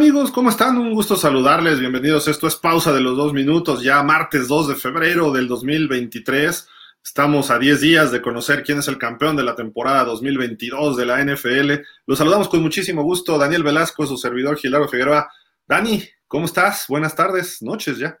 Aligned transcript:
Amigos, 0.00 0.30
¿cómo 0.30 0.48
están? 0.48 0.78
Un 0.78 0.94
gusto 0.94 1.14
saludarles, 1.14 1.78
bienvenidos. 1.78 2.26
Esto 2.26 2.46
es 2.46 2.56
pausa 2.56 2.90
de 2.90 3.02
los 3.02 3.18
dos 3.18 3.34
minutos, 3.34 3.82
ya 3.82 4.02
martes 4.02 4.48
2 4.48 4.68
de 4.68 4.74
febrero 4.74 5.30
del 5.30 5.46
2023. 5.46 6.66
Estamos 7.04 7.50
a 7.50 7.58
10 7.58 7.80
días 7.82 8.10
de 8.10 8.22
conocer 8.22 8.62
quién 8.62 8.78
es 8.78 8.88
el 8.88 8.96
campeón 8.96 9.36
de 9.36 9.42
la 9.42 9.54
temporada 9.54 10.04
2022 10.04 10.96
de 10.96 11.04
la 11.04 11.22
NFL. 11.22 11.82
Los 12.06 12.16
saludamos 12.16 12.48
con 12.48 12.62
muchísimo 12.62 13.02
gusto, 13.02 13.36
Daniel 13.36 13.62
Velasco, 13.62 14.06
su 14.06 14.16
servidor 14.16 14.56
Gilardo 14.56 14.88
Figueroa. 14.88 15.30
Dani, 15.68 16.02
¿cómo 16.26 16.46
estás? 16.46 16.86
Buenas 16.88 17.14
tardes, 17.14 17.60
noches 17.60 17.98
ya. 17.98 18.16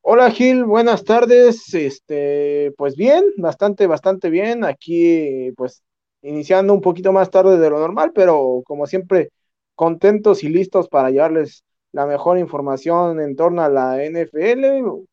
Hola 0.00 0.28
Gil, 0.32 0.64
buenas 0.64 1.04
tardes. 1.04 1.72
Este, 1.72 2.74
pues 2.76 2.96
bien, 2.96 3.22
bastante, 3.36 3.86
bastante 3.86 4.28
bien. 4.28 4.64
Aquí, 4.64 5.52
pues, 5.56 5.84
iniciando 6.22 6.74
un 6.74 6.80
poquito 6.80 7.12
más 7.12 7.30
tarde 7.30 7.58
de 7.58 7.70
lo 7.70 7.78
normal, 7.78 8.10
pero 8.12 8.60
como 8.66 8.88
siempre, 8.88 9.30
contentos 9.74 10.44
y 10.44 10.48
listos 10.48 10.88
para 10.88 11.10
llevarles 11.10 11.64
la 11.92 12.06
mejor 12.06 12.38
información 12.38 13.20
en 13.20 13.36
torno 13.36 13.62
a 13.62 13.68
la 13.68 13.98
NFL. 14.04 14.64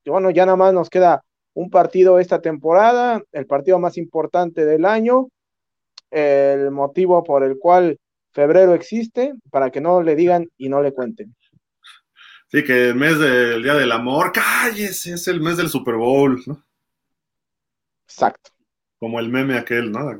Bueno, 0.05 0.31
ya 0.31 0.45
nada 0.45 0.55
más 0.55 0.73
nos 0.73 0.89
queda 0.89 1.23
un 1.53 1.69
partido 1.69 2.19
esta 2.19 2.41
temporada, 2.41 3.21
el 3.31 3.45
partido 3.45 3.77
más 3.77 3.97
importante 3.97 4.65
del 4.65 4.85
año, 4.85 5.29
el 6.09 6.71
motivo 6.71 7.23
por 7.23 7.43
el 7.43 7.57
cual 7.59 7.99
febrero 8.31 8.73
existe, 8.73 9.33
para 9.49 9.69
que 9.69 9.81
no 9.81 10.01
le 10.01 10.15
digan 10.15 10.49
y 10.57 10.69
no 10.69 10.81
le 10.81 10.93
cuenten. 10.93 11.35
Sí, 12.47 12.63
que 12.63 12.89
el 12.89 12.95
mes 12.95 13.19
del 13.19 13.63
Día 13.63 13.75
del 13.75 13.91
Amor, 13.91 14.31
cállese, 14.31 15.13
es 15.13 15.27
el 15.27 15.39
mes 15.39 15.57
del 15.57 15.69
Super 15.69 15.95
Bowl, 15.95 16.41
¿no? 16.45 16.63
Exacto. 18.05 18.51
Como 18.99 19.19
el 19.19 19.29
meme 19.29 19.57
aquel, 19.57 19.91
¿no? 19.91 20.19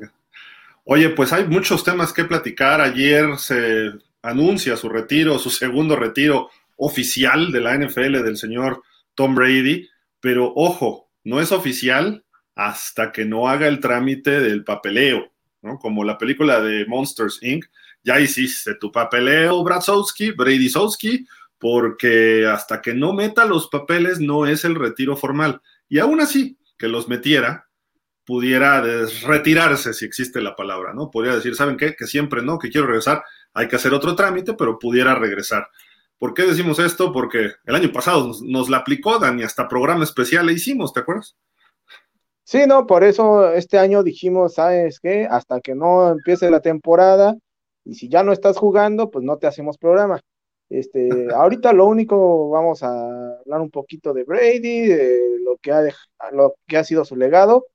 Oye, 0.85 1.09
pues 1.09 1.33
hay 1.33 1.45
muchos 1.45 1.83
temas 1.83 2.13
que 2.13 2.23
platicar. 2.23 2.81
Ayer 2.81 3.37
se 3.37 3.91
anuncia 4.21 4.77
su 4.77 4.89
retiro, 4.89 5.39
su 5.39 5.49
segundo 5.49 5.95
retiro 5.95 6.49
oficial 6.77 7.51
de 7.51 7.61
la 7.61 7.77
NFL 7.77 8.23
del 8.23 8.37
señor 8.37 8.81
Tom 9.15 9.35
Brady, 9.35 9.87
pero 10.19 10.51
ojo, 10.55 11.09
no 11.23 11.39
es 11.39 11.51
oficial 11.51 12.23
hasta 12.55 13.11
que 13.11 13.25
no 13.25 13.47
haga 13.47 13.67
el 13.67 13.79
trámite 13.79 14.39
del 14.39 14.63
papeleo, 14.63 15.31
¿no? 15.61 15.77
Como 15.77 16.03
la 16.03 16.17
película 16.17 16.61
de 16.61 16.85
Monsters 16.85 17.39
Inc. 17.41 17.65
Ya 18.03 18.19
hiciste 18.19 18.75
tu 18.75 18.91
papeleo, 18.91 19.63
Bratzowski, 19.63 20.31
Brady 20.31 20.69
Sowski, 20.69 21.27
porque 21.59 22.47
hasta 22.47 22.81
que 22.81 22.95
no 22.95 23.13
meta 23.13 23.45
los 23.45 23.67
papeles 23.67 24.19
no 24.19 24.47
es 24.47 24.65
el 24.65 24.75
retiro 24.75 25.15
formal. 25.15 25.61
Y 25.87 25.99
aún 25.99 26.19
así, 26.19 26.57
que 26.77 26.87
los 26.87 27.07
metiera, 27.07 27.69
pudiera 28.25 28.81
retirarse, 29.23 29.93
si 29.93 30.05
existe 30.05 30.41
la 30.41 30.55
palabra, 30.55 30.93
¿no? 30.93 31.11
Podría 31.11 31.35
decir, 31.35 31.55
¿saben 31.55 31.77
qué? 31.77 31.95
Que 31.95 32.07
siempre 32.07 32.41
no, 32.41 32.57
que 32.57 32.69
quiero 32.69 32.87
regresar, 32.87 33.23
hay 33.53 33.67
que 33.67 33.75
hacer 33.75 33.93
otro 33.93 34.15
trámite, 34.15 34.53
pero 34.53 34.79
pudiera 34.79 35.15
regresar. 35.15 35.67
¿Por 36.17 36.33
qué 36.33 36.43
decimos 36.43 36.77
esto? 36.79 37.11
Porque 37.11 37.49
el 37.65 37.75
año 37.75 37.91
pasado 37.91 38.31
nos, 38.43 38.69
la 38.69 38.77
aplicó 38.77 39.17
Dani, 39.17 39.43
hasta 39.43 39.67
programa 39.67 40.03
especial 40.03 40.45
le 40.45 40.53
hicimos, 40.53 40.93
¿te 40.93 40.99
acuerdas? 40.99 41.35
Sí, 42.43 42.65
no, 42.67 42.85
por 42.85 43.03
eso 43.03 43.51
este 43.53 43.79
año 43.79 44.03
dijimos, 44.03 44.55
¿sabes 44.55 44.99
qué? 44.99 45.27
Hasta 45.29 45.61
que 45.61 45.73
no 45.73 46.11
empiece 46.11 46.51
la 46.51 46.59
temporada 46.59 47.35
y 47.83 47.95
si 47.95 48.09
ya 48.09 48.23
no 48.23 48.33
estás 48.33 48.57
jugando, 48.57 49.09
pues 49.09 49.25
no 49.25 49.37
te 49.37 49.47
hacemos 49.47 49.77
programa. 49.77 50.21
Este, 50.69 51.09
ahorita 51.35 51.73
lo 51.73 51.87
único, 51.87 52.49
vamos 52.49 52.83
a 52.83 52.89
hablar 53.39 53.61
un 53.61 53.71
poquito 53.71 54.13
de 54.13 54.23
Brady, 54.23 54.87
de 54.87 55.39
lo 55.43 55.57
que 55.57 55.71
ha, 55.71 55.81
lo 56.31 56.53
que 56.67 56.77
ha 56.77 56.83
sido 56.83 57.03
su 57.03 57.15
legado, 57.15 57.65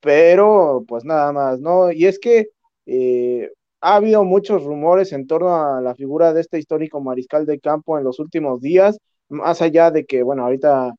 pero 0.00 0.84
pues 0.86 1.04
nada 1.04 1.32
más, 1.32 1.60
¿no? 1.60 1.90
Y 1.90 2.06
es 2.06 2.18
que 2.18 2.48
eh, 2.86 3.50
ha 3.84 3.96
habido 3.96 4.24
muchos 4.24 4.64
rumores 4.64 5.12
en 5.12 5.26
torno 5.26 5.54
a 5.54 5.80
la 5.82 5.94
figura 5.94 6.32
de 6.32 6.40
este 6.40 6.58
histórico 6.58 7.02
mariscal 7.02 7.44
de 7.44 7.60
campo 7.60 7.98
en 7.98 8.04
los 8.04 8.18
últimos 8.18 8.62
días, 8.62 8.98
más 9.28 9.60
allá 9.60 9.90
de 9.90 10.06
que, 10.06 10.22
bueno, 10.22 10.44
ahorita 10.44 10.94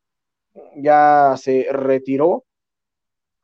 ya 0.78 1.35
se 1.38 1.68
retiró, 1.72 2.46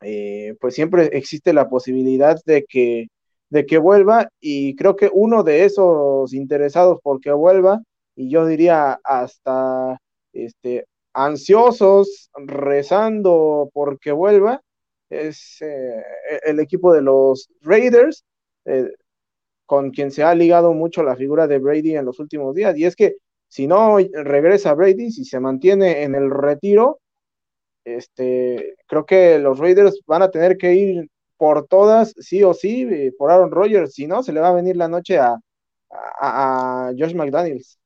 eh, 0.02 0.54
pues 0.60 0.74
siempre 0.76 1.06
existe 1.12 1.52
la 1.52 1.68
posibilidad 1.68 2.38
de 2.46 2.64
que, 2.68 3.08
de 3.50 3.66
que 3.66 3.78
vuelva 3.78 4.28
y 4.40 4.76
creo 4.76 4.94
que 4.94 5.10
uno 5.12 5.42
de 5.42 5.64
esos 5.64 6.32
interesados 6.34 7.00
por 7.02 7.20
que 7.20 7.32
vuelva, 7.32 7.82
y 8.14 8.30
yo 8.30 8.46
diría 8.46 9.00
hasta 9.02 9.98
este, 10.32 10.86
ansiosos, 11.14 12.30
rezando 12.46 13.70
por 13.74 13.98
que 13.98 14.12
vuelva, 14.12 14.62
es 15.10 15.60
eh, 15.62 16.02
el 16.44 16.60
equipo 16.60 16.92
de 16.92 17.02
los 17.02 17.48
Raiders. 17.62 18.24
Eh, 18.66 18.88
con 19.72 19.90
quien 19.90 20.10
se 20.10 20.22
ha 20.22 20.34
ligado 20.34 20.74
mucho 20.74 21.02
la 21.02 21.16
figura 21.16 21.46
de 21.46 21.58
Brady 21.58 21.96
en 21.96 22.04
los 22.04 22.20
últimos 22.20 22.54
días. 22.54 22.76
Y 22.76 22.84
es 22.84 22.94
que 22.94 23.16
si 23.48 23.66
no 23.66 23.96
regresa 23.96 24.74
Brady, 24.74 25.10
si 25.10 25.24
se 25.24 25.40
mantiene 25.40 26.02
en 26.02 26.14
el 26.14 26.30
retiro, 26.30 27.00
este, 27.82 28.74
creo 28.86 29.06
que 29.06 29.38
los 29.38 29.58
Raiders 29.58 30.02
van 30.06 30.20
a 30.20 30.30
tener 30.30 30.58
que 30.58 30.74
ir 30.74 31.08
por 31.38 31.66
todas, 31.68 32.12
sí 32.18 32.42
o 32.42 32.52
sí, 32.52 32.82
eh, 32.82 33.14
por 33.16 33.30
Aaron 33.30 33.50
Rodgers. 33.50 33.94
Si 33.94 34.06
no, 34.06 34.22
se 34.22 34.34
le 34.34 34.40
va 34.40 34.48
a 34.48 34.54
venir 34.54 34.76
la 34.76 34.88
noche 34.88 35.18
a, 35.18 35.38
Josh 36.98 37.14
McDaniels. 37.14 37.78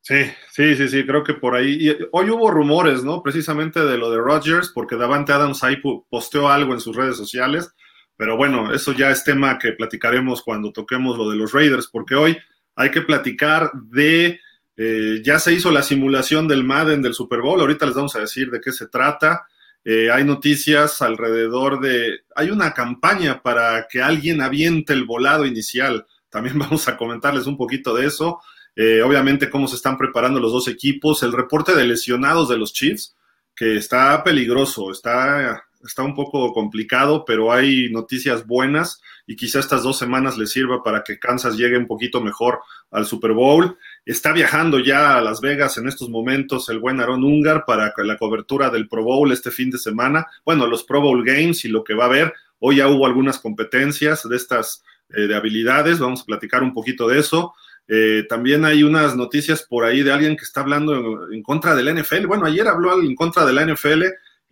Sí, 0.00 0.22
sí, 0.52 0.74
sí, 0.74 0.88
sí, 0.88 1.04
creo 1.04 1.22
que 1.22 1.34
por 1.34 1.54
ahí. 1.54 1.94
hoy 2.12 2.30
hubo 2.30 2.50
rumores, 2.50 3.04
¿no? 3.04 3.22
Precisamente 3.22 3.80
de 3.80 3.98
lo 3.98 4.10
de 4.10 4.16
Rodgers, 4.16 4.72
porque 4.74 4.96
Davante 4.96 5.34
Adams 5.34 5.62
ahí 5.64 5.76
posteó 6.08 6.48
algo 6.48 6.72
en 6.72 6.80
sus 6.80 6.96
redes 6.96 7.18
sociales 7.18 7.74
pero 8.16 8.36
bueno, 8.36 8.72
eso 8.72 8.92
ya 8.92 9.10
es 9.10 9.24
tema 9.24 9.58
que 9.58 9.72
platicaremos 9.72 10.42
cuando 10.42 10.72
toquemos 10.72 11.18
lo 11.18 11.30
de 11.30 11.36
los 11.36 11.52
Raiders, 11.52 11.88
porque 11.88 12.14
hoy 12.14 12.36
hay 12.76 12.90
que 12.90 13.02
platicar 13.02 13.70
de, 13.74 14.40
eh, 14.76 15.20
ya 15.24 15.38
se 15.38 15.52
hizo 15.52 15.70
la 15.70 15.82
simulación 15.82 16.48
del 16.48 16.64
Madden 16.64 17.02
del 17.02 17.14
Super 17.14 17.40
Bowl, 17.40 17.60
ahorita 17.60 17.86
les 17.86 17.94
vamos 17.94 18.16
a 18.16 18.20
decir 18.20 18.50
de 18.50 18.60
qué 18.60 18.72
se 18.72 18.88
trata. 18.88 19.46
Eh, 19.84 20.10
hay 20.10 20.24
noticias 20.24 21.02
alrededor 21.02 21.80
de, 21.80 22.20
hay 22.34 22.50
una 22.50 22.72
campaña 22.72 23.42
para 23.42 23.86
que 23.88 24.00
alguien 24.00 24.40
aviente 24.40 24.92
el 24.92 25.04
volado 25.04 25.44
inicial. 25.44 26.06
También 26.30 26.58
vamos 26.58 26.88
a 26.88 26.96
comentarles 26.96 27.46
un 27.46 27.56
poquito 27.56 27.94
de 27.94 28.06
eso. 28.06 28.40
Eh, 28.76 29.02
obviamente 29.02 29.50
cómo 29.50 29.68
se 29.68 29.76
están 29.76 29.96
preparando 29.96 30.40
los 30.40 30.52
dos 30.52 30.68
equipos, 30.68 31.22
el 31.22 31.32
reporte 31.32 31.76
de 31.76 31.84
lesionados 31.84 32.48
de 32.48 32.56
los 32.56 32.72
Chiefs, 32.72 33.14
que 33.54 33.76
está 33.76 34.24
peligroso, 34.24 34.90
está 34.90 35.64
está 35.84 36.02
un 36.02 36.14
poco 36.14 36.52
complicado, 36.52 37.24
pero 37.24 37.52
hay 37.52 37.90
noticias 37.90 38.46
buenas 38.46 39.00
y 39.26 39.36
quizá 39.36 39.58
estas 39.58 39.82
dos 39.82 39.98
semanas 39.98 40.36
le 40.36 40.46
sirva 40.46 40.82
para 40.82 41.02
que 41.02 41.18
Kansas 41.18 41.56
llegue 41.56 41.78
un 41.78 41.86
poquito 41.86 42.20
mejor 42.20 42.60
al 42.90 43.06
Super 43.06 43.32
Bowl. 43.32 43.76
Está 44.04 44.32
viajando 44.32 44.78
ya 44.78 45.16
a 45.16 45.20
Las 45.20 45.40
Vegas 45.40 45.78
en 45.78 45.88
estos 45.88 46.08
momentos 46.08 46.68
el 46.68 46.78
buen 46.78 47.00
Aaron 47.00 47.24
Ungar 47.24 47.64
para 47.66 47.92
la 47.96 48.16
cobertura 48.18 48.70
del 48.70 48.88
Pro 48.88 49.02
Bowl 49.02 49.32
este 49.32 49.50
fin 49.50 49.70
de 49.70 49.78
semana. 49.78 50.26
Bueno, 50.44 50.66
los 50.66 50.84
Pro 50.84 51.00
Bowl 51.00 51.24
Games 51.24 51.64
y 51.64 51.68
lo 51.68 51.84
que 51.84 51.94
va 51.94 52.04
a 52.04 52.08
haber. 52.08 52.34
Hoy 52.58 52.76
ya 52.76 52.88
hubo 52.88 53.06
algunas 53.06 53.38
competencias 53.38 54.28
de 54.28 54.36
estas 54.36 54.84
eh, 55.10 55.22
de 55.22 55.34
habilidades, 55.34 55.98
vamos 55.98 56.22
a 56.22 56.26
platicar 56.26 56.62
un 56.62 56.72
poquito 56.72 57.08
de 57.08 57.18
eso. 57.18 57.54
Eh, 57.86 58.24
también 58.28 58.64
hay 58.64 58.82
unas 58.82 59.14
noticias 59.14 59.62
por 59.62 59.84
ahí 59.84 60.02
de 60.02 60.12
alguien 60.12 60.36
que 60.36 60.44
está 60.44 60.60
hablando 60.60 60.94
en, 60.94 61.34
en 61.34 61.42
contra 61.42 61.74
del 61.74 61.94
NFL. 61.94 62.26
Bueno, 62.26 62.46
ayer 62.46 62.66
habló 62.66 63.02
en 63.02 63.14
contra 63.14 63.44
de 63.44 63.52
la 63.52 63.66
NFL 63.66 64.04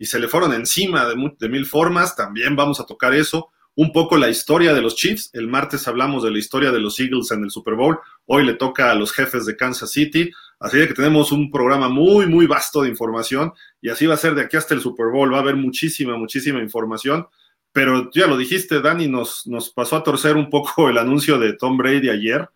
y 0.03 0.05
se 0.05 0.19
le 0.19 0.27
fueron 0.27 0.51
encima 0.51 1.05
de, 1.05 1.47
mil 1.47 1.65
formas. 1.65 2.13
También 2.13 2.57
vamos 2.57 2.81
a 2.81 2.85
tocar 2.85 3.13
eso. 3.13 3.51
Un 3.73 3.93
poco 3.93 4.17
la 4.17 4.27
historia 4.27 4.73
de 4.73 4.81
los 4.81 4.97
Chiefs. 4.97 5.29
El 5.31 5.47
martes 5.47 5.87
hablamos 5.87 6.23
de 6.23 6.31
la 6.31 6.39
historia 6.39 6.73
de 6.73 6.81
los 6.81 6.99
Eagles 6.99 7.31
en 7.31 7.41
el 7.45 7.49
Super 7.49 7.75
Bowl. 7.75 7.97
Hoy 8.25 8.45
le 8.45 8.55
toca 8.55 8.91
a 8.91 8.95
los 8.95 9.13
jefes 9.13 9.45
de 9.45 9.55
Kansas 9.55 9.91
City. 9.91 10.29
Así 10.59 10.77
que 10.85 10.93
tenemos 10.93 11.31
un 11.31 11.49
programa 11.49 11.87
muy, 11.87 12.25
muy 12.25 12.47
vasto 12.47 12.81
de 12.81 12.89
información. 12.89 13.53
Y 13.79 13.87
así 13.91 14.05
va 14.05 14.15
a 14.15 14.17
ser 14.17 14.35
de 14.35 14.41
aquí 14.41 14.57
hasta 14.57 14.73
el 14.73 14.81
Super 14.81 15.07
Bowl. 15.07 15.31
Va 15.31 15.37
a 15.37 15.39
haber 15.39 15.55
muchísima, 15.55 16.17
muchísima 16.17 16.61
información. 16.61 17.25
Pero 17.71 18.11
ya 18.11 18.27
lo 18.27 18.35
dijiste, 18.35 18.81
Dani, 18.81 19.07
nos, 19.07 19.47
nos 19.47 19.69
pasó 19.69 19.95
a 19.95 20.03
torcer 20.03 20.35
un 20.35 20.49
poco 20.49 20.89
el 20.89 20.97
anuncio 20.97 21.39
de 21.39 21.53
Tom 21.53 21.77
Brady 21.77 22.09
ayer 22.09 22.49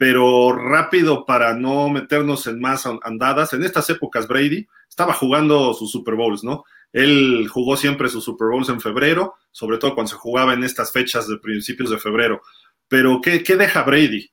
pero 0.00 0.54
rápido 0.54 1.26
para 1.26 1.52
no 1.52 1.90
meternos 1.90 2.46
en 2.46 2.58
más 2.58 2.86
andadas. 3.02 3.52
En 3.52 3.62
estas 3.62 3.90
épocas 3.90 4.26
Brady 4.26 4.66
estaba 4.88 5.12
jugando 5.12 5.74
sus 5.74 5.90
Super 5.90 6.14
Bowls, 6.14 6.42
¿no? 6.42 6.64
Él 6.92 7.46
jugó 7.48 7.76
siempre 7.76 8.08
sus 8.08 8.24
Super 8.24 8.48
Bowls 8.48 8.68
en 8.68 8.80
febrero, 8.80 9.34
sobre 9.52 9.78
todo 9.78 9.94
cuando 9.94 10.10
se 10.10 10.16
jugaba 10.16 10.54
en 10.54 10.64
estas 10.64 10.92
fechas 10.92 11.28
de 11.28 11.38
principios 11.38 11.90
de 11.90 11.98
febrero. 11.98 12.42
Pero, 12.88 13.20
¿qué, 13.20 13.40
deja 13.40 13.82
Brady? 13.84 14.30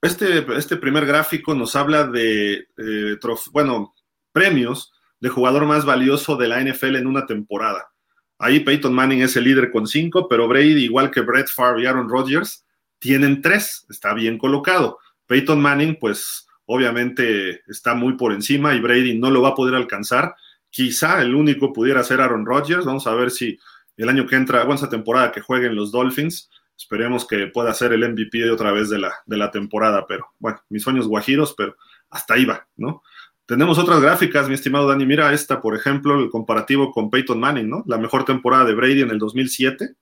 Este, 0.00 0.46
este, 0.56 0.76
primer 0.76 1.06
gráfico 1.06 1.54
nos 1.54 1.74
habla 1.74 2.04
de, 2.04 2.68
eh, 2.76 3.18
bueno, 3.52 3.94
premios 4.32 4.92
de 5.18 5.28
jugador 5.28 5.66
más 5.66 5.84
valioso 5.84 6.36
de 6.36 6.48
la 6.48 6.60
NFL 6.60 6.96
en 6.96 7.06
una 7.06 7.26
temporada. 7.26 7.90
Ahí 8.38 8.60
Peyton 8.60 8.94
Manning 8.94 9.22
es 9.22 9.36
el 9.36 9.44
líder 9.44 9.70
con 9.70 9.86
cinco, 9.86 10.28
pero 10.28 10.48
Brady, 10.48 10.84
igual 10.84 11.10
que 11.10 11.20
Brett 11.20 11.48
Favre 11.48 11.82
y 11.82 11.86
Aaron 11.86 12.08
Rodgers, 12.08 12.64
tienen 12.98 13.42
tres. 13.42 13.84
Está 13.90 14.14
bien 14.14 14.38
colocado. 14.38 14.98
Peyton 15.26 15.60
Manning, 15.60 15.96
pues 16.00 16.46
obviamente 16.64 17.62
está 17.66 17.94
muy 17.94 18.14
por 18.14 18.32
encima 18.32 18.74
y 18.74 18.80
Brady 18.80 19.18
no 19.18 19.30
lo 19.30 19.42
va 19.42 19.50
a 19.50 19.54
poder 19.54 19.74
alcanzar 19.74 20.34
Quizá 20.70 21.20
el 21.20 21.34
único 21.34 21.72
pudiera 21.72 22.02
ser 22.04 22.20
Aaron 22.20 22.46
Rodgers. 22.46 22.84
Vamos 22.84 23.06
a 23.06 23.14
ver 23.14 23.30
si 23.30 23.58
el 23.96 24.08
año 24.08 24.26
que 24.26 24.36
entra, 24.36 24.60
bueno, 24.60 24.76
esa 24.76 24.88
temporada 24.88 25.32
que 25.32 25.40
jueguen 25.40 25.74
los 25.74 25.92
Dolphins, 25.92 26.48
Esperemos 26.80 27.26
que 27.26 27.46
pueda 27.48 27.74
ser 27.74 27.92
el 27.92 28.10
MVP 28.10 28.50
otra 28.50 28.72
vez 28.72 28.88
de 28.88 28.98
la, 28.98 29.12
de 29.26 29.36
la 29.36 29.50
temporada, 29.50 30.06
pero 30.06 30.28
bueno, 30.38 30.62
mis 30.70 30.82
sueños 30.82 31.06
guajiros, 31.06 31.52
pero 31.54 31.76
hasta 32.08 32.32
ahí 32.32 32.46
va, 32.46 32.66
¿no? 32.74 33.02
Tenemos 33.44 33.78
otras 33.78 34.00
gráficas, 34.00 34.48
mi 34.48 34.54
estimado 34.54 34.88
Dani. 34.88 35.04
Mira 35.04 35.30
esta, 35.34 35.60
por 35.60 35.76
ejemplo, 35.76 36.18
el 36.18 36.30
comparativo 36.30 36.90
con 36.90 37.10
Peyton 37.10 37.38
Manning, 37.38 37.68
¿no? 37.68 37.84
La 37.86 37.98
mejor 37.98 38.24
temporada 38.24 38.64
de 38.64 38.72
Brady 38.72 39.02
en 39.02 39.10
el 39.10 39.18
2007, 39.18 39.94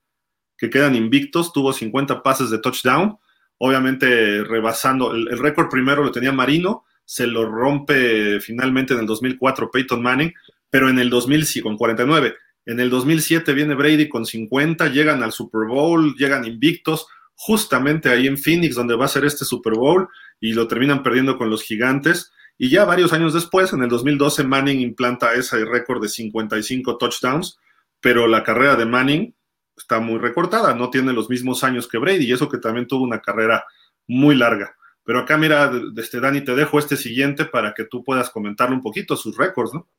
que 0.57 0.69
quedan 0.69 0.95
invictos, 0.95 1.51
tuvo 1.51 1.73
50 1.73 2.23
pases 2.23 2.49
de 2.49 2.59
touchdown, 2.59 3.17
obviamente 3.57 4.45
rebasando, 4.45 5.13
el, 5.13 5.27
el 5.27 5.37
récord 5.37 5.67
primero 5.67 6.01
lo 6.01 6.13
tenía 6.13 6.31
Marino, 6.31 6.85
se 7.03 7.27
lo 7.27 7.45
rompe 7.45 8.39
finalmente 8.39 8.93
en 8.93 9.01
el 9.01 9.05
2004 9.05 9.69
Peyton 9.69 10.01
Manning, 10.01 10.33
pero 10.69 10.89
en 10.89 10.99
el 10.99 11.09
2000 11.09 11.45
sí, 11.45 11.61
con 11.61 11.77
49. 11.77 12.35
En 12.65 12.79
el 12.79 12.89
2007 12.89 13.53
viene 13.53 13.75
Brady 13.75 14.09
con 14.09 14.25
50, 14.25 14.89
llegan 14.89 15.23
al 15.23 15.31
Super 15.31 15.67
Bowl, 15.67 16.15
llegan 16.15 16.45
invictos, 16.45 17.07
justamente 17.33 18.09
ahí 18.09 18.27
en 18.27 18.37
Phoenix, 18.37 18.75
donde 18.75 18.95
va 18.95 19.05
a 19.05 19.09
ser 19.09 19.25
este 19.25 19.45
Super 19.45 19.73
Bowl, 19.73 20.07
y 20.39 20.53
lo 20.53 20.67
terminan 20.67 21.01
perdiendo 21.01 21.37
con 21.37 21.49
los 21.49 21.63
gigantes. 21.63 22.31
Y 22.57 22.69
ya 22.69 22.85
varios 22.85 23.13
años 23.13 23.33
después, 23.33 23.73
en 23.73 23.81
el 23.81 23.89
2012, 23.89 24.43
Manning 24.43 24.81
implanta 24.81 25.33
ese 25.33 25.63
récord 25.65 26.01
de 26.01 26.09
55 26.09 26.97
touchdowns, 26.97 27.57
pero 28.01 28.27
la 28.27 28.43
carrera 28.43 28.75
de 28.75 28.85
Manning 28.85 29.33
está 29.77 29.99
muy 29.99 30.19
recortada, 30.19 30.75
no 30.75 30.89
tiene 30.89 31.13
los 31.13 31.29
mismos 31.29 31.63
años 31.63 31.87
que 31.87 31.97
Brady, 31.97 32.25
y 32.25 32.33
eso 32.33 32.49
que 32.49 32.57
también 32.57 32.85
tuvo 32.85 33.03
una 33.03 33.21
carrera 33.21 33.63
muy 34.07 34.35
larga. 34.35 34.75
Pero 35.05 35.19
acá, 35.19 35.37
mira, 35.37 35.71
este, 35.97 36.19
Dani, 36.19 36.41
te 36.41 36.53
dejo 36.53 36.77
este 36.77 36.97
siguiente 36.97 37.45
para 37.45 37.73
que 37.73 37.85
tú 37.85 38.03
puedas 38.03 38.29
comentarle 38.29 38.75
un 38.75 38.81
poquito 38.81 39.15
sus 39.15 39.35
récords, 39.37 39.73
¿no? 39.73 39.89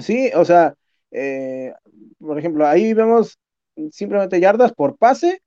Sí, 0.00 0.30
o 0.34 0.44
sea, 0.44 0.74
eh, 1.10 1.72
por 2.18 2.38
ejemplo, 2.38 2.66
ahí 2.66 2.94
vemos 2.94 3.38
simplemente 3.90 4.40
yardas 4.40 4.72
por 4.72 4.96
pase, 4.96 5.40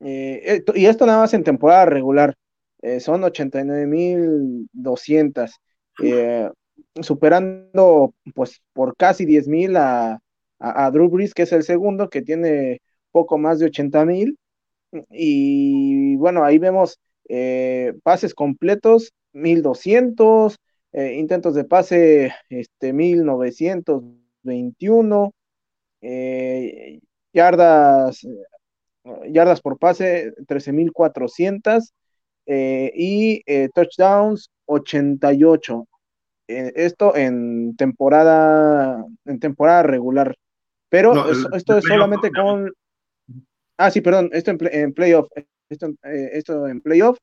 eh, 0.00 0.62
y 0.74 0.86
esto 0.86 1.06
nada 1.06 1.20
más 1.20 1.34
en 1.34 1.44
temporada 1.44 1.86
regular, 1.86 2.34
eh, 2.82 3.00
son 3.00 3.24
89.200, 3.24 5.60
eh, 6.02 6.50
superando 7.00 8.14
pues 8.34 8.60
por 8.72 8.96
casi 8.96 9.24
10.000 9.24 9.76
a, 9.76 10.12
a, 10.58 10.86
a, 10.86 10.90
Drew 10.90 11.08
Brees, 11.08 11.34
que 11.34 11.42
es 11.42 11.52
el 11.52 11.62
segundo, 11.62 12.10
que 12.10 12.22
tiene 12.22 12.80
poco 13.12 13.38
más 13.38 13.58
de 13.58 13.66
80.000, 13.66 14.36
y 15.10 16.16
bueno, 16.16 16.44
ahí 16.44 16.58
vemos 16.58 16.98
eh, 17.28 17.94
pases 18.02 18.34
completos, 18.34 19.12
1200, 19.32 20.58
eh, 20.92 21.14
intentos 21.14 21.54
de 21.54 21.64
pase, 21.64 22.34
este, 22.48 22.92
1921, 22.92 25.32
eh, 26.00 27.00
yardas, 27.32 28.26
yardas 29.28 29.60
por 29.60 29.78
pase, 29.78 30.32
13400, 30.46 31.92
eh, 32.46 32.92
y 32.94 33.42
eh, 33.46 33.68
touchdowns, 33.74 34.50
88. 34.66 35.88
esto 36.48 37.16
en 37.16 37.74
temporada, 37.76 39.04
en 39.24 39.40
temporada 39.40 39.82
regular. 39.84 40.36
Pero 40.90 41.14
no, 41.14 41.24
esto 41.56 41.78
es 41.78 41.84
solamente 41.84 42.30
con. 42.30 42.70
Ah, 43.78 43.90
sí, 43.90 44.02
perdón, 44.02 44.28
esto 44.32 44.50
en, 44.50 44.58
play, 44.58 44.70
en 44.74 44.92
playoff 44.92 45.28
esto, 45.72 45.88
eh, 46.04 46.30
esto 46.32 46.68
en 46.68 46.80
playoff. 46.80 47.18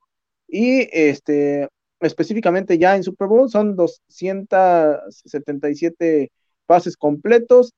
Y 0.48 0.90
este, 0.92 1.68
específicamente 2.00 2.78
ya 2.78 2.96
en 2.96 3.04
Super 3.04 3.28
Bowl 3.28 3.50
son 3.50 3.76
277 3.76 6.32
pases 6.66 6.96
completos, 6.98 7.74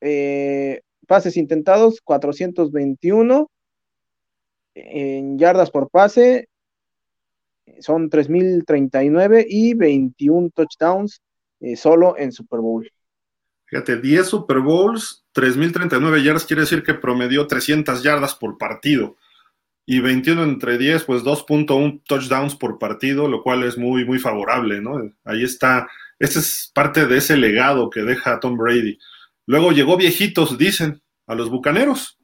eh, 0.00 0.80
pases 1.06 1.36
intentados 1.36 2.00
421, 2.02 3.50
en 4.74 5.38
yardas 5.38 5.70
por 5.70 5.90
pase 5.90 6.48
son 7.80 8.10
3039 8.10 9.46
y 9.48 9.74
21 9.74 10.50
touchdowns 10.50 11.20
eh, 11.60 11.76
solo 11.76 12.16
en 12.16 12.32
Super 12.32 12.60
Bowl. 12.60 12.90
Fíjate, 13.66 14.00
10 14.00 14.26
Super 14.26 14.60
Bowls, 14.60 15.26
3039 15.32 16.22
yardas 16.22 16.46
quiere 16.46 16.62
decir 16.62 16.82
que 16.82 16.94
promedió 16.94 17.46
300 17.46 18.02
yardas 18.02 18.34
por 18.34 18.56
partido 18.56 19.16
y 19.90 20.00
21 20.00 20.42
entre 20.42 20.76
10, 20.76 21.04
pues 21.04 21.22
2.1 21.24 22.02
touchdowns 22.06 22.54
por 22.56 22.78
partido, 22.78 23.26
lo 23.26 23.42
cual 23.42 23.62
es 23.62 23.78
muy, 23.78 24.04
muy 24.04 24.18
favorable, 24.18 24.82
¿no? 24.82 25.00
Ahí 25.24 25.42
está, 25.42 25.88
este 26.18 26.40
es 26.40 26.70
parte 26.74 27.06
de 27.06 27.16
ese 27.16 27.38
legado 27.38 27.88
que 27.88 28.02
deja 28.02 28.38
Tom 28.38 28.58
Brady. 28.58 28.98
Luego 29.46 29.72
llegó 29.72 29.96
viejitos, 29.96 30.58
dicen, 30.58 31.00
a 31.26 31.34
los 31.34 31.48
Bucaneros, 31.48 32.18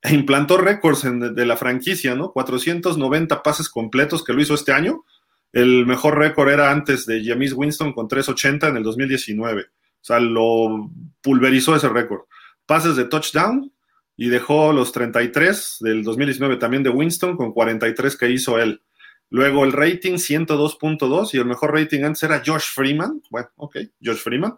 e 0.00 0.14
implantó 0.14 0.56
récords 0.56 1.02
de 1.04 1.44
la 1.44 1.58
franquicia, 1.58 2.14
¿no? 2.14 2.32
490 2.32 3.42
pases 3.42 3.68
completos 3.68 4.24
que 4.24 4.32
lo 4.32 4.40
hizo 4.40 4.54
este 4.54 4.72
año. 4.72 5.04
El 5.52 5.84
mejor 5.84 6.16
récord 6.16 6.48
era 6.48 6.70
antes 6.70 7.04
de 7.04 7.22
James 7.22 7.52
Winston 7.52 7.92
con 7.92 8.08
380 8.08 8.68
en 8.68 8.78
el 8.78 8.82
2019. 8.82 9.60
O 9.60 9.66
sea, 10.00 10.20
lo 10.20 10.90
pulverizó 11.20 11.76
ese 11.76 11.90
récord. 11.90 12.22
Pases 12.64 12.96
de 12.96 13.04
touchdown, 13.04 13.70
y 14.16 14.28
dejó 14.28 14.72
los 14.72 14.92
33 14.92 15.78
del 15.80 16.02
2019 16.02 16.56
también 16.56 16.82
de 16.82 16.90
Winston 16.90 17.36
con 17.36 17.52
43 17.52 18.16
que 18.16 18.30
hizo 18.30 18.58
él. 18.58 18.82
Luego 19.30 19.64
el 19.64 19.72
rating 19.72 20.14
102.2 20.14 21.34
y 21.34 21.38
el 21.38 21.46
mejor 21.46 21.72
rating 21.72 22.02
antes 22.02 22.22
era 22.24 22.42
Josh 22.44 22.72
Freeman. 22.74 23.22
Bueno, 23.30 23.48
ok, 23.56 23.76
Josh 24.04 24.18
Freeman. 24.18 24.56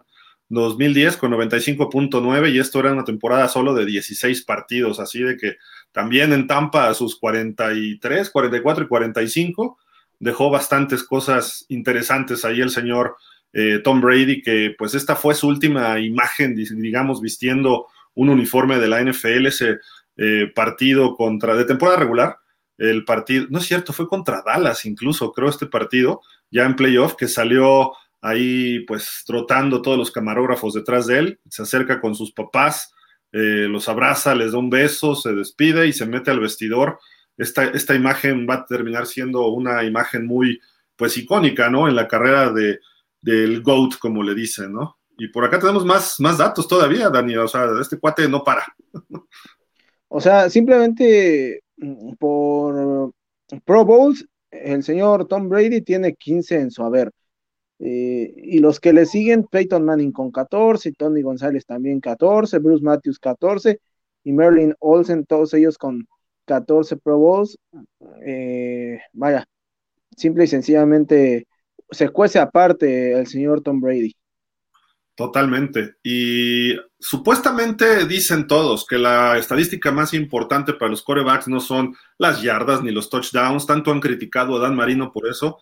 2010 0.49 1.17
con 1.17 1.31
95.9 1.31 2.51
y 2.51 2.59
esto 2.59 2.79
era 2.79 2.91
una 2.91 3.03
temporada 3.03 3.47
solo 3.47 3.73
de 3.73 3.85
16 3.85 4.43
partidos, 4.43 4.99
así 4.99 5.21
de 5.21 5.37
que 5.37 5.57
también 5.91 6.33
en 6.33 6.47
Tampa 6.47 6.89
a 6.89 6.93
sus 6.93 7.17
43, 7.19 8.29
44 8.29 8.83
y 8.83 8.87
45 8.87 9.77
dejó 10.19 10.49
bastantes 10.49 11.03
cosas 11.03 11.65
interesantes 11.69 12.45
ahí 12.45 12.61
el 12.61 12.69
señor 12.69 13.15
eh, 13.51 13.79
Tom 13.83 14.01
Brady, 14.01 14.41
que 14.41 14.75
pues 14.77 14.95
esta 14.95 15.15
fue 15.15 15.35
su 15.35 15.47
última 15.47 15.99
imagen, 15.99 16.55
digamos, 16.55 17.21
vistiendo 17.21 17.87
un 18.15 18.29
uniforme 18.29 18.79
de 18.79 18.87
la 18.87 19.01
NFL, 19.01 19.47
ese 19.47 19.79
eh, 20.17 20.51
partido 20.53 21.15
contra, 21.15 21.55
de 21.55 21.65
temporada 21.65 21.99
regular, 21.99 22.37
el 22.77 23.05
partido, 23.05 23.47
no 23.49 23.59
es 23.59 23.65
cierto, 23.65 23.93
fue 23.93 24.07
contra 24.07 24.43
Dallas 24.45 24.85
incluso, 24.85 25.31
creo, 25.31 25.49
este 25.49 25.67
partido, 25.67 26.21
ya 26.49 26.65
en 26.65 26.75
playoff, 26.75 27.15
que 27.15 27.27
salió 27.27 27.93
ahí 28.21 28.79
pues 28.81 29.23
trotando 29.25 29.81
todos 29.81 29.97
los 29.97 30.11
camarógrafos 30.11 30.73
detrás 30.73 31.07
de 31.07 31.19
él, 31.19 31.39
se 31.49 31.63
acerca 31.63 31.99
con 31.99 32.15
sus 32.15 32.31
papás, 32.31 32.93
eh, 33.31 33.67
los 33.67 33.89
abraza, 33.89 34.35
les 34.35 34.51
da 34.51 34.59
un 34.59 34.69
beso, 34.69 35.15
se 35.15 35.33
despide 35.33 35.87
y 35.87 35.93
se 35.93 36.05
mete 36.05 36.31
al 36.31 36.39
vestidor. 36.39 36.99
Esta, 37.35 37.65
esta 37.65 37.95
imagen 37.95 38.47
va 38.47 38.55
a 38.55 38.65
terminar 38.65 39.07
siendo 39.07 39.47
una 39.47 39.83
imagen 39.83 40.27
muy 40.27 40.59
pues 40.95 41.17
icónica, 41.17 41.69
¿no? 41.69 41.87
En 41.87 41.95
la 41.95 42.07
carrera 42.07 42.51
de, 42.51 42.79
del 43.21 43.61
GOAT, 43.63 43.97
como 43.97 44.21
le 44.21 44.35
dicen, 44.35 44.73
¿no? 44.73 44.99
Y 45.17 45.27
por 45.27 45.45
acá 45.45 45.59
tenemos 45.59 45.85
más, 45.85 46.19
más 46.19 46.37
datos 46.37 46.67
todavía, 46.67 47.09
Dani. 47.09 47.35
O 47.37 47.47
sea, 47.47 47.67
este 47.79 47.99
cuate 47.99 48.27
no 48.27 48.43
para. 48.43 48.63
O 50.07 50.21
sea, 50.21 50.49
simplemente 50.49 51.63
mm, 51.77 52.13
por 52.19 53.11
Pro 53.65 53.85
Bowls, 53.85 54.27
el 54.51 54.83
señor 54.83 55.27
Tom 55.27 55.49
Brady 55.49 55.81
tiene 55.81 56.13
15 56.13 56.55
en 56.55 56.71
su 56.71 56.83
haber. 56.83 57.11
Eh, 57.79 58.33
y 58.37 58.59
los 58.59 58.79
que 58.79 58.93
le 58.93 59.05
siguen, 59.05 59.45
Peyton 59.45 59.83
Manning 59.83 60.11
con 60.11 60.31
14, 60.31 60.93
Tony 60.93 61.21
González 61.21 61.65
también 61.65 61.99
14, 61.99 62.59
Bruce 62.59 62.83
Matthews 62.83 63.19
14 63.19 63.79
y 64.23 64.31
Merlin 64.31 64.75
Olsen, 64.79 65.25
todos 65.25 65.53
ellos 65.53 65.77
con 65.77 66.07
14 66.45 66.97
Pro 66.97 67.17
Bowls. 67.17 67.57
Eh, 68.25 68.99
vaya, 69.13 69.45
simple 70.15 70.45
y 70.45 70.47
sencillamente 70.47 71.47
se 71.91 72.09
cuece 72.09 72.39
aparte 72.39 73.13
el 73.13 73.27
señor 73.27 73.61
Tom 73.61 73.81
Brady. 73.81 74.15
Totalmente. 75.15 75.97
Y 76.03 76.75
supuestamente 76.99 78.07
dicen 78.07 78.47
todos 78.47 78.85
que 78.87 78.97
la 78.97 79.37
estadística 79.37 79.91
más 79.91 80.13
importante 80.15 80.73
para 80.73 80.89
los 80.89 81.03
corebacks 81.03 81.47
no 81.47 81.59
son 81.59 81.95
las 82.17 82.41
yardas 82.41 82.81
ni 82.81 82.91
los 82.91 83.09
touchdowns. 83.09 83.67
Tanto 83.67 83.91
han 83.91 83.99
criticado 83.99 84.55
a 84.55 84.59
Dan 84.59 84.75
Marino 84.75 85.11
por 85.11 85.27
eso. 85.27 85.59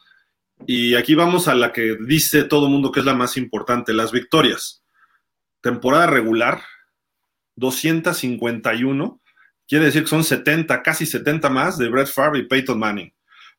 Y 0.65 0.95
aquí 0.95 1.15
vamos 1.15 1.47
a 1.49 1.55
la 1.55 1.73
que 1.73 1.97
dice 1.99 2.43
todo 2.43 2.67
el 2.67 2.71
mundo 2.71 2.91
que 2.91 3.01
es 3.01 3.05
la 3.05 3.13
más 3.13 3.35
importante, 3.35 3.93
las 3.93 4.13
victorias. 4.13 4.83
Temporada 5.59 6.07
regular, 6.07 6.61
251. 7.55 9.21
Quiere 9.67 9.85
decir 9.85 10.03
que 10.03 10.09
son 10.09 10.23
70, 10.23 10.81
casi 10.81 11.05
70 11.05 11.49
más 11.49 11.77
de 11.77 11.89
Brett 11.89 12.07
Favre 12.07 12.39
y 12.39 12.43
Peyton 12.43 12.79
Manning. 12.79 13.13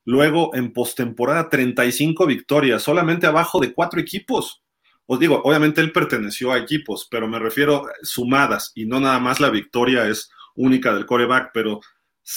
Luego, 0.04 0.54
en 0.54 0.72
postemporada, 0.72 1.48
35 1.48 2.26
victorias, 2.26 2.82
solamente 2.82 3.26
abajo 3.26 3.60
de 3.60 3.72
cuatro 3.72 4.00
equipos 4.00 4.62
os 5.06 5.18
digo, 5.18 5.42
obviamente 5.44 5.80
él 5.80 5.92
perteneció 5.92 6.52
a 6.52 6.58
equipos, 6.58 7.08
pero 7.10 7.28
me 7.28 7.38
refiero 7.38 7.86
sumadas 8.02 8.72
y 8.74 8.86
no 8.86 9.00
nada 9.00 9.18
más 9.18 9.40
la 9.40 9.50
victoria 9.50 10.08
es 10.08 10.30
única 10.54 10.94
del 10.94 11.06
coreback, 11.06 11.50
pero 11.52 11.80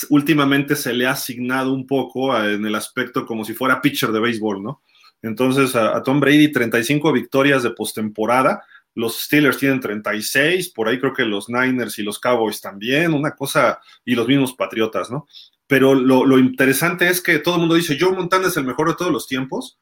últimamente 0.09 0.75
se 0.75 0.93
le 0.93 1.05
ha 1.05 1.11
asignado 1.11 1.71
un 1.71 1.85
poco 1.85 2.37
en 2.37 2.65
el 2.65 2.75
aspecto 2.75 3.25
como 3.25 3.45
si 3.45 3.53
fuera 3.53 3.81
pitcher 3.81 4.11
de 4.11 4.19
béisbol, 4.19 4.63
¿no? 4.63 4.81
Entonces 5.21 5.75
a, 5.75 6.01
Tom 6.03 6.19
Brady 6.19 6.51
35 6.51 7.11
victorias 7.11 7.63
de 7.63 7.71
postemporada, 7.71 8.63
los 8.93 9.21
Steelers 9.21 9.57
tienen 9.57 9.79
36, 9.81 10.69
por 10.69 10.87
ahí 10.87 10.99
creo 10.99 11.13
que 11.13 11.25
los 11.25 11.49
Niners 11.49 11.99
y 11.99 12.03
los 12.03 12.19
Cowboys 12.19 12.61
también, 12.61 13.13
una 13.13 13.31
cosa, 13.31 13.79
y 14.05 14.15
los 14.15 14.27
mismos 14.27 14.53
Patriotas, 14.53 15.11
¿no? 15.11 15.27
Pero 15.67 15.95
lo, 15.95 16.37
interesante 16.37 17.09
es 17.09 17.21
que 17.21 17.39
todo 17.39 17.55
el 17.55 17.61
mundo 17.61 17.75
dice, 17.75 17.97
Joe 17.99 18.13
Montana 18.13 18.47
es 18.47 18.57
el 18.57 18.65
mejor 18.65 18.89
de 18.89 18.95
todos 18.95 19.11
los 19.11 19.27
tiempos. 19.27 19.79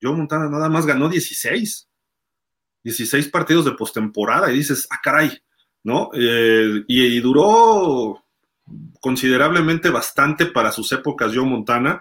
Joe 0.00 0.16
Montana 0.16 0.48
nada 0.48 0.68
más 0.68 0.86
ganó 0.86 1.08
16. 1.08 1.88
16 2.86 3.30
partidos 3.30 3.64
de 3.64 3.72
postemporada 3.72 4.48
y 4.52 4.58
dices, 4.58 4.86
ah, 4.90 5.00
caray, 5.02 5.42
¿no? 5.82 6.10
Eh, 6.14 6.84
y, 6.86 7.18
duró 7.18 8.24
considerablemente 9.00 9.90
bastante 9.90 10.46
para 10.46 10.70
sus 10.70 10.92
épocas 10.92 11.32
Joe 11.34 11.44
Montana, 11.44 12.00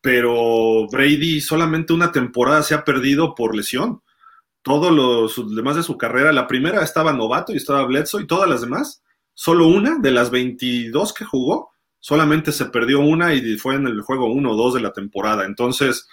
pero 0.00 0.86
Brady 0.88 1.40
solamente 1.40 1.92
una 1.92 2.12
temporada 2.12 2.62
se 2.62 2.74
ha 2.74 2.84
perdido 2.84 3.34
por 3.34 3.56
lesión. 3.56 4.02
Todos 4.62 4.92
los 4.92 5.56
demás 5.56 5.74
de 5.74 5.82
su 5.82 5.98
carrera, 5.98 6.30
la 6.30 6.46
primera 6.46 6.84
estaba 6.84 7.12
novato 7.12 7.52
y 7.52 7.56
estaba 7.56 7.84
Bledsoe 7.84 8.22
y 8.22 8.26
todas 8.28 8.48
las 8.48 8.60
demás, 8.60 9.02
solo 9.34 9.66
una 9.66 9.98
de 9.98 10.12
las 10.12 10.30
22 10.30 11.12
que 11.12 11.24
jugó, 11.24 11.72
solamente 11.98 12.52
se 12.52 12.66
perdió 12.66 13.00
una 13.00 13.34
y 13.34 13.56
fue 13.56 13.74
en 13.74 13.88
el 13.88 14.00
juego 14.02 14.26
1 14.26 14.48
o 14.48 14.56
2 14.56 14.74
de 14.74 14.80
la 14.80 14.92
temporada. 14.92 15.44
Entonces, 15.44 16.06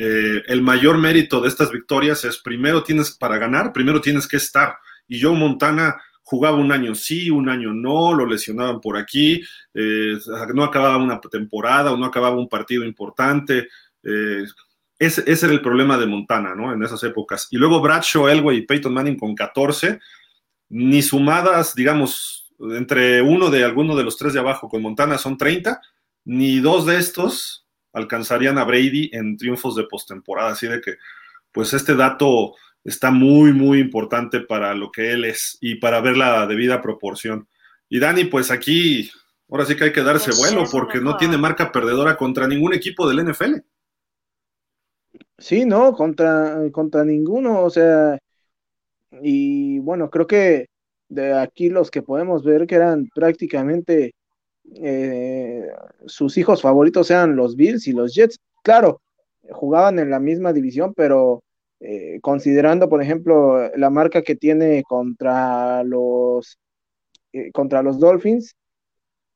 eh, 0.00 0.44
el 0.46 0.62
mayor 0.62 0.96
mérito 0.96 1.40
de 1.40 1.48
estas 1.48 1.72
victorias 1.72 2.24
es 2.24 2.38
primero 2.38 2.84
tienes 2.84 3.10
para 3.10 3.36
ganar, 3.36 3.72
primero 3.72 4.00
tienes 4.00 4.28
que 4.28 4.36
estar. 4.36 4.76
Y 5.08 5.20
Joe 5.20 5.36
Montana 5.36 5.96
jugaba 6.22 6.56
un 6.56 6.70
año 6.70 6.94
sí, 6.94 7.30
un 7.30 7.48
año 7.48 7.74
no, 7.74 8.14
lo 8.14 8.24
lesionaban 8.24 8.80
por 8.80 8.96
aquí, 8.96 9.42
eh, 9.74 10.16
no 10.54 10.62
acababa 10.62 10.98
una 10.98 11.20
temporada 11.20 11.90
o 11.90 11.96
no 11.96 12.06
acababa 12.06 12.36
un 12.36 12.48
partido 12.48 12.84
importante. 12.84 13.66
Eh, 14.04 14.44
ese, 15.00 15.24
era 15.26 15.52
el 15.52 15.62
problema 15.62 15.98
de 15.98 16.06
Montana, 16.06 16.54
¿no? 16.54 16.72
En 16.72 16.80
esas 16.84 17.02
épocas. 17.02 17.48
Y 17.50 17.56
luego 17.56 17.80
Bradshaw, 17.80 18.28
Elway 18.28 18.58
y 18.58 18.66
Peyton 18.66 18.94
Manning 18.94 19.18
con 19.18 19.34
14, 19.34 19.98
ni 20.68 21.02
sumadas, 21.02 21.74
digamos, 21.74 22.52
entre 22.60 23.20
uno 23.20 23.50
de 23.50 23.64
alguno 23.64 23.96
de 23.96 24.04
los 24.04 24.16
tres 24.16 24.32
de 24.32 24.40
abajo 24.40 24.68
con 24.68 24.80
Montana 24.80 25.18
son 25.18 25.36
30, 25.36 25.80
ni 26.24 26.60
dos 26.60 26.86
de 26.86 26.98
estos 26.98 27.67
alcanzarían 27.92 28.58
a 28.58 28.64
Brady 28.64 29.10
en 29.12 29.36
triunfos 29.36 29.76
de 29.76 29.84
postemporada. 29.84 30.52
Así 30.52 30.66
de 30.66 30.80
que, 30.80 30.96
pues 31.52 31.72
este 31.74 31.94
dato 31.94 32.54
está 32.84 33.10
muy, 33.10 33.52
muy 33.52 33.80
importante 33.80 34.40
para 34.40 34.74
lo 34.74 34.90
que 34.90 35.12
él 35.12 35.24
es 35.24 35.58
y 35.60 35.76
para 35.76 36.00
ver 36.00 36.16
la 36.16 36.46
debida 36.46 36.80
proporción. 36.80 37.48
Y 37.88 37.98
Dani, 38.00 38.24
pues 38.24 38.50
aquí, 38.50 39.10
ahora 39.48 39.64
sí 39.64 39.76
que 39.76 39.84
hay 39.84 39.92
que 39.92 40.02
darse 40.02 40.30
pues 40.30 40.38
vuelo 40.38 40.64
porque 40.70 41.00
no 41.00 41.16
tiene 41.16 41.38
marca 41.38 41.72
perdedora 41.72 42.16
contra 42.16 42.46
ningún 42.46 42.74
equipo 42.74 43.08
del 43.08 43.26
NFL. 43.26 43.56
Sí, 45.38 45.64
no, 45.64 45.92
contra, 45.92 46.58
contra 46.72 47.04
ninguno, 47.04 47.62
o 47.62 47.70
sea, 47.70 48.18
y 49.22 49.78
bueno, 49.78 50.10
creo 50.10 50.26
que 50.26 50.66
de 51.08 51.32
aquí 51.38 51.70
los 51.70 51.90
que 51.90 52.02
podemos 52.02 52.44
ver 52.44 52.66
que 52.66 52.74
eran 52.74 53.08
prácticamente 53.14 54.14
eh, 54.74 55.68
sus 56.06 56.36
hijos 56.38 56.62
favoritos 56.62 57.10
eran 57.10 57.36
los 57.36 57.56
Bills 57.56 57.86
y 57.86 57.92
los 57.92 58.14
Jets. 58.14 58.38
Claro, 58.62 59.00
jugaban 59.50 59.98
en 59.98 60.10
la 60.10 60.20
misma 60.20 60.52
división, 60.52 60.94
pero 60.94 61.42
eh, 61.80 62.18
considerando, 62.22 62.88
por 62.88 63.02
ejemplo, 63.02 63.70
la 63.76 63.90
marca 63.90 64.22
que 64.22 64.36
tiene 64.36 64.82
contra 64.84 65.82
los 65.84 66.58
eh, 67.32 67.52
contra 67.52 67.82
los 67.82 67.98
Dolphins, 68.00 68.54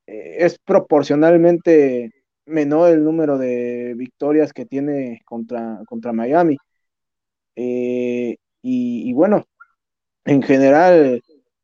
es 0.07 0.59
proporcionalmente 0.59 2.11
menor 2.47 2.91
el 2.91 3.05
número 3.05 3.39
de 3.39 3.95
victorias 3.97 4.53
que 4.53 4.67
tiene 4.67 5.23
contra, 5.25 5.81
contra 5.87 6.13
Miami. 6.13 6.57
y, 7.55 9.13
bueno, 9.15 9.45
en 10.25 10.43
general, 10.43 11.23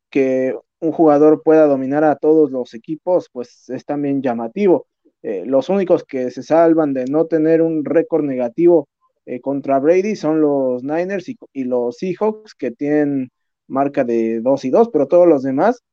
que 0.09 0.55
un 0.79 0.91
jugador 0.91 1.41
pueda 1.43 1.67
dominar 1.67 2.03
a 2.03 2.15
todos 2.15 2.51
los 2.51 2.73
equipos, 2.73 3.29
pues 3.31 3.69
es 3.69 3.85
también 3.85 4.21
llamativo. 4.21 4.87
Eh, 5.21 5.43
los 5.45 5.69
únicos 5.69 6.05
que 6.05 6.31
se 6.31 6.43
salvan 6.43 6.93
de 6.93 7.05
no 7.05 7.25
tener 7.25 7.61
un 7.61 7.83
récord 7.83 8.23
negativo 8.23 8.87
eh, 9.25 9.41
contra 9.41 9.79
Brady 9.79 10.15
son 10.15 10.41
los 10.41 10.83
Niners 10.83 11.27
y, 11.27 11.63
los 11.65 11.97
Seahawks, 11.97 12.55
que 12.55 12.71
tienen 12.71 13.29
marca 13.67 14.03
de 14.03 14.39
2 14.41 14.65
y 14.65 14.69
2, 14.69 14.89
pero 14.91 15.07
todos 15.07 15.27
los 15.27 15.43
demás 15.43 15.83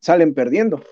salen 0.00 0.34
perdiendo. 0.34 0.82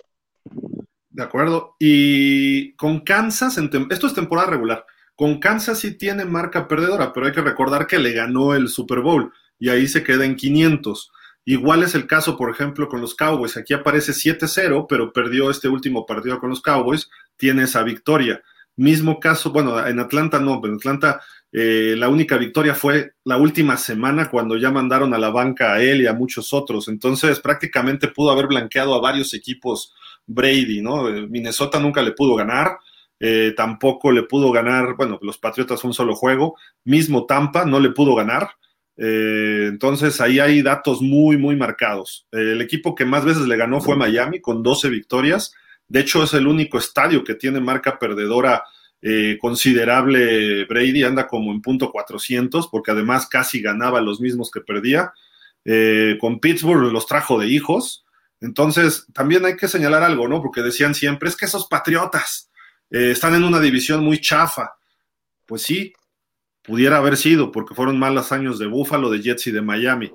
De 1.10 1.22
acuerdo. 1.22 1.76
Y 1.78 2.74
con 2.76 3.00
Kansas, 3.00 3.58
esto 3.90 4.06
es 4.06 4.14
temporada 4.14 4.50
regular. 4.50 4.86
Con 5.14 5.38
Kansas 5.38 5.78
sí 5.78 5.96
tiene 5.98 6.24
marca 6.24 6.66
perdedora, 6.66 7.12
pero 7.12 7.26
hay 7.26 7.32
que 7.32 7.42
recordar 7.42 7.86
que 7.86 7.98
le 7.98 8.12
ganó 8.12 8.54
el 8.54 8.68
Super 8.68 9.00
Bowl 9.00 9.30
y 9.58 9.68
ahí 9.68 9.86
se 9.86 10.02
queda 10.02 10.24
en 10.24 10.34
500. 10.34 11.12
Igual 11.44 11.82
es 11.82 11.94
el 11.94 12.06
caso, 12.06 12.36
por 12.36 12.50
ejemplo, 12.50 12.88
con 12.88 13.00
los 13.00 13.14
Cowboys. 13.14 13.56
Aquí 13.56 13.74
aparece 13.74 14.12
7-0, 14.12 14.86
pero 14.88 15.12
perdió 15.12 15.50
este 15.50 15.68
último 15.68 16.06
partido 16.06 16.38
con 16.38 16.50
los 16.50 16.60
Cowboys, 16.60 17.10
tiene 17.36 17.64
esa 17.64 17.82
victoria. 17.82 18.42
Mismo 18.76 19.20
caso, 19.20 19.50
bueno, 19.50 19.86
en 19.86 19.98
Atlanta 19.98 20.40
no, 20.40 20.60
pero 20.60 20.72
en 20.72 20.78
Atlanta 20.78 21.20
eh, 21.52 21.94
la 21.98 22.08
única 22.08 22.38
victoria 22.38 22.74
fue 22.74 23.12
la 23.24 23.36
última 23.36 23.76
semana 23.76 24.30
cuando 24.30 24.56
ya 24.56 24.70
mandaron 24.70 25.12
a 25.12 25.18
la 25.18 25.28
banca 25.28 25.74
a 25.74 25.82
él 25.82 26.00
y 26.02 26.06
a 26.06 26.14
muchos 26.14 26.52
otros. 26.54 26.88
Entonces 26.88 27.40
prácticamente 27.40 28.08
pudo 28.08 28.30
haber 28.30 28.46
blanqueado 28.46 28.94
a 28.94 29.00
varios 29.00 29.34
equipos 29.34 29.94
Brady, 30.26 30.80
¿no? 30.80 31.08
Eh, 31.08 31.26
Minnesota 31.28 31.78
nunca 31.78 32.02
le 32.02 32.12
pudo 32.12 32.34
ganar. 32.34 32.78
Eh, 33.24 33.54
tampoco 33.56 34.10
le 34.10 34.24
pudo 34.24 34.50
ganar, 34.50 34.96
bueno, 34.96 35.16
los 35.22 35.38
Patriotas 35.38 35.84
un 35.84 35.94
solo 35.94 36.16
juego, 36.16 36.56
mismo 36.82 37.24
Tampa 37.24 37.64
no 37.64 37.78
le 37.78 37.90
pudo 37.90 38.16
ganar, 38.16 38.50
eh, 39.04 39.66
entonces 39.66 40.20
ahí 40.20 40.38
hay 40.38 40.62
datos 40.62 41.02
muy, 41.02 41.36
muy 41.36 41.56
marcados. 41.56 42.28
el 42.30 42.60
equipo 42.60 42.94
que 42.94 43.04
más 43.04 43.24
veces 43.24 43.48
le 43.48 43.56
ganó 43.56 43.80
fue 43.80 43.96
Miami 43.96 44.40
con 44.40 44.62
12 44.62 44.90
victorias. 44.90 45.52
De 45.88 45.98
hecho, 45.98 46.22
es 46.22 46.34
el 46.34 46.46
único 46.46 46.78
estadio 46.78 47.24
que 47.24 47.34
tiene 47.34 47.58
marca 47.58 47.98
perdedora 47.98 48.62
eh, 49.02 49.38
considerable. 49.40 50.66
Brady 50.66 51.02
anda 51.02 51.26
como 51.26 51.50
en 51.50 51.60
punto 51.60 51.90
400 51.90 52.68
porque 52.68 52.92
además 52.92 53.26
casi 53.26 53.60
ganaba 53.60 54.00
los 54.00 54.20
mismos 54.20 54.52
que 54.52 54.60
perdía. 54.60 55.12
Eh, 55.64 56.16
con 56.20 56.38
Pittsburgh 56.38 56.92
los 56.92 57.06
trajo 57.08 57.40
de 57.40 57.48
hijos. 57.48 58.04
Entonces, 58.40 59.06
también 59.12 59.44
hay 59.44 59.56
que 59.56 59.66
señalar 59.66 60.04
algo, 60.04 60.28
¿no? 60.28 60.40
Porque 60.40 60.62
decían 60.62 60.94
siempre, 60.94 61.28
es 61.28 61.36
que 61.36 61.46
esos 61.46 61.66
patriotas 61.66 62.50
están 62.88 63.34
en 63.34 63.42
una 63.42 63.58
división 63.58 64.04
muy 64.04 64.20
chafa. 64.20 64.74
Pues 65.46 65.62
sí, 65.62 65.94
pudiera 66.62 66.98
haber 66.98 67.16
sido, 67.16 67.52
porque 67.52 67.74
fueron 67.74 67.98
malos 67.98 68.32
años 68.32 68.58
de 68.58 68.66
Buffalo, 68.66 69.10
de 69.10 69.20
Jets 69.20 69.48
y 69.48 69.52
de 69.52 69.62
Miami. 69.62 70.12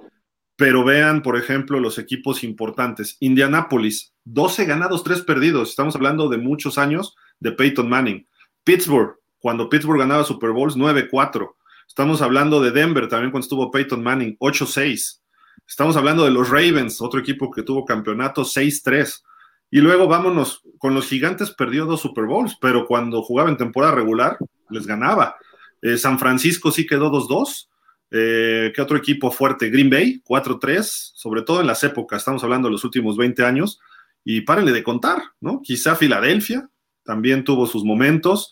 Pero 0.56 0.84
vean, 0.84 1.22
por 1.22 1.38
ejemplo, 1.38 1.80
los 1.80 2.00
equipos 2.00 2.44
importantes. 2.44 3.18
Indianapolis, 3.20 4.14
12 4.26 4.66
ganados, 4.66 5.04
3 5.04 5.22
perdidos. 5.22 5.70
Estamos 5.70 5.96
hablando 5.96 6.30
de 6.30 6.38
muchos 6.38 6.78
años 6.78 7.16
de 7.40 7.52
Peyton 7.52 7.88
Manning. 7.88 8.28
Pittsburgh, 8.64 9.18
cuando 9.40 9.70
Pittsburgh 9.70 10.00
ganaba 10.00 10.24
Super 10.24 10.52
Bowls, 10.52 10.76
9-4. 10.76 11.56
Estamos 11.88 12.22
hablando 12.22 12.60
de 12.62 12.72
Denver 12.72 13.08
también 13.08 13.32
cuando 13.32 13.46
estuvo 13.46 13.72
Peyton 13.72 14.04
Manning, 14.04 14.36
8-6. 14.40 15.22
Estamos 15.68 15.96
hablando 15.96 16.26
de 16.26 16.32
los 16.32 16.50
Ravens, 16.50 17.02
otro 17.02 17.20
equipo 17.20 17.52
que 17.52 17.64
tuvo 17.64 17.86
campeonato, 17.86 18.44
6-3. 18.44 19.24
Y 19.70 19.80
luego 19.80 20.08
vámonos, 20.08 20.62
con 20.78 20.94
los 20.94 21.08
gigantes 21.08 21.52
perdió 21.52 21.86
dos 21.86 22.02
Super 22.02 22.26
Bowls, 22.26 22.58
pero 22.60 22.88
cuando 22.88 23.22
jugaba 23.22 23.50
en 23.50 23.58
temporada 23.58 23.94
regular, 23.96 24.38
les 24.70 24.88
ganaba. 24.88 25.36
Eh, 25.82 25.98
San 25.98 26.20
Francisco 26.20 26.72
sí 26.72 26.86
quedó 26.86 27.12
2-2. 27.12 27.68
Eh, 28.12 28.72
¿Qué 28.76 28.82
otro 28.82 28.98
equipo 28.98 29.32
fuerte? 29.32 29.70
Green 29.70 29.90
Bay, 29.90 30.22
4-3, 30.26 30.84
sobre 30.84 31.42
todo 31.42 31.62
en 31.62 31.68
las 31.68 31.84
épocas, 31.84 32.20
estamos 32.20 32.44
hablando 32.44 32.68
de 32.68 32.74
los 32.74 32.84
últimos 32.84 33.18
20 33.18 33.44
años. 33.44 33.80
Y 34.24 34.42
párenle 34.42 34.74
de 34.74 34.84
contar, 34.84 35.22
¿no? 35.40 35.62
Quizá 35.62 35.96
Filadelfia 35.96 36.70
también 37.04 37.46
tuvo 37.46 37.66
sus 37.66 37.86
momentos. 37.86 38.52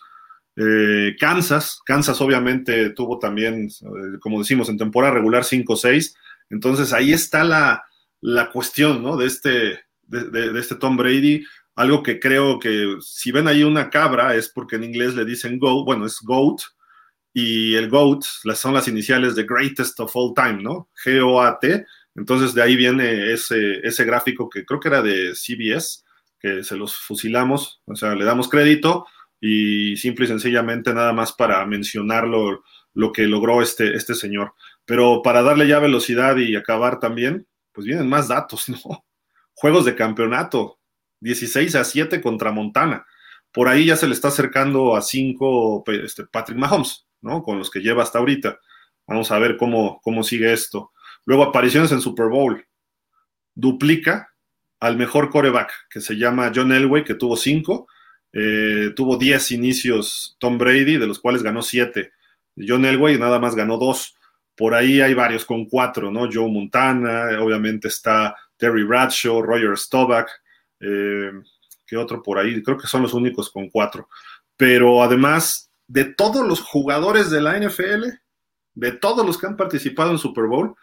Eh, 0.56 1.14
Kansas, 1.20 1.80
Kansas 1.84 2.18
obviamente 2.22 2.90
tuvo 2.90 3.18
también, 3.18 3.68
como 4.20 4.38
decimos, 4.38 4.70
en 4.70 4.78
temporada 4.78 5.12
regular 5.12 5.44
5-6. 5.44 6.14
Entonces 6.48 6.92
ahí 6.92 7.12
está 7.12 7.44
la, 7.44 7.84
cuestión, 8.52 9.02
¿no? 9.02 9.16
De 9.16 9.26
este, 9.26 9.80
de, 10.02 10.58
este 10.58 10.76
Tom 10.76 10.96
Brady. 10.96 11.44
Algo 11.74 12.02
que 12.02 12.18
creo 12.18 12.58
que 12.58 12.96
si 13.00 13.30
ven 13.30 13.46
ahí 13.46 13.62
una 13.62 13.90
cabra 13.90 14.34
es 14.34 14.48
porque 14.48 14.76
en 14.76 14.84
inglés 14.84 15.14
le 15.14 15.26
dicen 15.26 15.58
go, 15.58 15.84
bueno, 15.84 16.06
es 16.06 16.20
GOAT, 16.22 16.62
y 17.38 17.74
el 17.74 17.90
GOAT 17.90 18.24
son 18.54 18.72
las 18.72 18.88
iniciales 18.88 19.34
de 19.34 19.44
Greatest 19.44 20.00
of 20.00 20.10
All 20.14 20.32
Time, 20.34 20.62
¿no? 20.62 20.88
G-O-A-T. 21.04 21.84
Entonces 22.14 22.54
de 22.54 22.62
ahí 22.62 22.76
viene 22.76 23.30
ese, 23.30 23.86
ese 23.86 24.06
gráfico 24.06 24.48
que 24.48 24.64
creo 24.64 24.80
que 24.80 24.88
era 24.88 25.02
de 25.02 25.34
CBS, 25.34 26.02
que 26.40 26.64
se 26.64 26.76
los 26.76 26.96
fusilamos, 26.96 27.82
o 27.84 27.94
sea, 27.94 28.14
le 28.14 28.24
damos 28.24 28.48
crédito 28.48 29.04
y 29.38 29.98
simple 29.98 30.24
y 30.24 30.28
sencillamente 30.28 30.94
nada 30.94 31.12
más 31.12 31.34
para 31.34 31.66
mencionarlo 31.66 32.64
lo 32.94 33.12
que 33.12 33.24
logró 33.24 33.60
este, 33.60 33.94
este 33.94 34.14
señor. 34.14 34.54
Pero 34.86 35.20
para 35.20 35.42
darle 35.42 35.68
ya 35.68 35.78
velocidad 35.78 36.38
y 36.38 36.56
acabar 36.56 37.00
también, 37.00 37.46
pues 37.72 37.86
vienen 37.86 38.08
más 38.08 38.28
datos, 38.28 38.66
¿no? 38.70 38.78
Juegos 39.52 39.84
de 39.84 39.94
campeonato, 39.94 40.78
16 41.20 41.74
a 41.74 41.84
7 41.84 42.22
contra 42.22 42.50
Montana. 42.50 43.04
Por 43.52 43.68
ahí 43.68 43.84
ya 43.84 43.96
se 43.96 44.06
le 44.06 44.14
está 44.14 44.28
acercando 44.28 44.96
a 44.96 45.02
5 45.02 45.84
este, 46.02 46.24
Patrick 46.24 46.56
Mahomes. 46.56 47.05
Con 47.20 47.58
los 47.58 47.70
que 47.70 47.80
lleva 47.80 48.02
hasta 48.02 48.18
ahorita. 48.18 48.60
Vamos 49.06 49.30
a 49.30 49.38
ver 49.38 49.56
cómo, 49.56 50.00
cómo 50.02 50.22
sigue 50.22 50.52
esto. 50.52 50.92
Luego 51.24 51.42
apariciones 51.42 51.90
en 51.92 52.00
Super 52.00 52.26
Bowl. 52.26 52.64
Duplica 53.54 54.32
al 54.80 54.96
mejor 54.96 55.30
coreback, 55.30 55.72
que 55.90 56.00
se 56.00 56.16
llama 56.16 56.52
John 56.54 56.72
Elway, 56.72 57.04
que 57.04 57.14
tuvo 57.14 57.36
cinco. 57.36 57.88
Eh, 58.32 58.92
tuvo 58.94 59.16
diez 59.16 59.50
inicios 59.50 60.36
Tom 60.38 60.58
Brady, 60.58 60.98
de 60.98 61.06
los 61.06 61.18
cuales 61.18 61.42
ganó 61.42 61.62
siete. 61.62 62.12
John 62.56 62.84
Elway 62.84 63.18
nada 63.18 63.38
más 63.38 63.54
ganó 63.54 63.78
dos. 63.78 64.14
Por 64.54 64.74
ahí 64.74 65.00
hay 65.00 65.14
varios 65.14 65.44
con 65.44 65.66
cuatro, 65.66 66.10
¿no? 66.10 66.28
Joe 66.32 66.50
Montana, 66.50 67.40
obviamente 67.40 67.88
está 67.88 68.34
Terry 68.56 68.84
Bradshaw, 68.84 69.42
Roger 69.42 69.76
Staubach, 69.76 70.28
eh, 70.80 71.30
¿qué 71.86 71.96
otro 71.96 72.22
por 72.22 72.38
ahí? 72.38 72.62
Creo 72.62 72.78
que 72.78 72.86
son 72.86 73.02
los 73.02 73.14
únicos 73.14 73.50
con 73.50 73.68
cuatro. 73.68 74.08
Pero 74.56 75.02
además, 75.02 75.65
de 75.88 76.04
todos 76.04 76.46
los 76.46 76.60
jugadores 76.60 77.30
de 77.30 77.40
la 77.40 77.58
NFL, 77.58 78.04
de 78.74 78.92
todos 78.92 79.24
los 79.24 79.38
que 79.38 79.46
han 79.46 79.56
participado 79.56 80.10
en 80.10 80.18
Super 80.18 80.46
Bowl, 80.46 80.74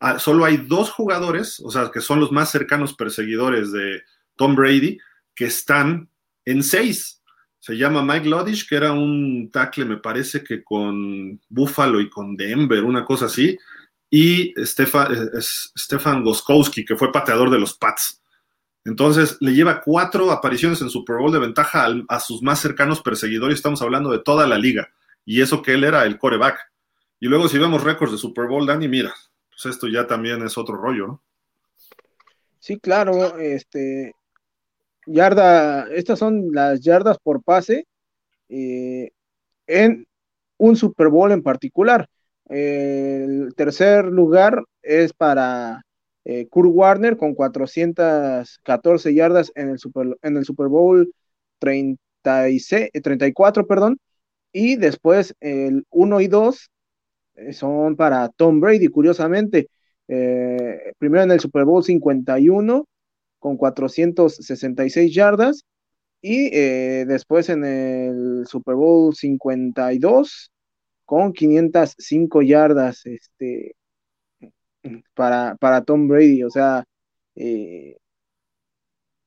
ah, 0.00 0.18
solo 0.18 0.44
hay 0.44 0.58
dos 0.58 0.90
jugadores, 0.90 1.60
o 1.60 1.70
sea, 1.70 1.90
que 1.92 2.00
son 2.00 2.20
los 2.20 2.30
más 2.32 2.50
cercanos 2.50 2.94
perseguidores 2.94 3.72
de 3.72 4.02
Tom 4.36 4.54
Brady, 4.54 4.98
que 5.34 5.46
están 5.46 6.08
en 6.44 6.62
seis. 6.62 7.22
Se 7.58 7.76
llama 7.76 8.02
Mike 8.02 8.28
Lodish, 8.28 8.68
que 8.68 8.76
era 8.76 8.92
un 8.92 9.50
tackle, 9.50 9.86
me 9.86 9.96
parece 9.96 10.44
que 10.44 10.62
con 10.62 11.40
Buffalo 11.48 12.00
y 12.00 12.10
con 12.10 12.36
Denver, 12.36 12.84
una 12.84 13.04
cosa 13.04 13.26
así, 13.26 13.58
y 14.10 14.52
Stefan, 14.64 15.12
eh, 15.12 15.40
Stefan 15.40 16.22
Goskowski, 16.22 16.84
que 16.84 16.96
fue 16.96 17.10
pateador 17.10 17.50
de 17.50 17.58
los 17.58 17.74
Pats. 17.74 18.22
Entonces 18.84 19.38
le 19.40 19.54
lleva 19.54 19.80
cuatro 19.80 20.30
apariciones 20.30 20.82
en 20.82 20.90
Super 20.90 21.16
Bowl 21.16 21.32
de 21.32 21.38
ventaja 21.38 21.86
a, 22.08 22.20
sus 22.20 22.42
más 22.42 22.60
cercanos 22.60 23.00
perseguidores. 23.00 23.56
Estamos 23.56 23.80
hablando 23.80 24.10
de 24.10 24.18
toda 24.18 24.46
la 24.46 24.58
liga. 24.58 24.88
Y 25.24 25.40
eso 25.40 25.62
que 25.62 25.72
él 25.72 25.84
era 25.84 26.04
el 26.04 26.18
coreback. 26.18 26.58
Y 27.18 27.26
luego 27.26 27.48
si 27.48 27.58
vemos 27.58 27.82
récords 27.82 28.12
de 28.12 28.18
Super 28.18 28.46
Bowl, 28.46 28.66
Dani, 28.66 28.86
mira, 28.86 29.14
pues 29.48 29.74
esto 29.74 29.88
ya 29.88 30.06
también 30.06 30.42
es 30.42 30.58
otro 30.58 30.76
rollo, 30.76 31.06
¿no? 31.06 31.22
Sí, 32.58 32.78
claro. 32.78 33.38
Este, 33.38 34.12
yarda, 35.06 35.88
estas 35.90 36.18
son 36.18 36.52
las 36.52 36.80
yardas 36.80 37.18
por 37.18 37.42
pase 37.42 37.86
eh, 38.50 39.12
en 39.66 40.06
un 40.58 40.76
Super 40.76 41.08
Bowl 41.08 41.32
en 41.32 41.42
particular. 41.42 42.08
el 42.50 43.54
tercer 43.56 44.04
lugar 44.04 44.62
es 44.82 45.14
para 45.14 45.83
eh, 46.24 46.46
Kurt 46.48 46.70
Warner 46.72 47.16
con 47.16 47.34
414 47.34 49.14
yardas 49.14 49.52
en 49.54 49.70
el 49.70 49.78
Super, 49.78 50.68
Bowl 50.68 51.12
36, 51.58 52.90
34, 53.02 53.62
eh, 53.62 53.66
perdón, 53.66 53.98
y 54.52 54.76
después 54.76 55.34
el 55.40 55.84
1 55.90 56.20
y 56.22 56.28
2 56.28 56.70
eh, 57.36 57.52
son 57.52 57.96
para 57.96 58.28
Tom 58.30 58.60
Brady, 58.60 58.88
curiosamente. 58.88 59.68
primero 60.98 61.24
en 61.24 61.30
el 61.32 61.40
Super 61.40 61.64
Bowl 61.64 61.82
51 61.84 62.86
con 63.38 63.56
466 63.56 65.14
yardas 65.14 65.64
y 66.22 66.50
después 66.50 67.48
en 67.50 67.64
el 67.64 68.46
Super 68.46 68.74
Bowl 68.76 69.14
52 69.14 70.50
con 71.04 71.32
505 71.32 72.42
yardas. 72.42 73.06
Este, 73.06 73.76
para, 75.14 75.56
para 75.56 75.82
Tom 75.82 76.08
Brady. 76.08 76.42
O 76.44 76.50
sea, 76.50 76.84
eh, 77.36 77.96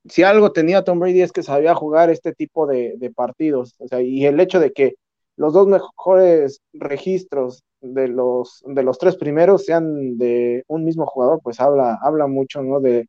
si 0.10 0.24
algo 0.24 0.52
tenía 0.52 0.84
Tom 0.84 1.00
Brady 1.00 1.22
es 1.22 1.32
que 1.32 1.44
sabía 1.44 1.76
jugar 1.76 2.10
este 2.10 2.34
tipo 2.34 2.68
de, 2.68 3.12
partidos. 3.16 3.76
O 3.80 3.88
sea, 3.88 4.02
y 4.02 4.26
el 4.26 4.40
hecho 4.40 4.60
de 4.60 4.72
que 4.72 4.96
los 5.36 5.54
dos 5.54 5.68
mejores 5.68 6.62
registros 6.74 7.64
de 7.82 8.08
los, 8.08 8.64
de 8.66 8.84
los 8.84 8.98
tres 8.98 9.18
primeros 9.18 9.66
sean 9.66 10.18
de 10.18 10.64
un 10.68 10.84
mismo 10.84 11.06
jugador, 11.06 11.40
pues 11.44 11.60
habla, 11.60 12.00
habla 12.02 12.28
mucho, 12.28 12.62
¿no? 12.64 12.80
De 12.80 13.08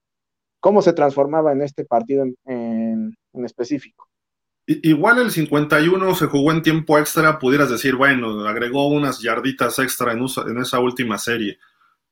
cómo 0.61 0.83
se 0.83 0.93
transformaba 0.93 1.53
en 1.53 1.63
este 1.63 1.85
partido 1.85 2.25
en, 2.45 3.15
específico. 3.45 4.09
Igual 4.67 5.21
el 5.21 5.31
51 5.31 6.15
se 6.15 6.27
jugó 6.27 6.53
en 6.53 6.61
tiempo 6.61 6.99
extra, 6.99 7.39
pudieras 7.39 7.71
decir, 7.71 7.95
bueno, 7.95 8.47
agregó 8.47 8.89
unas 8.89 9.23
yarditas 9.23 9.79
extra 9.79 10.13
en, 10.13 10.27
en 10.47 10.59
esa 10.59 10.81
última 10.81 11.17
serie 11.17 11.59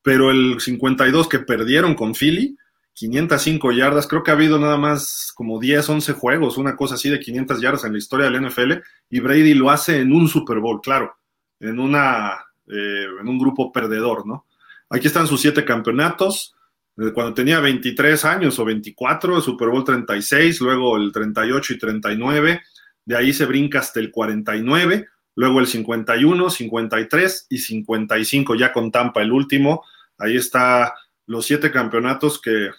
pero 0.07 0.31
el 0.31 0.61
52 0.61 1.29
que 1.29 1.41
perdieron 1.41 1.97
con 1.97 2.15
Philly, 2.15 2.57
505 2.93 3.73
yardas, 3.73 4.07
creo 4.07 4.23
que 4.23 4.31
ha 4.31 4.35
habido 4.35 4.57
nada 4.57 4.77
más 4.77 5.33
como 5.35 5.59
10, 5.59 5.89
11 5.89 6.13
juegos, 6.13 6.59
una 6.59 6.77
cosa 6.77 6.95
así 6.95 7.11
de 7.11 7.19
500 7.19 7.61
yardas 7.61 7.85
en 7.85 7.91
la 7.91 7.99
historia 7.99 8.31
del 8.31 8.47
NFL, 8.47 8.75
y 9.11 9.19
Brady 9.19 9.55
lo 9.55 9.69
hace 9.69 9.99
en 9.99 10.13
un 10.13 10.29
Super 10.29 10.61
Bowl, 10.61 10.81
claro, 10.81 11.17
en, 11.59 11.81
una, 11.81 12.37
eh, 12.69 13.07
en 13.21 13.27
un 13.27 13.37
grupo 13.37 13.73
perdedor, 13.73 14.29
¿no? 14.29 14.47
Aquí 14.91 15.09
están 15.09 15.27
sus 15.27 15.41
siete 15.41 15.65
campeonatos, 15.65 16.55
cuando 17.13 17.35
tenía 17.35 17.59
23 17.59 18.25
años 18.27 18.61
o 18.61 18.65
24, 18.65 19.39
el 19.39 19.43
Super 19.43 19.71
Bowl 19.71 19.83
36, 19.83 20.61
luego 20.61 20.99
el 20.99 21.11
38 21.11 21.73
y 21.73 21.79
39, 21.79 22.61
de 23.07 23.17
ahí 23.17 23.33
se 23.33 23.45
brinca 23.45 23.81
hasta 23.81 23.99
el 23.99 24.13
49, 24.13 25.09
luego 25.35 25.59
el 25.59 25.67
51, 25.67 26.49
53 26.49 27.47
y 27.51 27.59
55, 27.59 28.55
ya 28.55 28.73
con 28.73 28.93
Tampa 28.93 29.21
el 29.21 29.33
último, 29.33 29.83
Ahí 30.19 30.37
está 30.37 30.95
los 31.27 31.47
siete 31.47 31.71
campeonatos 31.71 32.41
que, 32.41 32.71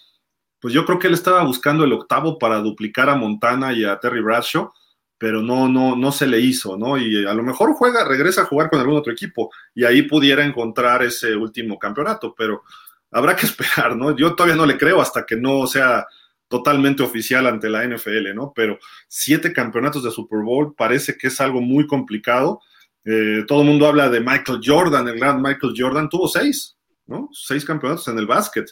pues 0.59 0.73
yo 0.73 0.85
creo 0.85 0.99
que 0.99 1.07
él 1.07 1.13
estaba 1.13 1.43
buscando 1.43 1.83
el 1.83 1.93
octavo 1.93 2.37
para 2.37 2.59
duplicar 2.59 3.09
a 3.09 3.15
Montana 3.15 3.73
y 3.73 3.83
a 3.83 3.99
Terry 3.99 4.21
Bradshaw, 4.21 4.71
pero 5.17 5.41
no, 5.41 5.67
no, 5.67 5.95
no 5.95 6.11
se 6.11 6.27
le 6.27 6.39
hizo, 6.39 6.77
¿no? 6.77 6.97
Y 6.97 7.25
a 7.25 7.33
lo 7.33 7.43
mejor 7.43 7.73
juega, 7.73 8.05
regresa 8.05 8.41
a 8.41 8.45
jugar 8.45 8.69
con 8.69 8.79
algún 8.79 8.97
otro 8.97 9.11
equipo 9.11 9.51
y 9.73 9.83
ahí 9.83 10.03
pudiera 10.03 10.45
encontrar 10.45 11.03
ese 11.03 11.35
último 11.35 11.77
campeonato, 11.79 12.33
pero 12.37 12.63
habrá 13.11 13.35
que 13.35 13.45
esperar, 13.47 13.95
¿no? 13.95 14.15
Yo 14.15 14.35
todavía 14.35 14.55
no 14.55 14.65
le 14.65 14.77
creo 14.77 15.01
hasta 15.01 15.25
que 15.25 15.35
no 15.35 15.67
sea 15.67 16.05
totalmente 16.47 17.03
oficial 17.03 17.45
ante 17.47 17.69
la 17.69 17.85
NFL, 17.85 18.33
¿no? 18.33 18.53
Pero 18.55 18.79
siete 19.07 19.51
campeonatos 19.51 20.03
de 20.03 20.11
Super 20.11 20.39
Bowl 20.43 20.73
parece 20.75 21.17
que 21.17 21.27
es 21.27 21.41
algo 21.41 21.61
muy 21.61 21.85
complicado. 21.87 22.61
Eh, 23.03 23.43
todo 23.47 23.61
el 23.61 23.67
mundo 23.67 23.87
habla 23.87 24.09
de 24.09 24.21
Michael 24.21 24.61
Jordan, 24.63 25.07
el 25.07 25.19
gran 25.19 25.41
Michael 25.41 25.73
Jordan, 25.75 26.09
tuvo 26.09 26.27
seis, 26.27 26.76
¿no? 27.07 27.29
Seis 27.33 27.65
campeonatos 27.65 28.07
en 28.07 28.17
el 28.19 28.27
básquet. 28.27 28.69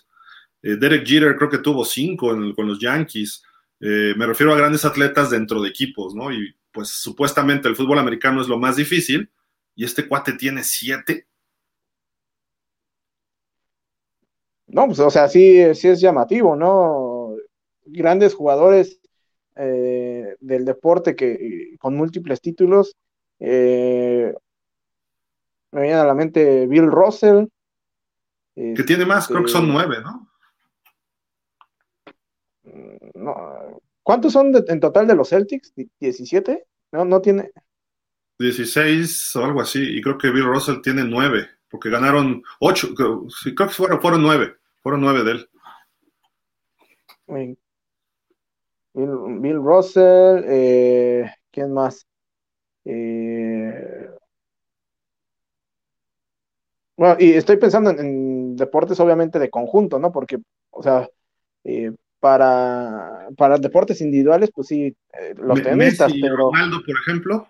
Eh, 0.66 0.78
Derek 0.78 1.06
Jeter 1.06 1.36
creo 1.36 1.50
que 1.50 1.60
tuvo 1.60 1.86
cinco 1.86 2.30
con 2.56 2.68
los 2.68 2.80
Yankees. 2.80 3.44
Eh, 3.80 4.14
me 4.18 4.26
refiero 4.26 4.52
a 4.52 4.58
grandes 4.58 4.84
atletas 4.84 5.30
dentro 5.30 5.62
de 5.62 5.70
equipos, 5.70 6.16
¿no? 6.16 6.32
Y 6.32 6.56
pues 6.72 6.90
supuestamente 6.90 7.68
el 7.68 7.76
fútbol 7.76 8.00
americano 8.00 8.42
es 8.42 8.48
lo 8.48 8.58
más 8.58 8.76
difícil 8.76 9.30
y 9.76 9.86
este 9.86 10.08
cuate 10.08 10.34
tiene 10.34 10.64
siete. 10.64 11.28
No, 14.68 14.88
pues 14.88 15.00
o 15.00 15.10
sea, 15.12 15.30
sí, 15.30 15.62
sí 15.76 15.88
es 15.88 16.02
llamativo, 16.02 16.56
¿no? 16.56 17.36
Grandes 17.86 18.34
jugadores 18.34 19.00
eh, 19.56 20.36
del 20.40 20.66
deporte 20.66 21.16
que 21.16 21.76
con 21.80 21.96
múltiples 21.96 22.42
títulos. 22.42 22.96
me 23.40 24.34
viene 25.72 25.94
a 25.94 26.06
la 26.06 26.16
mente 26.16 26.66
Bill 26.68 26.88
Russell, 26.92 27.46
que 28.56 28.84
tiene 28.84 29.06
más, 29.06 29.28
creo 29.28 29.44
que 29.44 29.50
son 29.50 29.66
este, 29.66 29.74
nueve, 29.74 29.98
¿no? 30.02 30.30
no 33.16 33.82
¿Cuántos 34.02 34.34
son 34.34 34.54
en 34.68 34.80
total 34.80 35.08
de 35.08 35.16
los 35.16 35.30
Celtics? 35.30 35.74
¿17? 35.76 36.64
No, 36.92 37.06
no 37.06 37.22
tiene. 37.22 37.52
16 38.40 39.36
o 39.36 39.46
algo 39.46 39.62
así, 39.62 39.82
y 39.82 40.02
creo 40.02 40.18
que 40.18 40.30
Bill 40.30 40.46
Russell 40.46 40.82
tiene 40.82 41.04
nueve, 41.04 41.48
porque 41.70 41.90
ganaron 41.90 42.44
ocho, 42.60 42.94
creo, 42.94 43.28
que 43.44 43.74
fueron, 43.74 44.02
fueron 44.02 44.22
nueve, 44.22 44.56
fueron 44.84 45.02
nueve 45.02 45.24
de 45.24 45.32
él. 45.32 45.50
Bill, 48.94 49.56
Russell, 49.56 50.44
eh, 50.46 51.32
¿quién 51.52 51.74
más? 51.74 52.08
Eh, 52.86 54.10
bueno, 56.98 57.18
y 57.20 57.32
estoy 57.34 57.58
pensando 57.58 57.90
en, 57.90 58.35
deportes 58.56 59.00
obviamente 59.00 59.40
de 59.40 59.50
conjunto, 59.50 60.00
¿no? 60.00 60.12
Porque, 60.12 60.40
o 60.72 60.84
sea, 60.84 61.10
eh, 61.64 61.92
para, 62.20 63.28
para 63.38 63.58
deportes 63.58 64.02
individuales, 64.02 64.52
pues 64.54 64.68
sí, 64.68 64.96
eh, 65.14 65.36
los 65.38 65.62
tenistas, 65.62 66.12
pero... 66.20 66.52
Ronaldo, 66.52 66.82
por 66.86 66.96
ejemplo. 66.98 67.48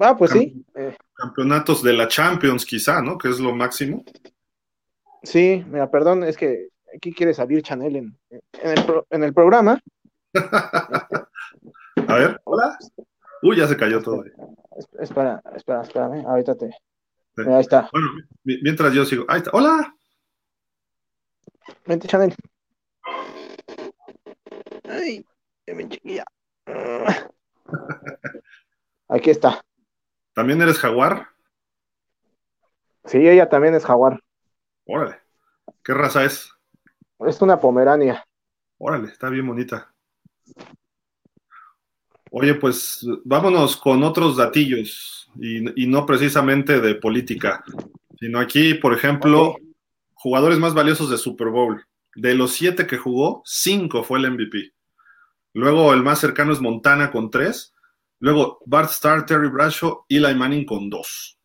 Ah, 0.00 0.16
pues 0.16 0.30
sí. 0.30 0.64
Eh. 0.74 0.96
Campeonatos 1.14 1.82
de 1.82 1.92
la 1.92 2.08
Champions, 2.08 2.64
quizá, 2.64 3.02
¿no? 3.02 3.18
Que 3.18 3.28
es 3.28 3.40
lo 3.40 3.54
máximo. 3.54 4.04
Sí, 5.22 5.64
mira, 5.68 5.90
perdón, 5.90 6.24
es 6.24 6.36
que 6.36 6.68
aquí 6.94 7.12
quiere 7.12 7.34
salir 7.34 7.62
Chanel 7.62 7.96
en, 7.96 8.18
en, 8.30 8.70
el, 8.70 8.84
en 9.10 9.24
el 9.24 9.34
programa. 9.34 9.80
A 12.08 12.14
ver, 12.14 12.40
hola. 12.44 12.78
Uy, 13.42 13.56
ya 13.56 13.66
se 13.66 13.76
cayó 13.76 14.00
todo. 14.02 14.24
Espera, 14.98 15.42
espera, 15.54 15.82
espérame, 15.82 16.24
ahorita 16.26 16.54
te, 16.56 16.70
Ahí 17.46 17.60
está. 17.60 17.88
Bueno, 17.92 18.08
mientras 18.44 18.92
yo 18.92 19.04
sigo. 19.04 19.24
Ahí 19.28 19.38
está. 19.38 19.50
¡Hola! 19.52 19.94
Vente, 21.86 22.08
Chanel. 22.08 22.34
Ay, 24.88 25.24
me 25.66 25.88
chiquilla. 25.88 26.24
Aquí 29.08 29.30
está. 29.30 29.60
¿También 30.34 30.60
eres 30.62 30.78
jaguar? 30.78 31.28
Sí, 33.04 33.26
ella 33.26 33.48
también 33.48 33.74
es 33.74 33.84
jaguar. 33.84 34.20
Órale. 34.84 35.20
¿Qué 35.82 35.94
raza 35.94 36.24
es? 36.24 36.50
Es 37.20 37.40
una 37.40 37.58
pomerania. 37.58 38.24
Órale, 38.78 39.08
está 39.08 39.28
bien 39.28 39.46
bonita. 39.46 39.92
Oye, 42.30 42.54
pues 42.54 43.06
vámonos 43.24 43.76
con 43.76 44.02
otros 44.02 44.36
datillos 44.36 45.30
y, 45.40 45.82
y 45.82 45.86
no 45.86 46.04
precisamente 46.06 46.80
de 46.80 46.94
política, 46.94 47.64
sino 48.18 48.38
aquí, 48.38 48.74
por 48.74 48.94
ejemplo, 48.94 49.56
jugadores 50.14 50.58
más 50.58 50.74
valiosos 50.74 51.10
de 51.10 51.18
Super 51.18 51.48
Bowl. 51.48 51.84
De 52.14 52.34
los 52.34 52.52
siete 52.52 52.86
que 52.86 52.98
jugó, 52.98 53.42
cinco 53.44 54.02
fue 54.02 54.18
el 54.18 54.30
MVP. 54.32 54.72
Luego 55.54 55.92
el 55.92 56.02
más 56.02 56.18
cercano 56.18 56.52
es 56.52 56.60
Montana 56.60 57.10
con 57.10 57.30
tres. 57.30 57.74
Luego 58.20 58.60
Bart 58.66 58.90
Starr, 58.90 59.24
Terry 59.24 59.48
Bradshaw, 59.48 60.04
Eli 60.08 60.34
Manning 60.34 60.64
con 60.64 60.90
dos. 60.90 61.38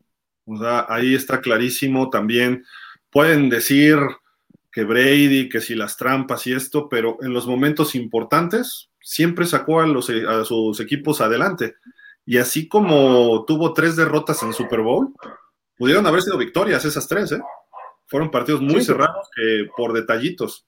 O 0.46 0.58
sea, 0.58 0.86
ahí 0.90 1.14
está 1.14 1.42
clarísimo 1.42 2.10
también. 2.10 2.66
Pueden 3.10 3.50
decir 3.50 3.98
que 4.72 4.84
Brady, 4.84 5.50
que 5.50 5.62
si 5.62 5.76
las 5.76 5.96
trampas 5.98 6.48
y 6.48 6.54
esto, 6.54 6.90
pero 6.90 7.18
en 7.22 7.32
los 7.32 7.46
momentos 7.46 7.94
importantes 7.94 8.90
siempre 9.04 9.46
sacó 9.46 9.82
a, 9.82 9.86
los, 9.86 10.10
a 10.10 10.44
sus 10.46 10.80
equipos 10.80 11.22
adelante. 11.22 11.76
Y 12.26 12.38
así 12.38 12.68
como 12.68 13.44
tuvo 13.46 13.74
tres 13.74 13.96
derrotas 13.96 14.42
en 14.44 14.54
Super 14.54 14.80
Bowl, 14.82 15.14
pudieron 15.78 16.08
haber 16.08 16.22
sido 16.22 16.38
victorias 16.38 16.86
esas 16.86 17.08
tres, 17.08 17.32
¿eh? 17.34 17.42
Fueron 18.08 18.32
partidos 18.32 18.62
muy 18.62 18.80
Sí. 18.80 18.86
cerrados 18.88 19.30
por 19.76 19.94
detallitos. 19.94 20.66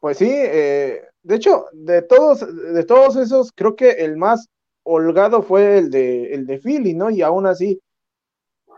Pues 0.00 0.18
sí, 0.18 0.28
eh, 0.30 1.02
de 1.22 1.34
hecho, 1.36 1.66
de 1.72 2.02
todos, 2.02 2.40
de 2.74 2.84
todos 2.84 3.16
esos, 3.16 3.52
creo 3.54 3.76
que 3.76 3.90
el 3.90 4.16
más 4.16 4.48
holgado 4.84 5.42
fue 5.42 5.78
el 5.78 5.90
de, 5.90 6.34
el 6.34 6.46
de 6.46 6.58
Philly, 6.58 6.94
¿no? 6.94 7.10
Y 7.10 7.22
aún 7.22 7.46
así 7.46 7.80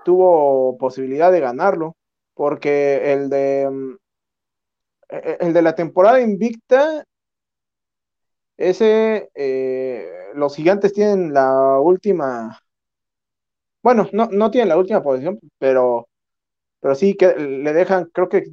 tuvo 0.04 0.76
posibilidad 0.76 1.32
de 1.32 1.40
ganarlo, 1.40 1.96
porque 2.34 3.12
el 3.12 3.30
de, 3.30 3.68
mm, 3.70 3.96
e- 5.10 5.36
el 5.40 5.52
de 5.54 5.62
la 5.62 5.74
temporada 5.74 6.20
invicta, 6.20 7.04
ese, 8.56 9.30
eh, 9.34 10.08
los 10.34 10.54
gigantes 10.56 10.92
tienen 10.92 11.32
la 11.32 11.78
última, 11.80 12.60
bueno, 13.82 14.08
no, 14.12 14.28
no 14.30 14.50
tienen 14.50 14.68
la 14.68 14.78
última 14.78 15.02
posición, 15.02 15.38
pero, 15.58 16.08
pero 16.80 16.94
sí 16.94 17.14
que 17.14 17.34
le 17.36 17.72
dejan, 17.72 18.06
creo 18.12 18.28
que 18.28 18.44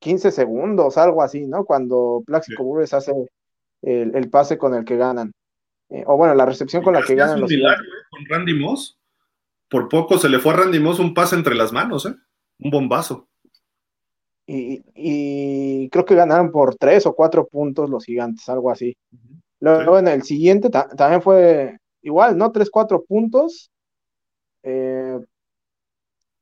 15 0.00 0.30
segundos, 0.30 0.96
algo 0.96 1.22
así, 1.22 1.46
¿no? 1.46 1.64
Cuando 1.64 2.22
Plaxico 2.24 2.62
Sí. 2.62 2.66
Burress 2.66 2.94
hace 2.94 3.12
el, 3.82 4.14
el 4.14 4.30
pase 4.30 4.58
con 4.58 4.74
el 4.74 4.84
que 4.84 4.96
ganan. 4.96 5.32
Eh, 5.90 6.04
o 6.06 6.16
bueno, 6.16 6.34
la 6.34 6.46
recepción 6.46 6.82
con 6.82 6.94
la 6.94 7.02
que 7.02 7.14
ganan 7.14 7.40
los 7.40 7.50
milagro. 7.50 7.82
¿eh? 7.82 8.04
con 8.10 8.24
Randy 8.26 8.54
Moss. 8.54 8.98
Por 9.68 9.88
poco 9.88 10.18
se 10.18 10.28
le 10.28 10.38
fue 10.38 10.52
a 10.52 10.56
Randy 10.56 10.78
Moss 10.80 10.98
un 10.98 11.14
pase 11.14 11.34
entre 11.36 11.54
las 11.54 11.72
manos, 11.72 12.06
¿eh? 12.06 12.14
Un 12.60 12.70
bombazo. 12.70 13.28
Y, 14.48 14.82
y 14.94 15.90
creo 15.90 16.06
que 16.06 16.14
ganaron 16.14 16.50
por 16.52 16.74
tres 16.76 17.04
o 17.06 17.14
cuatro 17.14 17.46
puntos 17.46 17.90
los 17.90 18.04
gigantes, 18.04 18.48
algo 18.48 18.70
así. 18.70 18.96
Luego 19.60 19.96
Sí. 19.96 20.00
en 20.00 20.08
el 20.08 20.22
siguiente 20.24 20.70
ta- 20.70 20.88
también 20.90 21.22
fue 21.22 21.78
igual, 22.02 22.38
¿no? 22.38 22.52
Tres, 22.52 22.70
cuatro 22.70 23.04
puntos. 23.04 23.70
Eh, 24.64 25.18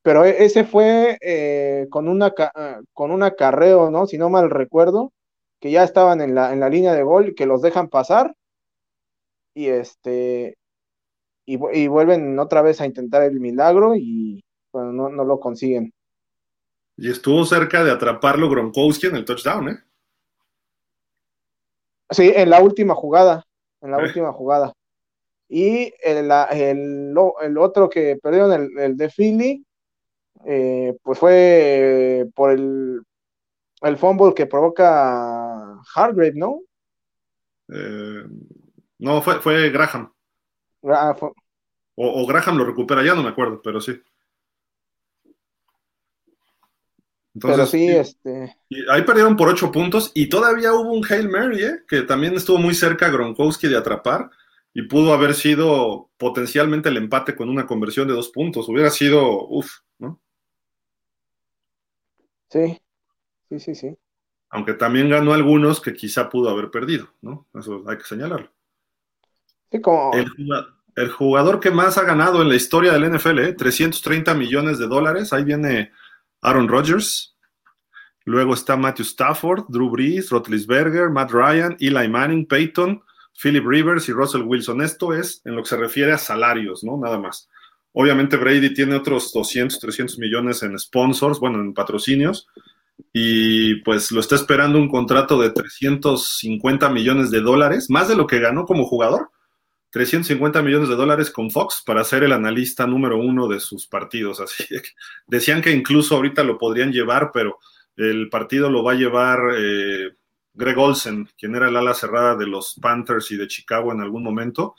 pero 0.03 0.25
e- 0.25 0.45
ese 0.45 0.65
fue 0.65 1.19
eh, 1.21 1.87
con 1.91 2.09
una 2.09 2.33
ah, 2.39 2.81
con 2.93 3.11
un 3.11 3.23
acarreo, 3.23 3.91
¿no? 3.91 4.07
Si 4.07 4.19
no 4.19 4.31
mal 4.31 4.51
recuerdo, 4.51 5.13
que 5.61 5.71
ya 5.71 5.85
estaban 5.85 6.21
en 6.21 6.35
la, 6.35 6.53
en 6.53 6.61
la 6.61 6.69
línea 6.69 6.95
de 6.95 7.03
gol 7.03 7.35
que 7.35 7.47
los 7.47 7.63
dejan 7.63 7.89
pasar. 7.89 8.35
Y 9.55 9.69
este 9.69 10.57
y, 11.47 11.59
y 11.79 11.89
vuelven 11.89 12.39
otra 12.39 12.63
vez 12.63 12.81
a 12.81 12.87
intentar 12.87 13.23
el 13.25 13.41
milagro 13.41 13.95
y 13.97 14.45
bueno, 14.73 14.93
no, 14.93 15.09
no 15.11 15.25
lo 15.25 15.41
consiguen. 15.41 15.93
Y 16.97 17.11
estuvo 17.11 17.45
cerca 17.45 17.85
de 17.85 17.91
atraparlo 17.91 18.49
Gronkowski 18.49 19.09
en 19.09 19.17
el 19.17 19.25
touchdown, 19.25 19.69
¿eh? 19.69 19.79
Sí, 22.11 22.33
en 22.35 22.51
la 22.51 22.63
última 22.63 22.95
jugada, 22.95 23.45
en 23.83 23.91
la 23.91 23.99
Eh. 23.99 24.05
última 24.07 24.33
jugada. 24.33 24.73
Y 25.49 25.93
el, 26.03 26.31
el, 26.53 27.59
otro 27.59 27.89
que 27.89 28.19
perdieron, 28.23 28.53
el, 28.53 28.79
el 28.79 28.97
de 28.97 29.09
Philly, 29.11 29.65
eh, 30.45 30.97
pues 31.03 31.19
fue 31.19 31.33
eh, 32.21 32.27
por 32.35 32.51
el, 32.53 33.03
el 33.83 33.97
fumble 33.97 34.35
que 34.35 34.47
provoca 34.47 35.81
Hargrave, 35.95 36.33
¿no? 36.35 36.61
Eh, 37.69 38.25
no, 38.99 39.23
fue, 39.23 39.41
fue 39.41 39.71
Graham. 39.71 40.13
Ah, 40.85 41.15
fue- 41.19 41.31
O, 41.97 42.23
o 42.23 42.27
Graham 42.27 42.57
lo 42.59 42.65
recupera, 42.65 43.05
ya 43.05 43.15
no 43.15 43.23
me 43.23 43.31
acuerdo, 43.31 43.61
pero 43.63 43.81
sí. 43.81 44.01
Entonces, 47.37 47.63
pero 47.63 47.67
sí, 47.67 47.89
este, 47.89 48.57
y 48.69 48.85
ahí 48.91 49.03
perdieron 49.03 49.37
por 49.37 49.49
ocho 49.49 49.71
puntos 49.73 50.13
y 50.15 50.29
todavía 50.29 50.73
hubo 50.75 50.93
un 50.93 51.05
Hail 51.09 51.29
Mary, 51.29 51.63
¿eh? 51.65 51.85
que 51.89 52.03
también 52.03 52.35
estuvo 52.35 52.59
muy 52.59 52.75
cerca 52.75 53.07
a 53.07 53.11
Gronkowski 53.11 53.69
de 53.69 53.77
atrapar 53.77 54.31
y 54.75 54.83
pudo 54.83 55.15
haber 55.15 55.35
sido 55.35 56.11
potencialmente 56.19 56.89
el 56.91 56.97
empate 56.99 57.37
con 57.37 57.49
una 57.49 57.67
conversión 57.67 58.09
de 58.09 58.15
dos 58.15 58.31
puntos. 58.31 58.69
Hubiera 58.69 58.91
sido, 58.91 59.47
uff, 59.49 59.71
¿no? 59.99 60.21
sí, 62.51 62.81
sí, 63.51 63.61
sí, 63.61 63.75
sí. 63.75 63.99
Aunque 64.51 64.75
también 64.75 65.09
ganó 65.09 65.35
algunos 65.35 65.81
que 65.81 65.95
quizá 65.95 66.29
pudo 66.29 66.51
haber 66.51 66.73
perdido, 66.73 67.15
¿no? 67.23 67.47
Eso 67.55 67.85
hay 67.89 67.97
que 67.99 68.03
señalarlo. 68.05 68.51
Sí, 69.71 69.81
como, 69.81 70.11
El, 70.11 70.29
juga- 70.31 70.67
el 70.97 71.11
jugador 71.11 71.61
que 71.61 71.71
más 71.71 71.99
ha 71.99 72.03
ganado 72.05 72.43
en 72.43 72.49
la 72.49 72.57
historia 72.57 72.93
del 72.93 73.05
NFL, 73.05 73.39
¿eh? 73.49 73.53
330 73.53 74.35
millones 74.35 74.79
de 74.79 74.87
dólares, 74.87 75.33
ahí 75.33 75.45
viene 75.45 75.93
Aaron 76.43 76.69
Rodgers. 76.69 77.37
Luego 78.25 78.55
está 78.55 78.77
Matthew 78.77 79.05
Stafford, 79.05 79.67
Drew 79.69 79.91
Brees, 79.91 80.31
Rotlisberger, 80.31 81.11
Matt 81.11 81.31
Ryan, 81.31 81.77
Eli 81.79 82.09
Manning, 82.09 82.47
Peyton, 82.47 83.03
Philip 83.41 83.65
Rivers 83.65 84.09
y 84.09 84.13
Russell 84.13 84.43
Wilson. 84.43 84.83
Esto 84.83 85.15
es 85.15 85.43
en 85.45 85.55
lo 85.55 85.63
que 85.63 85.69
se 85.69 85.77
refiere 85.77 86.13
a 86.13 86.19
salarios, 86.19 86.83
¿no? 86.83 86.97
Nada 86.97 87.19
más. 87.19 87.49
Obviamente 87.93 88.37
Brady 88.37 88.75
tiene 88.75 88.97
otros 88.97 89.33
200, 89.33 89.79
300 89.79 90.19
millones 90.19 90.63
en 90.63 90.79
sponsors, 90.79 91.41
bueno, 91.41 91.61
en 91.61 91.73
patrocinios, 91.73 92.47
y 93.13 93.77
pues 93.77 94.11
lo 94.13 94.21
está 94.21 94.35
esperando 94.35 94.79
un 94.79 94.91
contrato 94.91 95.41
de 95.41 95.51
350 95.51 96.91
millones 96.91 97.31
de 97.31 97.41
dólares, 97.41 97.89
más 97.89 98.09
de 98.09 98.17
lo 98.17 98.27
que 98.27 98.39
ganó 98.39 98.67
como 98.67 98.85
jugador. 98.85 99.31
350 99.97 100.61
millones 100.61 100.91
de 100.91 100.95
dólares 100.95 101.31
con 101.31 101.51
Fox 101.51 101.83
para 101.87 102.05
ser 102.05 102.23
el 102.23 102.33
analista 102.33 102.87
número 102.87 103.17
uno 103.17 103.49
de 103.49 103.61
sus 103.61 103.87
partidos. 103.87 104.43
Decían 105.27 105.63
que 105.63 105.73
incluso 105.73 106.17
ahorita 106.17 106.45
lo 106.45 106.59
podrían 106.59 106.93
llevar, 106.93 107.31
pero 107.33 107.59
el 107.97 108.29
partido 108.29 108.69
lo 108.69 108.85
va 108.85 108.93
a 108.93 108.97
llevar 108.97 109.39
eh, 109.57 110.11
Greg 110.53 110.77
Olsen, 110.77 111.31
quien 111.39 111.55
era 111.55 111.71
el 111.71 111.77
ala 111.79 111.95
cerrada 111.95 112.37
de 112.37 112.47
los 112.47 112.75
Panthers 112.79 113.31
y 113.31 113.39
de 113.39 113.49
Chicago 113.49 113.91
en 113.91 114.03
algún 114.03 114.23
momento. 114.23 114.75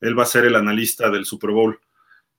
Él 0.00 0.16
va 0.16 0.22
a 0.22 0.26
ser 0.26 0.44
el 0.44 0.54
analista 0.54 1.10
del 1.10 1.24
Super 1.24 1.50
Bowl. 1.50 1.80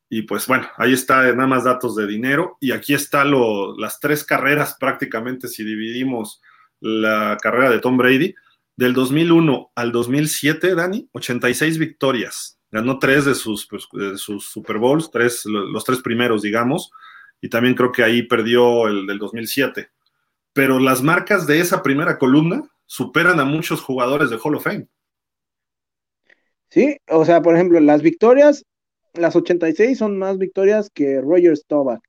Y 0.08 0.22
pues 0.22 0.48
bueno, 0.48 0.70
ahí 0.78 0.94
está 0.94 1.24
nada 1.34 1.48
más 1.48 1.66
datos 1.66 1.98
de 1.98 2.08
dinero. 2.08 2.56
Y 2.62 2.72
aquí 2.72 2.94
está 2.94 3.26
las 3.26 4.00
tres 4.00 4.24
carreras 4.24 4.78
prácticamente, 4.80 5.50
si 5.50 5.66
dividimos 5.66 6.42
la 6.80 7.36
carrera 7.42 7.70
de 7.70 7.80
Tom 7.80 7.98
Brady. 7.98 8.34
Del 8.82 8.94
2001 8.94 9.74
al 9.76 9.92
2007, 9.92 10.74
Dani, 10.74 11.08
86 11.12 11.78
victorias. 11.78 12.60
Ganó 12.72 12.98
tres 12.98 13.26
de 13.26 13.36
sus, 13.36 13.68
pues, 13.68 13.88
Super 14.18 14.80
Bowls, 14.80 15.12
tres, 15.12 15.46
los 15.46 15.84
tres 15.84 16.02
primeros, 16.02 16.42
digamos. 16.42 16.90
Y 17.42 17.50
también 17.50 17.76
creo 17.76 17.92
que 17.92 18.04
ahí 18.04 18.24
perdió 18.24 18.88
el 18.88 19.06
del 19.06 19.20
2007. 19.20 19.92
Pero 20.52 20.80
las 20.80 21.04
marcas 21.04 21.46
de 21.46 21.60
esa 21.60 21.84
primera 21.84 22.18
columna 22.18 22.64
superan 22.88 23.40
a 23.40 23.46
muchos 23.46 23.82
jugadores 23.82 24.32
de 24.32 24.40
Hall 24.44 24.56
of 24.56 24.64
Fame. 24.64 24.88
sí, 26.70 26.98
o 27.08 27.24
sea, 27.24 27.44
por 27.44 27.54
ejemplo, 27.54 27.80
las 27.82 28.02
victorias, 28.02 28.66
las 29.14 29.36
86 29.36 29.96
son 29.96 30.18
más 30.18 30.40
victorias 30.40 30.90
que 30.92 31.22
Roger 31.22 31.56
Staubach. 31.56 32.02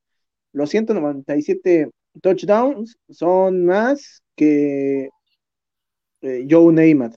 Los 0.54 0.70
197 0.70 1.90
touchdowns 2.22 2.96
son 3.10 3.66
más 3.66 4.22
que 4.36 5.10
eh, 6.22 6.46
Joe 6.48 6.72
Namath. 6.72 7.16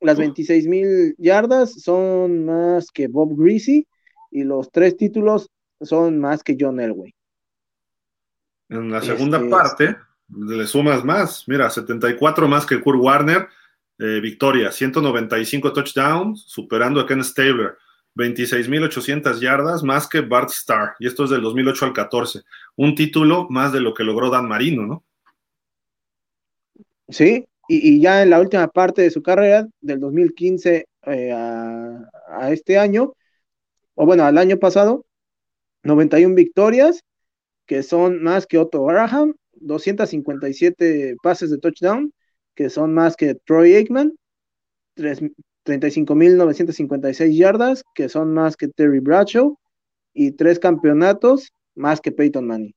Las 0.00 0.18
26 0.18 0.66
mil 0.66 1.14
yardas 1.18 1.80
son 1.80 2.44
más 2.44 2.90
que 2.90 3.06
Bob 3.08 3.36
Greasy 3.36 3.86
y 4.30 4.42
los 4.44 4.70
tres 4.70 4.96
títulos 4.96 5.48
son 5.80 6.18
más 6.18 6.42
que 6.42 6.56
John 6.58 6.80
Elway. 6.80 7.14
En 8.68 8.90
la 8.90 9.00
segunda 9.02 9.38
Este- 9.38 9.50
parte 9.50 9.96
le 10.28 10.66
sumas 10.66 11.04
más. 11.04 11.44
Mira, 11.46 11.68
74 11.70 12.48
más 12.48 12.64
que 12.66 12.80
Kurt 12.80 12.98
Warner. 13.00 13.48
eh, 13.98 14.18
victoria, 14.20 14.72
195 14.72 15.72
touchdowns, 15.72 16.42
superando 16.48 16.98
a 16.98 17.06
Ken 17.06 17.22
Stabler. 17.22 17.76
26.800 18.16 19.38
yardas 19.40 19.84
más 19.84 20.08
que 20.08 20.22
Bart 20.22 20.50
Starr. 20.50 20.94
Y 20.98 21.06
esto 21.06 21.24
es 21.24 21.30
del 21.30 21.42
2008 21.42 21.84
al 21.84 21.92
14. 21.92 22.40
Un 22.76 22.94
título 22.96 23.46
más 23.48 23.72
de 23.72 23.80
lo 23.80 23.94
que 23.94 24.02
logró 24.02 24.28
Dan 24.28 24.48
Marino, 24.48 24.86
¿no? 24.86 25.04
Sí, 27.08 27.46
y, 27.76 28.00
ya 28.00 28.22
en 28.22 28.30
la 28.30 28.40
última 28.40 28.68
parte 28.68 29.02
de 29.02 29.10
su 29.10 29.22
carrera, 29.22 29.68
del 29.80 30.00
2015 30.00 30.86
eh, 31.06 31.32
a, 31.32 32.08
a 32.28 32.52
este 32.52 32.78
año, 32.78 33.14
o 33.94 34.06
bueno, 34.06 34.24
al 34.24 34.38
año 34.38 34.58
pasado, 34.58 35.06
91 35.84 36.34
victorias, 36.34 37.02
que 37.66 37.82
son 37.82 38.22
más 38.22 38.46
que 38.46 38.58
Otto 38.58 38.84
Graham, 38.84 39.34
257 39.54 41.16
pases 41.22 41.50
de 41.50 41.58
touchdown, 41.58 42.12
que 42.54 42.70
son 42.70 42.94
más 42.94 43.16
que 43.16 43.34
Troy 43.34 43.74
Aikman, 43.74 44.12
35.956 44.96 47.36
yardas, 47.36 47.82
que 47.94 48.08
son 48.08 48.32
más 48.34 48.56
que 48.56 48.68
Terry 48.68 49.00
Bradshaw, 49.00 49.58
y 50.14 50.32
tres 50.32 50.58
campeonatos 50.58 51.52
más 51.74 52.00
que 52.00 52.12
Peyton 52.12 52.46
Manning. 52.46 52.74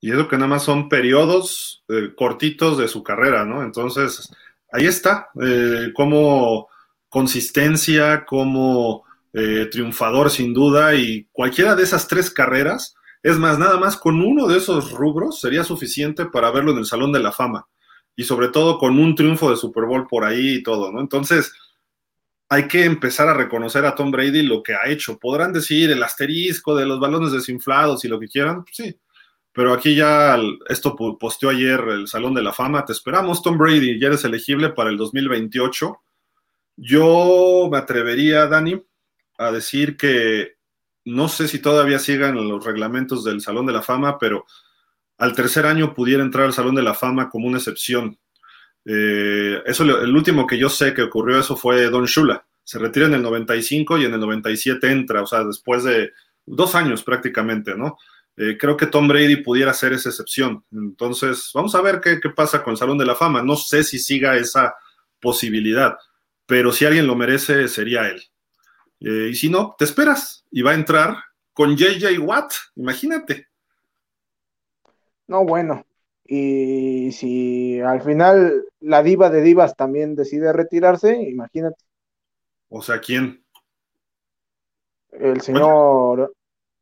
Y 0.00 0.12
eso 0.12 0.28
que 0.28 0.36
nada 0.36 0.48
más 0.48 0.64
son 0.64 0.88
periodos 0.88 1.84
eh, 1.88 2.14
cortitos 2.16 2.78
de 2.78 2.88
su 2.88 3.02
carrera, 3.02 3.44
¿no? 3.44 3.62
Entonces, 3.62 4.30
ahí 4.72 4.86
está, 4.86 5.28
eh, 5.42 5.92
como 5.94 6.68
consistencia, 7.08 8.24
como 8.24 9.04
eh, 9.34 9.68
triunfador 9.70 10.30
sin 10.30 10.54
duda, 10.54 10.94
y 10.94 11.26
cualquiera 11.32 11.74
de 11.74 11.82
esas 11.82 12.08
tres 12.08 12.30
carreras, 12.30 12.94
es 13.22 13.36
más, 13.36 13.58
nada 13.58 13.78
más 13.78 13.96
con 13.96 14.22
uno 14.22 14.46
de 14.46 14.58
esos 14.58 14.92
rubros 14.92 15.40
sería 15.40 15.64
suficiente 15.64 16.26
para 16.26 16.50
verlo 16.50 16.72
en 16.72 16.78
el 16.78 16.86
Salón 16.86 17.12
de 17.12 17.20
la 17.20 17.32
Fama, 17.32 17.66
y 18.16 18.24
sobre 18.24 18.48
todo 18.48 18.78
con 18.78 18.98
un 18.98 19.14
triunfo 19.14 19.50
de 19.50 19.56
Super 19.56 19.84
Bowl 19.84 20.06
por 20.06 20.24
ahí 20.24 20.56
y 20.56 20.62
todo, 20.62 20.90
¿no? 20.90 21.00
Entonces, 21.00 21.52
hay 22.48 22.66
que 22.66 22.84
empezar 22.84 23.28
a 23.28 23.34
reconocer 23.34 23.84
a 23.84 23.94
Tom 23.94 24.10
Brady 24.10 24.42
lo 24.42 24.62
que 24.62 24.74
ha 24.74 24.88
hecho. 24.88 25.18
Podrán 25.18 25.52
decir 25.52 25.90
el 25.90 26.02
asterisco 26.02 26.74
de 26.74 26.84
los 26.84 26.98
balones 26.98 27.30
desinflados 27.30 28.04
y 28.04 28.08
lo 28.08 28.18
que 28.18 28.26
quieran, 28.26 28.64
pues 28.64 28.76
sí, 28.76 28.96
pero 29.52 29.72
aquí 29.72 29.94
ya 29.96 30.38
esto 30.68 30.96
posteó 31.18 31.50
ayer 31.50 31.80
el 31.88 32.06
Salón 32.06 32.34
de 32.34 32.42
la 32.42 32.52
Fama. 32.52 32.84
Te 32.84 32.92
esperamos, 32.92 33.42
Tom 33.42 33.58
Brady, 33.58 33.98
ya 33.98 34.08
eres 34.08 34.24
elegible 34.24 34.70
para 34.70 34.90
el 34.90 34.96
2028. 34.96 36.00
Yo 36.76 37.68
me 37.70 37.78
atrevería, 37.78 38.46
Dani, 38.46 38.80
a 39.38 39.50
decir 39.50 39.96
que 39.96 40.54
no 41.04 41.28
sé 41.28 41.48
si 41.48 41.58
todavía 41.58 41.98
sigan 41.98 42.36
los 42.48 42.64
reglamentos 42.64 43.24
del 43.24 43.40
Salón 43.40 43.66
de 43.66 43.72
la 43.72 43.82
Fama, 43.82 44.18
pero 44.18 44.46
al 45.18 45.34
tercer 45.34 45.66
año 45.66 45.94
pudiera 45.94 46.22
entrar 46.22 46.46
al 46.46 46.52
Salón 46.52 46.74
de 46.74 46.82
la 46.82 46.94
Fama 46.94 47.28
como 47.28 47.48
una 47.48 47.58
excepción. 47.58 48.18
Eh, 48.84 49.60
eso, 49.66 49.82
el 49.82 50.14
último 50.14 50.46
que 50.46 50.58
yo 50.58 50.68
sé 50.68 50.94
que 50.94 51.02
ocurrió 51.02 51.38
eso 51.38 51.56
fue 51.56 51.90
Don 51.90 52.04
Shula. 52.04 52.46
Se 52.62 52.78
retira 52.78 53.06
en 53.06 53.14
el 53.14 53.22
95 53.22 53.98
y 53.98 54.04
en 54.04 54.14
el 54.14 54.20
97 54.20 54.90
entra, 54.90 55.22
o 55.22 55.26
sea, 55.26 55.42
después 55.44 55.82
de 55.84 56.12
dos 56.46 56.74
años 56.74 57.02
prácticamente, 57.02 57.74
¿no? 57.74 57.98
Eh, 58.42 58.56
creo 58.56 58.74
que 58.74 58.86
Tom 58.86 59.06
Brady 59.06 59.36
pudiera 59.36 59.74
ser 59.74 59.92
esa 59.92 60.08
excepción. 60.08 60.64
Entonces, 60.72 61.50
vamos 61.52 61.74
a 61.74 61.82
ver 61.82 62.00
qué, 62.00 62.18
pasa 62.34 62.62
con 62.62 62.70
el 62.70 62.78
Salón 62.78 62.96
de 62.96 63.04
la 63.04 63.14
Fama. 63.14 63.42
No 63.42 63.54
sé 63.54 63.84
si 63.84 63.98
siga 63.98 64.34
esa 64.34 64.74
posibilidad, 65.20 65.98
pero 66.46 66.72
si 66.72 66.86
alguien 66.86 67.06
lo 67.06 67.14
merece, 67.14 67.68
sería 67.68 68.08
él. 68.08 68.22
Eh, 69.00 69.28
y 69.32 69.34
si 69.34 69.50
no, 69.50 69.74
te 69.76 69.84
esperas 69.84 70.46
y 70.50 70.62
va 70.62 70.70
a 70.70 70.74
entrar 70.74 71.16
con 71.52 71.76
JJ 71.76 72.18
Watt, 72.18 72.54
imagínate. 72.76 73.48
No, 75.26 75.44
bueno, 75.44 75.84
y 76.24 77.12
si 77.12 77.78
al 77.82 78.00
final 78.00 78.64
la 78.80 79.02
diva 79.02 79.28
de 79.28 79.42
divas 79.42 79.76
también 79.76 80.14
decide 80.14 80.50
retirarse, 80.54 81.14
imagínate. 81.14 81.84
O 82.70 82.80
sea, 82.80 83.00
¿quién? 83.00 83.44
El 85.12 85.42
señor 85.42 86.32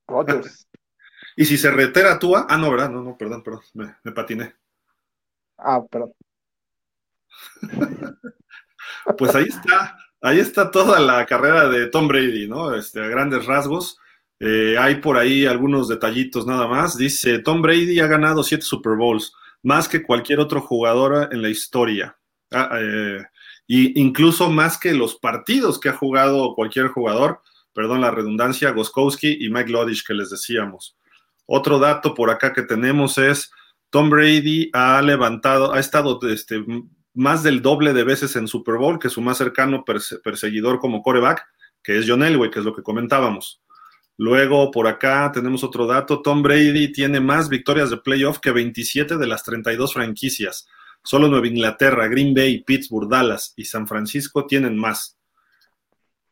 Rogers. 0.07 0.68
Y 1.39 1.45
si 1.45 1.57
se 1.57 1.71
retira 1.71 2.19
Tua, 2.19 2.47
ah, 2.49 2.57
no, 2.57 2.69
¿verdad? 2.69 2.91
No, 2.91 3.01
no, 3.01 3.17
perdón, 3.17 3.45
perdón, 3.45 3.63
me, 3.73 4.11
patiné. 4.11 4.57
Ah, 5.57 5.81
perdón. 5.89 6.13
pues 9.17 9.37
ahí 9.37 9.45
está, 9.45 9.97
ahí 10.21 10.41
está 10.41 10.69
toda 10.73 10.99
la 10.99 11.25
carrera 11.27 11.69
de 11.69 11.87
Tom 11.87 12.09
Brady, 12.09 12.49
¿no? 12.49 12.75
Este, 12.75 13.01
a 13.01 13.07
grandes 13.07 13.47
rasgos. 13.47 14.01
Eh, 14.41 14.75
hay 14.81 14.97
por 14.97 15.17
ahí 15.17 15.47
algunos 15.47 15.87
detallitos 15.87 16.45
nada 16.45 16.67
más. 16.67 16.99
Dice, 16.99 17.39
Tom 17.39 17.63
Brady 17.63 18.01
ha 18.01 18.09
ganado 18.09 18.43
siete 18.43 18.65
Super 18.65 18.97
Bowls, 18.97 19.33
más 19.63 19.89
que 19.89 20.03
cualquier 20.03 20.41
otro 20.41 20.61
jugador 20.61 21.29
en 21.33 21.41
la 21.41 21.51
historia. 21.51 22.19
Ah, 22.51 22.81
eh, 22.81 23.25
y 23.69 24.01
incluso 24.01 24.51
más 24.51 24.77
que 24.77 24.93
los 24.93 25.15
partidos 25.15 25.79
que 25.79 25.91
ha 25.91 25.97
jugado 25.97 26.57
cualquier 26.57 26.89
jugador, 26.89 27.43
perdón 27.73 28.01
la 28.01 28.11
redundancia, 28.11 28.73
Goskowski 28.73 29.37
y 29.39 29.51
Mike 29.51 29.71
Lodich 29.71 30.05
que 30.05 30.15
les 30.15 30.31
decíamos. 30.31 30.98
Otro 31.51 31.79
dato 31.79 32.15
por 32.15 32.29
acá 32.29 32.53
que 32.53 32.63
tenemos 32.63 33.17
es 33.17 33.51
Tom 33.89 34.11
Brady 34.11 34.69
ha 34.75 35.01
levantado, 35.01 35.73
ha 35.73 35.81
estado 35.81 36.21
este, 36.29 36.63
más 37.15 37.43
del 37.43 37.63
doble 37.63 37.95
de 37.95 38.05
veces 38.05 38.37
en 38.37 38.47
Super 38.47 38.77
Bowl 38.77 38.99
que 38.99 39.09
su 39.09 39.23
más 39.23 39.39
cercano 39.39 39.83
perseguidor 40.23 40.79
como 40.79 41.03
coreback, 41.03 41.43
que 41.83 41.99
es 41.99 42.05
John 42.07 42.23
Elway, 42.23 42.51
que 42.51 42.59
es 42.59 42.67
lo 42.67 42.75
que 42.75 42.83
comentábamos. 42.83 43.63
Luego, 44.19 44.71
por 44.71 44.87
acá 44.89 45.31
tenemos 45.33 45.65
otro 45.65 45.87
dato. 45.87 46.21
Tom 46.21 46.43
Brady 46.43 46.93
tiene 46.93 47.19
más 47.19 47.49
victorias 47.49 47.89
de 47.89 47.97
playoff 47.97 48.41
que 48.41 48.51
27 48.51 49.17
de 49.17 49.27
las 49.27 49.43
32 49.43 49.95
franquicias. 49.95 50.69
Solo 51.03 51.29
Nueva 51.29 51.47
Inglaterra, 51.47 52.09
Green 52.09 52.35
Bay, 52.35 52.63
Pittsburgh, 52.63 53.09
Dallas 53.09 53.55
y 53.57 53.65
San 53.65 53.87
Francisco 53.87 54.45
tienen 54.45 54.77
más. 54.77 55.17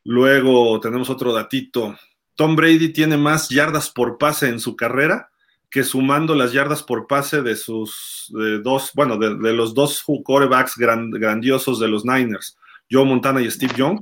Luego 0.05 0.79
tenemos 0.79 1.09
otro 1.09 1.33
datito. 1.33 1.96
Tom 2.37 2.55
Brady 2.55 2.90
tiene 2.92 3.16
más 3.16 3.49
yardas 3.49 3.90
por 3.90 4.18
pase 4.18 4.49
en 4.49 4.61
su 4.61 4.77
carrera 4.77 5.31
que 5.70 5.83
sumando 5.83 6.35
las 6.35 6.53
yardas 6.53 6.83
por 6.83 7.07
pase 7.07 7.42
de 7.42 7.57
sus 7.57 8.33
dos, 8.62 8.92
bueno, 8.94 9.18
de, 9.18 9.53
los 9.53 9.75
dos 9.75 10.03
quarterbacks 10.25 10.77
grandiosos 10.77 11.81
de 11.81 11.88
los 11.88 12.05
Niners, 12.05 12.57
Joe 12.90 13.05
Montana 13.05 13.42
y 13.42 13.51
Steve 13.51 13.75
Young. 13.77 14.01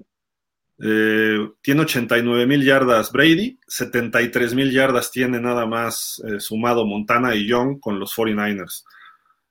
Eh, 0.79 1.49
tiene 1.63 1.83
89 1.83 2.47
mil 2.47 2.65
yardas 2.65 3.13
Brady, 3.13 3.59
73 3.67 4.55
mil 4.55 4.73
yardas 4.73 5.11
tiene 5.13 5.41
nada 5.41 5.67
más 5.67 6.21
eh, 6.27 6.41
sumado 6.41 6.85
Montana 6.85 7.35
y 7.35 7.47
Young 7.47 7.79
con 7.81 7.99
los 7.99 8.15
49ers. 8.15 8.85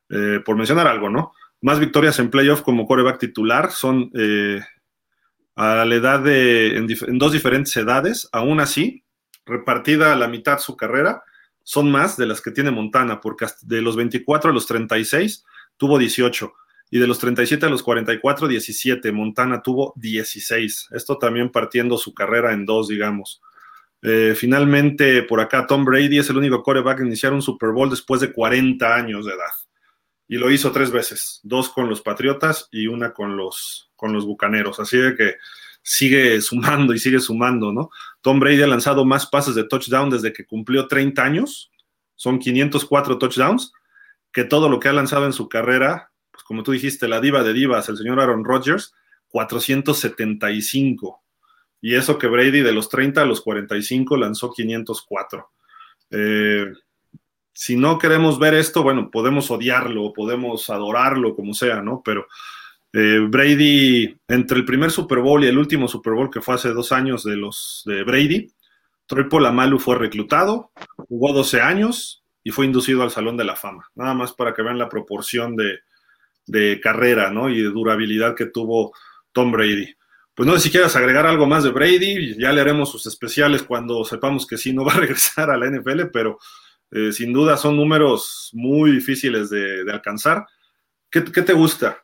Eh, 0.10 0.42
por 0.46 0.58
mencionar 0.58 0.88
algo, 0.88 1.10
¿no? 1.10 1.34
Más 1.62 1.80
victorias 1.80 2.20
en 2.20 2.30
playoff 2.30 2.62
como 2.62 2.86
quarterback 2.86 3.20
titular 3.20 3.72
son 3.72 4.12
a 5.56 5.86
la 5.86 5.96
edad 5.96 6.20
de, 6.20 6.78
en, 6.78 7.18
dos 7.18 7.32
diferentes 7.32 7.76
edades, 7.78 8.28
aún 8.32 8.60
así, 8.60 9.04
repartida 9.46 10.14
a 10.14 10.16
la 10.16 10.28
mitad 10.28 10.60
su 10.60 10.76
carrera, 10.76 11.24
son 11.64 11.92
más 11.92 12.18
de 12.18 12.26
las 12.26 12.42
que 12.42 12.52
tiene 12.52 12.72
Montana, 12.72 13.22
porque 13.22 13.46
de 13.62 13.82
los 13.82 13.96
24 13.96 14.52
a 14.52 14.54
los 14.54 14.66
36 14.66 15.46
tuvo 15.78 15.98
18 15.98 16.54
y 16.94 17.00
de 17.00 17.08
los 17.08 17.18
37 17.20 17.66
a 17.66 17.70
los 17.70 17.82
44, 17.82 18.48
17. 18.48 19.12
Montana 19.12 19.64
tuvo 19.64 19.94
16. 19.96 20.90
Esto 20.92 21.18
también 21.18 21.50
partiendo 21.50 21.98
su 21.98 22.14
carrera 22.14 22.54
en 22.54 22.68
dos, 22.68 22.88
digamos. 22.88 23.42
Eh, 24.04 24.36
finalmente, 24.38 25.24
por 25.24 25.40
acá, 25.40 25.66
Tom 25.66 25.86
Brady 25.86 26.20
es 26.20 26.30
el 26.30 26.38
único 26.38 26.62
coreback 26.62 27.00
a 27.00 27.06
iniciar 27.06 27.34
un 27.34 27.42
Super 27.42 27.72
Bowl 27.72 27.90
después 27.90 28.22
de 28.22 28.32
40 28.32 28.96
años 28.96 29.26
de 29.26 29.32
edad. 29.32 29.54
Y 30.34 30.38
lo 30.38 30.50
hizo 30.50 30.72
tres 30.72 30.90
veces, 30.90 31.42
dos 31.44 31.70
con 31.70 31.88
los 31.88 32.02
Patriotas 32.02 32.68
y 32.72 32.88
una 32.88 33.14
con 33.14 33.38
los, 33.38 33.92
con 33.96 34.14
los 34.14 34.26
Bucaneros. 34.26 34.80
Así 34.80 34.98
de 34.98 35.16
que 35.16 35.36
sigue 35.84 36.42
sumando 36.42 36.96
y 36.96 36.98
sigue 36.98 37.20
sumando, 37.20 37.72
¿no? 37.72 37.92
Tom 38.22 38.40
Brady 38.40 38.64
ha 38.64 38.68
lanzado 38.68 39.06
más 39.06 39.28
pases 39.28 39.54
de 39.54 39.66
touchdown 39.66 40.10
desde 40.10 40.34
que 40.34 40.48
cumplió 40.48 40.88
30 40.88 41.24
años, 41.24 41.72
son 42.16 42.40
504 42.40 43.20
touchdowns, 43.20 43.74
que 44.32 44.44
todo 44.44 44.70
lo 44.70 44.80
que 44.80 44.90
ha 44.90 44.94
lanzado 44.94 45.28
en 45.28 45.34
su 45.34 45.48
carrera, 45.48 46.12
pues 46.32 46.44
como 46.44 46.64
tú 46.64 46.72
dijiste, 46.72 47.08
la 47.08 47.22
diva 47.22 47.44
de 47.44 47.54
divas, 47.54 47.88
el 47.90 47.98
señor 47.98 48.20
Aaron 48.20 48.44
Rodgers, 48.44 48.96
475. 49.28 51.22
Y 51.80 51.94
eso 51.94 52.18
que 52.18 52.26
Brady 52.26 52.62
de 52.62 52.72
los 52.72 52.90
30 52.90 53.22
a 53.22 53.26
los 53.26 53.42
45 53.42 54.18
lanzó 54.18 54.52
504. 54.52 55.52
Eh, 56.10 56.66
si 57.54 57.78
no 57.78 58.00
queremos 58.00 58.40
ver 58.40 58.56
esto, 58.56 58.84
bueno, 58.84 59.10
podemos 59.12 59.50
odiarlo, 59.52 60.12
podemos 60.12 60.70
adorarlo, 60.70 61.36
como 61.36 61.54
sea, 61.54 61.82
¿no? 61.82 62.02
Pero 62.04 62.28
eh, 62.92 63.20
Brady, 63.28 64.16
entre 64.28 64.58
el 64.58 64.66
primer 64.66 64.92
Super 64.92 65.20
Bowl 65.20 65.44
y 65.44 65.48
el 65.48 65.58
último 65.58 65.88
Super 65.88 66.14
Bowl 66.14 66.30
que 66.30 66.42
fue 66.42 66.56
hace 66.56 66.70
dos 66.70 66.92
años 66.92 67.24
de 67.24 67.38
los 67.38 67.84
de 67.86 68.04
Brady, 68.04 68.52
Troy 69.06 69.26
Polamalu 69.26 69.80
fue 69.80 69.98
reclutado, 69.98 70.72
jugó 71.10 71.34
12 71.34 71.62
años 71.62 72.24
y 72.44 72.52
fue 72.52 72.66
inducido 72.66 73.04
al 73.04 73.12
Salón 73.12 73.38
de 73.38 73.44
la 73.44 73.56
Fama. 73.56 73.90
Nada 73.96 74.14
más 74.14 74.34
para 74.34 74.54
que 74.54 74.62
vean 74.62 74.78
la 74.78 74.90
proporción 74.90 75.56
de, 75.56 76.80
carrera 76.82 77.30
¿no? 77.30 77.50
y 77.50 77.62
de 77.62 77.70
durabilidad 77.70 78.36
que 78.36 78.48
tuvo 78.48 78.94
Tom 79.32 79.52
Brady. 79.52 79.96
Pues 80.36 80.48
no 80.48 80.54
sé 80.56 80.62
si 80.62 80.72
quieras 80.72 80.96
agregar 80.96 81.28
algo 81.28 81.46
más 81.46 81.64
de 81.64 81.70
Brady, 81.70 82.36
ya 82.40 82.52
le 82.52 82.62
haremos 82.62 82.90
sus 82.92 83.06
especiales 83.06 83.64
cuando 83.64 84.04
sepamos 84.04 84.48
que 84.48 84.58
sí 84.58 84.74
no 84.74 84.84
va 84.84 84.94
a 84.94 84.98
regresar 84.98 85.52
a 85.52 85.58
la 85.58 85.70
NFL, 85.70 86.08
pero 86.12 86.40
eh, 86.94 87.12
sin 87.12 87.34
duda 87.34 87.58
son 87.58 87.76
números 87.76 88.50
muy 88.54 88.92
difíciles 88.92 89.50
de, 89.50 89.84
alcanzar. 89.92 90.46
¿Qué, 91.10 91.24
¿Qué, 91.24 91.42
te 91.42 91.54
gusta? 91.54 92.04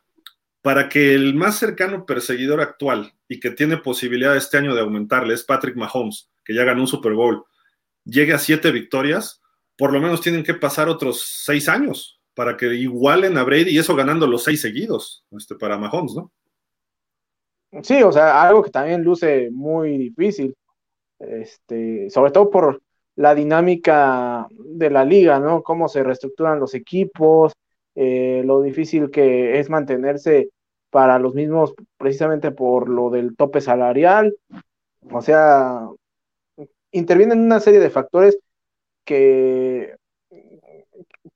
para 0.62 0.88
que 0.88 1.14
el 1.14 1.34
más 1.34 1.58
cercano 1.58 2.04
perseguidor 2.04 2.60
actual 2.60 3.12
y 3.28 3.40
que 3.40 3.50
tiene 3.50 3.78
posibilidad 3.78 4.36
este 4.36 4.58
año 4.58 4.74
de 4.74 4.82
aumentarle 4.82 5.34
es 5.34 5.44
Patrick 5.44 5.76
Mahomes, 5.76 6.30
que 6.44 6.54
ya 6.54 6.64
ganó 6.64 6.82
un 6.82 6.86
Super 6.86 7.14
Bowl, 7.14 7.44
llegue 8.04 8.34
a 8.34 8.38
siete 8.38 8.70
victorias, 8.70 9.40
por 9.76 9.92
lo 9.92 10.00
menos 10.00 10.20
tienen 10.20 10.44
que 10.44 10.54
pasar 10.54 10.88
otros 10.88 11.42
seis 11.44 11.68
años 11.68 12.20
para 12.34 12.56
que 12.56 12.74
igualen 12.74 13.38
a 13.38 13.44
Brady 13.44 13.70
y 13.70 13.78
eso 13.78 13.96
ganando 13.96 14.26
los 14.26 14.44
seis 14.44 14.60
seguidos 14.60 15.24
este, 15.32 15.54
para 15.54 15.78
Mahomes, 15.78 16.14
¿no? 16.14 16.32
Sí, 17.82 18.02
o 18.02 18.10
sea, 18.10 18.42
algo 18.42 18.62
que 18.62 18.70
también 18.70 19.02
luce 19.02 19.48
muy 19.52 19.96
difícil, 19.96 20.54
este, 21.20 22.10
sobre 22.10 22.32
todo 22.32 22.50
por, 22.50 22.82
la 23.20 23.34
dinámica 23.34 24.48
de 24.50 24.88
la 24.88 25.04
liga, 25.04 25.38
¿no? 25.40 25.62
Cómo 25.62 25.88
se 25.88 26.02
reestructuran 26.02 26.58
los 26.58 26.72
equipos, 26.72 27.52
eh, 27.94 28.40
lo 28.46 28.62
difícil 28.62 29.10
que 29.10 29.60
es 29.60 29.68
mantenerse 29.68 30.48
para 30.88 31.18
los 31.18 31.34
mismos 31.34 31.74
precisamente 31.98 32.50
por 32.50 32.88
lo 32.88 33.10
del 33.10 33.36
tope 33.36 33.60
salarial. 33.60 34.34
O 35.12 35.20
sea, 35.20 35.86
intervienen 36.92 37.40
una 37.40 37.60
serie 37.60 37.78
de 37.78 37.90
factores 37.90 38.38
que, 39.04 39.96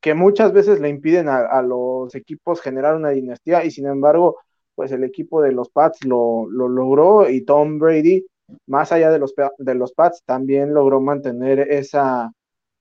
que 0.00 0.14
muchas 0.14 0.54
veces 0.54 0.80
le 0.80 0.88
impiden 0.88 1.28
a, 1.28 1.60
los 1.60 2.14
equipos 2.14 2.62
generar 2.62 2.96
una 2.96 3.10
dinastía 3.10 3.62
y 3.62 3.70
sin 3.70 3.86
embargo, 3.88 4.38
pues 4.74 4.90
el 4.90 5.04
equipo 5.04 5.42
de 5.42 5.52
los 5.52 5.68
Pats 5.68 6.02
lo, 6.06 6.46
lo 6.48 6.66
logró 6.66 7.28
y 7.28 7.42
Tom 7.42 7.78
Brady, 7.78 8.24
más 8.66 8.92
allá 8.92 9.10
de 9.10 9.18
los, 9.18 9.34
de 9.58 9.74
los 9.74 9.92
Pats, 9.92 10.22
también 10.24 10.74
logró 10.74 11.00
mantener 11.00 11.60
esa, 11.60 12.30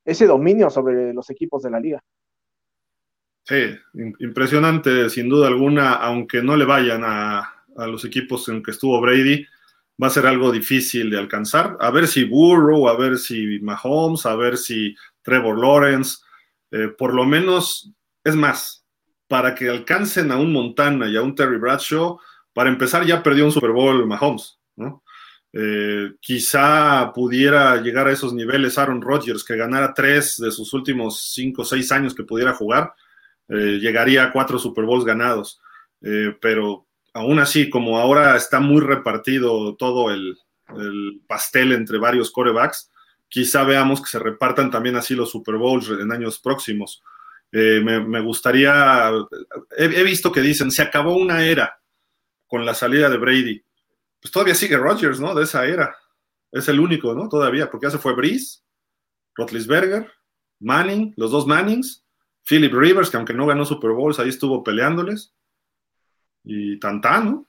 ese 0.06 0.28
dominio 0.28 0.69
sobre 0.69 1.13
los 1.13 1.30
equipos 1.30 1.63
de 1.63 1.71
la 1.71 1.80
liga. 1.80 2.04
Sí, 3.45 3.76
impresionante 4.19 5.10
sin 5.10 5.28
duda 5.28 5.47
alguna, 5.47 5.95
aunque 5.95 6.41
no 6.41 6.56
le 6.56 6.65
vayan 6.65 7.04
a, 7.04 7.39
a 7.76 7.88
los 7.88 8.06
equipos 8.06 8.47
en 8.49 8.63
que 8.63 8.71
estuvo 8.71 9.02
Brady, 9.02 9.45
va 10.02 10.08
a 10.08 10.12
ser 10.12 10.26
algo 10.26 10.52
difícil 10.52 11.10
de 11.10 11.19
alcanzar. 11.19 11.78
A 11.80 11.91
ver 11.91 12.08
si 12.08 12.23
Burrow, 12.23 12.88
a 12.88 12.97
ver 12.97 13.17
si 13.17 13.60
Mahomes, 13.60 14.26
a 14.26 14.36
ver 14.36 14.58
si 14.58 14.95
Trevor 15.21 15.60
Lawrence, 15.60 16.17
eh, 16.71 16.88
por 16.97 17.13
lo 17.13 17.26
menos, 17.26 17.91
es 18.23 18.36
más, 18.36 18.86
para 19.28 19.54
que 19.56 19.69
alcancen 19.69 20.32
a 20.32 20.38
un 20.38 20.52
Montana 20.52 21.08
y 21.08 21.15
a 21.15 21.21
un 21.21 21.36
Terry 21.36 21.58
Bradshaw, 21.58 22.19
para 22.54 22.69
empezar 22.69 23.06
ya 23.06 23.21
perdió 23.21 23.45
un 23.45 23.52
Super 23.52 23.71
Bowl 23.71 24.06
Mahomes, 24.06 24.60
¿no? 24.76 25.03
Eh, 25.56 26.13
quizá 26.20 27.12
pudiera 27.13 27.80
llegar 27.80 28.08
a 28.08 28.12
esos 28.12 28.34
niveles 28.34 28.78
Aaron 28.78 29.02
Rodgers, 29.02 29.44
que 29.44 29.56
ganara 29.56 29.94
tres 29.94 30.38
de 30.38 30.52
sus 30.52 30.74
últimos 30.74 31.32
cinco 31.34 31.62
o 31.62 31.66
seis 31.66 31.92
años 31.92 32.16
que 32.16 32.24
pudiera 32.24 32.54
jugar, 32.54 32.94
eh, 33.50 33.78
llegaría 33.80 34.24
a 34.24 34.32
cuatro 34.32 34.58
Super 34.58 34.86
Bowls 34.86 35.06
ganados. 35.06 35.60
pero 36.42 36.86
aún 37.13 37.39
así, 37.39 37.70
como 37.70 37.98
ahora 38.00 38.36
está 38.36 38.60
muy 38.60 38.82
repartido 38.82 39.76
todo 39.76 40.12
el, 40.12 40.38
pastel 41.28 41.72
entre 41.72 42.00
varios 42.00 42.32
corebacks, 42.32 42.89
quizá 43.30 43.63
veamos 43.63 44.02
que 44.02 44.10
se 44.10 44.18
repartan 44.18 44.72
también 44.72 44.96
así 44.96 45.13
los 45.13 45.30
Super 45.30 45.58
Bowls 45.58 45.88
en 45.89 46.12
años 46.12 46.39
próximos. 46.39 47.04
Eh, 47.52 47.80
me, 47.84 48.20
gustaría, 48.22 49.12
he, 49.78 50.04
visto 50.04 50.32
que 50.32 50.42
dicen, 50.42 50.72
se 50.72 50.82
acabó 50.82 51.16
una 51.16 51.46
era 51.46 51.80
con 52.48 52.66
la 52.66 52.74
salida 52.74 53.10
de 53.10 53.18
Brady. 53.18 53.63
Pues 54.24 54.32
todavía 54.32 54.56
sigue 54.56 54.78
Rodgers, 54.78 55.20
¿no? 55.20 55.36
De 55.36 55.44
esa 55.44 55.66
era. 55.66 55.94
Es 56.50 56.70
el 56.70 56.80
único, 56.80 57.14
¿no? 57.14 57.28
Todavía, 57.28 57.70
porque 57.70 57.88
ya 57.88 57.92
se 57.92 57.98
fue 57.98 58.16
Breeze, 58.16 58.62
Rotlisberger, 59.36 60.10
Manning, 60.62 61.14
los 61.18 61.32
dos 61.32 61.46
Mannings, 61.46 62.06
Philip 62.48 62.74
Rivers, 62.74 63.10
que 63.10 63.18
aunque 63.18 63.34
no 63.34 63.46
ganó 63.46 63.66
Super 63.66 63.92
Bowls, 63.92 64.20
ahí 64.20 64.30
estuvo 64.30 64.64
peleándoles 64.64 65.36
y 66.46 66.80
tantán, 66.80 67.26
¿no? 67.26 67.48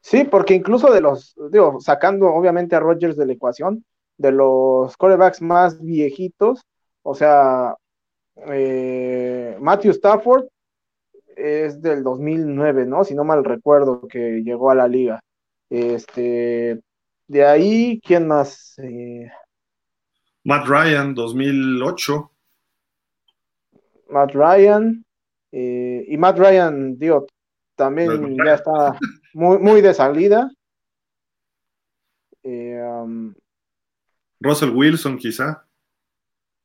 Sí, 0.00 0.24
porque 0.24 0.54
incluso 0.54 0.90
de 0.90 1.02
los, 1.02 1.34
digo, 1.50 1.78
sacando 1.80 2.28
obviamente 2.28 2.74
a 2.74 2.80
Rodgers 2.80 3.16
de 3.16 3.26
la 3.26 3.32
ecuación, 3.34 3.84
de 4.16 4.32
los 4.32 4.96
corebacks 4.96 5.42
más 5.42 5.82
viejitos, 5.82 6.62
o 7.02 7.14
sea, 7.14 7.74
eh, 8.48 9.58
Matthew 9.60 9.90
Stafford 9.90 10.46
es 11.36 11.82
del 11.82 12.02
2009, 12.02 12.86
¿no? 12.86 13.04
Si 13.04 13.14
no 13.14 13.24
mal 13.24 13.44
recuerdo 13.44 14.08
que 14.08 14.42
llegó 14.42 14.70
a 14.70 14.74
la 14.74 14.88
liga. 14.88 15.20
Este, 15.68 16.80
de 17.26 17.44
ahí, 17.44 18.00
¿quién 18.04 18.28
más? 18.28 18.78
Eh, 18.78 19.28
Matt 20.44 20.66
Ryan, 20.66 21.14
2008. 21.14 22.30
Matt 24.10 24.32
Ryan. 24.32 25.04
Eh, 25.50 26.04
y 26.08 26.16
Matt 26.16 26.38
Ryan, 26.38 26.96
digo, 26.98 27.26
también 27.74 28.36
ya 28.44 28.54
está 28.54 28.98
muy, 29.34 29.58
muy 29.58 29.80
de 29.80 29.92
salida. 29.92 30.50
Eh, 32.44 32.80
um, 32.80 33.34
Russell 34.38 34.70
Wilson, 34.70 35.18
quizá. 35.18 35.66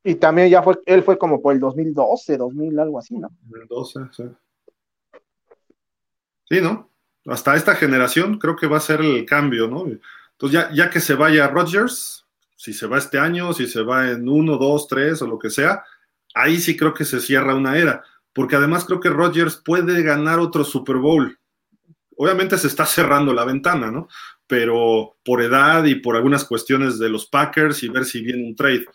Y 0.04 0.16
también 0.16 0.50
ya 0.50 0.62
fue, 0.62 0.78
él 0.86 1.04
fue 1.04 1.18
como 1.18 1.42
por 1.42 1.54
el 1.54 1.60
2012, 1.60 2.38
2000, 2.38 2.80
algo 2.80 3.00
así, 3.00 3.18
¿no? 3.18 3.30
2012, 3.50 4.00
sí. 4.12 4.24
Sí, 6.50 6.62
¿no? 6.62 6.91
Hasta 7.26 7.56
esta 7.56 7.76
generación 7.76 8.40
creo 8.40 8.56
que 8.56 8.68
va 8.68 8.78
a 8.78 8.82
ser 8.82 9.02
el 9.02 9.26
cambio, 9.26 9.68
¿no? 9.68 9.86
Entonces, 9.86 10.52
ya, 10.52 10.72
ya 10.74 10.90
que 10.90 11.00
se 11.00 11.16
vaya 11.16 11.48
Rodgers, 11.48 12.26
si 12.56 12.74
se 12.74 12.88
va 12.88 12.98
este 12.98 13.20
año, 13.20 13.54
si 13.54 13.68
se 13.68 13.84
va 13.84 14.10
en 14.10 14.28
uno, 14.28 14.58
dos, 14.58 14.88
tres 14.88 15.22
o 15.22 15.28
lo 15.28 15.38
que 15.38 15.50
sea, 15.50 15.84
ahí 16.34 16.60
sí 16.60 16.76
creo 16.76 16.94
que 16.94 17.06
se 17.06 17.20
cierra 17.20 17.56
una 17.56 17.78
era 17.78 18.04
porque 18.34 18.56
además 18.56 18.86
creo 18.86 19.00
que 19.00 19.10
Rodgers 19.10 19.58
puede 19.58 20.02
ganar 20.04 20.40
otro 20.40 20.64
Super 20.64 20.98
Bowl. 20.98 21.38
Obviamente 22.16 22.58
se 22.58 22.68
está 22.68 22.86
cerrando 22.86 23.34
la 23.34 23.46
ventana, 23.46 23.92
¿no? 23.92 24.08
Pero 24.48 25.18
por 25.24 25.42
edad 25.42 25.84
y 25.86 25.96
por 25.96 26.16
algunas 26.16 26.46
cuestiones 26.46 27.00
de 27.00 27.10
los 27.10 27.26
Packers 27.26 27.84
y 27.84 27.90
ver 27.90 28.06
si 28.06 28.22
viene 28.22 28.46
un 28.46 28.56
trade. 28.56 28.86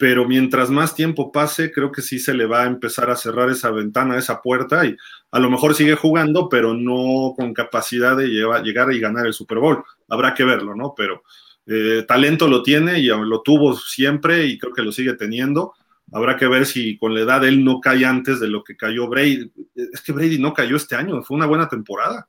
Pero 0.00 0.26
mientras 0.26 0.70
más 0.70 0.94
tiempo 0.94 1.30
pase, 1.30 1.70
creo 1.70 1.92
que 1.92 2.00
sí 2.00 2.18
se 2.18 2.32
le 2.32 2.46
va 2.46 2.62
a 2.62 2.66
empezar 2.66 3.10
a 3.10 3.16
cerrar 3.16 3.50
esa 3.50 3.70
ventana, 3.70 4.16
esa 4.16 4.40
puerta, 4.40 4.86
y 4.86 4.96
a 5.30 5.38
lo 5.38 5.50
mejor 5.50 5.74
sigue 5.74 5.94
jugando, 5.94 6.48
pero 6.48 6.72
no 6.74 7.34
con 7.36 7.52
capacidad 7.52 8.16
de 8.16 8.28
llegar 8.28 8.92
y 8.92 8.98
ganar 8.98 9.26
el 9.26 9.34
Super 9.34 9.58
Bowl. 9.58 9.84
Habrá 10.08 10.32
que 10.32 10.44
verlo, 10.44 10.74
¿no? 10.74 10.94
Pero 10.96 11.22
eh, 11.66 12.04
talento 12.08 12.48
lo 12.48 12.62
tiene 12.62 12.98
y 12.98 13.08
lo 13.08 13.42
tuvo 13.42 13.76
siempre 13.76 14.46
y 14.46 14.58
creo 14.58 14.72
que 14.72 14.82
lo 14.82 14.90
sigue 14.90 15.12
teniendo 15.12 15.74
Habrá 16.12 16.36
que 16.36 16.48
ver 16.48 16.66
si 16.66 16.98
con 16.98 17.14
la 17.14 17.20
edad 17.20 17.44
él 17.44 17.64
no 17.64 17.80
cae 17.80 18.04
antes 18.04 18.40
de 18.40 18.48
lo 18.48 18.64
que 18.64 18.76
cayó 18.76 19.08
Brady. 19.08 19.52
Es 19.76 20.00
que 20.00 20.12
Brady 20.12 20.38
no 20.38 20.52
cayó 20.52 20.76
este 20.76 20.96
año, 20.96 21.22
fue 21.22 21.36
una 21.36 21.46
buena 21.46 21.68
temporada. 21.68 22.28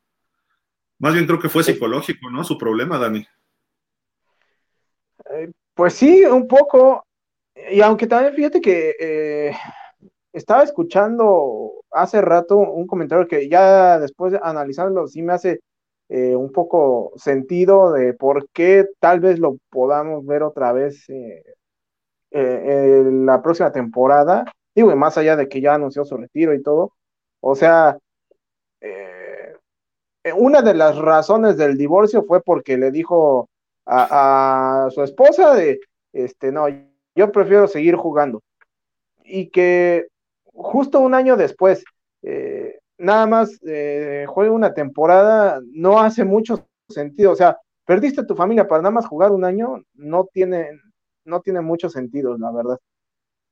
Más 0.99 1.13
bien 1.13 1.25
creo 1.25 1.39
que 1.39 1.49
fue 1.49 1.63
psicológico, 1.63 2.29
¿no? 2.29 2.43
Su 2.43 2.57
problema, 2.59 2.99
Dani. 2.99 3.25
Eh, 5.33 5.51
pues 5.73 5.93
sí, 5.93 6.23
un 6.25 6.47
poco. 6.47 7.03
Y 7.69 7.81
aunque 7.81 8.07
también 8.07 8.33
fíjate 8.33 8.61
que 8.61 8.95
eh, 8.99 9.51
estaba 10.33 10.63
escuchando 10.63 11.83
hace 11.91 12.21
rato 12.21 12.57
un 12.57 12.87
comentario 12.87 13.27
que 13.27 13.49
ya 13.49 13.99
después 13.99 14.31
de 14.31 14.39
analizarlo 14.41 15.07
sí 15.07 15.21
me 15.21 15.33
hace 15.33 15.59
eh, 16.09 16.35
un 16.35 16.51
poco 16.51 17.11
sentido 17.15 17.91
de 17.91 18.13
por 18.13 18.49
qué 18.49 18.87
tal 18.99 19.19
vez 19.19 19.39
lo 19.39 19.57
podamos 19.69 20.25
ver 20.25 20.43
otra 20.43 20.71
vez 20.73 21.05
eh, 21.09 21.43
la 22.31 23.41
próxima 23.41 23.71
temporada, 23.71 24.45
digo, 24.73 24.95
más 24.95 25.17
allá 25.17 25.35
de 25.35 25.49
que 25.49 25.61
ya 25.61 25.73
anunció 25.75 26.05
su 26.05 26.17
retiro 26.17 26.53
y 26.53 26.61
todo, 26.61 26.93
o 27.41 27.55
sea, 27.55 27.97
una 30.37 30.61
de 30.61 30.73
las 30.73 30.97
razones 30.97 31.57
del 31.57 31.77
divorcio 31.77 32.23
fue 32.23 32.41
porque 32.41 32.77
le 32.77 32.91
dijo 32.91 33.49
a, 33.85 34.87
su 34.91 35.03
esposa 35.03 35.55
de, 35.55 35.79
este, 36.13 36.51
no, 36.51 36.67
yo 37.15 37.31
prefiero 37.31 37.67
seguir 37.67 37.95
jugando. 37.95 38.41
Y 39.23 39.49
que 39.49 40.07
justo 40.45 40.99
un 40.99 41.13
año 41.13 41.37
después, 41.37 41.83
eh, 42.23 42.79
nada 42.97 43.25
más 43.25 43.59
eh, 43.65 44.25
juegue 44.27 44.51
una 44.51 44.73
temporada, 44.73 45.59
no 45.71 45.99
hace 45.99 46.23
mucho 46.23 46.67
sentido. 46.89 47.31
O 47.31 47.35
sea, 47.35 47.57
perdiste 47.85 48.25
tu 48.25 48.35
familia 48.35 48.67
para 48.67 48.81
nada 48.81 48.93
más 48.93 49.07
jugar 49.07 49.31
un 49.31 49.45
año, 49.45 49.83
no 49.95 50.27
tiene, 50.31 50.69
no 51.25 51.41
tiene 51.41 51.61
mucho 51.61 51.89
sentido, 51.89 52.37
la 52.37 52.51
verdad. 52.51 52.77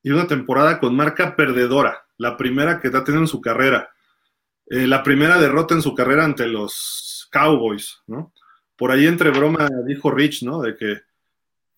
Y 0.01 0.11
una 0.11 0.27
temporada 0.27 0.79
con 0.79 0.95
marca 0.95 1.35
perdedora, 1.35 2.05
la 2.17 2.37
primera 2.37 2.79
que 2.79 2.87
está 2.87 3.03
teniendo 3.03 3.23
en 3.23 3.27
su 3.27 3.41
carrera. 3.41 3.89
Eh, 4.67 4.87
la 4.87 5.03
primera 5.03 5.39
derrota 5.39 5.73
en 5.73 5.81
su 5.81 5.95
carrera 5.95 6.23
ante 6.23 6.45
los 6.45 7.27
Cowboys, 7.31 8.01
¿no? 8.07 8.33
Por 8.77 8.91
ahí 8.91 9.07
entre 9.07 9.31
broma 9.31 9.67
dijo 9.85 10.11
Rich, 10.11 10.43
¿no? 10.43 10.61
De 10.61 10.77
que, 10.77 11.01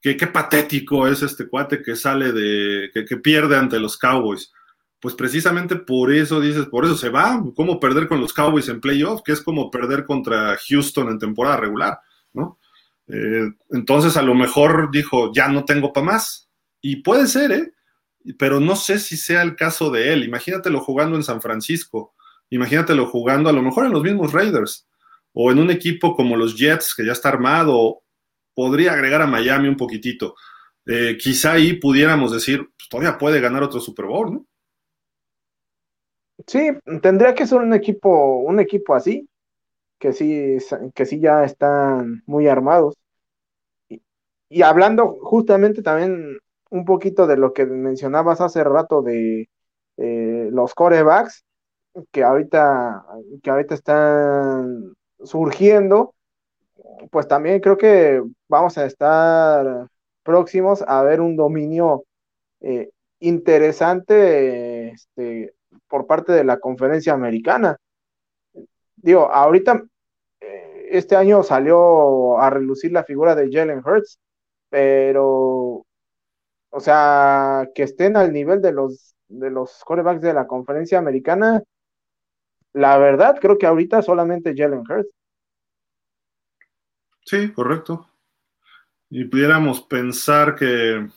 qué 0.02 0.28
patético 0.28 1.08
es 1.08 1.22
este 1.22 1.47
cuate 1.47 1.82
que 1.84 1.95
sale 1.95 2.32
de, 2.32 2.89
que, 2.93 3.18
pierde 3.18 3.56
ante 3.56 3.80
los 3.80 3.97
Cowboys. 3.97 4.52
Pues 4.99 5.16
precisamente 5.16 5.76
por 5.76 6.12
eso 6.12 6.39
dices, 6.39 6.66
por 6.68 6.86
eso 6.86 6.95
se 6.95 7.10
va, 7.10 7.41
¿cómo 7.56 7.80
perder 7.80 8.08
con 8.08 8.20
los 8.20 8.34
Cowboys 8.34 8.70
en 8.70 8.82
playoff? 8.82 9.22
Que 9.24 9.32
es 9.32 9.41
como 9.41 9.72
perder 9.72 10.06
contra 10.06 10.58
Houston 10.68 11.10
en 11.10 11.20
temporada 11.20 11.58
regular, 11.58 11.99
¿no? 12.34 12.60
Eh, 13.08 13.49
entonces 13.72 14.16
a 14.18 14.22
lo 14.22 14.36
mejor 14.36 14.89
dijo, 14.91 15.32
ya 15.34 15.47
no 15.47 15.66
tengo 15.66 15.91
para 15.93 16.06
más. 16.06 16.49
Y 16.82 16.97
puede 16.97 17.28
ser, 17.28 17.52
¿eh? 17.52 17.74
Pero 18.38 18.60
no 18.60 18.76
sé 18.76 18.99
si 18.99 19.18
sea 19.18 19.41
el 19.41 19.56
caso 19.56 19.89
de 19.89 20.14
él. 20.14 20.24
Imagínatelo 20.24 20.80
jugando 20.82 21.16
en 21.16 21.24
San 21.24 21.41
Francisco. 21.41 22.14
Imagínatelo 22.49 23.08
jugando 23.08 23.49
a 23.49 23.54
lo 23.54 23.62
mejor 23.62 23.86
en 23.86 23.91
los 23.91 24.04
mismos 24.04 24.34
Raiders. 24.34 24.88
O 25.34 25.52
en 25.52 25.60
un 25.60 25.72
equipo 25.72 26.16
como 26.16 26.36
los 26.36 26.56
Jets, 26.56 26.93
que 26.95 27.06
ya 27.06 27.14
está 27.14 27.30
armado. 27.30 28.02
Podría 28.54 28.93
agregar 28.93 29.22
a 29.22 29.28
Miami 29.28 29.68
un 29.68 29.78
poquitito. 29.78 30.36
Eh, 30.86 31.18
quizá 31.20 31.54
ahí 31.54 31.74
pudiéramos 31.74 32.32
decir, 32.32 32.70
pues, 32.78 32.89
todavía 32.89 33.18
puede 33.18 33.39
ganar 33.39 33.64
otro 33.64 33.80
Super 33.80 34.06
Bowl, 34.06 34.34
¿no? 34.34 34.45
Sí, 36.47 36.72
tendría 37.02 37.36
que 37.36 37.45
ser 37.45 37.60
un 37.60 37.74
equipo, 37.74 38.38
un 38.39 38.60
equipo 38.60 38.95
así, 38.95 39.30
que 39.99 40.14
sí, 40.14 40.58
que 40.95 41.06
sí 41.06 41.20
ya 41.20 41.43
están 41.43 42.24
muy 42.26 42.47
armados. 42.47 42.95
Y, 44.49 44.62
hablando 44.64 45.18
justamente 45.22 45.82
también 45.82 46.38
un 46.70 46.86
poquito 46.86 47.28
de 47.28 47.38
lo 47.38 47.54
que 47.54 47.66
mencionabas 47.66 48.41
hace 48.41 48.64
rato 48.64 49.02
de 49.02 49.49
eh, 49.97 50.49
los 50.52 50.74
corebacks, 50.74 51.45
que 52.12 52.24
ahorita, 52.24 53.06
que 53.43 53.49
ahorita 53.49 53.76
están 53.76 54.93
surgiendo, 55.24 56.16
pues 57.10 57.28
también 57.28 57.60
creo 57.60 57.78
que 57.78 58.22
vamos 58.47 58.78
a 58.78 58.86
estar 58.86 59.88
próximos 60.24 60.84
a 60.88 61.02
ver 61.04 61.22
un 61.22 61.36
dominio 61.36 62.06
eh, 62.62 62.89
interesante 63.20 64.89
este, 64.91 65.54
por 65.88 66.08
parte 66.08 66.32
de 66.34 66.43
la 66.43 66.60
conferencia 66.60 67.14
americana. 67.14 67.78
Digo, 68.95 69.32
ahorita 69.32 69.84
eh, 70.41 70.89
este 70.91 71.16
año 71.16 71.43
salió 71.43 72.39
a 72.39 72.49
relucir 72.49 72.91
la 72.91 73.04
figura 73.04 73.36
de 73.36 73.49
Jalen 73.52 73.82
Hurts, 73.86 74.20
pero, 74.70 75.86
o 76.70 76.80
sea, 76.80 77.70
que 77.76 77.84
estén 77.84 78.16
al 78.18 78.34
nivel 78.34 78.62
de 78.62 78.72
los 78.74 79.16
de 79.32 79.49
los 79.49 79.84
corebacks 79.86 80.22
de 80.22 80.34
la 80.34 80.45
conferencia 80.47 80.99
americana, 80.99 81.64
la 82.74 82.97
verdad 82.97 83.38
creo 83.39 83.58
que 83.58 83.66
ahorita 83.66 84.02
solamente 84.02 84.54
Jalen 84.56 84.84
Hurts. 84.89 85.10
Sí, 87.26 87.51
correcto. 87.51 88.07
Y 89.09 89.26
pudiéramos 89.26 89.82
pensar 89.82 90.55
que 90.55 91.07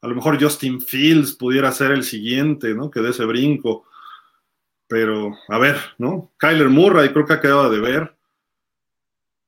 a 0.00 0.08
lo 0.08 0.14
mejor 0.14 0.42
Justin 0.42 0.80
Fields 0.80 1.34
pudiera 1.34 1.70
ser 1.70 1.92
el 1.92 2.02
siguiente, 2.02 2.74
¿no? 2.74 2.90
Que 2.90 3.00
dé 3.00 3.10
ese 3.10 3.24
brinco. 3.24 3.84
Pero, 4.88 5.32
a 5.48 5.58
ver, 5.58 5.76
¿no? 5.98 6.32
Kyler 6.38 6.68
Murray 6.68 7.12
creo 7.12 7.24
que 7.24 7.32
ha 7.34 7.40
quedado 7.40 7.70
de 7.70 7.80
ver. 7.80 8.14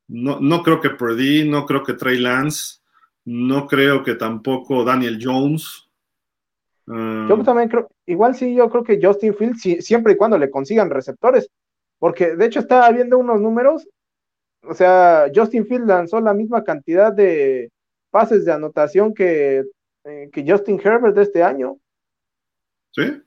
No, 0.07 0.39
no 0.41 0.63
creo 0.63 0.81
que 0.81 0.91
Purdy, 0.91 1.49
no 1.49 1.67
creo 1.67 1.83
que 1.83 1.95
Trey 1.95 2.19
Lance, 2.19 2.81
no 3.25 3.67
creo 3.67 4.03
que 4.03 4.15
tampoco 4.15 4.85
Daniel 4.85 5.19
Jones. 5.21 5.89
Uh, 6.87 7.27
yo 7.29 7.43
también 7.43 7.69
creo, 7.69 7.91
igual 8.05 8.35
sí, 8.35 8.55
yo 8.55 8.69
creo 8.69 8.85
que 8.85 9.01
Justin 9.03 9.35
Fields, 9.35 9.85
siempre 9.85 10.13
y 10.13 10.17
cuando 10.17 10.37
le 10.37 10.51
consigan 10.51 10.91
receptores, 10.91 11.51
porque 11.99 12.37
de 12.37 12.45
hecho 12.45 12.61
estaba 12.61 12.91
viendo 12.91 13.17
unos 13.17 13.41
números, 13.41 13.89
o 14.69 14.75
sea, 14.75 15.27
Justin 15.35 15.67
Fields 15.67 15.87
lanzó 15.87 16.21
la 16.21 16.35
misma 16.35 16.65
cantidad 16.65 17.13
de 17.13 17.71
pases 18.11 18.45
de 18.45 18.53
anotación 18.53 19.13
que 19.15 19.65
eh, 20.05 20.29
que 20.31 20.45
Justin 20.47 20.79
Herbert 20.83 21.17
de 21.17 21.23
este 21.23 21.43
año. 21.43 21.79
Sí. 22.93 23.23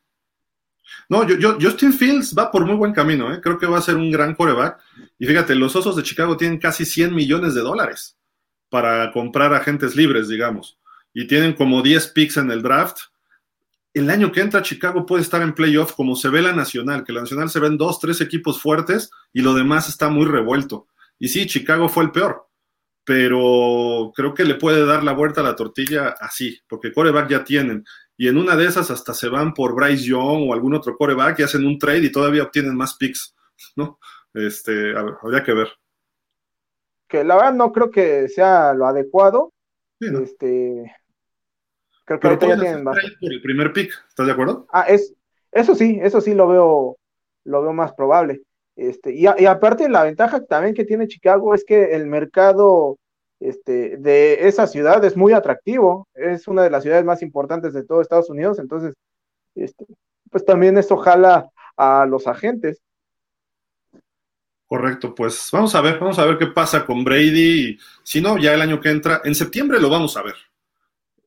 No, 1.10 1.28
yo, 1.28 1.36
yo, 1.38 1.58
Justin 1.60 1.92
Fields 1.92 2.36
va 2.38 2.52
por 2.52 2.66
muy 2.66 2.76
buen 2.76 2.94
camino, 2.94 3.34
¿eh? 3.34 3.42
creo 3.42 3.58
que 3.58 3.66
va 3.66 3.80
a 3.80 3.82
ser 3.82 3.96
un 3.96 4.12
gran 4.12 4.36
coreback. 4.36 4.80
Y 5.18 5.26
fíjate, 5.26 5.56
los 5.56 5.76
Osos 5.76 5.96
de 5.96 6.04
Chicago 6.04 6.38
tienen 6.38 6.60
casi 6.60 6.86
100 6.86 7.14
millones 7.16 7.56
de 7.56 7.62
dólares 7.62 8.18
para 8.70 9.12
comprar 9.12 9.54
agentes 9.54 9.96
libres, 9.96 10.28
digamos. 10.28 10.78
Y 11.14 11.26
tienen 11.26 11.54
como 11.54 11.82
10 11.82 12.08
picks 12.10 12.38
en 12.38 12.52
el 12.52 12.62
draft. 12.62 13.00
El 13.94 14.10
año 14.12 14.32
que 14.32 14.42
entra 14.42 14.62
Chicago 14.62 15.06
puede 15.06 15.24
estar 15.24 15.42
en 15.42 15.56
playoff 15.56 15.94
como 15.94 16.16
se 16.16 16.30
ve 16.30 16.44
la 16.44 16.54
Nacional, 16.54 17.04
que 17.04 17.12
la 17.12 17.22
Nacional 17.22 17.50
se 17.50 17.60
ven 17.60 17.78
dos, 17.78 18.00
tres 18.00 18.22
equipos 18.22 18.62
fuertes 18.62 19.10
y 19.34 19.42
lo 19.42 19.56
demás 19.56 19.90
está 19.90 20.10
muy 20.10 20.26
revuelto. 20.26 20.88
Y 21.20 21.28
sí, 21.28 21.48
Chicago 21.48 21.90
fue 21.90 22.04
el 22.04 22.12
peor, 22.12 22.48
pero 23.04 24.12
creo 24.16 24.34
que 24.34 24.46
le 24.46 24.56
puede 24.56 24.86
dar 24.86 25.04
la 25.04 25.14
vuelta 25.14 25.42
a 25.42 25.44
la 25.44 25.56
tortilla 25.56 26.16
así, 26.20 26.60
porque 26.68 26.94
coreback 26.94 27.30
ya 27.30 27.44
tienen. 27.44 27.84
Y 28.18 28.28
en 28.28 28.38
una 28.38 28.56
de 28.56 28.66
esas 28.66 28.92
hasta 28.92 29.14
se 29.14 29.30
van 29.30 29.54
por 29.54 29.76
Bryce 29.76 30.04
Young 30.04 30.50
o 30.50 30.54
algún 30.54 30.74
otro 30.74 30.96
coreback 30.96 31.40
y 31.40 31.44
hacen 31.44 31.66
un 31.66 31.78
trade 31.78 32.06
y 32.06 32.12
todavía 32.12 32.44
obtienen 32.44 32.76
más 32.76 32.96
picks, 32.98 33.36
¿no? 33.76 34.00
Este, 34.34 34.96
a 34.96 35.04
ver, 35.04 35.14
habría 35.22 35.44
que 35.44 35.54
ver. 35.54 35.70
Que 37.08 37.24
la 37.24 37.36
verdad 37.36 37.54
no 37.54 37.72
creo 37.72 37.90
que 37.90 38.28
sea 38.28 38.74
lo 38.74 38.86
adecuado. 38.86 39.54
Este, 40.00 40.94
creo 42.06 42.20
que 42.20 42.28
ahorita 42.28 42.48
ya 42.48 42.60
tienen 42.60 42.84
más. 42.84 42.98
por 43.20 43.34
el 43.34 43.42
primer 43.42 43.74
pick, 43.74 43.92
¿estás 44.08 44.26
de 44.26 44.32
acuerdo? 44.32 44.68
Ah, 44.72 44.86
es, 44.88 45.14
eso 45.52 45.74
sí, 45.74 46.00
eso 46.02 46.22
sí 46.22 46.34
lo 46.36 46.48
veo, 46.48 46.98
lo 47.46 47.62
veo 47.62 47.74
más 47.74 47.94
probable. 47.94 48.42
Este, 48.78 49.12
y, 49.12 49.26
aparte 49.26 49.90
la 49.90 50.04
ventaja 50.04 50.46
también 50.46 50.76
que 50.76 50.86
tiene 50.86 51.08
Chicago 51.08 51.56
es 51.56 51.66
que 51.66 51.96
el 51.96 52.06
mercado 52.06 53.00
este, 53.40 53.98
de 53.98 54.48
esa 54.48 54.68
ciudad 54.68 55.04
es 55.04 55.18
muy 55.18 55.34
atractivo, 55.34 56.08
es 56.14 56.48
una 56.48 56.62
de 56.62 56.70
las 56.70 56.84
ciudades 56.84 57.04
más 57.04 57.24
importantes 57.24 57.74
de 57.74 57.84
todo 57.84 58.02
Estados 58.02 58.30
Unidos, 58.30 58.60
entonces, 58.60 58.94
este, 59.56 59.84
pues 60.30 60.46
también 60.46 60.78
eso 60.78 60.96
jala 60.96 61.50
a 61.76 62.06
los 62.06 62.28
agentes. 62.28 62.80
Correcto, 64.68 65.16
pues 65.16 65.50
vamos 65.52 65.74
a 65.74 65.82
ver, 65.82 65.98
vamos 65.98 66.20
a 66.20 66.26
ver 66.26 66.38
qué 66.38 66.48
pasa 66.48 66.86
con 66.86 67.04
Brady. 67.04 67.80
Si 68.04 68.22
no, 68.22 68.38
ya 68.38 68.54
el 68.54 68.62
año 68.62 68.80
que 68.80 68.90
entra, 68.90 69.22
en 69.24 69.34
septiembre 69.34 69.80
lo 69.80 69.90
vamos 69.90 70.18
a 70.18 70.24
ver 70.24 70.36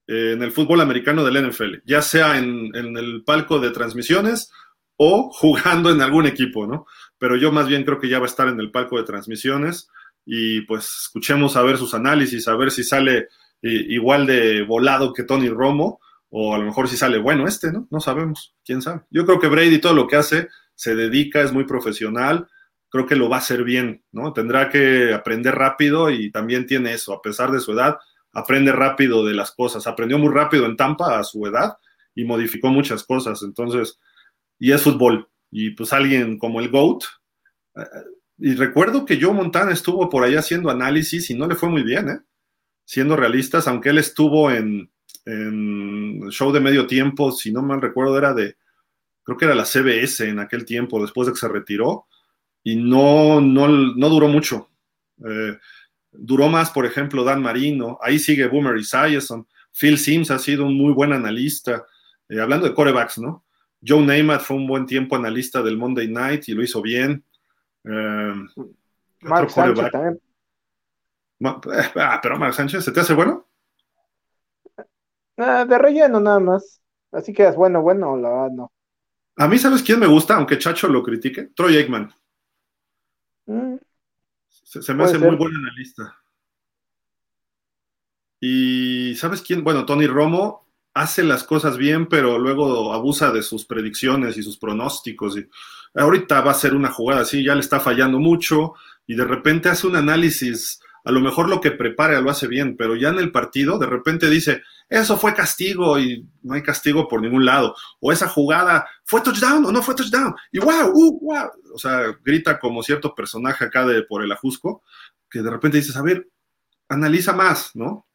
eh, 0.07 0.35
en 0.35 0.43
el 0.45 0.53
fútbol 0.53 0.83
americano 0.83 1.25
del 1.25 1.49
NFL, 1.49 1.83
ya 1.85 2.01
sea 2.01 2.39
en, 2.39 2.71
en 2.77 2.97
el 2.97 3.25
palco 3.25 3.59
de 3.59 3.71
transmisiones 3.71 4.53
o 4.97 5.31
jugando 5.33 5.91
en 5.91 6.03
algún 6.03 6.27
equipo, 6.27 6.67
¿no? 6.67 6.87
Pero 7.21 7.37
yo 7.37 7.53
más 7.53 7.69
bien 7.69 7.85
creo 7.85 8.01
que 8.01 8.09
ya 8.09 8.19
va 8.19 8.25
a 8.25 8.29
estar 8.29 8.49
en 8.49 8.59
el 8.59 8.73
palco 8.73 8.97
de 8.97 9.05
transmisiones 9.05 9.89
y 10.25 10.63
pues 10.63 11.03
escuchemos 11.03 11.57
a 11.57 11.63
ver 11.63 11.77
sus 11.77 11.95
análisis, 11.95 12.49
a 12.49 12.57
ver 12.57 12.71
si 12.71 12.83
sale 12.83 13.29
igual 13.63 14.27
de 14.27 14.63
volado 14.63 15.13
que 15.13 15.25
Tony 15.25 15.51
Romo 15.51 16.01
o 16.31 16.55
a 16.55 16.59
lo 16.59 16.65
mejor 16.65 16.89
si 16.89 16.97
sale 16.97 17.19
bueno 17.19 17.47
este, 17.47 17.71
¿no? 17.73 17.87
No 17.91 18.01
sabemos, 18.01 18.57
quién 18.65 18.81
sabe. 18.81 19.03
Yo 19.11 19.27
creo 19.27 19.39
que 19.39 19.49
Brady 19.49 19.81
todo 19.81 19.93
lo 19.93 20.07
que 20.07 20.17
hace 20.17 20.49
se 20.75 20.95
dedica, 20.95 21.43
es 21.43 21.53
muy 21.53 21.65
profesional, 21.65 22.49
creo 22.89 23.07
que 23.07 23.17
lo 23.17 23.29
va 23.29 23.37
a 23.37 23.41
hacer 23.41 23.65
bien, 23.65 24.03
¿no? 24.13 24.33
Tendrá 24.33 24.71
que 24.71 25.13
aprender 25.13 25.55
rápido 25.57 26.09
y 26.09 26.31
también 26.31 26.67
tiene 26.67 26.95
eso, 26.95 27.13
a 27.13 27.21
pesar 27.21 27.51
de 27.51 27.61
su 27.61 27.73
edad, 27.73 27.99
aprende 28.33 28.73
rápido 28.73 29.27
de 29.27 29.35
las 29.35 29.51
cosas. 29.53 29.87
Aprendió 29.87 30.19
muy 30.19 30.33
rápido 30.33 30.65
en 30.65 30.77
Tampa 30.77 31.19
a 31.19 31.25
su 31.25 31.47
edad 31.47 31.77
y 32.15 32.25
modificó 32.25 32.69
muchas 32.69 33.05
cosas, 33.05 33.43
entonces 33.43 33.99
y 34.59 34.73
es 34.73 34.83
fútbol. 34.83 35.29
Y 35.51 35.71
pues 35.71 35.93
alguien 35.93 36.39
como 36.39 36.61
el 36.61 36.69
GOAT. 36.69 37.05
Eh, 37.77 37.83
y 38.39 38.55
recuerdo 38.55 39.05
que 39.05 39.21
Joe 39.21 39.35
Montana 39.35 39.73
estuvo 39.73 40.09
por 40.09 40.25
ahí 40.25 40.35
haciendo 40.35 40.71
análisis 40.71 41.29
y 41.31 41.35
no 41.35 41.47
le 41.47 41.55
fue 41.55 41.69
muy 41.69 41.83
bien, 41.83 42.09
¿eh? 42.09 42.21
Siendo 42.85 43.17
realistas, 43.17 43.69
aunque 43.69 43.91
él 43.91 43.99
estuvo 43.99 44.51
en, 44.51 44.91
en 45.25 46.29
show 46.31 46.51
de 46.53 46.61
medio 46.61 46.87
tiempo, 46.87 47.33
si 47.33 47.53
no 47.53 47.63
mal 47.63 47.81
recuerdo, 47.81 48.17
era 48.17 48.33
de, 48.35 48.57
creo 49.23 49.37
que 49.37 49.45
era 49.45 49.55
la 49.55 49.65
CBS 49.65 50.29
en 50.29 50.39
aquel 50.39 50.65
tiempo, 50.65 51.01
después 51.01 51.27
de 51.27 51.33
que 51.33 51.39
se 51.39 51.49
retiró, 51.49 52.07
y 52.63 52.77
no, 52.77 53.41
no, 53.41 53.69
no 53.69 54.09
duró 54.09 54.29
mucho. 54.29 54.71
Eh, 55.25 55.57
duró 56.13 56.49
más, 56.49 56.71
por 56.71 56.87
ejemplo, 56.87 57.25
Dan 57.25 57.43
Marino, 57.43 57.99
ahí 58.03 58.19
sigue 58.19 58.49
Boomer 58.49 58.77
Esiason, 58.77 59.47
Phil 59.73 59.99
Sims 59.99 60.31
ha 60.31 60.39
sido 60.39 60.67
un 60.67 60.77
muy 60.77 60.93
buen 60.93 61.13
analista, 61.13 61.85
eh, 62.29 62.41
hablando 62.41 62.67
de 62.67 62.75
corebacks, 62.75 63.19
¿no? 63.19 63.45
Joe 63.87 64.05
Namath 64.05 64.43
fue 64.43 64.57
un 64.57 64.67
buen 64.67 64.87
tiempo 64.87 65.17
analista 65.17 65.63
del 65.63 65.77
Monday 65.77 66.09
Night 66.09 66.49
y 66.49 66.53
lo 66.53 66.63
hizo 66.63 66.83
bien. 66.83 67.25
Eh, 67.85 68.35
Mark 69.21 69.51
Sánchez 69.51 69.91
también. 69.91 70.21
ah, 71.97 72.21
pero 72.23 72.39
Mark 72.39 72.55
Sánchez, 72.55 72.85
¿se 72.85 72.93
te 72.93 73.01
hace 73.01 73.15
bueno? 73.15 73.47
Ah, 75.37 75.65
de 75.65 75.79
relleno 75.79 76.21
nada 76.21 76.41
más. 76.41 76.81
Así 77.13 77.33
que 77.33 77.47
es 77.47 77.57
bueno, 77.57 77.81
bueno, 77.83 78.17
la 78.17 78.29
verdad 78.29 78.51
no. 78.51 78.73
A 79.37 79.49
mí, 79.49 79.59
¿sabes 79.59 79.83
quién 79.83 79.99
me 79.99 80.07
gusta? 80.07 80.37
Aunque 80.37 80.59
Chacho 80.59 80.87
lo 80.89 81.03
critique. 81.03 81.51
Troy 81.57 81.77
Aikman. 81.77 82.13
Mm. 83.47 83.77
se, 84.49 84.95
me 84.95 85.05
hace 85.05 85.19
muy 85.19 85.35
buen 85.37 85.53
analista. 85.57 86.17
Y 88.39 89.15
¿sabes 89.17 89.43
quién? 89.43 89.65
Bueno, 89.65 89.85
Tony 89.87 90.07
Romo 90.07 90.70
hace 90.95 91.23
las 91.23 91.45
cosas 91.45 91.77
bien, 91.77 92.07
pero 92.07 92.39
luego 92.39 92.93
abusa 92.93 93.31
de 93.31 93.43
sus 93.43 93.65
predicciones 93.65 94.37
y 94.37 94.43
sus 94.43 94.59
pronósticos. 94.59 95.37
Y 95.39 95.49
ahorita 95.95 96.41
va 96.41 96.53
a 96.53 96.55
ser 96.55 96.75
una 96.75 96.91
jugada 96.91 97.23
así, 97.23 97.45
ya 97.45 97.55
le 97.55 97.61
está 97.61 97.81
fallando 97.81 98.19
mucho 98.19 98.75
y 99.07 99.15
de 99.15 99.25
repente 99.25 99.69
hace 99.69 99.87
un 99.87 99.97
análisis. 99.97 100.81
A 101.05 101.13
lo 101.13 101.21
mejor 101.21 101.49
lo 101.49 101.61
que 101.61 101.71
prepara 101.71 102.21
lo 102.21 102.31
hace 102.31 102.47
bien, 102.47 102.77
pero 102.77 102.95
ya 102.95 103.09
en 103.09 103.19
el 103.19 103.33
partido 103.33 103.79
de 103.79 103.87
repente 103.87 104.29
dice, 104.29 104.63
eso 104.89 105.17
fue 105.17 105.35
castigo 105.35 105.99
y 105.99 106.27
no 106.43 106.55
hay 106.55 106.63
castigo 106.63 107.09
por 107.09 107.23
ningún 107.23 107.45
lado. 107.45 107.75
O 108.01 108.13
esa 108.13 108.29
jugada 108.29 108.87
fue 109.05 109.23
touchdown 109.23 109.65
o 109.65 109.73
no 109.73 109.83
fue 109.83 109.95
touchdown. 109.95 110.35
Y 110.53 110.59
wow, 110.59 110.91
uh, 110.93 111.19
wow. 111.21 111.51
O 111.75 111.79
sea, 111.79 112.19
grita 112.23 112.59
como 112.59 112.83
cierto 112.83 113.15
personaje 113.15 113.65
acá 113.65 113.87
de 113.87 114.03
por 114.03 114.23
el 114.23 114.33
ajusco, 114.33 114.83
que 115.31 115.41
de 115.41 115.51
repente 115.51 115.79
dices, 115.79 115.97
a 115.97 116.03
ver, 116.03 116.29
analiza 116.89 117.33
más, 117.33 117.71
¿no? 117.75 118.07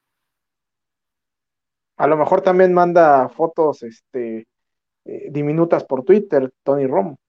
A 1.97 2.07
lo 2.07 2.17
mejor 2.17 2.41
también 2.41 2.73
manda 2.73 3.29
fotos 3.29 3.83
este, 3.83 4.47
eh, 5.05 5.27
diminutas 5.29 5.83
por 5.83 6.03
Twitter, 6.03 6.51
Tony 6.63 6.87
Romo. 6.87 7.19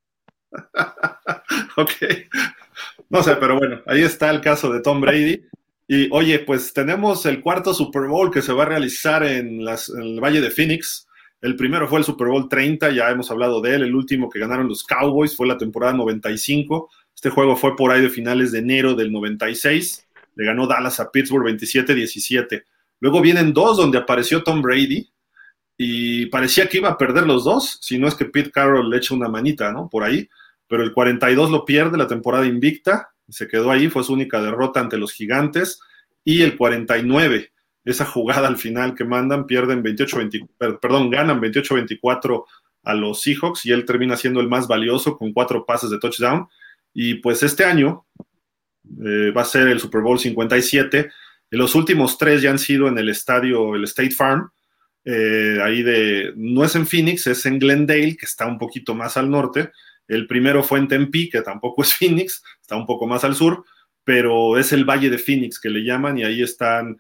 ok. 1.77 1.91
No 3.09 3.23
sé, 3.23 3.37
pero 3.37 3.59
bueno, 3.59 3.81
ahí 3.87 4.03
está 4.03 4.31
el 4.31 4.41
caso 4.41 4.73
de 4.73 4.81
Tom 4.81 5.01
Brady. 5.01 5.45
Y 5.89 6.09
oye, 6.11 6.41
pues 6.41 6.73
tenemos 6.73 7.27
el 7.27 7.41
cuarto 7.41 7.73
Super 7.73 8.09
Bowl 8.09 8.33
que 8.33 8.43
se 8.43 8.53
va 8.53 8.64
a 8.64 8.67
realizar 8.67 9.23
en, 9.23 9.64
las, 9.64 9.89
en, 9.89 10.03
el 10.03 10.21
Valle 10.21 10.41
de 10.41 10.51
Phoenix. 10.51 11.07
El 11.41 11.55
primero 11.55 11.87
fue 11.87 12.01
el 12.01 12.05
Super 12.05 12.29
Bowl 12.29 12.49
30, 12.49 12.91
ya 12.91 13.11
hemos 13.11 13.31
hablado 13.31 13.61
de 13.61 13.77
él. 13.77 13.83
El 13.85 13.95
último 13.95 14.29
que 14.29 14.41
ganaron 14.41 14.69
los 14.69 14.83
Cowboys 14.83 15.37
fue 15.37 15.47
la 15.47 15.59
temporada 15.59 15.93
95. 15.93 16.91
Este 17.14 17.31
juego 17.31 17.55
fue 17.55 17.77
por 17.77 17.93
ahí 17.93 18.03
de 18.03 18.11
finales 18.11 18.51
de 18.51 18.59
enero 18.59 18.95
del 18.95 19.12
96. 19.12 20.09
Le 20.35 20.45
ganó 20.45 20.67
Dallas 20.67 20.99
a 20.99 21.11
Pittsburgh 21.11 21.47
27-17. 21.47 22.64
Luego 23.01 23.21
vienen 23.21 23.53
dos 23.53 23.77
donde 23.77 23.99
apareció 23.99 24.43
Tom 24.43 24.63
Brady, 24.63 25.11
y 25.79 26.27
parecía 26.27 26.69
que 26.69 26.79
iba 26.79 26.89
a 26.89 26.99
perder 26.99 27.27
los 27.27 27.45
dos, 27.45 27.79
si 27.83 27.99
no 27.99 28.09
es 28.09 28.15
que 28.15 28.25
Pete 28.25 28.51
Carroll 28.51 28.89
le 28.89 28.97
echa 28.97 29.15
una 29.15 29.29
manita, 29.29 29.73
¿no? 29.73 29.89
Por 29.91 30.05
ahí, 30.05 30.29
pero 30.67 30.83
el 30.83 30.93
42 30.93 31.51
lo 31.51 31.65
pierde, 31.65 31.99
la 31.99 32.07
temporada 32.07 32.47
invicta, 32.47 33.11
se 33.29 33.47
quedó 33.47 33.71
ahí, 33.71 33.89
fue 33.89 34.03
su 34.03 34.15
única 34.15 34.41
derrota 34.41 34.81
ante 34.81 34.97
los 34.97 35.13
gigantes, 35.13 35.81
y 36.25 36.43
el 36.43 36.57
49, 36.57 37.53
esa 37.85 38.05
jugada 38.05 38.49
al 38.49 38.57
final 38.57 38.95
que 38.95 39.05
mandan, 39.05 39.47
pierden 39.47 39.83
28 39.83 40.19
perdón, 40.81 41.11
ganan 41.11 41.41
28-24 41.41 42.45
a 42.83 42.95
los 42.95 43.21
Seahawks 43.23 43.67
y 43.67 43.73
él 43.73 43.85
termina 43.85 44.17
siendo 44.17 44.41
el 44.41 44.49
más 44.49 44.67
valioso 44.67 45.17
con 45.17 45.33
cuatro 45.33 45.65
pases 45.65 45.91
de 45.91 45.99
touchdown. 45.99 46.49
Y 46.93 47.15
pues 47.15 47.43
este 47.43 47.65
año 47.65 48.07
eh, 49.05 49.31
va 49.31 49.43
a 49.43 49.45
ser 49.45 49.69
el 49.69 49.79
Super 49.79 50.01
Bowl 50.01 50.19
57. 50.19 51.11
Los 51.51 51.75
últimos 51.75 52.19
tres 52.19 52.43
ya 52.43 52.51
han 52.51 52.59
sido 52.59 52.89
en 52.89 52.99
el 52.99 53.09
estadio, 53.09 53.75
el 53.75 53.85
State 53.85 54.11
Farm, 54.11 54.51
eh, 55.05 55.61
ahí 55.63 55.85
de, 55.85 56.33
no 56.37 56.65
es 56.65 56.75
en 56.75 56.87
Phoenix, 56.87 57.29
es 57.29 57.47
en 57.47 57.61
Glendale, 57.61 58.17
que 58.17 58.27
está 58.27 58.47
un 58.47 58.59
poquito 58.59 58.95
más 58.95 59.17
al 59.17 59.31
norte. 59.31 59.71
El 60.09 60.27
primero 60.27 60.65
fue 60.65 60.81
en 60.81 60.89
Tempe, 60.89 61.29
que 61.31 61.43
tampoco 61.43 61.83
es 61.83 61.95
Phoenix, 61.99 62.43
está 62.61 62.77
un 62.77 62.87
poco 62.87 63.07
más 63.07 63.23
al 63.23 63.37
sur, 63.37 63.65
pero 64.03 64.59
es 64.59 64.73
el 64.73 64.85
Valle 64.85 65.09
de 65.09 65.19
Phoenix 65.19 65.61
que 65.61 65.71
le 65.71 65.85
llaman 65.85 66.19
y 66.19 66.25
ahí 66.25 66.43
están, 66.43 66.99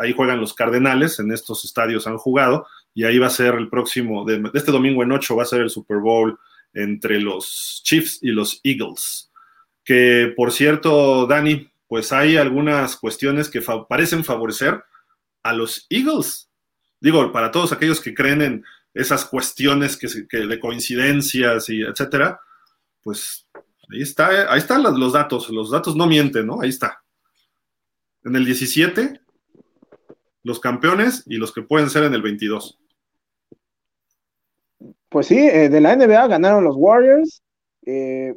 ahí 0.00 0.12
juegan 0.12 0.40
los 0.40 0.54
Cardenales, 0.54 1.18
en 1.18 1.32
estos 1.32 1.64
estadios 1.64 2.06
han 2.06 2.18
jugado 2.18 2.66
y 2.94 3.04
ahí 3.04 3.18
va 3.18 3.26
a 3.26 3.30
ser 3.30 3.54
el 3.54 3.68
próximo, 3.68 4.24
de, 4.24 4.42
este 4.54 4.72
domingo 4.72 5.02
en 5.02 5.12
8 5.12 5.36
va 5.36 5.42
a 5.42 5.46
ser 5.46 5.60
el 5.60 5.70
Super 5.70 5.98
Bowl 5.98 6.38
entre 6.72 7.20
los 7.20 7.82
Chiefs 7.84 8.20
y 8.22 8.30
los 8.30 8.60
Eagles. 8.62 9.30
Que 9.84 10.32
por 10.36 10.52
cierto, 10.52 11.26
Dani, 11.26 11.69
pues 11.90 12.12
hay 12.12 12.36
algunas 12.36 12.94
cuestiones 12.94 13.50
que 13.50 13.60
parecen 13.88 14.22
favorecer 14.22 14.80
a 15.42 15.52
los 15.52 15.88
Eagles. 15.90 16.48
Digo, 17.00 17.32
para 17.32 17.50
todos 17.50 17.72
aquellos 17.72 18.00
que 18.00 18.14
creen 18.14 18.42
en 18.42 18.64
esas 18.94 19.24
cuestiones 19.24 19.96
que, 19.96 20.06
de 20.46 20.60
coincidencias 20.60 21.68
y 21.68 21.82
etcétera, 21.82 22.40
pues 23.02 23.44
ahí 23.92 24.02
está, 24.02 24.52
ahí 24.52 24.60
están 24.60 24.84
los, 24.84 24.96
los 24.96 25.12
datos, 25.12 25.50
los 25.50 25.72
datos 25.72 25.96
no 25.96 26.06
mienten, 26.06 26.46
¿no? 26.46 26.60
Ahí 26.60 26.68
está. 26.68 27.02
En 28.22 28.36
el 28.36 28.44
17, 28.44 29.20
los 30.44 30.60
campeones 30.60 31.24
y 31.26 31.38
los 31.38 31.52
que 31.52 31.62
pueden 31.62 31.90
ser 31.90 32.04
en 32.04 32.14
el 32.14 32.22
22. 32.22 32.78
Pues 35.08 35.26
sí, 35.26 35.38
eh, 35.38 35.68
de 35.68 35.80
la 35.80 35.96
NBA 35.96 36.28
ganaron 36.28 36.62
los 36.62 36.76
Warriors 36.78 37.42
eh, 37.84 38.36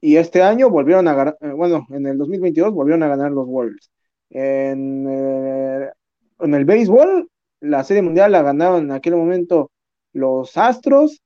y 0.00 0.16
este 0.16 0.42
año 0.42 0.70
volvieron 0.70 1.08
a 1.08 1.14
ganar, 1.14 1.38
eh, 1.40 1.48
bueno, 1.48 1.86
en 1.90 2.06
el 2.06 2.18
2022 2.18 2.72
volvieron 2.72 3.02
a 3.02 3.08
ganar 3.08 3.30
los 3.30 3.46
Warriors. 3.46 3.90
En, 4.30 5.08
en 5.08 6.54
el 6.54 6.64
béisbol, 6.64 7.28
la 7.60 7.84
Serie 7.84 8.02
Mundial 8.02 8.32
la 8.32 8.42
ganaron 8.42 8.84
en 8.84 8.92
aquel 8.92 9.16
momento 9.16 9.70
los 10.12 10.56
Astros. 10.56 11.22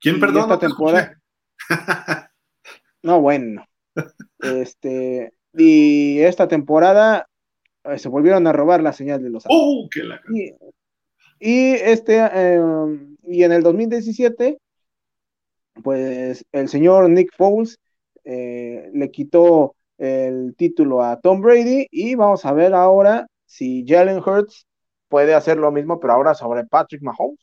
¿Quién 0.00 0.20
perdón? 0.20 0.42
Esta 0.42 0.58
temporada. 0.58 1.20
no, 3.02 3.20
bueno. 3.20 3.66
Este, 4.40 5.32
y 5.52 6.20
esta 6.20 6.48
temporada 6.48 7.28
se 7.96 8.08
volvieron 8.08 8.46
a 8.46 8.52
robar 8.52 8.82
la 8.82 8.92
señal 8.92 9.22
de 9.22 9.30
los 9.30 9.44
Astros. 9.44 9.60
¡Oh, 9.60 9.88
qué 9.90 10.02
la... 10.02 10.20
Y 11.38 11.72
este, 11.72 12.18
em, 12.18 13.16
y 13.22 13.42
en 13.42 13.52
el 13.52 13.62
2017, 13.62 14.58
pues 15.82 16.44
el 16.52 16.68
señor 16.68 17.10
Nick 17.10 17.34
Foles 17.36 17.78
eh, 18.24 18.90
le 18.92 19.10
quitó 19.10 19.74
el 19.98 20.54
título 20.56 21.02
a 21.02 21.20
Tom 21.20 21.40
Brady 21.40 21.86
y 21.90 22.14
vamos 22.14 22.44
a 22.44 22.52
ver 22.52 22.74
ahora 22.74 23.26
si 23.46 23.84
Jalen 23.86 24.18
Hurts 24.18 24.66
puede 25.08 25.34
hacer 25.34 25.58
lo 25.58 25.70
mismo, 25.70 26.00
pero 26.00 26.14
ahora 26.14 26.34
sobre 26.34 26.64
Patrick 26.64 27.02
Mahomes. 27.02 27.38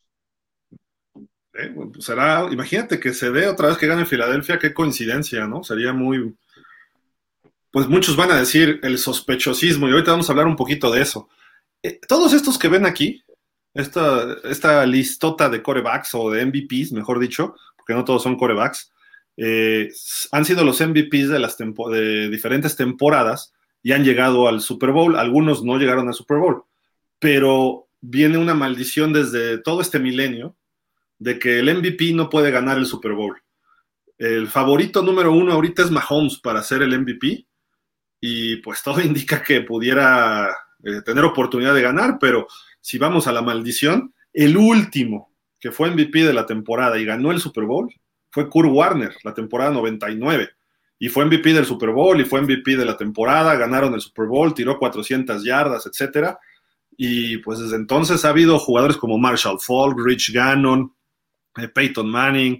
Pues 1.51 2.05
será, 2.05 2.47
imagínate 2.51 2.99
que 2.99 3.13
se 3.13 3.29
dé 3.31 3.47
otra 3.47 3.67
vez 3.67 3.77
que 3.77 3.87
gane 3.87 4.05
Filadelfia, 4.05 4.57
qué 4.57 4.73
coincidencia, 4.73 5.47
¿no? 5.47 5.63
Sería 5.63 5.93
muy, 5.93 6.35
pues 7.71 7.87
muchos 7.87 8.15
van 8.15 8.31
a 8.31 8.39
decir 8.39 8.79
el 8.83 8.97
sospechosismo 8.97 9.87
y 9.87 9.91
ahorita 9.91 10.11
vamos 10.11 10.29
a 10.29 10.33
hablar 10.33 10.47
un 10.47 10.55
poquito 10.55 10.91
de 10.91 11.01
eso. 11.01 11.29
Eh, 11.83 11.99
todos 12.07 12.33
estos 12.33 12.57
que 12.57 12.67
ven 12.67 12.85
aquí, 12.85 13.23
esta, 13.73 14.37
esta 14.43 14.85
listota 14.85 15.49
de 15.49 15.61
corebacks 15.61 16.13
o 16.13 16.29
de 16.29 16.45
MVPs, 16.45 16.91
mejor 16.91 17.19
dicho, 17.19 17.55
porque 17.77 17.93
no 17.93 18.03
todos 18.03 18.23
son 18.23 18.37
corebacks, 18.37 18.91
eh, 19.37 19.89
han 20.31 20.45
sido 20.45 20.63
los 20.63 20.81
MVPs 20.81 21.29
de, 21.29 22.29
diferentes 22.29 22.75
temporadas 22.75 23.53
y 23.81 23.93
han 23.93 24.03
llegado 24.03 24.47
al 24.47 24.61
Super 24.61 24.91
Bowl. 24.91 25.15
Algunos 25.15 25.63
no 25.63 25.77
llegaron 25.77 26.07
al 26.07 26.13
Super 26.13 26.37
Bowl, 26.37 26.63
pero 27.19 27.87
viene 28.01 28.37
una 28.37 28.53
maldición 28.53 29.13
desde 29.13 29.57
todo 29.57 29.81
este 29.81 29.99
milenio 29.99 30.55
de 31.19 31.39
que 31.39 31.59
el 31.59 31.73
MVP 31.73 32.13
no 32.13 32.29
puede 32.29 32.51
ganar 32.51 32.77
el 32.77 32.85
Super 32.85 33.13
Bowl. 33.13 33.41
El 34.17 34.47
favorito 34.47 35.01
número 35.01 35.31
uno 35.31 35.53
ahorita 35.53 35.83
es 35.83 35.91
Mahomes 35.91 36.39
para 36.39 36.63
ser 36.63 36.81
el 36.81 36.99
MVP 36.99 37.47
y 38.19 38.57
pues 38.57 38.83
todo 38.83 39.01
indica 39.01 39.41
que 39.41 39.61
pudiera 39.61 40.49
eh, 40.83 41.01
tener 41.03 41.23
oportunidad 41.23 41.73
de 41.73 41.81
ganar, 41.81 42.17
pero 42.19 42.47
si 42.79 42.97
vamos 42.97 43.27
a 43.27 43.31
la 43.31 43.41
maldición, 43.41 44.13
el 44.33 44.57
último 44.57 45.31
que 45.59 45.71
fue 45.71 45.91
MVP 45.91 46.23
de 46.23 46.33
la 46.33 46.47
temporada 46.47 46.97
y 46.97 47.05
ganó 47.05 47.31
el 47.31 47.39
Super 47.39 47.65
Bowl 47.65 47.93
fue 48.31 48.49
Kurt 48.49 48.69
Warner, 48.71 49.15
la 49.23 49.33
temporada 49.33 49.71
99. 49.71 50.49
Y 50.99 51.09
fue 51.09 51.25
MVP 51.25 51.53
del 51.53 51.65
Super 51.65 51.89
Bowl 51.89 52.19
y 52.19 52.25
fue 52.25 52.41
MVP 52.41 52.77
de 52.77 52.85
la 52.85 52.97
temporada, 52.97 53.55
ganaron 53.55 53.93
el 53.93 54.01
Super 54.01 54.27
Bowl, 54.27 54.53
tiró 54.53 54.77
400 54.77 55.43
yardas, 55.43 55.85
etcétera. 55.85 56.39
Y 56.95 57.37
pues 57.37 57.59
desde 57.59 57.75
entonces 57.75 58.23
ha 58.23 58.29
habido 58.29 58.59
jugadores 58.59 58.97
como 58.97 59.17
Marshall 59.17 59.59
Falk, 59.59 59.97
Rich 60.03 60.31
Gannon, 60.33 60.93
eh, 61.57 61.67
Peyton 61.67 62.09
Manning, 62.09 62.59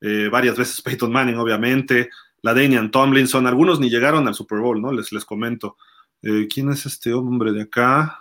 eh, 0.00 0.28
varias 0.30 0.56
veces 0.56 0.80
Peyton 0.80 1.12
Manning, 1.12 1.36
obviamente, 1.36 2.10
la 2.42 2.54
Danian 2.54 2.90
Tomlinson, 2.90 3.46
algunos 3.46 3.78
ni 3.78 3.88
llegaron 3.88 4.26
al 4.26 4.34
Super 4.34 4.58
Bowl, 4.58 4.80
¿no? 4.80 4.92
Les, 4.92 5.12
les 5.12 5.24
comento. 5.24 5.76
Eh, 6.22 6.48
¿Quién 6.52 6.70
es 6.70 6.86
este 6.86 7.12
hombre 7.12 7.52
de 7.52 7.62
acá? 7.62 8.18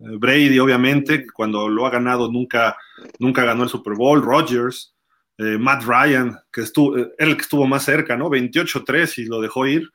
Eh, 0.00 0.16
Brady, 0.18 0.58
obviamente, 0.58 1.26
cuando 1.32 1.68
lo 1.68 1.86
ha 1.86 1.90
ganado 1.90 2.30
nunca, 2.30 2.76
nunca 3.18 3.44
ganó 3.44 3.62
el 3.62 3.68
Super 3.68 3.94
Bowl. 3.94 4.22
Rodgers, 4.22 4.91
eh, 5.38 5.58
Matt 5.58 5.84
Ryan, 5.84 6.38
que 6.52 6.62
estuvo, 6.62 6.96
eh, 6.98 7.12
el 7.18 7.36
que 7.36 7.42
estuvo 7.42 7.66
más 7.66 7.84
cerca, 7.84 8.16
¿no? 8.16 8.30
28-3 8.30 9.18
y 9.18 9.24
lo 9.26 9.40
dejó 9.40 9.66
ir. 9.66 9.88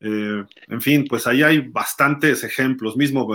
en 0.00 0.80
fin, 0.80 1.06
pues 1.08 1.26
ahí 1.26 1.42
hay 1.42 1.58
bastantes 1.58 2.44
ejemplos. 2.44 2.96
Mismo 2.96 3.26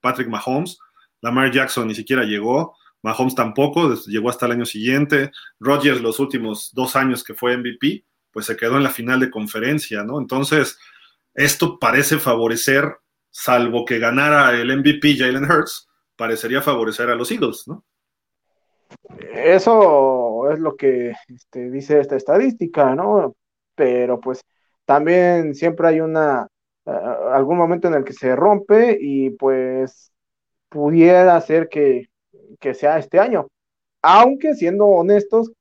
Patrick 0.00 0.28
Mahomes, 0.28 0.78
Lamar 1.20 1.52
Jackson 1.52 1.86
ni 1.86 1.94
siquiera 1.94 2.24
llegó. 2.24 2.76
Mahomes 3.02 3.34
tampoco, 3.34 3.94
llegó 4.06 4.28
hasta 4.28 4.46
el 4.46 4.52
año 4.52 4.66
siguiente. 4.66 5.30
Rodgers, 5.60 6.00
los 6.00 6.18
últimos 6.18 6.72
dos 6.74 6.96
años 6.96 7.22
que 7.22 7.34
fue 7.34 7.56
MVP, 7.56 8.04
pues 8.32 8.46
se 8.46 8.56
quedó 8.56 8.76
en 8.76 8.82
la 8.82 8.90
final 8.90 9.20
de 9.20 9.30
conferencia, 9.30 10.02
¿no? 10.02 10.20
Entonces, 10.20 10.78
esto 11.34 11.78
parece 11.78 12.18
favorecer 12.18 12.96
salvo 13.30 13.84
que 13.84 13.98
ganara 13.98 14.52
el 14.52 14.76
MVP 14.76 15.16
Jalen 15.16 15.48
Hurts, 15.48 15.88
parecería 16.16 16.62
favorecer 16.62 17.08
a 17.10 17.14
los 17.14 17.30
Eagles, 17.30 17.64
¿no? 17.68 17.84
Eso 19.32 20.27
es 20.50 20.58
lo 20.60 20.76
que 20.76 21.12
este, 21.28 21.70
dice 21.70 22.00
esta 22.00 22.16
estadística, 22.16 22.94
¿no? 22.94 23.34
Pero 23.74 24.20
pues 24.20 24.42
también 24.84 25.54
siempre 25.54 25.88
hay 25.88 26.00
una 26.00 26.48
eh, 26.88 26.90
algún 27.32 27.58
momento 27.58 27.88
en 27.88 27.94
el 27.94 28.04
que 28.04 28.14
se 28.14 28.34
rompe 28.34 28.96
y 28.98 29.30
pues 29.30 30.10
pudiera 30.70 31.38
ser 31.40 31.68
que, 31.68 32.08
sea 32.74 32.98
este 32.98 33.18
año. 33.18 33.48
Aunque 34.02 34.54
siendo 34.54 34.86
honestos, 34.86 35.52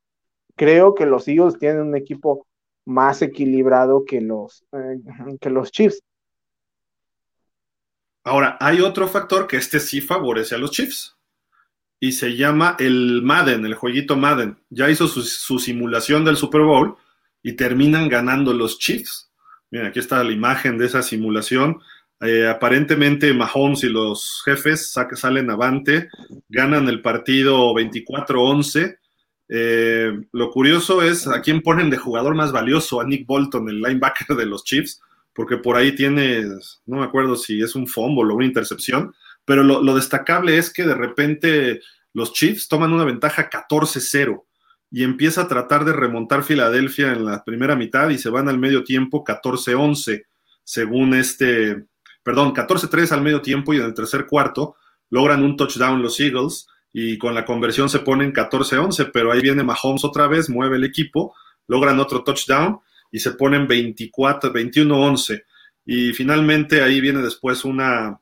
creo 0.56 0.96
que 0.96 1.06
los 1.06 1.28
Eagles 1.28 1.60
tienen 1.60 1.82
un 1.82 1.96
equipo 1.96 2.48
más 2.86 3.22
equilibrado 3.22 4.06
que 4.06 4.22
los, 4.22 4.64
eh, 4.72 5.00
que 5.42 5.50
los 5.50 5.72
Chiefs. 5.72 6.02
Ahora, 8.24 8.58
hay 8.60 8.80
otro 8.82 9.08
factor 9.08 9.48
que 9.48 9.58
este 9.58 9.80
sí 9.80 10.00
favorece 10.02 10.56
a 10.56 10.58
los 10.58 10.72
Chiefs. 10.72 11.17
Y 12.00 12.12
se 12.12 12.36
llama 12.36 12.76
el 12.80 13.22
Madden, 13.24 13.66
el 13.66 13.74
jueguito 13.74 14.16
Madden. 14.16 14.58
Ya 14.70 14.90
hizo 14.90 15.08
su, 15.08 15.60
simulación 15.60 16.24
del 16.24 16.38
Super 16.38 16.62
Bowl 16.62 16.96
y 17.42 17.54
terminan 17.54 18.08
ganando 18.08 18.54
los 18.54 18.78
Chiefs. 18.78 19.32
Miren, 19.72 19.88
aquí 19.88 20.00
está 20.00 20.24
la 20.24 20.32
imagen 20.32 20.78
de 20.78 20.86
esa 20.86 21.02
simulación. 21.02 21.80
Eh, 22.22 22.48
aparentemente 22.48 23.34
Mahomes 23.34 23.84
y 23.84 23.90
los 23.90 24.42
jefes 24.44 24.94
salen 25.14 25.50
avante, 25.50 26.10
ganan 26.50 26.88
el 26.88 27.02
partido 27.02 27.74
24-11. 27.74 28.98
Eh, 29.50 30.12
lo 30.34 30.52
curioso 30.52 31.02
es 31.02 31.28
a 31.28 31.42
quién 31.42 31.62
ponen 31.62 31.90
de 31.90 31.98
jugador 31.98 32.36
más 32.36 32.52
valioso, 32.52 33.00
a 33.00 33.06
Nick 33.06 33.26
Bolton, 33.26 33.70
el 33.70 33.82
linebacker 33.82 34.36
de 34.36 34.46
los 34.46 34.64
Chiefs, 34.64 35.02
porque 35.34 35.58
por 35.58 35.78
ahí 35.78 35.96
tienes, 35.96 36.82
no 36.86 36.98
me 36.98 37.06
acuerdo 37.06 37.36
si 37.36 37.62
es 37.62 37.76
un 37.76 37.88
fumble 37.88 38.34
o 38.34 38.36
una 38.36 38.46
intercepción, 38.46 39.14
pero 39.48 39.64
lo, 39.64 39.96
destacable 39.96 40.58
es 40.58 40.74
que 40.74 40.84
de 40.84 40.94
repente 40.94 41.80
los 42.12 42.34
Chiefs 42.34 42.68
toman 42.68 42.92
una 42.92 43.06
ventaja 43.06 43.50
14-0 43.50 44.44
y 44.92 45.06
empieza 45.06 45.44
a 45.44 45.48
tratar 45.48 45.86
de 45.86 45.94
remontar 45.94 46.44
Filadelfia 46.44 47.14
en 47.14 47.24
la 47.24 47.46
primera 47.46 47.78
mitad 47.78 48.10
y 48.10 48.18
se 48.18 48.30
van 48.30 48.50
al 48.50 48.58
medio 48.58 48.84
tiempo 48.84 49.24
14-11, 49.24 50.26
según 50.66 51.14
este, 51.14 51.86
perdón, 52.24 52.54
14-3 52.54 53.14
al 53.14 53.22
medio 53.22 53.42
tiempo 53.42 53.74
y 53.74 53.78
en 53.78 53.86
el 53.86 53.94
tercer 53.94 54.26
cuarto 54.26 54.76
logran 55.10 55.42
un 55.44 55.56
touchdown 55.56 56.02
los 56.02 56.20
Eagles 56.20 56.68
y 56.92 57.18
con 57.18 57.34
la 57.34 57.46
conversión 57.46 57.88
se 57.88 58.00
ponen 58.00 58.34
14-11, 58.34 59.12
pero 59.14 59.32
ahí 59.32 59.40
viene 59.40 59.64
Mahomes 59.64 60.04
otra 60.04 60.28
vez, 60.28 60.50
mueve 60.50 60.76
el 60.76 60.84
equipo, 60.84 61.34
logran 61.68 62.02
otro 62.02 62.22
touchdown 62.26 62.82
y 63.14 63.20
se 63.20 63.32
ponen 63.32 63.66
24, 63.66 64.52
21-11. 64.52 65.42
Y 65.86 66.12
finalmente 66.12 66.82
ahí 66.82 67.00
viene 67.00 67.22
después 67.22 67.64
una 67.64 68.20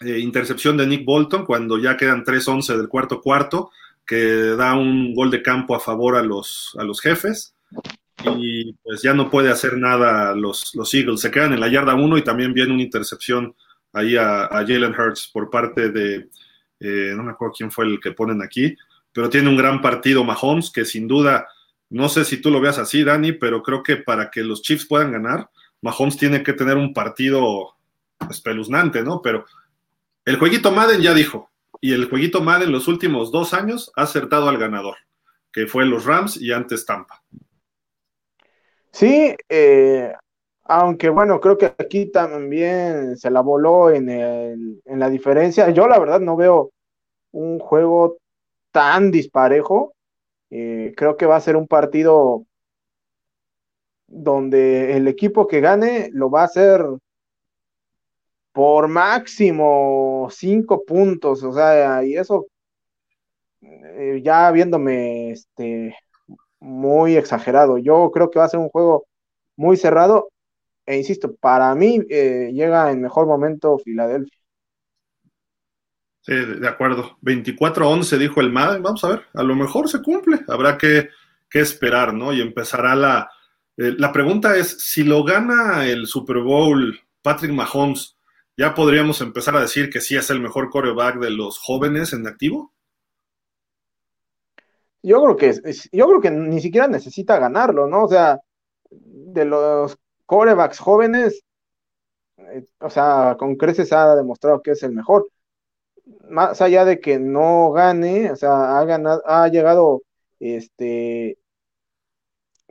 eh, 0.00 0.18
intercepción 0.18 0.76
de 0.76 0.86
Nick 0.86 1.04
Bolton 1.04 1.44
cuando 1.44 1.78
ya 1.78 1.96
quedan 1.96 2.24
3-11 2.24 2.76
del 2.76 2.88
cuarto 2.88 3.20
cuarto, 3.20 3.70
que 4.06 4.16
da 4.56 4.74
un 4.74 5.14
gol 5.14 5.30
de 5.30 5.42
campo 5.42 5.74
a 5.74 5.80
favor 5.80 6.16
a 6.16 6.22
los, 6.22 6.76
a 6.78 6.84
los 6.84 7.00
jefes. 7.00 7.54
Y 8.36 8.72
pues 8.82 9.02
ya 9.02 9.14
no 9.14 9.30
puede 9.30 9.50
hacer 9.50 9.76
nada 9.76 10.34
los, 10.34 10.74
los 10.74 10.92
Eagles. 10.94 11.20
Se 11.20 11.30
quedan 11.30 11.52
en 11.52 11.60
la 11.60 11.68
yarda 11.68 11.94
1 11.94 12.18
y 12.18 12.22
también 12.22 12.52
viene 12.54 12.72
una 12.72 12.82
intercepción 12.82 13.54
ahí 13.92 14.16
a, 14.16 14.48
Jalen 14.50 14.94
Hurts 14.94 15.30
por 15.32 15.50
parte 15.50 15.90
de, 15.90 16.28
eh, 16.80 17.12
no 17.16 17.22
me 17.22 17.32
acuerdo 17.32 17.54
quién 17.56 17.70
fue 17.70 17.86
el 17.86 17.98
que 18.00 18.12
ponen 18.12 18.42
aquí, 18.42 18.76
pero 19.12 19.30
tiene 19.30 19.48
un 19.48 19.56
gran 19.56 19.80
partido 19.80 20.22
Mahomes 20.24 20.70
que 20.70 20.84
sin 20.84 21.08
duda, 21.08 21.48
no 21.88 22.08
sé 22.08 22.24
si 22.24 22.40
tú 22.40 22.50
lo 22.50 22.60
veas 22.60 22.78
así, 22.78 23.02
Dani, 23.02 23.32
pero 23.32 23.62
creo 23.62 23.82
que 23.82 23.96
para 23.96 24.30
que 24.30 24.42
los 24.42 24.60
Chiefs 24.60 24.86
puedan 24.86 25.12
ganar, 25.12 25.48
Mahomes 25.80 26.18
tiene 26.18 26.42
que 26.42 26.52
tener 26.52 26.76
un 26.76 26.92
partido 26.92 27.76
espeluznante, 28.28 29.02
¿no? 29.02 29.22
Pero 29.22 29.46
el 30.26 30.38
jueguito 30.38 30.72
Madden 30.72 31.00
ya 31.00 31.14
dijo, 31.14 31.50
y 31.80 31.92
el 31.92 32.10
jueguito 32.10 32.42
Madden 32.42 32.72
los 32.72 32.88
últimos 32.88 33.30
dos 33.30 33.54
años 33.54 33.92
ha 33.94 34.02
acertado 34.02 34.48
al 34.48 34.58
ganador, 34.58 34.96
que 35.52 35.66
fue 35.66 35.86
los 35.86 36.04
Rams 36.04 36.36
y 36.36 36.52
antes 36.52 36.84
Tampa. 36.84 37.22
Sí, 38.90 39.36
eh, 39.48 40.12
aunque 40.64 41.10
bueno, 41.10 41.40
creo 41.40 41.56
que 41.56 41.66
aquí 41.66 42.06
también 42.06 43.16
se 43.16 43.30
la 43.30 43.40
voló 43.40 43.90
en, 43.90 44.80
la 44.84 45.08
diferencia. 45.08 45.70
Yo 45.70 45.86
la 45.86 45.98
verdad 46.00 46.18
no 46.18 46.36
veo 46.36 46.72
un 47.30 47.60
juego 47.60 48.18
tan 48.72 49.12
disparejo. 49.12 49.94
Eh, 50.50 50.92
creo 50.96 51.16
que 51.16 51.26
va 51.26 51.36
a 51.36 51.40
ser 51.40 51.54
un 51.54 51.68
partido 51.68 52.46
donde 54.08 54.96
el 54.96 55.06
equipo 55.06 55.46
que 55.46 55.60
gane 55.60 56.10
lo 56.12 56.30
va 56.30 56.42
a 56.42 56.46
hacer 56.46 56.84
por 58.56 58.88
máximo 58.88 60.28
cinco 60.30 60.82
puntos, 60.86 61.42
o 61.42 61.52
sea, 61.52 62.02
y 62.02 62.16
eso 62.16 62.46
eh, 63.60 64.22
ya 64.24 64.50
viéndome 64.50 65.32
este 65.32 65.94
muy 66.58 67.16
exagerado. 67.16 67.76
Yo 67.76 68.10
creo 68.14 68.30
que 68.30 68.38
va 68.38 68.46
a 68.46 68.48
ser 68.48 68.60
un 68.60 68.70
juego 68.70 69.04
muy 69.56 69.76
cerrado 69.76 70.30
e 70.86 70.96
insisto, 70.96 71.36
para 71.36 71.74
mí 71.74 72.00
eh, 72.08 72.50
llega 72.54 72.90
en 72.90 73.02
mejor 73.02 73.26
momento 73.26 73.76
Filadelfia. 73.76 74.38
Sí, 76.22 76.34
de 76.34 76.66
acuerdo. 76.66 77.18
24-11 77.20 78.16
dijo 78.16 78.40
el 78.40 78.52
Madden. 78.52 78.82
Vamos 78.82 79.04
a 79.04 79.08
ver, 79.08 79.22
a 79.34 79.42
lo 79.42 79.54
mejor 79.54 79.90
se 79.90 80.00
cumple. 80.00 80.40
Habrá 80.48 80.78
que, 80.78 81.10
esperar, 81.52 82.14
¿no? 82.14 82.32
Y 82.32 82.40
empezará 82.40 82.94
la. 82.94 83.30
Eh, 83.76 83.94
la 83.98 84.12
pregunta 84.14 84.56
es: 84.56 84.78
si 84.78 85.04
lo 85.04 85.24
gana 85.24 85.86
el 85.86 86.06
Super 86.06 86.38
Bowl 86.38 86.98
Patrick 87.20 87.52
Mahomes, 87.52 88.15
¿ya 88.56 88.74
podríamos 88.74 89.20
empezar 89.20 89.56
a 89.56 89.60
decir 89.60 89.90
que 89.90 90.00
sí 90.00 90.16
es 90.16 90.30
el 90.30 90.40
mejor 90.40 90.70
coreback 90.70 91.18
de 91.18 91.30
los 91.30 91.58
jóvenes 91.58 92.12
en 92.12 92.26
activo? 92.26 92.72
Yo 95.02 95.22
creo 95.22 95.36
que 95.36 95.72
yo 95.92 96.08
creo 96.08 96.20
que 96.20 96.30
ni 96.30 96.60
siquiera 96.60 96.88
necesita 96.88 97.38
ganarlo, 97.38 97.86
¿no? 97.86 98.04
O 98.04 98.08
sea, 98.08 98.40
de 98.90 99.44
los 99.44 99.96
corebacks 100.24 100.78
jóvenes, 100.78 101.44
eh, 102.38 102.64
o 102.80 102.90
sea, 102.90 103.36
con 103.38 103.56
creces 103.56 103.92
ha 103.92 104.16
demostrado 104.16 104.62
que 104.62 104.72
es 104.72 104.82
el 104.82 104.92
mejor. 104.92 105.28
Más 106.28 106.60
allá 106.60 106.84
de 106.84 107.00
que 107.00 107.18
no 107.18 107.72
gane, 107.72 108.32
o 108.32 108.36
sea, 108.36 108.78
ha 108.78 108.84
ganado, 108.84 109.22
ha 109.26 109.48
llegado 109.48 110.02
este 110.40 111.38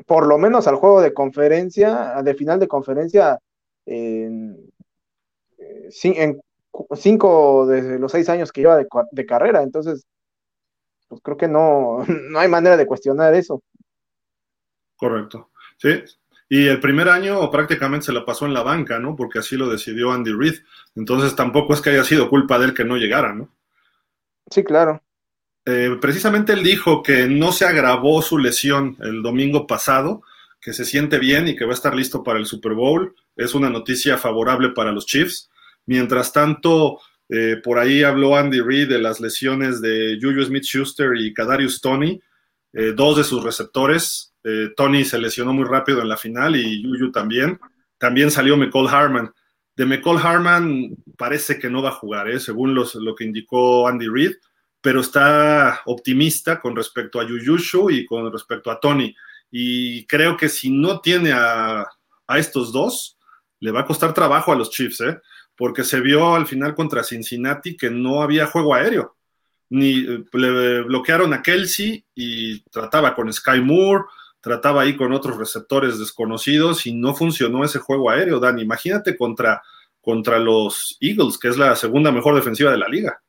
por 0.05 0.27
lo 0.27 0.37
menos 0.37 0.67
al 0.67 0.75
juego 0.75 1.01
de 1.01 1.13
conferencia, 1.13 2.21
de 2.23 2.33
final 2.35 2.59
de 2.59 2.67
conferencia, 2.67 3.39
en, 3.85 4.64
en 6.03 6.41
cinco 6.95 7.67
de 7.67 7.99
los 7.99 8.11
seis 8.11 8.29
años 8.29 8.51
que 8.51 8.61
lleva 8.61 8.77
de, 8.77 8.87
de, 9.11 9.25
carrera. 9.25 9.61
Entonces, 9.63 10.05
pues 11.07 11.21
creo 11.21 11.37
que 11.37 11.47
no, 11.47 12.05
no 12.29 12.39
hay 12.39 12.47
manera 12.47 12.77
de 12.77 12.85
cuestionar 12.87 13.33
eso. 13.33 13.61
Correcto. 14.97 15.49
Sí, 15.77 16.03
y 16.47 16.67
el 16.67 16.79
primer 16.79 17.09
año 17.09 17.49
prácticamente 17.49 18.07
se 18.07 18.13
la 18.13 18.23
pasó 18.23 18.45
en 18.45 18.53
la 18.53 18.61
banca, 18.61 18.99
¿no? 18.99 19.15
Porque 19.15 19.39
así 19.39 19.57
lo 19.57 19.69
decidió 19.69 20.11
Andy 20.11 20.31
Reid. 20.31 20.61
Entonces 20.95 21.35
tampoco 21.35 21.73
es 21.73 21.81
que 21.81 21.89
haya 21.89 22.03
sido 22.03 22.29
culpa 22.29 22.59
de 22.59 22.65
él 22.65 22.73
que 22.73 22.85
no 22.85 22.97
llegara, 22.97 23.33
¿no? 23.33 23.49
Sí, 24.51 24.63
claro. 24.63 25.01
Eh, 25.65 25.97
precisamente 25.99 26.53
él 26.53 26.63
dijo 26.63 27.01
que 27.01 27.27
no 27.27 27.51
se 27.51 27.65
agravó 27.65 28.21
su 28.21 28.37
lesión 28.37 28.95
el 28.99 29.23
domingo 29.23 29.65
pasado, 29.65 30.21
que 30.61 30.73
se 30.73 30.85
siente 30.85 31.17
bien 31.17 31.47
y 31.47 31.55
que 31.55 31.65
va 31.65 31.71
a 31.71 31.75
estar 31.75 31.95
listo 31.95 32.23
para 32.23 32.37
el 32.37 32.45
Super 32.45 32.73
Bowl. 32.73 33.15
Es 33.35 33.55
una 33.55 33.71
noticia 33.71 34.17
favorable 34.17 34.69
para 34.69 34.91
los 34.91 35.07
Chiefs. 35.07 35.49
Mientras 35.85 36.33
tanto, 36.33 36.99
eh, 37.29 37.57
por 37.63 37.79
ahí 37.79 38.03
habló 38.03 38.35
Andy 38.35 38.61
Reid 38.61 38.89
de 38.89 38.99
las 38.99 39.19
lesiones 39.19 39.81
de 39.81 40.17
Juju 40.21 40.43
Smith 40.43 40.63
Schuster 40.63 41.15
y 41.15 41.33
Kadarius 41.33 41.81
Tony, 41.81 42.21
eh, 42.73 42.93
dos 42.95 43.17
de 43.17 43.23
sus 43.23 43.43
receptores. 43.43 44.33
Eh, 44.43 44.69
Tony 44.75 45.05
se 45.05 45.17
lesionó 45.17 45.53
muy 45.53 45.65
rápido 45.65 46.01
en 46.01 46.09
la 46.09 46.17
final 46.17 46.55
y 46.55 46.83
Yuyu 46.83 47.11
también. 47.11 47.59
También 47.97 48.29
salió 48.29 48.57
McCall 48.57 48.89
Harman. 48.89 49.31
De 49.75 49.85
McCall 49.85 50.17
Harman 50.17 50.95
parece 51.17 51.57
que 51.57 51.69
no 51.69 51.81
va 51.81 51.89
a 51.89 51.93
jugar, 51.93 52.39
según 52.39 52.75
lo 52.75 53.15
que 53.15 53.23
indicó 53.23 53.87
Andy 53.87 54.07
Reid, 54.07 54.33
pero 54.81 55.01
está 55.01 55.81
optimista 55.85 56.59
con 56.59 56.75
respecto 56.75 57.19
a 57.19 57.27
Yuyushu 57.27 57.89
y 57.89 58.05
con 58.05 58.31
respecto 58.31 58.69
a 58.69 58.79
Tony. 58.79 59.15
Y 59.49 60.05
creo 60.05 60.37
que 60.37 60.49
si 60.49 60.69
no 60.69 60.99
tiene 60.99 61.31
a, 61.33 61.87
estos 62.37 62.71
dos, 62.71 63.17
le 63.59 63.71
va 63.71 63.81
a 63.81 63.85
costar 63.85 64.13
trabajo 64.13 64.51
a 64.51 64.55
los 64.55 64.69
Chiefs, 64.69 65.01
¿eh? 65.01 65.17
Porque 65.57 65.83
se 65.83 65.99
vio 66.01 66.35
al 66.35 66.47
final 66.47 66.75
contra 66.75 67.03
Cincinnati 67.03 67.77
que 67.77 67.89
no 67.89 68.21
había 68.21 68.47
juego 68.47 68.73
aéreo. 68.73 69.15
Ni 69.69 70.05
le 70.33 70.81
bloquearon 70.81 71.33
a 71.33 71.41
Kelsey 71.41 72.05
y 72.13 72.61
trataba 72.69 73.15
con 73.15 73.31
Sky 73.31 73.61
Moore, 73.61 74.03
trataba 74.39 74.83
ahí 74.83 74.95
con 74.95 75.11
otros 75.11 75.37
receptores 75.37 75.97
desconocidos 75.97 76.85
y 76.85 76.93
no 76.93 77.15
funcionó 77.15 77.63
ese 77.63 77.79
juego 77.79 78.09
aéreo, 78.09 78.39
Dan. 78.39 78.59
Imagínate 78.59 79.17
contra, 79.17 79.63
contra 80.01 80.37
los 80.37 80.97
Eagles, 80.99 81.37
que 81.39 81.47
es 81.47 81.57
la 81.57 81.75
segunda 81.75 82.11
mejor 82.11 82.35
defensiva 82.35 82.71
de 82.71 82.77
la 82.77 82.87
liga. 82.87 83.21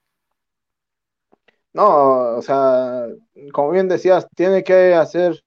No, 1.72 2.36
o 2.36 2.42
sea, 2.42 3.06
como 3.52 3.70
bien 3.70 3.88
decías, 3.88 4.26
tiene 4.34 4.64
que 4.64 4.94
hacer 4.94 5.42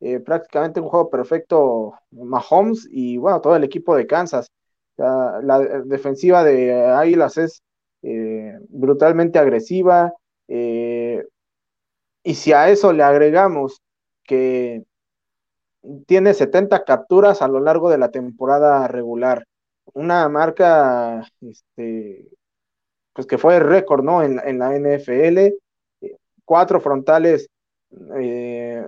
eh, 0.00 0.20
prácticamente 0.20 0.80
un 0.80 0.88
juego 0.88 1.08
perfecto 1.08 1.94
Mahomes 2.10 2.88
y 2.90 3.16
bueno, 3.16 3.40
todo 3.40 3.56
el 3.56 3.64
equipo 3.64 3.94
de 3.96 4.06
Kansas. 4.06 4.50
La 4.96 5.82
defensiva 5.84 6.44
de 6.44 6.74
Águilas 6.74 7.38
es 7.38 7.62
eh, 8.02 8.58
brutalmente 8.68 9.38
agresiva. 9.38 10.12
Eh, 10.48 11.24
y 12.24 12.34
si 12.34 12.52
a 12.52 12.68
eso 12.68 12.92
le 12.92 13.02
agregamos 13.02 13.80
que 14.24 14.84
tiene 16.06 16.34
70 16.34 16.84
capturas 16.84 17.42
a 17.42 17.48
lo 17.48 17.60
largo 17.60 17.90
de 17.90 17.98
la 17.98 18.10
temporada 18.10 18.86
regular. 18.88 19.46
Una 19.94 20.28
marca, 20.28 21.26
este, 21.40 22.28
pues 23.12 23.26
que 23.26 23.38
fue 23.38 23.58
récord, 23.60 24.04
¿no? 24.04 24.22
En, 24.22 24.58
la 24.58 24.76
NFL. 24.76 25.54
Cuatro 26.44 26.80
frontales, 26.80 27.48
eh, 28.16 28.84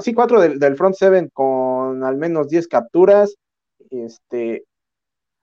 sí, 0.00 0.14
cuatro 0.14 0.40
del, 0.40 0.76
front 0.76 0.94
seven 0.94 1.30
con 1.32 2.04
al 2.04 2.16
menos 2.16 2.48
10 2.48 2.68
capturas. 2.68 3.34
Este, 3.90 4.64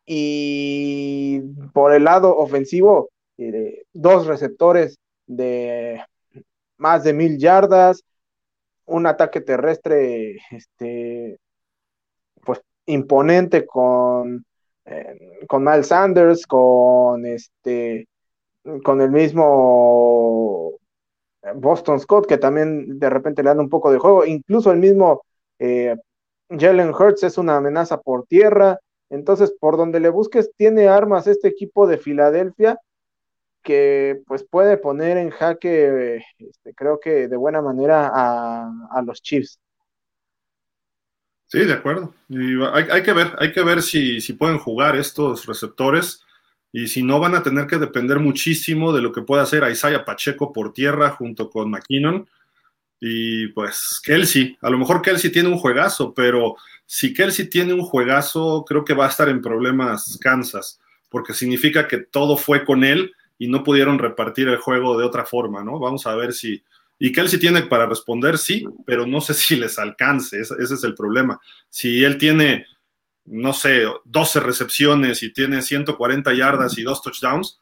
y 0.06 1.42
por 1.74 1.94
el 1.94 2.04
lado 2.04 2.36
ofensivo, 2.38 3.10
eh, 3.38 3.84
dos 3.94 4.28
receptores 4.28 4.98
de 5.28 6.04
más 6.78 7.04
de 7.04 7.14
mil 7.14 7.38
yardas, 7.38 8.04
un 8.86 9.08
ataque 9.08 9.42
terrestre 9.42 10.38
este, 10.52 11.40
pues, 12.44 12.62
imponente 12.86 13.66
con, 13.66 14.46
eh, 14.86 15.18
con 15.48 15.64
Miles 15.64 15.88
Sanders, 15.88 16.46
con, 16.46 17.26
este, 17.26 18.08
con 18.84 19.02
el 19.02 19.12
mismo 19.12 20.74
Boston 21.56 22.00
Scott, 22.00 22.28
que 22.28 22.38
también 22.38 23.00
de 23.00 23.10
repente 23.10 23.44
le 23.44 23.50
dan 23.50 23.60
un 23.60 23.70
poco 23.70 23.92
de 23.92 24.00
juego, 24.00 24.26
incluso 24.26 24.72
el 24.72 24.80
mismo 24.80 25.24
eh, 25.60 25.96
Jalen 26.50 26.94
Hurts 26.94 27.24
es 27.24 27.38
una 27.38 27.58
amenaza 27.58 28.00
por 28.02 28.26
tierra, 28.26 28.80
entonces 29.16 29.56
por 29.60 29.78
donde 29.78 30.00
le 30.00 30.10
busques 30.10 30.52
tiene 30.58 30.88
armas 30.88 31.26
este 31.28 31.48
equipo 31.48 31.88
de 31.88 31.98
Filadelfia 31.98 32.80
que 33.66 34.22
pues 34.28 34.46
puede 34.50 34.78
poner 34.78 35.18
en 35.18 35.32
jaque, 35.32 36.24
este, 36.38 36.74
creo 36.76 37.00
que 37.00 37.28
de 37.28 37.36
buena 37.36 37.62
manera 37.62 38.12
a, 38.14 39.02
los 39.02 39.22
Chiefs. 39.22 39.60
Sí, 41.48 41.66
de 41.66 41.74
acuerdo. 41.74 42.14
hay, 42.74 43.04
que 43.04 43.14
ver, 43.14 43.34
hay 43.40 43.52
que 43.52 43.64
ver 43.64 43.82
si, 43.82 44.22
si, 44.22 44.34
pueden 44.34 44.60
jugar 44.60 44.96
estos 44.96 45.48
receptores. 45.48 46.24
y 46.72 46.88
si 46.88 47.02
no 47.02 47.20
van 47.20 47.36
a 47.36 47.42
tener 47.42 47.66
que 47.66 47.78
depender 47.78 48.20
muchísimo 48.20 48.94
de 48.94 49.02
lo 49.02 49.12
que 49.12 49.24
pueda 49.24 49.44
hacer 49.44 49.64
Isaiah 49.70 50.06
Pacheco 50.06 50.54
por 50.54 50.72
tierra 50.72 51.10
junto 51.10 51.50
con 51.50 51.72
McKinnon. 51.72 52.30
Y 53.00 53.48
pues 53.50 54.00
Kelsey, 54.04 54.58
a 54.62 54.70
lo 54.70 54.78
mejor 54.78 55.02
Kelsey 55.02 55.32
tiene 55.32 55.50
un 55.50 55.58
juegazo, 55.58 56.14
pero 56.14 56.56
si 56.86 57.14
Kelsey 57.14 57.50
tiene 57.50 57.74
un 57.74 57.82
juegazo, 57.82 58.64
creo 58.68 58.86
que 58.86 58.94
va 58.94 59.06
a 59.06 59.10
estar 59.10 59.30
en 59.30 59.42
problemas 59.42 60.18
Kansas, 60.22 60.80
porque 61.10 61.34
significa 61.34 61.88
que 61.88 61.98
todo 61.98 62.38
fue 62.38 62.64
con 62.64 62.84
él 62.84 63.12
y 63.38 63.48
no 63.48 63.64
pudieron 63.64 64.00
repartir 64.00 64.48
el 64.48 64.58
juego 64.58 64.98
de 64.98 65.06
otra 65.06 65.26
forma, 65.26 65.64
¿no? 65.64 65.80
Vamos 65.80 66.08
a 66.08 66.16
ver 66.16 66.34
si... 66.34 66.64
Y 66.98 67.12
Kelsey 67.12 67.40
tiene 67.40 67.64
para 67.64 67.86
responder, 67.86 68.38
sí, 68.38 68.66
pero 68.86 69.06
no 69.06 69.20
sé 69.20 69.34
si 69.34 69.58
les 69.58 69.78
alcance, 69.78 70.40
ese, 70.40 70.56
es 70.62 70.84
el 70.84 70.96
problema. 70.96 71.40
Si 71.70 72.04
él 72.06 72.18
tiene 72.18 72.66
no 73.26 73.54
sé, 73.54 73.86
12 74.06 74.40
recepciones 74.40 75.24
y 75.24 75.34
tiene 75.34 75.62
140 75.62 76.34
yardas 76.34 76.78
y 76.78 76.84
dos 76.84 77.02
touchdowns, 77.02 77.60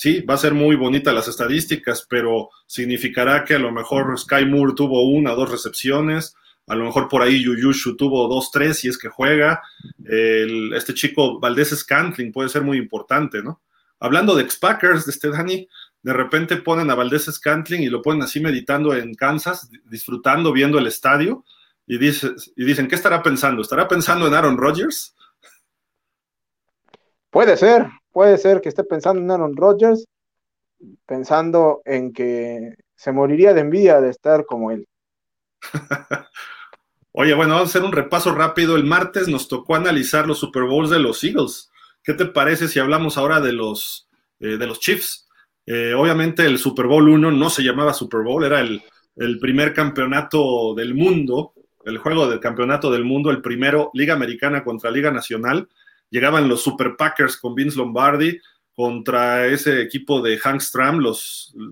sí, 0.00 0.22
va 0.22 0.32
a 0.32 0.38
ser 0.38 0.54
muy 0.54 0.76
bonita 0.76 1.12
las 1.12 1.28
estadísticas, 1.28 2.06
pero 2.08 2.48
significará 2.66 3.44
que 3.44 3.56
a 3.56 3.58
lo 3.58 3.70
mejor 3.70 4.18
Sky 4.18 4.46
Moore 4.46 4.72
tuvo 4.74 5.06
una 5.06 5.34
o 5.34 5.36
dos 5.36 5.50
recepciones, 5.50 6.34
a 6.66 6.74
lo 6.74 6.86
mejor 6.86 7.06
por 7.06 7.20
ahí 7.20 7.44
Yuyushu 7.44 7.98
tuvo 7.98 8.26
dos, 8.26 8.50
tres 8.50 8.78
si 8.78 8.88
es 8.88 8.96
que 8.96 9.10
juega. 9.10 9.60
este 10.02 10.94
chico 10.94 11.38
Valdés 11.38 11.78
Scantling 11.78 12.32
puede 12.32 12.48
ser 12.48 12.62
muy 12.62 12.78
importante, 12.78 13.42
¿no? 13.42 13.60
Hablando 13.98 14.34
de 14.34 14.44
ex-Packers, 14.44 15.04
de 15.04 15.12
este 15.12 15.28
Dani, 15.28 15.68
de 16.00 16.12
repente 16.14 16.56
ponen 16.56 16.90
a 16.90 16.94
Valdés 16.94 17.26
Scantling 17.26 17.82
y 17.82 17.90
lo 17.90 18.00
ponen 18.00 18.22
así 18.22 18.40
meditando 18.40 18.96
en 18.96 19.12
Kansas, 19.14 19.68
disfrutando, 19.84 20.50
viendo 20.50 20.78
el 20.78 20.86
estadio 20.86 21.44
y, 21.86 21.96
y 21.96 22.64
dicen, 22.64 22.88
¿qué 22.88 22.94
estará 22.94 23.22
pensando? 23.22 23.60
¿Estará 23.60 23.86
pensando 23.86 24.26
en 24.26 24.32
Aaron 24.32 24.56
Rodgers? 24.56 25.14
Puede 27.28 27.58
ser, 27.58 27.86
puede 28.12 28.38
ser 28.38 28.60
que 28.60 28.68
esté 28.68 28.84
pensando 28.84 29.20
en 29.20 29.30
Aaron 29.30 29.56
Rodgers, 29.56 30.06
pensando 31.06 31.82
en 31.84 32.12
que 32.12 32.74
se 32.96 33.12
moriría 33.12 33.54
de 33.54 33.60
envidia 33.60 34.00
de 34.00 34.10
estar 34.10 34.44
como 34.46 34.70
él. 34.70 34.86
Oye, 37.12 37.34
bueno, 37.34 37.54
vamos 37.54 37.68
a 37.68 37.70
hacer 37.70 37.82
un 37.82 37.92
repaso 37.92 38.34
rápido. 38.34 38.76
El 38.76 38.84
martes 38.84 39.28
nos 39.28 39.48
tocó 39.48 39.74
analizar 39.74 40.26
los 40.26 40.38
Super 40.38 40.64
Bowls 40.64 40.90
de 40.90 41.00
los 41.00 41.22
Eagles. 41.24 41.70
¿Qué 42.02 42.14
te 42.14 42.26
parece 42.26 42.68
si 42.68 42.78
hablamos 42.78 43.18
ahora 43.18 43.40
de 43.40 43.52
los, 43.52 44.08
eh, 44.38 44.56
de 44.56 44.66
los 44.66 44.80
Chiefs? 44.80 45.28
Eh, 45.66 45.92
obviamente 45.94 46.46
el 46.46 46.58
Super 46.58 46.86
Bowl 46.86 47.08
1 47.08 47.30
no 47.32 47.50
se 47.50 47.62
llamaba 47.62 47.92
Super 47.92 48.22
Bowl, 48.22 48.44
era 48.44 48.60
el, 48.60 48.82
el 49.16 49.38
primer 49.38 49.74
campeonato 49.74 50.74
del 50.74 50.94
mundo 50.94 51.52
el 51.84 51.98
juego 51.98 52.28
del 52.28 52.40
campeonato 52.40 52.90
del 52.90 53.04
mundo, 53.04 53.30
el 53.30 53.40
primero, 53.40 53.90
Liga 53.94 54.14
Americana 54.14 54.64
contra 54.64 54.90
Liga 54.90 55.10
Nacional. 55.10 55.68
Llegaban 56.10 56.48
los 56.48 56.62
Super 56.62 56.96
Packers 56.96 57.36
con 57.36 57.54
Vince 57.54 57.76
Lombardi 57.76 58.40
contra 58.74 59.46
ese 59.46 59.82
equipo 59.82 60.20
de 60.20 60.38
Hank 60.38 60.60
Stram, 60.60 61.02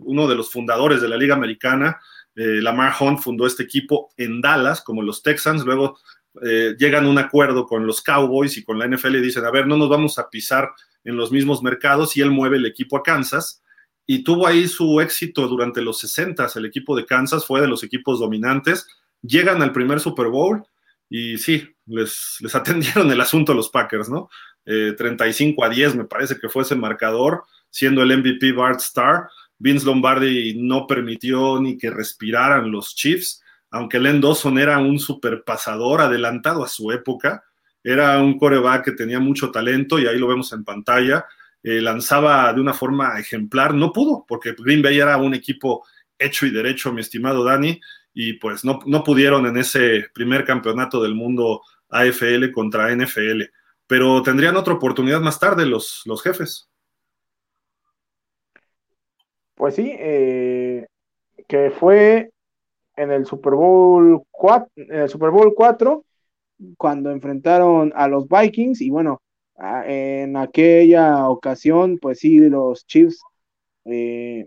uno 0.03 0.28
de 0.28 0.34
los 0.34 0.51
fundadores 0.51 1.01
de 1.01 1.09
la 1.09 1.16
Liga 1.16 1.34
Americana. 1.34 1.99
Eh, 2.34 2.61
Lamar 2.62 2.95
Hunt 3.01 3.20
fundó 3.20 3.47
este 3.47 3.62
equipo 3.62 4.11
en 4.16 4.41
Dallas, 4.41 4.82
como 4.82 5.03
los 5.03 5.22
Texans. 5.22 5.64
Luego 5.64 5.99
eh, 6.43 6.74
llegan 6.78 7.07
a 7.07 7.09
un 7.09 7.18
acuerdo 7.18 7.66
con 7.66 7.86
los 7.86 8.03
Cowboys 8.03 8.57
y 8.57 8.64
con 8.64 8.78
la 8.78 8.86
NFL 8.86 9.16
y 9.16 9.20
dicen, 9.20 9.45
a 9.45 9.51
ver, 9.51 9.66
no 9.66 9.76
nos 9.76 9.89
vamos 9.89 10.18
a 10.18 10.28
pisar 10.28 10.70
en 11.05 11.16
los 11.16 11.32
mismos 11.32 11.62
mercados 11.62 12.16
y 12.16 12.20
él 12.20 12.30
mueve 12.30 12.59
el 12.59 12.66
equipo 12.66 12.97
a 12.97 13.03
Kansas. 13.03 13.62
Y 14.07 14.24
tuvo 14.24 14.47
ahí 14.47 14.68
su 14.68 15.01
éxito 15.01 15.49
durante 15.49 15.82
los 15.82 15.99
60. 15.99 16.49
El 16.55 16.66
equipo 16.66 16.97
de 16.97 17.07
Kansas 17.07 17.45
fue 17.45 17.61
de 17.61 17.68
los 17.68 17.82
equipos 17.82 18.20
dominantes 18.20 18.86
llegan 19.22 19.62
al 19.62 19.72
primer 19.72 20.01
Super 20.01 20.28
Bowl 20.28 20.64
y 21.09 21.39
sí, 21.39 21.68
les, 21.89 22.39
atendieron 22.55 23.11
el 23.11 23.20
asunto 23.20 23.53
a 23.53 23.55
los 23.55 23.68
Packers, 23.68 24.09
¿no? 24.09 24.28
35 24.64 25.62
eh, 25.62 25.66
a 25.66 25.70
10 25.70 25.95
me 25.97 26.05
parece 26.05 26.39
que 26.39 26.49
fue 26.49 26.62
ese 26.62 26.76
marcador, 26.76 27.45
siendo 27.70 28.03
el 28.03 28.16
MVP 28.18 28.53
Bart 28.53 28.80
Starr. 28.80 29.28
Vince 29.59 29.86
Lombardi 29.86 30.55
no 30.57 30.86
permitió 30.86 31.61
ni 31.61 31.76
que 31.76 31.91
respiraran 31.91 32.70
los 32.70 32.95
Chiefs, 32.95 33.43
aunque 33.70 33.99
Len 33.99 34.20
Dawson 34.20 34.59
era 34.59 34.78
un 34.78 34.99
super 34.99 35.43
pasador 35.43 36.01
adelantado 36.01 36.62
a 36.62 36.68
su 36.68 36.93
época, 36.93 37.43
era 37.82 38.20
un 38.22 38.39
coreback 38.39 38.84
que 38.84 38.93
tenía 38.93 39.20
mucho 39.20 39.51
talento 39.51 39.99
y 39.99 40.07
ahí 40.07 40.18
lo 40.18 40.28
vemos 40.28 40.53
en 40.53 40.64
pantalla, 40.64 41.26
eh, 41.62 41.80
lanzaba 41.80 42.53
de 42.53 42.61
una 42.61 42.72
forma 42.72 43.18
ejemplar, 43.18 43.74
no 43.74 43.93
pudo, 43.93 44.24
porque 44.28 44.55
Green 44.57 44.82
Bay 44.82 44.99
era 44.99 45.16
un 45.16 45.34
equipo 45.34 45.84
hecho 46.18 46.47
y 46.47 46.51
derecho, 46.51 46.93
mi 46.93 47.01
estimado 47.01 47.45
Dani, 47.45 47.80
y 48.14 48.34
pues 48.34 48.64
no, 48.64 48.80
pudieron 49.05 49.47
en 49.47 49.57
ese 49.59 50.07
primer 50.12 50.45
campeonato 50.45 51.03
del 51.03 51.14
mundo 51.14 51.62
AFL 51.91 52.53
contra 52.53 52.91
NFL, 52.93 53.43
pero 53.86 54.22
tendrían 54.22 54.57
otra 54.57 54.74
oportunidad 54.74 55.20
más 55.20 55.39
tarde 55.39 55.66
los, 55.66 56.03
los 56.05 56.22
jefes. 56.22 56.68
Pues 59.55 59.74
sí, 59.74 59.93
eh, 59.99 60.86
que 61.49 61.70
fue 61.70 62.30
en 62.97 63.11
el 63.11 63.26
Super 63.26 63.55
Bowl 63.55 64.22
4, 64.30 64.70
en 64.76 64.95
el 64.95 65.09
Super 65.09 65.30
Bowl 65.30 65.53
4 65.55 66.05
cuando 66.76 67.11
enfrentaron 67.11 67.93
a 67.95 68.09
los 68.09 68.28
Vikings 68.28 68.80
y 68.80 68.91
bueno, 68.91 69.20
en 69.86 70.36
aquella 70.36 71.28
ocasión 71.28 71.99
pues 71.99 72.20
sí 72.20 72.39
los 72.39 72.86
Chiefs 72.86 73.20
eh, 73.84 74.47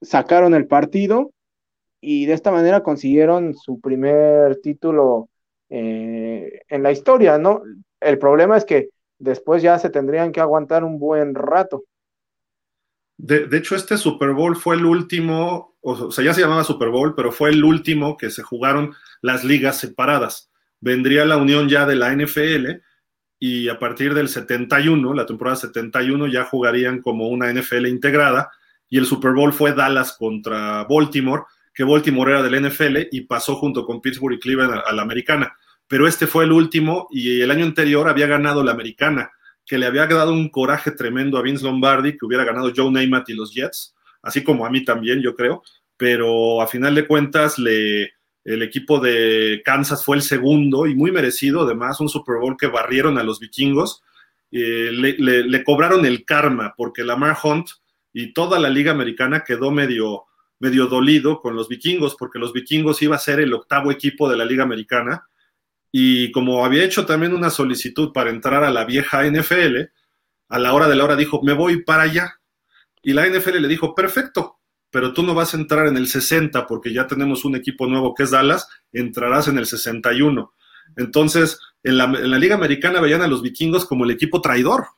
sacaron 0.00 0.54
el 0.54 0.66
partido 0.66 1.30
y 2.00 2.26
de 2.26 2.34
esta 2.34 2.50
manera 2.50 2.82
consiguieron 2.82 3.54
su 3.54 3.80
primer 3.80 4.60
título 4.60 5.28
eh, 5.68 6.60
en 6.68 6.82
la 6.82 6.92
historia, 6.92 7.38
¿no? 7.38 7.62
El 8.00 8.18
problema 8.18 8.56
es 8.56 8.64
que 8.64 8.90
después 9.18 9.62
ya 9.62 9.78
se 9.78 9.90
tendrían 9.90 10.32
que 10.32 10.40
aguantar 10.40 10.84
un 10.84 10.98
buen 10.98 11.34
rato. 11.34 11.84
De, 13.18 13.48
hecho, 13.56 13.74
este 13.74 13.96
Super 13.96 14.32
Bowl 14.32 14.56
fue 14.56 14.76
el 14.76 14.84
último, 14.84 15.76
o 15.80 16.10
sea, 16.10 16.22
ya 16.22 16.34
se 16.34 16.42
llamaba 16.42 16.64
Super 16.64 16.90
Bowl, 16.90 17.14
pero 17.14 17.32
fue 17.32 17.48
el 17.50 17.64
último 17.64 18.16
que 18.16 18.28
se 18.30 18.42
jugaron 18.42 18.94
las 19.22 19.42
ligas 19.42 19.78
separadas. 19.78 20.50
Vendría 20.80 21.24
la 21.24 21.38
unión 21.38 21.68
ya 21.68 21.86
de 21.86 21.96
la 21.96 22.14
NFL 22.14 22.82
y 23.38 23.68
a 23.68 23.78
partir 23.78 24.12
del 24.12 24.28
71, 24.28 25.14
la 25.14 25.24
temporada 25.24 25.56
71, 25.56 26.26
ya 26.26 26.44
jugarían 26.44 27.00
como 27.00 27.28
una 27.28 27.50
NFL 27.50 27.86
integrada 27.86 28.50
y 28.88 28.98
el 28.98 29.06
Super 29.06 29.32
Bowl 29.32 29.52
fue 29.52 29.72
Dallas 29.72 30.12
contra 30.12 30.84
Baltimore 30.84 31.44
que 31.76 31.84
Baltimore 31.84 32.32
era 32.32 32.42
del 32.42 32.66
NFL 32.66 33.08
y 33.12 33.20
pasó 33.20 33.54
junto 33.56 33.84
con 33.84 34.00
Pittsburgh 34.00 34.32
y 34.34 34.40
Cleveland 34.40 34.80
a, 34.84 34.92
la 34.92 35.02
americana. 35.02 35.54
Pero 35.86 36.08
este 36.08 36.26
fue 36.26 36.44
el 36.44 36.52
último 36.52 37.06
y 37.10 37.42
el 37.42 37.50
año 37.50 37.66
anterior 37.66 38.08
había 38.08 38.26
ganado 38.26 38.64
la 38.64 38.72
americana, 38.72 39.30
que 39.64 39.76
le 39.76 39.84
había 39.84 40.06
dado 40.06 40.32
un 40.32 40.48
coraje 40.48 40.92
tremendo 40.92 41.36
a 41.36 41.42
Vince 41.42 41.64
Lombardi, 41.64 42.16
que 42.16 42.24
hubiera 42.24 42.44
ganado 42.44 42.72
Joe 42.74 42.90
Namath 42.90 43.28
y 43.28 43.34
los 43.34 43.52
Jets, 43.52 43.94
así 44.22 44.42
como 44.42 44.64
a 44.64 44.70
mí 44.70 44.84
también, 44.84 45.20
yo 45.20 45.34
creo. 45.34 45.62
Pero 45.98 46.62
a 46.62 46.66
final 46.66 46.94
de 46.94 47.06
cuentas, 47.06 47.58
le, 47.58 48.14
el 48.44 48.62
equipo 48.62 48.98
de 48.98 49.60
Kansas 49.62 50.02
fue 50.02 50.16
el 50.16 50.22
segundo 50.22 50.86
y 50.86 50.94
muy 50.94 51.12
merecido, 51.12 51.62
además, 51.62 52.00
un 52.00 52.08
Super 52.08 52.36
Bowl 52.40 52.56
que 52.56 52.68
barrieron 52.68 53.18
a 53.18 53.22
los 53.22 53.38
vikingos. 53.38 54.02
Eh, 54.50 54.90
le, 54.92 55.18
le, 55.18 55.64
cobraron 55.64 56.06
el 56.06 56.24
karma 56.24 56.72
porque 56.74 57.04
Lamar 57.04 57.36
Hunt 57.42 57.68
y 58.14 58.32
toda 58.32 58.58
la 58.58 58.70
liga 58.70 58.92
americana 58.92 59.44
quedó 59.44 59.70
medio 59.70 60.24
medio 60.58 60.86
dolido 60.86 61.40
con 61.40 61.54
los 61.54 61.68
vikingos, 61.68 62.16
porque 62.16 62.38
los 62.38 62.52
vikingos 62.52 63.02
iba 63.02 63.16
a 63.16 63.20
ser 63.20 63.40
el 63.40 63.52
octavo 63.52 63.90
equipo 63.90 64.28
de 64.28 64.36
la 64.36 64.44
Liga 64.44 64.64
Americana, 64.64 65.26
y 65.92 66.30
como 66.32 66.64
había 66.64 66.84
hecho 66.84 67.06
también 67.06 67.32
una 67.32 67.48
solicitud 67.48 68.12
para 68.12 68.30
entrar 68.30 68.64
a 68.64 68.70
la 68.70 68.84
vieja 68.84 69.24
NFL, 69.24 69.76
a 70.48 70.58
la 70.58 70.74
hora 70.74 70.88
de 70.88 70.96
la 70.96 71.04
hora 71.04 71.16
dijo, 71.16 71.40
me 71.42 71.54
voy 71.54 71.82
para 71.84 72.02
allá. 72.02 72.34
Y 73.02 73.12
la 73.12 73.26
NFL 73.26 73.60
le 73.60 73.68
dijo, 73.68 73.94
perfecto, 73.94 74.60
pero 74.90 75.12
tú 75.12 75.22
no 75.22 75.34
vas 75.34 75.54
a 75.54 75.56
entrar 75.56 75.86
en 75.86 75.96
el 75.96 76.06
60 76.06 76.66
porque 76.66 76.92
ya 76.92 77.06
tenemos 77.06 77.44
un 77.44 77.56
equipo 77.56 77.86
nuevo 77.86 78.14
que 78.14 78.24
es 78.24 78.30
Dallas, 78.30 78.68
entrarás 78.92 79.48
en 79.48 79.58
el 79.58 79.66
61. 79.66 80.52
Entonces, 80.96 81.58
en 81.82 81.98
la, 81.98 82.04
en 82.04 82.30
la 82.30 82.38
Liga 82.38 82.56
Americana 82.56 83.00
veían 83.00 83.22
a 83.22 83.28
los 83.28 83.42
vikingos 83.42 83.86
como 83.86 84.04
el 84.04 84.10
equipo 84.10 84.40
traidor. 84.40 84.88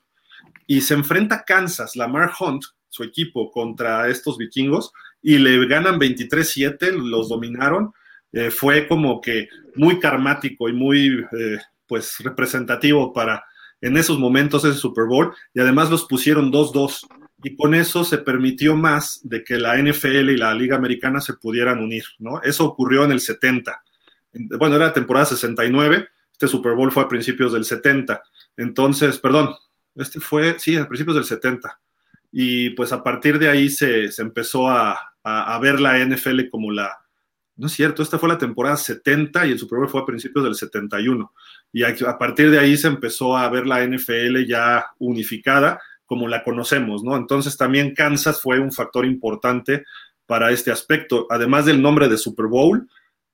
Y 0.67 0.81
se 0.81 0.95
enfrenta 0.95 1.45
Kansas, 1.47 1.97
Lamar 1.97 2.33
Hunt, 2.41 2.65
su 2.89 3.05
equipo, 3.05 3.51
contra 3.51 4.09
estos 4.09 4.37
vikingos, 4.37 4.93
y 5.23 5.39
le 5.39 5.66
ganan 5.66 5.99
23-7, 5.99 6.93
los 6.93 7.29
dominaron. 7.29 7.93
Eh, 8.33 8.51
fue 8.51 8.87
como 8.87 9.21
que 9.21 9.49
muy 9.75 9.99
karmático 9.99 10.69
y 10.69 10.73
muy 10.73 11.25
eh, 11.33 11.59
pues 11.87 12.19
representativo 12.19 13.12
para 13.12 13.43
en 13.81 13.97
esos 13.97 14.19
momentos 14.19 14.64
ese 14.64 14.79
Super 14.79 15.07
Bowl 15.07 15.35
y 15.55 15.61
además 15.61 15.91
los 15.91 16.05
pusieron 16.05 16.53
2-2 16.53 17.07
y 17.43 17.57
con 17.57 17.75
eso 17.75 18.05
se 18.05 18.19
permitió 18.19 18.77
más 18.77 19.21
de 19.23 19.45
que 19.45 19.57
la 19.59 19.79
NFL 19.79 20.31
y 20.31 20.37
la 20.37 20.53
Liga 20.53 20.77
Americana 20.77 21.21
se 21.21 21.35
pudieran 21.35 21.79
unir, 21.79 22.05
¿no? 22.19 22.43
Eso 22.43 22.64
ocurrió 22.64 23.05
en 23.05 23.12
el 23.12 23.21
70. 23.21 23.83
Bueno, 24.59 24.77
era 24.77 24.93
temporada 24.93 25.27
69, 25.27 26.09
este 26.33 26.49
Super 26.49 26.75
Bowl 26.75 26.93
fue 26.93 27.05
a 27.05 27.09
principios 27.09 27.53
del 27.53 27.64
70. 27.64 28.21
Entonces, 28.57 29.19
perdón, 29.19 29.55
este 29.95 30.21
fue, 30.21 30.59
sí, 30.59 30.77
a 30.77 30.87
principios 30.87 31.16
del 31.16 31.25
70 31.25 31.81
y 32.31 32.70
pues 32.70 32.93
a 32.93 33.03
partir 33.03 33.39
de 33.39 33.49
ahí 33.49 33.70
se, 33.70 34.09
empezó 34.18 34.68
a, 34.68 34.99
ver 35.61 35.81
la 35.81 35.99
NFL 35.99 36.49
como 36.51 36.70
la... 36.70 36.97
No 37.57 37.66
es 37.66 37.72
cierto, 37.72 38.03
esta 38.03 38.18
fue 38.18 38.29
la 38.29 38.39
temporada 38.39 38.76
70 38.76 39.47
y 39.47 39.53
el 39.53 39.59
Super 39.59 39.81
Bowl 39.81 39.89
fue 39.89 40.01
a 40.01 40.07
principios 40.07 40.45
del 40.45 40.55
71. 40.55 41.33
Y 41.72 41.83
a, 41.83 41.95
a 42.07 42.18
partir 42.18 42.51
de 42.51 42.61
ahí 42.61 42.76
se 42.76 42.87
empezó 42.87 43.37
a 43.37 43.49
ver 43.49 43.66
la 43.66 43.85
NFL 43.85 44.45
ya 44.47 44.87
unificada 44.99 45.81
como 46.07 46.29
la 46.29 46.43
conocemos, 46.45 47.03
¿no? 47.03 47.16
Entonces 47.16 47.57
también 47.57 47.95
Kansas 47.95 48.41
fue 48.41 48.61
un 48.61 48.72
factor 48.72 49.05
importante 49.05 49.85
para 50.24 50.53
este 50.53 50.70
aspecto. 50.70 51.26
Además 51.31 51.66
del 51.66 51.83
nombre 51.83 52.09
de 52.09 52.16
Super 52.16 52.47
Bowl, 52.47 52.89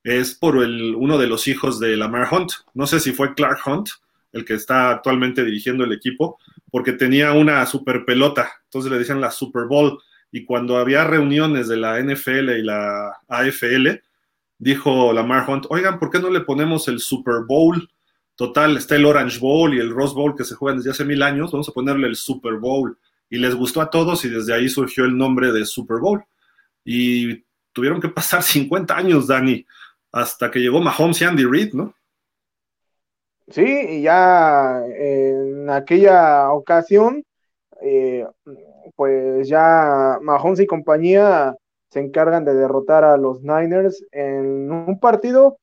es 0.04 0.34
por 0.34 0.62
el, 0.62 0.94
uno 0.94 1.18
de 1.18 1.26
los 1.26 1.48
hijos 1.48 1.80
de 1.80 1.96
Lamar 1.96 2.28
Hunt. 2.32 2.52
No 2.74 2.86
sé 2.86 3.00
si 3.00 3.12
fue 3.12 3.34
Clark 3.34 3.58
Hunt, 3.66 3.88
el 4.32 4.44
que 4.44 4.54
está 4.54 4.90
actualmente 4.90 5.44
dirigiendo 5.44 5.84
el 5.84 5.92
equipo, 5.92 6.38
porque 6.74 6.92
tenía 6.92 7.34
una 7.34 7.64
super 7.66 8.04
pelota, 8.04 8.50
entonces 8.64 8.90
le 8.90 8.98
decían 8.98 9.20
la 9.20 9.30
Super 9.30 9.66
Bowl. 9.66 9.96
Y 10.32 10.44
cuando 10.44 10.76
había 10.76 11.04
reuniones 11.04 11.68
de 11.68 11.76
la 11.76 12.00
NFL 12.00 12.50
y 12.50 12.62
la 12.62 13.16
AFL, 13.28 14.02
dijo 14.58 15.12
Lamar 15.12 15.48
Hunt, 15.48 15.66
oigan, 15.70 16.00
¿por 16.00 16.10
qué 16.10 16.18
no 16.18 16.30
le 16.30 16.40
ponemos 16.40 16.88
el 16.88 16.98
Super 16.98 17.44
Bowl? 17.46 17.88
Total, 18.34 18.76
está 18.76 18.96
el 18.96 19.06
Orange 19.06 19.38
Bowl 19.38 19.72
y 19.72 19.78
el 19.78 19.90
Rose 19.90 20.16
Bowl 20.16 20.34
que 20.34 20.42
se 20.42 20.56
juegan 20.56 20.78
desde 20.78 20.90
hace 20.90 21.04
mil 21.04 21.22
años, 21.22 21.52
vamos 21.52 21.68
a 21.68 21.72
ponerle 21.72 22.08
el 22.08 22.16
Super 22.16 22.54
Bowl. 22.54 22.98
Y 23.30 23.38
les 23.38 23.54
gustó 23.54 23.80
a 23.80 23.88
todos 23.88 24.24
y 24.24 24.28
desde 24.28 24.52
ahí 24.52 24.68
surgió 24.68 25.04
el 25.04 25.16
nombre 25.16 25.52
de 25.52 25.64
Super 25.66 25.98
Bowl. 25.98 26.24
Y 26.84 27.44
tuvieron 27.72 28.00
que 28.00 28.08
pasar 28.08 28.42
50 28.42 28.96
años, 28.96 29.28
Dani, 29.28 29.64
hasta 30.10 30.50
que 30.50 30.58
llegó 30.58 30.80
Mahomes 30.80 31.20
y 31.20 31.24
Andy 31.24 31.44
Reid, 31.44 31.72
¿no? 31.72 31.94
Sí, 33.48 33.62
y 33.62 34.02
ya 34.02 34.82
en 34.86 35.68
aquella 35.70 36.50
ocasión, 36.52 37.24
eh, 37.82 38.26
pues 38.96 39.48
ya 39.48 40.18
Mahomes 40.22 40.60
y 40.60 40.66
compañía 40.66 41.54
se 41.90 42.00
encargan 42.00 42.44
de 42.44 42.54
derrotar 42.54 43.04
a 43.04 43.16
los 43.16 43.42
Niners 43.42 44.04
en 44.12 44.72
un 44.72 44.98
partido 44.98 45.58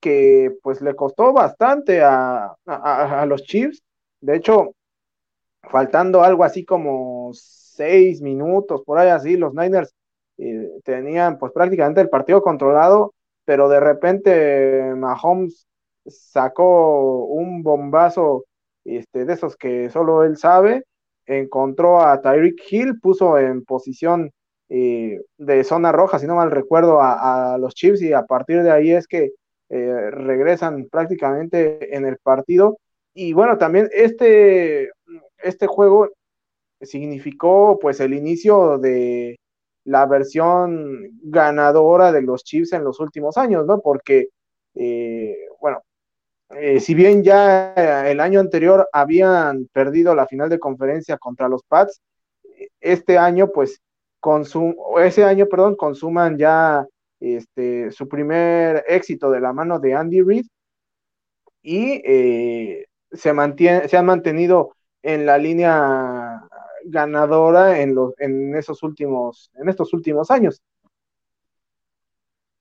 que 0.00 0.52
pues 0.62 0.80
le 0.82 0.94
costó 0.94 1.32
bastante 1.32 2.02
a, 2.02 2.56
los 3.26 3.44
Chiefs. 3.44 3.82
De 4.20 4.36
hecho, 4.36 4.74
faltando 5.70 6.22
algo 6.22 6.44
así 6.44 6.64
como 6.64 7.30
seis 7.34 8.20
minutos, 8.22 8.82
por 8.84 8.98
ahí 8.98 9.08
así, 9.08 9.36
los 9.36 9.54
Niners 9.54 9.94
eh, 10.38 10.70
tenían 10.84 11.38
pues 11.38 11.52
prácticamente 11.52 12.00
el 12.00 12.08
partido 12.10 12.42
controlado, 12.42 13.14
pero 13.44 13.68
de 13.68 13.80
repente 13.80 14.94
Mahomes 14.96 15.66
sacó 16.06 17.24
un 17.26 17.62
bombazo 17.62 18.44
este, 18.84 19.24
de 19.24 19.32
esos 19.32 19.56
que 19.56 19.90
solo 19.90 20.24
él 20.24 20.36
sabe, 20.36 20.84
encontró 21.26 22.00
a 22.00 22.20
Tyreek 22.20 22.60
Hill, 22.70 23.00
puso 23.00 23.38
en 23.38 23.64
posición 23.64 24.32
eh, 24.68 25.20
de 25.38 25.64
zona 25.64 25.92
roja, 25.92 26.18
si 26.18 26.26
no 26.26 26.36
mal 26.36 26.50
recuerdo, 26.50 27.00
a, 27.00 27.58
los 27.58 27.74
Chiefs 27.74 28.02
y 28.02 28.12
a 28.12 28.24
partir 28.24 28.62
de 28.62 28.70
ahí 28.70 28.92
es 28.92 29.06
que 29.06 29.32
eh, 29.68 30.10
regresan 30.10 30.88
prácticamente 30.90 31.94
en 31.96 32.06
el 32.06 32.18
partido. 32.18 32.78
Y 33.14 33.32
bueno, 33.32 33.58
también 33.58 33.88
este, 33.92 34.90
este 35.42 35.66
juego 35.66 36.08
significó 36.80 37.78
pues 37.80 38.00
el 38.00 38.14
inicio 38.14 38.78
de 38.78 39.38
la 39.84 40.06
versión 40.06 41.10
ganadora 41.22 42.12
de 42.12 42.22
los 42.22 42.44
Chiefs 42.44 42.72
en 42.72 42.84
los 42.84 43.00
últimos 43.00 43.36
años, 43.36 43.66
¿no? 43.66 43.80
Porque, 43.80 44.28
eh, 44.74 45.36
bueno, 45.60 45.82
eh, 46.56 46.80
si 46.80 46.94
bien 46.94 47.22
ya 47.22 47.72
el 48.08 48.20
año 48.20 48.40
anterior 48.40 48.88
habían 48.92 49.66
perdido 49.72 50.14
la 50.14 50.26
final 50.26 50.48
de 50.48 50.58
conferencia 50.58 51.18
contra 51.18 51.48
los 51.48 51.62
Pats, 51.62 52.00
este 52.80 53.18
año, 53.18 53.50
pues, 53.52 53.80
ese 55.02 55.24
año, 55.24 55.46
perdón, 55.46 55.76
consuman 55.76 56.36
ya 56.36 56.86
este, 57.20 57.90
su 57.92 58.08
primer 58.08 58.84
éxito 58.88 59.30
de 59.30 59.40
la 59.40 59.52
mano 59.52 59.78
de 59.78 59.94
Andy 59.94 60.22
Reid 60.22 60.46
y 61.62 62.00
eh, 62.04 62.86
se, 63.12 63.32
mantiene, 63.32 63.88
se 63.88 63.96
han 63.96 64.06
mantenido 64.06 64.74
en 65.02 65.26
la 65.26 65.38
línea 65.38 66.42
ganadora 66.84 67.80
en, 67.80 67.94
los, 67.94 68.14
en, 68.18 68.54
esos 68.56 68.82
últimos, 68.82 69.50
en 69.54 69.68
estos 69.68 69.92
últimos 69.92 70.30
años. 70.30 70.62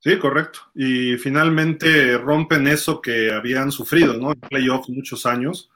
Sí, 0.02 0.18
correcto. 0.18 0.60
Y 0.76 1.18
finalmente 1.18 2.18
rompen 2.18 2.68
eso 2.68 3.02
que 3.02 3.32
habían 3.32 3.72
sufrido, 3.72 4.14
¿no? 4.14 4.32
En 4.32 4.40
playoffs 4.40 4.90
muchos 4.90 5.26
años, 5.26 5.70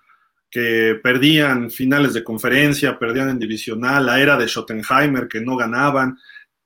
que 0.50 0.98
perdían 1.04 1.70
finales 1.70 2.14
de 2.14 2.24
conferencia, 2.24 2.98
perdían 2.98 3.30
en 3.30 3.40
divisional, 3.40 4.06
la 4.06 4.22
era 4.22 4.38
de 4.38 4.48
Schottenheimer, 4.48 5.28
que 5.28 5.42
no 5.42 5.58
ganaban. 5.58 6.18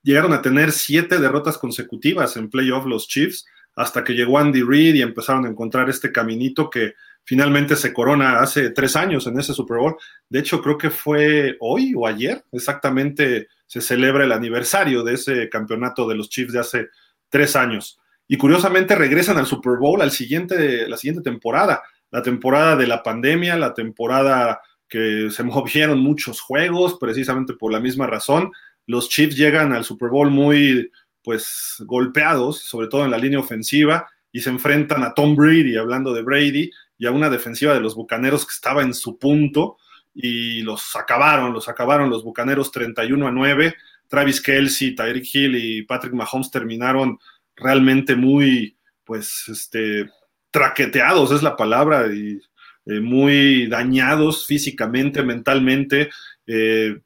Llegaron 0.03 0.33
a 0.33 0.41
tener 0.41 0.71
siete 0.71 1.17
derrotas 1.17 1.57
consecutivas 1.57 2.37
en 2.37 2.49
playoff 2.49 2.85
los 2.85 3.07
Chiefs, 3.07 3.45
hasta 3.75 4.03
que 4.03 4.13
llegó 4.13 4.37
Andy 4.37 4.61
Reid 4.61 4.95
y 4.95 5.01
empezaron 5.01 5.45
a 5.45 5.49
encontrar 5.49 5.89
este 5.89 6.11
caminito 6.11 6.69
que 6.69 6.93
finalmente 7.23 7.75
se 7.75 7.93
corona 7.93 8.39
hace 8.39 8.69
tres 8.69 8.95
años 8.95 9.25
en 9.27 9.39
ese 9.39 9.53
Super 9.53 9.77
Bowl. 9.77 9.95
De 10.29 10.39
hecho, 10.39 10.61
creo 10.61 10.77
que 10.77 10.89
fue 10.89 11.57
hoy 11.59 11.93
o 11.95 12.07
ayer, 12.07 12.43
exactamente 12.51 13.47
se 13.65 13.81
celebra 13.81 14.25
el 14.25 14.31
aniversario 14.31 15.03
de 15.03 15.13
ese 15.13 15.49
campeonato 15.49 16.07
de 16.07 16.15
los 16.15 16.29
Chiefs 16.29 16.53
de 16.53 16.59
hace 16.59 16.89
tres 17.29 17.55
años. 17.55 17.99
Y 18.27 18.37
curiosamente 18.37 18.95
regresan 18.95 19.37
al 19.37 19.45
Super 19.45 19.77
Bowl 19.77 20.01
al 20.01 20.11
siguiente, 20.11 20.87
la 20.87 20.97
siguiente 20.97 21.23
temporada, 21.23 21.81
la 22.11 22.21
temporada 22.21 22.75
de 22.75 22.87
la 22.87 23.03
pandemia, 23.03 23.55
la 23.55 23.73
temporada 23.73 24.61
que 24.87 25.29
se 25.31 25.43
movieron 25.43 25.99
muchos 25.99 26.41
juegos, 26.41 26.97
precisamente 26.99 27.53
por 27.53 27.71
la 27.71 27.79
misma 27.79 28.07
razón. 28.07 28.51
Los 28.85 29.09
Chiefs 29.09 29.35
llegan 29.35 29.73
al 29.73 29.83
Super 29.83 30.09
Bowl 30.09 30.29
muy, 30.29 30.91
pues, 31.23 31.75
golpeados, 31.85 32.61
sobre 32.61 32.87
todo 32.87 33.05
en 33.05 33.11
la 33.11 33.17
línea 33.17 33.39
ofensiva, 33.39 34.07
y 34.31 34.41
se 34.41 34.49
enfrentan 34.49 35.03
a 35.03 35.13
Tom 35.13 35.35
Brady, 35.35 35.77
hablando 35.77 36.13
de 36.13 36.21
Brady, 36.21 36.71
y 36.97 37.05
a 37.05 37.11
una 37.11 37.29
defensiva 37.29 37.73
de 37.73 37.81
los 37.81 37.95
Bucaneros 37.95 38.45
que 38.45 38.53
estaba 38.53 38.81
en 38.81 38.93
su 38.93 39.17
punto, 39.17 39.77
y 40.13 40.61
los 40.61 40.95
acabaron, 40.95 41.53
los 41.53 41.69
acabaron 41.69 42.09
los 42.09 42.23
Bucaneros 42.23 42.71
31 42.71 43.27
a 43.27 43.31
9 43.31 43.75
Travis 44.07 44.41
Kelsey, 44.41 44.95
Tyreek 44.95 45.27
Hill 45.33 45.55
y 45.55 45.81
Patrick 45.83 46.13
Mahomes 46.13 46.51
terminaron 46.51 47.17
realmente 47.55 48.15
muy, 48.15 48.77
pues, 49.03 49.45
este, 49.47 50.09
traqueteados 50.51 51.31
es 51.31 51.43
la 51.43 51.55
palabra, 51.55 52.07
y 52.13 52.39
eh, 52.85 52.99
muy 53.01 53.67
dañados 53.67 54.45
físicamente, 54.45 55.21
mentalmente. 55.23 56.09
Eh, 56.45 56.99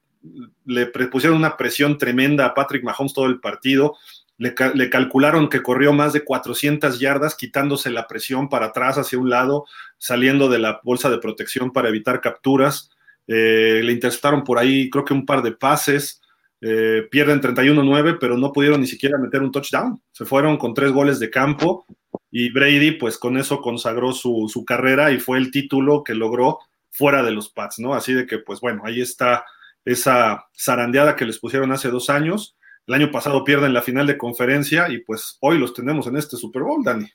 le 0.65 0.85
pusieron 0.85 1.37
una 1.37 1.57
presión 1.57 1.97
tremenda 1.97 2.45
a 2.45 2.53
Patrick 2.53 2.83
Mahomes 2.83 3.13
todo 3.13 3.25
el 3.25 3.39
partido. 3.39 3.97
Le, 4.37 4.53
calcularon 4.89 5.49
que 5.49 5.61
corrió 5.61 5.93
más 5.93 6.13
de 6.13 6.23
400 6.23 6.99
yardas, 6.99 7.35
quitándose 7.35 7.91
la 7.91 8.07
presión 8.07 8.49
para 8.49 8.67
atrás, 8.67 8.97
hacia 8.97 9.19
un 9.19 9.29
lado, 9.29 9.65
saliendo 9.97 10.49
de 10.49 10.59
la 10.59 10.79
bolsa 10.83 11.09
de 11.09 11.19
protección 11.19 11.71
para 11.71 11.89
evitar 11.89 12.21
capturas. 12.21 12.89
Eh, 13.27 13.81
le 13.83 13.91
interceptaron 13.91 14.43
por 14.43 14.57
ahí, 14.57 14.89
creo 14.89 15.05
que 15.05 15.13
un 15.13 15.25
par 15.25 15.41
de 15.41 15.51
pases. 15.51 16.20
Eh, 16.63 17.07
pierden 17.09 17.41
31-9, 17.41 18.17
pero 18.19 18.37
no 18.37 18.51
pudieron 18.53 18.81
ni 18.81 18.87
siquiera 18.87 19.17
meter 19.17 19.41
un 19.41 19.51
touchdown. 19.51 19.99
Se 20.11 20.25
fueron 20.25 20.57
con 20.57 20.75
tres 20.75 20.91
goles 20.91 21.19
de 21.19 21.31
campo 21.31 21.85
y 22.29 22.51
Brady, 22.51 22.91
pues 22.91 23.17
con 23.17 23.37
eso 23.37 23.61
consagró 23.61 24.13
su, 24.13 24.63
carrera 24.65 25.11
y 25.11 25.19
fue 25.19 25.39
el 25.39 25.49
título 25.49 26.03
que 26.03 26.13
logró 26.13 26.59
fuera 26.91 27.23
de 27.23 27.31
los 27.31 27.49
Pats, 27.49 27.79
¿no? 27.79 27.95
Así 27.95 28.13
de 28.13 28.27
que, 28.27 28.37
pues 28.37 28.59
bueno, 28.61 28.83
ahí 28.85 29.01
está 29.01 29.43
esa 29.83 30.45
zarandeada 30.55 31.15
que 31.15 31.25
les 31.25 31.39
pusieron 31.39 31.71
hace 31.71 31.89
dos 31.89 32.11
años. 32.11 32.55
El 32.85 32.93
año 32.93 33.11
pasado 33.11 33.43
pierden 33.43 33.73
la 33.73 33.81
final 33.81 34.05
de 34.05 34.17
conferencia 34.17 34.87
y 34.89 34.99
pues 34.99 35.37
hoy 35.41 35.57
los 35.57 35.73
tenemos 35.73 36.05
en 36.05 36.17
este 36.17 36.37
Super 36.37 36.61
Bowl, 36.61 36.83
Dani. 36.83 37.09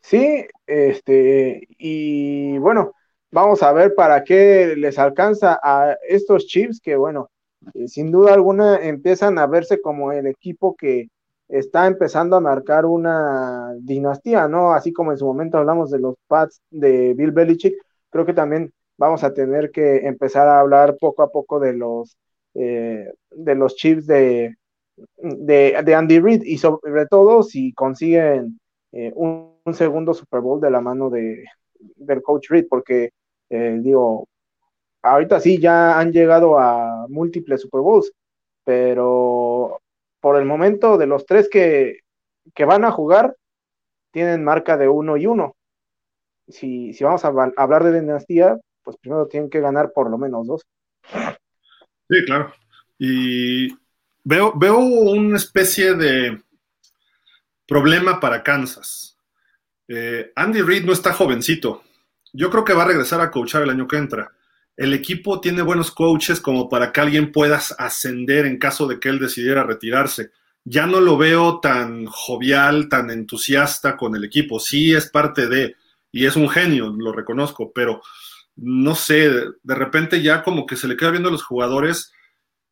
Sí, 0.00 0.44
este, 0.66 1.66
y 1.78 2.58
bueno, 2.58 2.92
vamos 3.30 3.62
a 3.62 3.72
ver 3.72 3.94
para 3.94 4.24
qué 4.24 4.74
les 4.76 4.98
alcanza 4.98 5.58
a 5.62 5.96
estos 6.06 6.46
Chiefs 6.46 6.80
que, 6.80 6.96
bueno, 6.96 7.30
eh, 7.74 7.88
sin 7.88 8.10
duda 8.10 8.34
alguna 8.34 8.76
empiezan 8.80 9.38
a 9.38 9.46
verse 9.46 9.80
como 9.80 10.12
el 10.12 10.26
equipo 10.26 10.74
que 10.76 11.08
está 11.48 11.86
empezando 11.86 12.36
a 12.36 12.40
marcar 12.40 12.86
una 12.86 13.74
dinastía, 13.80 14.48
¿no? 14.48 14.72
Así 14.72 14.92
como 14.92 15.12
en 15.12 15.18
su 15.18 15.26
momento 15.26 15.58
hablamos 15.58 15.90
de 15.90 15.98
los 15.98 16.16
Pats 16.26 16.60
de 16.70 17.14
Bill 17.14 17.32
Belichick, 17.32 17.74
creo 18.10 18.24
que 18.24 18.34
también 18.34 18.72
vamos 18.96 19.24
a 19.24 19.34
tener 19.34 19.70
que 19.70 20.06
empezar 20.06 20.48
a 20.48 20.60
hablar 20.60 20.96
poco 20.98 21.22
a 21.22 21.30
poco 21.30 21.60
de 21.60 21.74
los 21.74 22.16
eh, 22.54 23.10
de 23.30 23.54
los 23.54 23.76
Chiefs 23.76 24.06
de, 24.06 24.54
de, 25.16 25.94
Andy 25.94 26.20
Reid 26.20 26.42
y 26.44 26.58
sobre 26.58 27.06
todo 27.06 27.42
si 27.42 27.72
consiguen 27.72 28.60
eh, 28.92 29.10
un, 29.14 29.52
segundo 29.72 30.12
Super 30.12 30.40
Bowl 30.40 30.60
de 30.60 30.70
la 30.70 30.80
mano 30.80 31.08
de, 31.08 31.44
del 31.96 32.22
coach 32.22 32.50
Reid, 32.50 32.66
porque 32.68 33.10
digo, 33.48 34.26
ahorita 35.02 35.40
sí 35.40 35.58
ya 35.58 35.98
han 35.98 36.12
llegado 36.12 36.58
a 36.58 37.06
múltiples 37.08 37.60
Super 37.60 37.80
Bowls, 37.80 38.12
pero 38.64 39.80
por 40.20 40.36
el 40.36 40.44
momento 40.44 40.96
de 40.96 41.06
los 41.06 41.26
tres 41.26 41.48
que, 41.50 42.00
van 42.66 42.84
a 42.84 42.92
jugar, 42.92 43.36
tienen 44.12 44.44
marca 44.44 44.76
de 44.76 44.88
uno 44.88 45.16
y 45.16 45.26
uno. 45.26 45.56
Si, 46.48 46.92
si 46.92 47.04
vamos 47.04 47.24
a 47.24 47.28
hablar 47.28 47.84
de 47.84 48.00
dinastía, 48.00 48.58
pues 48.82 48.96
primero 48.98 49.26
tienen 49.26 49.50
que 49.50 49.60
ganar 49.60 49.92
por 49.92 50.10
lo 50.10 50.18
menos 50.18 50.46
dos. 50.46 50.62
Sí, 52.08 52.24
claro. 52.26 52.52
Y 52.98 53.68
veo, 54.22 54.52
veo 54.56 54.78
una 54.78 55.36
especie 55.36 55.94
de 55.94 56.40
problema 57.66 58.20
para 58.20 58.42
Kansas. 58.42 59.18
Eh, 59.88 60.32
Andy 60.36 60.62
Reid 60.62 60.84
no 60.84 60.92
está 60.92 61.12
jovencito. 61.12 61.82
Yo 62.32 62.50
creo 62.50 62.64
que 62.64 62.74
va 62.74 62.82
a 62.84 62.88
regresar 62.88 63.20
a 63.20 63.30
coachar 63.30 63.62
el 63.62 63.70
año 63.70 63.88
que 63.88 63.96
entra. 63.96 64.30
El 64.76 64.94
equipo 64.94 65.40
tiene 65.40 65.62
buenos 65.62 65.90
coaches 65.90 66.40
como 66.40 66.68
para 66.68 66.92
que 66.92 67.00
alguien 67.00 67.32
pueda 67.32 67.60
ascender 67.78 68.46
en 68.46 68.58
caso 68.58 68.86
de 68.86 68.98
que 68.98 69.08
él 69.08 69.18
decidiera 69.18 69.64
retirarse. 69.64 70.30
Ya 70.64 70.86
no 70.86 71.00
lo 71.00 71.18
veo 71.18 71.60
tan 71.60 72.06
jovial, 72.06 72.88
tan 72.88 73.10
entusiasta 73.10 73.96
con 73.96 74.16
el 74.16 74.24
equipo. 74.24 74.60
Sí 74.60 74.94
es 74.94 75.08
parte 75.10 75.48
de, 75.48 75.76
y 76.10 76.26
es 76.26 76.36
un 76.36 76.48
genio, 76.48 76.94
lo 76.96 77.12
reconozco, 77.12 77.72
pero 77.72 78.00
no 78.56 78.94
sé, 78.94 79.30
de 79.62 79.74
repente 79.74 80.22
ya 80.22 80.42
como 80.42 80.66
que 80.66 80.76
se 80.76 80.88
le 80.88 80.96
queda 80.96 81.10
viendo 81.10 81.28
a 81.28 81.32
los 81.32 81.42
jugadores 81.42 82.12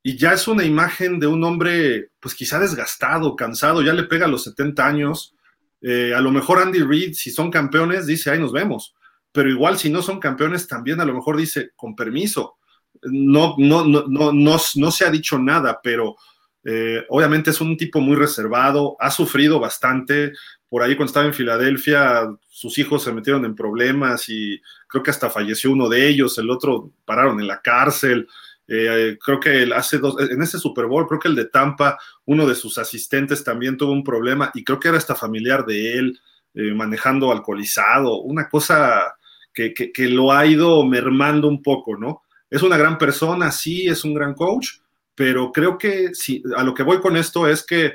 y 0.02 0.16
ya 0.16 0.32
es 0.32 0.48
una 0.48 0.64
imagen 0.64 1.18
de 1.20 1.26
un 1.26 1.44
hombre, 1.44 2.10
pues 2.20 2.34
quizá 2.34 2.58
desgastado, 2.58 3.36
cansado, 3.36 3.82
ya 3.82 3.92
le 3.92 4.04
pega 4.04 4.26
a 4.26 4.28
los 4.28 4.44
70 4.44 4.86
años. 4.86 5.34
Eh, 5.82 6.14
a 6.14 6.20
lo 6.20 6.30
mejor 6.30 6.58
Andy 6.58 6.80
Reid, 6.80 7.12
si 7.14 7.30
son 7.30 7.50
campeones, 7.50 8.06
dice, 8.06 8.30
ahí 8.30 8.38
nos 8.38 8.52
vemos. 8.52 8.94
Pero 9.32 9.48
igual 9.48 9.78
si 9.78 9.90
no 9.90 10.02
son 10.02 10.18
campeones, 10.18 10.66
también 10.66 11.00
a 11.00 11.04
lo 11.04 11.14
mejor 11.14 11.36
dice, 11.36 11.70
con 11.76 11.94
permiso. 11.94 12.56
No, 13.02 13.54
no, 13.58 13.84
no, 13.84 14.04
no, 14.08 14.32
no, 14.32 14.90
se 14.90 15.04
ha 15.04 15.10
dicho 15.10 15.38
nada, 15.38 15.80
pero 15.82 16.16
eh, 16.64 17.04
obviamente 17.08 17.50
es 17.50 17.60
un 17.60 17.76
tipo 17.76 18.00
muy 18.00 18.16
reservado, 18.16 18.96
ha 18.98 19.10
sufrido 19.10 19.60
bastante. 19.60 20.32
Por 20.68 20.82
ahí 20.82 20.96
cuando 20.96 21.10
estaba 21.10 21.26
en 21.26 21.34
Filadelfia, 21.34 22.28
sus 22.48 22.78
hijos 22.78 23.04
se 23.04 23.12
metieron 23.12 23.44
en 23.44 23.54
problemas 23.54 24.28
y 24.28 24.60
creo 24.86 25.02
que 25.02 25.10
hasta 25.10 25.30
falleció 25.30 25.70
uno 25.70 25.88
de 25.88 26.08
ellos, 26.08 26.36
el 26.38 26.50
otro 26.50 26.92
pararon 27.04 27.40
en 27.40 27.46
la 27.46 27.60
cárcel. 27.60 28.26
Eh, 28.72 29.18
creo 29.24 29.40
que 29.40 29.68
hace 29.74 29.98
dos, 29.98 30.14
en 30.20 30.40
ese 30.42 30.58
Super 30.58 30.86
Bowl, 30.86 31.06
creo 31.08 31.18
que 31.18 31.28
el 31.28 31.34
de 31.34 31.46
Tampa, 31.46 31.98
uno 32.26 32.46
de 32.46 32.54
sus 32.54 32.78
asistentes 32.78 33.42
también 33.42 33.76
tuvo 33.76 33.92
un 33.92 34.04
problema 34.04 34.52
y 34.54 34.62
creo 34.62 34.78
que 34.78 34.88
era 34.88 34.98
hasta 34.98 35.16
familiar 35.16 35.66
de 35.66 35.98
él, 35.98 36.20
eh, 36.54 36.72
manejando 36.72 37.32
alcoholizado, 37.32 38.20
una 38.20 38.48
cosa 38.48 39.12
que, 39.52 39.74
que, 39.74 40.08
lo 40.08 40.32
ha 40.32 40.46
ido 40.46 40.84
mermando 40.84 41.48
un 41.48 41.62
poco, 41.62 41.96
¿no? 41.96 42.22
Es 42.48 42.62
una 42.62 42.76
gran 42.76 42.98
persona, 42.98 43.50
sí, 43.50 43.86
es 43.86 44.04
un 44.04 44.14
gran 44.14 44.34
coach, 44.34 44.78
pero 45.14 45.52
creo 45.52 45.78
que 45.78 46.14
si, 46.14 46.42
a 46.56 46.62
lo 46.62 46.74
que 46.74 46.82
voy 46.82 47.00
con 47.00 47.16
esto 47.16 47.46
es 47.46 47.64
que 47.64 47.94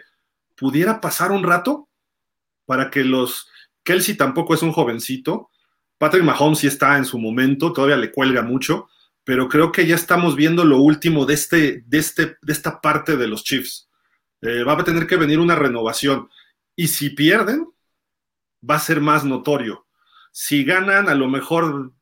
pudiera 0.56 1.02
pasar 1.02 1.32
un 1.32 1.44
rato 1.44 1.90
para 2.66 2.90
que 2.90 3.04
los, 3.04 3.48
Kelsey 3.84 4.16
tampoco 4.16 4.54
es 4.54 4.62
un 4.62 4.72
jovencito, 4.72 5.50
Patrick 5.98 6.24
Mahomes 6.24 6.60
sí 6.60 6.68
está 6.68 6.98
en 6.98 7.06
su 7.06 7.18
momento, 7.18 7.72
todavía 7.72 7.98
le 7.98 8.12
cuelga 8.12 8.42
mucho, 8.42 8.90
pero 9.24 9.50
creo 9.50 9.72
que 9.72 9.88
ya 9.88 9.96
estamos 9.96 10.36
viendo 10.36 10.64
lo 10.64 10.80
último 10.80 11.26
de, 11.26 11.34
este, 11.34 11.84
de, 11.86 11.98
este, 11.98 12.38
de 12.42 12.54
esta 12.54 12.80
parte 12.80 13.18
de 13.18 13.28
los 13.28 13.44
Chiefs. 13.44 13.90
Eh, 14.42 14.64
va 14.64 14.74
a 14.74 14.84
tener 14.84 15.08
que 15.08 15.16
venir 15.16 15.40
una 15.40 15.56
renovación. 15.56 16.30
Y 16.76 16.88
si 16.88 17.10
pierden, 17.10 17.68
va 18.68 18.76
a 18.76 18.80
ser 18.80 19.02
más 19.02 19.24
notorio. 19.24 19.85
Si 20.38 20.66
ganan, 20.66 21.08
a 21.08 21.16
lo 21.16 21.30
mejor 21.30 21.94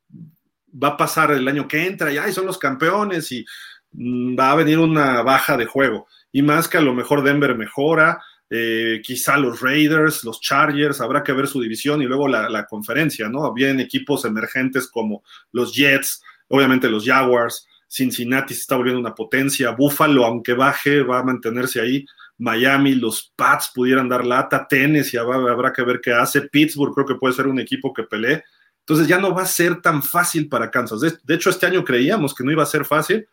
va 0.74 0.88
a 0.88 0.98
pasar 0.98 1.30
el 1.34 1.48
año 1.48 1.68
que 1.68 1.86
entra 1.86 2.12
y 2.12 2.18
ay, 2.18 2.34
son 2.34 2.48
los 2.48 2.58
campeones 2.58 3.32
y 3.32 3.46
mm, 3.92 4.36
va 4.36 4.52
a 4.52 4.56
venir 4.56 4.80
una 4.80 5.22
baja 5.22 5.56
de 5.56 5.68
juego. 5.68 6.08
Y 6.32 6.42
más 6.42 6.68
que 6.68 6.80
a 6.80 6.82
lo 6.82 6.96
mejor 6.96 7.22
Denver 7.22 7.56
mejora, 7.56 8.20
eh, 8.50 9.02
quizá 9.04 9.38
los 9.38 9.62
Raiders, 9.62 10.24
los 10.24 10.42
Chargers, 10.42 11.00
habrá 11.00 11.22
que 11.22 11.32
ver 11.32 11.46
su 11.46 11.62
división 11.62 12.02
y 12.02 12.06
luego 12.06 12.28
la, 12.28 12.66
conferencia, 12.66 13.30
¿no? 13.30 13.54
Bien 13.54 13.80
equipos 13.80 14.26
emergentes 14.26 14.88
como 14.88 15.24
los 15.52 15.76
Jets, 15.76 16.24
obviamente 16.48 16.90
los 16.90 17.06
Jaguars, 17.06 17.68
Cincinnati 17.88 18.56
se 18.56 18.62
está 18.62 18.78
volviendo 18.78 19.00
una 19.00 19.14
potencia, 19.14 19.70
Buffalo, 19.70 20.26
aunque 20.26 20.54
baje, 20.54 21.04
va 21.04 21.20
a 21.20 21.24
mantenerse 21.24 21.82
ahí, 21.82 22.04
Miami, 22.38 22.96
los 22.96 23.32
Pats 23.36 23.72
pudieran 23.74 24.10
dar 24.10 24.26
lata, 24.26 24.68
Tennessee, 24.68 25.18
habrá 25.18 25.72
que 25.72 25.84
ver 25.84 26.02
qué 26.02 26.14
hace, 26.14 26.42
Pittsburgh 26.42 26.94
creo 26.94 27.06
que 27.06 27.16
puede 27.16 27.34
ser 27.34 27.48
un 27.48 27.60
equipo 27.60 27.94
que 27.94 28.04
pelee, 28.04 28.44
entonces 28.80 29.08
ya 29.08 29.18
no 29.18 29.34
va 29.34 29.44
a 29.44 29.48
ser 29.48 29.82
tan 29.82 30.04
fácil 30.04 30.50
para 30.50 30.70
Kansas. 30.70 31.00
De, 31.00 31.36
hecho, 31.36 31.50
este 31.50 31.66
año 31.66 31.86
creíamos 31.86 32.36
que 32.36 32.44
no 32.44 32.52
iba 32.52 32.64
a 32.64 32.68
ser 32.68 32.84
fácil, 32.84 33.28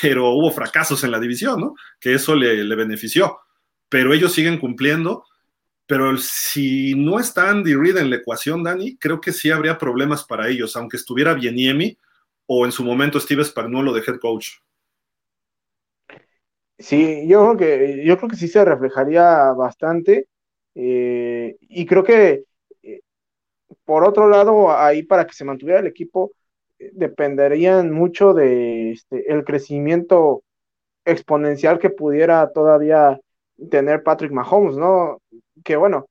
pero 0.00 0.30
hubo 0.30 0.50
fracasos 0.52 1.02
en 1.02 1.10
la 1.10 1.18
división, 1.18 1.60
¿no? 1.60 1.74
Que 1.98 2.14
eso 2.14 2.36
le, 2.36 2.62
le 2.62 2.74
benefició, 2.76 3.40
pero 3.88 4.14
ellos 4.14 4.32
siguen 4.32 4.58
cumpliendo. 4.58 5.24
Pero 5.86 6.16
si 6.16 6.94
no 6.94 7.18
está 7.18 7.50
Andy 7.50 7.74
Reid 7.74 7.96
en 7.96 8.10
la 8.10 8.16
ecuación, 8.16 8.62
Dani, 8.62 8.96
creo 8.96 9.20
que 9.20 9.32
sí 9.32 9.50
habría 9.50 9.76
problemas 9.76 10.24
para 10.24 10.48
ellos, 10.48 10.76
aunque 10.76 10.96
estuviera 10.96 11.34
bien 11.34 11.56
Yemi 11.56 11.98
o 12.46 12.64
en 12.64 12.72
su 12.72 12.84
momento 12.84 13.18
Steve 13.18 13.44
Spagnuolo 13.44 13.92
de 13.92 14.02
head 14.06 14.18
coach. 14.20 14.50
Sí, 16.82 17.28
yo 17.28 17.54
creo 17.54 17.56
que, 17.56 18.04
yo 18.04 18.16
creo 18.18 18.28
que 18.30 18.36
sí 18.36 18.48
se 18.48 18.64
reflejaría 18.64 19.52
bastante. 19.52 20.26
Eh, 20.74 21.56
y 21.60 21.86
creo 21.86 22.04
que, 22.04 22.44
eh, 22.82 23.00
por 23.84 24.04
otro 24.04 24.28
lado, 24.28 24.72
ahí 24.76 25.02
para 25.04 25.26
que 25.26 25.34
se 25.34 25.44
mantuviera 25.44 25.80
el 25.80 25.86
equipo, 25.86 26.32
eh, 26.78 26.90
dependerían 26.94 27.92
mucho 27.92 28.34
de 28.34 28.92
este, 28.92 29.32
el 29.32 29.44
crecimiento 29.44 30.42
exponencial 31.04 31.78
que 31.78 31.90
pudiera 31.90 32.52
todavía 32.52 33.20
tener 33.70 34.02
Patrick 34.02 34.32
Mahomes, 34.32 34.76
¿no? 34.76 35.20
Que 35.64 35.76
bueno, 35.76 36.06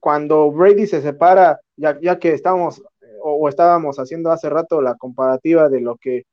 cuando 0.00 0.50
Brady 0.50 0.86
se 0.86 1.02
separa, 1.02 1.60
ya, 1.76 1.98
ya 2.00 2.18
que 2.18 2.32
estamos 2.34 2.82
o, 3.22 3.48
estábamos 3.48 3.98
haciendo 3.98 4.30
hace 4.30 4.48
rato 4.48 4.80
la 4.82 4.96
comparativa 4.96 5.68
de 5.68 5.80
lo 5.80 5.96
que 5.96 6.24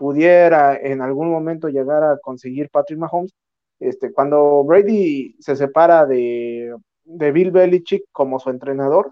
pudiera 0.00 0.78
en 0.78 1.02
algún 1.02 1.30
momento 1.30 1.68
llegar 1.68 2.02
a 2.02 2.16
conseguir 2.16 2.70
Patrick 2.70 2.98
Mahomes, 2.98 3.34
este, 3.78 4.10
cuando 4.14 4.64
Brady 4.64 5.36
se 5.40 5.56
separa 5.56 6.06
de, 6.06 6.74
de 7.04 7.32
Bill 7.32 7.50
Belichick 7.50 8.04
como 8.10 8.40
su 8.40 8.48
entrenador, 8.48 9.10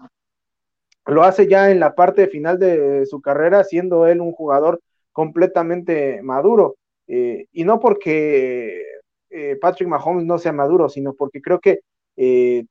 lo 1.05 1.21
hace 1.21 1.47
ya 1.47 1.69
en 1.69 1.79
la 1.79 1.93
parte 1.93 2.25
final 2.27 2.57
de 2.57 3.05
su 3.05 3.21
carrera, 3.21 3.63
siendo 3.63 4.07
él 4.07 4.19
un 4.19 4.31
jugador 4.31 4.81
completamente 5.11 6.23
maduro. 6.23 6.75
Eh, 7.07 7.45
y 7.51 7.65
no 7.65 7.79
porque 7.79 8.83
eh, 9.29 9.57
Patrick 9.61 9.87
Mahomes 9.87 10.25
no 10.25 10.39
sea 10.39 10.53
maduro, 10.53 10.89
sino 10.89 11.13
porque 11.13 11.39
creo 11.39 11.59
que 11.59 11.81
eh, 12.17 12.65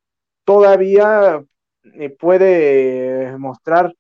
todavía 0.45 1.41
puede 2.19 3.39
mostrar 3.39 3.95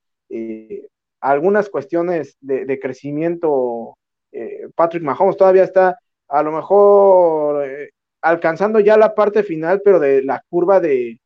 algunas 1.21 1.69
cuestiones 1.69 2.37
de, 2.41 2.79
crecimiento, 2.79 3.98
eh, 4.33 4.69
Patrick 4.75 5.03
Mahomes 5.03 5.37
todavía 5.37 5.65
está 5.65 5.99
a 6.29 6.43
lo 6.43 6.53
mejor 6.53 7.65
eh, 7.65 7.91
alcanzando 8.21 8.81
ya 8.81 8.97
la 8.97 9.15
parte 9.15 9.43
final, 9.43 9.81
pero 9.85 9.99
de 9.99 10.23
la 10.23 10.43
curva 10.49 10.81
de, 10.81 11.21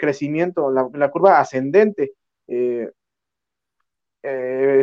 crecimiento, 0.00 0.70
la, 0.70 1.10
curva 1.10 1.40
ascendente. 1.40 2.12
es 2.46 2.90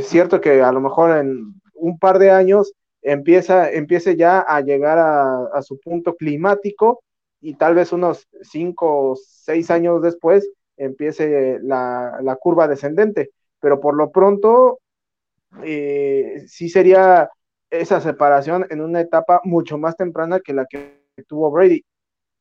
cierto 0.08 0.39
que 0.42 0.62
a 0.62 0.72
lo 0.72 0.82
mejor 0.82 1.18
en 1.18 1.62
un 1.74 1.98
par 2.00 2.20
de 2.20 2.32
años 2.32 2.74
empieza, 3.02 3.72
empiece 3.72 4.16
ya 4.16 4.39
a 4.39 4.62
llegar 4.62 4.98
a, 5.00 5.62
su 5.62 5.80
punto 5.80 6.16
climático 6.16 7.04
y 7.42 7.56
tal 7.56 7.76
vez 7.76 7.92
unos 7.92 8.28
cinco 8.42 9.12
o 9.12 9.16
seis 9.16 9.72
años 9.72 10.02
después 10.02 10.50
empiece 10.78 11.60
la, 11.62 12.20
la 12.22 12.36
curva 12.36 12.68
descendente, 12.68 13.32
pero 13.60 13.80
por 13.80 13.96
lo 13.96 14.12
pronto 14.12 14.80
eh, 15.64 16.43
sí 16.47 16.70
sería 16.70 17.30
esa 17.70 18.02
separación 18.02 18.66
en 18.70 18.82
una 18.82 19.02
etapa 19.02 19.41
mucho 19.43 19.78
más 19.78 19.95
temprana 19.95 20.39
que 20.39 20.54
la 20.54 20.66
que 20.66 21.02
tuvo 21.28 21.52
Brady. 21.52 21.86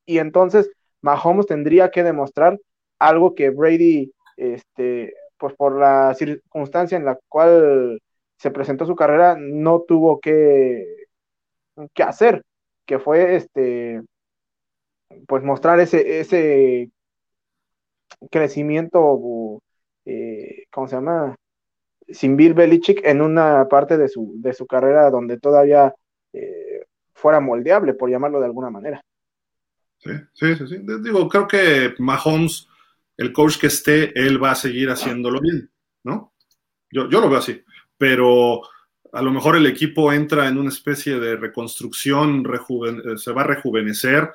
Y 0.07 0.19
entonces 0.19 0.71
Mahomes 1.03 1.47
tendría 1.47 1.91
que 1.91 2.03
demostrar 2.03 2.59
algo 2.99 3.35
que 3.35 3.51
Brady, 3.51 4.13
este, 4.37 5.15
pues 5.39 5.55
por 5.55 5.79
la 5.79 6.15
circunstancia 6.15 6.97
en 6.97 7.05
la 7.05 7.19
cual 7.29 8.01
se 8.37 8.51
presentó 8.51 8.87
su 8.87 8.97
carrera, 8.97 9.37
no 9.39 9.83
tuvo 9.83 10.21
que, 10.21 11.07
que 11.95 12.03
hacer, 12.03 12.43
que 12.87 12.99
fue 12.99 13.37
este, 13.37 14.03
pues 15.27 15.43
mostrar 15.43 15.81
ese, 15.81 16.21
ese 16.21 16.91
crecimiento, 18.31 19.63
eh, 20.05 20.65
¿cómo 20.71 20.89
se 20.89 20.97
llama? 20.97 21.37
Sin 22.13 22.37
Bill 22.37 22.55
Belichick 22.55 23.01
en 23.05 23.21
una 23.21 23.69
parte 23.69 23.97
de 23.97 24.09
su, 24.09 24.35
de 24.37 24.53
su 24.53 24.67
carrera 24.67 25.11
donde 25.11 25.39
todavía 25.39 25.95
eh, 26.33 26.87
fuera 27.13 27.41
moldeable, 27.41 27.95
por 27.95 28.11
llamarlo 28.11 28.41
de 28.41 28.47
alguna 28.47 28.71
manera. 28.71 29.03
Sí, 29.99 30.11
sí, 30.33 30.67
sí, 30.67 30.79
Digo, 31.03 31.29
creo 31.29 31.47
que 31.47 31.95
Mahomes, 31.99 32.67
el 33.17 33.33
coach 33.33 33.59
que 33.59 33.67
esté, 33.67 34.19
él 34.19 34.43
va 34.43 34.53
a 34.53 34.55
seguir 34.55 34.89
haciéndolo 34.89 35.41
bien, 35.41 35.71
¿no? 36.05 36.33
Yo, 36.91 37.09
yo 37.09 37.21
lo 37.21 37.29
veo 37.29 37.39
así, 37.39 37.63
pero 37.99 38.63
a 39.13 39.23
lo 39.23 39.31
mejor 39.31 39.57
el 39.57 39.67
equipo 39.67 40.13
entra 40.13 40.49
en 40.49 40.59
una 40.59 40.71
especie 40.71 41.19
de 41.19 41.37
reconstrucción, 41.37 42.45
se 43.17 43.33
va 43.33 43.43
a 43.43 43.47
rejuvenecer, 43.47 44.31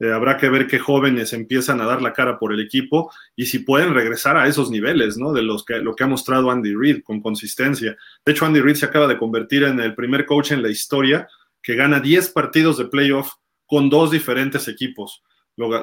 eh, 0.00 0.12
habrá 0.12 0.38
que 0.38 0.48
ver 0.48 0.66
qué 0.66 0.78
jóvenes 0.78 1.34
empiezan 1.34 1.80
a 1.80 1.84
dar 1.84 2.00
la 2.00 2.14
cara 2.14 2.38
por 2.38 2.54
el 2.54 2.60
equipo 2.60 3.12
y 3.36 3.46
si 3.46 3.58
pueden 3.60 3.92
regresar 3.92 4.38
a 4.38 4.48
esos 4.48 4.70
niveles, 4.70 5.18
¿no? 5.18 5.32
De 5.32 5.42
los 5.42 5.64
que, 5.64 5.78
lo 5.78 5.94
que 5.94 6.04
ha 6.04 6.06
mostrado 6.06 6.50
Andy 6.50 6.74
Reid 6.74 7.02
con 7.02 7.20
consistencia. 7.20 7.96
De 8.24 8.32
hecho, 8.32 8.46
Andy 8.46 8.60
Reid 8.60 8.76
se 8.76 8.86
acaba 8.86 9.06
de 9.06 9.18
convertir 9.18 9.62
en 9.64 9.78
el 9.78 9.94
primer 9.94 10.24
coach 10.24 10.52
en 10.52 10.62
la 10.62 10.70
historia 10.70 11.28
que 11.62 11.76
gana 11.76 12.00
10 12.00 12.30
partidos 12.30 12.78
de 12.78 12.86
playoff 12.86 13.32
con 13.66 13.90
dos 13.90 14.10
diferentes 14.10 14.68
equipos. 14.68 15.22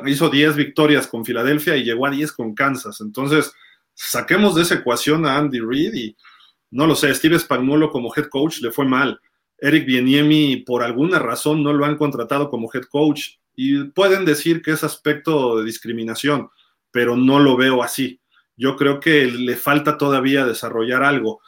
Hizo 0.08 0.30
10 0.30 0.56
victorias 0.56 1.06
con 1.06 1.24
Filadelfia 1.24 1.78
y 1.78 1.84
llegó 1.84 2.08
a 2.08 2.12
10 2.12 2.32
con 2.32 2.56
Kansas. 2.56 3.00
Entonces, 3.02 3.54
saquemos 3.94 4.56
de 4.56 4.64
esa 4.64 4.76
ecuación 4.76 5.28
a 5.28 5.38
Andy 5.38 5.60
Reid 5.60 5.94
y 5.94 6.18
no 6.72 6.88
lo 6.88 6.96
sé, 6.96 7.14
Steve 7.14 7.38
Spagnuolo 7.38 7.92
como 7.92 8.12
head 8.16 8.30
coach 8.30 8.62
le 8.62 8.72
fue 8.72 8.86
mal. 8.86 9.20
Eric 9.60 9.86
Bieniemi, 9.86 10.58
por 10.58 10.84
alguna 10.84 11.20
razón, 11.20 11.64
no 11.64 11.72
lo 11.72 11.86
han 11.86 11.98
contratado 11.98 12.50
como 12.50 12.70
head 12.74 12.84
coach. 12.90 13.38
Y 13.60 13.86
pueden 13.86 14.24
decir 14.24 14.62
que 14.62 14.72
es 14.72 14.84
aspecto 14.84 15.58
de 15.58 15.66
discriminación, 15.66 16.50
pero 16.92 17.18
no 17.18 17.40
lo 17.40 17.58
veo 17.58 17.82
así. 17.82 18.22
Yo 18.56 18.76
creo 18.76 19.00
que 19.00 19.26
le 19.26 19.56
falta 19.56 19.98
todavía 19.98 20.46
desarrollar 20.46 21.04
algo 21.04 21.42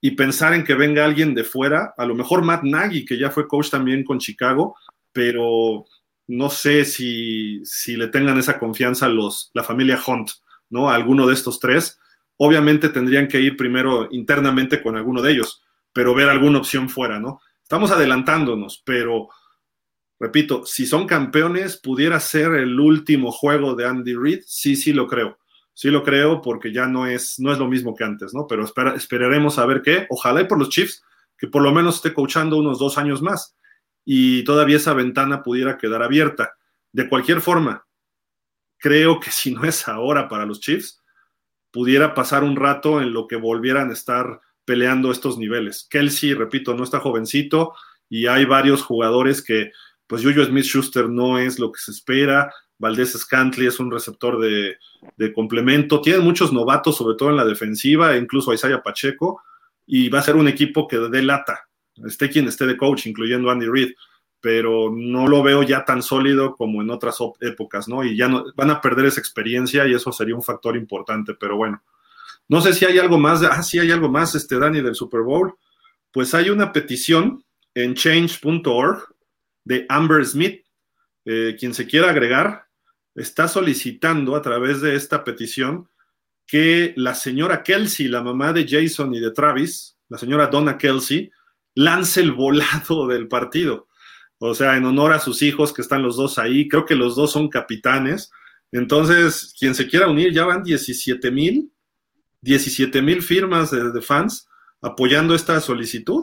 y 0.00 0.12
pensar 0.12 0.54
en 0.54 0.62
que 0.62 0.74
venga 0.74 1.04
alguien 1.04 1.34
de 1.34 1.42
fuera, 1.42 1.92
a 1.98 2.06
lo 2.06 2.14
mejor 2.14 2.42
Matt 2.42 2.62
Nagy, 2.62 3.04
que 3.04 3.18
ya 3.18 3.30
fue 3.30 3.48
coach 3.48 3.70
también 3.70 4.04
con 4.04 4.20
Chicago, 4.20 4.76
pero 5.12 5.86
no 6.28 6.50
sé 6.50 6.84
si, 6.84 7.64
si 7.64 7.96
le 7.96 8.08
tengan 8.08 8.38
esa 8.38 8.60
confianza 8.60 9.08
los, 9.08 9.50
la 9.52 9.64
familia 9.64 10.00
Hunt, 10.06 10.30
¿no? 10.70 10.88
A 10.88 10.94
alguno 10.94 11.26
de 11.26 11.34
estos 11.34 11.58
tres. 11.58 11.98
Obviamente 12.36 12.90
tendrían 12.90 13.26
que 13.26 13.40
ir 13.40 13.56
primero 13.56 14.06
internamente 14.12 14.80
con 14.80 14.96
alguno 14.96 15.20
de 15.20 15.32
ellos, 15.32 15.64
pero 15.92 16.14
ver 16.14 16.28
alguna 16.28 16.58
opción 16.58 16.88
fuera, 16.88 17.18
¿no? 17.18 17.40
Estamos 17.60 17.90
adelantándonos, 17.90 18.82
pero 18.84 19.30
repito, 20.18 20.64
si 20.66 20.86
son 20.86 21.06
campeones, 21.06 21.76
pudiera 21.76 22.20
ser 22.20 22.54
el 22.54 22.78
último 22.78 23.32
juego 23.32 23.74
de 23.74 23.86
Andy 23.86 24.14
Reid, 24.14 24.42
sí, 24.46 24.76
sí 24.76 24.92
lo 24.92 25.06
creo. 25.06 25.38
Sí 25.74 25.90
lo 25.90 26.02
creo 26.02 26.40
porque 26.40 26.72
ya 26.72 26.86
no 26.86 27.06
es, 27.06 27.38
no 27.38 27.52
es 27.52 27.58
lo 27.58 27.68
mismo 27.68 27.94
que 27.94 28.04
antes, 28.04 28.32
¿no? 28.32 28.46
Pero 28.46 28.64
esperaremos 28.96 29.58
a 29.58 29.66
ver 29.66 29.82
qué. 29.82 30.06
Ojalá 30.08 30.40
y 30.40 30.44
por 30.46 30.58
los 30.58 30.70
Chiefs, 30.70 31.04
que 31.36 31.48
por 31.48 31.62
lo 31.62 31.70
menos 31.70 31.96
esté 31.96 32.14
coachando 32.14 32.56
unos 32.56 32.78
dos 32.78 32.96
años 32.96 33.20
más 33.20 33.56
y 34.06 34.44
todavía 34.44 34.76
esa 34.76 34.94
ventana 34.94 35.42
pudiera 35.42 35.76
quedar 35.76 36.02
abierta. 36.02 36.56
De 36.92 37.08
cualquier 37.08 37.42
forma, 37.42 37.86
creo 38.78 39.20
que 39.20 39.30
si 39.30 39.52
no 39.52 39.64
es 39.64 39.86
ahora 39.86 40.28
para 40.28 40.46
los 40.46 40.60
Chiefs, 40.60 41.02
pudiera 41.70 42.14
pasar 42.14 42.42
un 42.42 42.56
rato 42.56 43.02
en 43.02 43.12
lo 43.12 43.26
que 43.26 43.36
volvieran 43.36 43.90
a 43.90 43.92
estar 43.92 44.40
peleando 44.64 45.10
estos 45.10 45.36
niveles. 45.36 45.86
Kelsey, 45.90 46.32
repito, 46.32 46.74
no 46.74 46.84
está 46.84 47.00
jovencito 47.00 47.74
y 48.08 48.28
hay 48.28 48.44
varios 48.44 48.82
jugadores 48.82 49.42
que, 49.42 49.72
pues 50.06 50.22
Juju 50.22 50.44
Smith 50.44 50.64
Schuster 50.64 51.08
no 51.08 51.38
es 51.38 51.58
lo 51.58 51.72
que 51.72 51.80
se 51.80 51.90
espera. 51.90 52.52
Valdés 52.78 53.12
Scantley 53.12 53.66
es 53.66 53.80
un 53.80 53.90
receptor 53.90 54.38
de, 54.40 54.76
complemento. 55.32 56.00
Tienen 56.00 56.22
muchos 56.22 56.52
novatos, 56.52 56.96
sobre 56.96 57.16
todo 57.16 57.30
en 57.30 57.36
la 57.36 57.44
defensiva, 57.44 58.16
incluso 58.16 58.52
Isaiah 58.52 58.82
Pacheco, 58.82 59.42
y 59.86 60.08
va 60.08 60.20
a 60.20 60.22
ser 60.22 60.36
un 60.36 60.48
equipo 60.48 60.86
que 60.86 60.98
dé 60.98 61.22
lata, 61.22 61.68
esté 62.04 62.28
quien 62.28 62.48
esté 62.48 62.66
de 62.66 62.76
coach, 62.76 63.06
incluyendo 63.06 63.50
Andy 63.50 63.66
Reid, 63.66 63.92
pero 64.40 64.92
no 64.94 65.26
lo 65.26 65.42
veo 65.42 65.62
ya 65.62 65.84
tan 65.84 66.02
sólido 66.02 66.54
como 66.54 66.82
en 66.82 66.90
otras 66.90 67.18
épocas, 67.40 67.88
¿no? 67.88 68.04
Y 68.04 68.16
ya 68.16 68.28
no, 68.28 68.44
van 68.54 68.70
a 68.70 68.80
perder 68.80 69.06
esa 69.06 69.20
experiencia 69.20 69.86
y 69.86 69.94
eso 69.94 70.12
sería 70.12 70.36
un 70.36 70.42
factor 70.42 70.76
importante, 70.76 71.34
pero 71.34 71.56
bueno. 71.56 71.82
No 72.48 72.60
sé 72.60 72.74
si 72.74 72.84
hay 72.84 72.98
algo 72.98 73.18
más, 73.18 73.42
ah, 73.42 73.62
sí 73.62 73.78
hay 73.78 73.90
algo 73.90 74.08
más, 74.08 74.34
este 74.34 74.58
Dani, 74.58 74.80
del 74.82 74.94
Super 74.94 75.22
Bowl. 75.22 75.54
Pues 76.12 76.32
hay 76.34 76.50
una 76.50 76.72
petición 76.72 77.42
en 77.74 77.94
change.org 77.94 79.15
de 79.66 79.84
Amber 79.88 80.24
Smith, 80.24 80.64
eh, 81.24 81.56
quien 81.58 81.74
se 81.74 81.86
quiera 81.86 82.10
agregar, 82.10 82.66
está 83.16 83.48
solicitando 83.48 84.36
a 84.36 84.42
través 84.42 84.80
de 84.80 84.94
esta 84.94 85.24
petición 85.24 85.88
que 86.46 86.94
la 86.96 87.14
señora 87.14 87.64
Kelsey, 87.64 88.06
la 88.06 88.22
mamá 88.22 88.52
de 88.52 88.64
Jason 88.66 89.12
y 89.12 89.18
de 89.18 89.32
Travis, 89.32 89.98
la 90.08 90.18
señora 90.18 90.46
Donna 90.46 90.78
Kelsey, 90.78 91.32
lance 91.74 92.20
el 92.20 92.32
volado 92.32 93.06
del 93.08 93.26
partido. 93.26 93.88
O 94.38 94.54
sea, 94.54 94.76
en 94.76 94.84
honor 94.84 95.12
a 95.12 95.18
sus 95.18 95.42
hijos 95.42 95.72
que 95.72 95.82
están 95.82 96.02
los 96.02 96.16
dos 96.16 96.38
ahí, 96.38 96.68
creo 96.68 96.84
que 96.84 96.94
los 96.94 97.16
dos 97.16 97.32
son 97.32 97.48
capitanes. 97.48 98.30
Entonces, 98.70 99.52
quien 99.58 99.74
se 99.74 99.88
quiera 99.88 100.08
unir, 100.08 100.32
ya 100.32 100.44
van 100.44 100.62
17 100.62 101.30
mil, 101.32 101.72
17 102.42 103.02
mil 103.02 103.22
firmas 103.22 103.72
de, 103.72 104.00
fans 104.00 104.46
apoyando 104.80 105.34
esta 105.34 105.60
solicitud. 105.60 106.22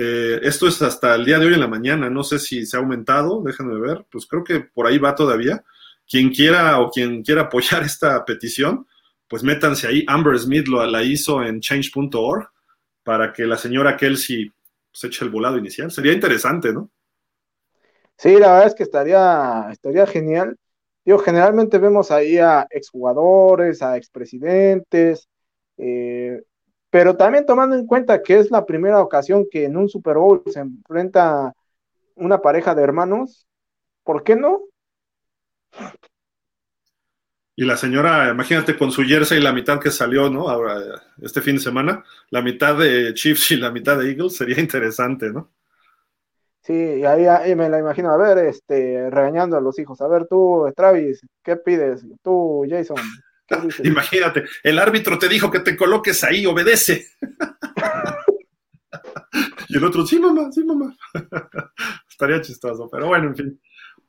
Eh, 0.00 0.38
esto 0.44 0.68
es 0.68 0.80
hasta 0.80 1.16
el 1.16 1.24
día 1.24 1.40
de 1.40 1.46
hoy 1.46 1.54
en 1.54 1.60
la 1.60 1.66
mañana, 1.66 2.08
no 2.08 2.22
sé 2.22 2.38
si 2.38 2.64
se 2.64 2.76
ha 2.76 2.80
aumentado, 2.80 3.42
déjenme 3.42 3.80
ver, 3.80 4.06
pues 4.08 4.26
creo 4.28 4.44
que 4.44 4.60
por 4.60 4.86
ahí 4.86 4.96
va 4.96 5.16
todavía. 5.16 5.64
Quien 6.08 6.30
quiera 6.30 6.78
o 6.78 6.88
quien 6.88 7.24
quiera 7.24 7.42
apoyar 7.42 7.82
esta 7.84 8.24
petición, 8.24 8.86
pues 9.26 9.42
métanse 9.42 9.88
ahí. 9.88 10.04
Amber 10.06 10.38
Smith 10.38 10.68
lo, 10.68 10.86
la 10.86 11.02
hizo 11.02 11.42
en 11.42 11.58
change.org 11.58 12.48
para 13.02 13.32
que 13.32 13.44
la 13.44 13.56
señora 13.56 13.96
Kelsey 13.96 14.52
se 14.92 15.08
eche 15.08 15.24
el 15.24 15.32
volado 15.32 15.58
inicial. 15.58 15.90
Sería 15.90 16.12
interesante, 16.12 16.72
¿no? 16.72 16.92
Sí, 18.16 18.34
la 18.34 18.52
verdad 18.52 18.66
es 18.68 18.74
que 18.76 18.84
estaría, 18.84 19.66
estaría 19.72 20.06
genial. 20.06 20.56
Yo 21.04 21.18
generalmente 21.18 21.78
vemos 21.78 22.12
ahí 22.12 22.38
a 22.38 22.68
exjugadores, 22.70 23.82
a 23.82 23.96
expresidentes, 23.96 25.28
eh, 25.76 26.40
pero 26.90 27.16
también 27.16 27.46
tomando 27.46 27.76
en 27.76 27.86
cuenta 27.86 28.22
que 28.22 28.38
es 28.38 28.50
la 28.50 28.64
primera 28.64 29.00
ocasión 29.00 29.46
que 29.50 29.64
en 29.64 29.76
un 29.76 29.88
Super 29.88 30.16
Bowl 30.16 30.42
se 30.46 30.60
enfrenta 30.60 31.52
una 32.14 32.40
pareja 32.40 32.74
de 32.74 32.82
hermanos, 32.82 33.46
¿por 34.04 34.22
qué 34.22 34.36
no? 34.36 34.62
Y 37.54 37.64
la 37.64 37.76
señora, 37.76 38.30
imagínate 38.30 38.78
con 38.78 38.92
su 38.92 39.02
jersey 39.02 39.40
la 39.40 39.52
mitad 39.52 39.80
que 39.80 39.90
salió, 39.90 40.30
¿no? 40.30 40.48
Ahora, 40.48 40.80
este 41.20 41.42
fin 41.42 41.56
de 41.56 41.60
semana, 41.60 42.04
la 42.30 42.40
mitad 42.40 42.78
de 42.78 43.12
Chiefs 43.14 43.50
y 43.50 43.56
la 43.56 43.72
mitad 43.72 43.98
de 43.98 44.10
Eagles, 44.10 44.36
sería 44.36 44.60
interesante, 44.60 45.30
¿no? 45.30 45.50
Sí, 46.62 46.74
y 46.74 47.04
ahí, 47.04 47.54
me 47.56 47.68
la 47.68 47.78
imagino, 47.78 48.10
a 48.10 48.16
ver, 48.16 48.38
este, 48.46 49.10
regañando 49.10 49.56
a 49.56 49.60
los 49.60 49.78
hijos, 49.78 50.00
a 50.00 50.06
ver 50.06 50.26
tú, 50.26 50.72
Travis, 50.76 51.20
¿qué 51.42 51.56
pides? 51.56 52.06
Tú, 52.22 52.64
Jason, 52.68 52.98
Imagínate, 53.84 54.44
el 54.62 54.78
árbitro 54.78 55.18
te 55.18 55.28
dijo 55.28 55.50
que 55.50 55.60
te 55.60 55.76
coloques 55.76 56.22
ahí, 56.24 56.46
obedece. 56.46 57.06
y 59.68 59.76
el 59.76 59.84
otro, 59.84 60.06
sí, 60.06 60.18
mamá, 60.18 60.50
sí, 60.52 60.64
mamá. 60.64 60.96
Estaría 62.10 62.40
chistoso, 62.40 62.88
pero 62.90 63.06
bueno, 63.06 63.28
en 63.28 63.36
fin. 63.36 63.60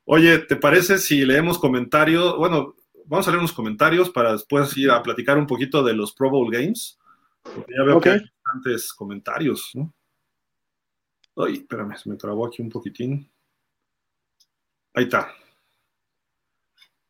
Oye, 0.06 0.40
¿te 0.40 0.56
parece 0.56 0.98
si 0.98 1.24
leemos 1.26 1.60
comentarios? 1.60 2.36
Bueno, 2.38 2.76
vamos 3.06 3.28
a 3.28 3.32
leer 3.32 3.40
unos 3.40 3.54
comentarios 3.54 4.10
para 4.10 4.34
después 4.34 4.76
ir 4.78 4.92
a 4.92 5.04
platicar 5.04 5.38
un 5.38 5.48
poquito 5.48 5.84
de 5.84 5.94
los 5.94 6.14
Pro 6.14 6.30
Bowl 6.30 6.52
Games. 6.52 6.98
Porque 7.42 7.74
ya 7.78 7.84
veo 7.84 8.02
que 8.02 8.10
hay 8.10 8.20
bastantes 8.44 8.94
comentarios, 8.94 9.72
¿no? 9.74 9.94
Ay, 11.38 11.54
espérame, 11.54 11.96
se 11.96 12.10
me 12.10 12.18
trabó 12.18 12.46
aquí 12.46 12.62
un 12.62 12.70
poquitín. 12.70 13.30
Ahí 14.94 15.06
está. 15.06 15.32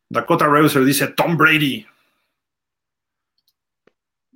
Dakota 0.09 0.47
Reuser 0.47 0.83
dice 0.83 1.07
Tom 1.07 1.37
Brady. 1.37 1.85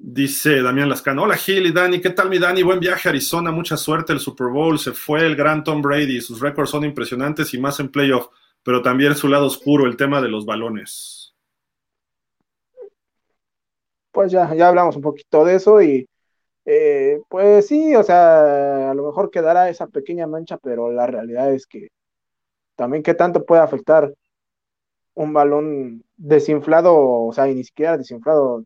Dice 0.06 0.62
Damián 0.62 0.90
Lascano, 0.90 1.24
hola 1.24 1.38
Gil 1.38 1.66
y 1.66 1.72
Dani, 1.72 2.02
¿qué 2.02 2.10
tal 2.10 2.30
mi 2.30 2.38
Dani? 2.38 2.62
Buen 2.62 2.82
viaje 2.82 3.08
a 3.08 3.12
Arizona, 3.12 3.52
mucha 3.52 3.78
suerte 3.78 4.12
el 4.12 4.20
Super 4.20 4.48
Bowl, 4.48 4.78
se 4.78 4.92
fue 4.92 5.26
el 5.26 5.34
gran 5.34 5.64
Tom 5.64 5.82
Brady, 5.82 6.20
sus 6.20 6.42
récords 6.42 6.72
son 6.72 6.84
impresionantes 6.84 7.54
y 7.54 7.58
más 7.58 7.80
en 7.80 7.90
playoff, 7.90 8.28
pero 8.64 8.82
también 8.82 9.16
su 9.16 9.30
lado 9.30 9.46
oscuro, 9.46 9.86
el 9.86 9.96
tema 9.96 10.20
de 10.20 10.28
los 10.28 10.46
balones. 10.46 11.34
Pues 14.12 14.30
ya, 14.30 14.54
ya 14.54 14.68
hablamos 14.68 14.98
un 14.98 15.04
poquito 15.04 15.46
de 15.46 15.56
eso 15.56 15.82
y 15.82 16.06
eh, 16.66 17.22
pues 17.30 17.68
sí, 17.68 17.96
o 17.96 18.04
sea, 18.04 18.92
a 18.92 18.94
lo 18.94 19.06
mejor 19.06 19.32
quedará 19.32 19.70
esa 19.70 19.88
pequeña 19.88 20.28
mancha, 20.28 20.58
pero 20.58 20.92
la 20.92 21.08
realidad 21.08 21.54
es 21.54 21.66
que 21.66 21.88
también 22.76 23.04
qué 23.04 23.14
tanto 23.14 23.46
puede 23.46 23.62
afectar 23.62 24.14
un 25.14 25.32
balón 25.32 26.04
desinflado, 26.18 26.94
o 26.94 27.32
sea, 27.32 27.48
y 27.48 27.56
ni 27.56 27.64
siquiera 27.64 27.98
desinflado 27.98 28.66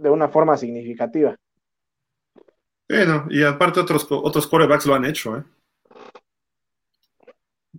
de 0.00 0.10
una 0.10 0.28
forma 0.28 0.56
significativa. 0.56 1.36
Bueno, 2.88 3.26
y 3.30 3.42
aparte 3.44 3.80
otros, 3.80 4.06
otros 4.10 4.46
quarterbacks 4.46 4.86
lo 4.86 4.94
han 4.94 5.04
hecho, 5.04 5.36
¿eh? 5.36 5.44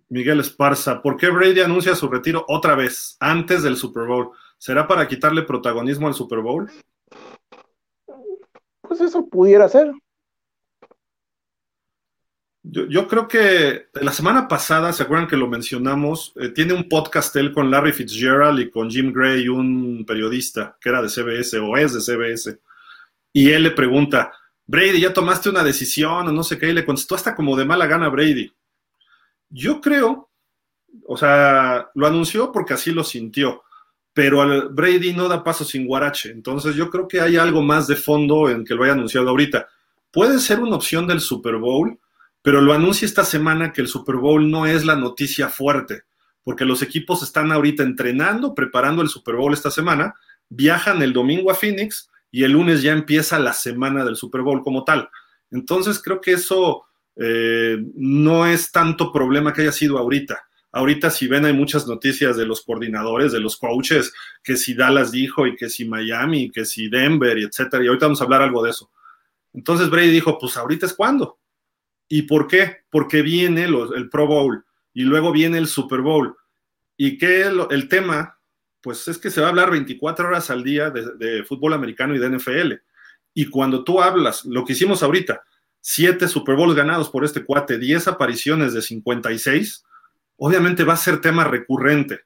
Miguel 0.07 0.39
Esparza, 0.41 1.01
¿por 1.01 1.17
qué 1.17 1.29
Brady 1.29 1.61
anuncia 1.61 1.95
su 1.95 2.07
retiro 2.07 2.45
otra 2.47 2.75
vez, 2.75 3.17
antes 3.19 3.63
del 3.63 3.77
Super 3.77 4.05
Bowl? 4.07 4.31
¿Será 4.57 4.87
para 4.87 5.07
quitarle 5.07 5.43
protagonismo 5.43 6.07
al 6.07 6.13
Super 6.13 6.39
Bowl? 6.39 6.69
Pues 8.81 9.01
eso 9.01 9.27
pudiera 9.27 9.67
ser. 9.69 9.91
Yo, 12.63 13.07
creo 13.07 13.27
que 13.27 13.87
la 13.93 14.11
semana 14.11 14.47
pasada, 14.47 14.93
¿se 14.93 15.01
acuerdan 15.01 15.27
que 15.27 15.35
lo 15.35 15.47
mencionamos? 15.47 16.31
Eh, 16.39 16.49
tiene 16.49 16.73
un 16.73 16.87
podcast 16.87 17.35
él 17.35 17.51
con 17.51 17.71
Larry 17.71 17.91
Fitzgerald 17.91 18.59
y 18.59 18.69
con 18.69 18.89
Jim 18.89 19.11
Gray, 19.11 19.47
un 19.47 20.05
periodista 20.05 20.77
que 20.79 20.89
era 20.89 21.01
de 21.01 21.09
CBS 21.09 21.57
o 21.57 21.75
es 21.75 21.93
de 21.93 22.01
CBS. 22.01 22.59
Y 23.33 23.49
él 23.49 23.63
le 23.63 23.71
pregunta, 23.71 24.31
Brady, 24.67 25.01
¿ya 25.01 25.11
tomaste 25.11 25.49
una 25.49 25.63
decisión 25.63 26.27
o 26.27 26.31
no 26.31 26.43
sé 26.43 26.59
qué? 26.59 26.69
Y 26.69 26.73
le 26.73 26.85
contestó 26.85 27.15
hasta 27.15 27.35
como 27.35 27.57
de 27.57 27.65
mala 27.65 27.87
gana 27.87 28.09
Brady. 28.09 28.53
Yo 29.49 29.81
creo, 29.81 30.29
o 31.07 31.17
sea, 31.17 31.89
lo 31.95 32.05
anunció 32.05 32.51
porque 32.51 32.75
así 32.75 32.91
lo 32.91 33.03
sintió, 33.03 33.63
pero 34.13 34.69
Brady 34.69 35.13
no 35.13 35.27
da 35.27 35.43
paso 35.43 35.65
sin 35.65 35.87
guarache. 35.87 36.29
Entonces 36.29 36.75
yo 36.75 36.91
creo 36.91 37.07
que 37.07 37.21
hay 37.21 37.37
algo 37.37 37.63
más 37.63 37.87
de 37.87 37.95
fondo 37.95 38.49
en 38.49 38.63
que 38.63 38.75
lo 38.75 38.83
haya 38.83 38.93
anunciado 38.93 39.29
ahorita. 39.29 39.67
Puede 40.11 40.39
ser 40.39 40.59
una 40.59 40.75
opción 40.75 41.07
del 41.07 41.21
Super 41.21 41.55
Bowl 41.55 41.97
pero 42.41 42.61
lo 42.61 42.73
anuncia 42.73 43.05
esta 43.05 43.23
semana 43.23 43.71
que 43.71 43.81
el 43.81 43.87
Super 43.87 44.15
Bowl 44.15 44.49
no 44.49 44.65
es 44.65 44.85
la 44.85 44.95
noticia 44.95 45.49
fuerte, 45.49 46.03
porque 46.43 46.65
los 46.65 46.81
equipos 46.81 47.21
están 47.23 47.51
ahorita 47.51 47.83
entrenando, 47.83 48.55
preparando 48.55 49.01
el 49.01 49.09
Super 49.09 49.35
Bowl 49.35 49.53
esta 49.53 49.71
semana, 49.71 50.15
viajan 50.49 51.01
el 51.01 51.13
domingo 51.13 51.51
a 51.51 51.55
Phoenix 51.55 52.09
y 52.31 52.43
el 52.43 52.53
lunes 52.53 52.81
ya 52.81 52.93
empieza 52.93 53.39
la 53.39 53.53
semana 53.53 54.03
del 54.03 54.15
Super 54.15 54.41
Bowl 54.41 54.63
como 54.63 54.83
tal. 54.83 55.09
Entonces 55.51 56.01
creo 56.01 56.21
que 56.21 56.33
eso 56.33 56.83
eh, 57.15 57.77
no 57.95 58.47
es 58.47 58.71
tanto 58.71 59.11
problema 59.11 59.53
que 59.53 59.61
haya 59.61 59.71
sido 59.71 59.97
ahorita. 59.97 60.43
Ahorita 60.71 61.09
si 61.09 61.27
ven 61.27 61.45
hay 61.45 61.53
muchas 61.53 61.85
noticias 61.85 62.37
de 62.37 62.45
los 62.45 62.61
coordinadores, 62.61 63.33
de 63.33 63.41
los 63.41 63.57
coaches, 63.57 64.13
que 64.41 64.55
si 64.55 64.73
Dallas 64.73 65.11
dijo 65.11 65.45
y 65.45 65.57
que 65.57 65.69
si 65.69 65.83
Miami, 65.83 66.49
que 66.49 66.63
si 66.63 66.87
Denver 66.87 67.37
y 67.37 67.43
etcétera. 67.43 67.83
Y 67.83 67.87
ahorita 67.87 68.05
vamos 68.05 68.21
a 68.21 68.23
hablar 68.23 68.41
algo 68.41 68.63
de 68.63 68.71
eso. 68.71 68.89
Entonces 69.53 69.89
Brady 69.89 70.11
dijo, 70.11 70.39
pues 70.39 70.55
ahorita 70.55 70.85
es 70.85 70.93
cuando. 70.93 71.40
¿Y 72.11 72.23
por 72.23 72.45
qué? 72.45 72.83
Porque 72.89 73.21
viene 73.21 73.63
el 73.63 74.09
Pro 74.09 74.27
Bowl 74.27 74.65
y 74.93 75.03
luego 75.03 75.31
viene 75.31 75.57
el 75.57 75.67
Super 75.67 76.01
Bowl. 76.01 76.35
¿Y 76.97 77.17
qué 77.17 77.43
el, 77.43 77.61
el 77.69 77.87
tema? 77.87 78.37
Pues 78.81 79.07
es 79.07 79.17
que 79.17 79.29
se 79.29 79.39
va 79.39 79.47
a 79.47 79.49
hablar 79.51 79.71
24 79.71 80.27
horas 80.27 80.49
al 80.49 80.61
día 80.61 80.89
de, 80.89 81.15
de 81.15 81.45
fútbol 81.45 81.71
americano 81.71 82.13
y 82.13 82.19
de 82.19 82.29
NFL. 82.29 82.73
Y 83.33 83.45
cuando 83.45 83.85
tú 83.85 84.01
hablas, 84.01 84.43
lo 84.43 84.65
que 84.65 84.73
hicimos 84.73 85.03
ahorita, 85.03 85.41
siete 85.79 86.27
Super 86.27 86.57
Bowls 86.57 86.75
ganados 86.75 87.09
por 87.09 87.23
este 87.23 87.45
cuate, 87.45 87.77
10 87.77 88.09
apariciones 88.09 88.73
de 88.73 88.81
56, 88.81 89.85
obviamente 90.35 90.83
va 90.83 90.95
a 90.95 90.97
ser 90.97 91.21
tema 91.21 91.45
recurrente. 91.45 92.25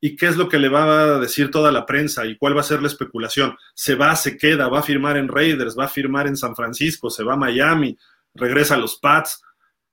¿Y 0.00 0.16
qué 0.16 0.26
es 0.26 0.36
lo 0.36 0.48
que 0.48 0.58
le 0.58 0.68
va 0.68 1.04
a 1.04 1.18
decir 1.20 1.52
toda 1.52 1.70
la 1.70 1.86
prensa? 1.86 2.26
¿Y 2.26 2.36
cuál 2.36 2.56
va 2.56 2.62
a 2.62 2.64
ser 2.64 2.82
la 2.82 2.88
especulación? 2.88 3.56
¿Se 3.74 3.94
va, 3.94 4.16
se 4.16 4.36
queda, 4.36 4.66
va 4.66 4.80
a 4.80 4.82
firmar 4.82 5.16
en 5.16 5.28
Raiders, 5.28 5.78
va 5.78 5.84
a 5.84 5.88
firmar 5.88 6.26
en 6.26 6.36
San 6.36 6.56
Francisco, 6.56 7.10
se 7.10 7.22
va 7.22 7.34
a 7.34 7.36
Miami, 7.36 7.96
regresa 8.34 8.74
a 8.74 8.78
los 8.78 8.98
Pats? 8.98 9.42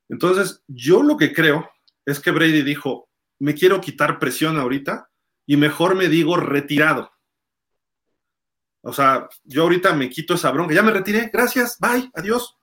Entonces, 0.10 0.64
yo 0.68 1.04
lo 1.04 1.18
que 1.18 1.34
creo 1.34 1.70
es 2.06 2.20
que 2.20 2.32
Brady 2.32 2.62
dijo, 2.62 3.10
me 3.40 3.54
quiero 3.54 3.82
quitar 3.82 4.20
presión 4.20 4.58
ahorita 4.58 5.10
y 5.46 5.58
mejor 5.58 5.96
me 5.96 6.08
digo 6.08 6.38
retirado. 6.38 7.12
O 8.82 8.94
sea, 8.94 9.28
yo 9.44 9.64
ahorita 9.64 9.94
me 9.94 10.10
quito 10.10 10.36
esa 10.36 10.52
bronca, 10.52 10.74
ya 10.74 10.84
me 10.84 10.92
retiré, 10.92 11.30
gracias, 11.32 11.78
bye, 11.80 12.10
adiós. 12.14 12.58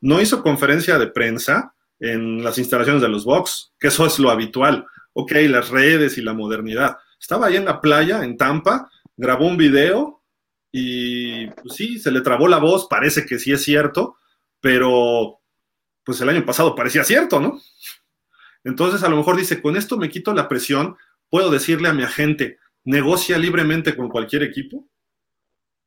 No 0.00 0.20
hizo 0.20 0.42
conferencia 0.42 0.98
de 0.98 1.08
prensa, 1.08 1.74
en 2.00 2.42
las 2.42 2.58
instalaciones 2.58 3.02
de 3.02 3.08
los 3.08 3.24
box, 3.24 3.72
que 3.78 3.88
eso 3.88 4.06
es 4.06 4.18
lo 4.18 4.30
habitual. 4.30 4.86
Ok, 5.12 5.32
las 5.48 5.70
redes 5.70 6.18
y 6.18 6.22
la 6.22 6.32
modernidad. 6.32 6.98
Estaba 7.20 7.46
ahí 7.46 7.56
en 7.56 7.64
la 7.64 7.80
playa, 7.80 8.22
en 8.24 8.36
Tampa, 8.36 8.90
grabó 9.16 9.46
un 9.46 9.56
video 9.56 10.22
y 10.70 11.48
pues, 11.48 11.74
sí, 11.74 11.98
se 11.98 12.10
le 12.10 12.20
trabó 12.20 12.46
la 12.46 12.58
voz, 12.58 12.86
parece 12.88 13.26
que 13.26 13.38
sí 13.38 13.52
es 13.52 13.64
cierto, 13.64 14.16
pero 14.60 15.40
pues 16.04 16.20
el 16.20 16.28
año 16.28 16.44
pasado 16.44 16.74
parecía 16.74 17.04
cierto, 17.04 17.40
¿no? 17.40 17.60
Entonces 18.64 19.02
a 19.02 19.08
lo 19.08 19.16
mejor 19.16 19.36
dice, 19.36 19.60
con 19.60 19.76
esto 19.76 19.96
me 19.96 20.08
quito 20.08 20.32
la 20.34 20.48
presión, 20.48 20.96
puedo 21.28 21.50
decirle 21.50 21.88
a 21.88 21.92
mi 21.92 22.02
agente, 22.02 22.58
negocia 22.84 23.38
libremente 23.38 23.96
con 23.96 24.08
cualquier 24.08 24.42
equipo, 24.42 24.86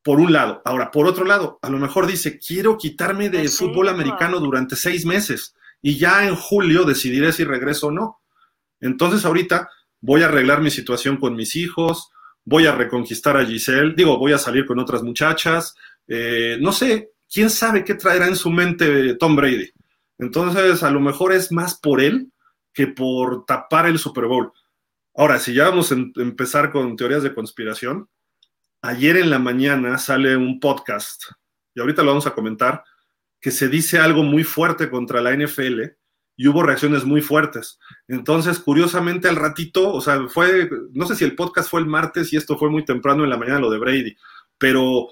por 0.04 0.20
un 0.20 0.34
lado. 0.34 0.62
Ahora, 0.66 0.92
por 0.92 1.08
otro 1.08 1.26
lado, 1.26 1.60
a 1.62 1.70
lo 1.70 1.78
mejor 1.78 2.08
dice, 2.08 2.40
quiero 2.40 2.78
quitarme 2.78 3.30
de 3.30 3.48
fútbol 3.50 3.90
americano 3.90 4.40
durante 4.40 4.76
seis 4.76 5.06
meses 5.06 5.56
y 5.82 5.98
ya 5.98 6.28
en 6.28 6.36
julio 6.36 6.84
decidiré 6.84 7.32
si 7.34 7.44
regreso 7.44 7.88
o 7.88 7.92
no. 7.92 8.22
Entonces 8.80 9.26
ahorita 9.26 9.70
voy 10.00 10.24
a 10.24 10.26
arreglar 10.26 10.62
mi 10.62 10.72
situación 10.72 11.18
con 11.18 11.36
mis 11.36 11.56
hijos, 11.56 12.10
voy 12.44 12.66
a 12.66 12.76
reconquistar 12.76 13.38
a 13.38 13.46
Giselle, 13.46 13.94
digo, 13.96 14.18
voy 14.18 14.34
a 14.34 14.38
salir 14.38 14.66
con 14.66 14.80
otras 14.80 15.04
muchachas, 15.04 15.76
eh, 16.08 16.58
no 16.60 16.72
sé, 16.72 17.12
quién 17.32 17.50
sabe 17.50 17.84
qué 17.84 17.96
traerá 17.96 18.28
en 18.28 18.36
su 18.36 18.52
mente 18.52 19.16
Tom 19.16 19.36
Brady. 19.36 19.72
Entonces 20.18 20.84
a 20.84 20.92
lo 20.92 21.00
mejor 21.00 21.34
es 21.34 21.52
más 21.52 21.80
por 21.80 22.02
él 22.02 22.32
que 22.74 22.88
por 22.88 23.46
tapar 23.46 23.88
el 23.88 23.98
Super 23.98 24.26
Bowl. 24.26 24.52
Ahora, 25.16 25.40
si 25.40 25.54
ya 25.54 25.70
vamos 25.70 25.92
a 25.92 25.96
empezar 25.96 26.72
con 26.72 26.96
teorías 26.96 27.24
de 27.24 27.34
conspiración, 27.34 28.10
ayer 28.82 29.18
en 29.18 29.30
la 29.30 29.40
mañana 29.40 29.98
sale 29.98 30.38
un 30.38 30.60
podcast, 30.60 31.24
y 31.76 31.82
ahorita 31.82 32.02
lo 32.02 32.10
vamos 32.10 32.28
a 32.28 32.34
comentar, 32.34 32.84
que 33.42 33.52
se 33.52 33.68
dice 33.68 34.00
algo 34.00 34.24
muy 34.24 34.44
fuerte 34.44 34.90
contra 34.90 35.22
la 35.22 35.36
NFL 35.36 35.82
y 36.38 36.48
hubo 36.48 36.64
reacciones 36.64 37.04
muy 37.04 37.22
fuertes. 37.22 37.78
Entonces, 38.08 38.60
curiosamente, 38.60 39.28
al 39.28 39.36
ratito, 39.36 39.92
o 39.92 40.00
sea, 40.00 40.28
fue, 40.30 40.70
no 40.94 41.06
sé 41.06 41.16
si 41.16 41.26
el 41.26 41.36
podcast 41.36 41.70
fue 41.70 41.82
el 41.82 41.88
martes 41.88 42.32
y 42.32 42.38
esto 42.38 42.58
fue 42.58 42.70
muy 42.70 42.86
temprano 42.86 43.24
en 43.24 43.30
la 43.30 43.38
mañana 43.38 43.60
lo 43.60 43.70
de 43.70 43.80
Brady, 43.80 44.16
pero 44.58 45.10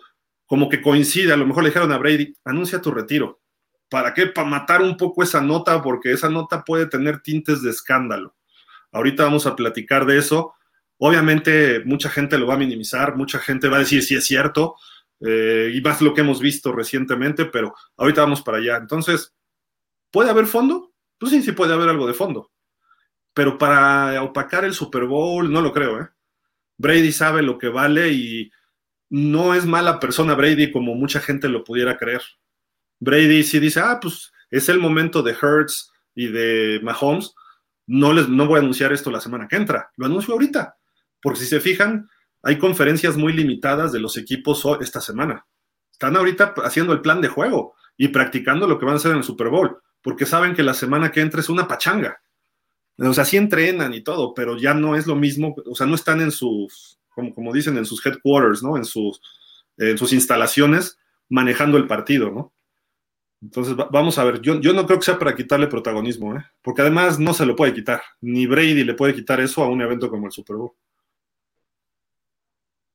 como 0.49 0.67
que 0.67 0.81
coincide, 0.81 1.31
a 1.31 1.37
lo 1.37 1.45
mejor 1.45 1.61
le 1.61 1.69
dijeron 1.69 1.91
a 1.91 1.99
Brady, 1.99 2.33
anuncia 2.43 2.81
tu 2.81 2.89
retiro. 2.89 3.39
¿Para 3.87 4.15
qué? 4.15 4.25
Para 4.25 4.49
matar 4.49 4.81
un 4.81 4.97
poco 4.97 5.21
esa 5.21 5.41
nota, 5.41 5.79
porque 5.83 6.11
esa 6.11 6.27
nota 6.27 6.63
puede 6.63 6.87
tener 6.87 7.21
tintes 7.21 7.61
de 7.61 7.69
escándalo. 7.69 8.35
Ahorita 8.91 9.25
vamos 9.25 9.45
a 9.45 9.55
platicar 9.55 10.07
de 10.07 10.17
eso. 10.17 10.55
Obviamente, 10.97 11.83
mucha 11.85 12.09
gente 12.09 12.39
lo 12.39 12.47
va 12.47 12.55
a 12.55 12.57
minimizar, 12.57 13.15
mucha 13.15 13.37
gente 13.37 13.69
va 13.69 13.75
a 13.75 13.81
decir 13.81 14.01
si 14.01 14.15
es 14.15 14.25
cierto, 14.25 14.75
eh, 15.21 15.71
y 15.71 15.81
más 15.81 16.01
lo 16.01 16.15
que 16.15 16.21
hemos 16.21 16.39
visto 16.39 16.71
recientemente, 16.71 17.45
pero 17.45 17.75
ahorita 17.97 18.21
vamos 18.21 18.41
para 18.41 18.57
allá. 18.57 18.77
Entonces, 18.77 19.35
¿puede 20.09 20.31
haber 20.31 20.47
fondo? 20.47 20.91
Pues 21.19 21.31
sí, 21.31 21.43
sí 21.43 21.51
puede 21.51 21.75
haber 21.75 21.89
algo 21.89 22.07
de 22.07 22.15
fondo. 22.15 22.51
Pero 23.35 23.59
para 23.59 24.23
opacar 24.23 24.65
el 24.65 24.73
Super 24.73 25.05
Bowl, 25.05 25.53
no 25.53 25.61
lo 25.61 25.71
creo, 25.71 26.01
¿eh? 26.01 26.07
Brady 26.79 27.11
sabe 27.11 27.43
lo 27.43 27.59
que 27.59 27.67
vale 27.67 28.09
y 28.09 28.51
no 29.09 29.53
es 29.53 29.65
mala 29.65 29.99
persona 29.99 30.35
Brady 30.35 30.71
como 30.71 30.95
mucha 30.95 31.19
gente 31.19 31.49
lo 31.49 31.63
pudiera 31.63 31.97
creer. 31.97 32.21
Brady 32.99 33.43
sí 33.43 33.59
dice, 33.59 33.79
ah, 33.79 33.99
pues 34.01 34.31
es 34.49 34.69
el 34.69 34.79
momento 34.79 35.23
de 35.23 35.35
Hertz 35.39 35.91
y 36.15 36.27
de 36.27 36.79
Mahomes. 36.83 37.33
No, 37.87 38.13
les, 38.13 38.29
no 38.29 38.45
voy 38.45 38.57
a 38.57 38.61
anunciar 38.61 38.93
esto 38.93 39.09
la 39.09 39.21
semana 39.21 39.47
que 39.47 39.55
entra, 39.55 39.91
lo 39.97 40.05
anuncio 40.05 40.33
ahorita. 40.33 40.75
Porque 41.21 41.39
si 41.39 41.45
se 41.47 41.59
fijan, 41.59 42.07
hay 42.43 42.57
conferencias 42.57 43.17
muy 43.17 43.33
limitadas 43.33 43.91
de 43.91 43.99
los 43.99 44.15
equipos 44.17 44.63
esta 44.79 45.01
semana. 45.01 45.45
Están 45.91 46.15
ahorita 46.15 46.53
haciendo 46.63 46.93
el 46.93 47.01
plan 47.01 47.19
de 47.19 47.27
juego 47.27 47.75
y 47.97 48.09
practicando 48.09 48.67
lo 48.67 48.79
que 48.79 48.85
van 48.85 48.93
a 48.93 48.97
hacer 48.97 49.11
en 49.11 49.17
el 49.17 49.23
Super 49.23 49.49
Bowl, 49.49 49.77
porque 50.01 50.25
saben 50.25 50.53
que 50.53 50.63
la 50.63 50.73
semana 50.73 51.11
que 51.11 51.21
entra 51.21 51.41
es 51.41 51.49
una 51.49 51.67
pachanga. 51.67 52.21
O 52.97 53.13
sea, 53.13 53.25
sí 53.25 53.37
entrenan 53.37 53.93
y 53.93 54.01
todo, 54.01 54.33
pero 54.33 54.57
ya 54.57 54.73
no 54.73 54.95
es 54.95 55.07
lo 55.07 55.15
mismo, 55.15 55.55
o 55.65 55.75
sea, 55.75 55.87
no 55.87 55.95
están 55.95 56.21
en 56.21 56.31
sus, 56.31 56.98
como, 57.19 57.35
como 57.35 57.53
dicen, 57.53 57.77
en 57.77 57.85
sus 57.85 58.05
headquarters, 58.05 58.63
¿no? 58.63 58.77
En 58.77 58.85
sus, 58.85 59.21
en 59.77 59.97
sus 59.97 60.13
instalaciones 60.13 60.97
manejando 61.29 61.77
el 61.77 61.87
partido, 61.87 62.31
¿no? 62.31 62.53
Entonces, 63.41 63.75
vamos 63.91 64.17
a 64.17 64.23
ver, 64.25 64.41
yo, 64.41 64.59
yo, 64.59 64.73
no 64.73 64.85
creo 64.85 64.99
que 64.99 65.05
sea 65.05 65.19
para 65.19 65.35
quitarle 65.35 65.67
protagonismo, 65.67 66.35
¿eh? 66.35 66.43
porque 66.61 66.81
además 66.81 67.19
no 67.19 67.33
se 67.33 67.45
lo 67.45 67.55
puede 67.55 67.73
quitar, 67.73 68.01
ni 68.19 68.45
Brady 68.47 68.83
le 68.83 68.95
puede 68.95 69.15
quitar 69.15 69.39
eso 69.39 69.63
a 69.63 69.69
un 69.69 69.81
evento 69.81 70.09
como 70.09 70.25
el 70.25 70.33
Super 70.33 70.57
Bowl. 70.57 70.71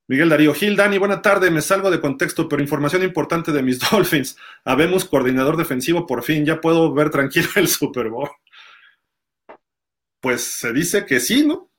Miguel 0.07 0.29
Darío 0.29 0.53
Gil, 0.53 0.75
Dani, 0.75 0.99
buena 0.99 1.19
tarde. 1.19 1.49
Me 1.49 1.61
salgo 1.61 1.89
de 1.89 1.99
contexto, 1.99 2.47
pero 2.47 2.61
información 2.61 3.01
importante 3.01 3.51
de 3.51 3.63
mis 3.63 3.79
Dolphins. 3.91 4.37
Habemos 4.63 5.03
coordinador 5.03 5.57
defensivo, 5.57 6.05
por 6.05 6.21
fin. 6.21 6.45
Ya 6.45 6.61
puedo 6.61 6.93
ver 6.93 7.09
tranquilo 7.09 7.49
el 7.55 7.67
Super 7.67 8.09
Bowl. 8.09 8.29
Pues 10.19 10.43
se 10.43 10.73
dice 10.73 11.07
que 11.07 11.19
sí, 11.19 11.45
¿no? 11.47 11.71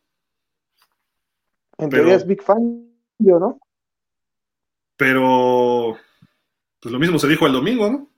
En 1.79 1.91
teoría 1.91 2.15
es 2.15 2.27
Big 2.27 2.43
Fan, 2.43 2.89
yo, 3.19 3.39
¿no? 3.39 3.61
Pero, 4.97 5.97
pues 6.81 6.93
lo 6.93 6.99
mismo 6.99 7.19
se 7.19 7.29
dijo 7.29 7.47
el 7.47 7.53
domingo, 7.53 7.91
¿no? 7.91 8.11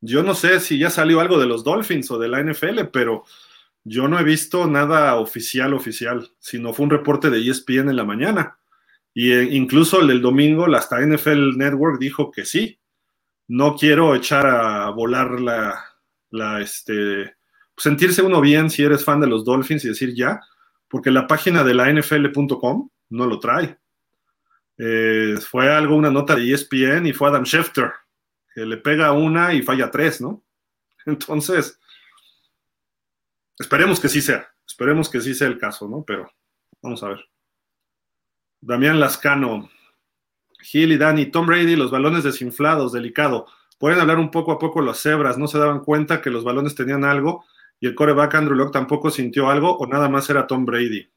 Yo 0.00 0.22
no 0.22 0.34
sé 0.34 0.60
si 0.60 0.78
ya 0.78 0.90
salió 0.90 1.20
algo 1.20 1.38
de 1.38 1.46
los 1.46 1.64
Dolphins 1.64 2.10
o 2.10 2.18
de 2.18 2.28
la 2.28 2.42
NFL, 2.42 2.84
pero 2.92 3.24
yo 3.82 4.08
no 4.08 4.18
he 4.18 4.24
visto 4.24 4.66
nada 4.66 5.16
oficial, 5.16 5.74
oficial, 5.74 6.30
sino 6.38 6.72
fue 6.72 6.84
un 6.84 6.90
reporte 6.90 7.30
de 7.30 7.40
ESPN 7.40 7.88
en 7.88 7.96
la 7.96 8.04
mañana 8.04 8.58
y 9.18 9.32
eh, 9.32 9.48
incluso 9.50 10.02
el 10.02 10.08
del 10.08 10.20
domingo, 10.20 10.66
hasta 10.76 11.00
NFL 11.00 11.56
Network 11.56 11.98
dijo 11.98 12.30
que 12.30 12.44
sí. 12.44 12.78
No 13.48 13.74
quiero 13.74 14.14
echar 14.14 14.46
a 14.46 14.90
volar 14.90 15.40
la, 15.40 15.82
la 16.28 16.60
este, 16.60 17.34
sentirse 17.78 18.20
uno 18.20 18.42
bien 18.42 18.68
si 18.68 18.82
eres 18.82 19.04
fan 19.04 19.20
de 19.20 19.26
los 19.26 19.42
Dolphins 19.42 19.86
y 19.86 19.88
decir 19.88 20.14
ya, 20.14 20.42
porque 20.88 21.10
la 21.10 21.26
página 21.26 21.64
de 21.64 21.74
la 21.74 21.92
NFL.com 21.92 22.88
no 23.10 23.26
lo 23.26 23.38
trae. 23.38 23.78
Eh, 24.78 25.36
fue 25.40 25.72
algo, 25.72 25.96
una 25.96 26.10
nota 26.10 26.34
de 26.34 26.52
ESPN 26.52 27.06
y 27.06 27.12
fue 27.12 27.28
Adam 27.28 27.44
Schefter, 27.44 27.92
que 28.54 28.66
le 28.66 28.76
pega 28.76 29.12
una 29.12 29.54
y 29.54 29.62
falla 29.62 29.90
tres, 29.90 30.20
¿no? 30.20 30.44
Entonces, 31.06 31.80
esperemos 33.58 34.00
que 34.00 34.08
sí 34.08 34.20
sea, 34.20 34.48
esperemos 34.66 35.08
que 35.08 35.20
sí 35.20 35.34
sea 35.34 35.48
el 35.48 35.58
caso, 35.58 35.88
¿no? 35.88 36.04
Pero 36.06 36.30
vamos 36.82 37.02
a 37.02 37.08
ver. 37.08 37.24
Damián 38.60 39.00
Lascano, 39.00 39.70
Gil 40.60 40.92
y 40.92 40.96
Dani, 40.96 41.26
Tom 41.26 41.46
Brady, 41.46 41.76
los 41.76 41.90
balones 41.90 42.24
desinflados, 42.24 42.92
delicado. 42.92 43.46
Pueden 43.78 44.00
hablar 44.00 44.18
un 44.18 44.30
poco 44.30 44.52
a 44.52 44.58
poco 44.58 44.80
los 44.80 45.00
cebras, 45.00 45.38
no 45.38 45.46
se 45.46 45.58
daban 45.58 45.80
cuenta 45.80 46.20
que 46.20 46.30
los 46.30 46.44
balones 46.44 46.74
tenían 46.74 47.04
algo 47.04 47.44
y 47.80 47.86
el 47.86 47.94
coreback 47.94 48.34
Andrew 48.34 48.56
Locke 48.56 48.72
tampoco 48.72 49.10
sintió 49.10 49.50
algo 49.50 49.76
o 49.76 49.86
nada 49.86 50.08
más 50.08 50.28
era 50.30 50.46
Tom 50.46 50.64
Brady. 50.64 51.10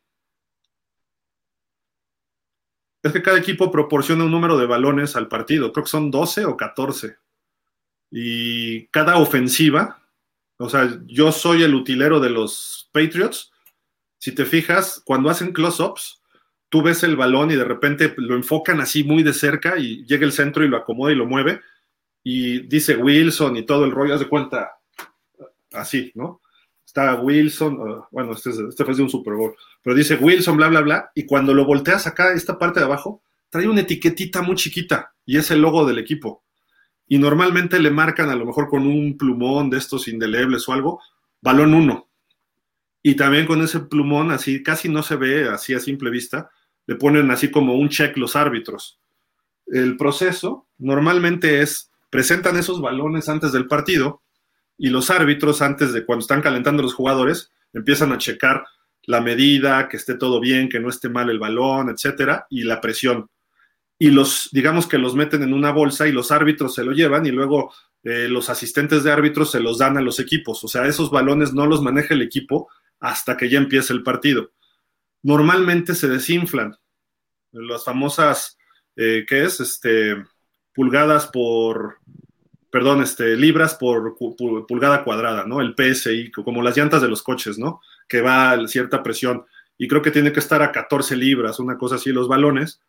Es 3.02 3.14
que 3.14 3.22
cada 3.22 3.38
equipo 3.38 3.72
proporciona 3.72 4.26
un 4.26 4.32
número 4.32 4.58
de 4.58 4.66
balones 4.66 5.16
al 5.16 5.30
partido, 5.30 5.72
creo 5.72 5.86
que 5.86 5.90
son 5.92 6.12
12 6.12 6.46
o 6.46 6.58
14. 6.58 7.18
Y 8.12 8.88
cada 8.88 9.18
ofensiva, 9.18 10.04
o 10.58 10.70
sea, 10.70 11.00
yo 11.06 11.32
soy 11.32 11.64
el 11.64 11.76
utilero 11.76 12.20
de 12.20 12.30
los 12.30 12.90
Patriots. 12.92 13.52
Si 14.18 14.34
te 14.34 14.46
fijas, 14.46 15.02
cuando 15.06 15.30
hacen 15.30 15.54
close-ups, 15.54 16.22
tú 16.68 16.82
ves 16.82 17.04
el 17.04 17.16
balón 17.16 17.52
y 17.52 17.56
de 17.56 17.64
repente 17.64 18.14
lo 18.18 18.36
enfocan 18.36 18.82
así 18.82 19.04
muy 19.04 19.24
de 19.24 19.34
cerca 19.34 19.78
y 19.78 20.06
llega 20.06 20.26
el 20.26 20.34
centro 20.34 20.66
y 20.66 20.68
lo 20.68 20.78
acomoda 20.78 21.12
y 21.14 21.16
lo 21.16 21.26
mueve 21.26 21.62
y 22.24 22.68
dice 22.68 22.96
Wilson 22.96 23.58
y 23.58 23.66
todo 23.66 23.86
el 23.86 23.92
rollo, 23.92 24.14
haz 24.14 24.20
de 24.20 24.28
cuenta, 24.28 24.80
así, 25.74 26.12
¿no? 26.16 26.42
Está 26.90 27.22
Wilson, 27.22 27.78
bueno, 28.10 28.32
este, 28.32 28.50
este, 28.50 28.84
fue 28.84 28.96
de 28.96 29.04
un 29.04 29.12
Super 29.12 29.36
Bowl, 29.36 29.56
pero 29.84 29.96
dice 29.96 30.16
Wilson, 30.16 30.58
bla, 30.58 30.70
bla, 30.70 30.82
bla, 30.82 31.12
y 31.14 31.28
cuando 31.28 31.54
lo 31.54 31.64
volteas 31.64 32.08
acá, 32.08 32.34
esta 32.34 32.58
parte 32.58 32.80
de 32.80 32.88
abajo, 32.88 33.22
trae 33.52 33.68
una 33.68 33.82
etiquetita 33.82 34.42
muy 34.42 34.56
chiquita 34.56 35.14
y 35.24 35.38
es 35.38 35.52
el 35.52 35.62
logo 35.62 35.86
del 35.86 36.00
equipo. 36.00 36.44
Y 37.08 37.20
normalmente 37.20 37.78
le 37.78 37.92
marcan 37.92 38.32
a 38.32 38.36
lo 38.36 38.44
mejor 38.44 38.70
con 38.70 38.88
un 38.88 39.20
plumón 39.20 39.70
de 39.70 39.78
estos 39.78 40.08
indelebles 40.08 40.68
o 40.68 40.74
algo, 40.74 41.00
balón 41.42 41.76
1. 41.76 42.10
Y 43.04 43.14
también 43.14 43.46
con 43.46 43.62
ese 43.62 43.82
plumón, 43.82 44.32
así 44.32 44.64
casi 44.64 44.90
no 44.90 45.04
se 45.04 45.16
ve 45.16 45.48
así 45.48 45.76
a 45.76 45.80
simple 45.80 46.10
vista, 46.10 46.50
le 46.88 46.96
ponen 46.96 47.30
así 47.30 47.52
como 47.52 47.76
un 47.76 47.90
check 47.90 48.18
los 48.18 48.36
árbitros. 48.36 49.00
El 49.68 49.96
proceso 49.96 50.66
normalmente 50.80 51.62
es, 51.62 51.92
presentan 52.10 52.58
esos 52.58 52.82
balones 52.82 53.30
antes 53.30 53.52
del 53.52 53.68
partido 53.68 54.24
y 54.80 54.90
los 54.90 55.12
árbitros, 55.12 55.62
antes 55.62 55.94
de 55.94 56.06
cuando 56.06 56.22
están 56.22 56.42
calentando 56.42 56.82
los 56.82 56.96
jugadores, 56.96 57.52
empiezan 57.74 58.12
a 58.12 58.18
checar 58.18 58.66
la 59.04 59.22
medida, 59.22 59.88
que 59.88 59.98
esté 59.98 60.16
todo 60.16 60.40
bien, 60.40 60.70
que 60.70 60.80
no 60.80 60.90
esté 60.90 61.10
mal 61.10 61.30
el 61.30 61.38
balón, 61.38 61.90
etcétera, 61.90 62.48
y 62.50 62.64
la 62.64 62.82
presión. 62.82 63.30
Y 64.00 64.10
los, 64.10 64.50
digamos 64.52 64.88
que 64.88 64.98
los 64.98 65.14
meten 65.14 65.44
en 65.44 65.54
una 65.54 65.72
bolsa 65.72 66.08
y 66.08 66.12
los 66.12 66.32
árbitros 66.32 66.74
se 66.74 66.84
lo 66.84 66.94
llevan 66.94 67.26
y 67.28 67.32
luego 67.32 67.72
eh, 68.04 68.28
los 68.28 68.50
asistentes 68.50 69.04
de 69.04 69.12
árbitros 69.12 69.52
se 69.52 69.60
los 69.60 69.78
dan 69.78 69.98
a 69.98 70.02
los 70.02 70.20
equipos. 70.20 70.64
O 70.64 70.68
sea, 70.68 70.88
esos 70.88 71.12
balones 71.12 71.54
no 71.54 71.68
los 71.68 71.82
maneja 71.82 72.14
el 72.16 72.22
equipo 72.22 72.70
hasta 73.00 73.38
que 73.38 73.50
ya 73.50 73.60
empiece 73.60 73.94
el 73.94 74.02
partido 74.02 74.52
normalmente 75.24 75.96
se 75.96 76.08
desinflan. 76.08 76.76
Las 77.52 77.84
famosas, 77.84 78.58
eh, 78.96 79.26
¿qué 79.28 79.44
es? 79.44 79.60
Este, 79.60 80.16
pulgadas 80.74 81.28
por, 81.28 81.98
perdón, 82.72 83.02
este, 83.02 83.36
libras 83.36 83.76
por 83.76 84.16
pulgada 84.68 85.04
cuadrada, 85.04 85.46
¿no? 85.46 85.62
El 85.62 85.76
PSI, 85.76 86.32
como 86.32 86.62
las 86.62 86.78
llantas 86.78 87.02
de 87.02 87.08
los 87.08 87.24
coches, 87.24 87.58
¿no? 87.58 87.82
Que 88.08 88.22
va 88.22 88.52
a 88.52 88.68
cierta 88.68 89.02
presión. 89.02 89.46
Y 89.78 89.88
creo 89.88 90.02
que 90.02 90.12
tiene 90.12 90.32
que 90.32 90.40
estar 90.40 90.62
a 90.62 90.72
14 90.72 91.16
libras, 91.16 91.60
una 91.60 91.78
cosa 91.78 91.96
así, 91.96 92.12
los 92.12 92.28
balones. 92.28 92.82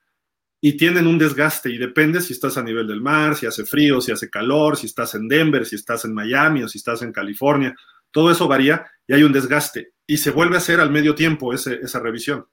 Y 0.61 0.77
tienen 0.77 1.07
un 1.07 1.19
desgaste 1.19 1.70
y 1.70 1.78
depende 1.78 2.20
si 2.20 2.35
estás 2.35 2.59
a 2.59 2.62
nivel 2.62 2.86
del 2.86 3.01
mar, 3.01 3.35
si 3.35 3.47
hace 3.47 3.65
frío, 3.65 4.01
si 4.01 4.12
hace 4.12 4.28
calor, 4.28 4.77
si 4.77 4.86
estás 4.86 5.15
en 5.15 5.27
Denver, 5.27 5.65
si 5.65 5.77
estás 5.77 6.05
en 6.05 6.12
Miami 6.12 6.62
o 6.62 6.69
si 6.69 6.78
estás 6.78 7.01
en 7.01 7.12
California. 7.12 7.74
Todo 8.11 8.31
eso 8.31 8.47
varía 8.47 8.86
y 9.07 9.15
hay 9.15 9.23
un 9.23 9.32
desgaste 9.32 9.94
y 10.07 10.19
se 10.19 10.32
vuelve 10.32 10.57
a 10.57 10.59
hacer 10.59 10.81
al 10.81 10.90
medio 10.90 11.15
tiempo 11.15 11.55
esa 11.55 12.01
revisión. 12.01 12.47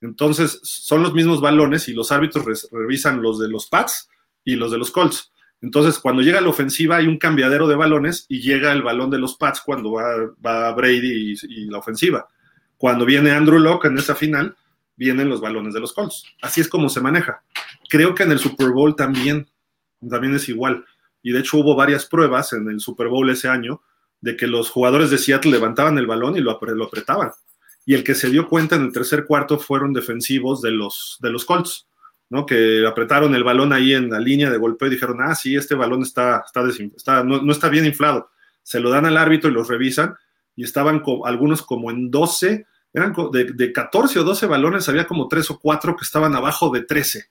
Entonces, 0.00 0.60
son 0.62 1.02
los 1.02 1.14
mismos 1.14 1.40
balones 1.40 1.88
y 1.88 1.94
los 1.94 2.12
árbitros 2.12 2.68
revisan 2.70 3.22
los 3.22 3.38
de 3.38 3.48
los 3.48 3.68
Pats 3.68 4.08
y 4.44 4.56
los 4.56 4.70
de 4.70 4.78
los 4.78 4.90
Colts. 4.90 5.32
Entonces, 5.64 5.98
cuando 5.98 6.20
llega 6.20 6.42
la 6.42 6.50
ofensiva, 6.50 6.96
hay 6.96 7.06
un 7.06 7.16
cambiadero 7.16 7.66
de 7.66 7.74
balones 7.74 8.26
y 8.28 8.42
llega 8.42 8.70
el 8.70 8.82
balón 8.82 9.08
de 9.08 9.18
los 9.18 9.36
Pats 9.36 9.62
cuando 9.64 9.92
va, 9.92 10.72
Brady 10.74 11.36
y, 11.42 11.64
la 11.70 11.78
ofensiva. 11.78 12.28
Cuando 12.76 13.06
viene 13.06 13.30
Andrew 13.30 13.58
Locke 13.58 13.86
en 13.86 13.96
esa 13.96 14.14
final, 14.14 14.54
vienen 14.94 15.30
los 15.30 15.40
balones 15.40 15.72
de 15.72 15.80
los 15.80 15.94
Colts. 15.94 16.24
Así 16.42 16.60
es 16.60 16.68
como 16.68 16.90
se 16.90 17.00
maneja. 17.00 17.42
Creo 17.88 18.14
que 18.14 18.24
en 18.24 18.32
el 18.32 18.38
Super 18.38 18.72
Bowl 18.72 18.94
también, 18.94 19.48
también 20.06 20.34
es 20.34 20.50
igual. 20.50 20.84
Y 21.22 21.32
de 21.32 21.40
hecho 21.40 21.56
hubo 21.56 21.74
varias 21.74 22.04
pruebas 22.04 22.52
en 22.52 22.68
el 22.68 22.78
Super 22.78 23.08
Bowl 23.08 23.30
ese 23.30 23.48
año 23.48 23.80
de 24.20 24.36
que 24.36 24.46
los 24.46 24.68
jugadores 24.68 25.08
de 25.08 25.16
Seattle 25.16 25.50
levantaban 25.50 25.96
el 25.96 26.06
balón 26.06 26.36
y 26.36 26.40
lo, 26.40 26.50
apretaban. 26.50 27.30
Y 27.86 27.94
el 27.94 28.04
que 28.04 28.14
se 28.14 28.28
dio 28.28 28.50
cuenta 28.50 28.76
en 28.76 28.82
el 28.82 28.92
tercer 28.92 29.24
cuarto 29.24 29.58
fueron 29.58 29.94
defensivos 29.94 30.60
de 30.60 30.72
los, 30.72 31.16
de 31.22 31.30
los 31.30 31.46
Colts, 31.46 31.86
¿no? 32.30 32.46
Que 32.46 32.86
apretaron 32.86 33.34
el 33.34 33.44
balón 33.44 33.72
ahí 33.72 33.94
en 33.94 34.10
la 34.10 34.18
línea 34.18 34.50
de 34.50 34.58
golpeo 34.58 34.88
y 34.88 34.92
dijeron, 34.92 35.18
ah, 35.20 35.34
sí, 35.34 35.56
este 35.56 35.74
balón 35.74 36.02
está, 36.02 36.44
está, 36.46 37.22
no, 37.24 37.52
está 37.52 37.68
bien 37.68 37.84
inflado. 37.84 38.30
Se 38.62 38.80
lo 38.80 38.90
dan 38.90 39.06
al 39.06 39.16
árbitro 39.16 39.50
y 39.50 39.54
los 39.54 39.68
revisan 39.68 40.16
y 40.56 40.64
estaban 40.64 41.02
algunos 41.24 41.62
como 41.62 41.90
en 41.90 42.10
12, 42.10 42.66
eran 42.92 43.14
de, 43.32 43.44
de 43.52 43.72
14 43.72 44.20
o 44.20 44.24
12 44.24 44.46
balones, 44.46 44.88
había 44.88 45.06
como 45.06 45.28
3 45.28 45.50
o 45.50 45.58
4 45.58 45.96
que 45.96 46.04
estaban 46.04 46.34
abajo 46.34 46.70
de 46.70 46.82
13. 46.82 47.26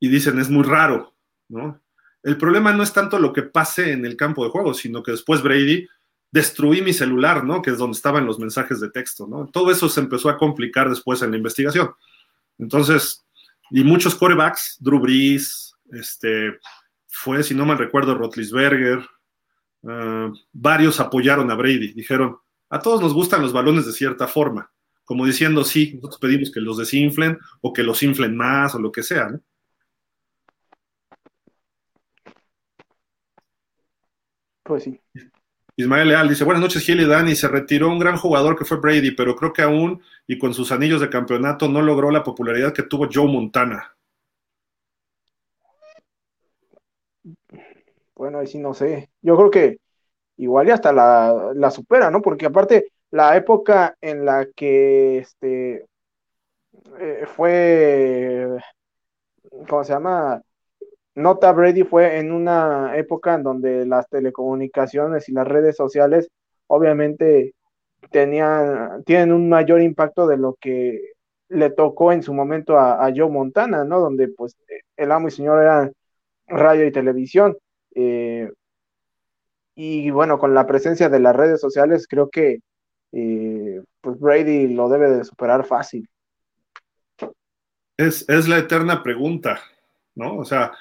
Y 0.00 0.08
dicen, 0.08 0.38
es 0.38 0.50
muy 0.50 0.64
raro, 0.64 1.14
¿no? 1.48 1.82
El 2.22 2.36
problema 2.36 2.72
no 2.72 2.82
es 2.82 2.92
tanto 2.92 3.18
lo 3.18 3.32
que 3.32 3.42
pase 3.42 3.92
en 3.92 4.04
el 4.06 4.16
campo 4.16 4.44
de 4.44 4.50
juego, 4.50 4.74
sino 4.74 5.02
que 5.02 5.12
después 5.12 5.42
Brady 5.42 5.88
destruí 6.30 6.80
mi 6.80 6.92
celular, 6.92 7.44
¿no? 7.44 7.60
Que 7.62 7.70
es 7.70 7.78
donde 7.78 7.96
estaban 7.96 8.26
los 8.26 8.38
mensajes 8.38 8.80
de 8.80 8.90
texto, 8.90 9.26
¿no? 9.26 9.46
Todo 9.46 9.70
eso 9.70 9.88
se 9.88 10.00
empezó 10.00 10.30
a 10.30 10.38
complicar 10.38 10.88
después 10.88 11.20
en 11.22 11.30
la 11.30 11.36
investigación. 11.36 11.90
Entonces, 12.58 13.21
y 13.72 13.84
muchos 13.84 14.14
corebacks, 14.14 14.76
Drew 14.80 15.00
Brees, 15.00 15.74
este, 15.90 16.58
fue, 17.08 17.42
si 17.42 17.54
no 17.54 17.64
mal 17.64 17.78
recuerdo, 17.78 18.14
Rotlisberger, 18.14 18.98
uh, 19.82 20.32
varios 20.52 21.00
apoyaron 21.00 21.50
a 21.50 21.54
Brady, 21.54 21.94
dijeron, 21.94 22.36
a 22.68 22.78
todos 22.80 23.00
nos 23.00 23.14
gustan 23.14 23.42
los 23.42 23.52
balones 23.52 23.86
de 23.86 23.92
cierta 23.92 24.28
forma, 24.28 24.70
como 25.04 25.24
diciendo, 25.24 25.64
sí, 25.64 25.94
nosotros 25.94 26.20
pedimos 26.20 26.50
que 26.50 26.60
los 26.60 26.76
desinflen 26.76 27.38
o 27.62 27.72
que 27.72 27.82
los 27.82 28.02
inflen 28.02 28.36
más 28.36 28.74
o 28.74 28.78
lo 28.78 28.92
que 28.92 29.02
sea. 29.02 29.30
Pues 34.62 34.84
sí. 34.84 35.00
Ismael 35.76 36.08
Leal 36.08 36.28
dice, 36.28 36.44
buenas 36.44 36.60
noches 36.62 36.84
Gil 36.84 37.00
y 37.00 37.06
Dani, 37.06 37.34
se 37.34 37.48
retiró 37.48 37.88
un 37.88 37.98
gran 37.98 38.16
jugador 38.18 38.58
que 38.58 38.64
fue 38.64 38.78
Brady, 38.78 39.12
pero 39.12 39.34
creo 39.34 39.52
que 39.52 39.62
aún 39.62 40.02
y 40.26 40.38
con 40.38 40.52
sus 40.52 40.70
anillos 40.70 41.00
de 41.00 41.08
campeonato 41.08 41.68
no 41.68 41.80
logró 41.80 42.10
la 42.10 42.22
popularidad 42.22 42.74
que 42.74 42.82
tuvo 42.82 43.08
Joe 43.12 43.26
Montana. 43.26 43.96
Bueno, 48.14 48.38
ahí 48.38 48.46
sí 48.46 48.58
no 48.58 48.74
sé. 48.74 49.10
Yo 49.22 49.36
creo 49.36 49.50
que 49.50 49.78
igual 50.36 50.68
y 50.68 50.70
hasta 50.72 50.92
la, 50.92 51.52
la 51.54 51.70
supera, 51.70 52.10
¿no? 52.10 52.20
Porque 52.20 52.46
aparte, 52.46 52.92
la 53.10 53.36
época 53.36 53.96
en 54.00 54.24
la 54.24 54.46
que 54.54 55.18
este 55.18 55.86
eh, 56.98 57.24
fue, 57.26 58.48
¿cómo 59.68 59.84
se 59.84 59.92
llama? 59.92 60.42
Nota 61.14 61.52
Brady 61.52 61.84
fue 61.84 62.18
en 62.18 62.32
una 62.32 62.96
época 62.96 63.34
en 63.34 63.42
donde 63.42 63.84
las 63.86 64.08
telecomunicaciones 64.08 65.28
y 65.28 65.32
las 65.32 65.46
redes 65.46 65.76
sociales 65.76 66.28
obviamente 66.66 67.54
tenían, 68.10 69.04
tienen 69.04 69.32
un 69.32 69.48
mayor 69.48 69.82
impacto 69.82 70.26
de 70.26 70.38
lo 70.38 70.56
que 70.60 71.12
le 71.48 71.70
tocó 71.70 72.12
en 72.12 72.22
su 72.22 72.32
momento 72.32 72.78
a, 72.78 73.10
Joe 73.14 73.28
Montana, 73.28 73.84
¿no? 73.84 74.00
Donde 74.00 74.28
pues 74.28 74.56
el 74.96 75.12
amo 75.12 75.28
y 75.28 75.30
señor 75.30 75.62
eran 75.62 75.92
radio 76.46 76.86
y 76.86 76.92
televisión. 76.92 77.58
Eh, 77.94 78.50
y 79.74 80.10
bueno, 80.10 80.38
con 80.38 80.54
la 80.54 80.66
presencia 80.66 81.10
de 81.10 81.20
las 81.20 81.36
redes 81.36 81.60
sociales, 81.60 82.06
creo 82.08 82.30
que 82.30 82.60
eh, 83.12 83.82
pues 84.00 84.18
Brady 84.18 84.68
lo 84.68 84.88
debe 84.88 85.10
de 85.10 85.24
superar 85.24 85.66
fácil. 85.66 86.08
Es, 87.98 88.26
es 88.28 88.48
la 88.48 88.58
eterna 88.58 89.02
pregunta, 89.02 89.60
¿no? 90.14 90.38
O 90.38 90.44
sea, 90.44 90.72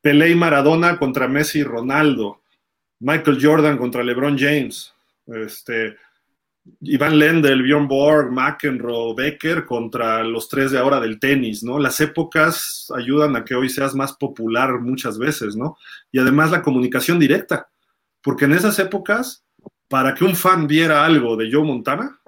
Pelé 0.00 0.30
y 0.30 0.34
Maradona 0.34 0.98
contra 0.98 1.28
Messi 1.28 1.60
y 1.60 1.64
Ronaldo, 1.64 2.42
Michael 3.00 3.38
Jordan 3.40 3.76
contra 3.76 4.02
LeBron 4.02 4.38
James, 4.38 4.94
este, 5.26 5.96
Iván 6.82 7.18
Lendl, 7.18 7.62
Bjorn 7.62 7.88
Borg, 7.88 8.30
McEnroe, 8.32 9.14
Becker 9.14 9.66
contra 9.66 10.22
los 10.24 10.48
tres 10.48 10.70
de 10.70 10.78
ahora 10.78 11.00
del 11.00 11.18
tenis, 11.18 11.62
¿no? 11.62 11.78
Las 11.78 12.00
épocas 12.00 12.90
ayudan 12.96 13.36
a 13.36 13.44
que 13.44 13.54
hoy 13.54 13.68
seas 13.68 13.94
más 13.94 14.14
popular 14.14 14.80
muchas 14.80 15.18
veces, 15.18 15.56
¿no? 15.56 15.76
Y 16.10 16.18
además 16.18 16.50
la 16.50 16.62
comunicación 16.62 17.18
directa, 17.18 17.68
porque 18.22 18.46
en 18.46 18.52
esas 18.52 18.78
épocas, 18.78 19.44
para 19.88 20.14
que 20.14 20.24
un 20.24 20.36
fan 20.36 20.66
viera 20.66 21.04
algo 21.04 21.36
de 21.36 21.50
Joe 21.50 21.64
Montana, 21.64 22.20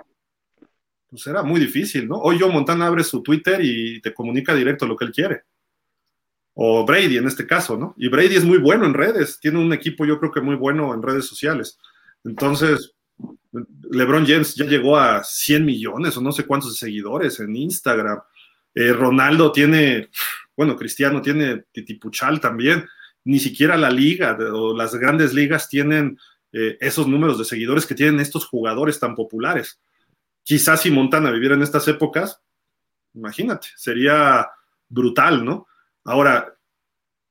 pues 1.09 1.27
era 1.27 1.43
muy 1.43 1.61
difícil, 1.61 2.09
¿no? 2.09 2.17
Hoy 2.17 2.39
Joe 2.39 2.51
Montana 2.51 2.87
abre 2.87 3.05
su 3.05 3.23
Twitter 3.23 3.61
y 3.63 4.01
te 4.01 4.13
comunica 4.13 4.55
directo 4.55 4.87
lo 4.87 4.97
que 4.97 5.05
él 5.05 5.13
quiere 5.13 5.43
o 6.55 6.85
Brady 6.85 7.17
en 7.17 7.27
este 7.27 7.47
caso, 7.47 7.77
¿no? 7.77 7.95
Y 7.97 8.09
Brady 8.09 8.37
es 8.37 8.45
muy 8.45 8.59
bueno 8.59 8.85
en 8.87 8.95
redes, 8.95 9.39
tiene 9.41 9.59
un 9.59 9.73
equipo 9.73 10.05
yo 10.05 10.19
creo 10.19 10.31
que 10.31 10.41
muy 10.41 10.57
bueno 10.57 10.93
en 10.95 11.03
redes 11.03 11.27
sociales. 11.27 11.79
Entonces, 12.25 12.95
LeBron 13.91 14.27
James 14.27 14.55
ya 14.55 14.65
llegó 14.65 14.97
a 14.97 15.23
100 15.23 15.65
millones 15.65 16.17
o 16.17 16.21
no 16.21 16.33
sé 16.33 16.45
cuántos 16.45 16.77
seguidores 16.77 17.41
en 17.41 17.55
Instagram. 17.57 18.21
Eh, 18.75 18.93
Ronaldo 18.93 19.53
tiene, 19.53 20.11
bueno, 20.57 20.77
Cristiano 20.77 21.21
tiene 21.21 21.65
Titipuchal 21.73 22.41
también. 22.41 22.87
Ni 23.25 23.39
siquiera 23.39 23.77
la 23.77 23.91
liga 23.91 24.37
o 24.53 24.77
las 24.77 24.95
grandes 24.95 25.33
ligas 25.33 25.69
tienen 25.69 26.19
eh, 26.53 26.77
esos 26.81 27.07
números 27.07 27.39
de 27.39 27.45
seguidores 27.45 27.87
que 27.87 27.95
tienen 27.95 28.21
estos 28.21 28.47
jugadores 28.47 28.99
tan 28.99 29.15
populares. 29.15 29.81
Quizás 30.43 30.83
si 30.83 30.91
Montana 30.91 31.31
viviera 31.31 31.55
en 31.55 31.63
estas 31.63 31.87
épocas, 31.89 32.41
imagínate, 33.15 33.69
sería 33.77 34.49
brutal, 34.89 35.45
¿no? 35.45 35.69
Ahora, 36.05 36.57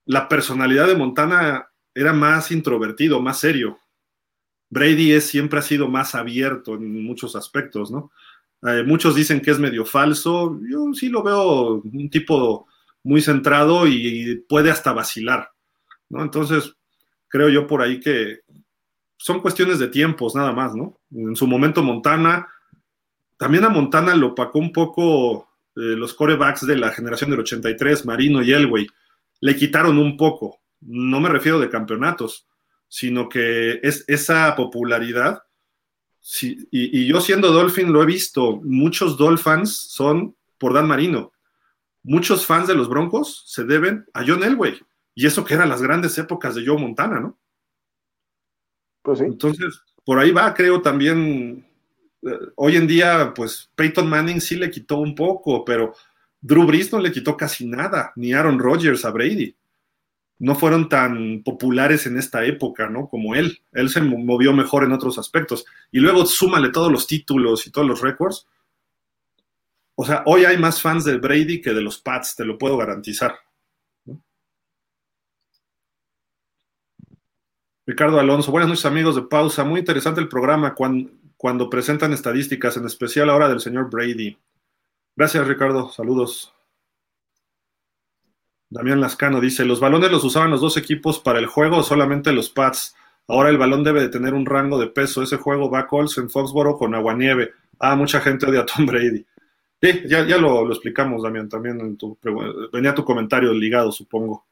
la 0.05 0.27
personalidad 0.27 0.87
de 0.87 0.95
Montana 0.95 1.67
era 1.93 2.13
más 2.13 2.51
introvertido, 2.51 3.21
más 3.21 3.39
serio. 3.39 3.79
Brady 4.69 5.19
siempre 5.21 5.59
ha 5.59 5.61
sido 5.63 5.87
más 5.87 6.15
abierto 6.15 6.75
en 6.75 7.03
muchos 7.03 7.35
aspectos, 7.35 7.91
¿no? 7.91 8.11
Eh, 8.63 8.83
muchos 8.85 9.15
dicen 9.15 9.41
que 9.41 9.51
es 9.51 9.59
medio 9.59 9.85
falso. 9.85 10.59
Yo 10.69 10.93
sí 10.93 11.09
lo 11.09 11.23
veo 11.23 11.81
un 11.83 12.09
tipo 12.09 12.67
muy 13.03 13.21
centrado 13.21 13.87
y 13.87 14.43
puede 14.47 14.69
hasta 14.71 14.93
vacilar. 14.93 15.49
¿no? 16.09 16.21
Entonces, 16.21 16.75
creo 17.27 17.49
yo 17.49 17.65
por 17.65 17.81
ahí 17.81 17.99
que 17.99 18.41
son 19.17 19.39
cuestiones 19.39 19.79
de 19.79 19.87
tiempos 19.87 20.35
nada 20.35 20.51
más, 20.51 20.75
¿no? 20.75 20.99
En 21.11 21.35
su 21.35 21.47
momento 21.47 21.83
Montana, 21.83 22.47
también 23.37 23.63
a 23.65 23.69
Montana 23.69 24.15
lo 24.15 24.27
opacó 24.27 24.59
un 24.59 24.71
poco 24.71 25.50
los 25.75 26.13
corebacks 26.13 26.65
de 26.65 26.77
la 26.77 26.91
generación 26.91 27.29
del 27.29 27.41
83, 27.41 28.05
Marino 28.05 28.41
y 28.41 28.51
Elway. 28.51 28.87
Le 29.39 29.55
quitaron 29.55 29.97
un 29.97 30.17
poco, 30.17 30.61
no 30.81 31.19
me 31.19 31.29
refiero 31.29 31.59
de 31.59 31.69
campeonatos, 31.69 32.47
sino 32.87 33.29
que 33.29 33.79
es 33.83 34.03
esa 34.07 34.55
popularidad. 34.55 35.43
y, 36.41 37.07
yo 37.07 37.21
siendo 37.21 37.51
Dolphin 37.51 37.91
lo 37.91 38.03
he 38.03 38.05
visto, 38.05 38.61
muchos 38.63 39.17
Dolphins 39.17 39.75
son 39.75 40.35
por 40.57 40.73
Dan 40.73 40.87
Marino. 40.87 41.31
Muchos 42.03 42.45
fans 42.45 42.67
de 42.67 42.75
los 42.75 42.89
Broncos 42.89 43.43
se 43.47 43.63
deben 43.63 44.05
a 44.13 44.23
John 44.25 44.43
Elway. 44.43 44.79
Y 45.13 45.25
eso 45.25 45.43
que 45.43 45.53
eran 45.53 45.69
las 45.69 45.81
grandes 45.81 46.17
épocas 46.17 46.55
de 46.55 46.65
Joe 46.65 46.79
Montana, 46.79 47.19
¿no? 47.19 47.39
Pues 49.01 49.19
sí. 49.19 49.25
Entonces, 49.25 49.81
por 50.03 50.19
ahí 50.19 50.31
va, 50.31 50.53
creo 50.53 50.81
también. 50.81 51.67
Hoy 52.55 52.75
en 52.75 52.87
día, 52.87 53.33
pues 53.35 53.69
Peyton 53.75 54.07
Manning 54.07 54.41
sí 54.41 54.55
le 54.55 54.69
quitó 54.69 54.97
un 54.97 55.15
poco, 55.15 55.65
pero 55.65 55.95
Drew 56.39 56.65
Brees 56.65 56.91
no 56.91 56.99
le 56.99 57.11
quitó 57.11 57.35
casi 57.35 57.65
nada, 57.65 58.13
ni 58.15 58.33
Aaron 58.33 58.59
Rodgers 58.59 59.05
a 59.05 59.11
Brady. 59.11 59.55
No 60.39 60.55
fueron 60.55 60.89
tan 60.89 61.43
populares 61.43 62.07
en 62.07 62.17
esta 62.17 62.43
época, 62.45 62.89
¿no? 62.89 63.07
Como 63.07 63.35
él. 63.35 63.61
Él 63.73 63.89
se 63.89 64.01
movió 64.01 64.53
mejor 64.53 64.83
en 64.83 64.91
otros 64.91 65.19
aspectos. 65.19 65.65
Y 65.91 65.99
luego 65.99 66.25
súmale 66.25 66.69
todos 66.69 66.91
los 66.91 67.05
títulos 67.05 67.67
y 67.67 67.71
todos 67.71 67.87
los 67.87 68.01
récords. 68.01 68.47
O 69.95 70.03
sea, 70.03 70.23
hoy 70.25 70.45
hay 70.45 70.57
más 70.57 70.81
fans 70.81 71.05
de 71.05 71.17
Brady 71.17 71.61
que 71.61 71.73
de 71.73 71.81
los 71.81 71.99
Pats, 71.99 72.35
te 72.35 72.43
lo 72.43 72.57
puedo 72.57 72.75
garantizar. 72.75 73.35
Ricardo 77.85 78.19
Alonso, 78.19 78.51
buenas 78.51 78.69
noches 78.69 78.85
amigos 78.85 79.15
de 79.15 79.23
Pausa. 79.23 79.63
Muy 79.63 79.81
interesante 79.81 80.21
el 80.21 80.27
programa 80.27 80.73
cuando, 80.73 81.11
presentan 81.69 82.13
estadísticas, 82.13 82.77
en 82.77 82.85
especial 82.85 83.29
ahora 83.29 83.49
del 83.49 83.59
señor 83.59 83.89
Brady. 83.89 84.37
Gracias 85.15 85.47
Ricardo, 85.47 85.89
saludos. 85.91 86.53
Damián 88.69 89.01
Lascano 89.01 89.41
dice, 89.41 89.65
¿los 89.65 89.79
balones 89.79 90.11
los 90.11 90.23
usaban 90.23 90.51
los 90.51 90.61
dos 90.61 90.77
equipos 90.77 91.19
para 91.19 91.39
el 91.39 91.45
juego 91.45 91.77
o 91.77 91.83
solamente 91.83 92.31
los 92.31 92.49
pads? 92.49 92.95
Ahora 93.27 93.49
el 93.49 93.57
balón 93.57 93.83
debe 93.83 94.01
de 94.01 94.09
tener 94.09 94.33
un 94.33 94.45
rango 94.45 94.79
de 94.79 94.87
peso. 94.87 95.21
Ese 95.21 95.37
juego 95.37 95.69
va 95.69 95.79
a 95.79 95.87
Colts 95.87 96.17
en 96.17 96.29
Foxboro 96.29 96.77
con 96.77 96.95
aguanieve. 96.95 97.51
Ah, 97.79 97.95
mucha 97.95 98.21
gente 98.21 98.45
odia 98.45 98.61
a 98.61 98.65
Tom 98.65 98.85
Brady. 98.85 99.25
Sí, 99.81 100.03
ya, 100.07 100.25
ya 100.25 100.37
lo, 100.37 100.69
explicamos, 100.69 101.23
Damián, 101.23 101.49
también 101.49 101.81
en 101.81 101.97
tu, 101.97 102.17
venía 102.71 102.93
tu 102.93 103.03
comentario 103.03 103.51
ligado, 103.51 103.91
supongo. 103.91 104.45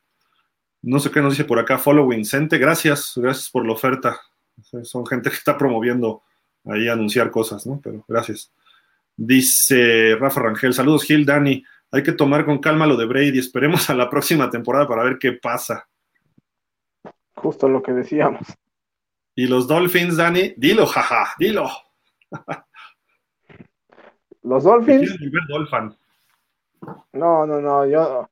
No 0.82 1.00
sé 1.00 1.12
qué 1.12 1.22
nos 1.22 1.34
dice 1.34 1.46
por 1.46 1.60
acá, 1.60 1.78
Follow 1.78 2.08
Vincente. 2.08 2.58
Gracias, 2.58 3.14
gracias 3.16 3.50
por 3.50 3.66
la 3.66 3.74
oferta. 3.74 4.20
Son 4.84 5.06
gente 5.06 5.30
que 5.30 5.36
está 5.36 5.58
promoviendo 5.58 6.24
ahí 6.70 6.88
anunciar 6.88 7.32
cosas, 7.32 7.66
¿no? 7.66 7.80
Pero 7.84 8.04
gracias. 8.08 8.52
Dice 9.16 10.16
Rafa 10.20 10.42
Rangel, 10.42 10.74
saludos 10.74 11.04
Gil, 11.04 11.26
Dani. 11.26 11.64
Hay 11.92 12.04
que 12.04 12.12
tomar 12.12 12.46
con 12.46 12.60
calma 12.60 12.86
lo 12.86 12.96
de 12.96 13.06
Brady. 13.06 13.40
Esperemos 13.40 13.90
a 13.90 13.96
la 13.96 14.10
próxima 14.10 14.50
temporada 14.50 14.88
para 14.88 15.04
ver 15.04 15.18
qué 15.18 15.34
pasa. 15.34 15.88
Justo 17.36 17.68
lo 17.68 17.82
que 17.82 17.94
decíamos. 17.94 18.48
Y 19.36 19.48
los 19.48 19.68
Dolphins, 19.68 20.18
Dani, 20.18 20.54
dilo, 20.58 20.86
jaja, 20.86 21.34
dilo. 21.40 21.70
Los 24.44 24.64
Dolphins. 24.64 25.18
No, 27.14 27.46
no, 27.46 27.60
no, 27.60 27.86
yo 27.86 28.30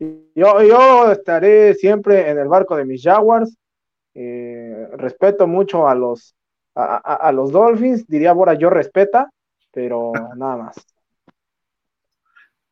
yo, 0.00 0.62
yo 0.62 1.12
estaré 1.12 1.74
siempre 1.74 2.30
en 2.30 2.38
el 2.38 2.48
barco 2.48 2.76
de 2.76 2.86
mis 2.86 3.02
Jaguars. 3.02 3.56
Eh, 4.14 4.88
respeto 4.96 5.46
mucho 5.46 5.86
a 5.86 5.94
los, 5.94 6.34
a, 6.74 7.32
los 7.32 7.52
Dolphins. 7.52 8.06
Diría 8.06 8.32
Bora, 8.32 8.54
yo 8.54 8.70
respeta, 8.70 9.30
pero 9.72 10.12
nada 10.36 10.56
más. 10.56 10.86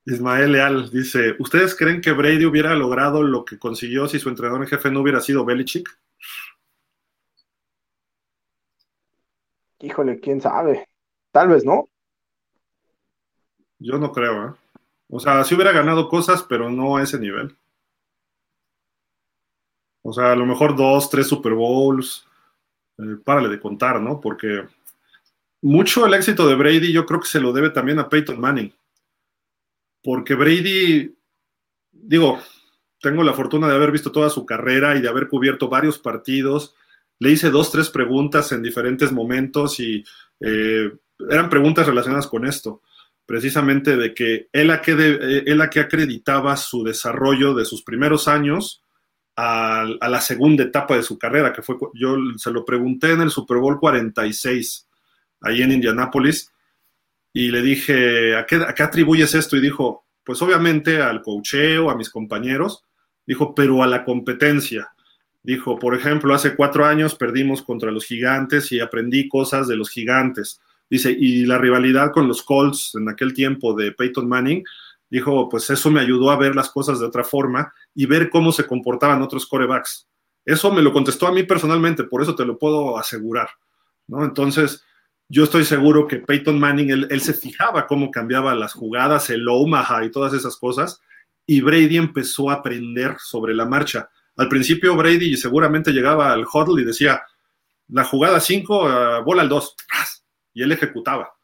Ismael 0.04 0.52
Leal 0.52 0.90
dice: 0.90 1.34
¿Ustedes 1.38 1.74
creen 1.76 2.00
que 2.00 2.12
Brady 2.12 2.46
hubiera 2.46 2.74
logrado 2.74 3.22
lo 3.22 3.44
que 3.44 3.58
consiguió 3.58 4.08
si 4.08 4.18
su 4.18 4.28
entrenador 4.28 4.62
en 4.62 4.68
jefe 4.68 4.90
no 4.90 5.00
hubiera 5.00 5.20
sido 5.20 5.44
Belichick? 5.44 5.88
Híjole, 9.80 10.18
quién 10.18 10.40
sabe. 10.40 10.88
Tal 11.30 11.48
vez 11.48 11.64
no. 11.64 11.88
Yo 13.78 13.98
no 13.98 14.12
creo, 14.12 14.48
¿eh? 14.48 14.54
O 15.10 15.20
sea, 15.20 15.42
sí 15.44 15.54
hubiera 15.54 15.72
ganado 15.72 16.08
cosas, 16.08 16.42
pero 16.42 16.68
no 16.68 16.96
a 16.96 17.02
ese 17.02 17.18
nivel. 17.18 17.56
O 20.02 20.12
sea, 20.12 20.32
a 20.32 20.36
lo 20.36 20.46
mejor 20.46 20.76
dos, 20.76 21.08
tres 21.08 21.28
Super 21.28 21.54
Bowls. 21.54 22.27
Eh, 22.98 23.16
párale 23.24 23.48
de 23.48 23.60
contar, 23.60 24.00
¿no? 24.00 24.20
Porque 24.20 24.66
mucho 25.62 26.06
el 26.06 26.14
éxito 26.14 26.48
de 26.48 26.54
Brady 26.54 26.92
yo 26.92 27.06
creo 27.06 27.20
que 27.20 27.28
se 27.28 27.40
lo 27.40 27.52
debe 27.52 27.70
también 27.70 27.98
a 27.98 28.08
Peyton 28.08 28.40
Manning. 28.40 28.72
Porque 30.02 30.34
Brady, 30.34 31.14
digo, 31.90 32.40
tengo 33.00 33.22
la 33.22 33.34
fortuna 33.34 33.68
de 33.68 33.74
haber 33.74 33.92
visto 33.92 34.12
toda 34.12 34.30
su 34.30 34.46
carrera 34.46 34.96
y 34.96 35.00
de 35.00 35.08
haber 35.08 35.28
cubierto 35.28 35.68
varios 35.68 35.98
partidos. 35.98 36.74
Le 37.18 37.30
hice 37.30 37.50
dos, 37.50 37.70
tres 37.70 37.90
preguntas 37.90 38.52
en 38.52 38.62
diferentes 38.62 39.12
momentos 39.12 39.80
y 39.80 40.04
eh, 40.40 40.92
eran 41.28 41.50
preguntas 41.50 41.86
relacionadas 41.86 42.26
con 42.26 42.46
esto 42.46 42.82
precisamente 43.28 43.98
de 43.98 44.14
que 44.14 44.48
él 44.54 44.70
a 44.70 44.80
que, 44.80 44.92
él 45.44 45.60
a 45.60 45.68
que 45.68 45.80
acreditaba 45.80 46.56
su 46.56 46.82
desarrollo 46.82 47.52
de 47.52 47.66
sus 47.66 47.82
primeros 47.82 48.26
años 48.26 48.82
a, 49.40 49.86
la 50.08 50.20
segunda 50.20 50.64
etapa 50.64 50.96
de 50.96 51.04
su 51.04 51.16
carrera, 51.16 51.52
que 51.52 51.62
fue, 51.62 51.76
yo 51.94 52.16
se 52.36 52.50
lo 52.50 52.64
pregunté 52.64 53.12
en 53.12 53.20
el 53.20 53.30
Super 53.30 53.58
Bowl 53.58 53.78
46, 53.78 54.88
ahí 55.42 55.62
en 55.62 55.70
Indianápolis, 55.70 56.52
y 57.32 57.52
le 57.52 57.62
dije, 57.62 58.34
¿a 58.34 58.44
qué, 58.44 58.56
¿a 58.56 58.74
qué 58.74 58.82
atribuyes 58.82 59.34
esto? 59.34 59.56
Y 59.56 59.60
dijo, 59.60 60.06
pues 60.24 60.42
obviamente 60.42 61.00
al 61.00 61.22
cocheo, 61.22 61.88
a 61.88 61.94
mis 61.94 62.10
compañeros, 62.10 62.82
dijo, 63.24 63.54
pero 63.54 63.84
a 63.84 63.86
la 63.86 64.04
competencia. 64.04 64.90
Dijo, 65.40 65.78
por 65.78 65.94
ejemplo, 65.94 66.34
hace 66.34 66.56
cuatro 66.56 66.84
años 66.84 67.14
perdimos 67.14 67.62
contra 67.62 67.92
los 67.92 68.06
gigantes 68.06 68.72
y 68.72 68.80
aprendí 68.80 69.28
cosas 69.28 69.68
de 69.68 69.76
los 69.76 69.88
gigantes 69.88 70.60
Dice, 70.90 71.14
y 71.16 71.44
la 71.44 71.58
rivalidad 71.58 72.12
con 72.12 72.26
los 72.28 72.42
Colts 72.42 72.94
en 72.94 73.08
aquel 73.08 73.34
tiempo 73.34 73.74
de 73.74 73.92
Peyton 73.92 74.26
Manning, 74.26 74.64
dijo, 75.10 75.48
pues 75.48 75.68
eso 75.70 75.90
me 75.90 76.00
ayudó 76.00 76.30
a 76.30 76.36
ver 76.36 76.54
las 76.54 76.70
cosas 76.70 77.00
de 77.00 77.06
otra 77.06 77.24
forma 77.24 77.72
y 77.94 78.06
ver 78.06 78.30
cómo 78.30 78.52
se 78.52 78.66
comportaban 78.66 79.22
otros 79.22 79.46
corebacks. 79.46 80.08
Eso 80.44 80.72
me 80.72 80.82
lo 80.82 80.92
contestó 80.92 81.26
a 81.26 81.32
mí 81.32 81.42
personalmente, 81.42 82.04
por 82.04 82.22
eso 82.22 82.34
te 82.34 82.44
lo 82.44 82.58
puedo 82.58 82.98
asegurar, 82.98 83.50
¿no? 84.06 84.24
Entonces, 84.24 84.84
yo 85.28 85.44
estoy 85.44 85.64
seguro 85.64 86.06
que 86.06 86.16
Peyton 86.16 86.58
Manning, 86.58 86.90
él, 87.10 87.20
se 87.20 87.34
fijaba 87.34 87.86
cómo 87.86 88.10
cambiaba 88.10 88.54
las 88.54 88.72
jugadas, 88.72 89.28
el 89.28 89.46
Omaha 89.46 90.04
y 90.04 90.10
todas 90.10 90.32
esas 90.32 90.56
cosas, 90.56 91.02
y 91.46 91.60
Brady 91.60 91.98
empezó 91.98 92.50
a 92.50 92.54
aprender 92.54 93.16
sobre 93.18 93.54
la 93.54 93.66
marcha. 93.66 94.08
Al 94.36 94.48
principio 94.48 94.96
Brady 94.96 95.36
seguramente 95.36 95.92
llegaba 95.92 96.32
al 96.32 96.46
huddle 96.50 96.82
y 96.82 96.86
decía, 96.86 97.22
la 97.88 98.04
jugada 98.04 98.40
5, 98.40 98.88
ah, 98.88 99.20
bola 99.20 99.42
al 99.42 99.48
2, 99.50 99.76
y 100.54 100.62
él 100.62 100.72
ejecutaba. 100.72 101.37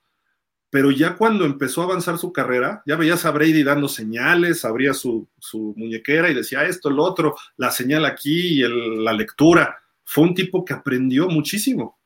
Pero 0.75 0.91
ya 0.91 1.15
cuando 1.15 1.45
empezó 1.45 1.83
a 1.83 1.85
avanzar 1.85 2.19
su 2.19 2.33
carrera, 2.33 2.83
ya 2.85 2.97
veías 2.97 3.25
a 3.25 3.31
Brady 3.31 3.63
dando 3.63 3.87
señales, 3.87 4.65
abría 4.65 4.93
su, 4.93 5.29
muñequera 5.77 6.29
y 6.29 6.35
decía 6.35 6.65
esto, 6.65 6.91
lo 6.91 7.05
otro, 7.05 7.37
la 7.57 7.71
señal 7.71 8.05
aquí 8.05 8.61
y 8.61 8.65
la 9.05 9.13
lectura. 9.13 9.79
Fue 10.03 10.25
un 10.25 10.35
tipo 10.35 10.65
que 10.65 10.73
aprendió 10.73 11.29
muchísimo 11.29 12.01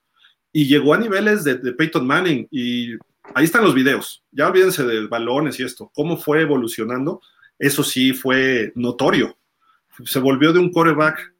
y 0.52 0.66
llegó 0.66 0.92
a 0.92 0.98
niveles 0.98 1.44
de, 1.44 1.54
de 1.54 1.72
Peyton 1.72 2.06
Manning 2.06 2.46
y 2.50 2.92
ahí 3.32 3.46
están 3.46 3.64
los 3.64 3.74
videos. 3.74 4.22
Ya 4.32 4.48
olvídense 4.48 4.84
de 4.84 5.06
balones 5.06 5.58
y 5.58 5.62
esto, 5.62 5.90
cómo 5.94 6.18
fue 6.18 6.42
evolucionando. 6.42 7.22
Eso 7.58 7.82
sí 7.82 8.12
fue 8.12 8.72
notorio. 8.74 9.38
Se 10.04 10.18
volvió 10.18 10.52
de 10.52 10.58
un 10.58 10.70
coreback 10.70 11.32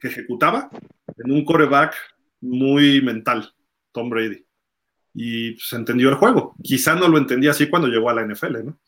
que 0.00 0.08
ejecutaba 0.08 0.70
en 1.18 1.30
un 1.30 1.44
coreback 1.44 1.94
muy 2.40 3.02
mental, 3.02 3.52
Tom 3.92 4.08
Brady 4.08 4.46
y 5.14 5.50
se 5.50 5.54
pues, 5.54 5.72
entendió 5.72 6.08
el 6.08 6.16
juego. 6.16 6.54
Quizá 6.62 6.94
no 6.94 7.08
lo 7.08 7.18
entendía 7.18 7.50
así 7.50 7.68
cuando 7.68 7.88
llegó 7.88 8.10
a 8.10 8.14
la 8.14 8.26
NFL, 8.26 8.64
¿no? 8.64 8.78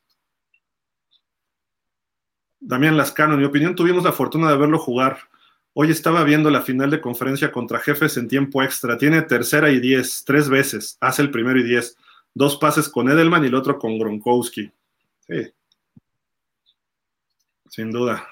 Damián 2.61 2.97
Lascano, 2.97 3.35
en 3.35 3.41
mi 3.41 3.47
opinión, 3.47 3.75
tuvimos 3.75 4.05
la 4.05 4.13
fortuna 4.13 4.49
de 4.51 4.57
verlo 4.57 4.79
jugar. 4.79 5.19
Hoy 5.75 5.91
estaba 5.91 6.23
viendo 6.23 6.49
la 6.51 6.63
final 6.63 6.91
de 6.91 7.01
conferencia 7.01 7.51
contra 7.51 7.81
jefes 7.81 8.17
en 8.17 8.29
tiempo 8.29 8.63
extra. 8.63 8.97
Tiene 8.97 9.23
tercera 9.23 9.71
y 9.71 9.81
diez, 9.81 10.23
tres 10.25 10.49
veces. 10.49 10.97
Hace 11.01 11.23
el 11.23 11.31
primero 11.31 11.59
y 11.59 11.65
diez. 11.65 11.97
Dos 12.35 12.57
pases 12.59 12.89
con 12.89 13.11
Edelman 13.11 13.43
y 13.45 13.49
el 13.49 13.55
otro 13.55 13.79
con 13.79 13.99
Gronkowski. 13.99 14.71
Sí. 15.27 15.53
Sin 17.69 17.91
duda. 17.91 18.29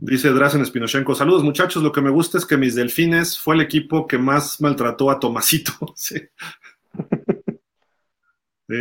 Dice 0.00 0.30
Drazen 0.30 0.64
Spinochenko, 0.64 1.16
saludos 1.16 1.42
muchachos, 1.42 1.82
lo 1.82 1.90
que 1.90 2.00
me 2.00 2.10
gusta 2.10 2.38
es 2.38 2.46
que 2.46 2.56
mis 2.56 2.76
delfines 2.76 3.36
fue 3.36 3.56
el 3.56 3.60
equipo 3.60 4.06
que 4.06 4.16
más 4.16 4.60
maltrató 4.60 5.10
a 5.10 5.18
Tomasito. 5.20 5.72
Sí. 8.68 8.76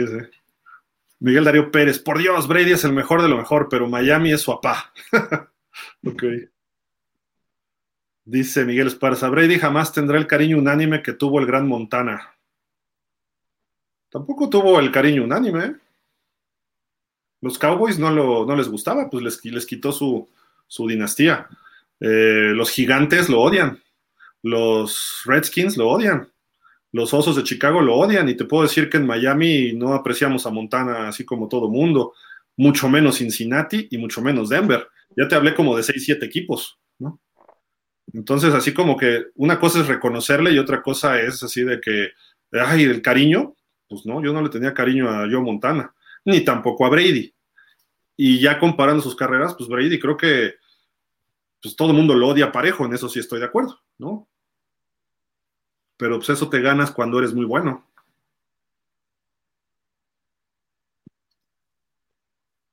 Miguel 1.19 1.45
Darío 1.45 1.71
Pérez, 1.71 1.97
por 1.97 2.17
Dios, 2.17 2.45
Brady 2.45 2.73
es 2.73 2.83
el 2.83 2.91
mejor 2.91 3.21
de 3.21 3.29
lo 3.29 3.37
mejor, 3.37 3.69
pero 3.69 3.87
Miami 3.87 4.33
es 4.33 4.41
su 4.41 4.51
apá. 4.51 4.91
Dice 8.25 8.65
Miguel 8.65 8.87
Esparza, 8.87 9.29
Brady 9.29 9.57
jamás 9.57 9.93
tendrá 9.93 10.17
el 10.17 10.27
cariño 10.27 10.57
unánime 10.57 11.01
que 11.01 11.13
tuvo 11.13 11.39
el 11.39 11.45
gran 11.45 11.69
Montana. 11.69 12.35
Tampoco 14.09 14.49
tuvo 14.49 14.77
el 14.79 14.91
cariño 14.91 15.23
unánime. 15.23 15.65
¿eh? 15.65 15.75
Los 17.39 17.57
Cowboys 17.57 17.97
no, 17.97 18.11
lo, 18.11 18.45
no 18.45 18.55
les 18.57 18.67
gustaba, 18.67 19.09
pues 19.09 19.23
les, 19.23 19.45
les 19.45 19.65
quitó 19.65 19.93
su, 19.93 20.27
su 20.67 20.87
dinastía. 20.87 21.47
Eh, 21.99 22.51
los 22.53 22.69
gigantes 22.69 23.29
lo 23.29 23.41
odian. 23.41 23.81
Los 24.43 25.21
Redskins 25.25 25.77
lo 25.77 25.89
odian. 25.89 26.31
Los 26.91 27.13
Osos 27.13 27.35
de 27.35 27.43
Chicago 27.43 27.81
lo 27.81 27.95
odian. 27.95 28.29
Y 28.29 28.35
te 28.35 28.45
puedo 28.45 28.63
decir 28.63 28.89
que 28.89 28.97
en 28.97 29.07
Miami 29.07 29.73
no 29.73 29.93
apreciamos 29.93 30.45
a 30.45 30.51
Montana 30.51 31.07
así 31.07 31.25
como 31.25 31.47
todo 31.47 31.69
mundo. 31.69 32.13
Mucho 32.55 32.89
menos 32.89 33.17
Cincinnati 33.17 33.87
y 33.91 33.97
mucho 33.97 34.21
menos 34.21 34.49
Denver. 34.49 34.87
Ya 35.15 35.27
te 35.27 35.35
hablé 35.35 35.55
como 35.55 35.75
de 35.75 35.83
6, 35.83 36.03
7 36.03 36.25
equipos, 36.25 36.79
¿no? 36.99 37.19
Entonces, 38.13 38.53
así 38.53 38.73
como 38.73 38.97
que 38.97 39.25
una 39.35 39.59
cosa 39.59 39.81
es 39.81 39.87
reconocerle 39.87 40.51
y 40.51 40.59
otra 40.59 40.81
cosa 40.81 41.19
es 41.19 41.43
así 41.43 41.63
de 41.63 41.81
que, 41.81 42.09
ay, 42.51 42.83
el 42.83 43.01
cariño, 43.01 43.55
pues 43.87 44.05
no, 44.05 44.23
yo 44.23 44.33
no 44.33 44.41
le 44.41 44.49
tenía 44.49 44.73
cariño 44.73 45.09
a 45.09 45.27
Joe 45.29 45.41
Montana, 45.41 45.93
ni 46.25 46.41
tampoco 46.41 46.85
a 46.85 46.89
Brady. 46.89 47.33
Y 48.17 48.41
ya 48.41 48.59
comparando 48.59 49.01
sus 49.01 49.15
carreras, 49.15 49.55
pues 49.55 49.69
Brady 49.69 49.99
creo 49.99 50.17
que 50.17 50.55
pues 51.61 51.75
todo 51.75 51.91
el 51.91 51.97
mundo 51.97 52.15
lo 52.15 52.27
odia 52.27 52.51
parejo, 52.51 52.85
en 52.85 52.93
eso 52.93 53.07
sí 53.07 53.19
estoy 53.19 53.39
de 53.39 53.45
acuerdo, 53.45 53.79
¿no? 53.97 54.27
Pero 55.97 56.17
pues 56.17 56.29
eso 56.29 56.49
te 56.49 56.61
ganas 56.61 56.91
cuando 56.91 57.19
eres 57.19 57.33
muy 57.33 57.45
bueno. 57.45 57.87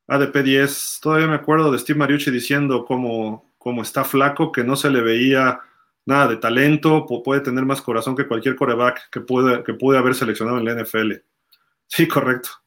ADP 0.07 0.43
10, 0.43 0.99
todavía 1.01 1.27
me 1.27 1.35
acuerdo 1.35 1.73
de 1.73 1.79
Steve 1.79 1.99
Mariucci 1.99 2.31
diciendo 2.31 2.85
cómo, 2.85 3.53
está 3.83 4.05
flaco, 4.05 4.53
que 4.53 4.63
no 4.63 4.77
se 4.77 4.91
le 4.91 5.01
veía 5.01 5.61
nada 6.05 6.29
de 6.29 6.37
talento, 6.37 7.07
puede 7.07 7.41
tener 7.41 7.65
más 7.65 7.81
corazón 7.81 8.15
que 8.15 8.29
cualquier 8.29 8.57
coreback 8.57 9.09
que 9.11 9.21
puede, 9.23 9.65
que 9.65 9.73
puede 9.73 9.99
haber 9.99 10.15
seleccionado 10.15 10.59
en 10.59 10.67
la 10.67 10.73
NFL. 10.73 11.13
Sí, 11.87 12.07
correcto. 12.07 12.64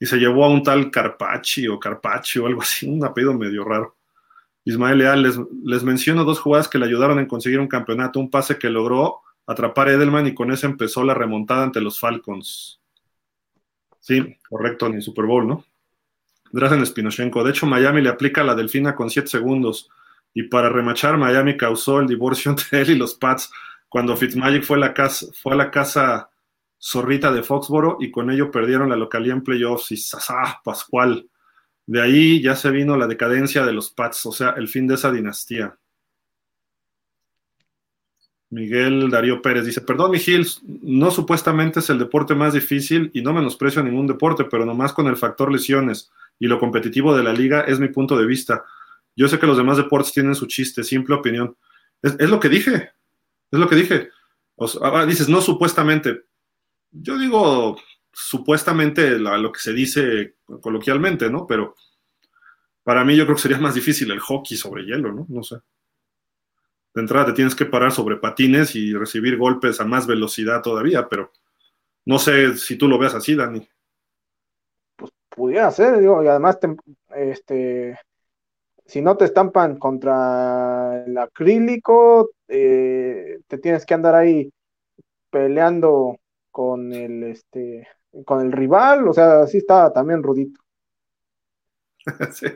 Y 0.00 0.06
se 0.06 0.16
llevó 0.16 0.44
a 0.44 0.48
un 0.48 0.64
tal 0.64 0.90
Carpacci 0.90 1.68
o 1.68 1.78
Carpacci 1.78 2.40
o 2.40 2.46
algo 2.46 2.62
así, 2.62 2.88
un 2.88 3.04
apellido 3.04 3.34
medio 3.34 3.64
raro. 3.64 3.96
Ismael 4.64 4.98
Leal, 4.98 5.22
les, 5.22 5.38
les, 5.64 5.84
menciono 5.84 6.24
dos 6.24 6.40
jugadas 6.40 6.68
que 6.68 6.78
le 6.78 6.86
ayudaron 6.86 7.18
en 7.18 7.26
conseguir 7.26 7.60
un 7.60 7.68
campeonato, 7.68 8.18
un 8.18 8.30
pase 8.30 8.58
que 8.58 8.68
logró 8.68 9.20
atrapar 9.46 9.88
a 9.88 9.92
Edelman 9.92 10.26
y 10.26 10.34
con 10.34 10.50
eso 10.50 10.66
empezó 10.66 11.04
la 11.04 11.14
remontada 11.14 11.62
ante 11.62 11.80
los 11.80 12.00
Falcons. 12.00 12.80
Sí, 14.00 14.36
correcto, 14.48 14.86
en 14.86 14.94
el 14.94 15.02
Super 15.02 15.26
Bowl, 15.26 15.46
¿no? 15.46 15.64
Drazen 16.52 16.84
Spinochenko. 16.84 17.44
De 17.44 17.50
hecho, 17.50 17.66
Miami 17.66 18.00
le 18.00 18.08
aplica 18.08 18.42
la 18.42 18.54
delfina 18.54 18.94
con 18.94 19.10
7 19.10 19.28
segundos. 19.28 19.90
Y 20.34 20.44
para 20.44 20.68
remachar, 20.68 21.16
Miami 21.16 21.56
causó 21.56 22.00
el 22.00 22.06
divorcio 22.06 22.50
entre 22.52 22.80
él 22.82 22.90
y 22.90 22.96
los 22.96 23.14
Pats 23.14 23.50
cuando 23.88 24.16
Fitzmagic 24.16 24.62
fue, 24.62 24.78
la 24.78 24.94
casa, 24.94 25.26
fue 25.34 25.52
a 25.52 25.56
la 25.56 25.70
casa 25.70 26.29
zorrita 26.80 27.32
de 27.32 27.42
Foxboro 27.42 27.98
y 28.00 28.10
con 28.10 28.30
ello 28.30 28.50
perdieron 28.50 28.88
la 28.88 28.96
localía 28.96 29.32
en 29.32 29.42
playoffs. 29.42 29.92
Y 29.92 29.96
¡sasá, 29.96 30.60
Pascual! 30.64 31.28
De 31.86 32.00
ahí 32.00 32.40
ya 32.40 32.56
se 32.56 32.70
vino 32.70 32.96
la 32.96 33.06
decadencia 33.06 33.64
de 33.64 33.72
los 33.72 33.90
Pats, 33.90 34.24
o 34.26 34.32
sea, 34.32 34.50
el 34.50 34.68
fin 34.68 34.86
de 34.86 34.94
esa 34.94 35.10
dinastía. 35.10 35.76
Miguel 38.50 39.10
Darío 39.10 39.40
Pérez 39.42 39.64
dice, 39.64 39.80
perdón, 39.80 40.10
mi 40.10 40.18
no 40.82 41.10
supuestamente 41.10 41.78
es 41.78 41.90
el 41.90 41.98
deporte 41.98 42.34
más 42.34 42.52
difícil 42.52 43.10
y 43.14 43.22
no 43.22 43.32
menosprecio 43.32 43.82
ningún 43.82 44.08
deporte, 44.08 44.44
pero 44.44 44.64
nomás 44.64 44.92
con 44.92 45.06
el 45.06 45.16
factor 45.16 45.52
lesiones 45.52 46.10
y 46.38 46.48
lo 46.48 46.58
competitivo 46.58 47.16
de 47.16 47.22
la 47.22 47.32
liga 47.32 47.60
es 47.60 47.78
mi 47.78 47.88
punto 47.88 48.18
de 48.18 48.26
vista. 48.26 48.64
Yo 49.14 49.28
sé 49.28 49.38
que 49.38 49.46
los 49.46 49.56
demás 49.56 49.76
deportes 49.76 50.12
tienen 50.12 50.34
su 50.34 50.46
chiste, 50.46 50.82
simple 50.82 51.14
opinión. 51.14 51.56
Es, 52.02 52.28
lo 52.28 52.40
que 52.40 52.48
dije, 52.48 52.90
es 53.50 53.58
lo 53.58 53.68
que 53.68 53.76
dije. 53.76 54.08
Ah, 54.82 55.04
dices, 55.06 55.28
no 55.28 55.40
supuestamente. 55.42 56.22
Yo 56.92 57.18
digo, 57.18 57.76
supuestamente 58.12 59.18
lo 59.18 59.52
que 59.52 59.60
se 59.60 59.72
dice 59.72 60.34
coloquialmente, 60.60 61.30
¿no? 61.30 61.46
Pero 61.46 61.74
para 62.82 63.04
mí 63.04 63.16
yo 63.16 63.24
creo 63.24 63.36
que 63.36 63.42
sería 63.42 63.58
más 63.58 63.74
difícil 63.74 64.10
el 64.10 64.20
hockey 64.20 64.56
sobre 64.56 64.84
hielo, 64.84 65.12
¿no? 65.12 65.26
No 65.28 65.42
sé. 65.42 65.56
De 66.92 67.00
entrada 67.00 67.26
te 67.26 67.32
tienes 67.34 67.54
que 67.54 67.66
parar 67.66 67.92
sobre 67.92 68.16
patines 68.16 68.74
y 68.74 68.92
recibir 68.94 69.36
golpes 69.36 69.80
a 69.80 69.84
más 69.84 70.06
velocidad 70.06 70.60
todavía, 70.60 71.08
pero 71.08 71.30
no 72.04 72.18
sé 72.18 72.56
si 72.56 72.76
tú 72.76 72.88
lo 72.88 72.98
veas 72.98 73.14
así, 73.14 73.36
Dani. 73.36 73.66
Pues 74.96 75.12
pudiera 75.28 75.70
ser, 75.70 75.98
digo, 76.00 76.22
y 76.24 76.26
además 76.26 76.58
este 77.14 77.96
si 78.90 79.00
no 79.00 79.16
te 79.16 79.24
estampan 79.24 79.78
contra 79.78 81.04
el 81.06 81.16
acrílico, 81.16 82.30
eh, 82.48 83.38
te 83.46 83.58
tienes 83.58 83.86
que 83.86 83.94
andar 83.94 84.16
ahí 84.16 84.52
peleando 85.30 86.16
con 86.50 86.92
el 86.92 87.24
este 87.24 87.86
con 88.24 88.44
el 88.44 88.52
rival, 88.52 89.06
o 89.08 89.12
sea, 89.12 89.46
sí 89.46 89.58
estaba 89.58 89.92
también 89.92 90.22
rudito. 90.22 90.60
sí. 92.32 92.46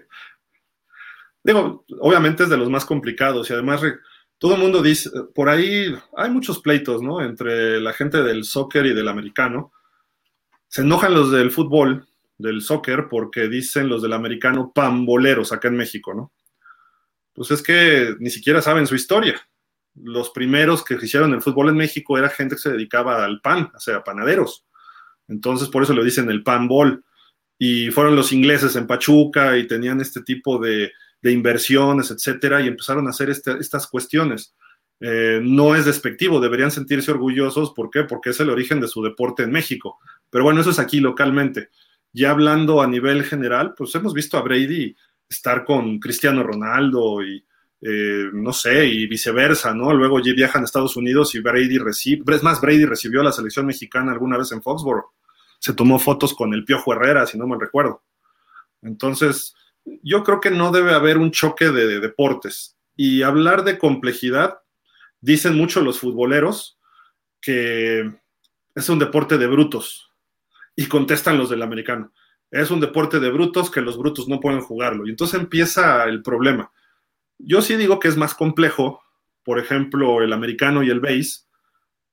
Digo, 1.43 1.85
obviamente 2.01 2.45
es 2.45 2.49
de 2.49 2.57
los 2.57 2.71
más 2.71 2.85
complicados 2.85 3.51
y 3.51 3.53
además 3.53 3.83
todo 4.39 4.55
el 4.55 4.61
mundo 4.61 4.83
dice, 4.83 5.11
por 5.35 5.49
ahí 5.49 5.95
hay 6.16 6.31
muchos 6.31 6.61
pleitos, 6.61 7.03
¿no? 7.03 7.23
Entre 7.23 7.81
la 7.81 7.93
gente 7.93 8.23
del 8.23 8.45
soccer 8.45 8.87
y 8.87 8.95
del 8.95 9.09
americano. 9.09 9.73
Se 10.69 10.83
enojan 10.83 11.15
los 11.15 11.31
del 11.31 11.51
fútbol, 11.51 12.09
del 12.37 12.62
soccer, 12.62 13.09
porque 13.09 13.49
dicen 13.49 13.89
los 13.89 14.03
del 14.03 14.12
americano 14.12 14.73
pamboleros 14.75 15.53
acá 15.53 15.69
en 15.69 15.77
México, 15.77 16.15
¿no? 16.15 16.33
Pues 17.33 17.51
es 17.51 17.62
que 17.62 18.16
ni 18.19 18.31
siquiera 18.31 18.61
saben 18.62 18.87
su 18.87 18.95
historia. 18.95 19.41
Los 19.95 20.31
primeros 20.31 20.85
que 20.85 20.95
hicieron 20.95 21.35
el 21.35 21.43
fútbol 21.43 21.69
en 21.69 21.77
México 21.77 22.19
era 22.19 22.29
gente 22.29 22.57
que 22.57 22.62
se 22.62 22.73
dedicaba 22.73 23.25
al 23.25 23.41
pan, 23.41 23.71
o 23.75 23.81
sea, 23.81 24.03
panaderos. 24.03 24.65
Entonces, 25.29 25.69
por 25.69 25.83
eso 25.83 25.95
le 25.95 26.05
dicen 26.05 26.31
el 26.31 26.43
pan 26.43 26.69
ball. 26.69 27.05
Y 27.59 27.91
fueron 27.91 28.16
los 28.16 28.33
ingleses 28.33 28.75
en 28.77 28.87
Pachuca 28.87 29.57
y 29.57 29.66
tenían 29.66 30.01
este 30.01 30.23
tipo 30.23 30.59
de, 30.59 30.93
inversiones, 31.23 32.11
etcétera, 32.11 32.61
y 32.61 32.66
empezaron 32.66 33.07
a 33.07 33.11
hacer 33.11 33.31
este, 33.31 33.53
estas 33.59 33.87
cuestiones. 33.87 34.55
Eh, 35.01 35.41
no 35.43 35.75
es 35.75 35.85
despectivo, 35.85 36.41
deberían 36.41 36.71
sentirse 36.71 37.11
orgullosos. 37.11 37.73
¿Por 37.73 37.91
qué? 37.91 38.05
Porque 38.05 38.31
es 38.31 38.41
el 38.41 38.51
origen 38.51 38.81
de 38.81 38.89
su 38.89 39.03
deporte 39.03 39.45
en 39.45 39.53
México. 39.53 39.99
Pero 40.31 40.45
bueno, 40.45 40.61
eso 40.61 40.71
es 40.71 40.79
aquí 40.79 41.01
localmente. 41.01 41.71
Ya 42.12 42.31
hablando 42.31 42.83
a 42.83 42.87
nivel 42.87 43.25
general, 43.25 43.75
pues 43.77 43.95
hemos 43.95 44.12
visto 44.15 44.37
a 44.37 44.43
Brady 44.43 44.95
estar 45.29 45.65
con 45.65 45.99
Cristiano 45.99 46.43
Ronaldo 46.43 47.23
y 47.23 47.45
eh, 47.86 48.31
no 48.32 48.55
sé, 48.55 48.86
y 48.86 49.06
viceversa, 49.06 49.74
¿no? 49.74 49.93
Luego 49.93 50.19
viajan 50.23 50.62
a 50.62 50.65
Estados 50.65 50.97
Unidos 50.97 51.35
y 51.35 51.40
Brady 51.40 51.77
recibe, 51.77 52.35
es 52.35 52.43
más, 52.43 52.59
Brady 52.59 52.86
recibió 52.86 53.20
a 53.20 53.24
la 53.24 53.32
selección 53.32 53.66
mexicana 53.66 54.11
alguna 54.11 54.39
vez 54.39 54.52
en 54.52 54.62
Foxborough. 54.62 55.12
Se 55.59 55.74
tomó 55.74 55.98
fotos 55.98 56.32
con 56.32 56.55
el 56.55 56.65
Piojo 56.65 56.94
Herrera, 56.94 57.27
si 57.27 57.36
no 57.36 57.47
me 57.47 57.59
recuerdo. 57.59 58.02
Entonces, 58.81 59.55
yo 60.02 60.24
creo 60.24 60.40
que 60.40 60.51
no 60.51 60.73
debe 60.73 60.94
haber 60.94 61.19
un 61.19 61.31
choque 61.31 61.70
de, 61.70 62.01
deportes. 62.01 62.78
Y 62.97 63.20
hablar 63.20 63.65
de 63.65 63.77
complejidad, 63.77 64.61
dicen 65.20 65.55
mucho 65.55 65.82
los 65.82 65.98
futboleros 65.98 66.78
que 67.39 68.11
es 68.74 68.89
un 68.89 68.98
deporte 68.98 69.36
de 69.36 69.47
brutos. 69.47 70.11
Y 70.74 70.86
contestan 70.86 71.36
los 71.36 71.51
del 71.51 71.61
americano. 71.61 72.15
Es 72.51 72.70
un 72.70 72.81
deporte 72.81 73.20
de 73.20 73.28
brutos 73.28 73.70
que 73.70 73.82
los 73.82 73.98
brutos 73.98 74.27
no 74.27 74.40
pueden 74.40 74.62
jugarlo. 74.62 75.06
Y 75.06 75.11
entonces 75.11 75.39
empieza 75.39 76.05
el 76.05 76.23
problema 76.23 76.73
yo 77.39 77.62
sí 77.62 77.77
digo 77.77 77.98
que 77.98 78.09
es 78.09 78.16
más 78.16 78.35
complejo, 78.35 79.02
por 79.44 79.59
ejemplo, 79.59 80.23
el 80.23 80.32
americano 80.32 80.82
y 80.82 80.90
el 80.90 81.01
base, 81.01 81.43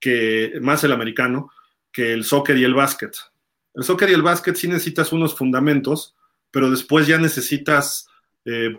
que 0.00 0.54
más 0.60 0.84
el 0.84 0.92
americano, 0.92 1.50
que 1.92 2.12
el 2.12 2.24
soccer 2.24 2.56
y 2.58 2.64
el 2.64 2.74
básquet. 2.74 3.16
El 3.74 3.84
soccer 3.84 4.10
y 4.10 4.14
el 4.14 4.22
básquet 4.22 4.56
sí 4.56 4.68
necesitas 4.68 5.12
unos 5.12 5.36
fundamentos, 5.36 6.14
pero 6.50 6.70
después 6.70 7.06
ya 7.06 7.18
necesitas, 7.18 8.06
eh, 8.44 8.78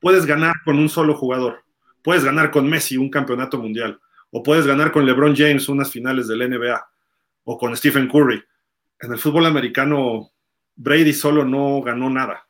puedes 0.00 0.26
ganar 0.26 0.56
con 0.64 0.78
un 0.78 0.88
solo 0.88 1.14
jugador, 1.14 1.62
puedes 2.02 2.24
ganar 2.24 2.50
con 2.50 2.68
Messi 2.68 2.96
un 2.96 3.10
campeonato 3.10 3.58
mundial, 3.58 4.00
o 4.30 4.42
puedes 4.42 4.66
ganar 4.66 4.90
con 4.90 5.06
LeBron 5.06 5.36
James 5.36 5.68
unas 5.68 5.90
finales 5.90 6.26
del 6.26 6.48
NBA, 6.50 6.84
o 7.44 7.56
con 7.56 7.76
Stephen 7.76 8.08
Curry. 8.08 8.42
En 9.00 9.12
el 9.12 9.18
fútbol 9.18 9.46
americano, 9.46 10.32
Brady 10.74 11.12
solo 11.12 11.44
no 11.44 11.80
ganó 11.82 12.10
nada. 12.10 12.46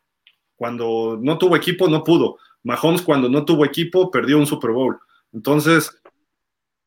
Cuando 0.54 1.18
no 1.20 1.36
tuvo 1.36 1.56
equipo, 1.56 1.88
no 1.88 2.02
pudo. 2.02 2.38
Mahomes 2.66 3.02
cuando 3.02 3.28
no 3.28 3.44
tuvo 3.44 3.64
equipo 3.64 4.10
perdió 4.10 4.38
un 4.38 4.46
Super 4.46 4.72
Bowl. 4.72 4.98
Entonces, 5.32 5.96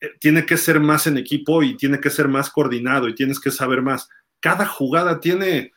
eh, 0.02 0.10
tiene 0.20 0.46
que 0.46 0.58
ser 0.58 0.82
más 0.82 1.08
en 1.08 1.18
equipo 1.18 1.64
y 1.64 1.78
tiene 1.78 2.02
que 2.02 2.10
ser 2.10 2.28
más 2.28 2.50
coordinado 2.50 3.08
y 3.08 3.16
tienes 3.16 3.40
que 3.40 3.50
saber 3.50 3.82
más. 3.82 4.10
Cada 4.42 4.66
jugada 4.66 5.22
tiene 5.22 5.72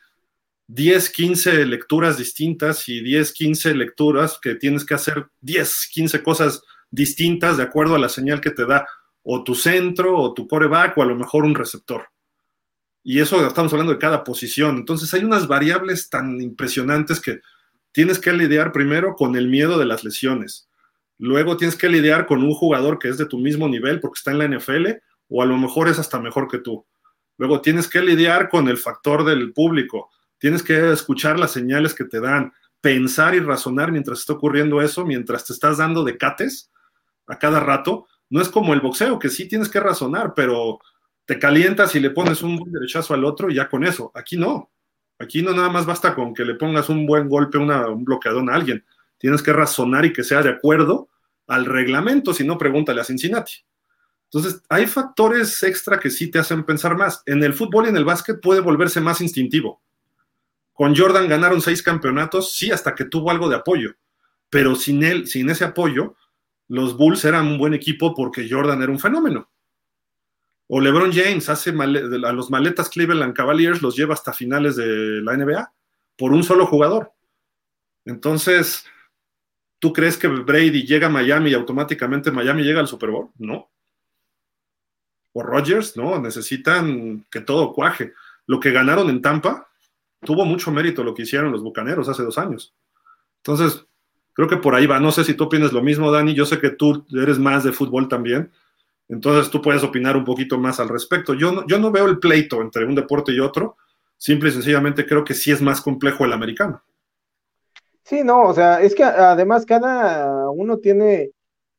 10, 0.67 1.09
15 1.09 1.65
lecturas 1.65 2.17
distintas 2.17 2.89
y 2.89 3.01
10, 3.01 3.31
15 3.31 3.75
lecturas 3.75 4.37
que 4.41 4.55
tienes 4.55 4.85
que 4.85 4.93
hacer 4.93 5.27
10, 5.39 5.89
15 5.93 6.21
cosas 6.21 6.61
distintas 6.91 7.55
de 7.55 7.63
acuerdo 7.63 7.95
a 7.95 7.99
la 7.99 8.09
señal 8.09 8.41
que 8.41 8.51
te 8.51 8.65
da 8.65 8.85
o 9.23 9.41
tu 9.41 9.55
centro 9.55 10.17
o 10.17 10.33
tu 10.33 10.49
coreback 10.49 10.97
o 10.97 11.01
a 11.01 11.05
lo 11.05 11.15
mejor 11.15 11.45
un 11.45 11.55
receptor. 11.55 12.09
Y 13.05 13.21
eso 13.21 13.45
estamos 13.47 13.71
hablando 13.71 13.93
de 13.93 13.99
cada 13.99 14.25
posición. 14.25 14.77
Entonces 14.77 15.13
hay 15.13 15.23
unas 15.23 15.47
variables 15.47 16.09
tan 16.09 16.41
impresionantes 16.41 17.21
que 17.21 17.39
tienes 17.93 18.19
que 18.19 18.33
lidiar 18.33 18.73
primero 18.73 19.15
con 19.15 19.37
el 19.37 19.47
miedo 19.47 19.77
de 19.77 19.85
las 19.85 20.03
lesiones. 20.03 20.69
Luego 21.17 21.55
tienes 21.55 21.77
que 21.77 21.87
lidiar 21.87 22.25
con 22.25 22.43
un 22.43 22.53
jugador 22.53 22.99
que 22.99 23.07
es 23.07 23.17
de 23.17 23.25
tu 23.25 23.37
mismo 23.37 23.69
nivel 23.69 24.01
porque 24.01 24.17
está 24.17 24.31
en 24.31 24.39
la 24.39 24.47
NFL 24.47 24.87
o 25.29 25.41
a 25.41 25.45
lo 25.45 25.57
mejor 25.57 25.87
es 25.87 25.99
hasta 25.99 26.19
mejor 26.19 26.49
que 26.49 26.57
tú. 26.57 26.85
Luego 27.37 27.61
tienes 27.61 27.87
que 27.87 28.01
lidiar 28.01 28.49
con 28.49 28.67
el 28.67 28.77
factor 28.77 29.23
del 29.23 29.53
público. 29.53 30.09
Tienes 30.37 30.61
que 30.61 30.91
escuchar 30.91 31.39
las 31.39 31.51
señales 31.51 31.93
que 31.93 32.03
te 32.03 32.19
dan, 32.19 32.51
pensar 32.81 33.35
y 33.35 33.39
razonar 33.39 33.91
mientras 33.91 34.19
está 34.19 34.33
ocurriendo 34.33 34.81
eso, 34.81 35.05
mientras 35.05 35.45
te 35.45 35.53
estás 35.53 35.77
dando 35.77 36.03
decates 36.03 36.71
a 37.27 37.39
cada 37.39 37.59
rato. 37.59 38.07
No 38.29 38.41
es 38.41 38.49
como 38.49 38.73
el 38.73 38.81
boxeo, 38.81 39.19
que 39.19 39.29
sí 39.29 39.47
tienes 39.47 39.69
que 39.69 39.79
razonar, 39.79 40.33
pero 40.35 40.79
te 41.25 41.39
calientas 41.39 41.95
y 41.95 41.99
le 41.99 42.09
pones 42.09 42.41
un 42.41 42.59
derechazo 42.71 43.13
al 43.13 43.23
otro 43.23 43.49
y 43.49 43.55
ya 43.55 43.69
con 43.69 43.85
eso. 43.85 44.11
Aquí 44.13 44.35
no. 44.35 44.72
Aquí 45.19 45.41
no 45.41 45.53
nada 45.53 45.69
más 45.69 45.85
basta 45.85 46.15
con 46.15 46.33
que 46.33 46.43
le 46.43 46.55
pongas 46.55 46.89
un 46.89 47.05
buen 47.05 47.29
golpe, 47.29 47.57
un 47.57 48.03
bloqueador 48.03 48.49
a 48.51 48.55
alguien. 48.55 48.83
Tienes 49.17 49.41
que 49.41 49.53
razonar 49.53 50.05
y 50.05 50.13
que 50.13 50.23
sea 50.23 50.41
de 50.41 50.49
acuerdo 50.49 51.09
al 51.47 51.65
reglamento, 51.65 52.33
si 52.33 52.45
no, 52.45 52.57
pregúntale 52.57 53.01
a 53.01 53.05
Cincinnati. 53.05 53.53
Entonces, 54.25 54.63
hay 54.67 54.87
factores 54.87 55.61
extra 55.61 55.99
que 55.99 56.09
sí 56.09 56.31
te 56.31 56.39
hacen 56.39 56.63
pensar 56.63 56.97
más. 56.97 57.21
En 57.25 57.43
el 57.43 57.53
fútbol 57.53 57.85
y 57.85 57.89
en 57.89 57.97
el 57.97 58.05
básquet 58.05 58.41
puede 58.41 58.61
volverse 58.61 58.99
más 58.99 59.21
instintivo. 59.21 59.81
Con 60.73 60.95
Jordan 60.95 61.29
ganaron 61.29 61.61
seis 61.61 61.83
campeonatos, 61.83 62.55
sí, 62.55 62.71
hasta 62.71 62.95
que 62.95 63.05
tuvo 63.05 63.29
algo 63.29 63.47
de 63.47 63.57
apoyo. 63.57 63.91
Pero 64.49 64.75
sin 64.75 65.03
él, 65.03 65.27
sin 65.27 65.49
ese 65.51 65.63
apoyo, 65.63 66.15
los 66.67 66.97
Bulls 66.97 67.23
eran 67.25 67.45
un 67.47 67.59
buen 67.59 67.75
equipo 67.75 68.15
porque 68.15 68.47
Jordan 68.49 68.81
era 68.81 68.91
un 68.91 68.99
fenómeno. 68.99 69.49
O 70.67 70.79
LeBron 70.79 71.11
James 71.11 71.49
hace 71.49 71.71
a 71.71 72.33
los 72.33 72.49
maletas 72.49 72.89
Cleveland 72.89 73.35
Cavaliers, 73.35 73.81
los 73.81 73.95
lleva 73.95 74.13
hasta 74.13 74.33
finales 74.33 74.75
de 74.75 75.21
la 75.21 75.35
NBA 75.35 75.71
por 76.17 76.31
un 76.31 76.43
solo 76.43 76.65
jugador. 76.65 77.11
Entonces, 78.05 78.85
¿tú 79.79 79.93
crees 79.93 80.17
que 80.17 80.27
Brady 80.27 80.85
llega 80.85 81.07
a 81.07 81.11
Miami 81.11 81.51
y 81.51 81.53
automáticamente 81.53 82.31
Miami 82.31 82.63
llega 82.63 82.79
al 82.79 82.87
Super 82.87 83.11
Bowl? 83.11 83.29
No. 83.37 83.69
O 85.33 85.43
Rodgers, 85.43 85.97
no, 85.97 86.19
necesitan 86.19 87.25
que 87.29 87.41
todo 87.41 87.73
cuaje. 87.73 88.13
Lo 88.45 88.59
que 88.59 88.71
ganaron 88.71 89.09
en 89.09 89.21
Tampa 89.21 89.69
tuvo 90.21 90.45
mucho 90.45 90.71
mérito 90.71 91.03
lo 91.03 91.13
que 91.13 91.23
hicieron 91.23 91.51
los 91.51 91.63
Bucaneros 91.63 92.07
hace 92.07 92.23
dos 92.23 92.37
años. 92.37 92.73
Entonces, 93.37 93.85
creo 94.33 94.47
que 94.47 94.57
por 94.57 94.75
ahí 94.75 94.85
va. 94.85 94.99
No 94.99 95.11
sé 95.11 95.23
si 95.23 95.33
tú 95.33 95.45
opinas 95.45 95.73
lo 95.73 95.81
mismo, 95.81 96.11
Dani. 96.11 96.33
Yo 96.33 96.45
sé 96.45 96.59
que 96.59 96.69
tú 96.69 97.05
eres 97.11 97.39
más 97.39 97.63
de 97.63 97.71
fútbol 97.71 98.07
también. 98.07 98.51
Entonces 99.09 99.51
tú 99.51 99.61
puedes 99.61 99.83
opinar 99.83 100.17
un 100.17 100.25
poquito 100.25 100.57
más 100.57 100.79
al 100.79 100.89
respecto. 100.89 101.33
Yo 101.33 101.51
no, 101.51 101.67
yo 101.67 101.79
no 101.79 101.91
veo 101.91 102.05
el 102.05 102.19
pleito 102.19 102.61
entre 102.61 102.85
un 102.85 102.95
deporte 102.95 103.31
y 103.31 103.39
otro, 103.39 103.77
simple 104.17 104.49
y 104.49 104.53
sencillamente 104.53 105.05
creo 105.05 105.23
que 105.23 105.33
sí 105.33 105.51
es 105.51 105.61
más 105.61 105.81
complejo 105.81 106.25
el 106.25 106.33
americano. 106.33 106.81
Sí, 108.03 108.23
no, 108.23 108.43
o 108.43 108.53
sea, 108.53 108.81
es 108.81 108.95
que 108.95 109.03
además 109.03 109.65
cada 109.65 110.49
uno 110.49 110.77
tiene 110.77 111.31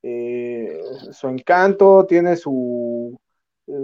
eh, 0.03 0.81
su 1.13 1.29
encanto, 1.29 2.07
tiene 2.07 2.37
su, 2.37 3.19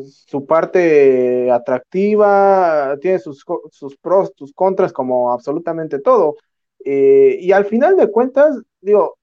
su 0.05 0.47
parte 0.47 1.51
atractiva, 1.51 2.97
tiene 3.01 3.19
sus, 3.19 3.45
sus 3.71 3.97
pros, 3.97 4.33
sus 4.37 4.53
contras, 4.53 4.93
como 4.93 5.33
absolutamente 5.33 5.99
todo. 5.99 6.37
Eh, 6.85 7.39
y 7.41 7.53
al 7.53 7.67
final 7.67 7.97
de 7.97 8.11
cuentas, 8.11 8.57
digo, 8.81 9.19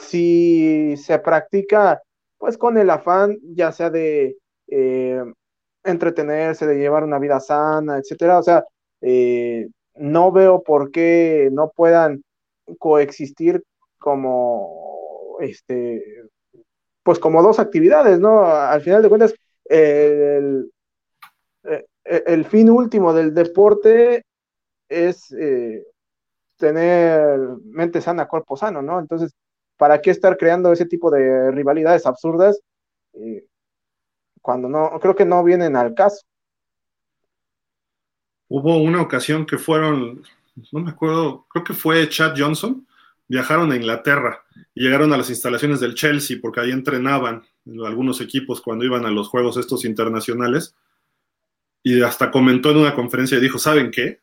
si 0.00 0.96
se 0.96 1.18
practica 1.18 2.00
pues 2.38 2.56
con 2.58 2.78
el 2.78 2.90
afán 2.90 3.38
ya 3.42 3.72
sea 3.72 3.90
de 3.90 4.36
eh, 4.68 5.22
entretenerse, 5.84 6.66
de 6.66 6.78
llevar 6.78 7.04
una 7.04 7.18
vida 7.18 7.40
sana, 7.40 7.98
etcétera. 7.98 8.38
O 8.38 8.42
sea, 8.42 8.64
eh, 9.00 9.68
no 9.94 10.32
veo 10.32 10.62
por 10.62 10.90
qué 10.90 11.48
no 11.52 11.70
puedan 11.74 12.22
coexistir 12.78 13.62
como 13.98 15.36
este 15.40 16.28
pues 17.02 17.18
como 17.18 17.42
dos 17.42 17.58
actividades, 17.58 18.20
¿no? 18.20 18.44
Al 18.44 18.82
final 18.82 19.02
de 19.02 19.08
cuentas, 19.08 19.34
el, 19.64 20.70
el, 22.04 22.44
fin 22.44 22.68
último 22.68 23.14
del 23.14 23.32
deporte 23.32 24.24
es 24.88 25.32
eh, 25.32 25.84
tener 26.58 27.38
mente 27.64 28.00
sana, 28.00 28.28
cuerpo 28.28 28.56
sano, 28.56 28.82
¿no? 28.82 29.00
Entonces, 29.00 29.32
¿para 29.78 30.02
qué 30.02 30.10
estar 30.10 30.36
creando 30.36 30.72
ese 30.72 30.84
tipo 30.84 31.10
de 31.10 31.50
rivalidades 31.52 32.04
absurdas 32.04 32.60
eh, 33.14 33.46
cuando 34.42 34.68
no, 34.68 34.98
creo 35.00 35.14
que 35.14 35.24
no 35.24 35.42
vienen 35.42 35.76
al 35.76 35.94
caso? 35.94 36.26
Hubo 38.48 38.76
una 38.78 39.00
ocasión 39.00 39.46
que 39.46 39.56
fueron, 39.56 40.22
no 40.72 40.80
me 40.80 40.90
acuerdo, 40.90 41.46
creo 41.48 41.64
que 41.64 41.74
fue 41.74 42.08
Chad 42.08 42.34
Johnson, 42.36 42.86
viajaron 43.28 43.70
a 43.70 43.76
Inglaterra 43.76 44.42
y 44.74 44.82
llegaron 44.82 45.12
a 45.12 45.16
las 45.16 45.30
instalaciones 45.30 45.80
del 45.80 45.94
Chelsea 45.94 46.38
porque 46.40 46.60
ahí 46.60 46.70
entrenaban 46.70 47.44
algunos 47.86 48.20
equipos 48.20 48.60
cuando 48.60 48.84
iban 48.84 49.04
a 49.06 49.10
los 49.10 49.28
juegos 49.28 49.56
estos 49.58 49.84
internacionales 49.84 50.74
y 51.82 52.02
hasta 52.02 52.30
comentó 52.30 52.70
en 52.70 52.78
una 52.78 52.94
conferencia 52.94 53.38
y 53.38 53.42
dijo, 53.42 53.58
¿saben 53.58 53.90
qué? 53.90 54.20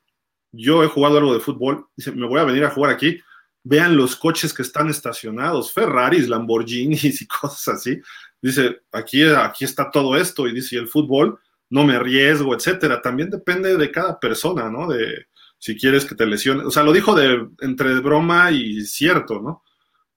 Yo 0.51 0.83
he 0.83 0.87
jugado 0.87 1.19
algo 1.19 1.33
de 1.33 1.39
fútbol, 1.39 1.87
me 2.13 2.27
voy 2.27 2.39
a 2.39 2.45
venir 2.45 2.65
a 2.65 2.71
jugar 2.71 2.91
aquí 2.91 3.21
vean 3.65 3.97
los 3.97 4.15
coches 4.15 4.53
que 4.53 4.61
están 4.61 4.89
estacionados, 4.89 5.73
Ferraris, 5.73 6.29
Lamborghinis 6.29 7.21
y 7.21 7.27
cosas 7.27 7.67
así. 7.67 7.99
Dice, 8.41 8.81
aquí, 8.91 9.23
aquí 9.23 9.65
está 9.65 9.89
todo 9.89 10.15
esto, 10.15 10.47
y 10.47 10.53
dice, 10.53 10.77
el 10.77 10.87
fútbol, 10.87 11.39
no 11.69 11.83
me 11.83 11.95
arriesgo, 11.95 12.55
etcétera. 12.55 13.01
También 13.01 13.31
depende 13.31 13.75
de 13.75 13.91
cada 13.91 14.19
persona, 14.19 14.69
¿no? 14.69 14.87
De 14.87 15.25
si 15.57 15.75
quieres 15.75 16.05
que 16.05 16.13
te 16.13 16.27
lesione. 16.27 16.63
O 16.63 16.69
sea, 16.69 16.83
lo 16.83 16.93
dijo 16.93 17.15
de 17.15 17.47
entre 17.61 17.99
broma 18.01 18.51
y 18.51 18.81
cierto, 18.81 19.41
¿no? 19.41 19.63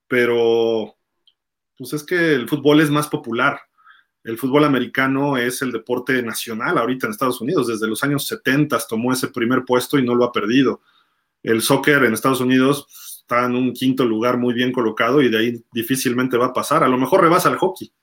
Pero, 0.07 0.95
pues 1.75 1.93
es 1.93 2.03
que 2.03 2.35
el 2.35 2.47
fútbol 2.47 2.81
es 2.81 2.91
más 2.91 3.07
popular. 3.07 3.59
El 4.23 4.37
fútbol 4.37 4.65
americano 4.65 5.37
es 5.37 5.63
el 5.63 5.71
deporte 5.71 6.21
nacional 6.21 6.77
ahorita 6.77 7.07
en 7.07 7.13
Estados 7.13 7.41
Unidos. 7.41 7.67
Desde 7.67 7.87
los 7.87 8.03
años 8.03 8.27
70 8.27 8.77
tomó 8.87 9.11
ese 9.11 9.29
primer 9.29 9.65
puesto 9.65 9.97
y 9.97 10.05
no 10.05 10.13
lo 10.13 10.25
ha 10.25 10.31
perdido. 10.31 10.81
El 11.41 11.63
soccer 11.63 12.03
en 12.03 12.13
Estados 12.13 12.41
Unidos 12.41 13.08
está 13.29 13.45
en 13.45 13.55
un 13.55 13.73
quinto 13.73 14.05
lugar 14.05 14.37
muy 14.37 14.55
bien 14.55 14.71
colocado 14.71 15.21
y 15.21 15.29
de 15.29 15.37
ahí 15.37 15.63
difícilmente 15.71 16.35
va 16.35 16.47
a 16.47 16.53
pasar. 16.53 16.83
A 16.83 16.87
lo 16.87 16.97
mejor 16.97 17.21
rebasa 17.21 17.47
al 17.47 17.57
hockey, 17.57 17.93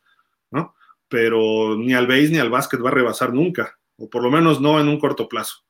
¿no? 0.53 0.77
Pero 1.09 1.77
ni 1.77 1.95
al 1.95 2.07
base 2.07 2.31
ni 2.31 2.39
al 2.39 2.49
básquet 2.49 2.83
va 2.83 2.91
a 2.91 2.93
rebasar 2.93 3.35
nunca, 3.35 3.77
o 3.97 4.09
por 4.09 4.23
lo 4.23 4.31
menos 4.31 4.61
no 4.61 4.81
en 4.81 4.87
un 4.87 5.01
corto 5.01 5.29
plazo. 5.29 5.65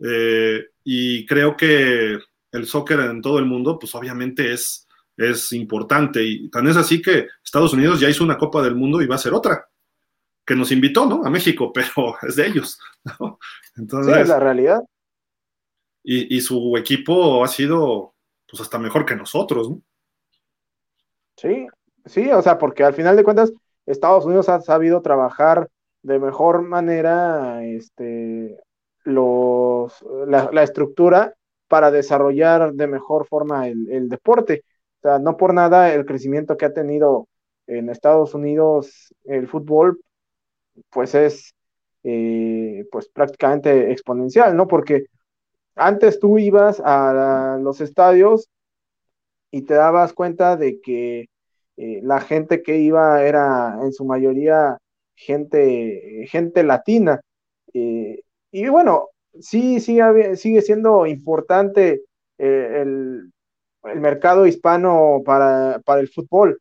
Eh, 0.00 0.64
y 0.82 1.26
creo 1.26 1.56
que 1.56 2.18
el 2.52 2.66
soccer 2.66 3.00
en 3.00 3.20
todo 3.20 3.38
el 3.38 3.44
mundo, 3.44 3.78
pues 3.78 3.94
obviamente 3.94 4.54
es, 4.54 4.88
es 5.14 5.52
importante. 5.52 6.24
Y 6.24 6.48
tan 6.48 6.66
es 6.66 6.78
así 6.78 7.02
que 7.02 7.28
Estados 7.44 7.74
Unidos 7.74 8.00
ya 8.00 8.08
hizo 8.08 8.24
una 8.24 8.38
Copa 8.38 8.62
del 8.62 8.76
Mundo 8.76 9.02
y 9.02 9.06
va 9.06 9.16
a 9.16 9.18
ser 9.18 9.34
otra, 9.34 9.68
que 10.46 10.56
nos 10.56 10.72
invitó, 10.72 11.04
¿no? 11.04 11.22
A 11.22 11.28
México, 11.28 11.70
pero 11.74 12.16
es 12.22 12.36
de 12.36 12.46
ellos, 12.46 12.78
¿no? 13.04 13.38
Entonces, 13.76 14.14
sí, 14.14 14.20
es 14.22 14.28
la 14.28 14.40
realidad. 14.40 14.80
Y, 16.02 16.36
y, 16.36 16.40
su 16.40 16.76
equipo 16.78 17.44
ha 17.44 17.48
sido 17.48 18.15
pues 18.48 18.60
hasta 18.60 18.78
mejor 18.78 19.04
que 19.04 19.16
nosotros, 19.16 19.70
¿no? 19.70 19.82
Sí, 21.36 21.66
sí, 22.06 22.30
o 22.30 22.40
sea, 22.40 22.58
porque 22.58 22.82
al 22.82 22.94
final 22.94 23.16
de 23.16 23.24
cuentas 23.24 23.52
Estados 23.84 24.24
Unidos 24.24 24.48
ha 24.48 24.60
sabido 24.60 25.02
trabajar 25.02 25.68
de 26.02 26.18
mejor 26.18 26.62
manera 26.62 27.64
este, 27.64 28.58
los, 29.04 30.04
la, 30.26 30.62
estructura 30.62 31.34
para 31.68 31.90
desarrollar 31.90 32.72
de 32.72 32.86
mejor 32.86 33.26
forma 33.26 33.68
el, 33.68 34.08
deporte. 34.08 34.64
O 35.00 35.08
sea, 35.08 35.18
no 35.18 35.36
por 35.36 35.52
nada 35.52 35.92
el 35.92 36.06
crecimiento 36.06 36.56
que 36.56 36.64
ha 36.64 36.72
tenido 36.72 37.28
en 37.66 37.90
Estados 37.90 38.34
Unidos 38.34 39.14
el 39.24 39.48
fútbol, 39.48 40.00
pues 40.90 41.14
es 41.14 41.54
eh, 42.04 42.86
pues 42.90 43.08
prácticamente 43.08 43.90
exponencial, 43.90 44.56
¿no? 44.56 44.68
Porque 44.68 45.06
antes 45.76 46.18
tú 46.18 46.38
ibas 46.38 46.80
a 46.84 47.58
los 47.60 47.80
estadios 47.80 48.48
y 49.50 49.62
te 49.62 49.74
dabas 49.74 50.12
cuenta 50.12 50.56
de 50.56 50.80
que 50.80 51.28
eh, 51.76 52.00
la 52.02 52.20
gente 52.20 52.62
que 52.62 52.78
iba 52.78 53.22
era 53.22 53.78
en 53.82 53.92
su 53.92 54.04
mayoría 54.04 54.78
gente, 55.14 56.26
gente 56.28 56.62
latina. 56.62 57.20
Eh, 57.74 58.22
y 58.50 58.68
bueno, 58.68 59.08
sí, 59.40 59.80
sí 59.80 59.98
sigue 60.36 60.62
siendo 60.62 61.06
importante 61.06 62.02
eh, 62.38 62.82
el, 62.82 63.32
el, 63.84 64.00
mercado 64.00 64.46
hispano 64.46 65.22
para, 65.24 65.80
para 65.84 66.00
el 66.00 66.08
fútbol, 66.08 66.60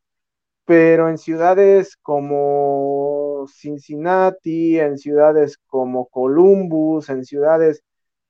pero 0.66 1.10
en 1.10 1.18
ciudades 1.18 1.98
como 2.02 3.46
Cincinnati, 3.50 4.80
en 4.80 4.98
ciudades 4.98 5.58
como 5.68 6.08
Columbus, 6.08 7.10
en 7.10 7.26
ciudades 7.26 7.84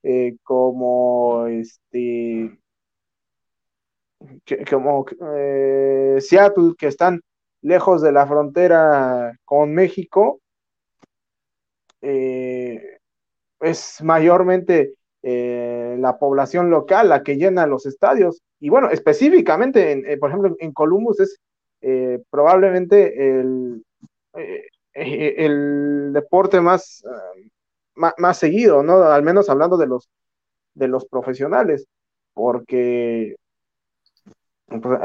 eh, 0.08 0.36
como 0.44 1.48
este 1.48 2.56
como 4.70 5.04
eh, 5.36 6.18
Seattle, 6.20 6.74
que 6.78 6.86
están 6.86 7.20
lejos 7.62 8.02
de 8.02 8.12
la 8.12 8.24
frontera 8.24 9.36
con 9.44 9.74
México, 9.74 10.40
eh, 12.02 12.98
es 13.60 14.00
mayormente 14.02 14.94
la 15.22 16.18
población 16.20 16.70
local 16.70 17.08
la 17.08 17.24
que 17.24 17.36
llena 17.36 17.66
los 17.66 17.84
estadios. 17.84 18.40
Y 18.60 18.68
bueno, 18.68 18.90
específicamente, 18.90 20.12
eh, 20.12 20.18
por 20.18 20.30
ejemplo, 20.30 20.54
en 20.60 20.72
Columbus 20.72 21.18
es 21.18 21.40
probablemente 22.30 23.40
el, 23.40 23.84
el 24.94 26.12
deporte 26.12 26.60
más, 26.60 27.02
más, 27.96 28.38
seguido, 28.38 28.82
¿no? 28.82 29.02
Al 29.04 29.22
menos 29.22 29.48
hablando 29.48 29.76
de 29.76 29.86
los, 29.86 30.08
de 30.74 30.88
los 30.88 31.06
profesionales, 31.06 31.86
porque 32.34 33.36
pues, 34.66 35.00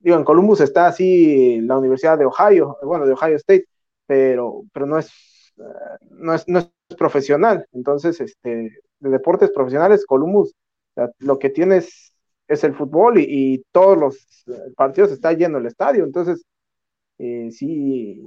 digo, 0.00 0.16
en 0.16 0.24
Columbus 0.24 0.60
está 0.60 0.86
así 0.88 1.60
la 1.60 1.78
Universidad 1.78 2.18
de 2.18 2.26
Ohio, 2.26 2.78
bueno, 2.82 3.06
de 3.06 3.12
Ohio 3.12 3.36
State, 3.36 3.66
pero, 4.06 4.62
pero 4.72 4.86
no 4.86 4.98
es, 4.98 5.10
no 6.10 6.34
es, 6.34 6.46
no 6.48 6.60
es 6.60 6.70
profesional. 6.96 7.66
Entonces, 7.72 8.20
este, 8.20 8.70
de 9.00 9.10
deportes 9.10 9.50
profesionales, 9.50 10.06
Columbus, 10.06 10.54
lo 11.18 11.38
que 11.38 11.50
tienes 11.50 12.12
es 12.48 12.64
el 12.64 12.74
fútbol 12.74 13.18
y, 13.18 13.64
todos 13.72 13.98
los 13.98 14.44
eh, 14.48 14.72
partidos 14.76 15.10
está 15.12 15.32
lleno 15.32 15.58
el 15.58 15.66
estadio. 15.66 16.04
Entonces, 16.04 16.44
eh, 17.18 17.50
sí, 17.50 18.20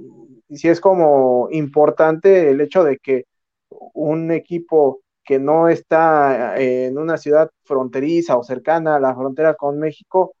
sí 0.50 0.68
es 0.68 0.80
como 0.80 1.48
importante 1.50 2.50
el 2.50 2.60
hecho 2.60 2.84
de 2.84 2.98
que 2.98 3.24
un 3.70 4.30
equipo 4.30 5.02
que 5.24 5.38
no 5.38 5.68
está 5.68 6.58
eh, 6.58 6.86
en 6.86 6.98
una 6.98 7.16
ciudad 7.16 7.50
fronteriza 7.64 8.36
o 8.36 8.42
cercana 8.42 8.96
a 8.96 9.00
la 9.00 9.14
frontera 9.14 9.54
con 9.54 9.78
México, 9.78 10.34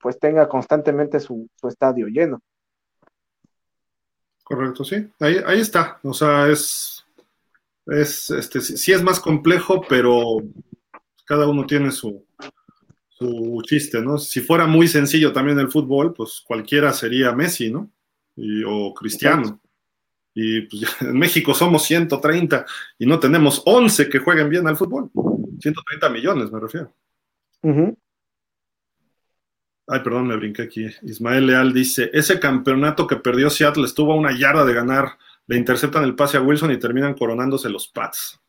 pues 0.00 0.18
tenga 0.18 0.48
constantemente 0.48 1.20
su, 1.20 1.48
estadio 1.62 2.08
lleno. 2.08 2.40
Correcto, 4.42 4.84
sí. 4.84 5.08
Ahí, 5.20 5.36
ahí 5.46 5.60
está. 5.60 6.00
O 6.02 6.12
sea, 6.12 6.48
es 6.48 6.94
es, 7.86 8.30
este, 8.30 8.60
sí 8.60 8.92
es 8.92 9.02
más 9.02 9.20
complejo, 9.20 9.82
pero 9.88 10.38
cada 11.26 11.46
uno 11.46 11.66
tiene 11.66 11.90
su, 11.90 12.24
su 13.08 13.62
chiste, 13.64 14.00
¿no? 14.00 14.18
Si 14.18 14.40
fuera 14.40 14.66
muy 14.66 14.88
sencillo 14.88 15.32
también 15.32 15.58
el 15.58 15.70
fútbol, 15.70 16.14
pues 16.14 16.42
cualquiera 16.46 16.92
sería 16.92 17.32
Messi, 17.32 17.70
¿no? 17.70 17.90
o 18.66 18.92
Cristiano. 18.94 19.60
Y 20.34 20.62
pues 20.62 21.00
en 21.00 21.18
México 21.18 21.54
somos 21.54 21.84
130 21.84 22.66
y 22.98 23.06
no 23.06 23.18
tenemos 23.18 23.62
11 23.64 24.08
que 24.08 24.18
jueguen 24.18 24.48
bien 24.48 24.66
al 24.66 24.76
fútbol. 24.76 25.10
130 25.60 26.08
millones, 26.10 26.50
me 26.50 26.60
refiero. 26.60 26.92
Ay, 29.86 30.00
perdón, 30.00 30.26
me 30.26 30.36
brinqué 30.36 30.62
aquí. 30.62 30.86
Ismael 31.02 31.46
Leal 31.46 31.72
dice, 31.72 32.10
ese 32.12 32.40
campeonato 32.40 33.06
que 33.06 33.16
perdió 33.16 33.48
Seattle 33.50 33.84
estuvo 33.84 34.12
a 34.12 34.16
una 34.16 34.36
yarda 34.36 34.64
de 34.64 34.74
ganar 34.74 35.18
le 35.46 35.56
interceptan 35.56 36.04
el 36.04 36.14
pase 36.14 36.36
a 36.36 36.40
Wilson 36.40 36.72
y 36.72 36.78
terminan 36.78 37.14
coronándose 37.14 37.68
los 37.68 37.88
Pats. 37.88 38.40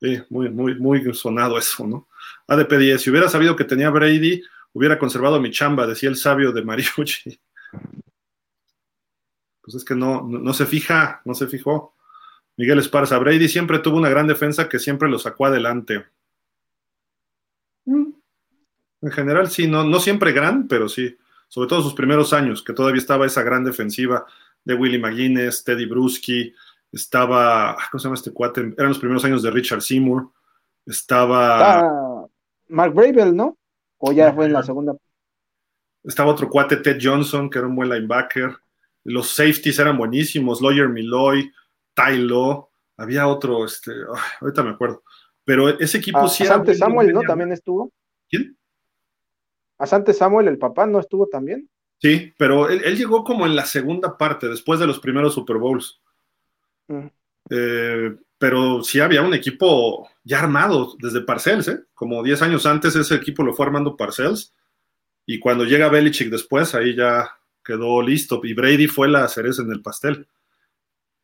Sí, 0.00 0.20
muy, 0.30 0.50
muy, 0.50 0.74
muy 0.78 1.14
sonado 1.14 1.58
eso, 1.58 1.86
¿no? 1.86 2.08
ADP 2.48 2.78
10, 2.78 3.00
si 3.00 3.10
hubiera 3.10 3.28
sabido 3.28 3.56
que 3.56 3.64
tenía 3.64 3.90
Brady, 3.90 4.42
hubiera 4.72 4.98
conservado 4.98 5.40
mi 5.40 5.50
chamba, 5.50 5.86
decía 5.86 6.08
el 6.08 6.16
sabio 6.16 6.52
de 6.52 6.62
Mariucci. 6.62 7.38
Pues 9.66 9.74
es 9.74 9.84
que 9.84 9.96
no, 9.96 10.22
no, 10.22 10.52
se 10.54 10.64
fija, 10.64 11.22
no 11.24 11.34
se 11.34 11.48
fijó. 11.48 11.92
Miguel 12.56 12.78
Esparza, 12.78 13.18
Brady 13.18 13.48
siempre 13.48 13.80
tuvo 13.80 13.96
una 13.96 14.08
gran 14.08 14.28
defensa 14.28 14.68
que 14.68 14.78
siempre 14.78 15.08
lo 15.08 15.18
sacó 15.18 15.46
adelante. 15.46 16.06
Mm. 17.84 18.12
En 19.02 19.10
general, 19.10 19.50
sí, 19.50 19.66
no, 19.66 19.82
no 19.82 19.98
siempre 19.98 20.30
gran, 20.30 20.68
pero 20.68 20.88
sí. 20.88 21.16
Sobre 21.48 21.68
todo 21.68 21.82
sus 21.82 21.94
primeros 21.94 22.32
años, 22.32 22.62
que 22.62 22.74
todavía 22.74 23.00
estaba 23.00 23.26
esa 23.26 23.42
gran 23.42 23.64
defensiva 23.64 24.24
de 24.64 24.74
Willie 24.74 25.00
McGuinness, 25.00 25.64
Teddy 25.64 25.86
Bruschi, 25.86 26.54
estaba, 26.92 27.76
¿cómo 27.90 27.98
se 27.98 28.04
llama 28.04 28.14
este 28.14 28.32
cuate? 28.32 28.72
Eran 28.78 28.90
los 28.90 29.00
primeros 29.00 29.24
años 29.24 29.42
de 29.42 29.50
Richard 29.50 29.82
Seymour, 29.82 30.30
estaba... 30.86 32.28
Mark 32.68 32.94
Bravel, 32.94 33.34
¿no? 33.34 33.58
O 33.98 34.12
ya 34.12 34.32
fue 34.32 34.46
en 34.46 34.52
la 34.52 34.62
segunda. 34.62 34.96
Estaba 36.04 36.30
otro 36.30 36.48
cuate, 36.48 36.76
Ted 36.76 36.98
Johnson, 37.02 37.50
que 37.50 37.58
era 37.58 37.66
un 37.66 37.74
buen 37.74 37.88
linebacker. 37.88 38.56
Los 39.06 39.30
safeties 39.30 39.78
eran 39.78 39.96
buenísimos, 39.96 40.60
Lawyer 40.60 40.88
Milloy, 40.88 41.52
Tylo, 41.94 42.70
había 42.96 43.28
otro, 43.28 43.64
este, 43.64 43.92
ahorita 44.40 44.62
me 44.62 44.70
acuerdo. 44.70 45.02
Pero 45.44 45.68
ese 45.78 45.98
equipo 45.98 46.18
ah, 46.18 46.28
sí 46.28 46.42
era. 46.42 46.54
Asante 46.54 46.74
Samuel, 46.74 47.12
¿no? 47.12 47.22
También 47.22 47.52
estuvo. 47.52 47.92
¿Quién? 48.28 48.58
Asante 49.78 50.12
Samuel, 50.12 50.48
el 50.48 50.58
papá, 50.58 50.86
¿no 50.86 50.98
estuvo 50.98 51.28
también? 51.28 51.70
Sí, 51.98 52.32
pero 52.36 52.68
él, 52.68 52.96
llegó 52.96 53.22
como 53.22 53.46
en 53.46 53.54
la 53.54 53.64
segunda 53.64 54.18
parte, 54.18 54.48
después 54.48 54.80
de 54.80 54.86
los 54.86 54.98
primeros 54.98 55.34
Super 55.34 55.58
Bowls. 55.58 56.00
Mm. 56.88 57.06
Eh, 57.50 58.16
pero 58.38 58.82
sí 58.82 59.00
había 59.00 59.22
un 59.22 59.34
equipo 59.34 60.08
ya 60.24 60.40
armado 60.40 60.94
desde 60.98 61.22
Parcells, 61.22 61.68
¿eh? 61.68 61.80
Como 61.94 62.22
10 62.22 62.42
años 62.42 62.66
antes 62.66 62.96
ese 62.96 63.14
equipo 63.14 63.42
lo 63.42 63.54
fue 63.54 63.66
armando 63.66 63.96
Parcells. 63.96 64.52
Y 65.24 65.38
cuando 65.38 65.64
llega 65.64 65.88
Belichick 65.88 66.28
después, 66.28 66.74
ahí 66.74 66.94
ya 66.94 67.30
quedó 67.66 68.00
listo. 68.02 68.40
Y 68.44 68.54
Brady 68.54 68.86
fue 68.86 69.08
la 69.08 69.26
cereza 69.28 69.62
en 69.62 69.72
el 69.72 69.82
pastel. 69.82 70.26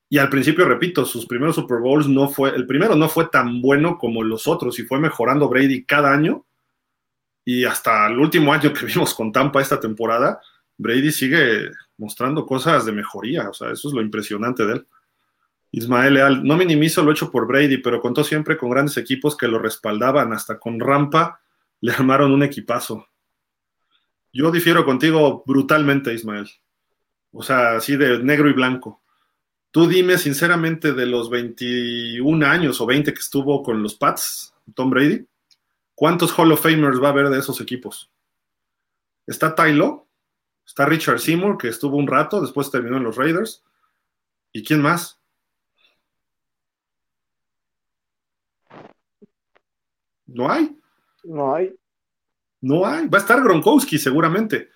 Y 0.09 0.19
al 0.19 0.29
principio, 0.29 0.67
repito, 0.67 1.07
sus 1.07 1.25
primeros 1.25 1.55
Super 1.55 1.79
Bowls 1.79 2.07
no 2.07 2.29
fue, 2.29 2.55
el 2.55 2.67
primero 2.67 2.95
no 2.97 3.09
fue 3.09 3.29
tan 3.29 3.63
bueno 3.63 3.97
como 3.97 4.23
los 4.23 4.47
otros 4.47 4.79
y 4.79 4.83
fue 4.83 4.99
mejorando 4.99 5.49
Brady 5.49 5.85
cada 5.85 6.13
año. 6.13 6.45
Y 7.45 7.65
hasta 7.65 8.09
el 8.09 8.19
último 8.19 8.53
año 8.53 8.73
que 8.73 8.87
vimos 8.87 9.15
con 9.15 9.33
Tampa 9.33 9.63
esta 9.63 9.81
temporada, 9.81 10.41
Brady 10.77 11.13
sigue 11.13 11.71
mostrando 11.97 12.45
cosas 12.45 12.85
de 12.85 12.93
mejoría, 12.93 13.49
o 13.49 13.55
sea, 13.55 13.71
eso 13.71 13.89
es 13.89 13.95
lo 13.95 14.03
impresionante 14.03 14.67
de 14.67 14.75
él. 14.75 14.87
Ismael 15.71 16.15
Leal, 16.15 16.45
no 16.45 16.57
minimizo 16.57 17.03
lo 17.03 17.13
hecho 17.13 17.31
por 17.31 17.47
Brady, 17.47 17.79
pero 17.79 18.01
contó 18.01 18.23
siempre 18.23 18.59
con 18.59 18.69
grandes 18.69 18.99
equipos 18.99 19.37
que 19.37 19.49
lo 19.49 19.59
respaldaban, 19.59 20.33
hasta 20.35 20.59
con 20.59 20.79
Rampa 20.79 21.41
le 21.81 21.93
armaron 21.93 22.33
un 22.33 22.43
equipazo. 22.43 23.09
Yo 24.33 24.51
difiero 24.51 24.85
contigo 24.85 25.43
brutalmente, 25.47 26.15
Ismael. 26.15 26.49
O 27.33 27.43
sea, 27.43 27.77
así 27.77 27.97
de 27.97 28.23
negro 28.23 28.49
y 28.49 28.53
blanco. 28.53 29.03
Tú 29.71 29.87
dime 29.87 30.19
sinceramente 30.19 30.93
de 30.93 31.07
los 31.07 31.31
21 31.31 32.47
años 32.47 32.81
o 32.81 32.87
20 32.87 33.13
que 33.13 33.21
estuvo 33.21 33.63
con 33.63 33.83
los 33.83 33.95
Pats, 33.95 34.55
Tom 34.75 34.91
Brady, 34.91 35.27
¿cuántos 35.95 36.37
Hall 36.39 36.53
of 36.53 36.63
Famers 36.63 37.03
va 37.03 37.09
a 37.09 37.11
haber 37.13 37.29
de 37.31 37.39
esos 37.39 37.61
equipos? 37.61 38.11
¿Está 39.27 39.55
Tylo? 39.55 40.09
Está 40.67 40.87
Richard 40.87 41.21
Seymour, 41.21 41.59
que 41.59 41.69
estuvo 41.69 41.97
un 41.97 42.07
rato, 42.07 42.41
después 42.41 42.71
terminó 42.71 42.97
en 42.97 43.05
los 43.05 43.17
Raiders. 43.17 43.65
¿Y 44.53 44.63
quién 44.63 44.83
más? 44.83 45.19
No 50.27 50.51
hay. 50.51 50.79
No 51.25 51.55
hay. 51.55 51.75
No 52.63 52.87
hay. 52.87 53.09
Va 53.09 53.19
a 53.19 53.21
estar 53.21 53.43
Gronkowski 53.43 53.99
seguramente. 53.99 54.71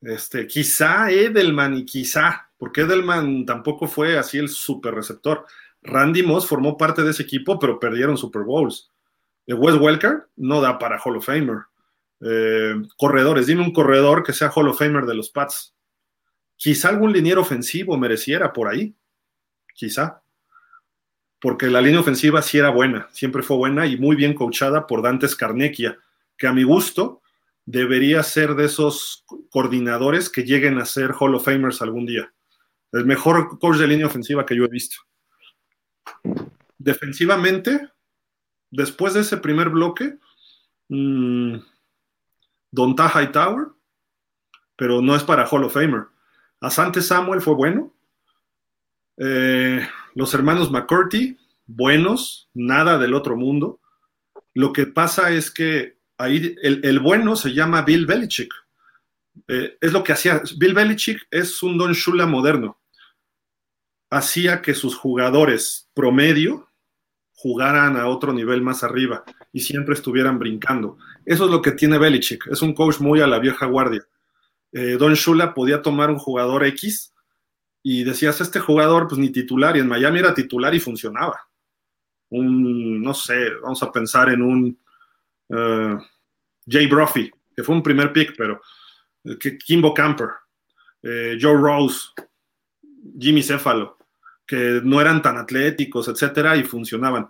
Este, 0.00 0.46
quizá 0.46 1.10
Edelman 1.10 1.76
y 1.76 1.84
quizá, 1.84 2.50
porque 2.56 2.82
Edelman 2.82 3.46
tampoco 3.46 3.88
fue 3.88 4.18
así 4.18 4.38
el 4.38 4.48
super 4.48 4.94
receptor. 4.94 5.46
Randy 5.82 6.22
Moss 6.22 6.46
formó 6.46 6.76
parte 6.76 7.02
de 7.02 7.10
ese 7.10 7.22
equipo, 7.22 7.58
pero 7.58 7.80
perdieron 7.80 8.16
Super 8.16 8.42
Bowls. 8.42 8.90
Wes 9.46 9.76
Welker 9.76 10.28
no 10.36 10.60
da 10.60 10.78
para 10.78 11.00
Hall 11.00 11.16
of 11.16 11.24
Famer. 11.24 11.62
Eh, 12.20 12.74
corredores, 12.96 13.46
dime 13.46 13.62
un 13.62 13.72
corredor 13.72 14.22
que 14.22 14.32
sea 14.32 14.50
Hall 14.54 14.68
of 14.68 14.78
Famer 14.78 15.06
de 15.06 15.14
los 15.14 15.30
Pats. 15.30 15.74
Quizá 16.56 16.88
algún 16.88 17.12
liniero 17.12 17.40
ofensivo 17.40 17.96
mereciera 17.96 18.52
por 18.52 18.68
ahí. 18.68 18.94
Quizá. 19.74 20.22
Porque 21.40 21.68
la 21.68 21.80
línea 21.80 22.00
ofensiva 22.00 22.42
sí 22.42 22.58
era 22.58 22.70
buena, 22.70 23.08
siempre 23.12 23.44
fue 23.44 23.56
buena 23.56 23.86
y 23.86 23.96
muy 23.96 24.16
bien 24.16 24.34
coachada 24.34 24.88
por 24.88 25.02
Dante 25.02 25.28
Scarnecchia, 25.28 25.96
que 26.36 26.48
a 26.48 26.52
mi 26.52 26.64
gusto 26.64 27.22
debería 27.70 28.22
ser 28.22 28.54
de 28.54 28.64
esos 28.64 29.26
coordinadores 29.50 30.30
que 30.30 30.42
lleguen 30.42 30.78
a 30.78 30.86
ser 30.86 31.12
Hall 31.12 31.34
of 31.34 31.44
Famers 31.44 31.82
algún 31.82 32.06
día. 32.06 32.32
El 32.92 33.04
mejor 33.04 33.58
coach 33.58 33.76
de 33.76 33.86
línea 33.86 34.06
ofensiva 34.06 34.46
que 34.46 34.56
yo 34.56 34.64
he 34.64 34.68
visto. 34.68 34.96
Defensivamente, 36.78 37.90
después 38.70 39.12
de 39.12 39.20
ese 39.20 39.36
primer 39.36 39.68
bloque, 39.68 40.16
mmm, 40.88 41.56
Donta 42.70 43.12
Hightower, 43.14 43.66
pero 44.74 45.02
no 45.02 45.14
es 45.14 45.22
para 45.22 45.46
Hall 45.46 45.64
of 45.64 45.74
Famer. 45.74 46.06
Asante 46.60 47.02
Samuel 47.02 47.42
fue 47.42 47.54
bueno. 47.54 47.94
Eh, 49.18 49.86
los 50.14 50.32
hermanos 50.32 50.70
McCurdy, 50.70 51.36
buenos, 51.66 52.48
nada 52.54 52.96
del 52.96 53.12
otro 53.12 53.36
mundo. 53.36 53.78
Lo 54.54 54.72
que 54.72 54.86
pasa 54.86 55.32
es 55.32 55.50
que 55.50 55.97
ahí 56.18 56.54
el, 56.62 56.98
bueno 57.00 57.36
se 57.36 57.54
llama 57.54 57.82
Bill 57.82 58.06
Belichick. 58.06 58.52
Eh, 59.46 59.78
es 59.80 59.92
lo 59.92 60.02
que 60.02 60.12
hacía. 60.12 60.42
Bill 60.58 60.74
Belichick 60.74 61.26
es 61.30 61.62
un 61.62 61.78
Don 61.78 61.92
Shula 61.92 62.26
moderno. 62.26 62.80
Hacía 64.10 64.60
que 64.60 64.74
sus 64.74 64.96
jugadores 64.96 65.88
promedio 65.94 66.68
jugaran 67.32 67.96
a 67.96 68.08
otro 68.08 68.32
nivel 68.32 68.62
más 68.62 68.82
arriba 68.82 69.24
y 69.52 69.60
siempre 69.60 69.94
estuvieran 69.94 70.38
brincando. 70.38 70.98
Eso 71.24 71.44
es 71.44 71.50
lo 71.50 71.62
que 71.62 71.72
tiene 71.72 71.98
Belichick, 71.98 72.48
es 72.48 72.62
un 72.62 72.74
coach 72.74 72.98
muy 72.98 73.20
a 73.20 73.28
la 73.28 73.38
vieja 73.38 73.66
guardia. 73.66 74.02
Eh, 74.72 74.96
Don 74.98 75.14
Shula 75.14 75.54
podía 75.54 75.80
tomar 75.80 76.10
un 76.10 76.18
jugador 76.18 76.64
X 76.64 77.14
y 77.82 78.02
decías, 78.02 78.40
este 78.40 78.58
jugador 78.58 79.06
pues 79.06 79.20
ni 79.20 79.30
titular, 79.30 79.76
y 79.76 79.80
en 79.80 79.88
Miami 79.88 80.18
era 80.18 80.34
titular 80.34 80.74
y 80.74 80.80
funcionaba. 80.80 81.38
un, 82.30 83.02
no 83.02 83.14
sé, 83.14 83.50
vamos 83.62 83.82
a 83.82 83.92
pensar 83.92 84.30
en 84.30 84.42
un 84.42 84.78
uh, 85.50 85.98
Jay 86.66 86.86
Brophy, 86.86 87.30
que 87.54 87.62
fue 87.62 87.74
un 87.74 87.82
primer 87.82 88.12
pick, 88.12 88.34
pero 88.36 88.60
que 89.40 89.58
Kimbo 89.58 89.92
Camper, 89.92 90.28
eh, 91.02 91.36
Joe 91.40 91.56
Rose, 91.56 92.08
Jimmy 93.18 93.42
Céfalo, 93.42 93.98
que 94.46 94.80
no 94.82 95.00
eran 95.00 95.20
tan 95.20 95.36
atléticos, 95.36 96.08
etcétera, 96.08 96.56
y 96.56 96.64
funcionaban. 96.64 97.28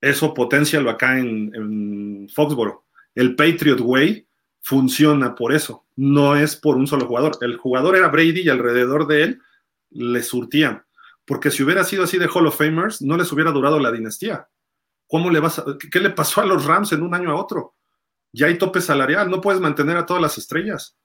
Eso 0.00 0.34
potencialo 0.34 0.90
acá 0.90 1.18
en, 1.18 1.54
en 1.54 2.28
Foxboro. 2.28 2.86
El 3.14 3.36
Patriot 3.36 3.80
Way 3.80 4.26
funciona 4.60 5.34
por 5.34 5.52
eso, 5.52 5.86
no 5.96 6.36
es 6.36 6.56
por 6.56 6.76
un 6.76 6.86
solo 6.86 7.06
jugador. 7.06 7.36
El 7.40 7.56
jugador 7.56 7.96
era 7.96 8.08
Brady 8.08 8.42
y 8.42 8.48
alrededor 8.48 9.06
de 9.06 9.22
él 9.22 9.42
le 9.90 10.22
surtían. 10.22 10.84
Porque 11.24 11.50
si 11.50 11.62
hubiera 11.62 11.84
sido 11.84 12.04
así 12.04 12.18
de 12.18 12.28
Hall 12.28 12.46
of 12.46 12.58
Famers, 12.58 13.00
no 13.00 13.16
les 13.16 13.30
hubiera 13.32 13.50
durado 13.50 13.78
la 13.78 13.92
dinastía. 13.92 14.48
¿Cómo 15.14 15.30
le 15.30 15.38
vas 15.38 15.60
a, 15.60 15.64
¿Qué 15.92 16.00
le 16.00 16.10
pasó 16.10 16.40
a 16.40 16.44
los 16.44 16.64
Rams 16.64 16.90
en 16.90 17.00
un 17.00 17.14
año 17.14 17.30
a 17.30 17.36
otro? 17.36 17.76
Ya 18.32 18.48
hay 18.48 18.58
tope 18.58 18.80
salarial, 18.80 19.30
no 19.30 19.40
puedes 19.40 19.60
mantener 19.60 19.96
a 19.96 20.06
todas 20.06 20.20
las 20.20 20.38
estrellas. 20.38 20.96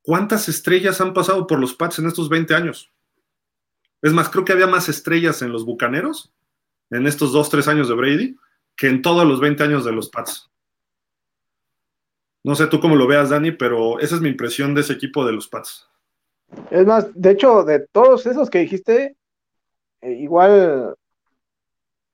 ¿Cuántas 0.00 0.48
estrellas 0.48 0.98
han 1.02 1.12
pasado 1.12 1.46
por 1.46 1.60
los 1.60 1.74
Pats 1.74 1.98
en 1.98 2.06
estos 2.06 2.30
20 2.30 2.54
años? 2.54 2.90
Es 4.00 4.14
más, 4.14 4.30
creo 4.30 4.46
que 4.46 4.54
había 4.54 4.66
más 4.66 4.88
estrellas 4.88 5.42
en 5.42 5.52
los 5.52 5.66
Bucaneros 5.66 6.32
en 6.88 7.06
estos 7.06 7.30
2, 7.34 7.50
3 7.50 7.68
años 7.68 7.88
de 7.90 7.94
Brady 7.94 8.36
que 8.74 8.88
en 8.88 9.02
todos 9.02 9.26
los 9.28 9.38
20 9.38 9.64
años 9.64 9.84
de 9.84 9.92
los 9.92 10.08
Pats. 10.08 10.50
No 12.42 12.54
sé 12.54 12.68
tú 12.68 12.80
cómo 12.80 12.96
lo 12.96 13.06
veas, 13.06 13.28
Dani, 13.28 13.52
pero 13.52 14.00
esa 14.00 14.14
es 14.14 14.22
mi 14.22 14.30
impresión 14.30 14.74
de 14.74 14.80
ese 14.80 14.94
equipo 14.94 15.26
de 15.26 15.32
los 15.32 15.46
Pats. 15.46 15.90
Es 16.70 16.86
más, 16.86 17.10
de 17.12 17.32
hecho, 17.32 17.64
de 17.64 17.80
todos 17.92 18.24
esos 18.24 18.48
que 18.48 18.60
dijiste, 18.60 19.14
eh, 20.00 20.12
igual 20.12 20.96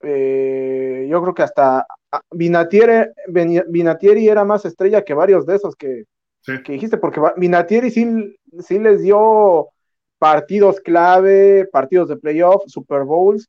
eh, 0.01 1.07
yo 1.09 1.21
creo 1.21 1.33
que 1.33 1.43
hasta 1.43 1.85
Vinatieri, 2.31 3.09
Vinatieri 3.27 4.29
era 4.29 4.45
más 4.45 4.65
estrella 4.65 5.03
que 5.03 5.13
varios 5.13 5.45
de 5.45 5.55
esos 5.55 5.75
que, 5.75 6.05
que 6.45 6.73
dijiste, 6.73 6.97
porque 6.97 7.21
Vinatieri 7.37 7.91
sí, 7.91 8.35
sí 8.59 8.79
les 8.79 9.01
dio 9.01 9.69
partidos 10.17 10.79
clave, 10.79 11.67
partidos 11.71 12.09
de 12.09 12.17
playoff, 12.17 12.63
Super 12.67 13.03
Bowls. 13.03 13.47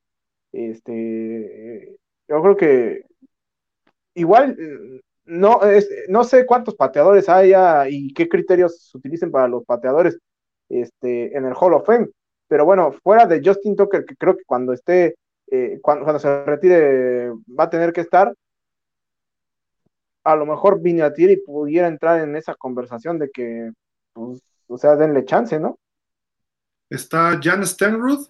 Este, 0.53 1.97
yo 2.29 2.43
creo 2.43 2.57
que 2.57 3.05
igual 4.15 4.57
no, 5.25 5.63
es, 5.63 5.89
no 6.09 6.25
sé 6.25 6.45
cuántos 6.45 6.75
pateadores 6.75 7.29
haya 7.29 7.89
y 7.89 8.13
qué 8.13 8.29
criterios 8.29 8.91
se 8.91 8.99
utilicen 8.99 9.31
para 9.31 9.49
los 9.49 9.65
pateadores 9.65 10.19
este, 10.69 11.37
en 11.37 11.45
el 11.45 11.55
Hall 11.55 11.75
of 11.75 11.87
Fame, 11.87 12.09
pero 12.49 12.65
bueno, 12.65 12.93
fuera 13.03 13.27
de 13.27 13.41
Justin 13.45 13.77
Tucker, 13.77 14.05
que 14.05 14.17
creo 14.17 14.37
que 14.37 14.45
cuando 14.45 14.73
esté, 14.73 15.15
eh, 15.51 15.79
cuando, 15.83 16.19
se 16.19 16.45
retire 16.45 17.31
va 17.59 17.65
a 17.65 17.71
tener 17.71 17.93
que 17.93 18.01
estar, 18.01 18.35
a 20.25 20.37
lo 20.37 20.47
mejor 20.47 20.81
Vinatieri 20.81 21.39
pudiera 21.39 21.89
entrar 21.89 22.21
en 22.21 22.37
esa 22.37 22.55
conversación 22.55 23.19
de 23.19 23.31
que, 23.31 23.73
pues, 24.13 24.41
o 24.69 24.79
sea, 24.79 24.97
denle 24.97 25.25
chance, 25.25 25.59
¿no? 25.59 25.79
Está 26.89 27.41
Jan 27.43 27.67
Stenruth, 27.67 28.29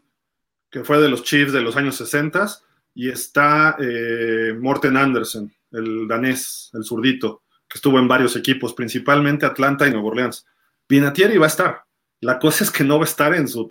que 0.71 0.85
fue 0.85 1.01
de 1.01 1.09
los 1.09 1.23
Chiefs 1.23 1.53
de 1.53 1.61
los 1.61 1.77
años 1.77 1.97
60, 1.97 2.47
y 2.95 3.11
está 3.11 3.77
eh, 3.79 4.55
Morten 4.59 4.97
Andersen, 4.97 5.53
el 5.73 6.07
danés, 6.09 6.71
el 6.75 6.85
zurdito, 6.85 7.43
que 7.69 7.79
estuvo 7.79 7.99
en 7.99 8.09
varios 8.09 8.37
equipos, 8.37 8.75
principalmente 8.75 9.47
Atlanta 9.47 9.87
y 9.87 9.91
Nueva 9.91 10.09
Orleans. 10.09 10.47
Vinatieri 10.89 11.39
va 11.39 11.47
a 11.47 11.49
estar. 11.49 11.85
La 12.21 12.39
cosa 12.39 12.65
es 12.65 12.71
que 12.71 12.85
no 12.85 12.99
va 12.99 13.05
a 13.05 13.09
estar 13.09 13.35
en 13.35 13.49
su... 13.49 13.69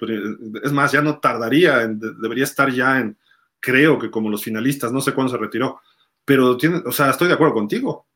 Es 0.64 0.72
más, 0.72 0.92
ya 0.92 1.02
no 1.02 1.20
tardaría, 1.20 1.88
debería 1.88 2.46
estar 2.46 2.72
ya 2.72 3.00
en, 3.00 3.18
creo 3.60 4.00
que 4.00 4.12
como 4.12 4.30
los 4.30 4.44
finalistas, 4.44 4.92
no 4.92 5.02
sé 5.02 5.14
cuándo 5.14 5.32
se 5.32 5.40
retiró, 5.40 5.82
pero 6.26 6.58
tiene, 6.58 6.82
o 6.86 6.92
sea, 6.92 7.10
estoy 7.10 7.28
de 7.28 7.34
acuerdo 7.34 7.54
contigo. 7.54 8.08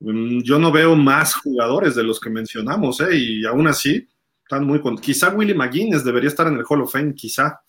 Mm, 0.00 0.40
yo 0.42 0.58
no 0.58 0.70
veo 0.70 0.94
más 0.96 1.34
jugadores 1.34 1.94
de 1.94 2.04
los 2.04 2.20
que 2.20 2.30
mencionamos, 2.30 3.00
¿eh? 3.00 3.16
y 3.16 3.44
aún 3.44 3.66
así 3.66 4.08
están 4.42 4.64
muy 4.64 4.80
con... 4.80 4.96
Quizá 4.96 5.30
Willie 5.30 5.54
McGuinness 5.54 6.04
debería 6.04 6.28
estar 6.28 6.46
en 6.46 6.54
el 6.54 6.64
Hall 6.68 6.82
of 6.82 6.92
Fame, 6.92 7.14
quizá. 7.14 7.60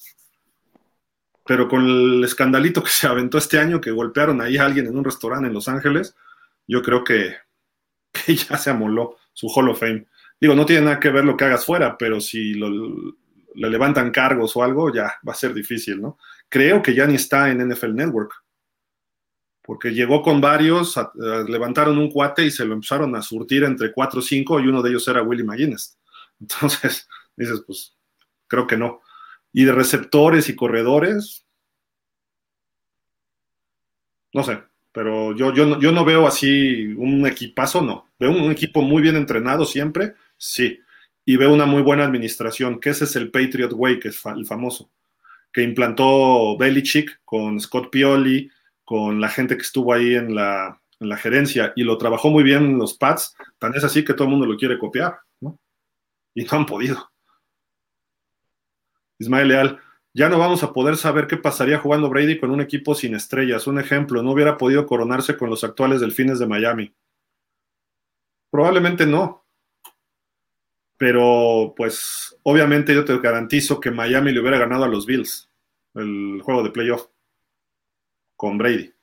Pero 1.45 1.67
con 1.67 1.85
el 1.85 2.23
escandalito 2.23 2.83
que 2.83 2.89
se 2.89 3.07
aventó 3.07 3.37
este 3.37 3.59
año, 3.59 3.81
que 3.81 3.91
golpearon 3.91 4.39
ahí 4.41 4.57
a 4.57 4.65
alguien 4.65 4.87
en 4.87 4.97
un 4.97 5.03
restaurante 5.03 5.47
en 5.47 5.53
Los 5.53 5.67
Ángeles, 5.67 6.15
yo 6.67 6.81
creo 6.81 7.03
que, 7.03 7.35
que 8.25 8.35
ya 8.35 8.57
se 8.57 8.69
amoló 8.69 9.17
su 9.33 9.47
Hall 9.47 9.69
of 9.69 9.79
Fame. 9.79 10.05
Digo, 10.39 10.55
no 10.55 10.65
tiene 10.65 10.85
nada 10.85 10.99
que 10.99 11.09
ver 11.09 11.25
lo 11.25 11.35
que 11.35 11.45
hagas 11.45 11.65
fuera, 11.65 11.97
pero 11.97 12.21
si 12.21 12.53
le 12.53 13.69
levantan 13.69 14.11
cargos 14.11 14.55
o 14.55 14.63
algo, 14.63 14.93
ya 14.93 15.15
va 15.27 15.33
a 15.33 15.35
ser 15.35 15.53
difícil, 15.53 16.01
¿no? 16.01 16.17
Creo 16.49 16.81
que 16.81 16.93
ya 16.93 17.05
ni 17.05 17.15
está 17.15 17.49
en 17.49 17.69
NFL 17.69 17.95
Network 17.95 18.33
porque 19.69 19.91
llegó 19.91 20.23
con 20.23 20.41
varios, 20.41 20.99
levantaron 21.47 21.99
un 21.99 22.09
cuate 22.09 22.43
y 22.43 22.49
se 22.49 22.65
lo 22.65 22.73
empezaron 22.73 23.15
a 23.15 23.21
surtir 23.21 23.63
entre 23.63 23.91
cuatro 23.91 24.17
o 24.17 24.23
cinco 24.23 24.59
y 24.59 24.67
uno 24.67 24.81
de 24.81 24.89
ellos 24.89 25.07
era 25.07 25.21
Willie 25.21 25.43
McGuinness. 25.43 25.95
Entonces, 26.41 27.07
dices, 27.37 27.61
pues, 27.67 27.95
creo 28.47 28.65
que 28.65 28.77
no. 28.77 29.01
Y 29.53 29.65
de 29.65 29.71
receptores 29.71 30.49
y 30.49 30.55
corredores, 30.55 31.45
no 34.33 34.41
sé, 34.41 34.63
pero 34.91 35.35
yo, 35.35 35.53
yo, 35.53 35.79
yo 35.79 35.91
no 35.91 36.03
veo 36.03 36.25
así 36.25 36.87
un 36.97 37.27
equipazo, 37.27 37.83
no. 37.83 38.07
Veo 38.17 38.31
un, 38.31 38.49
equipo 38.49 38.81
muy 38.81 39.03
bien 39.03 39.17
entrenado 39.17 39.65
siempre, 39.65 40.15
sí. 40.35 40.79
Y 41.25 41.37
veo 41.37 41.53
una 41.53 41.67
muy 41.67 41.83
buena 41.83 42.05
administración, 42.05 42.79
que 42.79 42.89
ese 42.89 43.03
es 43.03 43.15
el 43.15 43.29
Patriot 43.29 43.73
Way, 43.73 43.99
que 43.99 44.07
es 44.07 44.19
el 44.25 44.47
famoso, 44.47 44.89
que 45.51 45.63
implantó 45.63 46.57
Belichick 46.57 47.21
con 47.25 47.59
Scott 47.59 47.89
Pioli, 47.89 48.49
con 48.83 49.21
la 49.21 49.29
gente 49.29 49.55
que 49.55 49.63
estuvo 49.63 49.93
ahí 49.93 50.15
en 50.15 50.35
la, 50.35 50.81
gerencia 51.17 51.71
y 51.75 51.83
lo 51.83 51.97
trabajó 51.97 52.29
muy 52.29 52.43
bien 52.43 52.77
los 52.77 52.95
Pats, 52.95 53.35
tan 53.57 53.73
es 53.75 53.83
así 53.83 54.03
que 54.03 54.13
todo 54.13 54.25
el 54.25 54.31
mundo 54.31 54.45
lo 54.45 54.57
quiere 54.57 54.77
copiar, 54.77 55.19
¿no? 55.39 55.57
Y 56.33 56.43
no 56.43 56.57
han 56.57 56.65
podido. 56.65 57.09
Ismael 59.17 59.47
Leal, 59.47 59.79
ya 60.13 60.27
no 60.27 60.39
vamos 60.39 60.63
a 60.63 60.73
poder 60.73 60.97
saber 60.97 61.27
qué 61.27 61.37
pasaría 61.37 61.77
jugando 61.77 62.09
Brady 62.09 62.39
con 62.39 62.51
un 62.51 62.61
equipo 62.61 62.95
sin 62.95 63.15
estrellas. 63.15 63.67
Un 63.67 63.79
ejemplo, 63.79 64.23
no 64.23 64.31
hubiera 64.31 64.57
podido 64.57 64.85
coronarse 64.85 65.37
con 65.37 65.49
los 65.49 65.63
actuales 65.63 66.01
delfines 66.01 66.39
de 66.39 66.47
Miami. 66.47 66.93
Probablemente 68.49 69.05
no. 69.05 69.38
Pero, 70.99 71.73
pues, 71.77 72.37
obviamente 72.43 72.93
yo 72.93 73.05
te 73.05 73.17
garantizo 73.19 73.79
que 73.79 73.89
Miami 73.89 74.33
le 74.33 74.41
hubiera 74.41 74.59
ganado 74.59 74.83
a 74.83 74.89
los 74.89 75.05
Bills 75.05 75.49
el 75.95 76.41
juego 76.43 76.61
de 76.61 76.71
playoff 76.71 77.07
con 78.35 78.57
Brady. 78.57 78.93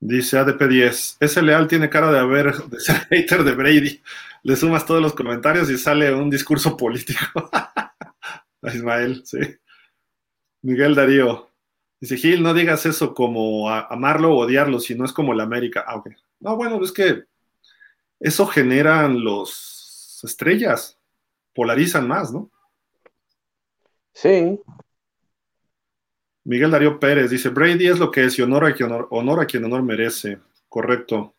Dice 0.00 0.36
ADP10, 0.38 1.16
ese 1.20 1.42
leal 1.42 1.68
tiene 1.68 1.88
cara 1.88 2.10
de 2.10 2.18
haber 2.18 2.52
ser 2.78 2.96
hater 3.08 3.44
de 3.44 3.54
Brady. 3.54 4.02
Le 4.42 4.56
sumas 4.56 4.84
todos 4.84 5.00
los 5.00 5.14
comentarios 5.14 5.70
y 5.70 5.78
sale 5.78 6.12
un 6.12 6.28
discurso 6.28 6.76
político. 6.76 7.48
a 7.52 7.94
Ismael, 8.74 9.22
sí. 9.24 9.38
Miguel 10.62 10.96
Darío. 10.96 11.50
Dice, 12.00 12.16
Gil, 12.16 12.42
no 12.42 12.52
digas 12.52 12.84
eso 12.84 13.14
como 13.14 13.70
amarlo 13.70 14.32
o 14.32 14.44
odiarlo, 14.44 14.80
si 14.80 14.96
no 14.96 15.04
es 15.04 15.12
como 15.12 15.32
la 15.34 15.44
América. 15.44 15.84
Ah, 15.86 15.96
ok. 15.96 16.08
No, 16.40 16.56
bueno, 16.56 16.82
es 16.82 16.92
que 16.92 17.24
eso 18.20 18.46
generan 18.46 19.22
los 19.22 20.20
estrellas, 20.24 20.98
polarizan 21.54 22.08
más, 22.08 22.32
¿no? 22.32 22.50
Sí, 24.12 24.58
Miguel 26.46 26.70
Darío 26.70 27.00
Pérez 27.00 27.28
dice, 27.28 27.48
Brady 27.48 27.88
es 27.88 27.98
lo 27.98 28.12
que 28.12 28.24
es 28.24 28.38
y 28.38 28.42
honor 28.42 28.66
a 28.66 28.72
quien 28.72 28.92
honor, 29.10 29.40
a 29.40 29.46
quien 29.46 29.64
honor 29.64 29.82
merece. 29.82 30.38
Correcto. 30.68 31.34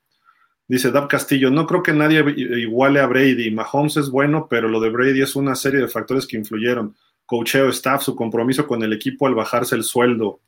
Dice 0.68 0.92
Dab 0.92 1.08
Castillo, 1.08 1.50
no 1.50 1.66
creo 1.66 1.82
que 1.82 1.94
nadie 1.94 2.26
iguale 2.60 3.00
a 3.00 3.06
Brady. 3.06 3.50
Mahomes 3.50 3.96
es 3.96 4.10
bueno, 4.10 4.48
pero 4.50 4.68
lo 4.68 4.82
de 4.82 4.90
Brady 4.90 5.22
es 5.22 5.38
una 5.38 5.56
serie 5.56 5.80
de 5.80 5.88
factores 5.88 6.28
que 6.28 6.36
influyeron. 6.36 6.94
Cocheo, 7.26 7.70
staff, 7.70 8.04
su 8.04 8.18
compromiso 8.18 8.68
con 8.68 8.84
el 8.84 8.92
equipo 8.92 9.28
al 9.28 9.34
bajarse 9.34 9.76
el 9.76 9.86
sueldo. 9.86 10.42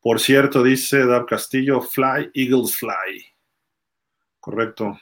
Por 0.00 0.18
cierto, 0.18 0.64
dice 0.64 1.06
Dab 1.06 1.26
Castillo, 1.26 1.80
fly, 1.80 2.32
Eagles 2.34 2.76
fly. 2.76 3.24
Correcto. 4.40 4.98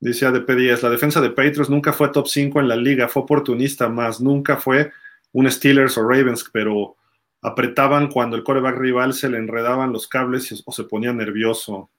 Dice 0.00 0.26
ADP 0.26 0.48
10, 0.50 0.82
la 0.84 0.90
defensa 0.90 1.20
de 1.20 1.30
Patriots 1.30 1.70
nunca 1.70 1.92
fue 1.92 2.10
top 2.10 2.28
5 2.28 2.60
en 2.60 2.68
la 2.68 2.76
liga, 2.76 3.08
fue 3.08 3.22
oportunista 3.22 3.88
más, 3.88 4.20
nunca 4.20 4.56
fue 4.56 4.92
un 5.32 5.50
Steelers 5.50 5.98
o 5.98 6.08
Ravens, 6.08 6.48
pero 6.52 6.96
apretaban 7.42 8.08
cuando 8.08 8.36
el 8.36 8.44
coreback 8.44 8.78
rival 8.78 9.12
se 9.12 9.28
le 9.28 9.38
enredaban 9.38 9.92
los 9.92 10.06
cables 10.06 10.62
o 10.64 10.72
se 10.72 10.84
ponía 10.84 11.12
nervioso. 11.12 11.90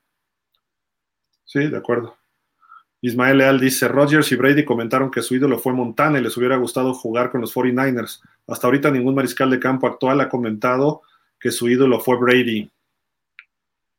Sí, 1.46 1.68
de 1.68 1.78
acuerdo. 1.78 2.16
Ismael 3.02 3.38
Leal 3.38 3.60
dice, 3.60 3.88
Rodgers 3.88 4.32
y 4.32 4.36
Brady 4.36 4.66
comentaron 4.66 5.10
que 5.10 5.22
su 5.22 5.36
ídolo 5.36 5.58
fue 5.58 5.74
Montana 5.74 6.20
y 6.20 6.22
les 6.22 6.36
hubiera 6.36 6.58
gustado 6.58 6.94
jugar 6.94 7.32
con 7.32 7.42
los 7.42 7.54
49ers. 7.56 8.22
Hasta 8.48 8.68
ahorita 8.68 8.92
ningún 8.92 9.16
mariscal 9.16 9.50
de 9.50 9.60
campo 9.60 9.88
actual 9.88 10.20
ha 10.20 10.30
comentado 10.30 11.02
que 11.40 11.52
su 11.52 11.70
ídolo 11.70 12.00
fue 12.02 12.18
Brady. 12.18 12.70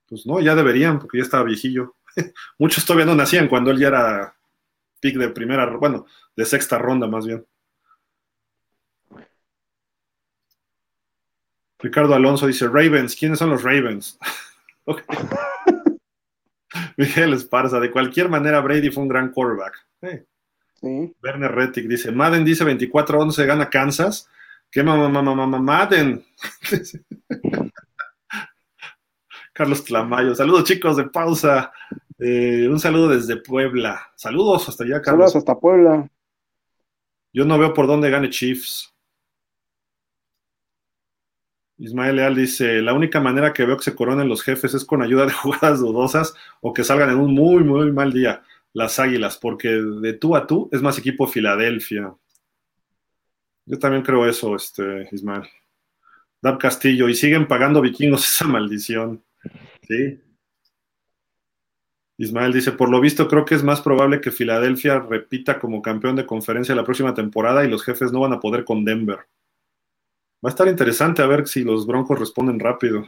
Pues 0.06 0.26
no, 0.26 0.40
ya 0.40 0.54
deberían, 0.54 0.98
porque 0.98 1.18
ya 1.18 1.24
estaba 1.24 1.44
viejillo. 1.44 1.94
Muchos 2.58 2.84
todavía 2.84 3.06
no 3.06 3.14
nacían 3.14 3.48
cuando 3.48 3.70
él 3.70 3.78
ya 3.78 3.88
era 3.88 4.34
pick 5.00 5.16
de 5.16 5.30
primera, 5.30 5.66
bueno, 5.76 6.06
de 6.36 6.44
sexta 6.44 6.78
ronda 6.78 7.06
más 7.06 7.26
bien. 7.26 7.44
Ricardo 11.78 12.14
Alonso 12.14 12.46
dice 12.46 12.66
Ravens. 12.66 13.16
¿Quiénes 13.16 13.38
son 13.38 13.50
los 13.50 13.62
Ravens? 13.62 14.18
Miguel 16.96 17.34
Esparza, 17.34 17.80
de 17.80 17.90
cualquier 17.90 18.28
manera 18.28 18.60
Brady 18.60 18.90
fue 18.90 19.02
un 19.02 19.08
gran 19.08 19.30
quarterback. 19.30 19.74
Sí. 20.00 20.20
Werner 21.22 21.52
Rettig 21.52 21.88
dice, 21.88 22.10
Madden 22.10 22.44
dice 22.44 22.64
24-11 22.64 23.46
gana 23.46 23.68
Kansas. 23.68 24.28
¿Qué 24.70 24.82
mamá, 24.82 25.08
mamá, 25.08 25.34
mamá, 25.34 25.58
Madden? 25.58 26.24
Carlos 29.60 29.84
Tlamayo, 29.84 30.34
saludos 30.34 30.64
chicos 30.64 30.96
de 30.96 31.04
pausa. 31.10 31.70
Eh, 32.18 32.66
un 32.66 32.80
saludo 32.80 33.08
desde 33.08 33.36
Puebla. 33.36 34.10
Saludos 34.16 34.66
hasta 34.66 34.84
allá, 34.84 35.02
Carlos. 35.02 35.32
Saludos 35.32 35.36
hasta 35.36 35.60
Puebla. 35.60 36.10
Yo 37.30 37.44
no 37.44 37.58
veo 37.58 37.74
por 37.74 37.86
dónde 37.86 38.08
gane 38.08 38.30
Chiefs. 38.30 38.90
Ismael 41.76 42.16
Leal 42.16 42.36
dice, 42.36 42.80
la 42.80 42.94
única 42.94 43.20
manera 43.20 43.52
que 43.52 43.66
veo 43.66 43.76
que 43.76 43.82
se 43.82 43.94
coronen 43.94 44.30
los 44.30 44.42
jefes 44.42 44.72
es 44.72 44.82
con 44.82 45.02
ayuda 45.02 45.26
de 45.26 45.32
jugadas 45.34 45.80
dudosas 45.80 46.32
o 46.62 46.72
que 46.72 46.82
salgan 46.82 47.10
en 47.10 47.18
un 47.18 47.34
muy, 47.34 47.62
muy 47.62 47.92
mal 47.92 48.14
día 48.14 48.42
las 48.72 48.98
águilas, 48.98 49.36
porque 49.36 49.68
de 49.68 50.14
tú 50.14 50.36
a 50.36 50.46
tú 50.46 50.70
es 50.72 50.80
más 50.80 50.96
equipo 50.96 51.26
Filadelfia. 51.26 52.14
Yo 53.66 53.78
también 53.78 54.02
creo 54.02 54.26
eso, 54.26 54.56
este, 54.56 55.06
Ismael. 55.12 55.46
Dab 56.40 56.58
Castillo, 56.58 57.10
y 57.10 57.14
siguen 57.14 57.46
pagando 57.46 57.82
vikingos 57.82 58.26
esa 58.34 58.46
maldición. 58.46 59.22
Sí. 59.82 60.20
Ismael 62.18 62.52
dice, 62.52 62.72
por 62.72 62.90
lo 62.90 63.00
visto 63.00 63.28
creo 63.28 63.46
que 63.46 63.54
es 63.54 63.62
más 63.62 63.80
probable 63.80 64.20
que 64.20 64.30
Filadelfia 64.30 64.98
repita 65.00 65.58
como 65.58 65.80
campeón 65.80 66.16
de 66.16 66.26
conferencia 66.26 66.74
la 66.74 66.84
próxima 66.84 67.14
temporada 67.14 67.64
y 67.64 67.68
los 67.68 67.82
jefes 67.82 68.12
no 68.12 68.20
van 68.20 68.34
a 68.34 68.40
poder 68.40 68.64
con 68.64 68.84
Denver. 68.84 69.20
Va 70.44 70.48
a 70.48 70.50
estar 70.50 70.68
interesante 70.68 71.22
a 71.22 71.26
ver 71.26 71.48
si 71.48 71.64
los 71.64 71.86
Broncos 71.86 72.18
responden 72.18 72.60
rápido. 72.60 73.04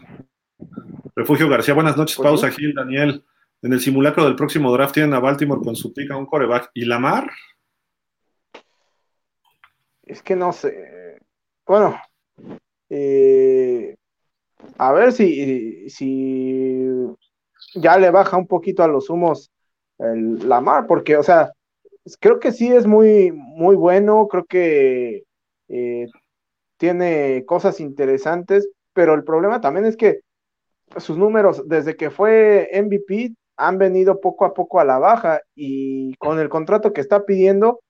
Refugio 1.14 1.48
García, 1.48 1.74
buenas 1.74 1.96
noches, 1.96 2.16
pausa, 2.16 2.50
Gil, 2.50 2.74
Daniel. 2.74 3.24
En 3.60 3.72
el 3.72 3.80
simulacro 3.80 4.24
del 4.24 4.34
próximo 4.34 4.72
draft 4.72 4.94
tienen 4.94 5.14
a 5.14 5.20
Baltimore 5.20 5.62
con 5.62 5.76
su 5.76 5.92
pica 5.92 6.16
un 6.16 6.26
coreback. 6.26 6.70
¿Y 6.74 6.84
Lamar? 6.84 7.30
Es 10.02 10.22
que 10.22 10.34
no 10.34 10.52
sé. 10.52 11.18
Bueno, 11.66 12.00
eh, 12.88 13.94
a 14.78 14.93
ver 14.93 15.12
si, 15.12 15.89
si 15.90 16.86
ya 17.74 17.98
le 17.98 18.10
baja 18.10 18.36
un 18.36 18.47
poquito 18.47 18.82
a 18.82 18.89
los 18.89 19.10
humos 19.10 19.51
el 19.98 20.48
Lamar, 20.48 20.86
porque, 20.86 21.16
o 21.16 21.22
sea, 21.22 21.52
creo 22.20 22.40
que 22.40 22.52
sí 22.52 22.72
es 22.72 22.86
muy, 22.86 23.32
muy 23.32 23.76
bueno, 23.76 24.26
creo 24.28 24.44
que 24.44 25.24
eh, 25.68 26.06
tiene 26.76 27.44
cosas 27.47 27.80
interesantes, 27.80 28.68
pero 28.93 29.14
el 29.14 29.24
problema 29.24 29.60
también 29.60 29.86
es 29.86 29.97
que 29.97 30.20
sus 30.98 31.16
números, 31.16 31.62
desde 31.68 31.97
que 31.97 32.10
fue 32.10 32.68
MVP, 32.74 33.34
han 33.56 33.78
venido 33.78 34.20
poco 34.20 34.44
a 34.44 34.55
poco 34.55 34.80
a 34.80 34.84
la 34.84 34.98
baja 34.98 35.40
y 35.55 36.14
con 36.16 36.39
el 36.39 36.48
contrato 36.48 36.93
que 36.93 37.01
está 37.01 37.24
pidiendo, 37.24 37.80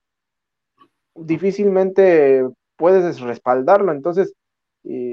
difícilmente 1.14 2.46
puedes 2.76 3.20
respaldarlo. 3.20 3.92
Entonces, 3.92 4.34
eh, 4.84 5.11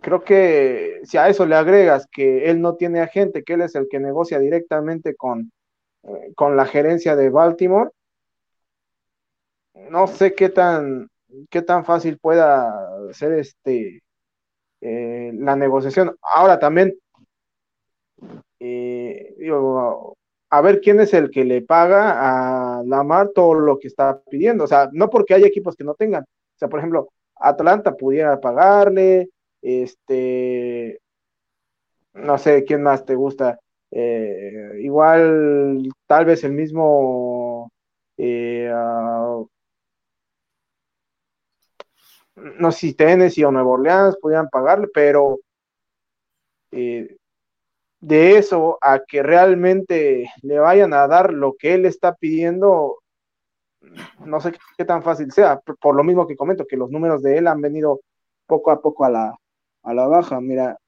creo 0.00 0.24
que 0.24 1.00
si 1.04 1.18
a 1.18 1.28
eso 1.28 1.46
le 1.46 1.56
agregas 1.56 2.06
que 2.10 2.50
él 2.50 2.60
no 2.60 2.76
tiene 2.76 3.00
agente, 3.00 3.44
que 3.44 3.54
él 3.54 3.62
es 3.62 3.74
el 3.74 3.88
que 3.88 4.00
negocia 4.00 4.38
directamente 4.38 5.14
con, 5.14 5.52
eh, 6.04 6.32
con 6.34 6.56
la 6.56 6.66
gerencia 6.66 7.16
de 7.16 7.30
Baltimore, 7.30 7.90
no 9.90 10.06
sé 10.06 10.34
qué 10.34 10.48
tan 10.48 11.08
qué 11.50 11.62
tan 11.62 11.84
fácil 11.84 12.18
pueda 12.18 13.12
ser 13.12 13.32
este 13.32 14.02
eh, 14.80 15.32
la 15.34 15.56
negociación. 15.56 16.16
Ahora 16.22 16.58
también, 16.58 16.96
eh, 18.60 19.34
a 20.50 20.60
ver 20.60 20.80
quién 20.80 21.00
es 21.00 21.12
el 21.14 21.30
que 21.30 21.44
le 21.44 21.62
paga 21.62 22.78
a 22.78 22.82
Lamar 22.84 23.30
todo 23.34 23.54
lo 23.54 23.78
que 23.78 23.88
está 23.88 24.20
pidiendo. 24.30 24.64
O 24.64 24.66
sea, 24.66 24.88
no 24.92 25.10
porque 25.10 25.34
haya 25.34 25.46
equipos 25.46 25.76
que 25.76 25.84
no 25.84 25.94
tengan. 25.94 26.22
O 26.24 26.58
sea, 26.58 26.68
por 26.68 26.78
ejemplo, 26.80 27.08
Atlanta 27.36 27.96
pudiera 27.96 28.40
pagarle, 28.40 29.30
este, 29.62 31.00
no 32.14 32.38
sé 32.38 32.64
quién 32.64 32.82
más 32.82 33.04
te 33.04 33.14
gusta. 33.14 33.58
Eh, 33.90 34.78
igual, 34.80 35.88
tal 36.06 36.24
vez 36.24 36.44
el 36.44 36.52
mismo 36.52 37.70
uh, 38.18 39.48
no 42.36 42.72
sé 42.72 42.78
si 42.78 42.94
Tennessee 42.94 43.44
o 43.44 43.50
Nueva 43.50 43.70
Orleans 43.70 44.18
pudieran 44.20 44.48
pagarle, 44.48 44.88
pero 44.92 45.40
eh, 46.70 47.16
de 48.00 48.38
eso 48.38 48.78
a 48.80 49.00
que 49.06 49.22
realmente 49.22 50.30
le 50.42 50.58
vayan 50.58 50.92
a 50.92 51.06
dar 51.08 51.32
lo 51.32 51.54
que 51.58 51.74
él 51.74 51.86
está 51.86 52.14
pidiendo, 52.14 52.98
no 54.24 54.40
sé 54.40 54.52
qué 54.76 54.84
tan 54.84 55.02
fácil 55.02 55.32
sea, 55.32 55.60
por 55.80 55.96
lo 55.96 56.04
mismo 56.04 56.26
que 56.26 56.36
comento, 56.36 56.66
que 56.66 56.76
los 56.76 56.90
números 56.90 57.22
de 57.22 57.38
él 57.38 57.46
han 57.46 57.60
venido 57.60 58.00
poco 58.46 58.70
a 58.70 58.80
poco 58.82 59.04
a 59.04 59.10
la, 59.10 59.34
a 59.86 59.94
la 59.94 60.06
baja. 60.06 60.40
Mira, 60.40 60.78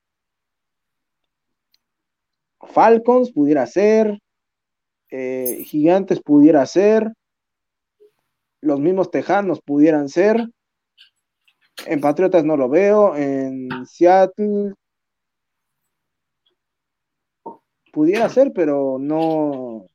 Falcons 2.60 3.32
pudiera 3.32 3.64
ser, 3.66 4.20
eh, 5.10 5.62
Gigantes 5.64 6.20
pudiera 6.20 6.66
ser, 6.66 7.14
los 8.60 8.78
mismos 8.78 9.10
Tejanos 9.10 9.62
pudieran 9.62 10.10
ser, 10.10 10.50
en 11.86 12.00
Patriotas 12.00 12.44
no 12.44 12.56
lo 12.56 12.68
veo. 12.68 13.14
En 13.16 13.68
Seattle 13.86 14.74
pudiera 17.92 18.28
ser, 18.28 18.52
pero 18.52 18.98
no, 18.98 19.86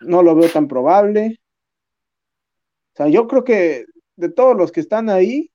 no 0.00 0.22
lo 0.22 0.34
veo 0.34 0.50
tan 0.50 0.68
probable. 0.68 1.38
O 2.94 2.96
sea, 2.96 3.08
yo 3.08 3.26
creo 3.26 3.44
que 3.44 3.86
de 4.16 4.28
todos 4.28 4.56
los 4.56 4.72
que 4.72 4.80
están 4.80 5.08
ahí, 5.08 5.51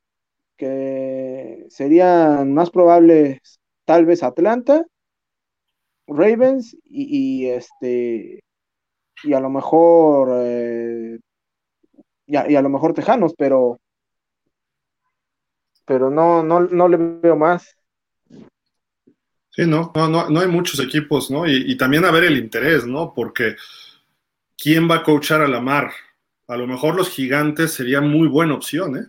que 0.57 1.65
serían 1.69 2.53
más 2.53 2.69
probables 2.69 3.59
tal 3.85 4.05
vez 4.05 4.23
Atlanta, 4.23 4.85
Ravens 6.07 6.75
y, 6.83 7.47
este 7.47 8.43
y 9.23 9.33
a 9.33 9.39
lo 9.39 9.49
mejor 9.49 10.29
eh, 10.41 11.19
y, 12.25 12.35
a, 12.35 12.61
lo 12.61 12.69
mejor 12.69 12.93
Tejanos, 12.93 13.33
pero 13.37 13.79
pero 15.85 16.09
no, 16.09 16.43
no, 16.43 16.59
no 16.61 16.87
le 16.89 16.97
veo 16.97 17.37
más. 17.37 17.77
Sí, 19.49 19.65
no, 19.65 19.91
no, 19.95 20.29
no, 20.29 20.39
hay 20.39 20.47
muchos 20.47 20.79
equipos, 20.81 21.31
¿no? 21.31 21.47
Y, 21.47 21.75
también 21.77 22.05
a 22.05 22.11
ver 22.11 22.25
el 22.25 22.37
interés, 22.37 22.85
¿no? 22.85 23.13
Porque 23.15 23.55
¿quién 24.57 24.89
va 24.89 24.97
a 24.97 25.03
coachar 25.03 25.41
a 25.41 25.47
la 25.47 25.61
mar? 25.61 25.91
A 26.47 26.57
lo 26.57 26.67
mejor 26.67 26.95
los 26.95 27.09
gigantes 27.09 27.73
sería 27.73 28.01
muy 28.01 28.27
buena 28.27 28.53
opción, 28.53 28.97
¿eh? 28.97 29.07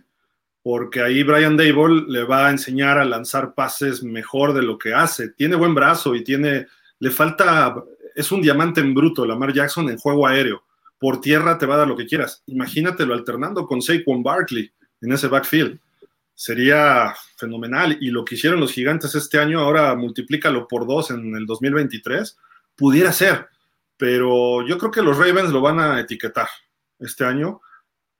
Porque 0.69 1.01
ahí 1.01 1.23
Brian 1.23 1.57
Dable 1.57 2.03
le 2.07 2.25
va 2.25 2.45
a 2.45 2.51
enseñar 2.51 2.99
a 2.99 3.03
lanzar 3.03 3.55
pases 3.55 4.03
mejor 4.03 4.53
de 4.53 4.61
lo 4.61 4.77
que 4.77 4.93
hace. 4.93 5.29
Tiene 5.29 5.55
buen 5.55 5.73
brazo 5.73 6.13
y 6.13 6.23
tiene, 6.23 6.67
le 6.99 7.09
falta, 7.09 7.73
es 8.13 8.31
un 8.31 8.39
diamante 8.39 8.79
en 8.79 8.93
bruto, 8.93 9.25
Lamar 9.25 9.51
Jackson 9.51 9.89
en 9.89 9.97
juego 9.97 10.27
aéreo. 10.27 10.61
Por 10.99 11.21
tierra 11.21 11.57
te 11.57 11.65
va 11.65 11.73
a 11.73 11.77
dar 11.79 11.87
lo 11.87 11.97
que 11.97 12.05
quieras. 12.05 12.43
Imagínatelo 12.45 13.15
alternando 13.15 13.65
con 13.65 13.81
Saquon 13.81 14.21
Barkley 14.21 14.71
en 15.01 15.11
ese 15.11 15.27
backfield 15.27 15.79
sería 16.35 17.15
fenomenal. 17.35 17.97
Y 17.99 18.11
lo 18.11 18.23
que 18.23 18.35
hicieron 18.35 18.59
los 18.59 18.71
gigantes 18.71 19.15
este 19.15 19.39
año, 19.39 19.61
ahora 19.61 19.95
multiplícalo 19.95 20.67
por 20.67 20.85
dos 20.85 21.09
en 21.09 21.35
el 21.35 21.47
2023, 21.47 22.37
pudiera 22.75 23.11
ser. 23.11 23.47
Pero 23.97 24.63
yo 24.67 24.77
creo 24.77 24.91
que 24.91 25.01
los 25.01 25.17
Ravens 25.17 25.49
lo 25.49 25.61
van 25.61 25.79
a 25.79 25.99
etiquetar 25.99 26.47
este 26.99 27.25
año. 27.25 27.59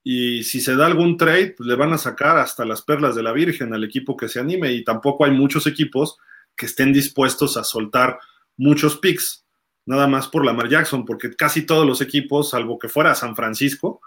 Y 0.02 0.44
si 0.44 0.60
se 0.60 0.76
da 0.76 0.86
algún 0.86 1.16
trade, 1.16 1.54
pues 1.56 1.68
le 1.68 1.76
van 1.76 1.92
a 1.92 1.98
sacar 1.98 2.38
hasta 2.38 2.64
las 2.64 2.82
perlas 2.82 3.14
de 3.14 3.22
la 3.22 3.32
Virgen 3.32 3.74
al 3.74 3.84
equipo 3.84 4.16
que 4.16 4.28
se 4.28 4.40
anime. 4.40 4.72
Y 4.72 4.84
tampoco 4.84 5.24
hay 5.24 5.32
muchos 5.32 5.66
equipos 5.66 6.16
que 6.56 6.66
estén 6.66 6.92
dispuestos 6.92 7.56
a 7.56 7.64
soltar 7.64 8.18
muchos 8.56 8.98
picks, 8.98 9.44
nada 9.86 10.06
más 10.06 10.28
por 10.28 10.44
Lamar 10.44 10.68
Jackson, 10.68 11.04
porque 11.04 11.34
casi 11.34 11.66
todos 11.66 11.86
los 11.86 12.00
equipos, 12.00 12.50
salvo 12.50 12.78
que 12.78 12.88
fuera 12.88 13.14
San 13.14 13.34
Francisco, 13.36 14.00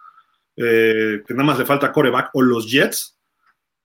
eh, 0.56 1.24
que 1.28 1.34
nada 1.34 1.46
más 1.46 1.60
le 1.60 1.66
falta 1.66 1.92
coreback, 1.92 2.30
o 2.34 2.42
los 2.42 2.70
Jets, 2.70 3.18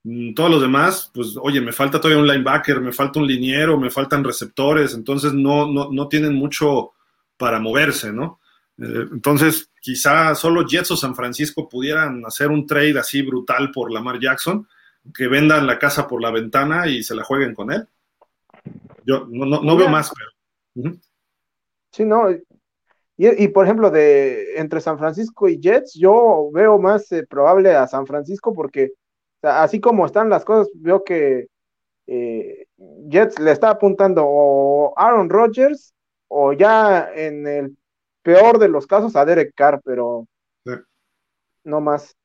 Mm, 0.03 0.33
todos 0.33 0.49
los 0.49 0.61
demás, 0.61 1.11
pues, 1.13 1.35
oye, 1.41 1.59
me 1.61 1.73
falta 1.73 1.99
todavía 1.99 2.21
un 2.21 2.27
linebacker, 2.27 2.79
me 2.79 2.91
falta 2.91 3.19
un 3.19 3.27
liniero, 3.27 3.77
me 3.77 3.89
faltan 3.89 4.23
receptores, 4.23 4.93
entonces 4.93 5.33
no, 5.33 5.67
no, 5.71 5.89
no 5.91 6.07
tienen 6.07 6.33
mucho 6.35 6.93
para 7.37 7.59
moverse, 7.59 8.13
¿no? 8.13 8.38
Eh, 8.81 9.07
entonces, 9.11 9.71
quizá 9.81 10.33
solo 10.35 10.65
Jets 10.65 10.91
o 10.91 10.97
San 10.97 11.15
Francisco 11.15 11.67
pudieran 11.67 12.25
hacer 12.25 12.49
un 12.49 12.65
trade 12.65 12.97
así 12.97 13.21
brutal 13.21 13.71
por 13.71 13.91
Lamar 13.91 14.19
Jackson, 14.19 14.67
que 15.13 15.27
vendan 15.27 15.67
la 15.67 15.77
casa 15.77 16.07
por 16.07 16.21
la 16.21 16.31
ventana 16.31 16.87
y 16.87 17.03
se 17.03 17.15
la 17.15 17.23
jueguen 17.23 17.53
con 17.53 17.71
él. 17.71 17.87
Yo 19.05 19.27
no, 19.29 19.61
no, 19.61 19.77
veo 19.77 19.89
más, 19.89 20.11
pero. 20.15 20.93
Sí, 21.91 22.05
no. 22.05 22.27
Y, 23.17 23.49
por 23.49 23.65
ejemplo, 23.65 23.91
de 23.91 24.55
entre 24.55 24.79
San 24.79 24.97
Francisco 24.97 25.49
y 25.49 25.59
Jets, 25.59 25.93
yo 25.95 26.49
veo 26.53 26.79
más 26.79 27.11
eh, 27.11 27.25
probable 27.27 27.75
a 27.75 27.85
San 27.85 28.07
Francisco 28.07 28.53
porque 28.53 28.93
así 29.41 29.81
como 29.81 30.05
están 30.05 30.29
las 30.29 30.45
cosas, 30.45 30.69
veo 30.75 31.03
que 31.03 31.47
eh, 32.07 32.65
Jets 33.09 33.39
le 33.39 33.51
está 33.51 33.71
apuntando 33.71 34.23
o 34.25 34.93
Aaron 34.97 35.29
Rodgers 35.29 35.93
o 36.29 36.53
ya 36.53 37.09
en 37.13 37.45
el 37.45 37.77
peor 38.21 38.59
de 38.59 38.69
los 38.69 38.87
casos 38.87 39.15
a 39.15 39.25
Derek 39.25 39.53
Carr, 39.55 39.81
pero 39.83 40.27
no 41.63 41.81
más. 41.81 42.15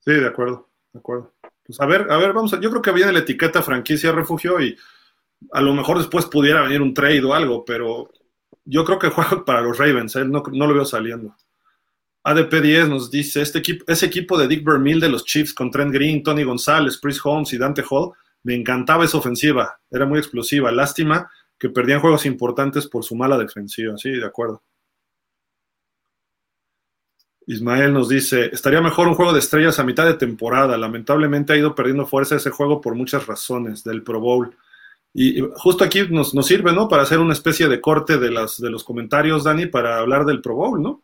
Sí, 0.00 0.12
de 0.12 0.26
acuerdo, 0.26 0.68
de 0.92 0.98
acuerdo. 0.98 1.34
Pues 1.64 1.80
a 1.80 1.86
ver, 1.86 2.10
a 2.10 2.16
ver, 2.16 2.32
vamos 2.32 2.52
a, 2.54 2.60
yo 2.60 2.70
creo 2.70 2.82
que 2.82 2.92
viene 2.92 3.12
la 3.12 3.18
etiqueta 3.20 3.62
franquicia 3.62 4.12
refugio 4.12 4.60
y 4.60 4.76
a 5.52 5.60
lo 5.60 5.74
mejor 5.74 5.98
después 5.98 6.26
pudiera 6.26 6.62
venir 6.62 6.82
un 6.82 6.94
trade 6.94 7.24
o 7.24 7.34
algo, 7.34 7.64
pero 7.64 8.10
yo 8.64 8.84
creo 8.84 8.98
que 8.98 9.08
juega 9.10 9.44
para 9.44 9.60
los 9.60 9.78
Ravens, 9.78 10.16
¿eh? 10.16 10.24
no, 10.24 10.42
lo 10.42 10.74
veo 10.74 10.84
saliendo. 10.84 11.34
ADP10 12.24 12.88
nos 12.88 13.10
dice, 13.10 13.40
este 13.40 13.58
equipo, 13.58 13.84
ese 13.86 14.06
equipo 14.06 14.36
de 14.36 14.48
Dick 14.48 14.64
Vermeil 14.64 15.00
de 15.00 15.08
los 15.08 15.24
Chiefs 15.24 15.54
con 15.54 15.70
Trent 15.70 15.92
Green, 15.92 16.22
Tony 16.22 16.44
González, 16.44 16.98
Chris 17.00 17.20
Holmes 17.24 17.52
y 17.52 17.58
Dante 17.58 17.82
Hall, 17.88 18.12
me 18.42 18.54
encantaba 18.54 19.04
esa 19.04 19.18
ofensiva, 19.18 19.80
era 19.90 20.04
muy 20.04 20.18
explosiva. 20.18 20.70
Lástima 20.70 21.30
que 21.58 21.70
perdían 21.70 22.00
juegos 22.00 22.26
importantes 22.26 22.86
por 22.86 23.04
su 23.04 23.14
mala 23.14 23.38
defensiva, 23.38 23.96
sí, 23.96 24.10
de 24.10 24.26
acuerdo. 24.26 24.62
Ismael 27.48 27.94
nos 27.94 28.10
dice, 28.10 28.50
estaría 28.52 28.82
mejor 28.82 29.08
un 29.08 29.14
juego 29.14 29.32
de 29.32 29.38
estrellas 29.38 29.78
a 29.78 29.84
mitad 29.84 30.04
de 30.04 30.14
temporada. 30.14 30.76
Lamentablemente 30.76 31.54
ha 31.54 31.56
ido 31.56 31.74
perdiendo 31.74 32.04
fuerza 32.04 32.36
ese 32.36 32.50
juego 32.50 32.82
por 32.82 32.94
muchas 32.94 33.26
razones 33.26 33.82
del 33.82 34.02
Pro 34.02 34.20
Bowl. 34.20 34.54
Y, 35.14 35.40
justo 35.56 35.82
aquí 35.82 36.02
nos, 36.10 36.32
sirve, 36.46 36.74
¿no? 36.74 36.88
Para 36.88 37.04
hacer 37.04 37.20
una 37.20 37.32
especie 37.32 37.66
de 37.68 37.80
corte 37.80 38.18
de, 38.18 38.30
las, 38.30 38.58
de 38.58 38.68
los 38.68 38.84
comentarios, 38.84 39.44
Dani, 39.44 39.64
para 39.64 39.96
hablar 39.96 40.26
del 40.26 40.42
Pro 40.42 40.56
Bowl, 40.56 40.82
¿no? 40.82 41.00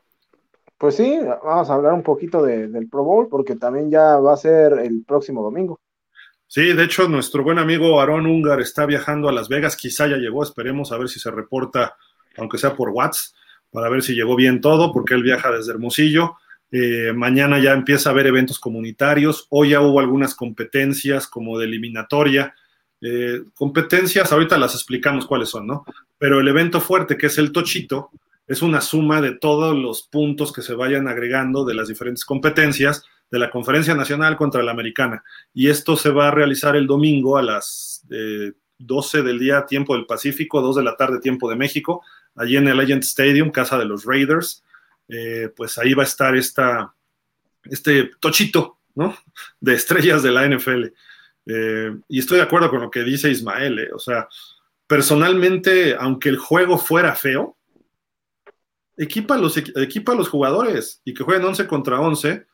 Pues 0.77 0.97
sí, 0.97 1.19
vamos 1.43 1.71
a 1.71 1.75
hablar 1.75 1.95
un 1.95 2.03
poquito 2.03 2.43
del 2.43 2.91
Pro 2.91 3.05
Bowl 3.05 3.29
porque 3.31 3.57
también 3.57 3.91
ya 3.91 4.19
va 4.19 4.35
a 4.35 4.37
ser 4.37 4.75
el 4.81 5.03
próximo 5.03 5.43
domingo. 5.43 5.81
Sí, 6.47 6.75
de 6.75 6.85
hecho, 6.85 7.09
nuestro 7.09 7.43
buen 7.43 7.59
amigo 7.59 7.99
Aaron 8.03 8.27
Ungar 8.27 8.61
está 8.61 8.85
viajando 8.85 9.31
a 9.31 9.33
Las 9.33 9.49
Vegas, 9.49 9.77
quizá 9.77 10.09
ya 10.09 10.19
llegó, 10.19 10.43
esperemos 10.43 10.93
a 10.93 10.99
ver 10.99 11.09
si 11.09 11.19
se 11.19 11.31
reporta, 11.31 11.97
aunque 12.37 12.59
sea 12.59 12.77
por 12.77 12.91
WhatsApp 12.91 13.35
para 13.75 13.89
ver 13.89 14.05
si 14.05 14.15
llegó 14.15 14.37
bien 14.37 14.61
todo, 14.61 14.93
porque 14.93 15.15
él 15.15 15.25
viaja 15.25 15.51
desde 15.51 15.73
Hermosillo. 15.73 16.37
Eh, 16.71 17.13
mañana 17.13 17.59
ya 17.59 17.73
empieza 17.73 18.09
a 18.09 18.13
haber 18.13 18.29
eventos 18.29 18.61
comunitarios. 18.61 19.49
Hoy 19.51 19.71
ya 19.71 19.81
hubo 19.81 19.99
algunas 19.99 20.37
competencias 20.37 21.27
como 21.27 21.59
de 21.59 21.65
eliminatoria. 21.65 22.55
Eh, 23.01 23.43
competencias, 23.53 24.31
ahorita 24.31 24.59
las 24.59 24.77
explicamos 24.77 25.27
cuáles 25.27 25.49
son, 25.49 25.67
¿no? 25.67 25.85
Pero 26.19 26.39
el 26.39 26.47
evento 26.47 26.81
fuerte, 26.81 27.19
que 27.19 27.27
es 27.27 27.37
el 27.37 27.51
Tochito, 27.51 28.11
es 28.47 28.63
una 28.63 28.81
suma 28.81 29.21
de 29.21 29.33
todos 29.33 29.77
los 29.77 30.03
puntos 30.03 30.53
que 30.53 30.63
se 30.63 30.75
vayan 30.75 31.09
agregando 31.09 31.65
de 31.65 31.75
las 31.75 31.89
diferentes 31.89 32.25
competencias 32.25 33.05
de 33.29 33.41
la 33.41 33.51
Conferencia 33.51 33.97
Nacional 33.97 34.37
contra 34.37 34.63
la 34.63 34.71
Americana. 34.71 35.25
Y 35.53 35.69
esto 35.69 35.97
se 35.97 36.11
va 36.11 36.29
a 36.29 36.31
realizar 36.31 36.77
el 36.77 36.87
domingo 36.87 37.39
a 37.39 37.43
las 37.43 38.07
12 38.79 39.19
eh, 39.19 39.23
del 39.23 39.41
día, 39.41 39.67
tiempo 39.67 39.97
del 39.97 40.07
Pacífico, 40.07 40.63
2 40.63 40.77
de 40.77 40.83
la 40.85 40.97
tarde, 40.97 41.19
tiempo 41.19 41.51
de 41.51 41.57
México 41.57 42.05
allí 42.37 42.57
en 42.57 42.69
el 42.69 42.77
Legend 42.77 43.03
Stadium, 43.03 43.51
casa 43.51 43.79
de 43.79 43.85
los 43.85 44.05
Raiders, 44.05 44.65
eh, 45.09 45.51
pues 45.55 45.79
ahí 45.79 45.95
va 45.95 46.03
a 46.03 46.07
estar 46.07 46.37
esta, 46.37 46.95
este 47.65 48.11
tochito, 48.21 48.79
¿no? 48.95 49.17
De 49.61 49.75
estrellas 49.75 50.23
de 50.23 50.33
la 50.33 50.47
NFL. 50.47 50.87
Eh, 51.47 51.97
y 52.09 52.19
estoy 52.19 52.39
de 52.39 52.45
acuerdo 52.45 52.71
con 52.71 52.81
lo 52.81 52.91
que 52.91 53.03
dice 53.03 53.31
Ismael, 53.31 53.79
eh, 53.79 53.91
o 53.93 53.99
sea, 53.99 54.29
personalmente, 54.87 55.95
aunque 55.99 56.31
el 56.31 56.39
juego 56.39 56.79
fuera 56.79 57.15
feo, 57.15 57.57
equipa 58.97 59.35
a 59.35 59.39
los, 59.39 59.57
equipa 59.57 60.13
a 60.13 60.17
los 60.17 60.29
jugadores 60.29 61.03
y 61.05 61.13
que 61.13 61.25
jueguen 61.25 61.45
11 61.45 61.67
contra 61.67 62.01
11 62.01 62.47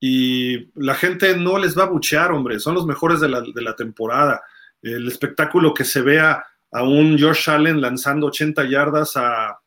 y 0.00 0.70
la 0.74 0.94
gente 0.94 1.36
no 1.36 1.58
les 1.58 1.76
va 1.76 1.84
a 1.84 1.88
buchear, 1.88 2.32
hombre, 2.32 2.60
son 2.60 2.74
los 2.74 2.86
mejores 2.86 3.20
de 3.20 3.28
la, 3.28 3.40
de 3.40 3.62
la 3.62 3.74
temporada. 3.74 4.42
El 4.82 5.08
espectáculo 5.08 5.74
que 5.74 5.84
se 5.84 6.02
vea 6.02 6.44
a 6.70 6.82
un 6.82 7.18
Josh 7.18 7.50
Allen 7.50 7.80
lanzando 7.80 8.26
80 8.26 8.64
yardas 8.68 9.16
a, 9.16 9.58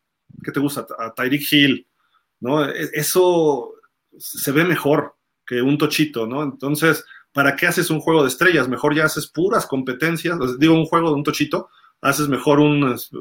¿qué 0.44 0.52
te 0.52 0.60
gusta? 0.60 0.86
A 0.98 1.14
Tyreek 1.14 1.52
Hill, 1.52 1.88
¿no? 2.40 2.66
E, 2.66 2.90
eso 2.94 3.74
se 4.18 4.52
ve 4.52 4.64
mejor 4.64 5.16
que 5.46 5.62
un 5.62 5.78
tochito, 5.78 6.28
¿no? 6.28 6.44
Entonces, 6.44 7.04
¿para 7.34 7.56
qué 7.56 7.68
haces 7.68 7.90
un 7.90 8.00
juego 8.00 8.22
de 8.22 8.30
estrellas? 8.30 8.68
Mejor 8.68 8.96
ya 8.96 9.06
haces 9.06 9.28
puras 9.28 9.66
competencias, 9.66 10.38
digo, 10.60 10.76
un 10.76 10.86
juego 10.86 11.10
de 11.10 11.16
un 11.16 11.24
tochito, 11.24 11.70
haces 12.02 12.28
mejor 12.28 12.60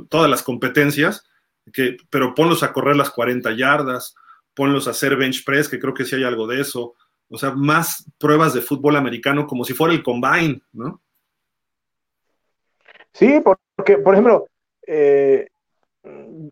todas 0.09 0.31
las 0.31 0.43
competencias, 0.43 1.25
que, 1.73 1.97
pero 2.09 2.35
ponlos 2.35 2.63
a 2.63 2.73
correr 2.73 2.97
las 2.97 3.11
40 3.11 3.53
yardas, 3.53 4.15
ponlos 4.55 4.87
a 4.87 4.91
hacer 4.91 5.17
bench 5.17 5.45
press, 5.45 5.69
que 5.69 5.79
creo 5.79 5.95
que 5.95 6.05
sí 6.05 6.17
hay 6.17 6.25
algo 6.25 6.47
de 6.47 6.61
eso. 6.61 6.95
O 7.29 7.39
sea, 7.39 7.53
más 7.53 8.11
pruebas 8.19 8.55
de 8.55 8.63
fútbol 8.63 8.97
americano 8.97 9.47
como 9.47 9.65
si 9.65 9.73
fuera 9.73 9.95
el 9.95 10.03
combine, 10.03 10.63
¿no? 10.73 11.01
Sí, 13.13 13.41
porque, 13.43 13.99
por 13.99 14.15
ejemplo, 14.15 14.47
eh, 14.87 15.49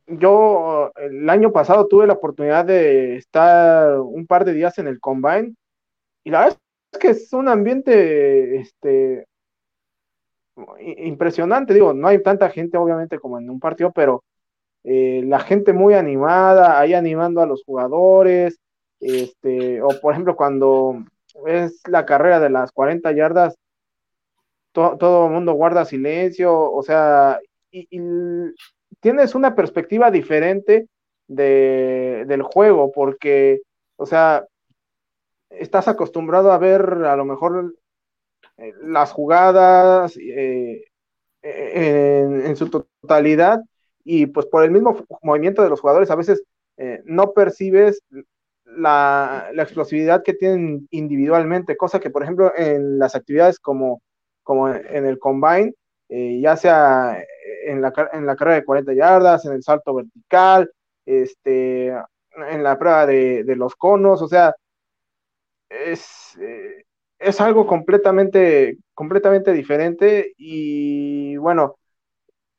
yo 0.06 0.92
el 0.96 1.28
año 1.30 1.52
pasado 1.52 1.86
tuve 1.88 2.06
la 2.06 2.14
oportunidad 2.14 2.64
de 2.64 3.16
estar 3.16 3.98
un 4.00 4.26
par 4.26 4.44
de 4.44 4.52
días 4.52 4.78
en 4.78 4.88
el 4.88 5.00
Combine 5.00 5.54
y 6.24 6.30
la 6.30 6.40
verdad 6.40 6.58
es 6.92 6.98
que 6.98 7.08
es 7.10 7.32
un 7.32 7.48
ambiente 7.48 8.56
este, 8.56 9.26
impresionante. 10.78 11.74
Digo, 11.74 11.92
no 11.94 12.08
hay 12.08 12.22
tanta 12.22 12.50
gente 12.50 12.76
obviamente 12.78 13.18
como 13.18 13.38
en 13.38 13.50
un 13.50 13.60
partido, 13.60 13.92
pero 13.92 14.24
eh, 14.84 15.22
la 15.24 15.40
gente 15.40 15.72
muy 15.72 15.94
animada, 15.94 16.78
ahí 16.78 16.94
animando 16.94 17.40
a 17.40 17.46
los 17.46 17.64
jugadores. 17.64 18.58
Este, 19.00 19.80
o 19.82 19.88
por 20.00 20.12
ejemplo, 20.12 20.36
cuando 20.36 21.04
es 21.46 21.80
la 21.88 22.04
carrera 22.06 22.40
de 22.40 22.50
las 22.50 22.72
40 22.72 23.12
yardas, 23.12 23.56
todo 24.98 25.26
el 25.26 25.32
mundo 25.32 25.52
guarda 25.52 25.84
silencio, 25.84 26.70
o 26.72 26.82
sea, 26.82 27.40
y, 27.70 27.86
tienes 29.00 29.34
una 29.34 29.54
perspectiva 29.54 30.10
diferente 30.10 30.88
de, 31.28 32.24
del 32.26 32.42
juego, 32.42 32.90
porque, 32.92 33.60
o 33.96 34.06
sea, 34.06 34.46
estás 35.50 35.88
acostumbrado 35.88 36.52
a 36.52 36.58
ver 36.58 36.82
a 37.04 37.16
lo 37.16 37.24
mejor 37.24 37.74
eh, 38.58 38.72
las 38.82 39.12
jugadas 39.12 40.16
eh, 40.16 40.84
en, 41.42 42.56
su 42.56 42.68
totalidad 42.68 43.60
y 44.04 44.26
pues 44.26 44.46
por 44.46 44.64
el 44.64 44.70
mismo 44.70 45.04
movimiento 45.22 45.62
de 45.62 45.70
los 45.70 45.80
jugadores 45.80 46.10
a 46.10 46.16
veces 46.16 46.42
eh, 46.76 47.02
no 47.04 47.32
percibes 47.32 48.02
la, 48.64 49.50
la, 49.54 49.62
explosividad 49.62 50.22
que 50.22 50.34
tienen 50.34 50.86
individualmente, 50.90 51.76
cosa 51.76 52.00
que 52.00 52.10
por 52.10 52.22
ejemplo 52.22 52.52
en 52.56 52.98
las 52.98 53.14
actividades 53.14 53.58
como 53.58 54.02
como 54.48 54.70
en 54.70 55.04
el 55.04 55.18
combine, 55.18 55.74
eh, 56.08 56.40
ya 56.40 56.56
sea 56.56 57.22
en 57.66 57.82
la, 57.82 57.92
en 58.14 58.24
la 58.24 58.34
carrera 58.34 58.56
de 58.56 58.64
40 58.64 58.94
yardas, 58.94 59.44
en 59.44 59.52
el 59.52 59.62
salto 59.62 59.92
vertical, 59.92 60.72
este, 61.04 61.88
en 61.88 62.62
la 62.62 62.78
prueba 62.78 63.04
de, 63.04 63.44
los 63.56 63.76
conos, 63.76 64.22
o 64.22 64.26
sea, 64.26 64.54
es, 65.68 66.34
eh, 66.40 66.84
es 67.18 67.40
algo 67.42 67.66
completamente, 67.66 68.78
completamente 68.94 69.52
diferente 69.52 70.32
y 70.38 71.36
bueno, 71.36 71.76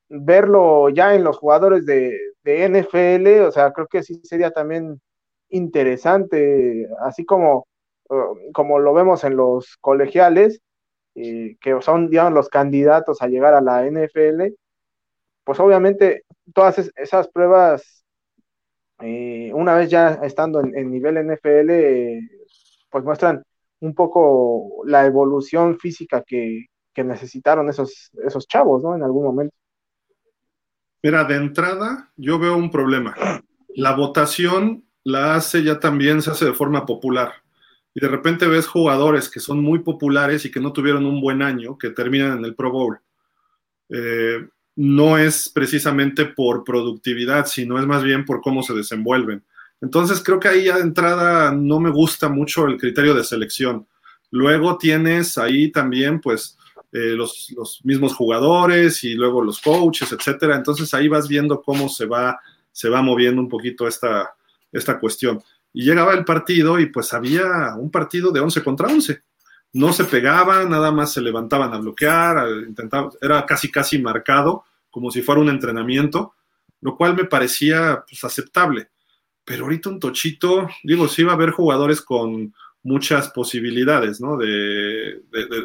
verlo 0.08 0.90
ya 0.90 1.16
en 1.16 1.24
los 1.24 1.38
jugadores 1.38 1.86
de, 1.86 2.16
de 2.44 2.68
NFL, 2.68 3.48
o 3.48 3.50
sea, 3.50 3.72
creo 3.72 3.88
que 3.88 4.04
sí 4.04 4.20
sería 4.22 4.52
también 4.52 5.00
interesante, 5.48 6.88
así 7.00 7.24
como, 7.24 7.66
como 8.52 8.78
lo 8.78 8.94
vemos 8.94 9.24
en 9.24 9.36
los 9.36 9.76
colegiales, 9.80 10.60
eh, 11.14 11.56
que 11.60 11.80
son, 11.82 12.08
digamos, 12.08 12.32
los 12.32 12.48
candidatos 12.48 13.20
a 13.20 13.28
llegar 13.28 13.54
a 13.54 13.60
la 13.60 13.84
NFL, 13.84 14.54
pues 15.44 15.58
obviamente 15.58 16.24
todas 16.54 16.92
esas 16.96 17.28
pruebas, 17.28 18.04
eh, 19.00 19.50
una 19.54 19.74
vez 19.74 19.90
ya 19.90 20.20
estando 20.22 20.60
en, 20.60 20.90
nivel 20.90 21.16
NFL, 21.16 21.70
pues 22.90 23.04
muestran 23.04 23.42
un 23.80 23.94
poco 23.94 24.82
la 24.84 25.06
evolución 25.06 25.78
física 25.78 26.22
que, 26.26 26.66
necesitaron 27.02 27.66
esos, 27.70 28.10
esos 28.26 28.46
chavos, 28.46 28.82
¿no? 28.82 28.94
En 28.94 29.02
algún 29.02 29.24
momento. 29.24 29.56
Mira, 31.02 31.24
de 31.24 31.36
entrada 31.36 32.12
yo 32.14 32.38
veo 32.38 32.58
un 32.58 32.70
problema. 32.70 33.16
La 33.74 33.96
votación 33.96 34.84
la 35.02 35.34
hace 35.34 35.64
ya 35.64 35.80
también, 35.80 36.20
se 36.20 36.30
hace 36.30 36.44
de 36.44 36.52
forma 36.52 36.84
popular 36.84 37.39
y 37.94 38.00
de 38.00 38.08
repente 38.08 38.46
ves 38.46 38.66
jugadores 38.66 39.28
que 39.28 39.40
son 39.40 39.60
muy 39.60 39.80
populares 39.80 40.44
y 40.44 40.50
que 40.50 40.60
no 40.60 40.72
tuvieron 40.72 41.06
un 41.06 41.20
buen 41.20 41.42
año, 41.42 41.76
que 41.76 41.90
terminan 41.90 42.38
en 42.38 42.44
el 42.44 42.54
Pro 42.54 42.70
Bowl. 42.70 43.00
Eh, 43.88 44.46
no 44.76 45.18
es 45.18 45.48
precisamente 45.48 46.26
por 46.26 46.62
productividad, 46.64 47.46
sino 47.46 47.78
es 47.78 47.86
más 47.86 48.02
bien 48.02 48.24
por 48.24 48.40
cómo 48.40 48.62
se 48.62 48.74
desenvuelven. 48.74 49.44
Entonces 49.80 50.22
creo 50.22 50.38
que 50.38 50.48
ahí 50.48 50.64
ya 50.64 50.76
de 50.76 50.82
entrada 50.82 51.52
no 51.52 51.80
me 51.80 51.90
gusta 51.90 52.28
mucho 52.28 52.66
el 52.66 52.76
criterio 52.76 53.14
de 53.14 53.24
selección. 53.24 53.86
Luego 54.30 54.78
tienes 54.78 55.36
ahí 55.38 55.72
también 55.72 56.20
pues 56.20 56.56
eh, 56.92 57.14
los, 57.16 57.52
los, 57.56 57.84
mismos 57.84 58.14
jugadores 58.14 59.02
y 59.02 59.14
luego 59.14 59.42
los 59.42 59.60
coaches, 59.60 60.12
etcétera. 60.12 60.56
Entonces 60.56 60.94
ahí 60.94 61.08
vas 61.08 61.26
viendo 61.26 61.60
cómo 61.60 61.88
se 61.88 62.06
va, 62.06 62.38
se 62.70 62.88
va 62.88 63.02
moviendo 63.02 63.40
un 63.40 63.48
poquito 63.48 63.88
esta, 63.88 64.34
esta 64.70 65.00
cuestión 65.00 65.42
y 65.72 65.84
llegaba 65.84 66.14
el 66.14 66.24
partido 66.24 66.78
y 66.78 66.86
pues 66.86 67.12
había 67.12 67.74
un 67.76 67.90
partido 67.90 68.32
de 68.32 68.40
11 68.40 68.62
contra 68.62 68.88
11. 68.88 69.22
no 69.72 69.92
se 69.92 70.04
pegaban, 70.04 70.68
nada 70.68 70.90
más 70.90 71.12
se 71.12 71.20
levantaban 71.20 71.72
a 71.72 71.78
bloquear, 71.78 72.48
intentaban, 72.66 73.10
era 73.20 73.46
casi 73.46 73.70
casi 73.70 73.98
marcado, 74.00 74.64
como 74.90 75.10
si 75.10 75.22
fuera 75.22 75.40
un 75.40 75.48
entrenamiento, 75.48 76.34
lo 76.80 76.96
cual 76.96 77.14
me 77.14 77.24
parecía 77.24 78.04
pues, 78.08 78.24
aceptable. 78.24 78.88
Pero 79.44 79.64
ahorita 79.64 79.88
un 79.88 80.00
tochito, 80.00 80.68
digo, 80.82 81.06
sí 81.08 81.22
va 81.22 81.32
a 81.32 81.34
haber 81.36 81.50
jugadores 81.50 82.00
con 82.02 82.52
muchas 82.82 83.28
posibilidades, 83.30 84.20
¿no? 84.20 84.36
De, 84.36 85.22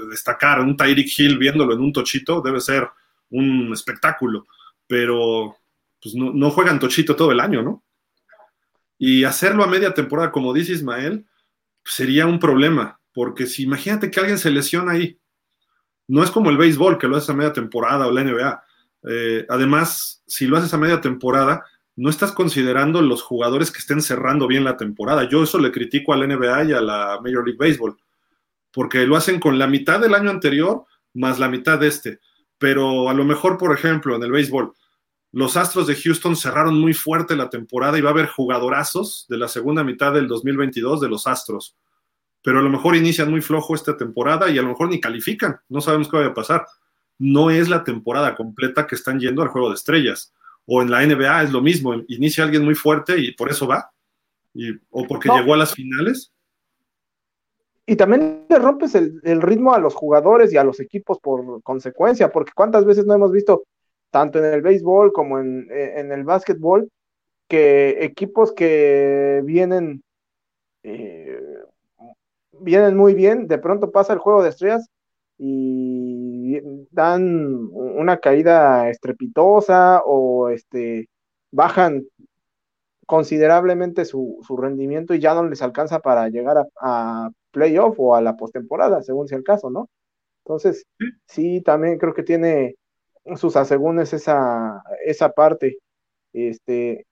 destacar 0.09 0.59
un 0.59 0.77
Tyreek 0.77 1.07
Hill 1.17 1.37
viéndolo 1.37 1.73
en 1.73 1.79
un 1.79 1.93
tochito 1.93 2.41
debe 2.41 2.59
ser 2.59 2.87
un 3.31 3.71
espectáculo, 3.73 4.45
pero 4.85 5.55
pues 6.01 6.13
no, 6.13 6.31
no 6.31 6.51
juegan 6.51 6.79
tochito 6.79 7.15
todo 7.15 7.31
el 7.31 7.39
año, 7.39 7.61
¿no? 7.63 7.84
Y 8.97 9.23
hacerlo 9.23 9.63
a 9.63 9.67
media 9.67 9.93
temporada, 9.93 10.31
como 10.31 10.53
dice 10.53 10.73
Ismael, 10.73 11.25
sería 11.83 12.25
un 12.25 12.39
problema, 12.39 12.99
porque 13.13 13.45
si 13.45 13.63
imagínate 13.63 14.09
que 14.09 14.19
alguien 14.19 14.37
se 14.37 14.51
lesiona 14.51 14.93
ahí, 14.93 15.19
no 16.07 16.23
es 16.23 16.31
como 16.31 16.49
el 16.49 16.57
béisbol 16.57 16.97
que 16.97 17.07
lo 17.07 17.17
haces 17.17 17.29
a 17.29 17.33
media 17.33 17.53
temporada 17.53 18.07
o 18.07 18.11
la 18.11 18.23
NBA. 18.23 18.63
Eh, 19.07 19.45
además, 19.49 20.23
si 20.27 20.47
lo 20.47 20.57
haces 20.57 20.73
a 20.73 20.77
media 20.77 21.01
temporada, 21.01 21.65
no 21.95 22.09
estás 22.09 22.31
considerando 22.31 23.01
los 23.01 23.21
jugadores 23.21 23.71
que 23.71 23.79
estén 23.79 24.01
cerrando 24.01 24.47
bien 24.47 24.63
la 24.63 24.77
temporada. 24.77 25.27
Yo 25.29 25.43
eso 25.43 25.59
le 25.59 25.71
critico 25.71 26.13
a 26.13 26.17
la 26.17 26.27
NBA 26.27 26.65
y 26.65 26.73
a 26.73 26.81
la 26.81 27.19
Major 27.23 27.45
League 27.45 27.57
Baseball, 27.57 27.97
porque 28.71 29.05
lo 29.05 29.15
hacen 29.15 29.39
con 29.39 29.57
la 29.57 29.67
mitad 29.67 29.99
del 29.99 30.13
año 30.13 30.29
anterior 30.29 30.85
más 31.13 31.39
la 31.39 31.47
mitad 31.47 31.79
de 31.79 31.87
este. 31.87 32.19
Pero 32.57 33.09
a 33.09 33.13
lo 33.13 33.23
mejor, 33.23 33.57
por 33.57 33.73
ejemplo, 33.73 34.15
en 34.15 34.23
el 34.23 34.31
béisbol, 34.31 34.73
los 35.35 35.57
Astros 35.57 35.85
de 35.85 35.95
Houston 35.95 36.37
cerraron 36.37 36.79
muy 36.79 36.93
fuerte 36.93 37.35
la 37.35 37.49
temporada 37.49 37.97
y 37.97 38.01
va 38.01 38.11
a 38.11 38.13
haber 38.13 38.27
jugadorazos 38.27 39.25
de 39.27 39.37
la 39.37 39.49
segunda 39.49 39.83
mitad 39.83 40.13
del 40.13 40.29
2022 40.29 41.01
de 41.01 41.09
los 41.09 41.27
Astros. 41.27 41.75
Pero 42.41 42.59
a 42.59 42.61
lo 42.61 42.69
mejor 42.69 42.95
inician 42.95 43.29
muy 43.29 43.41
flojo 43.41 43.75
esta 43.75 43.97
temporada 43.97 44.49
y 44.49 44.57
a 44.57 44.61
lo 44.61 44.69
mejor 44.69 44.87
ni 44.87 45.01
califican. 45.01 45.57
No 45.67 45.81
sabemos 45.81 46.07
qué 46.07 46.15
va 46.15 46.27
a 46.27 46.33
pasar. 46.33 46.65
No 47.19 47.49
es 47.51 47.67
la 47.67 47.83
temporada 47.83 48.33
completa 48.33 48.87
que 48.87 48.95
están 48.95 49.19
yendo 49.19 49.41
al 49.41 49.49
juego 49.49 49.67
de 49.67 49.75
estrellas. 49.75 50.33
O 50.65 50.81
en 50.81 50.89
la 50.89 51.05
NBA 51.05 51.43
es 51.43 51.51
lo 51.51 51.61
mismo. 51.61 51.95
Inicia 52.07 52.45
alguien 52.45 52.63
muy 52.63 52.75
fuerte 52.75 53.19
y 53.19 53.33
por 53.33 53.51
eso 53.51 53.67
va. 53.67 53.91
Y, 54.53 54.71
o 54.89 55.05
porque 55.05 55.27
llegó 55.27 55.53
a 55.53 55.57
las 55.57 55.73
finales. 55.73 56.31
Y 57.85 57.97
también 57.97 58.45
le 58.47 58.57
rompes 58.57 58.95
el, 58.95 59.19
el 59.25 59.41
ritmo 59.41 59.73
a 59.73 59.79
los 59.79 59.95
jugadores 59.95 60.53
y 60.53 60.55
a 60.57 60.63
los 60.63 60.79
equipos 60.79 61.19
por 61.19 61.61
consecuencia, 61.61 62.31
porque 62.31 62.53
cuántas 62.55 62.85
veces 62.85 63.05
no 63.05 63.13
hemos 63.13 63.33
visto 63.33 63.65
tanto 64.15 64.39
en 64.39 64.45
el 64.45 64.61
béisbol 64.61 65.11
como 65.11 65.39
en, 65.39 65.67
en 65.69 66.09
el 66.13 66.23
básquetbol, 66.23 66.89
que 67.49 68.01
equipos 68.05 68.53
que 68.53 69.41
vienen, 69.43 70.03
eh, 70.83 71.37
vienen 72.53 72.95
muy 72.95 73.13
bien, 73.13 73.47
de 73.47 73.57
pronto 73.57 73.91
pasa 73.91 74.13
el 74.13 74.19
juego 74.19 74.41
de 74.41 74.51
estrellas 74.51 74.87
y 75.37 76.61
dan 76.91 77.67
una 77.73 78.19
caída 78.19 78.89
estrepitosa 78.89 80.01
o 80.05 80.47
este, 80.47 81.09
bajan 81.51 82.05
considerablemente 83.05 84.05
su, 84.05 84.39
su 84.47 84.55
rendimiento 84.55 85.13
y 85.13 85.19
ya 85.19 85.33
no 85.33 85.43
les 85.43 85.61
alcanza 85.61 85.99
para 85.99 86.29
llegar 86.29 86.57
a, 86.57 86.65
a 86.79 87.31
playoff 87.51 87.95
o 87.99 88.15
a 88.15 88.21
la 88.21 88.37
postemporada, 88.37 89.03
según 89.03 89.27
sea 89.27 89.37
el 89.37 89.43
caso, 89.43 89.69
¿no? 89.69 89.89
Entonces, 90.45 90.85
sí, 91.27 91.59
también 91.59 91.97
creo 91.97 92.13
que 92.13 92.23
tiene 92.23 92.75
sus 93.35 93.55
asegúnes 93.55 94.13
esa, 94.13 94.81
esa 95.05 95.29
parte. 95.31 95.77
Este, 96.33 97.05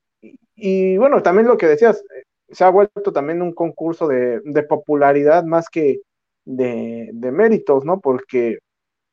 y, 0.55 0.97
bueno, 0.97 1.23
también 1.23 1.47
lo 1.47 1.57
que 1.57 1.67
decías, 1.67 2.03
eh, 2.15 2.23
se 2.49 2.63
ha 2.63 2.69
vuelto 2.69 3.11
también 3.13 3.41
un 3.41 3.53
concurso 3.53 4.07
de, 4.07 4.41
popularidad 4.69 5.43
más 5.43 5.69
que 5.69 6.01
de, 6.45 7.11
méritos, 7.13 7.85
¿no? 7.85 7.99
Porque, 7.99 8.59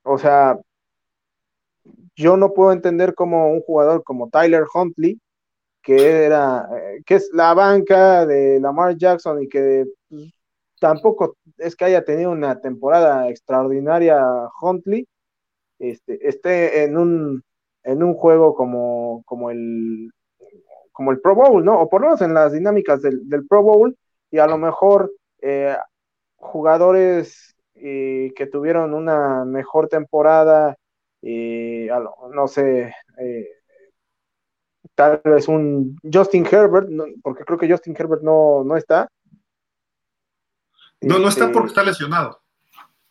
o 0.04 0.18
sea, 0.18 0.58
yo 2.16 2.36
no 2.36 2.52
puedo 2.52 2.72
entender 2.72 3.14
cómo 3.14 3.50
un 3.50 3.60
jugador 3.62 4.04
como 4.04 4.28
Tyler 4.30 4.64
Huntley, 4.72 5.18
que 5.82 6.24
era, 6.24 6.68
eh, 6.76 7.02
que 7.06 7.16
es 7.16 7.30
la 7.32 7.54
banca 7.54 8.26
de 8.26 8.60
Lamar 8.60 8.96
Jackson 8.96 9.42
y 9.42 9.48
que 9.48 9.86
pues, 10.08 10.32
tampoco 10.80 11.36
es 11.58 11.76
que 11.76 11.86
haya 11.86 12.04
tenido 12.04 12.30
una 12.32 12.60
temporada 12.60 13.28
extraordinaria 13.28 14.20
Huntley, 14.60 15.06
este, 15.80 16.28
esté 16.28 16.84
en 16.84 16.96
un, 16.96 17.42
en 17.82 18.02
un 18.02 18.14
juego 18.14 18.54
como, 18.54 19.22
como, 19.24 19.50
el, 19.50 20.12
como 20.92 21.10
el 21.10 21.20
Pro 21.20 21.34
Bowl, 21.34 21.64
¿no? 21.64 21.80
O 21.80 21.88
por 21.88 22.02
lo 22.02 22.08
menos 22.08 22.20
en 22.20 22.34
las 22.34 22.52
dinámicas 22.52 23.02
del, 23.02 23.46
Pro 23.48 23.62
Bowl, 23.62 23.96
y 24.30 24.38
a 24.38 24.46
lo 24.46 24.58
mejor 24.58 25.10
eh, 25.40 25.76
jugadores 26.36 27.56
eh, 27.74 28.30
que 28.36 28.46
tuvieron 28.46 28.94
una 28.94 29.44
mejor 29.44 29.88
temporada, 29.88 30.76
eh, 31.22 31.88
no 32.32 32.46
sé, 32.46 32.94
tal 34.94 35.20
vez 35.24 35.48
un 35.48 35.98
Justin 36.12 36.46
Herbert, 36.46 36.88
porque 37.22 37.44
creo 37.44 37.58
que 37.58 37.70
Justin 37.70 37.96
Herbert 37.98 38.22
no, 38.22 38.64
no 38.64 38.76
está. 38.76 39.08
No, 41.00 41.18
no 41.18 41.28
está 41.28 41.46
porque 41.46 41.68
este, 41.68 41.80
está 41.80 41.84
lesionado. 41.84 42.42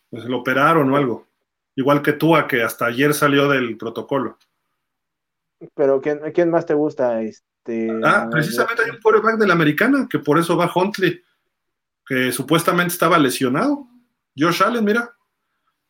Pues 0.08 0.24
lo 0.24 0.38
operaron 0.38 0.92
o 0.92 0.96
algo. 0.96 1.29
Igual 1.76 2.02
que 2.02 2.12
tú, 2.12 2.36
a 2.36 2.46
que 2.46 2.62
hasta 2.62 2.86
ayer 2.86 3.14
salió 3.14 3.48
del 3.48 3.76
protocolo. 3.76 4.38
Pero 5.74 6.00
¿quién, 6.00 6.20
¿quién 6.34 6.50
más 6.50 6.66
te 6.66 6.74
gusta? 6.74 7.22
Este, 7.22 7.90
ah, 8.04 8.28
precisamente 8.30 8.82
hay 8.84 8.90
un 8.90 9.00
quarterback 9.00 9.38
de 9.38 9.46
la 9.46 9.54
americana, 9.54 10.06
que 10.08 10.18
por 10.18 10.38
eso 10.38 10.56
va 10.56 10.72
Huntley, 10.74 11.22
que 12.06 12.32
supuestamente 12.32 12.92
estaba 12.92 13.18
lesionado. 13.18 13.86
Josh 14.36 14.62
Allen, 14.62 14.84
mira. 14.84 15.14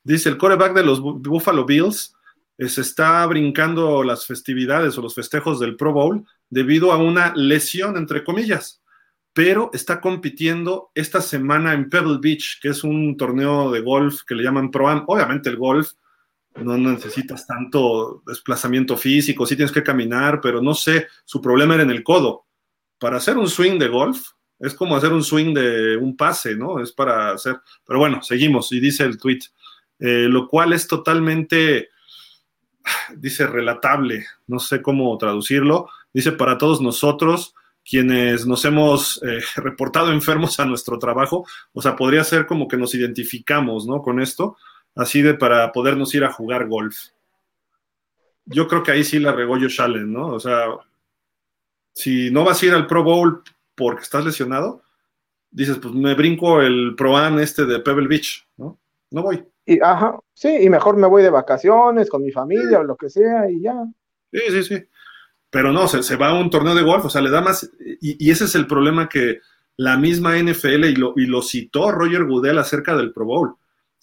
Dice 0.02 0.28
el 0.28 0.38
quarterback 0.38 0.74
de 0.74 0.84
los 0.84 1.00
Buffalo 1.00 1.66
Bills 1.66 2.14
se 2.58 2.80
está 2.80 3.24
brincando 3.26 4.02
las 4.02 4.26
festividades 4.26 4.96
o 4.96 5.02
los 5.02 5.14
festejos 5.14 5.60
del 5.60 5.76
Pro 5.76 5.92
Bowl 5.92 6.24
debido 6.48 6.92
a 6.92 6.98
una 6.98 7.32
lesión, 7.34 7.96
entre 7.96 8.24
comillas 8.24 8.79
pero 9.32 9.70
está 9.72 10.00
compitiendo 10.00 10.90
esta 10.94 11.20
semana 11.20 11.72
en 11.74 11.88
Pebble 11.88 12.18
Beach, 12.20 12.58
que 12.60 12.68
es 12.68 12.82
un 12.82 13.16
torneo 13.16 13.70
de 13.70 13.80
golf 13.80 14.22
que 14.26 14.34
le 14.34 14.42
llaman 14.42 14.70
Pro 14.70 14.88
Am. 14.88 15.04
Obviamente 15.06 15.48
el 15.48 15.56
golf 15.56 15.92
no 16.56 16.76
necesitas 16.76 17.46
tanto 17.46 18.22
desplazamiento 18.26 18.96
físico, 18.96 19.46
sí 19.46 19.54
tienes 19.54 19.72
que 19.72 19.84
caminar, 19.84 20.40
pero 20.40 20.60
no 20.60 20.74
sé, 20.74 21.06
su 21.24 21.40
problema 21.40 21.74
era 21.74 21.84
en 21.84 21.90
el 21.90 22.02
codo. 22.02 22.46
Para 22.98 23.18
hacer 23.18 23.38
un 23.38 23.48
swing 23.48 23.78
de 23.78 23.88
golf 23.88 24.30
es 24.58 24.74
como 24.74 24.96
hacer 24.96 25.12
un 25.12 25.24
swing 25.24 25.54
de 25.54 25.96
un 25.96 26.16
pase, 26.16 26.54
¿no? 26.54 26.80
Es 26.80 26.92
para 26.92 27.32
hacer, 27.32 27.60
pero 27.86 27.98
bueno, 27.98 28.22
seguimos 28.22 28.70
y 28.72 28.80
dice 28.80 29.04
el 29.04 29.16
tweet, 29.16 29.40
eh, 30.00 30.26
lo 30.28 30.48
cual 30.48 30.72
es 30.72 30.86
totalmente, 30.86 31.88
dice 33.16 33.46
relatable, 33.46 34.26
no 34.48 34.58
sé 34.58 34.82
cómo 34.82 35.16
traducirlo, 35.16 35.88
dice 36.12 36.32
para 36.32 36.58
todos 36.58 36.80
nosotros, 36.82 37.54
quienes 37.84 38.46
nos 38.46 38.64
hemos 38.64 39.22
eh, 39.22 39.40
reportado 39.56 40.12
enfermos 40.12 40.58
a 40.60 40.66
nuestro 40.66 40.98
trabajo, 40.98 41.46
o 41.72 41.82
sea, 41.82 41.96
podría 41.96 42.24
ser 42.24 42.46
como 42.46 42.68
que 42.68 42.76
nos 42.76 42.94
identificamos, 42.94 43.86
¿no? 43.86 44.02
Con 44.02 44.20
esto, 44.20 44.56
así 44.94 45.22
de 45.22 45.34
para 45.34 45.72
podernos 45.72 46.14
ir 46.14 46.24
a 46.24 46.32
jugar 46.32 46.68
golf. 46.68 46.96
Yo 48.44 48.66
creo 48.66 48.82
que 48.82 48.92
ahí 48.92 49.04
sí 49.04 49.18
la 49.18 49.32
regó 49.32 49.54
Josh 49.54 49.80
Allen, 49.80 50.12
¿no? 50.12 50.28
O 50.28 50.40
sea, 50.40 50.66
si 51.92 52.30
no 52.30 52.44
vas 52.44 52.62
a 52.62 52.66
ir 52.66 52.72
al 52.72 52.86
Pro 52.86 53.04
Bowl 53.04 53.42
porque 53.74 54.02
estás 54.02 54.24
lesionado, 54.24 54.82
dices, 55.50 55.78
pues 55.78 55.94
me 55.94 56.14
brinco 56.14 56.60
el 56.60 56.94
Pro 56.96 57.16
Am 57.16 57.38
este 57.38 57.64
de 57.64 57.80
Pebble 57.80 58.08
Beach, 58.08 58.46
¿no? 58.56 58.78
No 59.10 59.22
voy. 59.22 59.44
Y, 59.64 59.80
ajá, 59.80 60.18
sí, 60.32 60.48
y 60.48 60.70
mejor 60.70 60.96
me 60.96 61.06
voy 61.06 61.22
de 61.22 61.30
vacaciones 61.30 62.08
con 62.08 62.22
mi 62.22 62.30
familia 62.30 62.80
o 62.80 62.84
lo 62.84 62.96
que 62.96 63.10
sea 63.10 63.50
y 63.50 63.60
ya. 63.60 63.84
Sí, 64.32 64.40
sí, 64.50 64.62
sí. 64.62 64.84
Pero 65.50 65.72
no, 65.72 65.88
se, 65.88 66.16
va 66.16 66.28
a 66.28 66.34
un 66.34 66.48
torneo 66.48 66.74
de 66.74 66.82
golf, 66.82 67.04
o 67.04 67.10
sea, 67.10 67.20
le 67.20 67.30
da 67.30 67.40
más. 67.40 67.68
Y, 68.00 68.30
ese 68.30 68.44
es 68.44 68.54
el 68.54 68.66
problema 68.68 69.08
que 69.08 69.40
la 69.76 69.96
misma 69.96 70.38
NFL, 70.38 70.84
y 70.84 70.94
lo, 70.94 71.12
y 71.16 71.26
lo 71.26 71.42
citó 71.42 71.90
Roger 71.90 72.24
Goodell 72.24 72.58
acerca 72.58 72.96
del 72.96 73.12
Pro 73.12 73.24
Bowl, 73.24 73.54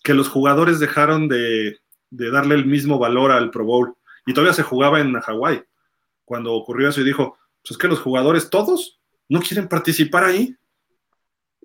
que 0.03 0.14
los 0.14 0.28
jugadores 0.28 0.80
dejaron 0.80 1.30
de, 1.30 1.80
darle 2.10 2.56
el 2.56 2.65
mismo 2.65 2.99
valor 2.99 3.32
al 3.32 3.49
Pro 3.49 3.64
Bowl. 3.64 3.95
Y 4.26 4.34
todavía 4.34 4.53
se 4.53 4.64
jugaba 4.64 4.99
en 4.99 5.14
Hawái. 5.14 5.64
Cuando 6.26 6.53
ocurrió 6.53 6.90
eso 6.90 6.99
y 6.99 7.06
dijo, 7.06 7.38
pues 7.61 7.72
es 7.72 7.78
que 7.78 7.88
los 7.88 7.99
jugadores 7.99 8.49
todos 8.49 8.99
no 9.30 9.40
quieren 9.40 9.69
participar 9.69 10.26
ahí. 10.26 10.53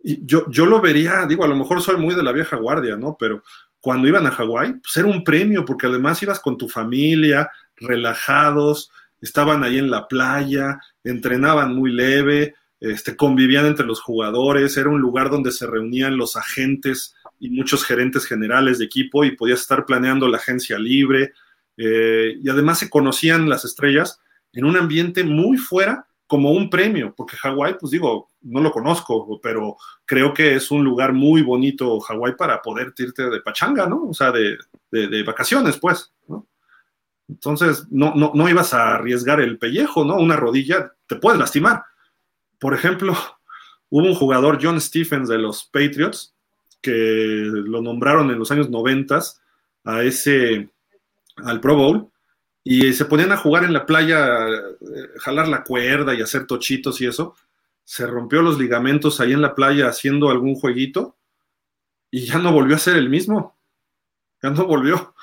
Y 0.04 0.24
yo, 0.24 0.48
yo 0.48 0.66
lo 0.66 0.80
vería, 0.80 1.26
digo, 1.26 1.42
a 1.44 1.48
lo 1.48 1.56
mejor 1.56 1.80
soy 1.80 1.96
muy 1.96 2.14
de 2.14 2.22
la 2.22 2.32
vieja 2.32 2.56
guardia, 2.56 2.96
¿no? 2.96 3.16
Pero 3.18 3.42
cuando 3.80 4.06
iban 4.06 4.26
a 4.26 4.30
Hawái, 4.30 4.74
pues 4.74 4.96
era 4.96 5.09
un 5.09 5.24
premio, 5.24 5.64
porque 5.64 5.88
además 5.88 6.22
ibas 6.22 6.38
con 6.38 6.56
tu 6.56 6.68
familia, 6.68 7.50
relajados, 7.76 8.92
estaban 9.23 9.65
ahí 9.65 9.78
en 9.78 9.90
la 9.90 10.07
playa, 10.09 10.78
entrenaban 11.03 11.74
muy 11.74 11.93
leve, 11.93 12.55
este, 12.81 13.16
convivían 13.16 13.65
entre 13.65 13.86
los 13.86 14.01
jugadores, 14.01 14.77
era 14.77 14.90
un 14.90 15.01
lugar 15.01 15.31
donde 15.31 15.53
se 15.53 15.66
reunían 15.66 16.16
los 16.16 16.36
agentes 16.36 17.15
y 17.39 17.49
muchos 17.49 17.85
gerentes 17.85 18.27
generales 18.27 18.78
de 18.78 18.85
equipo 18.85 19.24
y 19.24 19.36
podías 19.36 19.61
estar 19.61 19.86
planeando 19.86 20.28
la 20.28 20.39
agencia 20.39 20.78
libre. 20.78 21.32
Eh, 21.77 22.35
y 22.43 22.51
además 22.51 22.81
se 22.81 22.90
conocían 22.90 23.49
las 23.49 23.65
estrellas 23.65 24.20
en 24.53 24.65
un 24.65 24.77
ambiente 24.77 25.24
muy 25.24 25.57
fuera 25.57 26.07
como 26.27 26.53
un 26.53 26.70
premio, 26.70 27.15
porque 27.16 27.36
Hawái, 27.36 27.77
pues 27.78 27.90
digo, 27.90 28.31
no 28.40 28.61
lo 28.61 28.73
conozco, 28.73 29.39
pero 29.43 29.77
creo 30.07 30.32
que 30.32 30.55
es 30.55 30.70
un 30.70 30.82
lugar 30.82 31.12
muy 31.12 31.43
bonito 31.43 32.01
Hawái 32.01 32.36
para 32.36 32.62
poder 32.62 32.94
irte 32.97 33.28
de 33.28 33.40
pachanga, 33.43 33.86
¿no? 33.86 34.09
O 34.09 34.15
sea, 34.15 34.32
de, 34.32 34.57
de, 34.90 35.23
vacaciones, 35.24 35.78
pues, 35.78 36.11
¿no? 36.27 36.47
Entonces, 37.32 37.86
no, 37.90 38.14
no, 38.14 38.32
no 38.34 38.48
ibas 38.48 38.74
a 38.74 38.94
arriesgar 38.94 39.40
el 39.40 39.59
pellejo, 39.59 40.04
¿no? 40.04 40.16
Una 40.16 40.36
rodilla 40.36 40.92
te 41.06 41.16
puedes 41.16 41.38
lastimar. 41.38 41.82
Por 42.59 42.74
ejemplo, 42.74 43.16
hubo 43.90 44.06
un 44.06 44.14
jugador, 44.14 44.59
John 44.60 44.80
Stephens, 44.80 45.28
de 45.28 45.38
los 45.38 45.64
Patriots, 45.64 46.34
que 46.82 46.90
lo 46.90 47.80
nombraron 47.80 48.30
en 48.30 48.38
los 48.38 48.50
años 48.50 48.68
90 48.68 49.20
a 49.84 50.02
ese, 50.02 50.68
al 51.36 51.60
Pro 51.60 51.76
Bowl, 51.76 52.09
y 52.64 52.92
se 52.92 53.06
ponían 53.06 53.32
a 53.32 53.38
jugar 53.38 53.64
en 53.64 53.72
la 53.72 53.86
playa, 53.86 54.46
eh, 54.48 55.09
jalar 55.18 55.48
la 55.48 55.64
cuerda 55.64 56.14
y 56.14 56.20
hacer 56.20 56.46
tochitos 56.46 57.00
y 57.00 57.06
eso. 57.06 57.34
Se 57.84 58.06
rompió 58.06 58.42
los 58.42 58.59
ligamentos 58.59 59.20
ahí 59.20 59.32
en 59.32 59.42
la 59.42 59.54
playa 59.54 59.88
haciendo 59.88 60.30
algún 60.30 60.54
jueguito 60.54 61.16
y 62.10 62.26
ya 62.26 62.38
no 62.38 62.52
volvió 62.52 62.76
a 62.76 62.78
ser 62.78 62.96
el 62.96 63.09
mismo. 63.09 63.56
Ya 64.42 64.50
no 64.50 64.66
volvió. 64.66 65.14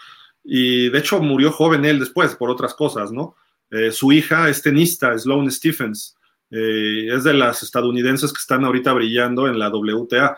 Y 0.43 0.89
de 0.89 0.99
hecho 0.99 1.21
murió 1.21 1.51
joven 1.51 1.85
él 1.85 1.99
después 1.99 2.35
por 2.35 2.49
otras 2.49 2.73
cosas, 2.73 3.11
¿no? 3.11 3.35
Eh, 3.71 3.91
su 3.91 4.11
hija 4.11 4.49
es 4.49 4.61
tenista, 4.61 5.17
Sloane 5.17 5.51
Stephens, 5.51 6.17
eh, 6.49 7.07
es 7.13 7.23
de 7.23 7.33
las 7.33 7.61
estadounidenses 7.61 8.33
que 8.33 8.39
están 8.39 8.65
ahorita 8.65 8.93
brillando 8.93 9.47
en 9.47 9.59
la 9.59 9.69
WTA 9.69 10.37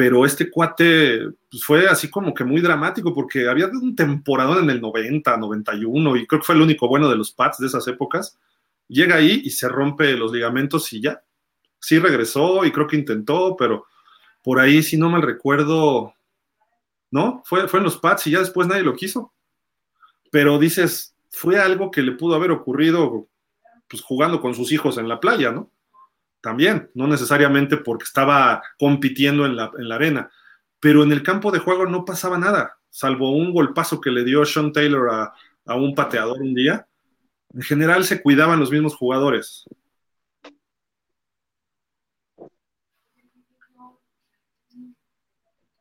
pero 0.00 0.24
este 0.24 0.50
cuate 0.50 1.28
pues, 1.50 1.62
fue 1.62 1.86
así 1.86 2.08
como 2.08 2.32
que 2.32 2.42
muy 2.42 2.62
dramático 2.62 3.12
porque 3.12 3.46
había 3.46 3.66
un 3.66 3.94
temporadón 3.94 4.64
en 4.64 4.70
el 4.70 4.80
90, 4.80 5.36
91 5.36 6.16
y 6.16 6.26
creo 6.26 6.40
que 6.40 6.46
fue 6.46 6.54
el 6.54 6.62
único 6.62 6.88
bueno 6.88 7.10
de 7.10 7.16
los 7.16 7.32
Pats 7.32 7.58
de 7.58 7.66
esas 7.66 7.86
épocas. 7.86 8.38
Llega 8.88 9.16
ahí 9.16 9.42
y 9.44 9.50
se 9.50 9.68
rompe 9.68 10.16
los 10.16 10.32
ligamentos 10.32 10.90
y 10.94 11.02
ya. 11.02 11.22
Sí 11.78 11.98
regresó 11.98 12.64
y 12.64 12.72
creo 12.72 12.86
que 12.86 12.96
intentó, 12.96 13.56
pero 13.58 13.84
por 14.42 14.58
ahí, 14.58 14.82
si 14.82 14.96
no 14.96 15.10
mal 15.10 15.20
recuerdo, 15.20 16.14
no, 17.10 17.42
fue, 17.44 17.68
fue 17.68 17.80
en 17.80 17.84
los 17.84 17.98
Pats 17.98 18.26
y 18.26 18.30
ya 18.30 18.38
después 18.38 18.66
nadie 18.66 18.82
lo 18.82 18.94
quiso. 18.94 19.34
Pero 20.30 20.58
dices, 20.58 21.14
fue 21.30 21.58
algo 21.58 21.90
que 21.90 22.02
le 22.02 22.12
pudo 22.12 22.34
haber 22.34 22.50
ocurrido 22.50 23.28
pues 23.88 24.02
jugando 24.02 24.40
con 24.40 24.54
sus 24.54 24.70
hijos 24.72 24.98
en 24.98 25.08
la 25.08 25.18
playa, 25.18 25.50
¿no? 25.50 25.72
también, 26.40 26.90
no 26.94 27.06
necesariamente 27.06 27.76
porque 27.76 28.04
estaba 28.04 28.62
compitiendo 28.78 29.46
en 29.46 29.56
la, 29.56 29.70
arena, 29.94 30.30
pero 30.78 31.02
en 31.02 31.12
el 31.12 31.22
campo 31.22 31.50
de 31.50 31.58
juego 31.58 31.86
no 31.86 32.04
pasaba 32.04 32.38
nada, 32.38 32.78
salvo 32.88 33.32
un 33.32 33.52
golpazo 33.52 34.00
que 34.00 34.10
le 34.10 34.24
dio 34.24 34.44
Sean 34.44 34.72
Taylor 34.72 35.10
a, 35.10 35.34
a 35.66 35.74
un 35.74 35.94
pateador 35.94 36.40
un 36.40 36.54
día. 36.54 36.86
En 37.52 37.62
general 37.62 38.04
se 38.04 38.22
cuidaban 38.22 38.60
los 38.60 38.70
mismos 38.70 38.94
jugadores. 38.96 39.64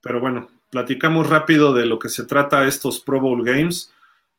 Pero 0.01 0.19
bueno, 0.19 0.49
platicamos 0.71 1.29
rápido 1.29 1.73
de 1.73 1.85
lo 1.85 1.99
que 1.99 2.09
se 2.09 2.25
trata 2.25 2.65
estos 2.65 2.99
Pro 2.99 3.19
Bowl 3.19 3.43
Games. 3.43 3.93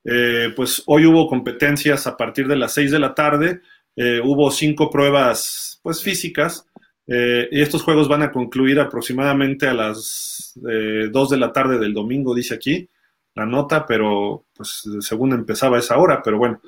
Eh, 0.04 0.52
pues 0.56 0.82
hoy 0.86 1.06
hubo 1.06 1.26
competencias 1.26 2.06
a 2.06 2.16
partir 2.16 2.48
de 2.48 2.56
las 2.56 2.72
6 2.72 2.90
de 2.90 2.98
la 2.98 3.14
tarde. 3.14 3.60
Eh, 3.96 4.20
hubo 4.22 4.50
cinco 4.50 4.90
pruebas 4.90 5.80
pues 5.82 6.02
físicas. 6.02 6.66
Eh, 7.06 7.48
y 7.50 7.60
estos 7.60 7.82
juegos 7.82 8.08
van 8.08 8.22
a 8.22 8.30
concluir 8.30 8.78
aproximadamente 8.78 9.66
a 9.66 9.74
las 9.74 10.58
eh, 10.68 11.08
2 11.10 11.30
de 11.30 11.36
la 11.36 11.52
tarde 11.52 11.78
del 11.78 11.92
domingo, 11.92 12.34
dice 12.34 12.54
aquí 12.54 12.88
la 13.34 13.46
nota, 13.46 13.86
pero 13.86 14.46
pues 14.54 14.82
según 15.00 15.32
empezaba 15.32 15.78
esa 15.78 15.98
hora, 15.98 16.20
pero 16.22 16.38
bueno. 16.38 16.60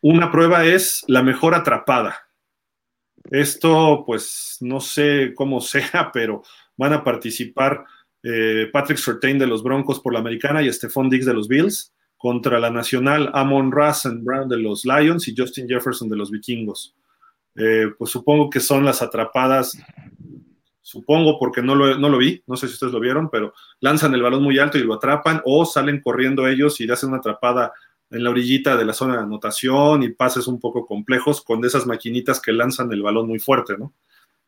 Una 0.00 0.30
prueba 0.30 0.64
es 0.64 1.04
la 1.08 1.22
mejor 1.22 1.54
atrapada. 1.54 2.26
Esto, 3.30 4.04
pues 4.06 4.58
no 4.60 4.80
sé 4.80 5.32
cómo 5.34 5.60
sea, 5.62 6.10
pero 6.12 6.42
van 6.76 6.92
a 6.92 7.04
participar 7.04 7.84
eh, 8.28 8.68
Patrick 8.72 8.98
Surtain 8.98 9.38
de 9.38 9.46
los 9.46 9.62
Broncos 9.62 10.00
por 10.00 10.12
la 10.12 10.18
Americana 10.18 10.60
y 10.60 10.72
Stephon 10.72 11.08
Diggs 11.08 11.26
de 11.26 11.32
los 11.32 11.46
Bills 11.46 11.94
contra 12.16 12.58
la 12.58 12.70
Nacional 12.70 13.30
Amon 13.34 13.70
Russell 13.70 14.18
Brown 14.18 14.48
de 14.48 14.56
los 14.56 14.84
Lions 14.84 15.28
y 15.28 15.34
Justin 15.36 15.68
Jefferson 15.68 16.08
de 16.08 16.16
los 16.16 16.32
Vikingos. 16.32 16.96
Eh, 17.54 17.86
pues 17.96 18.10
supongo 18.10 18.50
que 18.50 18.58
son 18.58 18.84
las 18.84 19.00
atrapadas, 19.00 19.78
supongo 20.82 21.38
porque 21.38 21.62
no 21.62 21.76
lo, 21.76 21.96
no 21.98 22.08
lo 22.08 22.18
vi, 22.18 22.42
no 22.48 22.56
sé 22.56 22.66
si 22.66 22.74
ustedes 22.74 22.92
lo 22.92 22.98
vieron, 22.98 23.30
pero 23.30 23.54
lanzan 23.78 24.12
el 24.12 24.22
balón 24.22 24.42
muy 24.42 24.58
alto 24.58 24.76
y 24.76 24.82
lo 24.82 24.94
atrapan 24.94 25.40
o 25.44 25.64
salen 25.64 26.00
corriendo 26.00 26.48
ellos 26.48 26.80
y 26.80 26.90
hacen 26.90 27.10
una 27.10 27.18
atrapada 27.18 27.74
en 28.10 28.24
la 28.24 28.30
orillita 28.30 28.76
de 28.76 28.86
la 28.86 28.92
zona 28.92 29.18
de 29.18 29.22
anotación 29.22 30.02
y 30.02 30.08
pases 30.08 30.48
un 30.48 30.58
poco 30.58 30.84
complejos 30.84 31.42
con 31.42 31.64
esas 31.64 31.86
maquinitas 31.86 32.40
que 32.40 32.52
lanzan 32.52 32.92
el 32.92 33.02
balón 33.02 33.28
muy 33.28 33.38
fuerte, 33.38 33.78
¿no? 33.78 33.94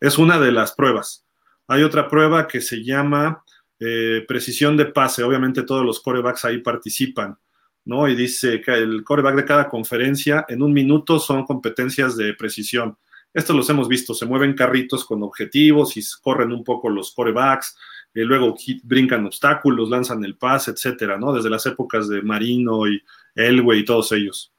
Es 0.01 0.19
una 0.19 0.41
de 0.41 0.51
las 0.51 0.73
pruebas. 0.73 1.25
Hay 1.69 1.85
otra 1.85 2.09
prueba 2.09 2.49
que 2.49 2.61
se 2.61 2.83
llama 2.83 3.45
eh, 3.81 4.25
precisión 4.27 4.77
de 4.77 4.87
pase. 4.87 5.23
Obviamente 5.23 5.63
todos 5.63 5.85
los 5.85 6.01
corebacks 6.01 6.45
ahí 6.45 6.59
participan. 6.59 7.37
¿no? 7.85 8.07
Y 8.07 8.15
dice 8.15 8.61
que 8.61 8.73
el 8.73 9.03
coreback 9.03 9.37
de 9.37 9.45
cada 9.47 9.69
conferencia 9.69 10.45
en 10.49 10.63
un 10.63 10.75
minuto 10.75 11.19
son 11.19 11.45
competencias 11.45 12.17
de 12.17 12.35
precisión. 12.35 12.99
Esto 13.33 13.55
los 13.55 13.69
hemos 13.71 13.89
visto, 13.89 14.13
se 14.15 14.27
mueven 14.27 14.55
carritos 14.55 15.05
con 15.05 15.23
objetivos 15.23 15.97
y 15.97 16.03
corren 16.23 16.53
un 16.53 16.65
poco 16.65 16.91
los 16.91 17.13
corebacks, 17.13 17.77
y 18.15 18.21
luego 18.21 18.57
brincan 18.83 19.27
obstáculos, 19.27 19.91
lanzan 19.91 20.25
el 20.25 20.37
pase, 20.37 20.73
etcétera, 20.73 21.19
¿no? 21.19 21.33
Desde 21.33 21.51
las 21.51 21.65
épocas 21.67 22.09
de 22.09 22.23
Marino 22.23 22.89
y 22.89 23.03
Elway 23.35 23.81
y 23.81 23.85
todos 23.85 24.13
ellos. 24.13 24.53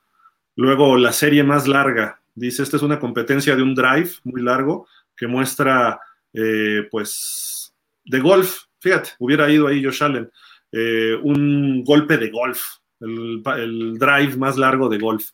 Luego 0.56 0.98
la 0.98 1.12
serie 1.12 1.44
más 1.44 1.68
larga, 1.68 2.22
dice, 2.36 2.64
esta 2.64 2.78
es 2.78 2.84
una 2.84 3.00
competencia 3.00 3.56
de 3.56 3.64
un 3.64 3.76
drive 3.76 4.12
muy 4.24 4.42
largo 4.42 4.88
que 5.16 5.28
muestra, 5.28 6.00
eh, 6.34 6.88
pues, 6.90 7.74
de 8.06 8.20
golf. 8.20 8.66
Fíjate, 8.80 9.12
hubiera 9.20 9.50
ido 9.52 9.68
ahí 9.68 9.84
Josh 9.84 10.04
Allen, 10.04 10.30
eh, 10.72 11.18
un 11.22 11.84
golpe 11.84 12.18
de 12.18 12.30
golf, 12.30 12.62
el, 13.00 13.98
drive 13.98 14.38
más 14.38 14.58
largo 14.58 14.90
de 14.90 14.98
golf. 14.98 15.32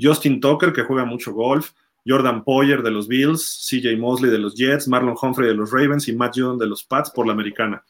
Justin 0.00 0.40
Tucker, 0.40 0.72
que 0.72 0.82
juega 0.82 1.04
mucho 1.04 1.32
golf, 1.32 1.72
Jordan 2.06 2.42
Poyer 2.42 2.82
de 2.82 2.90
los 2.90 3.06
Bills, 3.06 3.66
CJ 3.68 3.96
Mosley 3.98 4.30
de 4.30 4.38
los 4.38 4.54
Jets, 4.54 4.88
Marlon 4.88 5.16
Humphrey 5.20 5.48
de 5.48 5.54
los 5.54 5.70
Ravens 5.70 6.08
y 6.08 6.14
Matt 6.14 6.36
Judon 6.36 6.58
de 6.58 6.66
los 6.66 6.84
Pats 6.84 7.10
por 7.10 7.26
la 7.26 7.32
americana. 7.32 7.84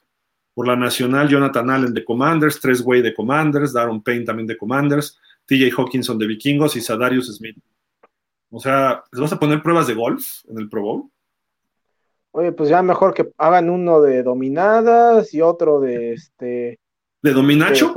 Por 0.52 0.66
la 0.66 0.74
nacional, 0.74 1.28
Jonathan 1.28 1.70
Allen 1.70 1.94
de 1.94 2.04
Commanders, 2.04 2.60
Tres 2.60 2.80
Way 2.80 3.02
de 3.02 3.14
Commanders, 3.14 3.72
Darren 3.72 4.02
Payne 4.02 4.24
también 4.24 4.48
de 4.48 4.56
Commanders, 4.56 5.18
TJ 5.46 5.70
Hawkinson 5.76 6.18
de 6.18 6.26
Vikingos 6.26 6.76
y 6.76 6.80
Sadarius 6.80 7.34
Smith. 7.34 7.56
O 8.50 8.58
sea, 8.58 9.04
¿les 9.12 9.20
vas 9.20 9.32
a 9.32 9.38
poner 9.38 9.62
pruebas 9.62 9.86
de 9.86 9.94
golf 9.94 10.44
en 10.48 10.58
el 10.58 10.68
Pro 10.68 10.82
Bowl? 10.82 11.10
Oye, 12.32 12.52
pues 12.52 12.68
ya 12.68 12.82
mejor 12.82 13.12
que 13.12 13.30
hagan 13.38 13.70
uno 13.70 14.00
de 14.00 14.22
dominadas 14.22 15.34
y 15.34 15.42
otro 15.42 15.80
de 15.80 16.12
este. 16.12 16.78
¿De 17.22 17.32
dominacho? 17.32 17.94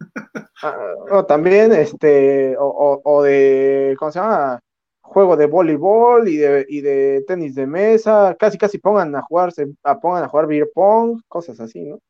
Ah, 0.62 1.24
también, 1.26 1.72
este, 1.72 2.56
o, 2.58 3.22
de, 3.22 3.96
¿cómo 3.98 4.10
se 4.10 4.18
llama? 4.18 4.60
Juego 5.00 5.36
de 5.36 5.46
voleibol 5.46 6.28
y 6.28 6.36
de, 6.36 6.66
y 6.68 6.80
de 6.80 7.24
tenis 7.26 7.54
de 7.54 7.66
mesa, 7.66 8.36
casi 8.38 8.58
casi 8.58 8.78
pongan 8.78 9.14
a 9.16 9.22
jugarse, 9.22 9.66
a, 9.82 9.98
pongan 9.98 10.24
a 10.24 10.28
jugar 10.28 10.46
beer 10.46 10.68
pong, 10.74 11.20
cosas 11.28 11.58
así, 11.60 11.80
¿no? 11.82 12.00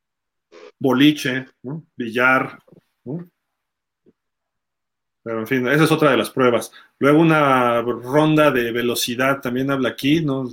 Boliche, 0.79 1.47
billar, 1.97 2.59
Pero 5.23 5.41
en 5.41 5.47
fin, 5.47 5.69
esa 5.69 5.85
es 5.85 5.93
otra 5.93 6.11
de 6.11 6.17
las 6.17 6.31
pruebas. 6.31 6.73
Luego 6.99 7.21
una 7.21 7.83
ronda 7.83 8.51
de 8.51 8.73
velocidad, 8.73 9.41
también 9.41 9.71
habla 9.71 9.91
aquí, 9.91 10.25
¿no? 10.25 10.49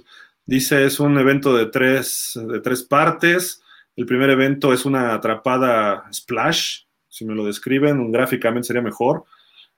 Dice 0.46 0.86
es 0.86 1.00
un 1.00 1.18
evento 1.18 1.56
de 1.56 1.66
tres, 1.68 2.40
de 2.42 2.60
tres 2.60 2.84
partes. 2.84 3.64
El 3.96 4.06
primer 4.06 4.30
evento 4.30 4.74
es 4.74 4.86
una 4.86 5.14
atrapada 5.14 6.06
splash, 6.14 6.82
si 7.08 7.26
me 7.26 7.34
lo 7.34 7.46
describen 7.46 8.12
gráficamente 8.12 8.68
sería 8.68 8.82
mejor. 8.82 9.26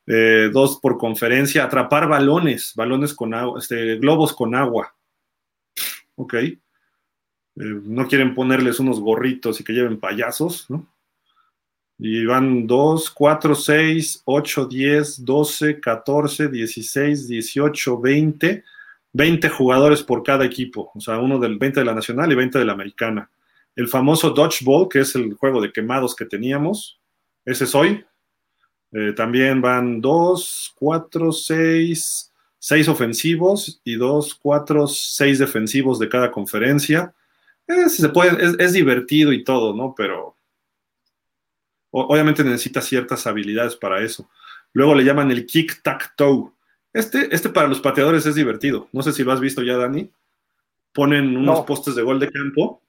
Eh, 0.05 0.49
dos 0.51 0.79
por 0.79 0.97
conferencia, 0.97 1.65
atrapar 1.65 2.07
balones, 2.07 2.73
balones 2.75 3.13
con 3.13 3.33
agua, 3.33 3.59
este, 3.59 3.97
globos 3.97 4.33
con 4.33 4.55
agua. 4.55 4.95
Ok. 6.15 6.33
Eh, 6.33 6.59
no 7.55 8.07
quieren 8.07 8.33
ponerles 8.33 8.79
unos 8.79 8.99
gorritos 8.99 9.59
y 9.59 9.63
que 9.63 9.73
lleven 9.73 9.99
payasos, 9.99 10.69
¿no? 10.69 10.87
Y 11.99 12.25
van 12.25 12.67
2, 12.67 13.09
4, 13.09 13.55
6, 13.55 14.21
8, 14.25 14.65
10, 14.65 15.25
12, 15.25 15.79
14, 15.79 16.47
16, 16.47 17.27
18, 17.27 17.99
20. 17.99 18.63
20 19.17 19.49
jugadores 19.49 20.03
por 20.03 20.21
cada 20.21 20.45
equipo, 20.45 20.91
o 20.93 21.01
sea, 21.01 21.17
uno 21.17 21.39
del 21.39 21.57
20 21.57 21.79
de 21.79 21.85
la 21.85 21.95
nacional 21.95 22.31
y 22.31 22.35
20 22.35 22.59
de 22.59 22.65
la 22.65 22.73
americana. 22.73 23.31
El 23.75 23.87
famoso 23.87 24.29
dodgeball, 24.29 24.87
que 24.87 24.99
es 24.99 25.15
el 25.15 25.33
juego 25.33 25.59
de 25.59 25.71
quemados 25.71 26.15
que 26.15 26.25
teníamos, 26.25 26.99
ese 27.43 27.63
es 27.63 27.73
hoy. 27.73 28.05
Eh, 28.91 29.13
también 29.15 29.59
van 29.59 30.01
dos, 30.01 30.71
cuatro, 30.77 31.31
seis, 31.31 32.31
seis 32.59 32.87
ofensivos 32.87 33.81
y 33.83 33.95
dos, 33.95 34.35
cuatro, 34.35 34.85
seis 34.85 35.39
defensivos 35.39 35.97
de 35.97 36.09
cada 36.09 36.29
conferencia. 36.31 37.15
se 37.87 38.09
puede, 38.09 38.63
es, 38.63 38.73
divertido 38.73 39.33
y 39.33 39.43
todo, 39.43 39.75
¿no? 39.75 39.95
Pero 39.97 40.35
obviamente 41.89 42.43
necesita 42.43 42.81
ciertas 42.81 43.25
habilidades 43.25 43.75
para 43.75 44.03
eso. 44.03 44.29
Luego 44.73 44.93
le 44.93 45.03
llaman 45.03 45.31
el 45.31 45.47
kick-tack-toe. 45.47 46.51
Este, 46.97 47.33
este 47.35 47.49
para 47.49 47.67
los 47.67 47.79
pateadores 47.79 48.25
es 48.25 48.33
divertido. 48.33 48.89
No 48.91 49.03
sé 49.03 49.13
si 49.13 49.23
lo 49.23 49.31
has 49.31 49.39
visto 49.39 49.61
ya, 49.61 49.77
Dani. 49.77 50.09
Ponen 50.93 51.37
unos 51.37 51.63
postes 51.63 51.93
de 51.93 52.01
gol 52.01 52.19
de 52.19 52.31
campo 52.31 52.81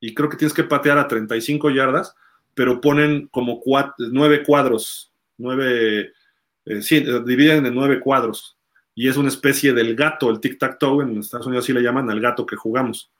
y 0.00 0.12
creo 0.12 0.28
que 0.28 0.36
tienes 0.36 0.52
que 0.52 0.64
patear 0.64 0.98
a 0.98 1.08
35 1.08 1.70
yardas, 1.70 2.14
pero 2.52 2.82
ponen 2.82 3.28
como 3.28 3.62
nueve 4.10 4.42
cuadros, 4.42 5.14
nueve, 5.38 6.12
eh, 6.66 6.82
sí, 6.82 7.02
dividen 7.24 7.64
en 7.64 7.74
nueve 7.74 8.00
cuadros. 8.00 8.58
Y 8.94 9.08
es 9.08 9.16
una 9.16 9.28
especie 9.28 9.72
del 9.72 9.96
gato, 9.96 10.28
el 10.28 10.38
tic-tac-toe, 10.38 11.02
en 11.02 11.20
Estados 11.20 11.46
Unidos 11.46 11.64
sí 11.64 11.72
le 11.72 11.80
llaman 11.80 12.10
al 12.10 12.20
gato 12.20 12.44
que 12.44 12.56
jugamos. 12.56 13.10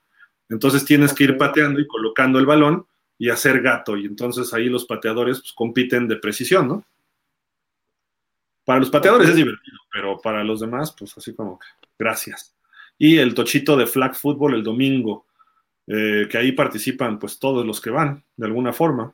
Entonces 0.47 0.85
tienes 0.85 1.11
que 1.11 1.23
ir 1.23 1.37
pateando 1.39 1.79
y 1.79 1.87
colocando 1.87 2.37
el 2.37 2.45
balón 2.45 2.85
y 3.17 3.31
hacer 3.31 3.63
gato. 3.63 3.97
Y 3.97 4.05
entonces 4.05 4.53
ahí 4.53 4.69
los 4.69 4.85
pateadores 4.85 5.39
pues, 5.39 5.53
compiten 5.53 6.07
de 6.07 6.17
precisión, 6.17 6.67
¿no? 6.67 6.85
Para 8.65 8.79
los 8.79 8.89
pateadores 8.89 9.29
es 9.29 9.35
divertido, 9.35 9.77
pero 9.91 10.19
para 10.21 10.43
los 10.43 10.61
demás, 10.61 10.95
pues 10.97 11.17
así 11.17 11.35
como 11.35 11.59
que 11.59 11.67
gracias. 11.99 12.55
Y 12.97 13.17
el 13.17 13.33
tochito 13.33 13.75
de 13.75 13.87
flag 13.87 14.15
football 14.15 14.53
el 14.53 14.63
domingo, 14.63 15.25
eh, 15.87 16.27
que 16.29 16.37
ahí 16.37 16.51
participan 16.53 17.19
pues 17.19 17.39
todos 17.39 17.65
los 17.65 17.81
que 17.81 17.89
van, 17.89 18.23
de 18.37 18.45
alguna 18.45 18.71
forma. 18.71 19.13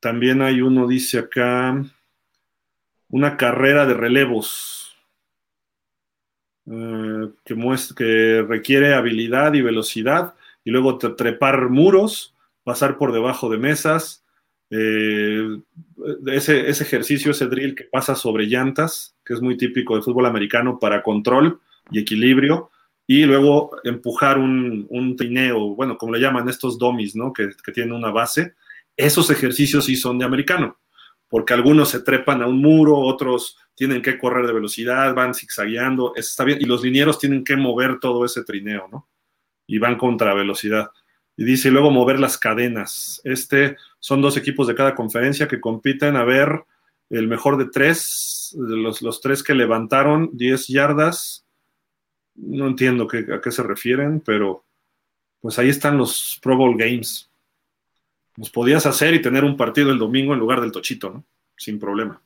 También 0.00 0.42
hay 0.42 0.60
uno, 0.60 0.88
dice 0.88 1.18
acá, 1.18 1.84
una 3.08 3.36
carrera 3.36 3.86
de 3.86 3.94
relevos 3.94 4.96
eh, 6.66 7.30
que, 7.44 7.56
que 7.96 8.44
requiere 8.48 8.94
habilidad 8.94 9.54
y 9.54 9.62
velocidad 9.62 10.34
y 10.64 10.70
luego 10.70 10.98
trepar 10.98 11.68
muros, 11.68 12.34
pasar 12.64 12.98
por 12.98 13.12
debajo 13.12 13.48
de 13.50 13.58
mesas, 13.58 14.24
eh, 14.70 15.60
ese, 16.28 16.68
ese, 16.68 16.84
ejercicio, 16.84 17.32
ese 17.32 17.46
drill 17.46 17.74
que 17.74 17.84
pasa 17.84 18.14
sobre 18.14 18.46
llantas, 18.46 19.16
que 19.24 19.34
es 19.34 19.42
muy 19.42 19.56
típico 19.56 19.94
del 19.94 20.04
fútbol 20.04 20.26
americano 20.26 20.78
para 20.78 21.02
control 21.02 21.60
y 21.90 21.98
equilibrio, 21.98 22.70
y 23.06 23.24
luego 23.24 23.72
empujar 23.82 24.38
un, 24.38 24.86
un 24.88 25.16
trineo, 25.16 25.74
bueno, 25.74 25.98
como 25.98 26.12
le 26.12 26.20
llaman 26.20 26.48
estos 26.48 26.78
dummies, 26.78 27.16
¿no? 27.16 27.32
Que, 27.32 27.50
que, 27.64 27.72
tienen 27.72 27.92
una 27.92 28.12
base. 28.12 28.54
Esos 28.96 29.30
ejercicios 29.30 29.86
sí 29.86 29.96
son 29.96 30.16
de 30.18 30.24
americano, 30.24 30.78
porque 31.28 31.52
algunos 31.52 31.88
se 31.88 32.02
trepan 32.02 32.40
a 32.40 32.46
un 32.46 32.60
muro, 32.62 32.96
otros 32.96 33.58
tienen 33.74 34.00
que 34.00 34.16
correr 34.16 34.46
de 34.46 34.52
velocidad, 34.52 35.12
van 35.14 35.34
zigzagueando, 35.34 36.12
está 36.14 36.44
bien, 36.44 36.58
y 36.60 36.66
los 36.66 36.84
linieros 36.84 37.18
tienen 37.18 37.42
que 37.42 37.56
mover 37.56 37.98
todo 37.98 38.24
ese 38.24 38.44
trineo, 38.44 38.86
¿no? 38.92 39.08
Y 39.66 39.78
van 39.78 39.96
contra 39.96 40.32
velocidad. 40.32 40.90
Y 41.40 41.44
dice, 41.44 41.70
luego 41.70 41.90
mover 41.90 42.20
las 42.20 42.36
cadenas. 42.36 43.22
Este 43.24 43.78
son 43.98 44.20
dos 44.20 44.36
equipos 44.36 44.66
de 44.66 44.74
cada 44.74 44.94
conferencia 44.94 45.48
que 45.48 45.58
compiten 45.58 46.14
a 46.16 46.22
ver 46.22 46.66
el 47.08 47.28
mejor 47.28 47.56
de 47.56 47.64
tres, 47.64 48.54
de 48.58 48.76
los, 48.76 49.00
los 49.00 49.22
tres 49.22 49.42
que 49.42 49.54
levantaron 49.54 50.28
10 50.34 50.68
yardas. 50.68 51.46
No 52.34 52.66
entiendo 52.66 53.06
qué, 53.06 53.24
a 53.32 53.40
qué 53.40 53.50
se 53.52 53.62
refieren, 53.62 54.20
pero 54.20 54.66
pues 55.40 55.58
ahí 55.58 55.70
están 55.70 55.96
los 55.96 56.38
Pro 56.42 56.58
Bowl 56.58 56.76
Games. 56.76 57.30
Los 58.36 58.50
podías 58.50 58.84
hacer 58.84 59.14
y 59.14 59.22
tener 59.22 59.42
un 59.42 59.56
partido 59.56 59.90
el 59.92 59.98
domingo 59.98 60.34
en 60.34 60.40
lugar 60.40 60.60
del 60.60 60.72
tochito, 60.72 61.08
¿no? 61.08 61.24
Sin 61.56 61.78
problema. 61.78 62.20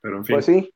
Pero 0.00 0.18
en 0.18 0.24
fin. 0.24 0.36
Pues 0.36 0.46
sí. 0.46 0.72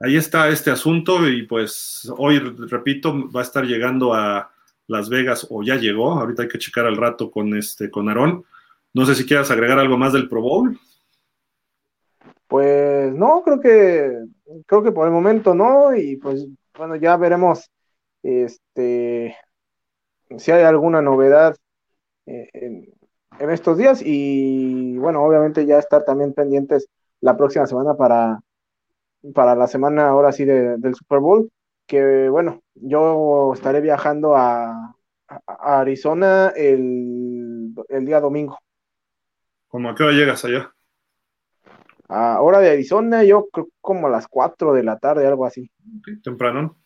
Ahí 0.00 0.16
está 0.16 0.48
este 0.48 0.72
asunto 0.72 1.28
y 1.28 1.44
pues 1.44 2.12
hoy, 2.18 2.40
repito, 2.40 3.30
va 3.30 3.42
a 3.42 3.44
estar 3.44 3.64
llegando 3.64 4.12
a 4.12 4.50
las 4.86 5.08
Vegas 5.08 5.46
o 5.50 5.62
ya 5.62 5.76
llegó. 5.76 6.12
Ahorita 6.12 6.42
hay 6.42 6.48
que 6.48 6.58
checar 6.58 6.86
al 6.86 6.96
rato 6.96 7.30
con 7.30 7.56
este 7.56 7.90
con 7.90 8.08
Aarón. 8.08 8.44
No 8.92 9.04
sé 9.04 9.14
si 9.14 9.26
quieras 9.26 9.50
agregar 9.50 9.78
algo 9.78 9.96
más 9.96 10.12
del 10.12 10.28
Pro 10.28 10.40
Bowl. 10.40 10.78
Pues 12.48 13.12
no, 13.12 13.42
creo 13.44 13.60
que 13.60 14.24
creo 14.66 14.82
que 14.82 14.92
por 14.92 15.06
el 15.06 15.12
momento 15.12 15.54
no 15.54 15.94
y 15.96 16.16
pues 16.16 16.46
bueno, 16.76 16.96
ya 16.96 17.16
veremos 17.16 17.70
este 18.22 19.36
si 20.38 20.50
hay 20.50 20.62
alguna 20.62 21.02
novedad 21.02 21.56
eh, 22.26 22.48
en, 22.52 23.50
estos 23.50 23.76
días 23.76 24.00
y 24.02 24.96
bueno, 24.98 25.22
obviamente 25.22 25.66
ya 25.66 25.78
estar 25.78 26.04
también 26.04 26.32
pendientes 26.32 26.88
la 27.20 27.36
próxima 27.36 27.66
semana 27.66 27.94
para 27.94 28.40
para 29.34 29.54
la 29.54 29.66
semana 29.66 30.08
ahora 30.08 30.32
sí 30.32 30.44
del 30.44 30.94
Super 30.94 31.18
Bowl 31.18 31.50
que 31.86 32.28
bueno, 32.28 32.62
yo 32.74 33.52
estaré 33.54 33.80
viajando 33.80 34.36
a, 34.36 34.92
Arizona 35.46 36.52
el, 36.54 37.74
día 38.02 38.20
domingo. 38.20 38.58
¿Cómo 39.66 39.90
a 39.90 39.94
qué 39.94 40.04
hora 40.04 40.12
llegas 40.12 40.44
allá? 40.44 40.72
A 42.08 42.40
hora 42.40 42.60
de 42.60 42.70
Arizona, 42.70 43.24
yo 43.24 43.48
creo 43.48 43.68
como 43.80 44.06
a 44.06 44.10
las 44.10 44.28
4 44.28 44.72
de 44.72 44.84
la 44.84 44.98
tarde, 44.98 45.26
algo 45.26 45.44
así. 45.44 45.68
temprano. 46.22 46.76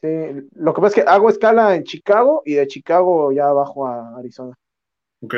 Sí, 0.00 0.08
lo 0.54 0.72
que 0.72 0.80
pasa 0.80 1.00
es 1.00 1.04
que 1.04 1.10
hago 1.10 1.28
escala 1.28 1.74
en 1.74 1.82
Chicago 1.82 2.42
y 2.46 2.54
de 2.54 2.66
Chicago 2.68 3.32
ya 3.32 3.52
bajo 3.52 3.86
a 3.86 4.16
Arizona. 4.16 4.54
Ok, 5.20 5.34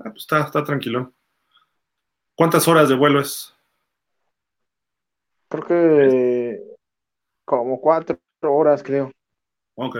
ah, 0.00 0.10
pues 0.10 0.22
está, 0.22 0.40
está 0.40 0.64
tranquilo. 0.64 1.12
¿Cuántas 2.34 2.66
horas 2.66 2.88
de 2.88 2.96
vuelo 2.96 3.20
es? 3.20 3.54
Creo 5.48 5.64
que 5.64 6.63
como 7.58 7.80
cuatro 7.80 8.18
horas, 8.42 8.82
creo. 8.82 9.12
Ok. 9.74 9.98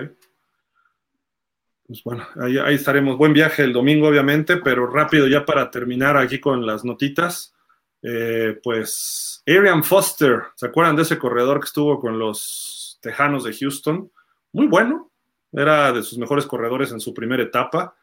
Pues 1.87 2.03
bueno, 2.03 2.27
ahí, 2.41 2.75
estaremos. 2.75 3.19
Buen 3.19 3.35
viaje 3.35 3.63
el 3.63 3.73
domingo, 3.73 4.09
obviamente, 4.09 4.57
pero 4.57 4.87
rápido 4.87 5.27
ya 5.27 5.45
para 5.45 5.71
terminar 5.71 6.17
aquí 6.17 6.41
con 6.41 6.65
las 6.65 6.85
notitas. 6.85 7.55
Eh, 8.01 8.59
pues 8.63 9.43
Arian 9.47 9.85
Foster, 9.85 10.45
¿se 10.55 10.67
acuerdan 10.67 10.97
de 10.97 11.03
ese 11.03 11.19
corredor 11.19 11.61
que 11.61 11.67
estuvo 11.67 12.01
con 12.01 12.19
los 12.19 12.99
Tejanos 13.03 13.45
de 13.45 13.53
Houston? 13.53 14.11
Muy 14.53 14.67
bueno, 14.67 15.11
era 15.53 15.93
de 15.93 16.03
sus 16.03 16.17
mejores 16.17 16.47
corredores 16.47 16.91
en 16.93 17.01
su 17.01 17.13
primera 17.13 17.43
etapa. 17.43 17.95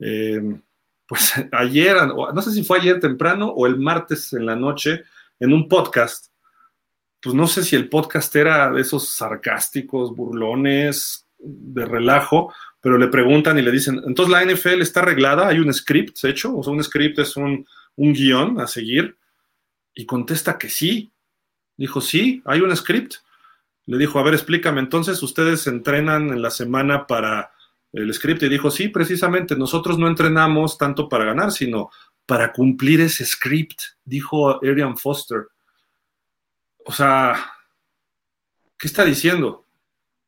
Eh, 0.00 0.40
pues 1.06 1.32
ayer, 1.52 1.96
no 2.06 2.42
sé 2.42 2.50
si 2.50 2.64
fue 2.64 2.78
ayer 2.78 2.98
temprano 2.98 3.48
o 3.48 3.66
el 3.66 3.78
martes 3.78 4.32
en 4.32 4.46
la 4.46 4.56
noche, 4.56 5.04
en 5.38 5.52
un 5.52 5.68
podcast, 5.68 6.29
pues 7.22 7.34
no 7.34 7.46
sé 7.46 7.64
si 7.64 7.76
el 7.76 7.88
podcast 7.88 8.34
era 8.34 8.70
de 8.70 8.80
esos 8.80 9.10
sarcásticos, 9.14 10.14
burlones, 10.14 11.26
de 11.38 11.84
relajo, 11.84 12.52
pero 12.80 12.98
le 12.98 13.08
preguntan 13.08 13.58
y 13.58 13.62
le 13.62 13.70
dicen, 13.70 14.00
entonces 14.06 14.32
la 14.32 14.44
NFL 14.44 14.80
está 14.80 15.00
arreglada, 15.00 15.48
hay 15.48 15.58
un 15.58 15.72
script 15.72 16.24
hecho, 16.24 16.56
o 16.56 16.62
sea, 16.62 16.72
un 16.72 16.82
script 16.82 17.18
es 17.18 17.36
un, 17.36 17.66
un 17.96 18.12
guion 18.12 18.60
a 18.60 18.66
seguir, 18.66 19.16
y 19.94 20.06
contesta 20.06 20.58
que 20.58 20.68
sí. 20.68 21.12
Dijo, 21.76 22.00
sí, 22.00 22.42
hay 22.44 22.60
un 22.60 22.74
script. 22.76 23.14
Le 23.86 23.98
dijo, 23.98 24.18
a 24.18 24.22
ver, 24.22 24.34
explícame, 24.34 24.80
entonces 24.80 25.22
ustedes 25.22 25.66
entrenan 25.66 26.30
en 26.30 26.42
la 26.42 26.50
semana 26.50 27.06
para 27.06 27.52
el 27.92 28.12
script 28.14 28.42
y 28.42 28.48
dijo, 28.48 28.70
sí, 28.70 28.88
precisamente, 28.88 29.56
nosotros 29.56 29.98
no 29.98 30.06
entrenamos 30.06 30.78
tanto 30.78 31.08
para 31.08 31.24
ganar, 31.24 31.50
sino 31.50 31.90
para 32.24 32.52
cumplir 32.52 33.00
ese 33.00 33.26
script, 33.26 33.80
dijo 34.04 34.62
Arian 34.62 34.96
Foster 34.96 35.48
o 36.84 36.92
sea, 36.92 37.36
¿qué 38.78 38.86
está 38.86 39.04
diciendo? 39.04 39.66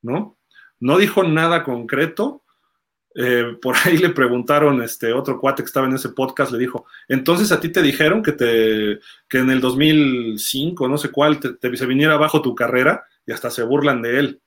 ¿No? 0.02 0.38
No 0.80 0.98
dijo 0.98 1.22
nada 1.24 1.64
concreto. 1.64 2.42
Eh, 3.14 3.56
por 3.60 3.76
ahí 3.84 3.98
le 3.98 4.10
preguntaron, 4.10 4.82
este 4.82 5.12
otro 5.12 5.38
cuate 5.38 5.62
que 5.62 5.66
estaba 5.66 5.86
en 5.86 5.94
ese 5.94 6.10
podcast, 6.10 6.50
le 6.50 6.58
dijo, 6.58 6.86
entonces 7.08 7.52
a 7.52 7.60
ti 7.60 7.68
te 7.68 7.82
dijeron 7.82 8.22
que, 8.22 8.32
te, 8.32 9.00
que 9.28 9.38
en 9.38 9.50
el 9.50 9.60
2005, 9.60 10.88
no 10.88 10.98
sé 10.98 11.10
cuál, 11.10 11.38
te, 11.38 11.76
se 11.76 11.86
viniera 11.86 12.14
abajo 12.14 12.42
tu 12.42 12.54
carrera 12.54 13.04
y 13.26 13.32
hasta 13.32 13.50
se 13.50 13.62
burlan 13.62 14.02
de 14.02 14.18
él. 14.18 14.42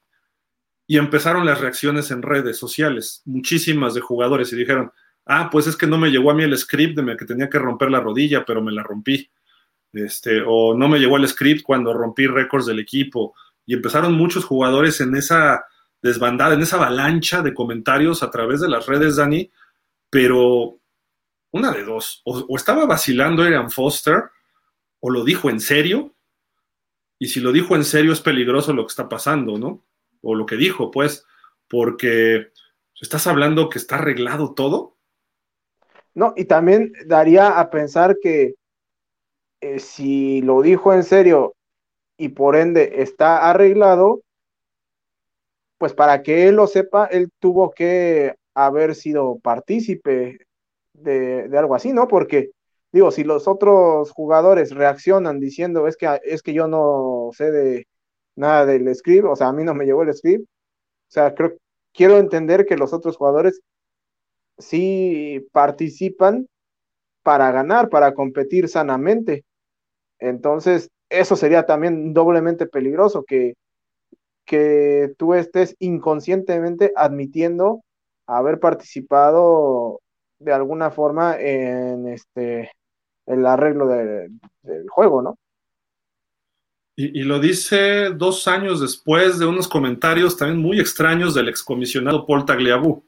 Y 0.88 0.98
empezaron 0.98 1.46
las 1.46 1.62
reacciones 1.62 2.12
en 2.12 2.22
redes 2.22 2.58
sociales, 2.58 3.22
muchísimas 3.26 3.94
de 3.94 4.02
jugadores, 4.02 4.52
y 4.54 4.56
dijeron, 4.56 4.92
ah, 5.26 5.50
pues 5.52 5.68
es 5.68 5.76
que 5.76 5.88
no 5.88 5.98
me 5.98 6.10
llegó 6.10 6.32
a 6.32 6.36
mí 6.36 6.44
el 6.44 6.58
script 6.58 6.98
de 7.00 7.18
que 7.18 7.26
tenía 7.26 7.50
que 7.50 7.60
romper 7.60 7.90
la 7.90 8.00
rodilla, 8.00 8.46
pero 8.46 8.62
me 8.62 8.72
la 8.72 8.84
rompí. 8.84 9.30
Este, 9.94 10.42
o 10.46 10.76
no 10.76 10.88
me 10.88 11.00
llegó 11.00 11.18
el 11.18 11.28
script 11.28 11.64
cuando 11.64 11.94
rompí 11.94 12.28
récords 12.28 12.66
del 12.66 12.80
equipo. 12.80 13.36
Y 13.66 13.74
empezaron 13.74 14.14
muchos 14.14 14.46
jugadores 14.46 15.02
en 15.02 15.16
esa 15.16 15.66
desbandada, 16.02 16.54
en 16.54 16.62
esa 16.62 16.76
avalancha 16.76 17.42
de 17.42 17.54
comentarios 17.54 18.22
a 18.22 18.30
través 18.30 18.62
de 18.62 18.70
las 18.70 18.86
redes, 18.86 19.16
Dani, 19.16 19.50
pero 20.10 20.80
una 21.52 21.72
de 21.72 21.84
dos, 21.84 22.22
o, 22.26 22.56
estaba 22.56 22.86
vacilando 22.86 23.42
Arian 23.42 23.72
Foster, 23.72 24.26
o 25.00 25.10
lo 25.10 25.24
dijo 25.24 25.50
en 25.50 25.60
serio, 25.60 26.14
y 27.18 27.30
si 27.30 27.40
lo 27.40 27.52
dijo 27.52 27.76
en 27.76 27.84
serio 27.84 28.12
es 28.12 28.22
peligroso 28.22 28.74
lo 28.74 28.86
que 28.86 28.92
está 28.92 29.10
pasando, 29.10 29.58
¿no? 29.58 29.84
O 30.22 30.36
lo 30.36 30.46
que 30.46 30.58
dijo, 30.58 30.92
pues, 30.92 31.26
porque 31.68 32.52
estás 33.02 33.26
hablando 33.26 33.70
que 33.70 33.80
está 33.80 33.96
arreglado 33.96 34.54
todo. 34.54 34.98
No, 36.14 36.34
y 36.36 36.46
también 36.46 36.94
daría 37.06 37.60
a 37.60 37.70
pensar 37.70 38.18
que 38.22 38.56
eh, 39.62 39.80
si 39.80 40.42
lo 40.42 40.62
dijo 40.62 40.94
en 40.94 41.04
serio 41.04 41.56
y 42.18 42.30
por 42.30 42.56
ende 42.56 43.02
está 43.02 43.50
arreglado, 43.50 44.22
pues 45.78 45.94
para 45.94 46.24
que 46.24 46.48
él 46.48 46.56
lo 46.56 46.68
sepa, 46.68 47.06
él 47.06 47.30
tuvo 47.40 47.72
que 47.72 48.36
haber 48.54 48.96
sido 48.96 49.40
partícipe 49.40 50.40
de, 50.94 51.50
algo 51.58 51.76
así, 51.76 51.94
¿no? 51.94 52.08
Porque 52.08 52.52
digo, 52.92 53.12
si 53.12 53.24
los 53.24 53.48
otros 53.48 54.12
jugadores 54.12 54.72
reaccionan 54.74 55.40
diciendo 55.40 55.88
es 55.88 55.98
que, 55.98 56.20
es 56.24 56.42
que 56.42 56.54
yo 56.54 56.68
no 56.68 57.30
sé 57.34 57.52
de 57.52 57.88
nada 58.36 58.66
del 58.66 58.94
script, 58.96 59.26
o 59.26 59.36
sea, 59.36 59.48
a 59.50 59.54
mí 59.54 59.64
no 59.64 59.74
me 59.76 59.86
llegó 59.86 60.04
el 60.04 60.14
script, 60.14 60.46
o 60.46 61.12
sea, 61.12 61.36
creo, 61.36 61.54
quiero 61.94 62.18
entender 62.18 62.66
que 62.66 62.78
los 62.78 62.94
otros 62.94 63.18
jugadores 63.18 63.62
sí 64.58 65.48
participan 65.52 66.48
para 67.26 67.52
ganar, 67.52 67.90
para 67.90 68.14
competir 68.14 68.70
sanamente. 68.70 69.46
Entonces, 70.20 70.92
eso 71.10 71.36
sería 71.36 71.66
también 71.66 72.14
doblemente 72.14 72.68
peligroso, 72.68 73.24
que, 73.24 73.56
que 74.46 75.12
tú 75.18 75.34
estés 75.34 75.76
inconscientemente 75.80 76.94
admitiendo 76.96 77.82
haber 78.28 78.60
participado 78.60 80.02
de 80.38 80.54
alguna 80.54 80.92
forma 80.92 81.36
en 81.40 82.10
este 82.10 82.72
el 83.26 83.44
arreglo 83.48 83.88
del 83.88 84.88
juego, 84.90 85.24
¿no? 85.24 85.36
Y, 86.96 87.24
lo 87.24 87.40
dice 87.40 88.12
dos 88.12 88.48
años 88.48 88.80
después 88.80 89.40
de 89.40 89.48
unos 89.48 89.68
comentarios 89.68 90.38
también 90.38 90.62
muy 90.62 90.80
extraños 90.80 91.34
del 91.34 91.50
excomisionado 91.50 92.26
Paul 92.28 92.46
Tagliabue, 92.46 93.02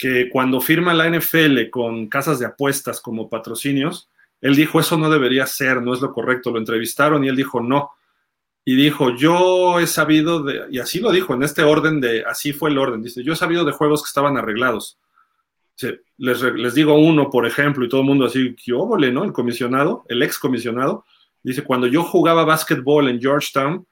que 0.00 0.30
cuando 0.30 0.60
firma 0.60 0.94
la 0.94 1.10
NFL 1.10 1.68
con 1.70 2.08
casas 2.08 2.38
de 2.38 2.46
apuestas 2.46 3.00
como 3.00 3.28
patrocinios, 3.28 4.08
él 4.40 4.56
dijo, 4.56 4.80
eso 4.80 4.96
no 4.96 5.10
debería 5.10 5.46
ser, 5.46 5.82
no 5.82 5.92
es 5.92 6.00
lo 6.00 6.12
correcto. 6.12 6.50
Lo 6.50 6.58
entrevistaron 6.58 7.22
y 7.24 7.28
él 7.28 7.36
dijo, 7.36 7.60
no. 7.60 7.90
Y 8.64 8.76
dijo, 8.76 9.14
yo 9.14 9.78
he 9.78 9.86
sabido 9.86 10.42
de, 10.42 10.66
y 10.70 10.78
así 10.78 11.00
lo 11.00 11.10
dijo, 11.10 11.34
en 11.34 11.42
este 11.42 11.62
orden 11.64 12.00
de, 12.00 12.24
así 12.24 12.52
fue 12.52 12.70
el 12.70 12.78
orden, 12.78 13.02
dice, 13.02 13.22
yo 13.22 13.32
he 13.32 13.36
sabido 13.36 13.64
de 13.64 13.72
juegos 13.72 14.02
que 14.02 14.08
estaban 14.08 14.36
arreglados. 14.36 14.98
Les, 16.18 16.42
les 16.42 16.74
digo 16.74 16.94
uno, 16.94 17.30
por 17.30 17.46
ejemplo, 17.46 17.84
y 17.84 17.88
todo 17.88 18.02
el 18.02 18.06
mundo 18.06 18.26
así, 18.26 18.54
¿qué 18.54 18.72
óvole, 18.72 19.10
no? 19.10 19.24
El 19.24 19.32
comisionado, 19.32 20.04
el 20.08 20.22
ex 20.22 20.38
comisionado, 20.38 21.04
Dice, 21.42 21.64
cuando 21.64 21.86
yo 21.86 22.02
jugaba 22.02 22.44
básquetbol 22.44 23.08
en 23.08 23.20
Georgetown, 23.20 23.86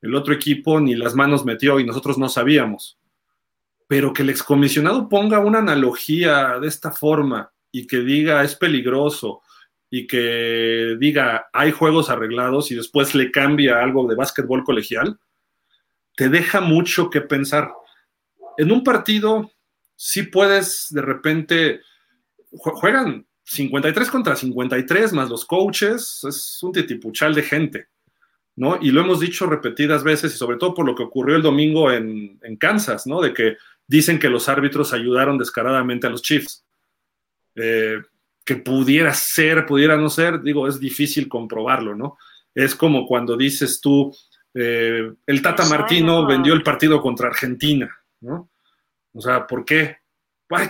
el 0.00 0.14
otro 0.14 0.34
equipo 0.34 0.80
ni 0.80 0.94
las 0.94 1.14
manos 1.14 1.44
metió 1.44 1.80
y 1.80 1.84
nosotros 1.84 2.18
no 2.18 2.28
sabíamos. 2.28 2.98
Pero 3.92 4.14
que 4.14 4.22
el 4.22 4.30
excomisionado 4.30 5.06
ponga 5.06 5.38
una 5.38 5.58
analogía 5.58 6.58
de 6.58 6.66
esta 6.66 6.92
forma 6.92 7.52
y 7.70 7.86
que 7.86 7.98
diga 7.98 8.42
es 8.42 8.54
peligroso 8.54 9.42
y 9.90 10.06
que 10.06 10.96
diga 10.98 11.50
hay 11.52 11.72
juegos 11.72 12.08
arreglados 12.08 12.70
y 12.70 12.74
después 12.74 13.14
le 13.14 13.30
cambia 13.30 13.82
algo 13.82 14.08
de 14.08 14.14
básquetbol 14.14 14.64
colegial, 14.64 15.20
te 16.16 16.30
deja 16.30 16.62
mucho 16.62 17.10
que 17.10 17.20
pensar. 17.20 17.70
En 18.56 18.72
un 18.72 18.82
partido 18.82 19.52
sí 19.94 20.22
puedes 20.22 20.86
de 20.88 21.02
repente, 21.02 21.80
juegan 22.50 23.26
53 23.44 24.10
contra 24.10 24.36
53 24.36 25.12
más 25.12 25.28
los 25.28 25.44
coaches, 25.44 26.24
es 26.26 26.62
un 26.62 26.72
titipuchal 26.72 27.34
de 27.34 27.42
gente, 27.42 27.88
¿no? 28.56 28.78
Y 28.80 28.90
lo 28.90 29.02
hemos 29.02 29.20
dicho 29.20 29.44
repetidas 29.44 30.02
veces 30.02 30.34
y 30.34 30.38
sobre 30.38 30.56
todo 30.56 30.72
por 30.72 30.86
lo 30.86 30.94
que 30.94 31.02
ocurrió 31.02 31.36
el 31.36 31.42
domingo 31.42 31.92
en, 31.92 32.38
Kansas, 32.58 33.06
¿no? 33.06 33.20
De 33.20 33.34
que 33.34 33.58
dicen 33.92 34.18
que 34.18 34.30
los 34.30 34.48
árbitros 34.48 34.94
ayudaron 34.94 35.36
descaradamente 35.36 36.06
a 36.06 36.10
los 36.10 36.22
Chiefs. 36.22 36.64
Eh, 37.54 37.98
que 38.44 38.56
pudiera 38.56 39.12
ser, 39.12 39.66
pudiera 39.66 39.96
no 39.96 40.08
ser, 40.08 40.42
digo, 40.42 40.66
es 40.66 40.80
difícil 40.80 41.28
comprobarlo, 41.28 41.94
¿no? 41.94 42.16
Es 42.54 42.74
como 42.74 43.06
cuando 43.06 43.36
dices 43.36 43.80
tú, 43.80 44.12
eh, 44.54 45.12
el 45.26 45.42
Tata 45.42 45.66
Martino 45.66 46.26
vendió 46.26 46.54
el 46.54 46.62
partido 46.62 47.00
contra 47.00 47.28
Argentina, 47.28 47.94
¿no? 48.20 48.50
O 49.12 49.20
sea, 49.20 49.46
¿por 49.46 49.64
qué? 49.64 49.98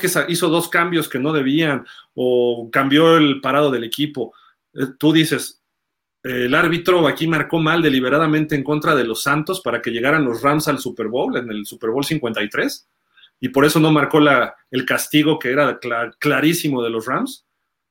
que 0.01 0.09
hizo 0.29 0.49
dos 0.49 0.69
cambios 0.69 1.09
que 1.09 1.19
no 1.19 1.33
debían 1.33 1.85
o 2.15 2.69
cambió 2.71 3.17
el 3.17 3.41
parado 3.41 3.69
del 3.71 3.83
equipo. 3.83 4.33
Eh, 4.75 4.87
tú 4.99 5.13
dices, 5.13 5.63
el 6.23 6.55
árbitro 6.55 7.09
aquí 7.09 7.27
marcó 7.27 7.59
mal 7.59 7.83
deliberadamente 7.83 8.55
en 8.55 8.63
contra 8.63 8.95
de 8.95 9.05
los 9.05 9.23
Santos 9.23 9.61
para 9.61 9.83
que 9.83 9.91
llegaran 9.91 10.25
los 10.25 10.41
Rams 10.41 10.69
al 10.69 10.79
Super 10.79 11.09
Bowl, 11.09 11.37
en 11.37 11.51
el 11.51 11.67
Super 11.67 11.91
Bowl 11.91 12.05
53, 12.05 12.89
y 13.43 13.49
por 13.49 13.65
eso 13.65 13.81
no 13.81 13.91
marcó 13.91 14.21
el 14.71 14.87
castigo 14.87 15.37
que 15.41 15.51
era 15.51 15.81
clarísimo 16.21 16.81
de 16.81 16.91
los 16.91 17.07
Rams, 17.07 17.45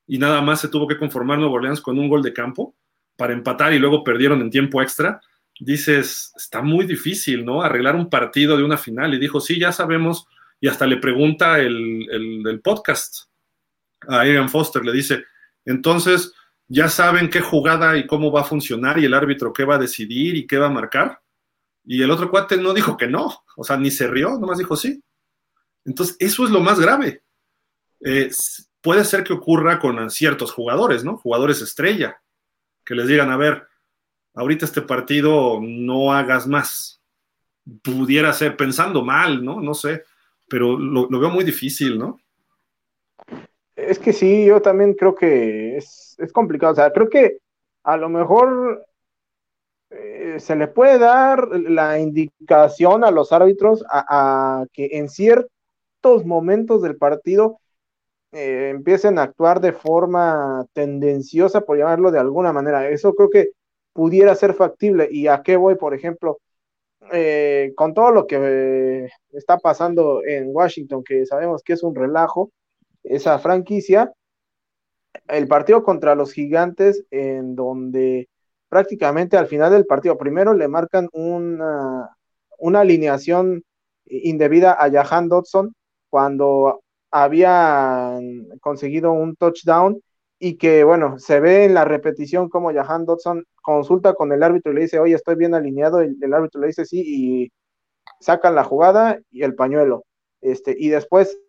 y 0.08 0.18
nada 0.18 0.42
más 0.42 0.62
se 0.62 0.70
tuvo 0.70 0.88
que 0.88 0.98
conformar 0.98 1.40
Nuevo 1.40 1.56
Orleans 1.56 1.82
con 1.82 2.00
un 2.00 2.08
gol 2.08 2.24
de 2.24 2.32
campo 2.32 2.74
para 3.18 3.34
empatar 3.34 3.74
y 3.74 3.80
luego 3.80 4.02
perdieron 4.02 4.40
en 4.40 4.50
tiempo 4.50 4.82
extra. 4.82 5.20
Dices, 5.60 6.32
está 6.38 6.62
muy 6.62 6.86
difícil, 6.86 7.44
¿no? 7.44 7.62
Arreglar 7.62 7.98
un 7.98 8.10
partido 8.10 8.56
de 8.56 8.64
una 8.64 8.78
final. 8.78 9.14
Y 9.14 9.20
dijo, 9.20 9.42
sí, 9.42 9.60
ya 9.60 9.74
sabemos 9.74 10.26
y 10.62 10.70
hasta 10.70 10.88
le 10.88 10.98
pregunta 10.98 11.60
el, 11.60 12.62
podcast 12.64 13.26
a 14.08 14.26
Ian 14.26 14.48
Foster, 14.48 14.86
le 14.86 14.94
dice, 14.94 15.26
entonces, 15.66 16.34
¿ya 16.70 16.88
saben 16.88 17.30
qué 17.30 17.42
jugada 17.42 17.98
y 17.98 18.08
cómo 18.08 18.32
va 18.32 18.42
a 18.42 18.46
funcionar 18.46 19.00
y 19.00 19.06
el 19.06 19.14
árbitro 19.14 19.52
qué 19.52 19.66
va 19.66 19.76
a 19.76 19.80
decidir 19.80 20.38
y 20.38 20.48
qué 20.48 20.58
va 20.58 20.68
a 20.68 20.72
marcar? 20.72 21.22
Y 21.84 22.02
el 22.04 22.12
otro 22.12 22.32
cuate 22.32 22.56
no 22.56 22.74
dijo 22.74 22.96
que 22.96 23.08
no, 23.08 23.44
o 23.58 23.64
sea, 23.66 23.76
ni 23.76 23.92
se 23.92 24.08
rió, 24.08 24.38
nomás 24.40 24.58
dijo 24.58 24.78
sí. 24.78 25.04
Entonces, 25.86 26.16
eso 26.20 26.46
es 26.46 26.52
lo 26.52 26.60
más 26.60 26.80
grave. 26.80 27.22
Eh, 28.04 28.30
puede 28.82 29.06
ser 29.06 29.24
que 29.24 29.34
ocurra 29.34 29.80
con 29.80 30.10
ciertos 30.10 30.52
jugadores, 30.52 31.04
¿no? 31.04 31.18
Jugadores 31.18 31.62
estrella, 31.62 32.22
que 32.86 32.96
les 32.96 33.08
digan, 33.08 33.32
a 33.32 33.38
ver, 33.38 33.68
ahorita 34.34 34.66
este 34.66 34.82
partido 34.82 35.60
no 35.62 36.14
hagas 36.14 36.48
más. 36.48 37.02
Pudiera 37.84 38.34
ser 38.34 38.58
pensando 38.58 39.04
mal, 39.04 39.44
¿no? 39.44 39.62
No 39.62 39.74
sé 39.74 40.04
pero 40.52 40.78
lo, 40.78 41.08
veo 41.08 41.30
muy 41.30 41.46
difícil, 41.46 41.98
¿no? 41.98 42.20
Es 43.74 43.98
que 43.98 44.12
sí, 44.12 44.46
yo 44.46 44.62
también 44.62 44.94
creo 44.96 45.16
que 45.16 45.78
es, 45.78 46.18
complicado. 46.34 46.74
O 46.74 46.76
sea, 46.76 46.92
creo 46.92 47.10
que 47.10 47.38
a 47.84 47.96
lo 47.96 48.10
mejor 48.10 48.86
eh, 49.90 50.36
se 50.40 50.58
le 50.58 50.68
puede 50.68 51.00
dar 51.00 51.48
la 51.48 52.00
indicación 52.00 53.06
a 53.06 53.12
los 53.12 53.32
árbitros 53.32 53.84
a, 53.90 54.66
que 54.74 54.90
en 54.92 55.08
ciertos 56.02 56.26
momentos 56.26 56.82
del 56.82 56.98
partido 56.98 57.60
eh, 58.32 58.70
empiecen 58.70 59.20
a 59.20 59.24
actuar 59.24 59.62
de 59.62 59.74
forma 59.74 60.66
tendenciosa, 60.74 61.62
por 61.62 61.78
llamarlo 61.78 62.12
de 62.12 62.20
alguna 62.20 62.54
manera. 62.54 62.90
Eso 62.90 63.14
creo 63.14 63.30
que 63.30 63.52
pudiera 63.94 64.36
ser 64.36 64.54
factible. 64.54 65.08
¿Y 65.12 65.28
a 65.28 65.42
qué 65.44 65.58
voy, 65.58 65.76
por 65.76 65.94
ejemplo? 65.94 66.40
Eh, 67.14 67.74
con 67.76 67.94
todo 67.94 68.12
lo 68.12 68.28
que 68.28 69.10
está 69.34 69.58
pasando 69.58 70.24
en 70.26 70.48
Washington, 70.48 71.04
que 71.04 71.26
sabemos 71.26 71.62
que 71.64 71.74
es 71.74 71.84
un 71.84 71.96
relajo, 71.96 72.52
esa 73.04 73.40
franquicia, 73.40 74.14
el 75.28 75.48
partido 75.48 75.84
contra 75.84 76.16
los 76.16 76.32
gigantes, 76.32 77.04
en 77.12 77.56
donde 77.56 78.30
prácticamente 78.70 79.38
al 79.38 79.48
final 79.48 79.72
del 79.72 79.86
partido, 79.86 80.18
primero 80.18 80.54
le 80.54 80.68
marcan 80.68 81.10
una, 81.12 82.16
una 82.60 82.80
alineación 82.82 83.64
indebida 84.06 84.74
a 84.74 84.90
Jahan 84.90 85.28
Dodson 85.28 85.76
cuando 86.12 86.82
habían 87.12 88.48
conseguido 88.60 89.12
un 89.14 89.36
touchdown 89.36 90.00
y 90.40 90.58
que, 90.58 90.84
bueno, 90.84 91.18
se 91.20 91.40
ve 91.40 91.66
en 91.66 91.74
la 91.74 91.86
repetición 91.86 92.50
como 92.50 92.74
Jahan 92.74 93.06
Dodson 93.06 93.46
consulta 93.62 94.14
con 94.14 94.32
el 94.32 94.44
árbitro 94.44 94.72
y 94.72 94.76
le 94.76 94.82
dice, 94.82 95.00
oye, 95.00 95.16
estoy 95.16 95.36
bien 95.36 95.56
alineado, 95.56 96.04
y 96.04 96.18
el 96.22 96.34
árbitro 96.34 96.62
le 96.62 96.68
dice 96.68 96.86
sí, 96.86 97.04
y 97.06 97.52
sacan 98.20 98.56
la 98.56 98.64
jugada 98.64 99.20
y 99.32 99.44
el 99.44 99.56
pañuelo. 99.56 100.04
Este, 100.42 100.76
y 100.78 100.90
después, 100.90 101.40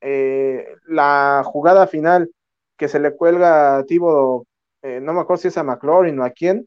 eh, 0.00 0.66
la 0.86 1.42
jugada 1.44 1.86
final 1.86 2.30
que 2.76 2.88
se 2.88 3.00
le 3.00 3.14
cuelga 3.16 3.78
a 3.78 3.84
Tibo, 3.84 4.46
eh, 4.82 5.00
no 5.00 5.12
me 5.12 5.20
acuerdo 5.20 5.42
si 5.42 5.48
es 5.48 5.58
a 5.58 5.64
McLaurin 5.64 6.18
o 6.20 6.24
a 6.24 6.30
quién, 6.30 6.66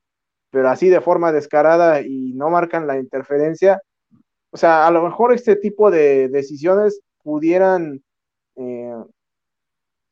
pero 0.52 0.69
así 0.69 0.89
de 0.89 1.02
forma 1.02 1.31
descarada 1.31 2.02
y 2.02 2.34
no 2.34 2.49
marcan 2.49 2.88
la 2.88 2.97
interferencia. 2.97 3.81
O 4.52 4.57
sea, 4.57 4.88
a 4.88 4.91
lo 4.91 5.03
mejor 5.03 5.34
este 5.34 5.56
tipo 5.56 5.91
de 5.91 6.30
decisiones 6.30 7.02
pudieran 7.26 8.03
eh, 8.56 9.03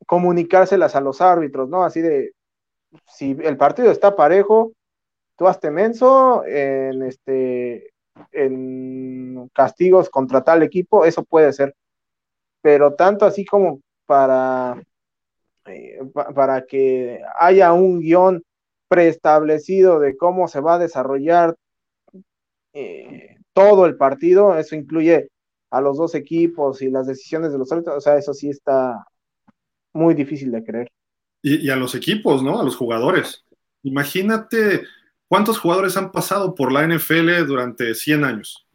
comunicárselas 0.08 0.96
a 0.96 1.02
los 1.02 1.22
árbitros, 1.22 1.70
¿no? 1.70 1.84
Así 1.84 2.02
de, 2.02 2.34
si 3.08 3.38
el 3.44 3.56
partido 3.56 3.92
está 3.92 4.16
parejo, 4.16 4.74
tú 5.38 5.48
hazte 5.48 5.70
menso 5.70 6.44
en 6.46 7.04
este 7.04 7.92
en 8.32 9.48
castigos 9.54 10.10
contra 10.10 10.44
tal 10.44 10.64
equipo, 10.64 11.06
eso 11.06 11.24
puede 11.24 11.54
ser. 11.54 11.76
Pero 12.62 12.96
tanto 12.96 13.26
así 13.26 13.46
como 13.46 13.82
para, 14.08 14.82
eh, 15.66 16.00
para 16.34 16.66
que 16.66 17.22
haya 17.38 17.74
un 17.74 18.00
guion 18.00 18.44
preestablecido 18.88 20.00
de 20.00 20.18
cómo 20.18 20.48
se 20.48 20.62
va 20.62 20.76
a 20.76 20.80
desarrollar 20.80 21.56
eh, 22.74 23.38
todo 23.54 23.86
el 23.86 23.98
partido, 23.98 24.58
eso 24.58 24.76
incluye 24.76 25.30
a 25.74 25.82
los 25.82 25.98
dos 25.98 26.14
equipos 26.14 26.84
y 26.84 26.92
las 26.92 27.08
decisiones 27.08 27.52
de 27.52 27.58
los 27.58 27.72
árbitros, 27.72 27.98
o 27.98 28.02
sea, 28.02 28.16
eso 28.16 28.32
sí 28.32 28.48
está 28.48 29.08
muy 29.92 30.14
difícil 30.14 30.52
de 30.52 30.64
creer. 30.64 30.92
Y, 31.42 31.68
a 31.72 31.76
los 31.76 31.96
equipos, 31.96 32.44
¿no? 32.44 32.60
A 32.60 32.64
los 32.64 32.76
jugadores. 32.76 33.44
Imagínate 33.82 34.84
cuántos 35.28 35.58
jugadores 35.58 35.98
han 35.98 36.12
pasado 36.12 36.54
por 36.54 36.72
la 36.72 36.88
NFL 36.88 37.46
durante 37.48 37.96
100 37.96 38.24
años. 38.24 38.68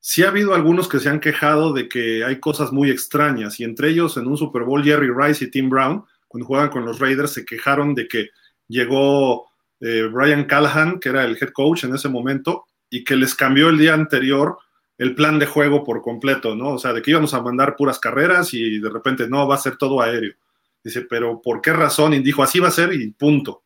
Sí 0.00 0.24
ha 0.24 0.28
habido 0.28 0.52
algunos 0.54 0.88
que 0.88 0.98
se 0.98 1.08
han 1.08 1.20
quejado 1.20 1.72
de 1.72 1.88
que 1.88 2.24
hay 2.24 2.40
cosas 2.40 2.72
muy 2.72 2.90
extrañas, 2.90 3.60
y 3.60 3.64
entre 3.64 3.90
ellos 3.90 4.16
en 4.16 4.26
un 4.26 4.36
Super 4.36 4.64
Bowl 4.64 4.82
Jerry 4.82 5.12
Rice 5.16 5.44
y 5.44 5.50
Tim 5.50 5.70
Brown, 5.70 6.04
cuando 6.26 6.46
jugaban 6.46 6.70
con 6.70 6.84
los 6.84 6.98
Raiders, 6.98 7.34
se 7.34 7.44
quejaron 7.44 7.94
de 7.94 8.08
que 8.08 8.30
llegó 8.66 9.46
eh, 9.78 10.08
Brian 10.12 10.44
Callahan, 10.44 10.98
que 10.98 11.10
era 11.10 11.24
el 11.24 11.38
head 11.40 11.50
coach 11.52 11.84
en 11.84 11.94
ese 11.94 12.08
momento, 12.08 12.64
y 12.90 13.04
que 13.04 13.14
les 13.14 13.36
cambió 13.36 13.68
el 13.68 13.78
día 13.78 13.94
anterior 13.94 14.58
el 14.98 15.14
plan 15.14 15.38
de 15.38 15.46
juego 15.46 15.84
por 15.84 16.02
completo, 16.02 16.54
¿no? 16.54 16.70
O 16.70 16.78
sea, 16.78 16.92
de 16.92 17.02
que 17.02 17.10
íbamos 17.10 17.34
a 17.34 17.42
mandar 17.42 17.76
puras 17.76 17.98
carreras 17.98 18.54
y 18.54 18.78
de 18.78 18.88
repente 18.88 19.28
no, 19.28 19.46
va 19.46 19.56
a 19.56 19.58
ser 19.58 19.76
todo 19.76 20.00
aéreo. 20.00 20.34
Dice, 20.82 21.02
pero 21.02 21.42
¿por 21.42 21.60
qué 21.60 21.72
razón? 21.72 22.14
Y 22.14 22.20
dijo, 22.20 22.42
así 22.42 22.60
va 22.60 22.68
a 22.68 22.72
ser 22.72 22.92
y 22.92 23.10
punto. 23.10 23.64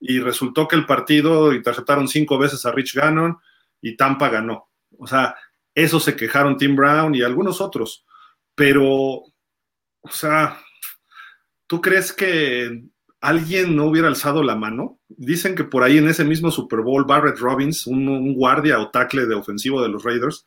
Y 0.00 0.20
resultó 0.20 0.68
que 0.68 0.76
el 0.76 0.86
partido 0.86 1.52
interceptaron 1.52 2.06
cinco 2.06 2.38
veces 2.38 2.64
a 2.66 2.72
Rich 2.72 2.94
Gannon 2.94 3.38
y 3.80 3.96
Tampa 3.96 4.28
ganó. 4.28 4.68
O 4.98 5.06
sea, 5.06 5.34
eso 5.74 6.00
se 6.00 6.16
quejaron 6.16 6.56
Tim 6.56 6.76
Brown 6.76 7.14
y 7.14 7.22
algunos 7.22 7.60
otros. 7.60 8.04
Pero, 8.54 8.84
o 8.84 10.10
sea, 10.10 10.60
¿tú 11.66 11.80
crees 11.80 12.12
que 12.12 12.82
alguien 13.20 13.76
no 13.76 13.86
hubiera 13.86 14.08
alzado 14.08 14.42
la 14.42 14.56
mano? 14.56 14.98
Dicen 15.08 15.54
que 15.54 15.64
por 15.64 15.82
ahí 15.82 15.98
en 15.98 16.08
ese 16.08 16.24
mismo 16.24 16.50
Super 16.50 16.80
Bowl, 16.80 17.04
Barrett 17.04 17.38
Robbins, 17.38 17.86
un, 17.86 18.34
guardia 18.34 18.80
o 18.80 18.90
tackle 18.90 19.26
de 19.26 19.34
ofensivo 19.34 19.80
de 19.80 19.88
los 19.88 20.02
Raiders, 20.02 20.46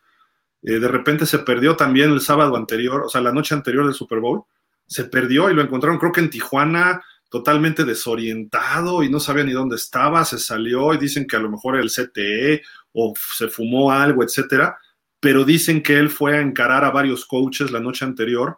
eh, 0.63 0.79
de 0.79 0.87
repente 0.87 1.25
se 1.25 1.39
perdió 1.39 1.75
también 1.75 2.11
el 2.11 2.21
sábado 2.21 2.55
anterior, 2.55 3.03
o 3.05 3.09
sea, 3.09 3.21
la 3.21 3.31
noche 3.31 3.55
anterior 3.55 3.85
del 3.85 3.93
Super 3.93 4.19
Bowl, 4.19 4.43
se 4.87 5.05
perdió 5.05 5.49
y 5.49 5.53
lo 5.53 5.61
encontraron 5.61 5.99
creo 5.99 6.11
que 6.11 6.19
en 6.19 6.29
Tijuana 6.29 7.01
totalmente 7.29 7.85
desorientado 7.85 9.03
y 9.03 9.09
no 9.09 9.21
sabía 9.21 9.45
ni 9.45 9.53
dónde 9.53 9.77
estaba, 9.77 10.25
se 10.25 10.37
salió 10.37 10.93
y 10.93 10.97
dicen 10.97 11.25
que 11.25 11.37
a 11.37 11.39
lo 11.39 11.49
mejor 11.49 11.77
el 11.77 11.89
CTE 11.89 12.61
o 12.91 13.13
se 13.15 13.47
fumó 13.47 13.89
algo, 13.89 14.21
etcétera, 14.21 14.77
pero 15.21 15.45
dicen 15.45 15.81
que 15.81 15.97
él 15.97 16.09
fue 16.09 16.37
a 16.37 16.41
encarar 16.41 16.83
a 16.83 16.91
varios 16.91 17.25
coaches 17.25 17.71
la 17.71 17.79
noche 17.79 18.03
anterior 18.03 18.57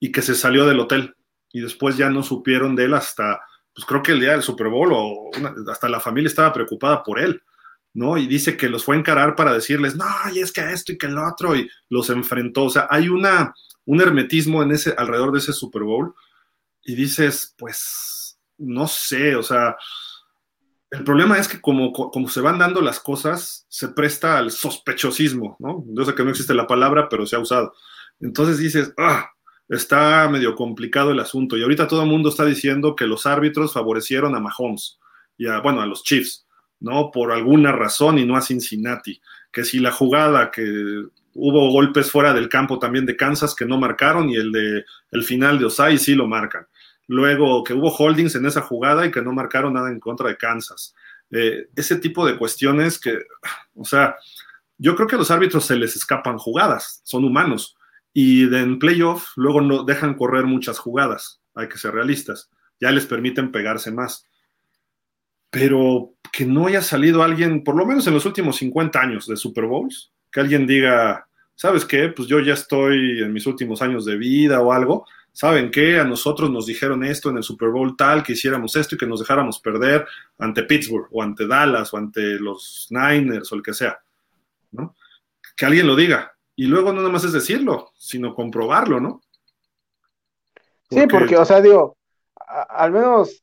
y 0.00 0.12
que 0.12 0.22
se 0.22 0.34
salió 0.34 0.64
del 0.64 0.80
hotel 0.80 1.14
y 1.52 1.60
después 1.60 1.98
ya 1.98 2.08
no 2.08 2.22
supieron 2.22 2.74
de 2.74 2.84
él 2.84 2.94
hasta, 2.94 3.40
pues 3.74 3.84
creo 3.84 4.02
que 4.02 4.12
el 4.12 4.20
día 4.20 4.32
del 4.32 4.42
Super 4.42 4.68
Bowl 4.68 4.90
o 4.92 5.30
hasta 5.70 5.88
la 5.88 6.00
familia 6.00 6.28
estaba 6.28 6.54
preocupada 6.54 7.02
por 7.02 7.20
él. 7.20 7.42
¿No? 7.96 8.18
Y 8.18 8.26
dice 8.26 8.58
que 8.58 8.68
los 8.68 8.84
fue 8.84 8.94
a 8.94 8.98
encarar 8.98 9.34
para 9.34 9.54
decirles, 9.54 9.96
no, 9.96 10.04
y 10.32 10.40
es 10.40 10.52
que 10.52 10.60
esto 10.70 10.92
y 10.92 10.98
que 10.98 11.06
el 11.06 11.18
otro, 11.18 11.56
y 11.56 11.68
los 11.88 12.10
enfrentó. 12.10 12.64
O 12.64 12.70
sea, 12.70 12.86
hay 12.90 13.08
una, 13.08 13.54
un 13.86 14.02
hermetismo 14.02 14.62
en 14.62 14.72
ese, 14.72 14.94
alrededor 14.98 15.32
de 15.32 15.38
ese 15.38 15.54
Super 15.54 15.82
Bowl, 15.82 16.14
y 16.84 16.94
dices, 16.94 17.54
pues, 17.56 18.38
no 18.58 18.86
sé, 18.86 19.34
o 19.34 19.42
sea, 19.42 19.76
el 20.90 21.04
problema 21.04 21.38
es 21.38 21.48
que 21.48 21.58
como, 21.58 21.90
como 21.90 22.28
se 22.28 22.42
van 22.42 22.58
dando 22.58 22.82
las 22.82 23.00
cosas, 23.00 23.66
se 23.70 23.88
presta 23.88 24.36
al 24.36 24.50
sospechosismo, 24.50 25.56
¿no? 25.58 25.82
Yo 25.88 26.04
sé 26.04 26.14
que 26.14 26.22
no 26.22 26.30
existe 26.30 26.52
la 26.52 26.66
palabra, 26.66 27.08
pero 27.08 27.24
se 27.24 27.36
ha 27.36 27.40
usado. 27.40 27.72
Entonces 28.20 28.58
dices, 28.58 28.92
ah, 28.98 29.30
está 29.70 30.28
medio 30.28 30.54
complicado 30.54 31.12
el 31.12 31.20
asunto. 31.20 31.56
Y 31.56 31.62
ahorita 31.62 31.88
todo 31.88 32.02
el 32.02 32.10
mundo 32.10 32.28
está 32.28 32.44
diciendo 32.44 32.94
que 32.94 33.06
los 33.06 33.24
árbitros 33.24 33.72
favorecieron 33.72 34.34
a 34.34 34.40
Mahomes 34.40 34.98
y 35.38 35.48
a, 35.48 35.60
bueno, 35.60 35.80
a 35.80 35.86
los 35.86 36.04
Chiefs. 36.04 36.45
¿No? 36.80 37.10
Por 37.10 37.32
alguna 37.32 37.72
razón 37.72 38.18
y 38.18 38.26
no 38.26 38.36
a 38.36 38.42
Cincinnati. 38.42 39.20
Que 39.50 39.64
si 39.64 39.78
la 39.78 39.92
jugada 39.92 40.50
que 40.50 41.04
hubo 41.34 41.70
golpes 41.70 42.10
fuera 42.10 42.32
del 42.32 42.48
campo 42.48 42.78
también 42.78 43.06
de 43.06 43.16
Kansas 43.16 43.54
que 43.54 43.66
no 43.66 43.78
marcaron 43.78 44.30
y 44.30 44.36
el 44.36 44.52
de 44.52 44.84
el 45.10 45.22
final 45.22 45.58
de 45.58 45.66
Osai 45.66 45.98
sí 45.98 46.14
lo 46.14 46.26
marcan. 46.26 46.66
Luego 47.08 47.62
que 47.62 47.74
hubo 47.74 47.90
holdings 47.90 48.34
en 48.34 48.46
esa 48.46 48.62
jugada 48.62 49.06
y 49.06 49.10
que 49.10 49.22
no 49.22 49.32
marcaron 49.32 49.74
nada 49.74 49.90
en 49.90 50.00
contra 50.00 50.28
de 50.28 50.36
Kansas. 50.36 50.94
Eh, 51.30 51.68
ese 51.76 51.96
tipo 51.96 52.26
de 52.26 52.36
cuestiones 52.36 52.98
que, 52.98 53.18
o 53.74 53.84
sea, 53.84 54.16
yo 54.78 54.94
creo 54.94 55.08
que 55.08 55.16
a 55.16 55.18
los 55.18 55.30
árbitros 55.30 55.64
se 55.64 55.76
les 55.76 55.96
escapan 55.96 56.38
jugadas, 56.38 57.00
son 57.04 57.24
humanos. 57.24 57.76
Y 58.12 58.44
en 58.54 58.78
playoff 58.78 59.28
luego 59.36 59.60
no 59.60 59.84
dejan 59.84 60.14
correr 60.14 60.44
muchas 60.44 60.78
jugadas, 60.78 61.40
hay 61.54 61.68
que 61.68 61.78
ser 61.78 61.92
realistas. 61.92 62.50
Ya 62.80 62.90
les 62.90 63.06
permiten 63.06 63.52
pegarse 63.52 63.90
más 63.90 64.26
pero 65.58 66.12
que 66.32 66.44
no 66.44 66.66
haya 66.66 66.82
salido 66.82 67.22
alguien, 67.22 67.64
por 67.64 67.76
lo 67.76 67.86
menos 67.86 68.06
en 68.06 68.12
los 68.12 68.26
últimos 68.26 68.56
50 68.56 69.00
años 69.00 69.26
de 69.26 69.36
Super 69.36 69.64
Bowls, 69.64 70.12
que 70.30 70.40
alguien 70.40 70.66
diga, 70.66 71.26
¿sabes 71.54 71.86
qué? 71.86 72.10
Pues 72.10 72.28
yo 72.28 72.40
ya 72.40 72.52
estoy 72.52 73.22
en 73.22 73.32
mis 73.32 73.46
últimos 73.46 73.80
años 73.80 74.04
de 74.04 74.16
vida 74.16 74.60
o 74.60 74.70
algo. 74.72 75.06
¿Saben 75.32 75.70
qué? 75.70 75.98
A 75.98 76.04
nosotros 76.04 76.50
nos 76.50 76.66
dijeron 76.66 77.04
esto 77.04 77.30
en 77.30 77.38
el 77.38 77.42
Super 77.42 77.70
Bowl 77.70 77.96
tal, 77.96 78.22
que 78.22 78.34
hiciéramos 78.34 78.76
esto 78.76 78.94
y 78.94 78.98
que 78.98 79.06
nos 79.06 79.20
dejáramos 79.20 79.58
perder 79.58 80.06
ante 80.38 80.64
Pittsburgh 80.64 81.08
o 81.10 81.22
ante 81.22 81.46
Dallas 81.46 81.92
o 81.94 81.96
ante 81.96 82.38
los 82.38 82.88
Niners 82.90 83.50
o 83.52 83.54
el 83.54 83.62
que 83.62 83.72
sea. 83.72 83.98
¿no? 84.72 84.94
Que 85.56 85.64
alguien 85.64 85.86
lo 85.86 85.96
diga. 85.96 86.36
Y 86.54 86.66
luego 86.66 86.92
no 86.92 87.00
nada 87.00 87.12
más 87.12 87.24
es 87.24 87.32
decirlo, 87.32 87.92
sino 87.96 88.34
comprobarlo, 88.34 89.00
¿no? 89.00 89.22
Sí, 90.90 91.06
porque, 91.10 91.36
o 91.36 91.44
sea, 91.44 91.60
digo, 91.60 91.96
al 92.68 92.92
menos 92.92 93.42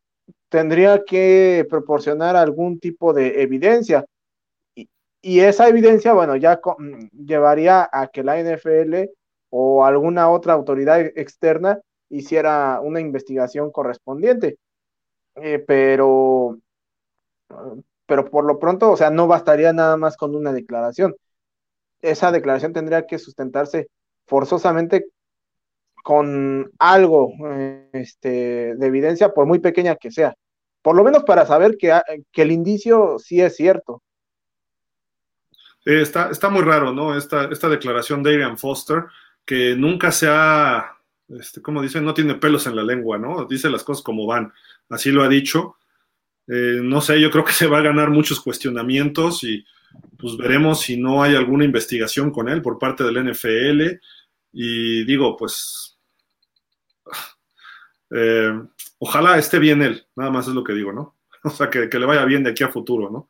tendría 0.54 1.04
que 1.04 1.66
proporcionar 1.68 2.36
algún 2.36 2.80
tipo 2.80 3.12
de 3.12 3.42
evidencia. 3.42 4.06
Y, 4.76 5.40
esa 5.40 5.68
evidencia, 5.68 6.14
bueno, 6.14 6.36
ya 6.36 6.62
mm, 6.78 7.26
llevaría 7.26 7.90
a 7.92 8.08
que 8.10 8.24
la 8.24 8.40
NFL 8.40 9.10
o 9.50 9.84
alguna 9.84 10.30
otra 10.30 10.54
autoridad 10.54 11.00
externa 11.02 11.80
hiciera 12.10 12.80
una 12.82 13.00
investigación 13.00 13.72
correspondiente. 13.72 14.60
Eh, 15.38 15.58
pero, 15.58 16.60
pero 18.06 18.30
por 18.30 18.46
lo 18.46 18.60
pronto, 18.60 18.92
o 18.92 18.98
sea, 18.98 19.10
no 19.10 19.26
bastaría 19.26 19.74
nada 19.74 19.98
más 19.98 20.18
con 20.18 20.36
una 20.36 20.54
declaración. 20.54 21.16
Esa 22.02 22.32
declaración 22.32 22.74
tendría 22.74 23.08
que 23.08 23.18
sustentarse 23.18 23.88
forzosamente 24.28 25.08
con 26.04 26.72
algo 26.78 27.32
este, 27.94 28.76
de 28.76 28.86
evidencia, 28.88 29.34
por 29.34 29.48
muy 29.48 29.58
pequeña 29.60 29.96
que 29.96 30.12
sea 30.12 30.36
por 30.84 30.96
lo 30.96 31.04
menos 31.04 31.24
para 31.24 31.48
saber 31.48 31.78
que, 31.78 32.00
el 32.34 32.52
indicio 32.52 33.18
sí 33.18 33.42
es 33.42 33.56
cierto. 33.56 34.04
está, 35.86 36.30
está, 36.30 36.50
muy 36.50 36.62
raro, 36.62 36.92
¿no? 36.92 37.18
Esta, 37.18 37.46
esta 37.46 37.70
declaración 37.70 38.22
de 38.22 38.32
Adrian 38.32 38.58
Foster, 38.58 39.06
que 39.46 39.76
nunca 39.76 40.12
se 40.12 40.28
ha, 40.30 40.98
este, 41.30 41.62
como 41.62 41.82
dicen, 41.82 42.04
no 42.04 42.14
tiene 42.14 42.36
pelos 42.36 42.68
en 42.68 42.76
la 42.76 42.84
lengua, 42.84 43.18
¿no? 43.18 43.46
Dice 43.46 43.70
las 43.70 43.84
cosas 43.84 44.04
como 44.04 44.28
van. 44.28 44.52
Así 44.90 45.10
lo 45.10 45.24
ha 45.24 45.30
dicho. 45.30 45.78
Eh, 46.48 46.80
no 46.84 47.00
sé, 47.00 47.20
yo 47.22 47.32
creo 47.32 47.46
que 47.46 47.54
se 47.54 47.68
va 47.68 47.80
a 47.80 47.84
ganar 47.84 48.10
muchos 48.10 48.42
cuestionamientos 48.42 49.46
y 49.46 49.66
pues 50.18 50.36
veremos 50.36 50.82
si 50.82 50.98
no 50.98 51.24
hay 51.24 51.36
alguna 51.36 51.64
investigación 51.64 52.30
con 52.32 52.50
él 52.50 52.62
por 52.62 52.78
parte 52.78 53.06
del 53.06 53.32
NFL. 53.32 54.00
Y 54.52 55.06
digo, 55.06 55.38
pues 55.38 55.98
eh, 58.12 58.52
ojalá 59.04 59.38
esté 59.38 59.60
bien 59.60 59.82
él, 59.82 60.08
nada 60.16 60.32
más 60.32 60.48
es 60.48 60.54
lo 60.54 60.64
que 60.64 60.74
digo, 60.74 60.94
¿no? 60.94 61.16
O 61.44 61.50
sea, 61.50 61.70
que, 61.70 61.88
le 61.88 62.06
vaya 62.06 62.24
bien 62.24 62.42
de 62.42 62.52
aquí 62.52 62.64
a 62.64 62.70
futuro, 62.70 63.10
¿no? 63.10 63.28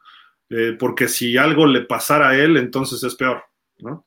Eh, 0.49 0.75
porque 0.77 1.07
si 1.07 1.35
algo 1.35 1.65
le 1.65 1.81
pasara 1.81 2.29
a 2.29 2.37
él, 2.37 2.57
entonces 2.57 3.03
es 3.03 3.15
peor, 3.15 3.43
¿no? 3.79 4.05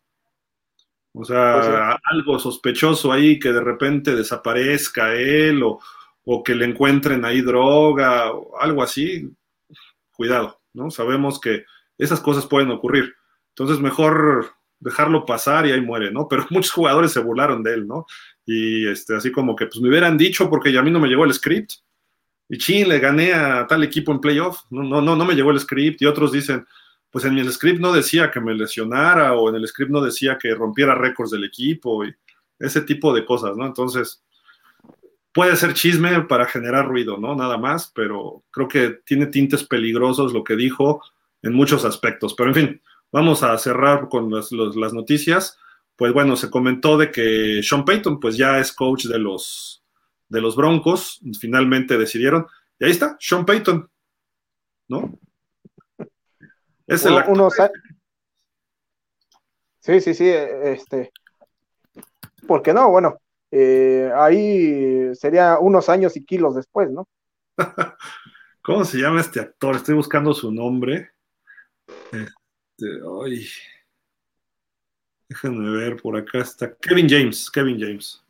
O 1.13 1.25
sea, 1.25 1.57
pues 1.57 2.01
algo 2.05 2.39
sospechoso 2.39 3.11
ahí 3.11 3.41
que 3.41 3.51
de 3.51 3.61
repente 3.61 4.15
desaparezca 4.15 5.15
él 5.15 5.63
o, 5.65 5.81
o, 6.25 6.45
que 6.45 6.55
le 6.55 6.67
encuentren 6.67 7.25
ahí 7.25 7.41
droga 7.41 8.33
o 8.33 8.61
algo 8.61 8.83
así, 8.83 9.29
cuidado, 10.13 10.61
¿no? 10.73 10.91
Sabemos 10.93 11.41
que 11.41 11.65
esas 11.99 12.21
cosas 12.21 12.47
pueden 12.47 12.71
ocurrir. 12.71 13.13
Entonces, 13.49 13.81
mejor 13.81 14.53
dejarlo 14.79 15.25
pasar 15.27 15.67
y 15.67 15.73
ahí 15.73 15.81
muere, 15.81 16.13
¿no? 16.13 16.29
Pero 16.29 16.47
muchos 16.51 16.71
jugadores 16.71 17.13
se 17.13 17.21
burlaron 17.21 17.65
de 17.65 17.75
él, 17.75 17.89
¿no? 17.89 18.07
Y 18.47 18.87
este, 18.87 19.17
así 19.17 19.33
como 19.33 19.57
que 19.57 19.67
pues 19.67 19.81
me 19.81 19.89
hubieran 19.89 20.17
dicho 20.17 20.49
porque 20.49 20.73
ya 20.73 20.81
a 20.81 20.83
mí 20.83 20.91
no 20.91 21.01
me 21.01 21.09
llegó 21.09 21.25
el 21.25 21.35
script. 21.35 21.73
Y 22.49 22.59
chin, 22.59 22.89
le 22.89 23.01
gané 23.01 23.35
a 23.35 23.67
tal 23.67 23.83
equipo 23.83 24.13
en 24.13 24.21
playoff. 24.21 24.61
No, 24.71 24.85
no, 24.85 25.03
no, 25.03 25.17
no 25.17 25.25
me 25.25 25.35
llegó 25.35 25.51
el 25.51 25.59
script. 25.59 26.01
Y 26.01 26.07
otros 26.07 26.31
dicen, 26.31 26.65
pues 27.11 27.25
en 27.25 27.37
el 27.37 27.53
script 27.53 27.81
no 27.81 27.93
decía 27.93 28.31
que 28.31 28.41
me 28.41 28.55
lesionara 28.55 29.35
o 29.35 29.49
en 29.49 29.57
el 29.57 29.67
script 29.67 29.91
no 29.91 30.01
decía 30.01 30.39
que 30.39 30.55
rompiera 30.55 30.95
récords 30.95 31.33
del 31.33 31.45
equipo 31.45 32.05
y 32.05 32.15
ese 32.59 32.83
tipo 32.83 33.13
de 33.13 33.25
cosas, 33.25 33.57
¿no? 33.57 33.67
Entonces, 33.67 34.23
puede 35.33 35.57
ser 35.57 35.75
chisme 35.75 36.23
para 36.23 36.47
generar 36.47 36.87
ruido, 36.87 37.19
¿no? 37.19 37.35
Nada 37.35 37.59
más, 37.59 37.93
pero 37.95 38.45
creo 38.51 38.69
que 38.69 39.01
tiene 39.05 39.27
tintes 39.27 39.65
peligrosos 39.65 40.33
lo 40.33 40.45
que 40.45 40.57
dijo 40.57 41.03
en 41.43 41.53
muchos 41.53 41.85
aspectos. 41.85 42.35
Pero 42.35 42.51
en 42.51 42.55
fin, 42.55 42.83
vamos 43.13 43.43
a 43.43 43.57
cerrar 43.59 44.09
con 44.09 44.31
las, 44.31 44.51
las 44.53 44.93
noticias 44.93 45.59
pues 45.97 46.13
bueno, 46.13 46.37
se 46.37 46.51
comentó 46.51 46.99
de 46.99 47.11
que 47.11 47.61
Sean 47.63 47.85
Payton 47.85 48.21
pues 48.21 48.37
ya 48.37 48.59
es 48.59 48.73
coach 48.73 49.07
de 49.07 49.19
los, 49.19 49.83
de 50.29 50.41
los 50.41 50.57
Broncos, 50.57 51.21
finalmente 51.41 51.97
decidieron, 51.97 52.47
y 52.79 52.85
ahí 52.85 52.91
está, 52.91 53.17
Sean 53.19 53.47
Payton, 53.47 53.91
¿no? 54.89 55.19
Es 56.87 57.05
el 57.05 57.15
unos 57.27 57.55
Sí, 59.81 60.01
sí, 60.01 60.15
sí, 60.15 60.29
este, 60.29 61.13
¿por 62.47 62.63
qué 62.63 62.75
no? 62.75 62.91
Bueno, 62.91 63.19
eh, 63.51 64.11
ahí 64.15 65.15
sería 65.15 65.59
unos 65.59 65.89
años 65.89 66.17
y 66.17 66.25
kilos 66.25 66.57
después, 66.57 66.91
¿no? 66.91 67.09
¿Cómo 68.63 68.85
se 68.85 68.99
llama 68.99 69.21
este 69.21 69.41
actor? 69.41 69.77
Estoy 69.77 69.95
buscando 69.95 70.35
su 70.35 70.51
nombre. 70.51 71.13
Este, 72.11 72.87
ay. 73.25 73.47
Déjenme 75.29 75.71
ver, 75.71 75.97
por 75.97 76.17
acá 76.17 76.39
está 76.39 76.75
Kevin 76.77 77.09
James, 77.09 77.51
Kevin 77.51 77.81
James. 77.81 78.23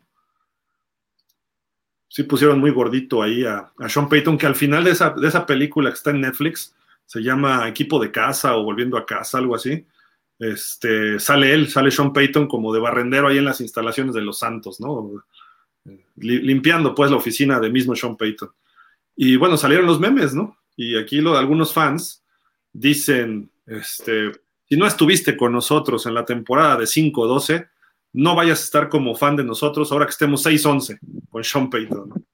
sí 2.08 2.23
pusieron 2.23 2.58
muy 2.58 2.70
gordito 2.70 3.23
ahí 3.23 3.44
a, 3.44 3.70
Sean 3.89 4.08
Payton, 4.08 4.39
que 4.39 4.47
al 4.47 4.55
final 4.55 4.84
de 4.84 4.92
esa, 4.92 5.10
de 5.10 5.28
esa 5.28 5.44
película 5.44 5.91
que 5.91 5.97
está 5.97 6.10
en 6.10 6.23
Netflix, 6.23 6.75
se 7.05 7.20
llama 7.20 7.68
Equipo 7.68 8.00
de 8.00 8.10
Casa 8.10 8.57
o 8.57 8.65
Volviendo 8.65 8.97
a 8.97 9.07
Casa, 9.07 9.39
algo 9.39 9.55
así. 9.55 9.86
Este, 10.39 11.18
sale 11.18 11.52
él, 11.52 11.68
sale 11.68 11.91
Sean 11.91 12.12
Payton 12.12 12.47
como 12.47 12.73
de 12.73 12.81
barrendero 12.81 13.28
ahí 13.28 13.39
en 13.39 13.44
las 13.44 13.60
instalaciones 13.60 14.15
de 14.15 14.23
Los 14.23 14.39
Santos, 14.39 14.81
¿no? 14.81 15.25
Limpiando 16.16 16.94
pues 16.94 17.10
la 17.10 17.16
oficina 17.16 17.60
de 17.60 17.70
mismo 17.70 17.94
Sean 17.94 18.16
Payton. 18.16 18.50
Y 19.15 19.36
bueno, 19.36 19.57
salieron 19.57 19.86
los 19.86 20.00
memes, 20.00 20.34
¿no? 20.34 20.58
Y 20.76 20.97
aquí 20.99 21.20
lo, 21.20 21.36
algunos 21.36 21.73
fans 21.73 22.23
dicen, 22.73 23.50
este, 23.66 24.33
si 24.69 24.77
no 24.77 24.86
estuviste 24.86 25.36
con 25.36 25.53
nosotros 25.53 26.07
en 26.07 26.15
la 26.15 26.25
temporada 26.25 26.77
de 26.77 26.85
5-12, 26.85 27.69
no 28.15 28.35
vayas 28.35 28.61
a 28.61 28.65
estar 28.65 28.89
como 28.89 29.15
fan 29.15 29.36
de 29.36 29.45
nosotros 29.45 29.93
ahora 29.93 30.07
que 30.07 30.11
estemos 30.11 30.45
6-11 30.45 30.99
con 31.28 31.45
Sean 31.45 31.70
Payton. 31.70 32.27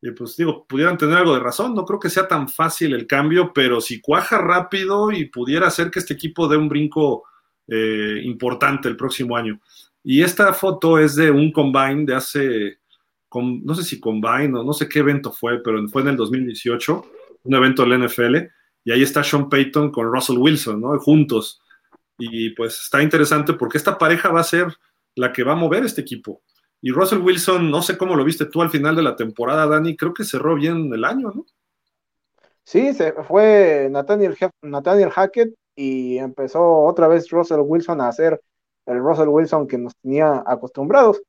Y 0.00 0.10
pues 0.12 0.36
digo, 0.36 0.66
pudieran 0.66 0.98
tener 0.98 1.18
algo 1.18 1.34
de 1.34 1.40
razón, 1.40 1.74
no 1.74 1.84
creo 1.84 2.00
que 2.00 2.10
sea 2.10 2.26
tan 2.26 2.48
fácil 2.48 2.94
el 2.94 3.06
cambio, 3.06 3.52
pero 3.52 3.80
si 3.80 4.00
cuaja 4.00 4.38
rápido 4.38 5.12
y 5.12 5.26
pudiera 5.26 5.68
hacer 5.68 5.90
que 5.90 6.00
este 6.00 6.14
equipo 6.14 6.48
dé 6.48 6.56
un 6.56 6.68
brinco 6.68 7.24
eh, 7.68 8.20
importante 8.24 8.88
el 8.88 8.96
próximo 8.96 9.36
año. 9.36 9.60
Y 10.02 10.22
esta 10.22 10.52
foto 10.52 10.98
es 10.98 11.14
de 11.14 11.30
un 11.30 11.52
combine 11.52 12.04
de 12.04 12.14
hace, 12.14 12.78
no 13.32 13.74
sé 13.74 13.84
si 13.84 14.00
combine 14.00 14.58
o 14.58 14.64
no 14.64 14.72
sé 14.72 14.88
qué 14.88 14.98
evento 14.98 15.30
fue, 15.30 15.62
pero 15.62 15.86
fue 15.88 16.02
en 16.02 16.08
el 16.08 16.16
2018, 16.16 17.04
un 17.44 17.54
evento 17.54 17.84
del 17.84 18.04
NFL, 18.04 18.36
y 18.84 18.92
ahí 18.92 19.02
está 19.02 19.22
Sean 19.22 19.48
Payton 19.48 19.90
con 19.90 20.12
Russell 20.12 20.38
Wilson, 20.38 20.80
¿no? 20.80 20.98
Juntos. 20.98 21.60
Y 22.18 22.50
pues 22.50 22.80
está 22.82 23.02
interesante 23.02 23.54
porque 23.54 23.78
esta 23.78 23.98
pareja 23.98 24.30
va 24.30 24.40
a 24.40 24.44
ser 24.44 24.66
la 25.14 25.32
que 25.32 25.44
va 25.44 25.52
a 25.52 25.56
mover 25.56 25.84
este 25.84 26.00
equipo. 26.00 26.42
Y 26.80 26.90
Russell 26.90 27.20
Wilson, 27.20 27.70
no 27.70 27.80
sé 27.80 27.96
cómo 27.96 28.16
lo 28.16 28.24
viste 28.24 28.46
tú 28.46 28.60
al 28.60 28.70
final 28.70 28.96
de 28.96 29.02
la 29.02 29.14
temporada, 29.14 29.66
Dani, 29.66 29.96
creo 29.96 30.12
que 30.12 30.24
cerró 30.24 30.56
bien 30.56 30.92
el 30.92 31.04
año, 31.04 31.30
¿no? 31.32 31.46
Sí, 32.64 32.92
se 32.94 33.12
fue 33.12 33.88
Nathaniel, 33.90 34.36
Nathaniel 34.62 35.10
Hackett 35.10 35.54
y 35.74 36.18
empezó 36.18 36.80
otra 36.82 37.08
vez 37.08 37.28
Russell 37.30 37.60
Wilson 37.60 38.00
a 38.00 38.08
hacer 38.08 38.40
el 38.86 38.98
Russell 38.98 39.28
Wilson 39.28 39.66
que 39.66 39.78
nos 39.78 39.94
tenía 39.96 40.42
acostumbrados. 40.46 41.22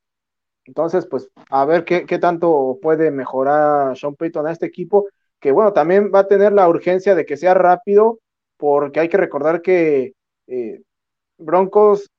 Entonces, 0.65 1.05
pues 1.05 1.29
a 1.49 1.65
ver 1.65 1.85
qué, 1.85 2.05
qué 2.05 2.19
tanto 2.19 2.79
puede 2.81 3.11
mejorar 3.11 3.97
Sean 3.97 4.15
Payton 4.15 4.47
a 4.47 4.51
este 4.51 4.65
equipo, 4.65 5.07
que 5.43 5.51
bueno, 5.51 5.73
también 5.73 6.09
va 6.15 6.19
a 6.19 6.27
tener 6.27 6.53
la 6.53 6.69
urgencia 6.69 7.15
de 7.15 7.25
que 7.25 7.35
sea 7.35 7.53
rápido, 7.53 8.19
porque 8.55 9.01
hay 9.01 9.09
que 9.09 9.17
recordar 9.17 9.61
que 9.61 10.13
eh, 10.47 10.81
Broncos 11.37 12.09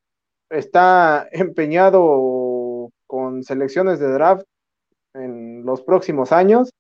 está 0.51 1.27
empeñado 1.33 2.91
con 3.07 3.43
selecciones 3.43 3.99
de 3.99 4.09
draft 4.13 4.45
en 5.15 5.65
los 5.65 5.81
próximos 5.81 6.33
años 6.33 6.71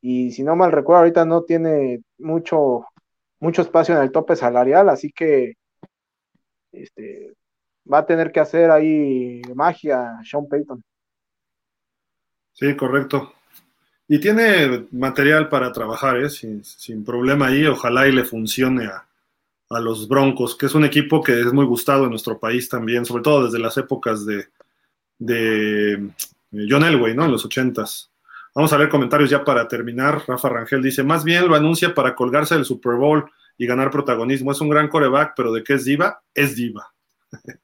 y 0.00 0.32
si 0.32 0.42
no 0.42 0.56
mal 0.56 0.72
recuerdo 0.72 1.00
ahorita 1.00 1.26
no 1.26 1.42
tiene 1.42 2.00
mucho 2.16 2.86
mucho 3.38 3.60
espacio 3.60 3.94
en 3.94 4.02
el 4.02 4.10
tope 4.10 4.36
salarial, 4.36 4.88
así 4.88 5.12
que 5.12 5.54
este 6.72 7.34
va 7.92 7.98
a 7.98 8.06
tener 8.06 8.32
que 8.32 8.40
hacer 8.40 8.70
ahí 8.70 9.42
magia 9.54 10.18
Sean 10.24 10.48
Payton. 10.48 10.82
Sí, 12.52 12.74
correcto. 12.74 13.34
Y 14.12 14.18
tiene 14.18 14.88
material 14.90 15.48
para 15.48 15.70
trabajar, 15.70 16.16
¿eh? 16.16 16.28
sin, 16.28 17.04
problema 17.04 17.46
ahí. 17.46 17.64
Ojalá 17.64 18.08
y 18.08 18.12
le 18.12 18.24
funcione 18.24 18.86
a, 18.86 19.06
a 19.68 19.78
los 19.78 20.08
Broncos, 20.08 20.56
que 20.56 20.66
es 20.66 20.74
un 20.74 20.84
equipo 20.84 21.22
que 21.22 21.38
es 21.38 21.52
muy 21.52 21.64
gustado 21.64 22.02
en 22.02 22.10
nuestro 22.10 22.36
país 22.36 22.68
también, 22.68 23.06
sobre 23.06 23.22
todo 23.22 23.44
desde 23.44 23.60
las 23.60 23.76
épocas 23.76 24.26
de, 24.26 24.48
de 25.16 25.92
eh, 25.92 26.66
John 26.68 26.82
Elway, 26.82 27.14
¿no? 27.14 27.26
En 27.26 27.30
los 27.30 27.44
ochentas. 27.44 28.10
Vamos 28.52 28.72
a 28.72 28.78
ver 28.78 28.88
comentarios 28.88 29.30
ya 29.30 29.44
para 29.44 29.68
terminar. 29.68 30.24
Rafa 30.26 30.48
Rangel 30.48 30.82
dice, 30.82 31.04
más 31.04 31.22
bien 31.22 31.46
lo 31.46 31.54
anuncia 31.54 31.94
para 31.94 32.16
colgarse 32.16 32.56
del 32.56 32.64
Super 32.64 32.94
Bowl 32.94 33.30
y 33.58 33.64
ganar 33.64 33.92
protagonismo. 33.92 34.50
Es 34.50 34.60
un 34.60 34.70
gran 34.70 34.88
coreback, 34.88 35.34
pero 35.36 35.52
¿de 35.52 35.62
qué 35.62 35.74
es 35.74 35.84
diva? 35.84 36.20
Es 36.34 36.56
diva. 36.56 36.92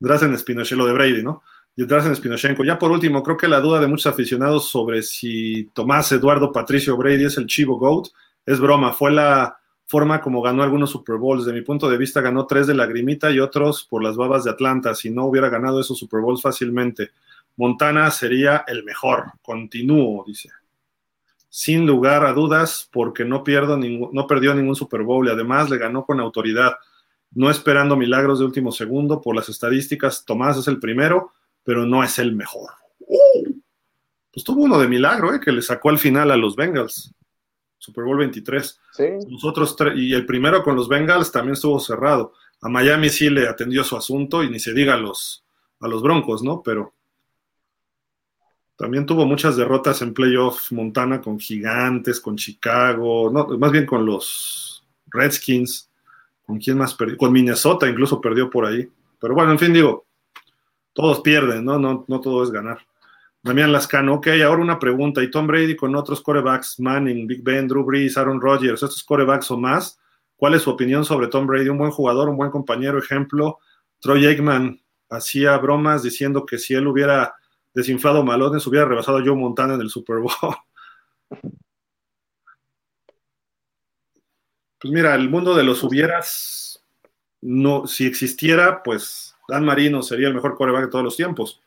Drazen 0.00 0.36
Spinochenko, 0.36 0.82
lo 0.82 0.88
de 0.88 0.94
Brady, 0.94 1.22
¿no? 1.22 1.44
Y 1.78 1.86
Drazen 1.86 2.16
Spinochenko. 2.16 2.64
Ya 2.64 2.76
por 2.76 2.90
último, 2.90 3.22
creo 3.22 3.36
que 3.36 3.46
la 3.46 3.60
duda 3.60 3.78
de 3.78 3.86
muchos 3.86 4.12
aficionados 4.12 4.68
sobre 4.68 5.00
si 5.00 5.70
Tomás 5.72 6.10
Eduardo 6.10 6.50
Patricio 6.50 6.96
Brady 6.96 7.26
es 7.26 7.36
el 7.36 7.46
Chivo 7.46 7.78
Goat 7.78 8.08
es 8.44 8.58
broma. 8.58 8.92
Fue 8.92 9.12
la 9.12 9.56
forma 9.86 10.20
como 10.20 10.42
ganó 10.42 10.64
algunos 10.64 10.90
Super 10.90 11.18
Bowls. 11.18 11.44
De 11.46 11.52
mi 11.52 11.62
punto 11.62 11.88
de 11.88 11.96
vista, 11.96 12.20
ganó 12.20 12.48
tres 12.48 12.66
de 12.66 12.74
lagrimita 12.74 13.30
y 13.30 13.38
otros 13.38 13.86
por 13.88 14.02
las 14.02 14.16
babas 14.16 14.42
de 14.42 14.50
Atlanta. 14.50 14.92
Si 14.92 15.08
no 15.08 15.26
hubiera 15.26 15.50
ganado 15.50 15.80
esos 15.80 15.96
Super 15.96 16.20
Bowls 16.20 16.42
fácilmente, 16.42 17.12
Montana 17.54 18.10
sería 18.10 18.64
el 18.66 18.82
mejor. 18.82 19.26
Continúo, 19.40 20.24
dice. 20.26 20.48
Sin 21.48 21.86
lugar 21.86 22.26
a 22.26 22.32
dudas, 22.32 22.88
porque 22.90 23.24
no, 23.24 23.44
pierdo 23.44 23.78
no 23.78 24.26
perdió 24.26 24.52
ningún 24.52 24.74
Super 24.74 25.04
Bowl 25.04 25.28
y 25.28 25.30
además 25.30 25.70
le 25.70 25.78
ganó 25.78 26.04
con 26.04 26.18
autoridad. 26.18 26.72
No 27.30 27.48
esperando 27.48 27.94
milagros 27.96 28.40
de 28.40 28.46
último 28.46 28.72
segundo. 28.72 29.20
Por 29.20 29.36
las 29.36 29.48
estadísticas, 29.48 30.24
Tomás 30.24 30.58
es 30.58 30.66
el 30.66 30.80
primero, 30.80 31.34
pero 31.68 31.84
no 31.84 32.02
es 32.02 32.18
el 32.18 32.34
mejor. 32.34 32.70
Pues 34.32 34.42
tuvo 34.42 34.62
uno 34.62 34.78
de 34.78 34.88
milagro, 34.88 35.34
¿eh? 35.34 35.38
que 35.38 35.52
le 35.52 35.60
sacó 35.60 35.90
al 35.90 35.98
final 35.98 36.30
a 36.30 36.36
los 36.38 36.56
Bengals. 36.56 37.12
Super 37.76 38.04
Bowl 38.04 38.16
23. 38.16 38.80
Nosotros 39.28 39.76
y 39.94 40.14
el 40.14 40.24
primero 40.24 40.62
con 40.62 40.76
los 40.76 40.88
Bengals 40.88 41.30
también 41.30 41.52
estuvo 41.52 41.78
cerrado. 41.78 42.32
A 42.62 42.70
Miami 42.70 43.10
sí 43.10 43.28
le 43.28 43.46
atendió 43.46 43.84
su 43.84 43.98
asunto 43.98 44.42
y 44.42 44.48
ni 44.48 44.58
se 44.58 44.72
diga 44.72 44.94
a 44.94 44.96
los, 44.96 45.44
a 45.80 45.88
los 45.88 46.02
Broncos, 46.02 46.42
¿no? 46.42 46.62
Pero 46.62 46.94
también 48.74 49.04
tuvo 49.04 49.26
muchas 49.26 49.54
derrotas 49.58 50.00
en 50.00 50.14
playoff 50.14 50.72
Montana 50.72 51.20
con 51.20 51.38
Gigantes, 51.38 52.18
con 52.18 52.36
Chicago, 52.36 53.30
no, 53.30 53.46
más 53.58 53.72
bien 53.72 53.84
con 53.84 54.06
los 54.06 54.86
Redskins. 55.08 55.90
¿Con 56.46 56.56
quién 56.60 56.78
más 56.78 56.94
perdió? 56.94 57.18
Con 57.18 57.30
Minnesota 57.30 57.86
incluso 57.86 58.22
perdió 58.22 58.48
por 58.48 58.64
ahí. 58.64 58.88
Pero 59.20 59.34
bueno, 59.34 59.52
en 59.52 59.58
fin, 59.58 59.74
digo, 59.74 60.07
todos 60.98 61.20
pierden, 61.20 61.64
¿no? 61.64 61.78
No, 61.78 62.04
no 62.08 62.20
todo 62.20 62.42
es 62.42 62.50
ganar. 62.50 62.80
Damián 63.40 63.70
Lascano, 63.70 64.14
ok, 64.14 64.30
ahora 64.44 64.60
una 64.60 64.80
pregunta. 64.80 65.22
¿Y 65.22 65.30
Tom 65.30 65.46
Brady 65.46 65.76
con 65.76 65.94
otros 65.94 66.20
corebacks, 66.20 66.80
Manning, 66.80 67.24
Big 67.24 67.40
Ben, 67.44 67.68
Drew 67.68 67.84
Brees, 67.84 68.18
Aaron 68.18 68.40
Rodgers, 68.40 68.82
estos 68.82 69.04
corebacks 69.04 69.48
o 69.52 69.56
más? 69.56 70.00
¿Cuál 70.36 70.54
es 70.54 70.62
su 70.62 70.70
opinión 70.70 71.04
sobre 71.04 71.28
Tom 71.28 71.46
Brady? 71.46 71.68
Un 71.68 71.78
buen 71.78 71.92
jugador, 71.92 72.28
un 72.28 72.36
buen 72.36 72.50
compañero, 72.50 72.98
ejemplo. 72.98 73.60
Troy 74.00 74.26
Aikman 74.26 74.80
hacía 75.08 75.56
bromas 75.58 76.02
diciendo 76.02 76.44
que 76.44 76.58
si 76.58 76.74
él 76.74 76.88
hubiera 76.88 77.36
desinflado 77.72 78.24
malones, 78.24 78.66
hubiera 78.66 78.84
rebasado 78.84 79.18
a 79.18 79.24
Joe 79.24 79.36
Montana 79.36 79.74
en 79.74 79.82
el 79.82 79.90
Super 79.90 80.16
Bowl. 80.16 80.32
Pues 84.80 84.94
mira, 84.94 85.16
el 85.16 85.28
mundo 85.28 85.56
de 85.56 85.64
los 85.64 85.82
hubieras, 85.82 86.84
no, 87.40 87.88
si 87.88 88.06
existiera, 88.06 88.84
pues 88.84 89.27
Dan 89.48 89.64
Marino 89.64 90.02
sería 90.02 90.28
el 90.28 90.34
mejor 90.34 90.54
coreback 90.54 90.84
de 90.84 90.90
todos 90.90 91.04
los 91.04 91.16
tiempos 91.16 91.60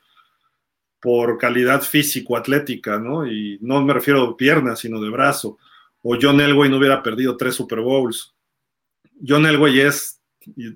por 1.01 1.39
calidad 1.39 1.81
físico-atlética, 1.81 2.99
¿no? 2.99 3.25
Y 3.25 3.57
no 3.61 3.83
me 3.83 3.93
refiero 3.93 4.21
a 4.21 4.37
piernas, 4.37 4.79
sino 4.79 5.01
de 5.01 5.09
brazo. 5.09 5.57
O 6.03 6.15
John 6.21 6.39
Elway 6.39 6.69
no 6.69 6.77
hubiera 6.77 7.01
perdido 7.01 7.35
tres 7.35 7.55
Super 7.55 7.79
Bowls. 7.81 8.35
John 9.27 9.47
Elway 9.47 9.79
es, 9.79 10.21
eh, 10.45 10.75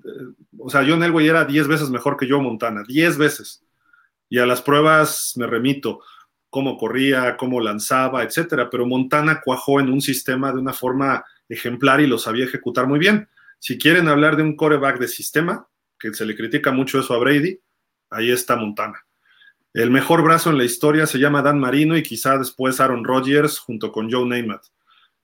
o 0.58 0.68
sea, 0.68 0.84
John 0.86 1.04
Elway 1.04 1.28
era 1.28 1.44
diez 1.44 1.68
veces 1.68 1.90
mejor 1.90 2.16
que 2.16 2.28
Joe 2.28 2.42
Montana, 2.42 2.82
diez 2.86 3.16
veces. 3.16 3.62
Y 4.28 4.38
a 4.38 4.46
las 4.46 4.60
pruebas 4.60 5.34
me 5.36 5.46
remito, 5.46 6.00
cómo 6.50 6.76
corría, 6.76 7.36
cómo 7.36 7.60
lanzaba, 7.60 8.24
etcétera. 8.24 8.68
Pero 8.68 8.84
Montana 8.84 9.40
cuajó 9.44 9.78
en 9.78 9.90
un 9.90 10.00
sistema 10.00 10.52
de 10.52 10.58
una 10.58 10.72
forma 10.72 11.24
ejemplar 11.48 12.00
y 12.00 12.08
lo 12.08 12.18
sabía 12.18 12.46
ejecutar 12.46 12.88
muy 12.88 12.98
bien. 12.98 13.28
Si 13.60 13.78
quieren 13.78 14.08
hablar 14.08 14.36
de 14.36 14.42
un 14.42 14.56
coreback 14.56 14.98
de 14.98 15.06
sistema, 15.06 15.68
que 15.98 16.14
se 16.14 16.26
le 16.26 16.36
critica 16.36 16.72
mucho 16.72 17.00
eso 17.00 17.14
a 17.14 17.18
Brady, 17.18 17.60
ahí 18.10 18.30
está 18.30 18.56
Montana. 18.56 19.06
El 19.72 19.90
mejor 19.90 20.22
brazo 20.22 20.50
en 20.50 20.58
la 20.58 20.64
historia 20.64 21.06
se 21.06 21.18
llama 21.18 21.42
Dan 21.42 21.60
Marino 21.60 21.96
y 21.96 22.02
quizá 22.02 22.38
después 22.38 22.80
Aaron 22.80 23.04
Rodgers 23.04 23.58
junto 23.58 23.92
con 23.92 24.10
Joe 24.10 24.26
Namath. 24.26 24.66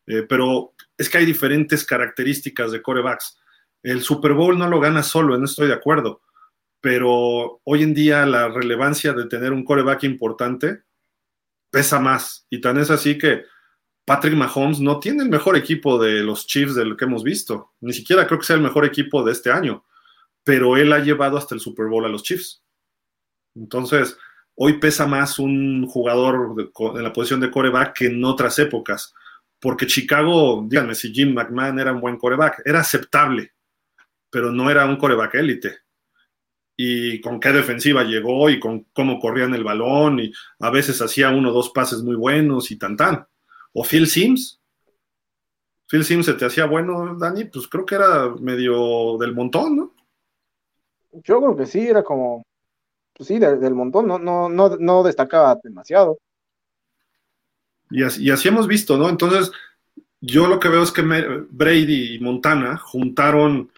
Eh, 0.07 0.27
pero 0.29 0.75
es 0.99 1.09
que 1.09 1.19
hay 1.19 1.25
diferentes 1.25 1.85
características 1.85 2.73
de 2.73 2.83
corebacks. 2.83 3.39
El 3.83 4.03
Super 4.03 4.35
Bowl 4.35 4.59
no 4.59 4.69
lo 4.69 4.79
gana 4.79 5.03
solo, 5.03 5.39
no 5.39 5.45
estoy 5.45 5.69
de 5.69 5.75
acuerdo. 5.75 6.21
Pero 6.81 7.61
hoy 7.65 7.83
en 7.83 7.95
día 7.95 8.27
la 8.27 8.49
relevancia 8.49 9.13
de 9.13 9.27
tener 9.27 9.53
un 9.53 9.65
coreback 9.65 10.05
importante 10.05 10.83
pesa 11.71 11.99
más. 11.99 12.47
Y 12.51 12.61
tan 12.61 12.79
es 12.79 12.91
así 12.91 13.17
que 13.17 13.45
Patrick 14.05 14.35
Mahomes 14.35 14.81
no 14.81 15.01
tiene 15.01 15.23
el 15.23 15.31
mejor 15.31 15.57
equipo 15.57 15.99
de 15.99 16.23
los 16.23 16.47
Chiefs 16.47 16.75
de 16.75 16.85
lo 16.85 16.97
que 16.97 17.05
hemos 17.05 17.23
visto. 17.23 17.73
Ni 17.81 17.93
siquiera 17.93 18.27
creo 18.27 18.39
que 18.39 18.47
sea 18.47 18.57
el 18.57 18.63
mejor 18.63 18.85
equipo 18.85 19.25
de 19.25 19.33
este 19.33 19.51
año. 19.51 19.85
Pero 20.45 20.77
él 20.77 20.93
ha 20.93 20.99
llevado 20.99 21.37
hasta 21.37 21.55
el 21.55 21.61
Super 21.61 21.87
Bowl 21.87 22.05
a 22.05 22.09
los 22.09 22.23
Chiefs. 22.23 22.63
Entonces, 23.55 24.17
Hoy 24.55 24.79
pesa 24.79 25.07
más 25.07 25.39
un 25.39 25.87
jugador 25.87 26.55
en 26.95 27.03
la 27.03 27.13
posición 27.13 27.41
de 27.41 27.51
coreback 27.51 27.97
que 27.97 28.07
en 28.07 28.23
otras 28.25 28.59
épocas, 28.59 29.15
porque 29.59 29.87
Chicago, 29.87 30.65
díganme 30.69 30.95
si 30.95 31.13
Jim 31.13 31.33
McMahon 31.33 31.79
era 31.79 31.93
un 31.93 32.01
buen 32.01 32.19
coreback, 32.19 32.63
era 32.65 32.81
aceptable, 32.81 33.53
pero 34.31 34.53
no 34.53 34.71
era 34.71 34.87
un 34.87 34.97
coreback 34.97 35.35
élite. 35.37 35.79
y 36.77 37.21
con 37.21 37.39
qué 37.41 37.53
defensiva 37.53 38.03
llegó 38.03 38.51
y 38.51 38.59
con 38.59 38.85
cómo 38.93 39.21
corrían 39.21 39.55
el 39.55 39.65
balón 39.65 40.21
y 40.21 40.33
a 40.61 40.71
veces 40.71 41.01
hacía 41.03 41.31
uno 41.31 41.51
o 41.51 41.53
dos 41.53 41.71
pases 41.71 42.03
muy 42.03 42.17
buenos 42.17 42.71
y 42.71 42.77
tan 42.79 42.97
tan. 42.97 43.27
O 43.73 43.85
Phil 43.85 44.07
Sims. 44.09 44.61
Phil 45.89 46.05
Sims 46.05 46.27
se 46.27 46.35
te 46.35 46.47
hacía 46.47 46.67
bueno, 46.67 47.17
Dani, 47.19 47.45
pues 47.47 47.69
creo 47.69 47.87
que 47.87 47.95
era 47.97 48.29
medio 48.41 49.17
del 49.19 49.35
montón, 49.35 49.77
¿no? 49.77 49.92
Yo 51.13 51.41
creo 51.41 51.57
que 51.57 51.67
sí, 51.67 51.81
era 51.81 52.03
como, 52.03 52.45
pues 53.13 53.29
sí, 53.29 53.39
del, 53.39 53.75
montón, 53.75 54.07
no, 54.07 54.19
no, 54.19 54.49
no, 54.49 54.77
no 54.77 55.03
destacaba 55.03 55.59
demasiado. 55.63 56.19
Y 57.91 58.03
así, 58.03 58.25
y 58.25 58.31
así 58.31 58.49
hemos 58.49 58.67
visto, 58.67 58.97
¿no? 58.97 59.09
Entonces, 59.09 59.53
yo 60.21 60.47
lo 60.47 60.59
que 60.59 60.69
veo 60.69 60.83
es 60.83 60.93
que 60.93 61.03
Brady 61.03 62.15
y 62.15 62.21
Montana 62.21 62.79
juntaron 62.79 63.71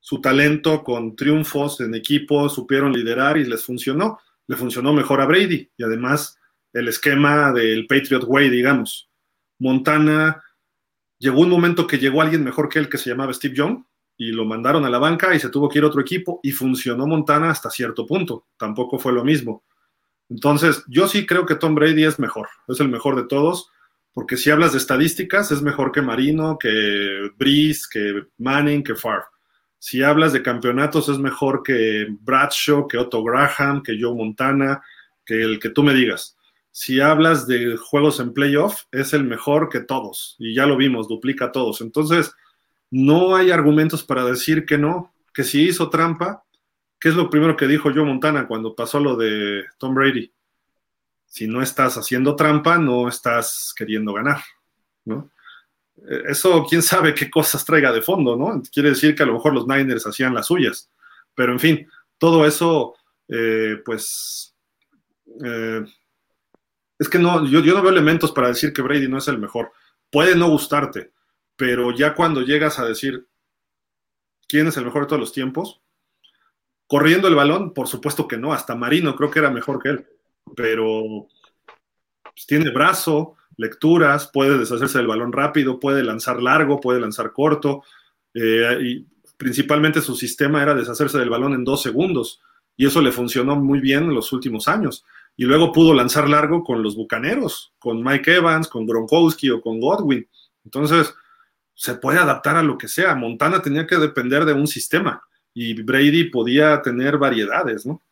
su 0.00 0.20
talento 0.20 0.82
con 0.82 1.14
triunfos 1.14 1.80
en 1.80 1.94
equipo, 1.94 2.48
supieron 2.48 2.92
liderar 2.92 3.36
y 3.36 3.44
les 3.44 3.64
funcionó. 3.64 4.18
Le 4.46 4.56
funcionó 4.56 4.92
mejor 4.92 5.20
a 5.20 5.26
Brady 5.26 5.70
y 5.76 5.84
además 5.84 6.38
el 6.72 6.88
esquema 6.88 7.52
del 7.52 7.86
Patriot 7.86 8.24
Way, 8.26 8.50
digamos. 8.50 9.08
Montana 9.58 10.42
llegó 11.18 11.42
un 11.42 11.50
momento 11.50 11.86
que 11.86 11.98
llegó 11.98 12.22
alguien 12.22 12.42
mejor 12.42 12.68
que 12.68 12.78
él 12.78 12.88
que 12.88 12.98
se 12.98 13.10
llamaba 13.10 13.32
Steve 13.32 13.54
Young 13.54 13.84
y 14.20 14.32
lo 14.32 14.44
mandaron 14.44 14.84
a 14.84 14.90
la 14.90 14.98
banca 14.98 15.34
y 15.34 15.40
se 15.40 15.48
tuvo 15.48 15.66
que 15.66 15.78
ir 15.78 15.84
a 15.84 15.86
otro 15.86 16.02
equipo 16.02 16.40
y 16.42 16.52
funcionó 16.52 17.06
Montana 17.06 17.48
hasta 17.48 17.70
cierto 17.70 18.06
punto. 18.06 18.48
Tampoco 18.58 18.98
fue 18.98 19.14
lo 19.14 19.24
mismo. 19.24 19.64
Entonces, 20.28 20.84
yo 20.88 21.08
sí 21.08 21.24
creo 21.24 21.46
que 21.46 21.54
Tom 21.54 21.74
Brady 21.74 22.04
es 22.04 22.18
mejor, 22.18 22.48
es 22.68 22.78
el 22.80 22.90
mejor 22.90 23.16
de 23.16 23.26
todos, 23.26 23.70
porque 24.12 24.36
si 24.36 24.50
hablas 24.50 24.72
de 24.72 24.78
estadísticas, 24.78 25.50
es 25.52 25.62
mejor 25.62 25.90
que 25.90 26.02
Marino, 26.02 26.58
que 26.58 27.30
Breeze, 27.38 27.86
que 27.90 28.24
Manning, 28.36 28.84
que 28.84 28.94
Favre. 28.94 29.24
Si 29.78 30.02
hablas 30.02 30.34
de 30.34 30.42
campeonatos, 30.42 31.08
es 31.08 31.16
mejor 31.16 31.62
que 31.62 32.06
Bradshaw, 32.20 32.86
que 32.88 32.98
Otto 32.98 33.24
Graham, 33.24 33.82
que 33.82 33.96
Joe 33.98 34.14
Montana, 34.14 34.82
que 35.24 35.40
el 35.40 35.58
que 35.58 35.70
tú 35.70 35.82
me 35.82 35.94
digas. 35.94 36.36
Si 36.70 37.00
hablas 37.00 37.46
de 37.46 37.78
juegos 37.78 38.20
en 38.20 38.34
playoff, 38.34 38.82
es 38.92 39.14
el 39.14 39.24
mejor 39.24 39.70
que 39.70 39.80
todos. 39.80 40.36
Y 40.38 40.54
ya 40.54 40.66
lo 40.66 40.76
vimos, 40.76 41.08
duplica 41.08 41.52
todos. 41.52 41.80
Entonces, 41.80 42.34
no 42.90 43.36
hay 43.36 43.50
argumentos 43.50 44.02
para 44.02 44.24
decir 44.24 44.66
que 44.66 44.76
no, 44.76 45.14
que 45.32 45.44
si 45.44 45.68
hizo 45.68 45.90
trampa, 45.90 46.44
¿qué 46.98 47.08
es 47.08 47.14
lo 47.14 47.30
primero 47.30 47.56
que 47.56 47.66
dijo 47.66 47.92
Joe 47.94 48.04
Montana 48.04 48.46
cuando 48.46 48.74
pasó 48.74 49.00
lo 49.00 49.16
de 49.16 49.64
Tom 49.78 49.94
Brady? 49.94 50.32
Si 51.26 51.46
no 51.46 51.62
estás 51.62 51.96
haciendo 51.96 52.34
trampa, 52.34 52.78
no 52.78 53.08
estás 53.08 53.72
queriendo 53.76 54.12
ganar, 54.12 54.42
¿no? 55.04 55.30
Eh, 56.08 56.22
eso 56.28 56.64
quién 56.68 56.82
sabe 56.82 57.14
qué 57.14 57.30
cosas 57.30 57.64
traiga 57.64 57.92
de 57.92 58.02
fondo, 58.02 58.36
¿no? 58.36 58.60
Quiere 58.72 58.90
decir 58.90 59.14
que 59.14 59.22
a 59.22 59.26
lo 59.26 59.34
mejor 59.34 59.54
los 59.54 59.66
Niners 59.66 60.06
hacían 60.06 60.34
las 60.34 60.46
suyas. 60.46 60.90
Pero 61.34 61.52
en 61.52 61.60
fin, 61.60 61.88
todo 62.18 62.44
eso, 62.46 62.94
eh, 63.28 63.80
pues, 63.84 64.54
eh, 65.44 65.84
es 66.98 67.08
que 67.08 67.18
no, 67.18 67.46
yo, 67.46 67.60
yo 67.60 67.74
no 67.74 67.82
veo 67.82 67.92
elementos 67.92 68.32
para 68.32 68.48
decir 68.48 68.72
que 68.72 68.82
Brady 68.82 69.08
no 69.08 69.18
es 69.18 69.28
el 69.28 69.38
mejor. 69.38 69.72
Puede 70.10 70.34
no 70.34 70.48
gustarte, 70.48 71.12
pero 71.60 71.94
ya 71.94 72.14
cuando 72.14 72.40
llegas 72.40 72.78
a 72.78 72.86
decir 72.86 73.28
quién 74.48 74.68
es 74.68 74.78
el 74.78 74.86
mejor 74.86 75.02
de 75.02 75.08
todos 75.08 75.20
los 75.20 75.34
tiempos, 75.34 75.82
corriendo 76.86 77.28
el 77.28 77.34
balón, 77.34 77.74
por 77.74 77.86
supuesto 77.86 78.26
que 78.26 78.38
no, 78.38 78.54
hasta 78.54 78.74
Marino 78.74 79.14
creo 79.14 79.30
que 79.30 79.40
era 79.40 79.50
mejor 79.50 79.78
que 79.78 79.90
él, 79.90 80.06
pero 80.56 81.28
pues, 82.22 82.46
tiene 82.46 82.70
brazo, 82.70 83.34
lecturas, 83.58 84.30
puede 84.32 84.56
deshacerse 84.56 84.96
del 84.96 85.06
balón 85.06 85.34
rápido, 85.34 85.78
puede 85.78 86.02
lanzar 86.02 86.42
largo, 86.42 86.80
puede 86.80 86.98
lanzar 86.98 87.30
corto, 87.30 87.82
eh, 88.32 88.78
y 88.80 89.06
principalmente 89.36 90.00
su 90.00 90.16
sistema 90.16 90.62
era 90.62 90.74
deshacerse 90.74 91.18
del 91.18 91.28
balón 91.28 91.52
en 91.52 91.64
dos 91.64 91.82
segundos, 91.82 92.40
y 92.74 92.86
eso 92.86 93.02
le 93.02 93.12
funcionó 93.12 93.56
muy 93.56 93.80
bien 93.80 94.04
en 94.04 94.14
los 94.14 94.32
últimos 94.32 94.66
años. 94.66 95.04
Y 95.36 95.44
luego 95.44 95.72
pudo 95.72 95.92
lanzar 95.92 96.26
largo 96.26 96.64
con 96.64 96.82
los 96.82 96.96
Bucaneros, 96.96 97.74
con 97.78 98.02
Mike 98.02 98.36
Evans, 98.36 98.66
con 98.66 98.86
Gronkowski 98.86 99.50
o 99.50 99.60
con 99.60 99.78
Godwin. 99.78 100.26
Entonces, 100.64 101.14
se 101.80 101.94
puede 101.94 102.18
adaptar 102.18 102.56
a 102.56 102.62
lo 102.62 102.76
que 102.76 102.88
sea. 102.88 103.14
Montana 103.14 103.62
tenía 103.62 103.86
que 103.86 103.96
depender 103.96 104.44
de 104.44 104.52
un 104.52 104.66
sistema 104.66 105.22
y 105.54 105.82
Brady 105.82 106.24
podía 106.24 106.82
tener 106.82 107.16
variedades, 107.16 107.86
¿no? 107.86 108.02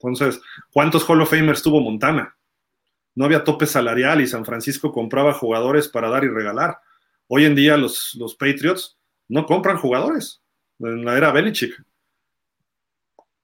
Entonces, 0.00 0.40
¿cuántos 0.72 1.08
Hall 1.08 1.20
of 1.20 1.30
Famers 1.30 1.62
tuvo 1.62 1.80
Montana? 1.80 2.36
no 3.14 3.24
había 3.24 3.44
tope 3.44 3.66
salarial 3.66 4.20
y 4.20 4.26
San 4.26 4.44
Francisco 4.44 4.92
compraba 4.92 5.32
jugadores 5.32 5.88
para 5.88 6.08
dar 6.08 6.24
y 6.24 6.28
regalar. 6.28 6.78
Hoy 7.26 7.44
en 7.44 7.54
día 7.54 7.76
los, 7.76 8.14
los 8.14 8.34
Patriots 8.34 8.98
no 9.28 9.46
compran 9.46 9.76
jugadores 9.76 10.40
en 10.78 11.04
la 11.04 11.16
era 11.16 11.32
Belichick. 11.32 11.84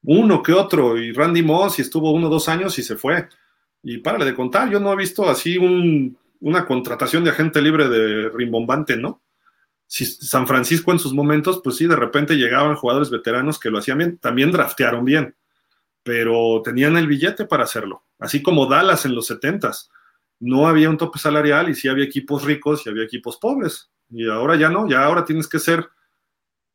Uno 0.03 0.43
que 0.43 0.53
otro, 0.53 0.97
y 0.99 1.13
Randy 1.13 1.43
Moss 1.43 1.79
y 1.79 1.83
estuvo 1.83 2.13
uno 2.13 2.29
o 2.29 2.31
dos 2.31 2.49
años 2.49 2.79
y 2.79 2.83
se 2.83 2.97
fue. 2.97 3.29
Y 3.83 3.99
párale 3.99 4.25
de 4.25 4.35
contar, 4.35 4.71
yo 4.71 4.81
no 4.81 4.93
he 4.93 4.97
visto 4.97 5.29
así 5.29 5.59
una 6.41 6.65
contratación 6.65 7.25
de 7.25 7.31
agente 7.31 7.61
libre 7.61 7.89
de 7.89 8.31
rimbombante, 8.31 8.97
¿no? 8.97 9.21
Si 9.87 10.05
San 10.05 10.47
Francisco 10.47 10.93
en 10.93 10.99
sus 10.99 11.15
momentos, 11.15 11.61
pues 11.63 11.77
sí, 11.77 11.87
de 11.87 11.97
repente 11.97 12.37
llegaban 12.37 12.77
jugadores 12.77 13.11
veteranos 13.11 13.59
que 13.59 13.71
lo 13.71 13.79
hacían 13.79 13.99
bien, 13.99 14.19
también 14.19 14.51
draftearon 14.51 15.05
bien 15.05 15.37
pero 16.07 16.63
tenían 16.65 16.97
el 16.97 17.09
billete 17.09 17.47
para 17.47 17.65
hacerlo, 17.65 18.05
así 18.21 18.41
como 18.41 18.67
Dallas 18.67 19.05
en 19.07 19.17
los 19.17 19.27
70 19.27 19.73
No 20.39 20.69
había 20.69 20.89
un 20.89 20.99
tope 20.99 21.19
salarial 21.19 21.69
y 21.69 21.75
sí 21.75 21.89
había 21.89 22.05
equipos 22.05 22.45
ricos 22.45 22.87
y 22.87 22.91
había 22.91 23.03
equipos 23.03 23.39
pobres. 23.39 23.91
Y 24.09 24.29
ahora 24.31 24.55
ya 24.55 24.69
no, 24.69 24.89
ya 24.89 25.05
ahora 25.05 25.25
tienes 25.25 25.49
que 25.49 25.59
ser, 25.59 25.89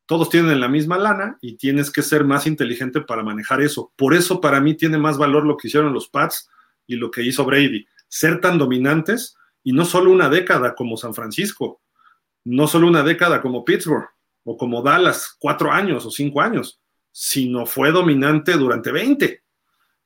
todos 0.04 0.28
tienen 0.28 0.60
la 0.60 0.68
misma 0.68 0.98
lana 0.98 1.38
y 1.40 1.56
tienes 1.56 1.90
que 1.90 2.02
ser 2.02 2.24
más 2.24 2.46
inteligente 2.46 3.00
para 3.00 3.22
manejar 3.22 3.62
eso. 3.62 3.90
Por 3.96 4.12
eso 4.12 4.38
para 4.38 4.60
mí 4.60 4.74
tiene 4.74 4.98
más 4.98 5.16
valor 5.16 5.46
lo 5.46 5.56
que 5.56 5.68
hicieron 5.68 5.94
los 5.94 6.08
Pats 6.10 6.50
y 6.86 6.96
lo 6.96 7.10
que 7.10 7.22
hizo 7.22 7.46
Brady. 7.46 7.86
Ser 8.08 8.38
tan 8.38 8.58
dominantes 8.58 9.34
y 9.62 9.72
no 9.72 9.86
solo 9.86 10.10
una 10.10 10.28
década 10.28 10.74
como 10.74 10.98
San 10.98 11.14
Francisco, 11.14 11.80
no 12.44 12.66
solo 12.66 12.86
una 12.86 13.02
década 13.02 13.40
como 13.40 13.64
Pittsburgh 13.64 14.08
o 14.44 14.56
como 14.56 14.82
Dallas, 14.82 15.36
cuatro 15.38 15.70
años 15.70 16.04
o 16.06 16.10
cinco 16.10 16.40
años 16.40 16.82
sino 17.12 17.66
fue 17.66 17.92
dominante 17.92 18.52
durante 18.52 18.90
20. 18.90 19.42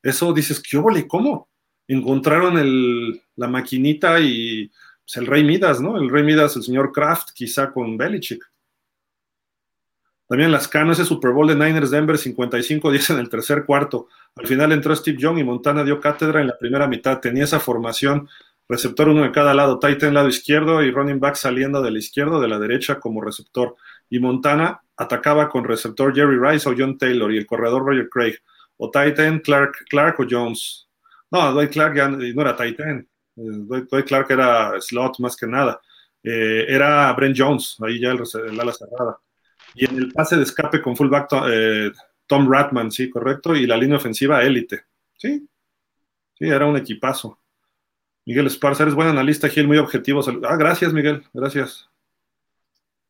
Eso 0.02 0.32
dices, 0.32 0.60
¿qué 0.60 0.76
óvole? 0.76 1.06
¿Cómo? 1.06 1.48
Encontraron 1.88 2.58
el, 2.58 3.22
la 3.36 3.46
maquinita 3.46 4.20
y 4.20 4.68
pues, 5.04 5.16
el 5.16 5.26
Rey 5.26 5.44
Midas, 5.44 5.80
¿no? 5.80 5.96
El 5.96 6.10
Rey 6.10 6.24
Midas, 6.24 6.56
el 6.56 6.64
señor 6.64 6.92
Kraft, 6.92 7.30
quizá 7.32 7.72
con 7.72 7.96
Belichick. 7.96 8.44
También 10.28 10.50
las 10.50 10.66
canas, 10.66 10.98
ese 10.98 11.08
Super 11.08 11.30
Bowl 11.30 11.46
de 11.46 11.54
Niners 11.54 11.92
Denver 11.92 12.16
55-10 12.16 13.14
en 13.14 13.20
el 13.20 13.28
tercer 13.28 13.64
cuarto. 13.64 14.08
Al 14.34 14.48
final 14.48 14.72
entró 14.72 14.94
Steve 14.96 15.16
Young 15.16 15.38
y 15.38 15.44
Montana 15.44 15.84
dio 15.84 16.00
cátedra 16.00 16.40
en 16.40 16.48
la 16.48 16.58
primera 16.58 16.88
mitad. 16.88 17.20
Tenía 17.20 17.44
esa 17.44 17.60
formación, 17.60 18.28
receptor 18.68 19.08
uno 19.08 19.22
de 19.22 19.32
cada 19.32 19.54
lado, 19.54 19.78
tight 19.78 20.02
end 20.02 20.14
lado 20.14 20.28
izquierdo 20.28 20.82
y 20.82 20.90
running 20.90 21.20
back 21.20 21.36
saliendo 21.36 21.82
de 21.82 21.90
la 21.90 21.98
izquierda 21.98 22.36
o 22.36 22.40
de 22.40 22.48
la 22.48 22.58
derecha 22.58 22.98
como 22.98 23.20
receptor. 23.20 23.76
Y 24.10 24.18
Montana 24.18 24.80
atacaba 24.96 25.48
con 25.48 25.64
receptor 25.64 26.14
Jerry 26.14 26.38
Rice 26.38 26.68
o 26.68 26.74
John 26.76 26.98
Taylor 26.98 27.32
y 27.32 27.38
el 27.38 27.46
corredor 27.46 27.84
Roger 27.84 28.08
Craig, 28.08 28.36
o 28.78 28.90
Titan 28.90 29.40
Clark, 29.40 29.84
Clark 29.88 30.20
o 30.20 30.26
Jones. 30.28 30.88
No, 31.30 31.52
Dwight 31.52 31.72
Clark 31.72 31.96
ya 31.96 32.08
no 32.08 32.42
era 32.42 32.56
Titan, 32.56 32.98
eh, 33.00 33.06
Dwight 33.36 34.06
Clark 34.06 34.30
era 34.30 34.80
slot 34.80 35.18
más 35.20 35.36
que 35.36 35.46
nada. 35.46 35.80
Eh, 36.22 36.66
era 36.68 37.12
Brent 37.12 37.36
Jones, 37.38 37.76
ahí 37.80 38.00
ya 38.00 38.10
el, 38.10 38.60
ala 38.60 38.72
cerrada. 38.72 39.18
Y 39.74 39.84
en 39.84 39.96
el 39.96 40.12
pase 40.12 40.36
de 40.36 40.42
escape 40.42 40.82
con 40.82 40.96
fullback 40.96 41.28
eh, 41.48 41.92
Tom 42.26 42.50
Ratman, 42.50 42.90
sí, 42.90 43.10
correcto, 43.10 43.54
y 43.54 43.66
la 43.66 43.76
línea 43.76 43.98
ofensiva 43.98 44.42
élite. 44.42 44.84
Sí, 45.16 45.48
sí, 46.34 46.44
era 46.46 46.66
un 46.66 46.76
equipazo. 46.76 47.38
Miguel 48.26 48.48
Esparza, 48.48 48.82
eres 48.82 48.96
buen 48.96 49.06
analista, 49.06 49.48
Gil, 49.48 49.68
muy 49.68 49.78
objetivo. 49.78 50.20
Ah, 50.48 50.56
gracias, 50.56 50.92
Miguel, 50.92 51.22
gracias. 51.32 51.88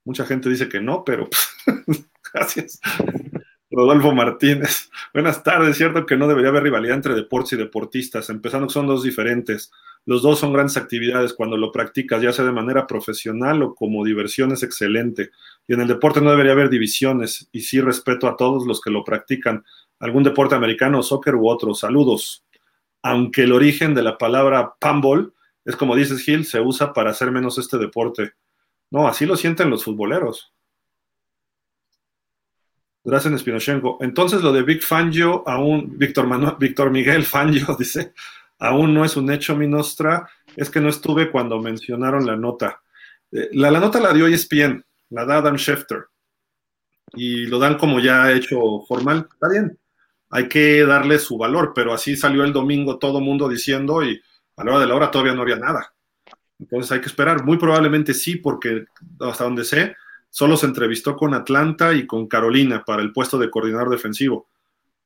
Mucha 0.05 0.27
gente 0.27 0.51
dice 0.51 0.69
que 0.69 0.79
no, 0.79 1.05
pero 1.05 1.29
gracias. 2.33 2.79
Rodolfo 3.71 4.15
Martínez. 4.15 4.91
Buenas 5.13 5.43
tardes. 5.43 5.77
Cierto 5.77 6.07
que 6.07 6.17
no 6.17 6.29
debería 6.29 6.51
haber 6.51 6.63
rivalidad 6.63 6.97
entre 6.97 7.15
deportes 7.15 7.55
y 7.55 7.57
deportistas, 7.57 8.31
empezando 8.31 8.69
que 8.69 8.75
son 8.75 8.87
dos 8.87 9.03
diferentes. 9.03 9.73
Los 10.05 10.23
dos 10.23 10.39
son 10.39 10.53
grandes 10.53 10.77
actividades 10.77 11.33
cuando 11.33 11.57
lo 11.57 11.73
practicas, 11.73 12.23
ya 12.23 12.33
sea 12.33 12.45
de 12.45 12.53
manera 12.53 12.87
profesional 12.87 13.63
o 13.63 13.75
como 13.75 14.05
diversión, 14.05 14.53
es 14.53 14.63
excelente. 14.63 15.31
Y 15.67 15.75
en 15.75 15.81
el 15.81 15.89
deporte 15.89 16.21
no 16.21 16.31
debería 16.31 16.53
haber 16.53 16.71
divisiones, 16.71 17.49
y 17.51 17.63
sí 17.63 17.81
respeto 17.81 18.29
a 18.29 18.37
todos 18.37 18.67
los 18.67 18.81
que 18.81 18.91
lo 18.91 19.03
practican, 19.03 19.65
algún 19.99 20.23
deporte 20.23 20.55
americano, 20.55 21.03
soccer 21.03 21.35
u 21.35 21.49
otro. 21.49 21.75
Saludos. 21.75 22.46
Aunque 23.07 23.43
el 23.43 23.53
origen 23.53 23.95
de 23.95 24.03
la 24.03 24.19
palabra 24.19 24.75
pambol 24.81 25.33
es 25.65 25.77
como 25.77 25.95
dices 25.95 26.23
Gil, 26.23 26.45
se 26.45 26.61
usa 26.61 26.93
para 26.93 27.11
hacer 27.11 27.31
menos 27.31 27.57
este 27.57 27.79
deporte. 27.79 28.33
No, 28.91 29.07
así 29.07 29.27
lo 29.27 29.37
sienten 29.37 29.71
los 29.71 29.85
futboleros. 29.85 30.53
Gracias, 33.05 33.33
Espinochenko. 33.33 33.99
Entonces 34.01 34.43
lo 34.43 34.53
de 34.53 34.65
Big 34.65 34.83
Fangio, 34.83 35.49
aún, 35.49 35.97
Víctor, 35.97 36.27
Manuel, 36.27 36.57
Víctor 36.59 36.91
Miguel 36.91 37.25
Fangio 37.25 37.77
dice, 37.79 38.13
aún 38.59 38.93
no 38.93 39.05
es 39.05 39.17
un 39.17 39.31
hecho, 39.31 39.55
mi 39.55 39.69
nostra, 39.69 40.29
es 40.57 40.69
que 40.69 40.81
no 40.81 40.89
estuve 40.89 41.31
cuando 41.31 41.63
mencionaron 41.63 42.27
la 42.27 42.35
nota. 42.35 42.83
Eh, 43.31 43.51
la, 43.53 43.71
la, 43.71 43.79
nota 43.79 44.01
la 44.01 44.13
dio 44.13 44.27
ESPN, 44.27 44.85
la 45.11 45.25
da 45.25 45.37
Adam 45.37 45.57
Schefter, 45.57 46.07
y 47.15 47.47
lo 47.47 47.61
dan 47.61 47.79
como 47.79 48.01
ya 48.01 48.33
hecho 48.33 48.83
formal, 48.89 49.29
está 49.33 49.49
bien, 49.49 49.79
hay 50.31 50.49
que 50.49 50.85
darle 50.85 51.19
su 51.19 51.39
valor, 51.39 51.73
pero 51.75 51.93
así 51.93 52.17
salió 52.17 52.45
el 52.45 52.53
domingo 52.53 52.99
todo 52.99 53.21
mundo 53.21 53.49
diciendo 53.49 54.03
y 54.03 54.21
a 54.57 54.65
la 54.65 54.73
hora 54.73 54.81
de 54.81 54.87
la 54.87 54.95
hora 54.95 55.11
todavía 55.11 55.35
no 55.35 55.43
había 55.43 55.57
nada. 55.57 55.95
Entonces 56.59 56.93
hay 56.93 57.01
que 57.01 57.07
esperar. 57.07 57.45
Muy 57.45 57.59
probablemente 57.59 58.15
sí, 58.15 58.37
porque 58.37 58.87
hasta 59.21 59.45
donde 59.45 59.65
sé, 59.65 59.95
solo 60.31 60.57
se 60.57 60.67
entrevistó 60.67 61.17
con 61.17 61.35
Atlanta 61.35 61.95
y 61.95 62.07
con 62.07 62.27
Carolina 62.27 62.85
para 62.85 63.03
el 63.03 63.13
puesto 63.13 63.39
de 63.39 63.51
coordinador 63.51 63.91
defensivo. 63.91 64.49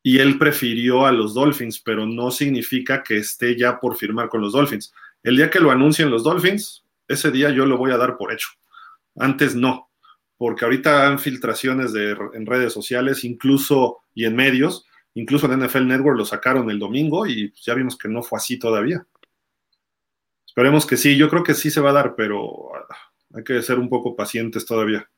Y 0.02 0.18
él 0.18 0.38
prefirió 0.38 1.04
a 1.06 1.12
los 1.12 1.34
Dolphins, 1.34 1.80
pero 1.80 2.06
no 2.06 2.30
significa 2.30 3.02
que 3.02 3.18
esté 3.18 3.56
ya 3.56 3.78
por 3.78 3.96
firmar 3.96 4.28
con 4.28 4.40
los 4.40 4.52
Dolphins. 4.52 4.92
El 5.22 5.36
día 5.36 5.50
que 5.50 5.60
lo 5.60 5.70
anuncien 5.70 6.10
los 6.10 6.24
Dolphins, 6.24 6.84
ese 7.06 7.30
día 7.30 7.50
yo 7.50 7.66
lo 7.66 7.76
voy 7.76 7.90
a 7.90 7.98
dar 7.98 8.16
por 8.16 8.32
hecho. 8.32 8.48
Antes 9.16 9.54
no, 9.54 9.90
porque 10.38 10.64
ahorita 10.64 11.06
han 11.06 11.18
filtraciones 11.18 11.92
de, 11.92 12.16
en 12.32 12.46
redes 12.46 12.72
sociales, 12.72 13.24
incluso 13.24 13.98
y 14.14 14.24
en 14.24 14.36
medios, 14.36 14.86
incluso 15.20 15.46
en 15.46 15.60
NFL 15.60 15.86
Network 15.86 16.18
lo 16.18 16.24
sacaron 16.24 16.70
el 16.70 16.78
domingo 16.78 17.26
y 17.26 17.52
ya 17.62 17.74
vimos 17.74 17.96
que 17.96 18.08
no 18.08 18.22
fue 18.22 18.38
así 18.38 18.58
todavía. 18.58 19.06
Esperemos 20.46 20.86
que 20.86 20.96
sí, 20.96 21.16
yo 21.16 21.28
creo 21.28 21.44
que 21.44 21.54
sí 21.54 21.70
se 21.70 21.80
va 21.80 21.90
a 21.90 21.94
dar, 21.94 22.14
pero 22.16 22.74
ah, 22.74 22.96
hay 23.34 23.44
que 23.44 23.62
ser 23.62 23.78
un 23.78 23.88
poco 23.88 24.16
pacientes 24.16 24.66
todavía. 24.66 25.08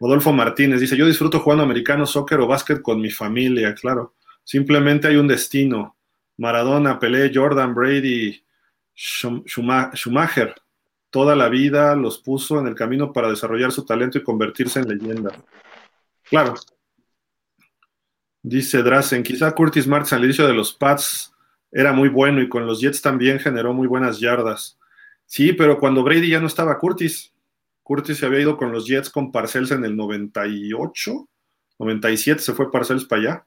Rodolfo 0.00 0.32
Martínez 0.32 0.80
dice, 0.80 0.96
yo 0.96 1.06
disfruto 1.06 1.40
jugando 1.40 1.64
americano, 1.64 2.06
soccer 2.06 2.40
o 2.40 2.46
básquet 2.46 2.80
con 2.82 3.00
mi 3.00 3.10
familia, 3.10 3.74
claro. 3.74 4.14
Simplemente 4.44 5.08
hay 5.08 5.16
un 5.16 5.28
destino. 5.28 5.96
Maradona, 6.38 6.98
Pelé, 6.98 7.30
Jordan, 7.34 7.74
Brady, 7.74 8.42
Schumacher. 8.94 10.54
Toda 11.10 11.34
la 11.34 11.48
vida 11.48 11.96
los 11.96 12.18
puso 12.18 12.58
en 12.60 12.66
el 12.68 12.74
camino 12.74 13.12
para 13.12 13.28
desarrollar 13.28 13.72
su 13.72 13.84
talento 13.84 14.18
y 14.18 14.22
convertirse 14.22 14.80
en 14.80 14.88
leyenda. 14.88 15.32
Claro. 16.24 16.54
Dice 18.48 18.82
Drazen, 18.82 19.22
quizá 19.22 19.52
Curtis 19.52 19.86
Marks 19.86 20.14
al 20.14 20.24
inicio 20.24 20.46
de 20.46 20.54
los 20.54 20.72
Pats 20.72 21.34
era 21.70 21.92
muy 21.92 22.08
bueno 22.08 22.40
y 22.40 22.48
con 22.48 22.66
los 22.66 22.80
Jets 22.80 23.02
también 23.02 23.38
generó 23.38 23.74
muy 23.74 23.86
buenas 23.86 24.20
yardas. 24.20 24.78
Sí, 25.26 25.52
pero 25.52 25.78
cuando 25.78 26.02
Brady 26.02 26.30
ya 26.30 26.40
no 26.40 26.46
estaba 26.46 26.78
Curtis, 26.78 27.30
Curtis 27.82 28.16
se 28.16 28.24
había 28.24 28.40
ido 28.40 28.56
con 28.56 28.72
los 28.72 28.86
Jets 28.86 29.10
con 29.10 29.30
Parcells 29.30 29.70
en 29.72 29.84
el 29.84 29.94
98, 29.94 31.28
97 31.78 32.40
se 32.40 32.54
fue 32.54 32.72
Parcells 32.72 33.04
para 33.04 33.20
allá. 33.20 33.46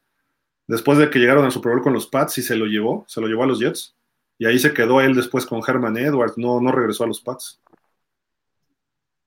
Después 0.68 1.00
de 1.00 1.10
que 1.10 1.18
llegaron 1.18 1.46
al 1.46 1.52
Super 1.52 1.72
Bowl 1.72 1.82
con 1.82 1.94
los 1.94 2.06
Pats 2.06 2.38
y 2.38 2.44
se 2.44 2.56
lo 2.56 2.68
llevó, 2.68 3.04
se 3.08 3.22
lo 3.22 3.28
llevó 3.28 3.46
a 3.46 3.48
los 3.48 3.60
Jets. 3.60 3.96
Y 4.38 4.46
ahí 4.46 4.60
se 4.60 4.72
quedó 4.72 5.02
él 5.02 5.16
después 5.16 5.48
con 5.48 5.64
Herman 5.68 5.98
Edwards, 5.98 6.38
no, 6.38 6.62
no 6.62 6.72
regresó 6.72 7.06
a 7.06 7.08
los 7.08 7.22
Pats. 7.22 7.60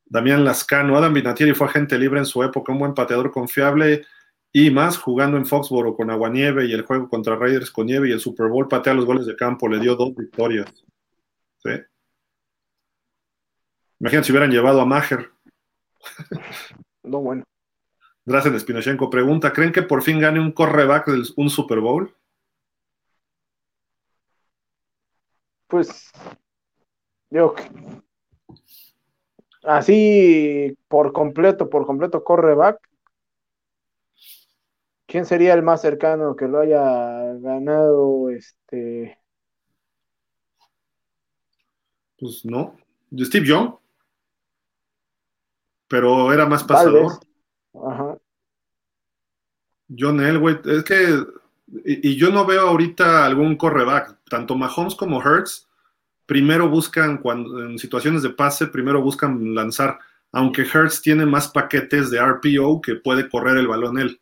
Damián 0.04 0.44
Lascano, 0.44 0.96
Adam 0.96 1.12
Vinatieri 1.12 1.52
fue 1.52 1.66
agente 1.66 1.98
libre 1.98 2.20
en 2.20 2.26
su 2.26 2.44
época, 2.44 2.70
un 2.70 2.78
buen 2.78 2.94
pateador 2.94 3.32
confiable 3.32 4.06
y 4.56 4.70
más 4.70 4.96
jugando 4.98 5.36
en 5.36 5.44
Foxboro 5.44 5.96
con 5.96 6.10
Aguanieve 6.10 6.66
y 6.66 6.72
el 6.72 6.82
juego 6.82 7.08
contra 7.08 7.34
Raiders 7.34 7.72
con 7.72 7.86
nieve 7.86 8.08
y 8.08 8.12
el 8.12 8.20
Super 8.20 8.46
Bowl 8.46 8.68
patea 8.68 8.94
los 8.94 9.04
goles 9.04 9.26
de 9.26 9.34
campo, 9.34 9.68
le 9.68 9.80
dio 9.80 9.96
dos 9.96 10.14
victorias. 10.14 10.72
¿Sí? 11.58 11.70
Imagínate 13.98 14.26
si 14.26 14.32
hubieran 14.32 14.52
llevado 14.52 14.80
a 14.80 14.86
Maher. 14.86 15.32
No, 17.02 17.20
bueno. 17.20 17.42
Drazen 18.24 18.58
Spinochenko 18.58 19.10
pregunta: 19.10 19.52
¿Creen 19.52 19.72
que 19.72 19.82
por 19.82 20.02
fin 20.02 20.20
gane 20.20 20.38
un 20.38 20.52
correback 20.52 21.08
de 21.08 21.22
un 21.36 21.50
Super 21.50 21.80
Bowl? 21.80 22.14
Pues, 25.66 26.12
que 27.28 27.40
así 29.64 30.78
por 30.86 31.12
completo, 31.12 31.68
por 31.68 31.84
completo 31.86 32.22
correback, 32.22 32.78
¿Quién 35.14 35.26
sería 35.26 35.54
el 35.54 35.62
más 35.62 35.80
cercano 35.80 36.34
que 36.34 36.48
lo 36.48 36.58
haya 36.58 37.34
ganado? 37.34 38.30
Este. 38.30 39.16
Pues 42.18 42.44
no. 42.44 42.76
Steve 43.16 43.46
Young. 43.46 43.74
Pero 45.86 46.32
era 46.32 46.46
más 46.46 46.64
pasador. 46.64 47.12
Ajá. 47.74 48.18
John 49.96 50.20
Elway. 50.20 50.58
Es 50.64 50.82
que. 50.82 51.24
Y, 51.84 52.16
yo 52.16 52.30
no 52.30 52.44
veo 52.44 52.66
ahorita 52.66 53.24
algún 53.24 53.54
correback. 53.54 54.18
Tanto 54.28 54.56
Mahomes 54.56 54.96
como 54.96 55.22
Hertz. 55.22 55.68
Primero 56.26 56.68
buscan, 56.68 57.18
cuando 57.18 57.64
en 57.64 57.78
situaciones 57.78 58.24
de 58.24 58.30
pase, 58.30 58.66
primero 58.66 59.00
buscan 59.00 59.54
lanzar. 59.54 59.96
Aunque 60.32 60.62
Hertz 60.62 61.00
tiene 61.02 61.24
más 61.24 61.46
paquetes 61.46 62.10
de 62.10 62.18
RPO 62.18 62.80
que 62.80 62.96
puede 62.96 63.28
correr 63.28 63.58
el 63.58 63.68
balón 63.68 64.00
él 64.00 64.20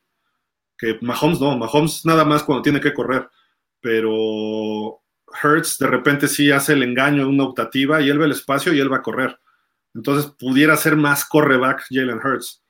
que 0.83 0.99
Mahomes 1.01 1.41
no, 1.41 1.57
Mahomes 1.57 2.05
nada 2.05 2.25
más 2.25 2.43
cuando 2.43 2.61
tiene 2.61 2.81
que 2.81 2.93
correr, 2.93 3.29
pero 3.81 5.01
Hertz 5.41 5.79
de 5.79 5.87
repente 5.87 6.27
sí 6.27 6.51
hace 6.51 6.73
el 6.73 6.83
engaño 6.83 7.23
en 7.23 7.29
una 7.29 7.45
optativa 7.45 8.01
y 8.01 8.09
él 8.11 8.19
ve 8.19 8.25
el 8.25 8.33
espacio 8.33 8.73
y 8.73 8.81
él 8.81 8.93
va 8.93 8.97
a 8.97 9.03
correr. 9.03 9.39
Entonces 9.95 10.33
pudiera 10.37 10.77
ser 10.77 10.97
más 10.97 11.25
correback 11.25 11.85
Jalen 11.89 12.19
Hurts. 12.19 12.65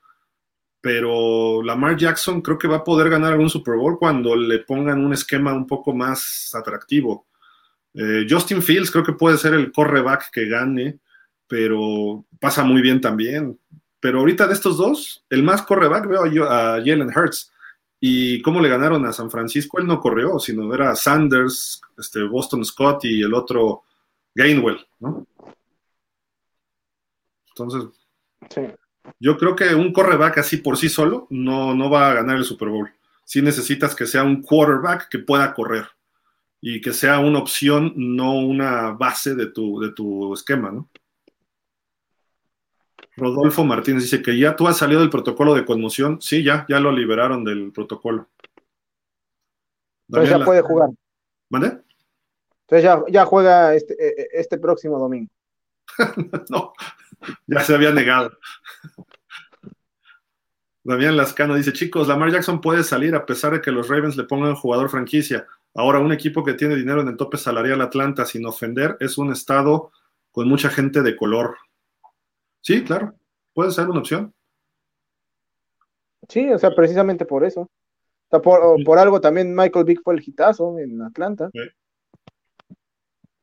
Pero 0.82 1.62
Lamar 1.62 1.97
Jackson 1.97 2.42
creo 2.42 2.58
que 2.58 2.68
va 2.68 2.78
a 2.78 2.84
poder 2.84 3.08
ganar 3.08 3.32
algún 3.32 3.49
Super 3.49 3.76
Bowl 3.76 3.99
cuando 3.99 4.36
le 4.36 4.58
pongan 4.58 5.02
un 5.02 5.15
esquema 5.15 5.55
un 5.55 5.66
poco 5.66 5.94
más 5.94 6.50
atractivo. 6.55 7.28
Eh, 7.94 8.26
Justin 8.28 8.60
Fields 8.60 8.91
creo 8.91 9.05
que 9.05 9.15
puede 9.15 9.39
ser 9.39 9.55
el 9.55 9.73
correback 9.73 10.31
que 10.31 10.49
gane, 10.49 10.99
pero 11.47 12.26
pasa 12.39 12.62
muy 12.62 12.82
bien 12.82 13.00
también. 13.00 13.58
Pero 14.00 14.18
ahorita 14.18 14.47
de 14.47 14.52
estos 14.52 14.76
dos, 14.76 15.24
el 15.31 15.42
más 15.42 15.62
correback 15.62 16.07
veo 16.07 16.44
a 16.44 16.78
Jalen 16.84 17.10
Hurts. 17.16 17.51
¿Y 18.05 18.42
cómo 18.42 18.60
le 18.60 18.68
ganaron 18.68 19.06
a 19.06 19.12
San 19.12 19.31
Francisco? 19.31 19.78
Él 19.78 19.86
no 19.86 20.00
corrió, 20.00 20.40
sino 20.40 20.74
era 20.74 20.97
Sanders, 20.97 21.81
este, 21.97 22.24
Boston 22.24 22.64
Scott 22.64 23.05
y 23.05 23.22
el 23.22 23.32
otro 23.32 23.84
Gainwell, 24.34 24.84
¿no? 24.98 25.24
Entonces, 27.50 27.84
yo 29.20 29.39
creo 29.39 29.55
que 29.55 29.72
un 29.76 29.92
correback 29.92 30.39
así 30.39 30.56
por 30.56 30.76
sí 30.76 30.89
solo 30.89 31.28
no, 31.31 31.76
no 31.76 31.89
va 31.89 32.10
a 32.10 32.14
ganar 32.14 32.39
el 32.39 32.44
Super 32.44 32.70
Bowl. 32.70 32.92
Sí 33.24 33.40
necesitas 33.40 33.94
que 33.94 34.06
sea 34.06 34.24
un 34.24 34.42
quarterback 34.42 35.08
que 35.08 35.20
pueda 35.20 35.55
correr 35.55 35.86
y 36.60 36.81
que 36.81 36.92
sea 36.92 37.20
una 37.20 37.39
opción, 37.39 37.92
no 37.94 38.32
una 38.32 38.90
base 38.90 39.36
de 39.36 39.47
tu, 39.47 39.78
de 39.78 39.92
tu 39.92 40.34
esquema, 40.34 40.72
¿no? 40.72 40.89
Rodolfo 43.23 43.65
Martínez 43.65 44.02
dice 44.02 44.20
que 44.20 44.36
ya 44.36 44.57
tú 44.57 44.67
has 44.67 44.76
salido 44.76 45.01
del 45.01 45.10
protocolo 45.10 45.55
de 45.55 45.65
conmoción. 45.65 46.20
Sí, 46.20 46.42
ya, 46.42 46.67
ya 46.68 46.81
lo 46.81 46.91
liberaron 46.91 47.44
del 47.44 47.70
protocolo. 47.70 48.28
Entonces 50.09 50.39
ya 50.39 50.44
puede 50.44 50.60
jugar. 50.60 50.91
¿Mande? 51.49 51.78
Entonces 52.67 52.91
ya, 53.09 53.25
juega 53.25 53.75
este, 53.75 53.94
e, 53.94 54.23
e, 54.23 54.28
este 54.33 54.59
próximo 54.59 54.99
domingo. 54.99 55.31
no, 56.51 56.73
ya 57.47 57.60
se 57.60 57.75
había 57.75 57.92
negado. 57.92 58.33
Damián 60.83 61.17
Lascano 61.17 61.55
dice, 61.55 61.73
chicos, 61.73 62.09
Lamar 62.09 62.33
Jackson 62.33 62.60
puede 62.60 62.83
salir 62.83 63.15
a 63.15 63.25
pesar 63.25 63.52
de 63.52 63.60
que 63.60 63.70
los 63.70 63.89
Ravens 63.89 64.17
le 64.17 64.25
pongan 64.25 64.57
jugador 64.57 64.91
franquicia. 64.91 65.47
Ahora, 65.75 66.01
un 66.01 66.12
equipo 66.12 66.42
que 66.42 66.55
tiene 66.55 66.75
dinero 66.75 67.02
en 67.02 67.09
el 67.09 67.17
tope 67.17 67.39
salarial 67.39 67.81
Atlanta 67.83 68.25
sin 68.25 68.44
ofender 68.47 68.97
es 68.99 69.17
un 69.17 69.31
estado 69.31 69.92
con 70.33 70.49
mucha 70.49 70.70
gente 70.70 71.02
de 71.02 71.15
color. 71.15 71.57
Sí, 72.62 72.82
claro, 72.84 73.15
puede 73.52 73.73
ser 73.73 73.89
una 73.89 74.00
opción. 74.00 74.32
Sí, 76.28 76.50
o 76.50 76.58
sea, 76.58 76.70
precisamente 76.74 77.26
por 77.26 77.44
eso. 77.44 77.68
O 78.31 78.41
por, 78.84 78.99
algo 78.99 79.20
también 79.20 79.55
Michael 79.55 79.84
Vick 79.84 80.00
fue 80.02 80.15
el 80.15 80.23
hitazo 80.26 80.78
en 80.78 81.02
Atlanta. 81.02 81.50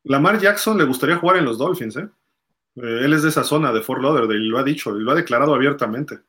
Lamar 0.03 0.39
Jackson 0.39 0.77
le 0.77 0.85
gustaría 0.85 1.17
jugar 1.17 1.37
en 1.37 1.45
los 1.45 1.59
Dolphins, 1.59 1.97
¿eh? 1.97 2.09
¿eh? 2.77 3.01
Él 3.03 3.13
es 3.13 3.21
de 3.21 3.29
esa 3.29 3.43
zona 3.43 3.71
de 3.71 3.81
Fort 3.81 4.01
Lauderdale 4.01 4.43
y 4.43 4.47
lo 4.47 4.57
ha 4.57 4.63
dicho, 4.63 4.97
y 4.97 5.03
lo 5.03 5.11
ha 5.11 5.15
declarado 5.15 5.53
abiertamente. 5.53 6.19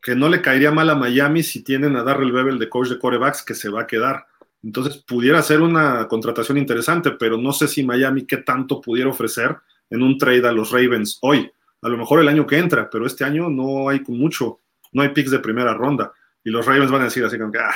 Que 0.00 0.14
no 0.14 0.28
le 0.28 0.40
caería 0.40 0.70
mal 0.70 0.88
a 0.90 0.94
Miami 0.94 1.42
si 1.42 1.64
tienen 1.64 1.96
a 1.96 2.04
Darrell 2.04 2.30
Bebel 2.30 2.60
de 2.60 2.68
coach 2.68 2.90
de 2.90 2.98
corebacks 2.98 3.42
que 3.42 3.54
se 3.54 3.70
va 3.70 3.82
a 3.82 3.86
quedar. 3.88 4.26
Entonces 4.62 4.98
pudiera 4.98 5.42
ser 5.42 5.62
una 5.62 6.06
contratación 6.06 6.58
interesante, 6.58 7.12
pero 7.12 7.38
no 7.38 7.52
sé 7.52 7.66
si 7.66 7.82
Miami 7.82 8.24
qué 8.24 8.36
tanto 8.36 8.80
pudiera 8.80 9.10
ofrecer 9.10 9.56
en 9.90 10.02
un 10.02 10.18
trade 10.18 10.46
a 10.46 10.52
los 10.52 10.70
Ravens 10.70 11.18
hoy. 11.22 11.50
A 11.82 11.88
lo 11.88 11.96
mejor 11.96 12.20
el 12.20 12.28
año 12.28 12.46
que 12.46 12.58
entra, 12.58 12.88
pero 12.90 13.06
este 13.06 13.24
año 13.24 13.48
no 13.48 13.88
hay 13.88 14.00
mucho, 14.08 14.60
no 14.92 15.02
hay 15.02 15.10
picks 15.10 15.30
de 15.30 15.38
primera 15.38 15.74
ronda. 15.74 16.12
Y 16.42 16.50
los 16.50 16.66
Ravens 16.66 16.90
van 16.90 17.02
a 17.02 17.04
decir 17.04 17.24
así 17.24 17.38
como 17.38 17.52
que, 17.52 17.58
ah, 17.58 17.74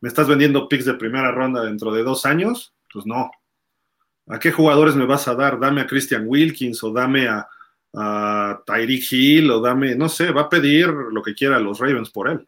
¿me 0.00 0.08
estás 0.08 0.28
vendiendo 0.28 0.68
picks 0.68 0.84
de 0.84 0.94
primera 0.94 1.30
ronda 1.30 1.64
dentro 1.64 1.92
de 1.92 2.02
dos 2.02 2.26
años? 2.26 2.74
Pues 2.92 3.06
no. 3.06 3.30
¿A 4.28 4.38
qué 4.38 4.50
jugadores 4.50 4.96
me 4.96 5.06
vas 5.06 5.28
a 5.28 5.34
dar? 5.34 5.60
Dame 5.60 5.82
a 5.82 5.86
Christian 5.86 6.24
Wilkins 6.26 6.82
o 6.82 6.92
dame 6.92 7.28
a, 7.28 7.46
a 7.94 8.62
Tyreek 8.66 9.12
Hill 9.12 9.50
o 9.50 9.60
dame, 9.60 9.94
no 9.94 10.08
sé, 10.08 10.32
va 10.32 10.42
a 10.42 10.48
pedir 10.48 10.88
lo 10.88 11.22
que 11.22 11.34
quiera 11.34 11.60
los 11.60 11.78
Ravens 11.78 12.10
por 12.10 12.28
él. 12.28 12.46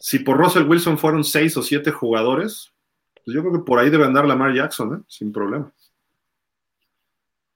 Si 0.00 0.20
por 0.20 0.36
Russell 0.36 0.68
Wilson 0.68 0.98
fueron 0.98 1.24
seis 1.24 1.56
o 1.56 1.62
siete 1.62 1.90
jugadores, 1.90 2.72
pues 3.24 3.34
yo 3.34 3.40
creo 3.42 3.52
que 3.52 3.66
por 3.66 3.78
ahí 3.78 3.90
debe 3.90 4.04
andar 4.04 4.26
Lamar 4.26 4.54
Jackson, 4.54 4.94
¿eh? 4.94 5.04
sin 5.08 5.32
problema. 5.32 5.72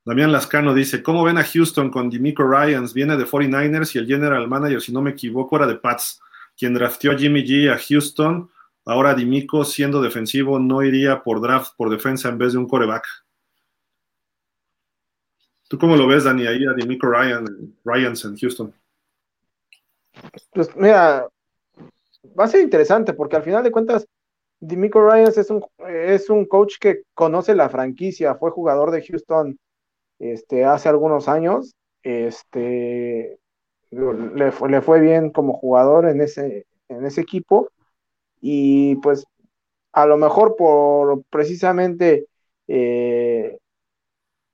Damián 0.04 0.32
Lascano 0.32 0.74
dice, 0.74 1.02
¿cómo 1.02 1.22
ven 1.24 1.38
a 1.38 1.44
Houston 1.44 1.90
con 1.90 2.10
Dimico 2.10 2.42
Ryans? 2.42 2.92
Viene 2.92 3.16
de 3.16 3.24
49ers 3.24 3.94
y 3.94 3.98
el 3.98 4.06
general 4.06 4.48
manager, 4.48 4.80
si 4.80 4.92
no 4.92 5.00
me 5.00 5.10
equivoco, 5.10 5.56
era 5.56 5.66
de 5.66 5.76
Pats, 5.76 6.20
quien 6.56 6.74
drafteó 6.74 7.12
a 7.12 7.16
Jimmy 7.16 7.44
G 7.44 7.72
a 7.72 7.78
Houston 7.78 8.50
Ahora 8.84 9.14
Dimico, 9.14 9.64
siendo 9.64 10.02
defensivo, 10.02 10.58
no 10.58 10.82
iría 10.82 11.22
por 11.22 11.40
draft, 11.40 11.74
por 11.76 11.88
defensa 11.88 12.28
en 12.28 12.38
vez 12.38 12.52
de 12.52 12.58
un 12.58 12.66
coreback. 12.66 13.06
¿Tú 15.68 15.78
cómo 15.78 15.96
lo 15.96 16.06
ves, 16.06 16.24
Dani, 16.24 16.46
ahí 16.46 16.66
a 16.66 16.74
Dimico 16.74 17.06
Ryan, 17.06 17.44
Ryans 17.84 18.24
en 18.24 18.36
Houston? 18.36 18.74
Pues 20.52 20.74
mira, 20.76 21.28
va 22.38 22.44
a 22.44 22.48
ser 22.48 22.60
interesante 22.60 23.14
porque 23.14 23.36
al 23.36 23.44
final 23.44 23.62
de 23.62 23.70
cuentas, 23.70 24.06
Dimico 24.58 25.08
Ryans 25.08 25.38
es 25.38 25.48
un, 25.48 25.64
es 25.88 26.28
un 26.28 26.44
coach 26.44 26.74
que 26.80 27.02
conoce 27.14 27.54
la 27.54 27.68
franquicia, 27.68 28.34
fue 28.34 28.50
jugador 28.50 28.90
de 28.90 29.02
Houston 29.06 29.58
este, 30.18 30.64
hace 30.64 30.88
algunos 30.88 31.28
años, 31.28 31.74
este, 32.02 33.38
le, 33.90 34.52
fue, 34.52 35.00
bien 35.00 35.30
como 35.30 35.54
jugador 35.54 36.08
en 36.08 36.20
ese, 36.20 36.66
en 36.88 37.04
ese 37.04 37.20
equipo 37.20 37.68
y 38.40 38.96
pues 38.96 39.24
a 39.92 40.06
lo 40.06 40.16
mejor 40.16 40.56
por 40.56 41.22
precisamente 41.30 42.26
eh, 42.66 43.58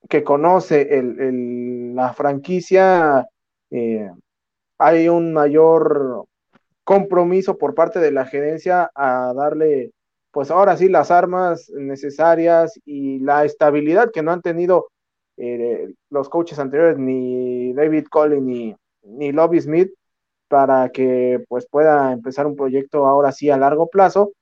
que 0.09 0.25
conoce 0.25 0.99
el, 0.99 1.95
la 1.95 2.13
franquicia, 2.13 3.27
eh, 3.71 4.11
hay 4.79 5.09
un 5.09 5.33
mayor 5.33 6.25
compromiso 6.85 7.59
por 7.59 7.75
parte 7.75 8.01
de 8.01 8.13
la 8.13 8.25
gerencia 8.25 8.91
a 8.95 9.33
darle, 9.35 9.93
pues 10.31 10.51
ahora 10.51 10.77
sí, 10.77 10.89
las 10.89 11.11
armas 11.11 11.71
necesarias 11.71 12.79
y 12.85 13.19
la 13.21 13.45
estabilidad 13.45 14.11
que 14.13 14.23
no 14.23 14.33
han 14.33 14.43
tenido 14.43 14.89
eh, 15.39 15.95
los 16.11 16.29
coaches 16.29 16.59
anteriores, 16.59 16.99
ni 16.99 17.73
David 17.73 18.07
Collin 18.11 18.45
ni, 18.47 18.77
ni 19.03 19.33
Lobby 19.33 19.61
Smith, 19.61 19.93
para 20.49 20.91
que 20.91 21.45
pues 21.49 21.67
pueda 21.71 22.13
empezar 22.13 22.47
un 22.47 22.57
proyecto 22.57 23.07
ahora 23.07 23.33
sí 23.33 23.51
a 23.51 23.57
largo 23.57 23.89
plazo. 23.89 24.33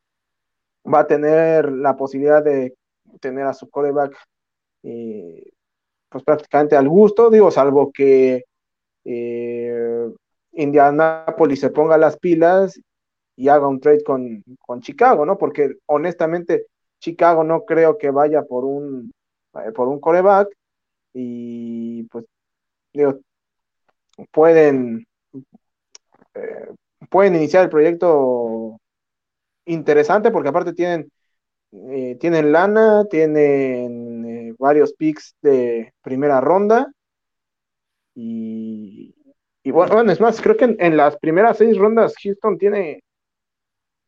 Va 0.92 1.00
a 1.00 1.06
tener 1.06 1.70
la 1.72 1.96
posibilidad 1.96 2.42
de 2.42 2.74
tener 3.20 3.46
a 3.46 3.54
su 3.54 3.68
coreback 3.68 4.16
eh, 4.82 5.50
pues 6.08 6.24
prácticamente 6.24 6.76
al 6.76 6.88
gusto, 6.88 7.28
digo, 7.30 7.50
salvo 7.50 7.90
que 7.92 8.44
eh, 9.04 10.08
Indianapolis 10.52 11.60
se 11.60 11.70
ponga 11.70 11.98
las 11.98 12.18
pilas 12.18 12.80
y 13.36 13.48
haga 13.48 13.68
un 13.68 13.80
trade 13.80 14.02
con, 14.04 14.42
con, 14.60 14.80
Chicago, 14.80 15.26
¿no? 15.26 15.36
Porque 15.36 15.74
honestamente 15.86 16.66
Chicago 17.00 17.44
no 17.44 17.64
creo 17.64 17.98
que 17.98 18.10
vaya 18.10 18.42
por 18.42 18.64
un 18.64 19.12
eh, 19.54 19.72
por 19.72 19.88
un 19.88 20.00
coreback 20.00 20.48
y 21.18 22.02
pues 22.04 22.26
digo, 22.92 23.20
pueden 24.30 25.06
eh, 26.34 26.74
pueden 27.10 27.36
iniciar 27.36 27.64
el 27.64 27.70
proyecto 27.70 28.78
interesante 29.64 30.30
porque 30.30 30.50
aparte 30.50 30.74
tienen, 30.74 31.10
eh, 31.72 32.16
tienen 32.20 32.52
lana, 32.52 33.06
tienen 33.10 34.26
eh, 34.26 34.54
varios 34.58 34.92
picks 34.92 35.34
de 35.40 35.94
primera 36.02 36.40
ronda 36.40 36.92
y, 38.14 39.14
bueno, 39.64 40.10
es 40.12 40.20
más, 40.20 40.40
creo 40.40 40.56
que 40.56 40.76
en, 40.78 40.96
las 40.96 41.16
primeras 41.18 41.58
seis 41.58 41.76
rondas 41.76 42.14
Houston 42.22 42.58
tiene 42.58 43.02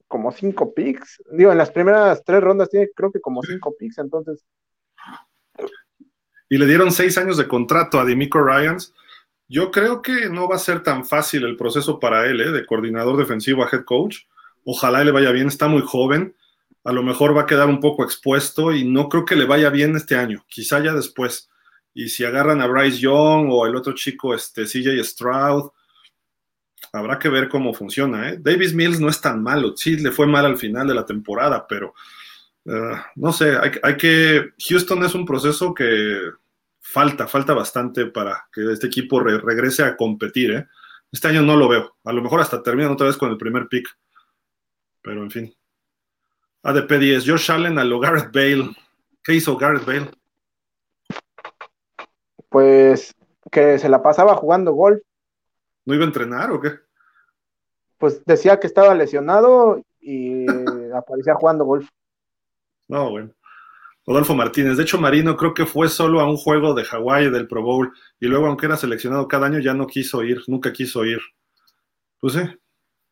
como 0.07 0.31
cinco 0.33 0.73
picks, 0.75 1.23
digo, 1.33 1.53
en 1.53 1.59
las 1.59 1.71
primeras 1.71 2.23
tres 2.25 2.43
rondas 2.43 2.71
tiene 2.71 2.89
creo 2.95 3.11
que 3.11 3.21
como 3.21 3.43
cinco 3.43 3.75
picks, 3.79 3.99
entonces... 3.99 4.45
Y 6.49 6.59
le 6.59 6.67
dieron 6.67 6.93
seis 6.93 7.19
años 7.19 7.37
de 7.37 7.49
contrato 7.49 8.01
a 8.01 8.05
Dimico 8.05 8.43
Ryans 8.43 8.95
yo 9.49 9.71
creo 9.71 10.03
que 10.03 10.29
no 10.29 10.47
va 10.47 10.57
a 10.57 10.61
ser 10.61 10.83
tan 10.83 11.07
fácil 11.07 11.45
el 11.45 11.57
proceso 11.57 11.99
para 11.99 12.27
él, 12.27 12.41
¿eh? 12.41 12.51
de 12.51 12.67
coordinador 12.67 13.17
defensivo 13.17 13.65
a 13.65 13.69
head 13.73 13.85
coach. 13.85 14.19
Ojalá 14.65 15.03
le 15.03 15.11
vaya 15.11 15.33
bien, 15.33 15.49
está 15.49 15.69
muy 15.69 15.81
joven, 15.81 16.37
a 16.85 16.93
lo 16.93 17.03
mejor 17.03 17.35
va 17.35 17.43
a 17.43 17.47
quedar 17.47 17.69
un 17.69 17.81
poco 17.81 18.05
expuesto 18.05 18.75
y 18.75 18.85
no 18.85 19.09
creo 19.09 19.25
que 19.25 19.37
le 19.37 19.47
vaya 19.47 19.71
bien 19.71 19.97
este 19.97 20.17
año, 20.17 20.45
quizá 20.49 20.81
ya 20.81 20.93
después. 20.93 21.49
Y 21.95 22.09
si 22.09 22.25
agarran 22.25 22.61
a 22.61 22.67
Bryce 22.67 22.99
Young 22.99 23.49
o 23.51 23.67
el 23.67 23.75
otro 23.75 23.95
chico, 23.95 24.35
este 24.35 24.65
CJ 24.65 25.03
Stroud, 25.03 25.71
habrá 26.93 27.19
que 27.19 27.31
ver 27.31 27.49
cómo 27.49 27.73
funciona. 27.73 28.29
¿eh? 28.29 28.37
Davis 28.39 28.75
Mills 28.75 29.01
no 29.01 29.09
es 29.09 29.21
tan 29.23 29.43
malo, 29.43 29.75
sí 29.77 29.97
le 29.97 30.11
fue 30.11 30.27
mal 30.27 30.45
al 30.45 30.59
final 30.59 30.87
de 30.87 30.95
la 30.95 31.07
temporada, 31.07 31.67
pero 31.67 31.95
uh, 32.69 32.97
no 33.17 33.33
sé, 33.33 33.57
hay, 33.57 33.73
hay 33.83 33.97
que. 33.97 34.51
Houston 34.69 35.05
es 35.05 35.15
un 35.15 35.27
proceso 35.27 35.75
que 35.75 36.31
falta, 36.81 37.27
falta 37.27 37.53
bastante 37.53 38.07
para 38.07 38.49
que 38.53 38.73
este 38.73 38.87
equipo 38.87 39.21
regrese 39.21 39.83
a 39.83 39.97
competir. 39.97 40.53
¿eh? 40.53 40.67
Este 41.13 41.29
año 41.29 41.43
no 41.43 41.57
lo 41.57 41.69
veo. 41.69 41.97
A 42.05 42.13
lo 42.13 42.23
mejor 42.23 42.41
hasta 42.41 42.63
terminan 42.63 42.93
otra 42.93 43.07
vez 43.07 43.17
con 43.17 43.31
el 43.31 43.37
primer 43.37 43.69
pick. 43.69 43.87
Pero 45.03 45.23
en 45.23 45.31
fin. 45.31 45.55
ADP 46.63 46.93
10. 46.93 47.25
Josh 47.27 47.51
Allen 47.51 47.79
a 47.79 47.85
lo 47.85 48.01
Garrett 48.01 48.33
Bale. 48.33 48.75
¿Qué 49.23 49.35
hizo 49.35 49.57
Garrett 49.57 49.85
Bale? 49.85 50.11
Pues 52.49 53.15
que 53.51 53.79
se 53.79 53.89
la 53.89 54.03
pasaba 54.03 54.35
jugando 54.35 54.73
golf. 54.73 55.01
¿No 55.85 55.95
iba 55.95 56.05
a 56.05 56.09
entrenar 56.09 56.51
o 56.51 56.61
qué? 56.61 56.73
Pues 57.99 58.25
decía 58.25 58.61
que 58.61 58.67
estaba 58.67 58.95
lesionado 58.95 59.83
y 60.01 60.47
aparecía 60.95 61.35
jugando 61.35 61.65
golf. 61.65 61.89
No, 62.89 63.11
bueno. 63.11 63.33
Rodolfo 64.07 64.35
Martínez. 64.35 64.79
De 64.79 64.85
hecho, 64.85 64.99
Marino 64.99 65.37
creo 65.37 65.53
que 65.53 65.67
fue 65.67 65.89
solo 65.89 66.21
a 66.21 66.29
un 66.29 66.39
juego 66.39 66.73
de 66.73 66.85
Hawái 66.85 67.31
del 67.31 67.47
Pro 67.47 67.63
Bowl 67.63 67.93
y 68.19 68.27
luego, 68.27 68.47
aunque 68.47 68.67
era 68.67 68.77
seleccionado 68.79 69.29
cada 69.29 69.47
año, 69.47 69.59
ya 69.59 69.75
no 69.75 69.87
quiso 69.87 70.25
ir, 70.25 70.43
nunca 70.47 70.73
quiso 70.73 71.05
ir. 71.05 71.21
Pues 72.19 72.33
sí, 72.33 72.41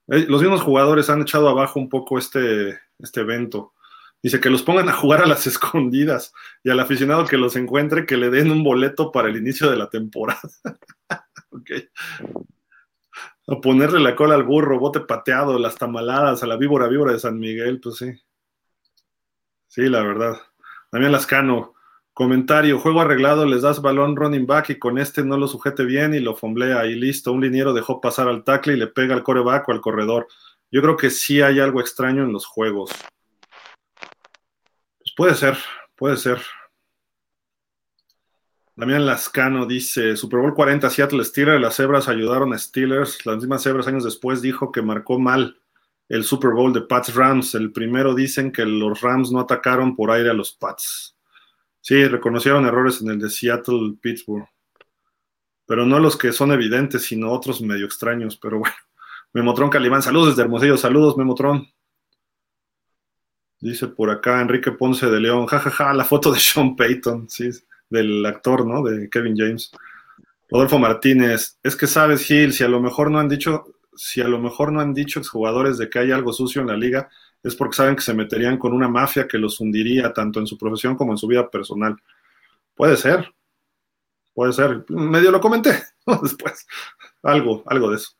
eh, 0.08 0.26
los 0.28 0.40
mismos 0.40 0.62
jugadores 0.62 1.10
han 1.10 1.22
echado 1.22 1.48
abajo 1.48 1.78
un 1.80 1.88
poco 1.88 2.18
este, 2.18 2.80
este 2.98 3.20
evento. 3.20 3.74
Dice 4.22 4.40
que 4.40 4.50
los 4.50 4.62
pongan 4.62 4.88
a 4.88 4.94
jugar 4.94 5.22
a 5.22 5.26
las 5.26 5.46
escondidas 5.46 6.32
y 6.64 6.70
al 6.70 6.80
aficionado 6.80 7.26
que 7.26 7.36
los 7.36 7.56
encuentre 7.56 8.06
que 8.06 8.16
le 8.16 8.30
den 8.30 8.50
un 8.50 8.64
boleto 8.64 9.12
para 9.12 9.28
el 9.28 9.36
inicio 9.36 9.70
de 9.70 9.76
la 9.76 9.90
temporada. 9.90 10.40
okay. 11.50 11.88
A 13.48 13.60
ponerle 13.60 14.00
la 14.00 14.16
cola 14.16 14.34
al 14.34 14.44
burro, 14.44 14.78
bote 14.78 15.00
pateado, 15.00 15.58
las 15.58 15.76
tamaladas, 15.76 16.42
a 16.42 16.46
la 16.46 16.56
víbora 16.56 16.88
víbora 16.88 17.12
de 17.12 17.20
San 17.20 17.38
Miguel, 17.38 17.80
pues 17.80 17.96
sí. 17.96 18.25
Sí, 19.76 19.90
la 19.90 20.02
verdad. 20.02 20.40
También 20.90 21.12
Lascano. 21.12 21.74
Comentario, 22.14 22.78
juego 22.78 23.02
arreglado, 23.02 23.44
les 23.44 23.60
das 23.60 23.82
balón 23.82 24.16
running 24.16 24.46
back 24.46 24.70
y 24.70 24.78
con 24.78 24.96
este 24.96 25.22
no 25.22 25.36
lo 25.36 25.46
sujete 25.46 25.84
bien 25.84 26.14
y 26.14 26.18
lo 26.18 26.34
fomblea 26.34 26.86
y 26.86 26.94
listo. 26.94 27.30
Un 27.30 27.42
liniero 27.42 27.74
dejó 27.74 28.00
pasar 28.00 28.26
al 28.26 28.42
tackle 28.42 28.72
y 28.72 28.78
le 28.78 28.86
pega 28.86 29.14
al 29.14 29.22
coreback 29.22 29.68
o 29.68 29.72
al 29.72 29.82
corredor. 29.82 30.28
Yo 30.70 30.80
creo 30.80 30.96
que 30.96 31.10
sí 31.10 31.42
hay 31.42 31.60
algo 31.60 31.82
extraño 31.82 32.22
en 32.22 32.32
los 32.32 32.46
juegos. 32.46 32.90
Pues 34.96 35.12
puede 35.14 35.34
ser, 35.34 35.58
puede 35.94 36.16
ser. 36.16 36.40
Damián 38.76 39.04
Lascano 39.04 39.66
dice, 39.66 40.16
Super 40.16 40.40
Bowl 40.40 40.54
40 40.54 40.88
Seattle 40.88 41.22
Steelers, 41.22 41.60
las 41.60 41.76
cebras 41.76 42.08
ayudaron 42.08 42.54
a 42.54 42.58
Steelers, 42.58 43.26
las 43.26 43.36
mismas 43.36 43.62
cebras 43.62 43.88
años 43.88 44.04
después 44.04 44.40
dijo 44.40 44.72
que 44.72 44.80
marcó 44.80 45.18
mal 45.18 45.60
el 46.08 46.24
Super 46.24 46.50
Bowl 46.50 46.72
de 46.72 46.82
Pats 46.82 47.14
Rams. 47.14 47.54
El 47.54 47.72
primero 47.72 48.14
dicen 48.14 48.52
que 48.52 48.64
los 48.64 49.00
Rams 49.00 49.32
no 49.32 49.40
atacaron 49.40 49.96
por 49.96 50.10
aire 50.10 50.30
a 50.30 50.34
los 50.34 50.52
Pats. 50.52 51.16
Sí, 51.80 52.04
reconocieron 52.06 52.66
errores 52.66 53.00
en 53.00 53.10
el 53.10 53.18
de 53.18 53.30
Seattle, 53.30 53.94
Pittsburgh. 54.00 54.48
Pero 55.66 55.84
no 55.84 55.98
los 55.98 56.16
que 56.16 56.32
son 56.32 56.52
evidentes, 56.52 57.04
sino 57.04 57.32
otros 57.32 57.60
medio 57.60 57.86
extraños. 57.86 58.36
Pero 58.36 58.58
bueno, 58.60 58.76
Memotron 59.32 59.70
Calimán, 59.70 60.02
saludos 60.02 60.30
desde 60.30 60.42
Hermosillo, 60.42 60.76
saludos 60.76 61.16
Memotron. 61.16 61.66
Dice 63.58 63.88
por 63.88 64.10
acá 64.10 64.40
Enrique 64.40 64.72
Ponce 64.72 65.06
de 65.06 65.20
León, 65.20 65.46
jajaja, 65.46 65.70
ja, 65.70 65.84
ja, 65.86 65.94
la 65.94 66.04
foto 66.04 66.30
de 66.30 66.38
Sean 66.38 66.76
Payton, 66.76 67.28
sí, 67.30 67.50
del 67.88 68.24
actor, 68.26 68.66
¿no? 68.66 68.82
De 68.82 69.08
Kevin 69.08 69.34
James. 69.36 69.72
Rodolfo 70.48 70.78
Martínez, 70.78 71.58
es 71.62 71.74
que 71.74 71.86
sabes, 71.86 72.22
Gil, 72.22 72.52
si 72.52 72.62
a 72.62 72.68
lo 72.68 72.80
mejor 72.80 73.10
no 73.10 73.18
han 73.18 73.28
dicho, 73.28 73.64
si 73.96 74.20
a 74.20 74.28
lo 74.28 74.38
mejor 74.38 74.72
no 74.72 74.80
han 74.80 74.94
dicho 74.94 75.20
jugadores 75.22 75.78
de 75.78 75.88
que 75.88 75.98
hay 75.98 76.12
algo 76.12 76.32
sucio 76.32 76.60
en 76.60 76.68
la 76.68 76.76
liga, 76.76 77.08
es 77.42 77.54
porque 77.54 77.76
saben 77.76 77.96
que 77.96 78.02
se 78.02 78.14
meterían 78.14 78.58
con 78.58 78.72
una 78.72 78.88
mafia 78.88 79.28
que 79.28 79.38
los 79.38 79.60
hundiría 79.60 80.12
tanto 80.12 80.40
en 80.40 80.46
su 80.46 80.58
profesión 80.58 80.96
como 80.96 81.12
en 81.12 81.18
su 81.18 81.26
vida 81.26 81.48
personal. 81.50 81.96
Puede 82.74 82.96
ser, 82.96 83.32
puede 84.34 84.52
ser. 84.52 84.84
Medio 84.88 85.30
lo 85.30 85.40
comenté 85.40 85.82
después. 86.22 86.66
Algo, 87.22 87.62
algo 87.66 87.90
de 87.90 87.96
eso. 87.96 88.10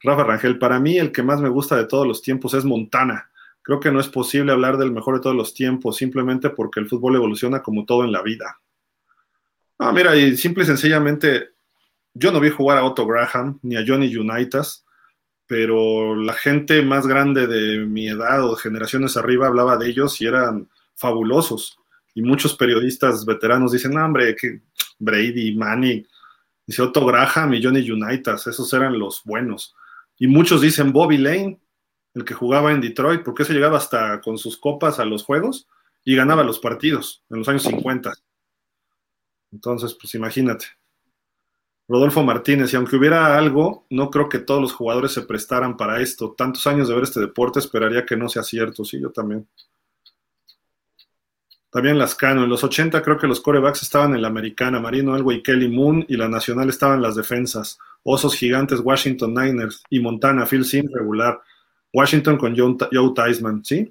Rafa 0.00 0.24
Rangel, 0.24 0.58
para 0.58 0.78
mí 0.78 0.98
el 0.98 1.12
que 1.12 1.22
más 1.22 1.40
me 1.40 1.48
gusta 1.48 1.76
de 1.76 1.86
todos 1.86 2.06
los 2.06 2.22
tiempos 2.22 2.54
es 2.54 2.64
Montana. 2.64 3.30
Creo 3.62 3.80
que 3.80 3.90
no 3.90 4.00
es 4.00 4.08
posible 4.08 4.52
hablar 4.52 4.76
del 4.76 4.92
mejor 4.92 5.16
de 5.16 5.20
todos 5.20 5.36
los 5.36 5.54
tiempos 5.54 5.96
simplemente 5.96 6.50
porque 6.50 6.80
el 6.80 6.88
fútbol 6.88 7.16
evoluciona 7.16 7.62
como 7.62 7.84
todo 7.84 8.04
en 8.04 8.12
la 8.12 8.22
vida. 8.22 8.60
Ah, 9.78 9.92
mira, 9.92 10.16
y 10.16 10.36
simple 10.36 10.64
y 10.64 10.66
sencillamente, 10.66 11.50
yo 12.14 12.32
no 12.32 12.40
vi 12.40 12.50
jugar 12.50 12.78
a 12.78 12.84
Otto 12.84 13.06
Graham 13.06 13.58
ni 13.62 13.76
a 13.76 13.84
Johnny 13.86 14.14
Unitas 14.16 14.84
pero 15.48 16.14
la 16.14 16.34
gente 16.34 16.82
más 16.82 17.06
grande 17.06 17.46
de 17.46 17.86
mi 17.86 18.06
edad 18.06 18.44
o 18.44 18.54
de 18.54 18.60
generaciones 18.60 19.16
arriba 19.16 19.46
hablaba 19.46 19.78
de 19.78 19.88
ellos 19.88 20.20
y 20.20 20.26
eran 20.26 20.68
fabulosos. 20.94 21.78
Y 22.14 22.20
muchos 22.20 22.54
periodistas 22.54 23.24
veteranos 23.24 23.72
dicen, 23.72 23.92
no, 23.92 24.04
hombre, 24.04 24.36
que 24.36 24.60
Brady, 24.98 25.56
Manny, 25.56 26.06
dice 26.66 26.82
Otto 26.82 27.06
Graham 27.06 27.54
y 27.54 27.62
Johnny 27.62 27.90
Unitas, 27.90 28.46
esos 28.46 28.70
eran 28.74 28.98
los 28.98 29.22
buenos. 29.24 29.74
Y 30.18 30.26
muchos 30.26 30.60
dicen 30.60 30.92
Bobby 30.92 31.16
Lane, 31.16 31.58
el 32.12 32.24
que 32.26 32.34
jugaba 32.34 32.70
en 32.72 32.82
Detroit, 32.82 33.22
porque 33.22 33.46
se 33.46 33.54
llegaba 33.54 33.78
hasta 33.78 34.20
con 34.20 34.36
sus 34.36 34.58
copas 34.58 34.98
a 34.98 35.06
los 35.06 35.24
juegos 35.24 35.66
y 36.04 36.14
ganaba 36.14 36.44
los 36.44 36.58
partidos 36.58 37.24
en 37.30 37.38
los 37.38 37.48
años 37.48 37.62
50. 37.62 38.12
Entonces, 39.50 39.96
pues 39.98 40.14
imagínate. 40.14 40.66
Rodolfo 41.88 42.22
Martínez, 42.22 42.72
y 42.72 42.76
aunque 42.76 42.96
hubiera 42.96 43.38
algo, 43.38 43.86
no 43.88 44.10
creo 44.10 44.28
que 44.28 44.38
todos 44.38 44.60
los 44.60 44.74
jugadores 44.74 45.12
se 45.12 45.22
prestaran 45.22 45.76
para 45.76 46.00
esto. 46.02 46.34
Tantos 46.36 46.66
años 46.66 46.86
de 46.86 46.94
ver 46.94 47.04
este 47.04 47.20
deporte, 47.20 47.58
esperaría 47.60 48.04
que 48.04 48.16
no 48.16 48.28
sea 48.28 48.42
cierto. 48.42 48.84
Sí, 48.84 49.00
yo 49.00 49.10
también. 49.10 49.48
También 51.70 51.98
Lascano. 51.98 52.44
En 52.44 52.50
los 52.50 52.62
80 52.62 53.02
creo 53.02 53.16
que 53.16 53.26
los 53.26 53.40
corebacks 53.40 53.82
estaban 53.82 54.14
en 54.14 54.20
la 54.20 54.28
americana. 54.28 54.80
Marino 54.80 55.16
Elway, 55.16 55.42
Kelly 55.42 55.68
Moon 55.68 56.04
y 56.08 56.16
la 56.16 56.28
nacional 56.28 56.68
estaban 56.68 57.00
las 57.00 57.16
defensas. 57.16 57.78
Osos 58.02 58.34
gigantes, 58.34 58.80
Washington 58.80 59.34
Niners 59.34 59.82
y 59.88 60.00
Montana, 60.00 60.46
Phil 60.46 60.64
Sim 60.64 60.86
regular. 60.92 61.40
Washington 61.92 62.36
con 62.36 62.54
Joe 62.56 63.12
Theismann, 63.14 63.64
¿sí? 63.64 63.90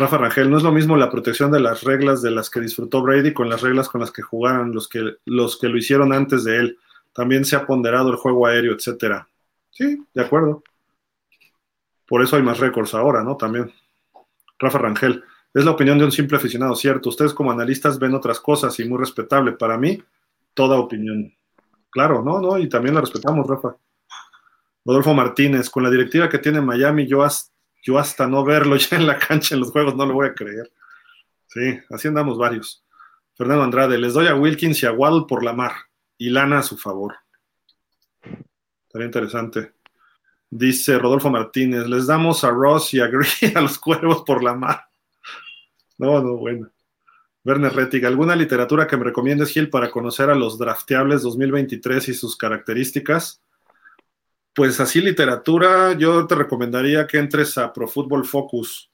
Rafa 0.00 0.16
Rangel, 0.16 0.48
no 0.48 0.58
es 0.58 0.62
lo 0.62 0.70
mismo 0.70 0.96
la 0.96 1.10
protección 1.10 1.50
de 1.50 1.58
las 1.58 1.82
reglas 1.82 2.22
de 2.22 2.30
las 2.30 2.50
que 2.50 2.60
disfrutó 2.60 3.02
Brady 3.02 3.34
con 3.34 3.48
las 3.48 3.62
reglas 3.62 3.88
con 3.88 4.00
las 4.00 4.12
que 4.12 4.22
jugaron 4.22 4.72
los 4.72 4.88
que, 4.88 5.16
los 5.24 5.58
que 5.58 5.68
lo 5.68 5.76
hicieron 5.76 6.12
antes 6.12 6.44
de 6.44 6.56
él. 6.56 6.78
También 7.12 7.44
se 7.44 7.56
ha 7.56 7.66
ponderado 7.66 8.10
el 8.10 8.16
juego 8.16 8.46
aéreo, 8.46 8.74
etcétera. 8.74 9.28
Sí, 9.70 10.00
de 10.14 10.22
acuerdo. 10.22 10.62
Por 12.06 12.22
eso 12.22 12.36
hay 12.36 12.42
más 12.44 12.60
récords 12.60 12.94
ahora, 12.94 13.24
¿no? 13.24 13.36
También. 13.36 13.72
Rafa 14.60 14.78
Rangel, 14.78 15.24
es 15.52 15.64
la 15.64 15.72
opinión 15.72 15.98
de 15.98 16.04
un 16.04 16.12
simple 16.12 16.36
aficionado, 16.36 16.76
cierto. 16.76 17.08
Ustedes 17.08 17.34
como 17.34 17.50
analistas 17.50 17.98
ven 17.98 18.14
otras 18.14 18.38
cosas 18.38 18.78
y 18.78 18.88
muy 18.88 18.98
respetable. 18.98 19.52
Para 19.52 19.78
mí, 19.78 20.00
toda 20.54 20.78
opinión. 20.78 21.34
Claro, 21.90 22.22
no, 22.22 22.40
no, 22.40 22.56
y 22.56 22.68
también 22.68 22.94
la 22.94 23.00
respetamos, 23.00 23.48
Rafa. 23.48 23.74
Rodolfo 24.84 25.12
Martínez, 25.12 25.68
con 25.68 25.82
la 25.82 25.90
directiva 25.90 26.28
que 26.28 26.38
tiene 26.38 26.60
Miami, 26.60 27.04
yo 27.08 27.24
hasta, 27.24 27.57
yo 27.82 27.98
hasta 27.98 28.26
no 28.26 28.44
verlo 28.44 28.76
ya 28.76 28.96
en 28.96 29.06
la 29.06 29.18
cancha 29.18 29.54
en 29.54 29.60
los 29.60 29.70
juegos 29.70 29.94
no 29.94 30.06
lo 30.06 30.14
voy 30.14 30.28
a 30.28 30.34
creer. 30.34 30.70
Sí, 31.46 31.78
así 31.90 32.08
andamos 32.08 32.38
varios. 32.38 32.84
Fernando 33.34 33.64
Andrade, 33.64 33.98
les 33.98 34.14
doy 34.14 34.26
a 34.26 34.34
Wilkins 34.34 34.82
y 34.82 34.86
a 34.86 34.92
Waddle 34.92 35.26
por 35.28 35.44
la 35.44 35.52
mar 35.52 35.72
y 36.18 36.30
lana 36.30 36.58
a 36.58 36.62
su 36.62 36.76
favor. 36.76 37.16
Estaría 38.86 39.06
interesante. 39.06 39.72
Dice 40.50 40.98
Rodolfo 40.98 41.30
Martínez, 41.30 41.86
les 41.86 42.06
damos 42.06 42.42
a 42.42 42.50
Ross 42.50 42.94
y 42.94 43.00
a 43.00 43.06
Green 43.06 43.56
a 43.56 43.60
los 43.60 43.78
cuervos 43.78 44.22
por 44.22 44.42
la 44.42 44.54
mar. 44.54 44.86
No, 45.98 46.22
no, 46.22 46.36
bueno. 46.36 46.70
Werner 47.44 47.72
Rettig, 47.72 48.04
¿alguna 48.04 48.36
literatura 48.36 48.86
que 48.86 48.96
me 48.96 49.04
recomiendes, 49.04 49.50
Gil, 49.50 49.70
para 49.70 49.90
conocer 49.90 50.28
a 50.30 50.34
los 50.34 50.58
drafteables 50.58 51.22
2023 51.22 52.08
y 52.08 52.14
sus 52.14 52.36
características? 52.36 53.42
Pues 54.58 54.80
así 54.80 55.00
literatura, 55.00 55.92
yo 55.92 56.26
te 56.26 56.34
recomendaría 56.34 57.06
que 57.06 57.18
entres 57.18 57.56
a 57.58 57.72
Pro 57.72 57.86
Football 57.86 58.24
Focus 58.24 58.90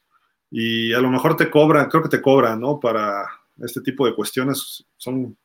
y 0.51 0.93
a 0.93 1.01
lo 1.01 1.11
mejor 1.11 1.39
te 1.39 1.49
cobran, 1.49 1.89
creo 1.89 2.03
que 2.03 2.11
te 2.11 2.21
cobran, 2.21 2.61
¿no? 2.61 2.79
Para 2.79 3.25
este 3.57 3.81
tipo 3.81 4.05
de 4.05 4.15
cuestiones 4.15 4.85
son, 4.99 5.39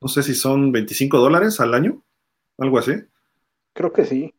no 0.00 0.08
sé 0.08 0.22
si 0.22 0.34
son 0.34 0.72
25 0.72 1.18
dólares 1.18 1.60
al 1.60 1.74
año, 1.74 2.02
algo 2.56 2.78
así. 2.78 2.94
Creo 3.74 3.92
que 3.92 4.06
sí 4.06 4.32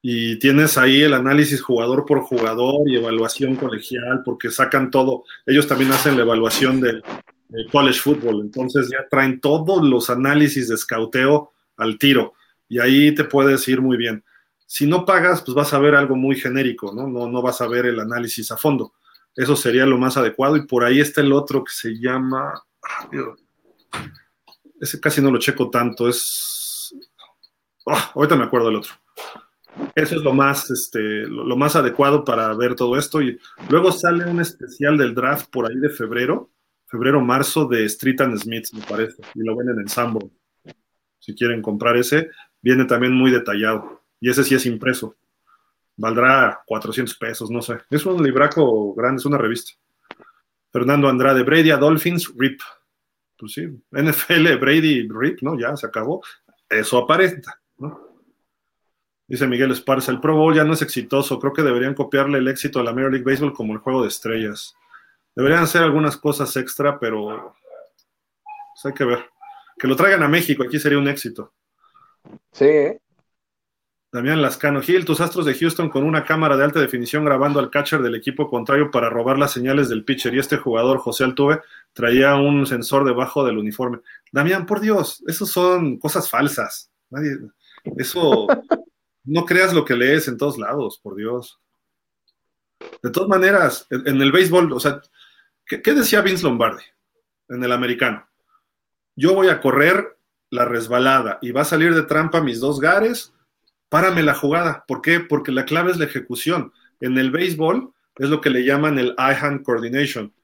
y 0.00 0.38
tienes 0.38 0.78
ahí 0.78 1.02
el 1.02 1.12
análisis 1.12 1.60
jugador 1.60 2.06
por 2.06 2.22
jugador 2.22 2.88
y 2.88 2.96
evaluación 2.96 3.54
colegial, 3.54 4.22
porque 4.24 4.50
sacan 4.50 4.90
todo. 4.90 5.24
Ellos 5.44 5.68
también 5.68 5.92
hacen 5.92 6.16
la 6.16 6.22
evaluación 6.22 6.80
del, 6.80 7.02
college 7.70 8.00
football, 8.00 8.40
entonces 8.40 8.88
ya 8.90 9.06
traen 9.10 9.38
todos 9.38 9.86
los 9.86 10.08
análisis 10.08 10.68
de 10.68 10.74
escauteo 10.74 11.52
al 11.76 11.98
tiro 11.98 12.32
y 12.72 12.78
ahí 12.78 13.14
te 13.14 13.24
puedes 13.24 13.68
ir 13.68 13.82
muy 13.82 13.98
bien. 13.98 14.24
Si 14.64 14.86
no 14.86 15.04
pagas, 15.04 15.42
pues 15.42 15.54
vas 15.54 15.74
a 15.74 15.78
ver 15.78 15.94
algo 15.94 16.16
muy 16.16 16.36
genérico, 16.36 16.94
¿no? 16.94 17.06
No, 17.06 17.28
no 17.28 17.42
vas 17.42 17.60
a 17.60 17.68
ver 17.68 17.84
el 17.84 18.00
análisis 18.00 18.50
a 18.50 18.56
fondo. 18.56 18.94
Eso 19.36 19.56
sería 19.56 19.84
lo 19.84 19.98
más 19.98 20.16
adecuado 20.16 20.56
y 20.56 20.66
por 20.66 20.82
ahí 20.82 20.98
está 20.98 21.20
el 21.20 21.32
otro 21.32 21.62
que 21.62 21.72
se 21.72 21.98
llama... 21.98 22.54
Ese 24.80 24.98
casi 25.00 25.20
no 25.20 25.30
lo 25.30 25.38
checo 25.38 25.68
tanto, 25.68 26.08
es... 26.08 26.94
Ah, 27.86 28.12
ahorita 28.14 28.36
me 28.36 28.44
acuerdo 28.44 28.68
del 28.68 28.76
otro 28.76 28.94
eso 29.94 30.16
es 30.16 30.22
lo 30.22 30.32
más, 30.32 30.70
este, 30.70 31.26
lo, 31.26 31.56
más 31.56 31.76
adecuado 31.76 32.24
para 32.24 32.54
ver 32.54 32.74
todo 32.74 32.96
esto. 32.96 33.20
Y 33.22 33.38
luego 33.68 33.92
sale 33.92 34.24
un 34.24 34.40
especial 34.40 34.96
del 34.96 35.14
draft 35.14 35.50
por 35.50 35.68
ahí 35.68 35.76
de 35.76 35.90
febrero, 35.90 36.50
febrero-marzo 36.86 37.66
de 37.66 37.84
Street 37.84 38.20
and 38.20 38.38
Smith, 38.38 38.68
me 38.72 38.82
parece, 38.82 39.22
y 39.34 39.42
lo 39.42 39.56
venden 39.56 39.80
en 39.80 39.88
Sambo. 39.88 40.30
Si 41.18 41.34
quieren 41.34 41.62
comprar 41.62 41.96
ese, 41.96 42.30
viene 42.62 42.84
también 42.84 43.12
muy 43.12 43.30
detallado. 43.30 44.02
Y 44.20 44.30
ese 44.30 44.44
sí 44.44 44.54
es 44.54 44.64
impreso. 44.66 45.16
Valdrá 45.96 46.62
400 46.66 47.14
pesos, 47.16 47.50
no 47.50 47.60
sé. 47.60 47.78
Es 47.90 48.06
un 48.06 48.22
libraco 48.22 48.94
grande, 48.94 49.20
es 49.20 49.26
una 49.26 49.36
revista. 49.36 49.72
Fernando 50.72 51.08
Andrade, 51.08 51.42
Brady 51.42 51.70
a 51.70 51.76
Dolphins, 51.76 52.32
RIP. 52.34 52.60
Pues 53.36 53.52
sí, 53.52 53.66
NFL, 53.90 54.56
Brady, 54.58 55.08
RIP, 55.08 55.42
¿no? 55.42 55.58
Ya 55.58 55.76
se 55.76 55.86
acabó. 55.86 56.22
Eso 56.68 56.98
aparenta, 56.98 57.60
¿no? 57.76 58.12
Dice 59.26 59.46
Miguel 59.46 59.70
Esparza, 59.70 60.12
el 60.12 60.20
Pro 60.20 60.36
Bowl 60.36 60.54
ya 60.54 60.64
no 60.64 60.74
es 60.74 60.82
exitoso, 60.82 61.38
creo 61.38 61.52
que 61.52 61.62
deberían 61.62 61.94
copiarle 61.94 62.38
el 62.38 62.48
éxito 62.48 62.80
a 62.80 62.82
la 62.82 62.92
Major 62.92 63.12
League 63.12 63.24
Baseball 63.24 63.52
como 63.52 63.72
el 63.72 63.78
juego 63.78 64.02
de 64.02 64.08
estrellas. 64.08 64.74
Deberían 65.34 65.62
hacer 65.62 65.82
algunas 65.82 66.16
cosas 66.16 66.54
extra, 66.56 66.98
pero 66.98 67.54
pues 68.74 68.84
hay 68.84 68.92
que 68.92 69.04
ver. 69.04 69.24
Que 69.78 69.88
lo 69.88 69.96
traigan 69.96 70.22
a 70.22 70.28
México, 70.28 70.62
aquí 70.62 70.78
sería 70.78 70.98
un 70.98 71.08
éxito. 71.08 71.52
Sí. 72.52 72.64
¿eh? 72.64 73.00
Damián 74.12 74.42
Lascano, 74.42 74.82
Gil, 74.82 75.06
tus 75.06 75.22
astros 75.22 75.46
de 75.46 75.54
Houston 75.54 75.88
con 75.88 76.04
una 76.04 76.24
cámara 76.24 76.56
de 76.56 76.64
alta 76.64 76.80
definición 76.80 77.24
grabando 77.24 77.60
al 77.60 77.70
catcher 77.70 78.02
del 78.02 78.14
equipo 78.14 78.50
contrario 78.50 78.90
para 78.90 79.08
robar 79.08 79.38
las 79.38 79.52
señales 79.52 79.88
del 79.88 80.04
pitcher 80.04 80.34
y 80.34 80.38
este 80.38 80.58
jugador, 80.58 80.98
José 80.98 81.24
Altuve, 81.24 81.60
traía 81.94 82.34
un 82.34 82.66
sensor 82.66 83.06
debajo 83.06 83.42
del 83.42 83.56
uniforme. 83.56 84.00
Damián, 84.30 84.66
por 84.66 84.80
Dios, 84.80 85.24
eso 85.26 85.46
son 85.46 85.96
cosas 85.98 86.28
falsas. 86.28 86.90
Nadie, 87.08 87.38
eso 87.96 88.46
no 89.24 89.44
creas 89.44 89.72
lo 89.72 89.84
que 89.84 89.94
lees 89.94 90.28
en 90.28 90.36
todos 90.36 90.58
lados, 90.58 90.98
por 91.02 91.16
Dios. 91.16 91.58
De 93.02 93.10
todas 93.10 93.28
maneras, 93.28 93.86
en, 93.90 94.20
el 94.20 94.32
béisbol, 94.32 94.72
o 94.72 94.80
sea, 94.80 95.00
¿qué, 95.64 95.94
decía 95.94 96.20
Vince 96.20 96.42
Lombardi 96.42 96.82
en 97.48 97.62
el 97.62 97.72
americano? 97.72 98.28
Yo 99.14 99.34
voy 99.34 99.48
a 99.48 99.60
correr 99.60 100.18
la 100.52 100.66
resbalada 100.66 101.38
y 101.40 101.50
va 101.50 101.62
a 101.62 101.64
salir 101.64 101.94
de 101.94 102.02
trampa 102.02 102.42
mis 102.42 102.60
dos 102.60 102.78
gares, 102.78 103.32
párame 103.88 104.22
la 104.22 104.34
jugada. 104.34 104.84
¿Por 104.86 105.00
qué? 105.00 105.18
Porque 105.18 105.50
la 105.50 105.64
clave 105.64 105.90
es 105.90 105.96
la 105.96 106.04
ejecución. 106.04 106.72
En 107.00 107.16
el 107.16 107.30
béisbol 107.30 107.90
es 108.16 108.28
lo 108.28 108.42
que 108.42 108.50
le 108.50 108.62
llaman 108.62 108.98
el 108.98 109.14
eye-hand 109.18 109.62
coordination, 109.62 110.34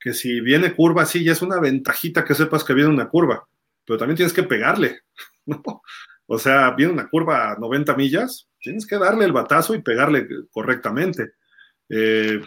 que 0.00 0.14
si 0.14 0.40
viene 0.40 0.74
curva, 0.74 1.04
sí, 1.04 1.22
ya 1.22 1.32
es 1.32 1.42
una 1.42 1.60
ventajita 1.60 2.24
que 2.24 2.34
sepas 2.34 2.64
que 2.64 2.72
viene 2.72 2.88
una 2.88 3.10
curva, 3.10 3.46
pero 3.84 3.98
también 3.98 4.16
tienes 4.16 4.32
que 4.32 4.42
pegarle, 4.42 5.02
¿no? 5.46 5.62
O 6.26 6.38
sea, 6.38 6.70
viene 6.70 6.94
una 6.94 7.08
curva 7.08 7.52
a 7.52 7.56
90 7.56 7.94
millas, 7.94 8.48
tienes 8.58 8.86
que 8.86 8.96
darle 8.96 9.26
el 9.26 9.32
batazo 9.32 9.74
y 9.74 9.82
pegarle 9.82 10.26
correctamente. 10.50 11.32
Eh, 11.90 12.40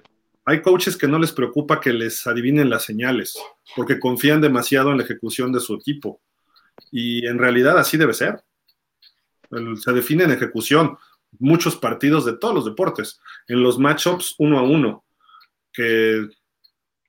hay 0.44 0.62
coaches 0.64 0.98
que 0.98 1.08
no 1.08 1.20
les 1.20 1.32
preocupa 1.32 1.80
que 1.80 1.94
les 1.94 2.26
adivinen 2.26 2.70
las 2.70 2.84
señales, 2.84 3.38
porque 3.76 4.00
confían 4.00 4.42
demasiado 4.42 4.92
en 4.92 4.98
la 4.98 5.04
ejecución 5.04 5.52
de 5.52 5.60
su 5.60 5.76
equipo. 5.76 6.20
Y 6.92 7.26
en 7.26 7.38
realidad 7.38 7.78
así 7.78 7.98
debe 7.98 8.14
ser. 8.14 8.44
se 9.76 9.92
define 9.92 10.24
en 10.26 10.32
ejecución 10.32 10.98
muchos 11.40 11.76
partidos 11.76 12.26
de 12.26 12.34
todos 12.34 12.54
los 12.54 12.66
deportes. 12.66 13.20
En 13.48 13.64
los 13.64 13.80
matchups 13.80 14.36
uno 14.38 14.60
a 14.60 14.64
uno, 14.64 15.04
que 15.72 16.28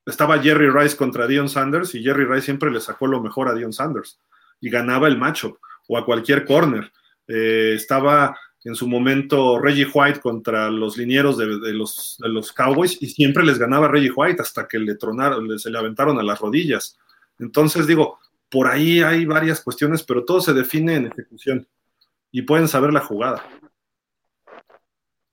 estaba 0.07 0.39
Jerry 0.39 0.71
Rice 0.71 0.97
contra 0.97 1.27
Dion 1.27 1.49
Sanders 1.49 1.95
y 1.95 2.03
Jerry 2.03 2.25
Rice 2.25 2.47
siempre 2.47 2.71
le 2.71 2.81
sacó 2.81 3.07
lo 3.07 3.23
mejor 3.23 3.49
a 3.49 3.55
Dion 3.55 3.73
Sanders 3.73 4.19
y 4.61 4.71
ganaba 4.71 5.09
el 5.09 5.19
matchup 5.19 5.59
o 5.89 5.99
a 5.99 6.05
cualquier 6.05 6.45
corner. 6.45 6.93
Eh, 7.27 7.75
estaba 7.77 8.37
en 8.65 8.75
su 8.75 8.87
momento 8.87 9.59
Reggie 9.59 9.89
White 9.93 10.21
contra 10.21 10.71
los 10.71 10.97
linieros 10.97 11.37
de, 11.37 11.47
los, 11.73 12.17
de, 12.21 12.29
los, 12.29 12.53
Cowboys 12.53 13.01
y 13.01 13.09
siempre 13.09 13.45
les 13.45 13.59
ganaba 13.59 13.89
Reggie 13.89 14.13
White 14.13 14.41
hasta 14.41 14.69
que 14.69 14.79
le 14.79 14.95
tronaron, 14.95 15.59
se 15.59 15.71
le 15.71 15.79
aventaron 15.79 16.19
a 16.19 16.23
las 16.23 16.39
rodillas. 16.39 16.97
Entonces 17.39 17.87
digo, 17.87 18.21
por 18.53 18.69
ahí 18.69 19.01
hay 19.01 19.25
varias 19.25 19.63
cuestiones, 19.63 20.03
pero 20.03 20.27
todo 20.27 20.43
se 20.43 20.53
define 20.53 20.97
en 20.97 21.07
ejecución 21.07 21.67
y 22.31 22.43
pueden 22.43 22.69
saber 22.69 22.93
la 22.93 23.01
jugada. 23.01 23.43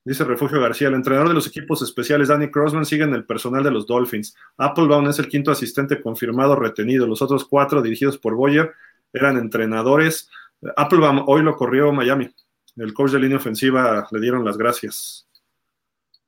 Dice 0.06 0.24
Refugio 0.24 0.62
García, 0.62 0.88
el 0.88 0.94
entrenador 0.94 1.28
de 1.28 1.34
los 1.34 1.46
equipos 1.46 1.82
especiales, 1.82 2.30
Danny 2.30 2.50
Crossman, 2.50 2.86
sigue 2.86 3.04
en 3.04 3.14
el 3.14 3.26
personal 3.26 3.62
de 3.62 3.72
los 3.72 3.86
Dolphins. 3.86 4.36
Applebaum 4.58 5.10
es 5.10 5.20
el 5.20 5.28
quinto 5.28 5.52
asistente 5.52 6.02
confirmado 6.02 6.56
retenido. 6.56 7.06
Los 7.06 7.22
otros 7.22 7.44
cuatro, 7.44 7.82
dirigidos 7.82 8.18
por 8.18 8.36
Boyer, 8.36 8.72
eran 9.12 9.36
entrenadores. 9.36 10.30
Applebaum 10.78 11.26
hoy 11.28 11.44
lo 11.44 11.58
corrió 11.58 11.92
Miami. 11.92 12.34
El 12.78 12.94
coach 12.94 13.12
de 13.12 13.20
línea 13.20 13.38
ofensiva 13.38 14.08
le 14.10 14.22
dieron 14.22 14.46
las 14.46 14.58
gracias. 14.58 15.28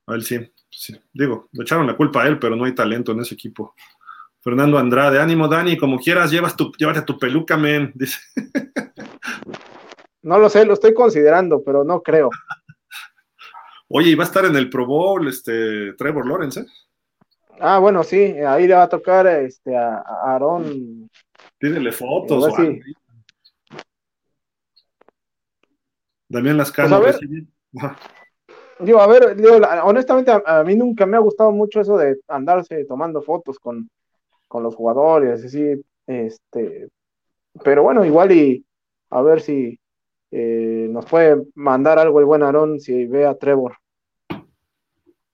A 0.08 0.16
él 0.16 0.24
sí, 0.24 0.40
Digo, 1.14 1.48
le 1.53 1.64
echaron 1.64 1.88
la 1.88 1.95
culpa 1.95 2.24
a 2.24 2.28
él, 2.28 2.38
pero 2.38 2.58
no 2.58 2.66
hay 2.66 2.76
talento 2.76 3.14
en 3.14 3.22
ese 3.22 3.36
equipo. 3.36 3.76
Fernando 4.42 4.78
Andrade, 4.78 5.20
ánimo 5.20 5.48
Dani, 5.48 5.78
como 5.78 6.00
quieras, 6.00 6.32
llevas 6.32 6.56
tu, 6.56 6.72
llévate 6.78 7.03
tu 7.03 7.18
peluca, 7.18 7.58
men, 7.58 7.92
dice. 7.95 8.20
No 10.24 10.38
lo 10.38 10.50
sé, 10.50 10.66
lo 10.66 10.74
estoy 10.74 10.94
considerando, 10.94 11.64
pero 11.64 11.84
no 11.84 12.02
creo. 12.02 12.30
Oye, 13.88 14.11
y 14.11 14.16
va 14.16 14.24
a 14.24 14.28
estar 14.28 14.45
en 14.45 14.56
el 14.56 14.70
Pro 14.70 14.86
Bowl 14.86 15.28
este 15.28 15.94
Trevor 15.94 16.28
Lawrence, 16.28 16.60
¿eh? 16.61 16.66
Ah, 17.60 17.78
bueno, 17.78 18.03
sí, 18.03 18.18
ahí 18.18 18.68
le 18.68 18.74
va 18.74 18.84
a 18.84 18.90
tocar 18.90 19.28
este, 19.28 19.76
a, 19.76 19.98
a 19.98 20.34
Aaron. 20.36 21.10
Pídele 21.60 21.92
fotos. 21.92 22.48
O 22.48 22.52
sí. 22.56 22.82
Damián 26.32 26.58
Lascano. 26.58 27.02
Pues 27.02 27.20
digo, 28.80 29.00
a 29.00 29.08
ver, 29.08 29.36
digo, 29.36 29.58
honestamente 29.84 30.32
a, 30.44 30.64
mí 30.64 30.76
nunca 30.76 31.06
me 31.06 31.18
ha 31.18 31.20
gustado 31.20 31.52
mucho 31.52 31.82
eso 31.82 31.98
de 31.98 32.18
andarse 32.28 32.86
tomando 32.86 33.22
fotos 33.22 33.60
con, 33.60 33.90
con 34.52 34.64
los 34.64 34.76
jugadores, 34.76 35.46
así, 35.46 35.82
este, 36.06 36.90
pero 37.64 37.84
bueno, 37.84 38.04
igual 38.04 38.34
y 38.34 38.66
a 39.10 39.22
ver 39.22 39.40
si 39.40 39.80
eh, 40.30 40.88
nos 40.90 41.06
puede 41.06 41.42
mandar 41.56 41.98
algo 41.98 42.20
el 42.20 42.26
buen 42.26 42.44
Aarón 42.44 42.78
si 42.78 43.06
ve 43.06 43.26
a 43.26 43.38
Trevor. 43.38 43.78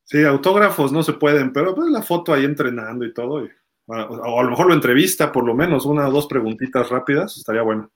Sí, 0.04 0.24
autógrafos 0.24 0.92
no 0.92 1.02
se 1.02 1.14
pueden, 1.14 1.52
pero 1.52 1.74
pues 1.74 1.90
la 1.90 2.04
foto 2.04 2.32
ahí 2.32 2.46
entrenando 2.46 3.06
y 3.06 3.14
todo, 3.14 3.44
o 3.88 4.40
a 4.40 4.44
lo 4.44 4.50
mejor 4.52 4.68
lo 4.68 4.76
entrevista 4.76 5.32
por 5.32 5.44
lo 5.44 5.56
menos, 5.56 5.88
una 5.88 6.08
o 6.08 6.12
dos 6.12 6.28
preguntitas 6.28 6.88
rápidas, 6.90 7.38
estaría 7.38 7.64
bueno. 7.64 7.90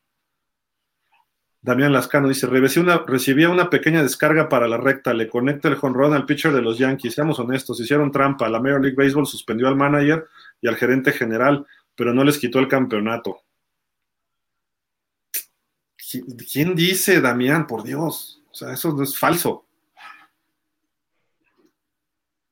Damián 1.63 1.93
Lascano 1.93 2.27
dice, 2.27 2.47
una, 2.79 3.03
recibía 3.05 3.47
una 3.47 3.69
pequeña 3.69 4.01
descarga 4.01 4.49
para 4.49 4.67
la 4.67 4.77
recta, 4.77 5.13
le 5.13 5.29
conecta 5.29 5.67
el 5.67 5.75
jonrón 5.75 6.15
al 6.15 6.25
pitcher 6.25 6.51
de 6.51 6.63
los 6.63 6.79
Yankees, 6.79 7.13
seamos 7.13 7.37
honestos, 7.37 7.79
hicieron 7.79 8.11
trampa, 8.11 8.49
la 8.49 8.59
Major 8.59 8.81
League 8.81 8.95
Baseball 8.97 9.27
suspendió 9.27 9.67
al 9.67 9.75
manager 9.75 10.25
y 10.61 10.67
al 10.67 10.75
gerente 10.75 11.11
general, 11.11 11.65
pero 11.95 12.13
no 12.13 12.23
les 12.23 12.37
quitó 12.37 12.59
el 12.59 12.67
campeonato. 12.67 13.41
¿Quién 16.51 16.75
dice, 16.75 17.21
Damián? 17.21 17.67
Por 17.67 17.83
Dios. 17.83 18.41
O 18.51 18.53
sea, 18.53 18.73
eso 18.73 18.93
no 18.93 19.03
es 19.03 19.17
falso. 19.17 19.65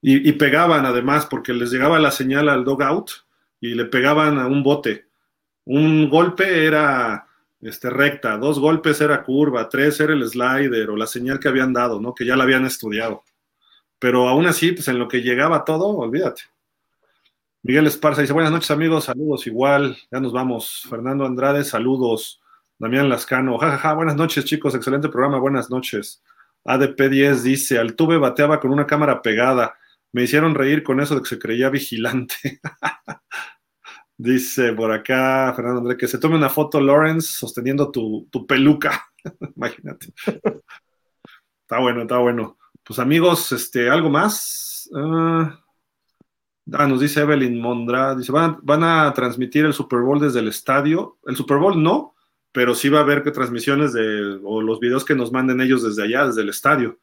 Y, 0.02 0.32
pegaban 0.34 0.86
además, 0.86 1.26
porque 1.26 1.54
les 1.54 1.72
llegaba 1.72 2.00
la 2.00 2.12
señal 2.12 2.48
al 2.48 2.64
dogout 2.64 3.12
y 3.60 3.76
le 3.76 3.84
pegaban 3.84 4.40
a 4.40 4.48
un 4.48 4.64
bote. 4.64 5.08
Un 5.66 6.10
golpe 6.10 6.66
era 6.66 7.28
este, 7.60 7.90
recta, 7.90 8.38
dos 8.38 8.60
golpes 8.60 9.02
era 9.02 9.24
curva, 9.24 9.68
tres 9.68 10.00
era 10.00 10.14
el 10.14 10.26
slider 10.26 10.90
o 10.90 10.96
la 10.96 11.06
señal 11.06 11.38
que 11.38 11.50
habían 11.50 11.74
dado, 11.74 12.00
¿no? 12.00 12.16
Que 12.16 12.26
ya 12.26 12.38
la 12.38 12.44
habían 12.44 12.66
estudiado. 12.66 13.24
Pero 14.00 14.30
aún 14.30 14.46
así, 14.48 14.72
pues 14.72 14.88
en 14.88 14.98
lo 14.98 15.10
que 15.10 15.22
llegaba 15.22 15.66
todo, 15.66 15.88
olvídate. 15.88 16.44
Miguel 17.62 17.88
Esparza 17.88 18.22
dice, 18.22 18.32
buenas 18.32 18.54
noches 18.54 18.72
amigos, 18.72 19.04
saludos 19.04 19.46
igual, 19.46 19.98
ya 20.10 20.22
nos 20.22 20.32
vamos. 20.32 20.88
Fernando 20.90 21.26
Andrade, 21.26 21.66
saludos. 21.66 22.42
Damián 22.78 23.10
Lascano, 23.10 23.58
jajaja, 23.58 23.94
buenas 23.96 24.16
noches 24.16 24.46
chicos, 24.46 24.74
excelente 24.76 25.10
programa, 25.10 25.40
buenas 25.40 25.70
noches. 25.70 26.24
ADP10 26.64 27.42
dice, 27.42 27.78
Altuve 27.78 28.18
bateaba 28.18 28.62
con 28.62 28.72
una 28.72 28.88
cámara 28.88 29.22
pegada, 29.22 29.78
me 30.14 30.24
hicieron 30.24 30.56
reír 30.56 30.84
con 30.84 31.02
eso 31.02 31.16
de 31.16 31.22
que 31.22 31.28
se 31.28 31.38
creía 31.40 31.70
vigilante. 31.70 32.62
dice 34.18 34.72
por 34.72 34.94
acá 34.94 35.52
Fernando 35.54 35.82
André, 35.82 35.98
que 35.98 36.08
se 36.08 36.18
tome 36.18 36.38
una 36.38 36.50
foto 36.50 36.80
Lawrence 36.80 37.28
sosteniendo 37.28 37.92
tu, 37.92 38.30
peluca, 38.48 39.12
imagínate. 39.58 40.14
está 40.26 41.80
bueno, 41.82 42.04
está 42.04 42.20
bueno. 42.20 42.58
Pues 42.86 43.00
amigos, 43.00 43.52
este, 43.52 43.90
¿algo 43.90 44.10
más? 44.10 44.90
ah, 44.96 45.60
ah 46.74 46.88
nos 46.88 47.00
dice 47.02 47.22
Evelyn 47.22 47.60
Mondra, 47.60 48.16
dice, 48.16 48.32
van, 48.32 48.58
van 48.62 48.84
a 48.84 49.14
transmitir 49.14 49.66
el 49.66 49.74
Super 49.74 50.00
Bowl 50.00 50.20
desde 50.20 50.40
el 50.40 50.48
estadio. 50.48 51.18
El 51.26 51.36
Super 51.36 51.58
Bowl 51.58 51.82
no, 51.82 52.16
pero 52.52 52.76
sí 52.76 52.90
va 52.90 53.00
a 53.00 53.04
haber 53.04 53.24
que 53.24 53.32
transmisiones 53.32 53.94
de, 53.94 54.40
o 54.44 54.62
los 54.62 54.80
videos 54.80 55.06
que 55.06 55.16
nos 55.16 55.32
manden 55.32 55.62
ellos 55.62 55.84
desde 55.84 56.04
allá, 56.04 56.28
desde 56.28 56.42
el 56.42 56.50
estadio. 56.50 57.00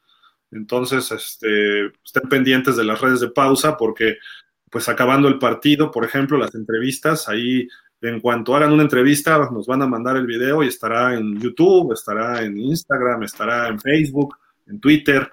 Entonces, 0.51 1.11
este, 1.11 1.87
estén 2.03 2.29
pendientes 2.29 2.75
de 2.75 2.83
las 2.83 3.01
redes 3.01 3.19
de 3.19 3.29
pausa 3.29 3.77
porque, 3.77 4.17
pues 4.69 4.87
acabando 4.89 5.27
el 5.27 5.39
partido, 5.39 5.91
por 5.91 6.05
ejemplo, 6.05 6.37
las 6.37 6.55
entrevistas, 6.55 7.27
ahí 7.27 7.67
en 8.01 8.19
cuanto 8.19 8.55
hagan 8.55 8.73
una 8.73 8.83
entrevista, 8.83 9.37
nos 9.51 9.65
van 9.65 9.81
a 9.81 9.87
mandar 9.87 10.17
el 10.17 10.27
video 10.27 10.63
y 10.63 10.67
estará 10.67 11.15
en 11.15 11.39
YouTube, 11.39 11.93
estará 11.93 12.43
en 12.43 12.57
Instagram, 12.57 13.23
estará 13.23 13.67
en 13.67 13.79
Facebook, 13.79 14.37
en 14.67 14.79
Twitter. 14.79 15.31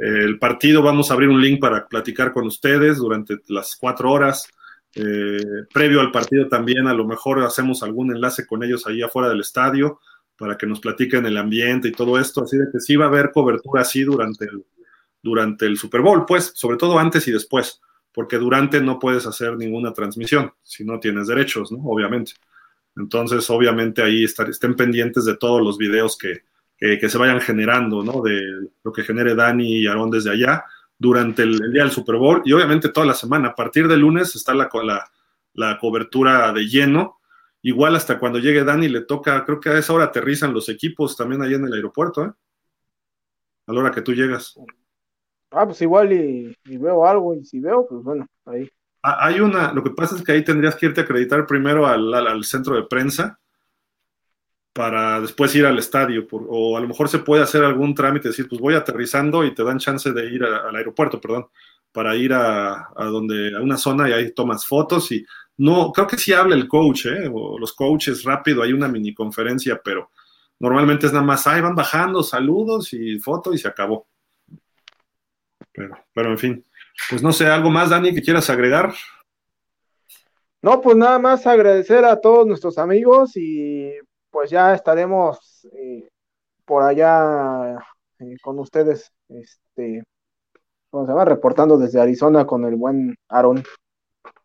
El 0.00 0.38
partido 0.38 0.80
vamos 0.82 1.10
a 1.10 1.14
abrir 1.14 1.28
un 1.28 1.42
link 1.42 1.60
para 1.60 1.86
platicar 1.86 2.32
con 2.32 2.46
ustedes 2.46 2.96
durante 2.96 3.38
las 3.48 3.76
cuatro 3.76 4.10
horas. 4.10 4.48
Eh, 4.94 5.36
previo 5.74 6.00
al 6.00 6.10
partido 6.10 6.48
también 6.48 6.86
a 6.86 6.94
lo 6.94 7.06
mejor 7.06 7.40
hacemos 7.40 7.82
algún 7.82 8.10
enlace 8.10 8.46
con 8.46 8.64
ellos 8.64 8.86
ahí 8.86 9.02
afuera 9.02 9.28
del 9.28 9.40
estadio 9.40 10.00
para 10.38 10.56
que 10.56 10.66
nos 10.66 10.80
platiquen 10.80 11.26
el 11.26 11.36
ambiente 11.36 11.88
y 11.88 11.92
todo 11.92 12.18
esto, 12.18 12.42
así 12.42 12.56
de 12.56 12.68
que 12.72 12.80
sí 12.80 12.96
va 12.96 13.04
a 13.04 13.08
haber 13.08 13.30
cobertura 13.30 13.82
así 13.82 14.02
durante 14.02 14.46
el, 14.46 14.64
durante 15.22 15.66
el 15.66 15.76
Super 15.76 16.00
Bowl, 16.00 16.24
pues, 16.24 16.52
sobre 16.54 16.78
todo 16.78 16.98
antes 16.98 17.28
y 17.28 17.32
después, 17.32 17.82
porque 18.10 18.38
durante 18.38 18.80
no 18.80 18.98
puedes 18.98 19.26
hacer 19.26 19.58
ninguna 19.58 19.92
transmisión 19.92 20.54
si 20.62 20.82
no 20.82 20.98
tienes 20.98 21.26
derechos, 21.26 21.70
¿no? 21.70 21.78
Obviamente. 21.84 22.32
Entonces, 22.96 23.50
obviamente 23.50 24.00
ahí 24.00 24.24
estén 24.24 24.74
pendientes 24.76 25.26
de 25.26 25.36
todos 25.36 25.60
los 25.60 25.76
videos 25.76 26.16
que, 26.16 26.40
que, 26.80 27.08
se 27.08 27.18
vayan 27.18 27.40
generando, 27.40 28.02
¿no? 28.02 28.22
De 28.22 28.40
lo 28.82 28.92
que 28.92 29.02
genere 29.02 29.34
Dani 29.34 29.80
y 29.80 29.86
Aarón 29.86 30.10
desde 30.10 30.30
allá 30.30 30.64
durante 30.98 31.42
el, 31.42 31.58
día 31.72 31.82
del 31.82 31.90
Super 31.90 32.16
Bowl 32.16 32.42
y 32.44 32.52
obviamente 32.52 32.88
toda 32.88 33.06
la 33.06 33.14
semana. 33.14 33.48
A 33.48 33.54
partir 33.54 33.86
del 33.86 34.00
lunes 34.00 34.34
está 34.34 34.54
la, 34.54 34.68
la, 34.82 35.10
la 35.52 35.78
cobertura 35.78 36.52
de 36.52 36.66
lleno. 36.66 37.18
Igual 37.62 37.96
hasta 37.96 38.18
cuando 38.18 38.38
llegue 38.38 38.64
Dani 38.64 38.88
le 38.88 39.02
toca, 39.02 39.44
creo 39.44 39.60
que 39.60 39.68
a 39.68 39.78
esa 39.78 39.92
hora 39.92 40.06
aterrizan 40.06 40.54
los 40.54 40.70
equipos 40.70 41.16
también 41.16 41.42
ahí 41.42 41.52
en 41.52 41.66
el 41.66 41.74
aeropuerto, 41.74 42.24
¿eh? 42.24 42.32
A 43.66 43.72
la 43.72 43.80
hora 43.80 43.90
que 43.90 44.00
tú 44.00 44.14
llegas. 44.14 44.58
Ah, 45.50 45.66
pues 45.66 45.82
igual 45.82 46.12
y, 46.12 46.56
veo 46.64 47.06
algo, 47.06 47.34
y 47.34 47.44
si 47.44 47.60
veo, 47.60 47.86
pues 47.86 48.02
bueno, 48.02 48.26
ahí. 48.46 48.68
Ah, 49.02 49.26
hay 49.26 49.40
una, 49.40 49.72
lo 49.72 49.82
que 49.82 49.90
pasa 49.90 50.16
es 50.16 50.22
que 50.22 50.32
ahí 50.32 50.42
tendrías 50.42 50.76
que 50.76 50.86
irte 50.86 51.02
a 51.02 51.04
acreditar 51.04 51.46
primero 51.46 51.86
al, 51.86 52.12
al 52.14 52.44
centro 52.44 52.74
de 52.76 52.84
prensa 52.84 53.38
para 54.72 55.20
después 55.20 55.54
ir 55.54 55.66
al 55.66 55.78
estadio, 55.78 56.26
o 56.30 56.76
a 56.76 56.80
lo 56.80 56.88
mejor 56.88 57.08
se 57.08 57.18
puede 57.18 57.42
hacer 57.42 57.64
algún 57.64 57.94
trámite, 57.94 58.28
decir, 58.28 58.48
pues 58.48 58.60
voy 58.60 58.74
aterrizando 58.74 59.44
y 59.44 59.54
te 59.54 59.64
dan 59.64 59.78
chance 59.78 60.12
de 60.12 60.26
ir 60.26 60.44
al 60.44 60.74
aeropuerto, 60.74 61.20
perdón, 61.20 61.48
para 61.92 62.14
ir 62.14 62.32
a, 62.32 62.88
donde, 62.96 63.56
a 63.56 63.60
una 63.60 63.76
zona 63.76 64.08
y 64.08 64.12
ahí 64.12 64.32
tomas 64.32 64.64
fotos 64.64 65.10
y 65.10 65.24
no, 65.58 65.92
creo 65.92 66.06
que 66.06 66.16
sí 66.16 66.32
habla 66.32 66.54
el 66.54 66.68
coach, 66.68 67.06
¿eh? 67.06 67.28
o 67.32 67.58
los 67.58 67.72
coaches 67.72 68.22
rápido, 68.22 68.62
hay 68.62 68.72
una 68.72 68.88
mini 68.88 69.12
conferencia, 69.12 69.80
pero 69.82 70.10
normalmente 70.60 71.06
es 71.06 71.12
nada 71.12 71.24
más, 71.24 71.46
ahí 71.46 71.60
van 71.60 71.74
bajando, 71.74 72.22
saludos 72.22 72.92
y 72.92 73.18
foto 73.18 73.52
y 73.52 73.58
se 73.58 73.68
acabó. 73.68 74.06
Pero, 75.72 75.96
pero 76.14 76.30
en 76.30 76.38
fin, 76.38 76.64
pues 77.10 77.22
no 77.22 77.32
sé, 77.32 77.46
¿algo 77.46 77.70
más, 77.70 77.90
Dani, 77.90 78.14
que 78.14 78.22
quieras 78.22 78.48
agregar? 78.50 78.94
No, 80.62 80.80
pues 80.80 80.96
nada 80.96 81.18
más 81.18 81.46
agradecer 81.46 82.04
a 82.04 82.20
todos 82.20 82.46
nuestros 82.46 82.78
amigos 82.78 83.36
y 83.36 83.92
pues 84.30 84.50
ya 84.50 84.74
estaremos 84.74 85.66
eh, 85.72 86.08
por 86.64 86.82
allá 86.82 87.78
eh, 88.18 88.36
con 88.42 88.58
ustedes, 88.58 89.12
este, 89.28 90.04
¿cómo 90.90 91.06
se 91.06 91.12
va? 91.12 91.24
Reportando 91.24 91.78
desde 91.78 92.00
Arizona 92.00 92.46
con 92.46 92.64
el 92.64 92.76
buen 92.76 93.16
Aarón. 93.28 93.64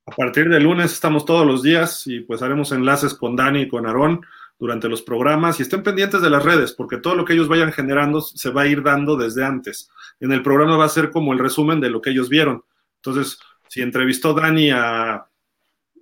A 0.08 0.12
partir 0.12 0.50
de 0.50 0.60
lunes 0.60 0.94
estamos 0.94 1.26
todos 1.26 1.46
los 1.46 1.64
días 1.64 2.06
y 2.08 2.22
pues 2.22 2.42
haremos 2.42 2.72
enlaces 2.72 3.14
con 3.14 3.36
Dani 3.36 3.62
y 3.62 3.68
con 3.68 3.86
Aarón 3.88 4.22
durante 4.58 4.88
los 4.88 5.02
programas 5.02 5.60
y 5.60 5.64
estén 5.64 5.84
pendientes 5.84 6.22
de 6.22 6.30
las 6.30 6.44
redes 6.44 6.74
porque 6.74 6.98
todo 6.98 7.16
lo 7.16 7.26
que 7.26 7.34
ellos 7.34 7.48
vayan 7.48 7.74
generando 7.74 8.22
se 8.22 8.52
va 8.52 8.62
a 8.64 8.68
ir 8.68 8.84
dando 8.84 9.18
desde 9.18 9.44
antes. 9.44 9.90
En 10.20 10.32
el 10.32 10.44
programa 10.44 10.78
va 10.78 10.86
a 10.86 10.90
ser 10.90 11.12
como 11.12 11.34
el 11.34 11.40
resumen 11.40 11.82
de 11.82 11.90
lo 11.90 12.02
que 12.02 12.12
ellos 12.12 12.30
vieron. 12.30 12.64
Entonces, 12.98 13.40
si 13.68 13.82
entrevistó 13.82 14.34
Dani 14.34 14.72
a, 14.72 15.28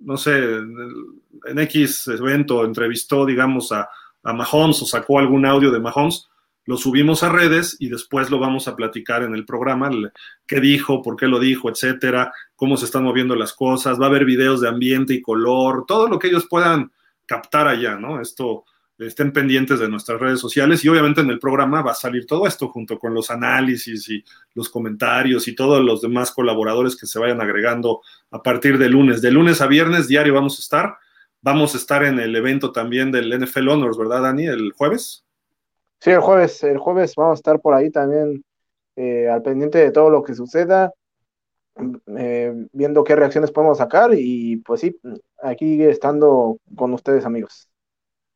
no 0.04 0.16
sé, 0.16 0.38
en 0.38 1.58
X 1.58 2.08
evento 2.08 2.64
entrevistó, 2.64 3.26
digamos, 3.26 3.72
a, 3.72 3.88
a 4.22 4.32
Mahomes 4.32 4.80
o 4.82 4.86
sacó 4.86 5.18
algún 5.18 5.46
audio 5.46 5.70
de 5.70 5.80
Mahomes, 5.80 6.28
lo 6.66 6.78
subimos 6.78 7.22
a 7.22 7.28
redes 7.28 7.76
y 7.78 7.88
después 7.88 8.30
lo 8.30 8.38
vamos 8.38 8.68
a 8.68 8.76
platicar 8.76 9.22
en 9.22 9.34
el 9.34 9.44
programa, 9.44 9.90
qué 10.46 10.60
dijo, 10.60 11.02
por 11.02 11.16
qué 11.16 11.26
lo 11.26 11.38
dijo, 11.38 11.68
etcétera, 11.68 12.32
cómo 12.56 12.76
se 12.76 12.86
están 12.86 13.04
moviendo 13.04 13.36
las 13.36 13.52
cosas, 13.52 14.00
va 14.00 14.06
a 14.06 14.08
haber 14.08 14.24
videos 14.24 14.62
de 14.62 14.68
ambiente 14.68 15.12
y 15.12 15.20
color, 15.20 15.84
todo 15.86 16.08
lo 16.08 16.18
que 16.18 16.28
ellos 16.28 16.46
puedan 16.48 16.90
captar 17.26 17.68
allá, 17.68 17.96
¿no? 17.96 18.20
Esto, 18.20 18.64
estén 18.98 19.32
pendientes 19.32 19.80
de 19.80 19.88
nuestras 19.88 20.20
redes 20.20 20.40
sociales 20.40 20.84
y 20.84 20.88
obviamente 20.88 21.20
en 21.20 21.30
el 21.30 21.38
programa 21.38 21.82
va 21.82 21.92
a 21.92 21.94
salir 21.94 22.26
todo 22.26 22.46
esto 22.46 22.68
junto 22.68 22.98
con 22.98 23.12
los 23.12 23.30
análisis 23.30 24.08
y 24.08 24.24
los 24.54 24.68
comentarios 24.68 25.48
y 25.48 25.54
todos 25.54 25.84
los 25.84 26.00
demás 26.00 26.30
colaboradores 26.30 26.96
que 26.96 27.06
se 27.06 27.18
vayan 27.18 27.40
agregando 27.40 28.02
a 28.30 28.42
partir 28.42 28.78
de 28.78 28.88
lunes. 28.88 29.20
De 29.20 29.30
lunes 29.30 29.60
a 29.60 29.66
viernes 29.66 30.08
diario 30.08 30.34
vamos 30.34 30.58
a 30.58 30.62
estar 30.62 30.98
Vamos 31.44 31.74
a 31.74 31.76
estar 31.76 32.02
en 32.02 32.18
el 32.18 32.34
evento 32.36 32.72
también 32.72 33.12
del 33.12 33.30
NFL 33.38 33.68
Honors, 33.68 33.98
¿verdad, 33.98 34.22
Dani? 34.22 34.46
El 34.46 34.72
jueves. 34.72 35.26
Sí, 36.00 36.10
el 36.10 36.20
jueves, 36.20 36.64
el 36.64 36.78
jueves 36.78 37.14
vamos 37.16 37.32
a 37.32 37.40
estar 37.40 37.60
por 37.60 37.74
ahí 37.74 37.90
también 37.90 38.42
eh, 38.96 39.28
al 39.28 39.42
pendiente 39.42 39.76
de 39.76 39.90
todo 39.90 40.08
lo 40.08 40.22
que 40.22 40.34
suceda, 40.34 40.90
eh, 42.16 42.66
viendo 42.72 43.04
qué 43.04 43.14
reacciones 43.14 43.50
podemos 43.50 43.76
sacar 43.76 44.12
y 44.14 44.56
pues 44.56 44.80
sí, 44.80 44.98
aquí 45.42 45.82
estando 45.82 46.56
con 46.74 46.94
ustedes 46.94 47.26
amigos. 47.26 47.68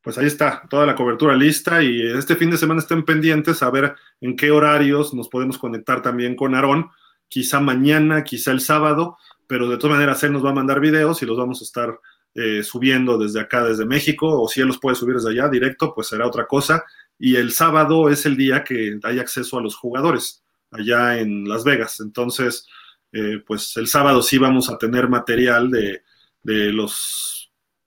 Pues 0.08 0.16
ahí 0.16 0.24
está, 0.24 0.62
toda 0.70 0.86
la 0.86 0.94
cobertura 0.94 1.36
lista 1.36 1.82
y 1.82 2.00
este 2.00 2.34
fin 2.34 2.50
de 2.50 2.56
semana 2.56 2.80
estén 2.80 3.04
pendientes 3.04 3.62
a 3.62 3.68
ver 3.68 3.94
en 4.22 4.36
qué 4.36 4.50
horarios 4.50 5.12
nos 5.12 5.28
podemos 5.28 5.58
conectar 5.58 6.00
también 6.00 6.34
con 6.34 6.54
Aarón, 6.54 6.88
quizá 7.28 7.60
mañana, 7.60 8.24
quizá 8.24 8.52
el 8.52 8.60
sábado, 8.60 9.18
pero 9.46 9.68
de 9.68 9.76
todas 9.76 9.98
maneras 9.98 10.24
él 10.24 10.32
nos 10.32 10.42
va 10.42 10.48
a 10.48 10.54
mandar 10.54 10.80
videos 10.80 11.20
y 11.20 11.26
los 11.26 11.36
vamos 11.36 11.60
a 11.60 11.64
estar 11.64 12.00
eh, 12.34 12.62
subiendo 12.62 13.18
desde 13.18 13.38
acá, 13.38 13.62
desde 13.62 13.84
México, 13.84 14.40
o 14.40 14.48
si 14.48 14.62
él 14.62 14.68
los 14.68 14.78
puede 14.78 14.96
subir 14.96 15.16
desde 15.16 15.28
allá 15.28 15.50
directo, 15.50 15.92
pues 15.94 16.06
será 16.06 16.26
otra 16.26 16.46
cosa. 16.46 16.86
Y 17.18 17.36
el 17.36 17.52
sábado 17.52 18.08
es 18.08 18.24
el 18.24 18.38
día 18.38 18.64
que 18.64 18.98
hay 19.02 19.18
acceso 19.18 19.58
a 19.58 19.62
los 19.62 19.76
jugadores 19.76 20.42
allá 20.70 21.18
en 21.18 21.46
Las 21.46 21.64
Vegas. 21.64 22.00
Entonces, 22.00 22.66
eh, 23.12 23.42
pues 23.46 23.76
el 23.76 23.86
sábado 23.86 24.22
sí 24.22 24.38
vamos 24.38 24.70
a 24.70 24.78
tener 24.78 25.06
material 25.10 25.70
de, 25.70 26.00
de 26.42 26.72
los 26.72 27.37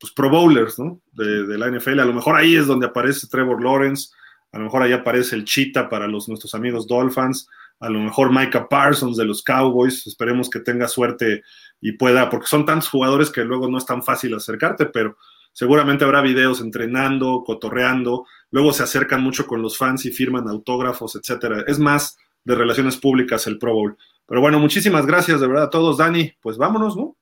pues, 0.02 0.12
Pro 0.14 0.32
Bowlers, 0.32 0.80
¿no? 0.80 1.00
De, 1.14 1.58
la 1.58 1.70
NFL. 1.70 2.00
A 2.00 2.06
lo 2.06 2.14
mejor 2.14 2.36
ahí 2.36 2.56
es 2.56 2.66
donde 2.66 2.88
aparece 2.88 3.28
Trevor 3.28 3.64
Lawrence, 3.64 4.10
a 4.52 4.58
lo 4.58 4.66
mejor 4.66 4.82
ahí 4.82 4.92
aparece 4.92 5.36
el 5.36 5.46
Cheetah 5.46 5.88
para 5.90 6.08
los, 6.08 6.28
nuestros 6.28 6.56
amigos 6.56 6.88
Dolphins, 6.88 7.48
a 7.80 7.88
lo 7.88 8.00
mejor 8.00 8.32
Micah 8.32 8.68
Parsons 8.68 9.16
de 9.16 9.26
los 9.26 9.44
Cowboys, 9.44 10.06
esperemos 10.08 10.50
que 10.50 10.60
tenga 10.60 10.88
suerte 10.88 11.44
y 11.80 11.94
pueda, 11.94 12.30
porque 12.30 12.48
son 12.48 12.66
tantos 12.66 12.90
jugadores 12.90 13.30
que 13.30 13.46
luego 13.46 13.70
no 13.70 13.78
es 13.78 13.86
tan 13.86 14.04
fácil 14.04 14.34
acercarte, 14.34 14.88
pero 14.88 15.18
seguramente 15.52 16.04
habrá 16.04 16.22
videos 16.22 16.62
entrenando, 16.62 17.44
cotorreando, 17.46 18.26
luego 18.50 18.74
se 18.74 18.84
acercan 18.84 19.22
mucho 19.22 19.46
con 19.46 19.62
los 19.62 19.78
fans 19.78 20.06
y 20.06 20.12
firman 20.12 20.48
autógrafos, 20.48 21.16
etcétera. 21.16 21.64
Es 21.68 21.78
más 21.78 22.18
de 22.44 22.56
relaciones 22.56 22.98
públicas 22.98 23.46
el 23.46 23.60
Pro 23.60 23.74
Bowl. 23.74 23.98
Pero 24.26 24.42
bueno, 24.42 24.60
muchísimas 24.60 25.06
gracias 25.06 25.40
de 25.42 25.48
verdad 25.48 25.66
a 25.66 25.70
todos, 25.70 25.98
Dani. 25.98 26.34
Pues 26.42 26.58
vámonos, 26.58 26.98
¿no? 26.98 27.18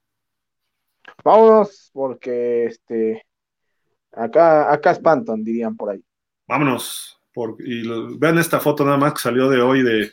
Vámonos, 1.30 1.91
porque 1.93 2.66
este 2.66 3.24
acá, 4.11 4.74
acá 4.74 4.90
espantan, 4.90 5.43
dirían 5.43 5.77
por 5.77 5.91
ahí. 5.91 6.03
Vámonos. 6.48 7.22
Y 7.59 7.88
vean 8.17 8.40
esta 8.40 8.59
foto 8.59 8.83
nada 8.83 8.98
más 8.98 9.14
que 9.14 9.19
salió 9.19 9.48
de 9.48 9.61
hoy 9.61 9.83
de, 9.83 10.11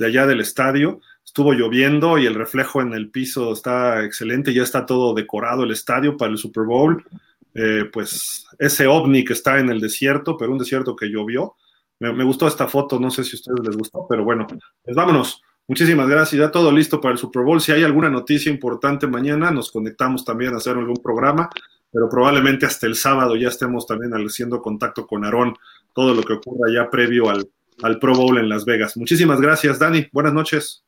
allá 0.00 0.26
del 0.26 0.40
estadio. 0.40 1.02
Estuvo 1.22 1.52
lloviendo 1.52 2.16
y 2.16 2.24
el 2.24 2.34
reflejo 2.34 2.80
en 2.80 2.94
el 2.94 3.10
piso 3.10 3.52
está 3.52 4.04
excelente, 4.04 4.54
ya 4.54 4.62
está 4.62 4.86
todo 4.86 5.12
decorado 5.12 5.64
el 5.64 5.70
estadio 5.70 6.16
para 6.16 6.32
el 6.32 6.38
Super 6.38 6.64
Bowl. 6.64 7.04
Eh, 7.52 7.84
pues 7.92 8.46
ese 8.58 8.86
ovni 8.86 9.22
que 9.22 9.34
está 9.34 9.58
en 9.58 9.68
el 9.68 9.82
desierto, 9.82 10.38
pero 10.38 10.50
un 10.50 10.58
desierto 10.58 10.96
que 10.96 11.10
llovió. 11.10 11.56
Me, 11.98 12.10
me, 12.14 12.24
gustó 12.24 12.48
esta 12.48 12.68
foto, 12.68 12.98
no 12.98 13.10
sé 13.10 13.22
si 13.22 13.36
a 13.36 13.38
ustedes 13.38 13.60
les 13.68 13.76
gustó, 13.76 14.06
pero 14.08 14.24
bueno, 14.24 14.46
pues 14.46 14.96
vámonos. 14.96 15.42
Muchísimas 15.66 16.08
gracias. 16.08 16.38
Ya 16.38 16.50
todo 16.50 16.70
listo 16.70 17.00
para 17.00 17.12
el 17.12 17.18
Super 17.18 17.42
Bowl. 17.42 17.60
Si 17.60 17.72
hay 17.72 17.82
alguna 17.84 18.10
noticia 18.10 18.52
importante 18.52 19.06
mañana, 19.06 19.50
nos 19.50 19.70
conectamos 19.70 20.24
también 20.24 20.54
a 20.54 20.58
hacer 20.58 20.76
algún 20.76 20.96
programa, 21.02 21.48
pero 21.90 22.08
probablemente 22.08 22.66
hasta 22.66 22.86
el 22.86 22.96
sábado 22.96 23.34
ya 23.36 23.48
estemos 23.48 23.86
también 23.86 24.12
haciendo 24.12 24.60
contacto 24.60 25.06
con 25.06 25.24
Aarón, 25.24 25.54
todo 25.94 26.14
lo 26.14 26.22
que 26.22 26.34
ocurra 26.34 26.70
ya 26.72 26.90
previo 26.90 27.30
al, 27.30 27.48
al 27.82 27.98
Pro 27.98 28.14
Bowl 28.14 28.38
en 28.38 28.48
Las 28.48 28.64
Vegas. 28.64 28.96
Muchísimas 28.96 29.40
gracias, 29.40 29.78
Dani. 29.78 30.06
Buenas 30.12 30.34
noches. 30.34 30.84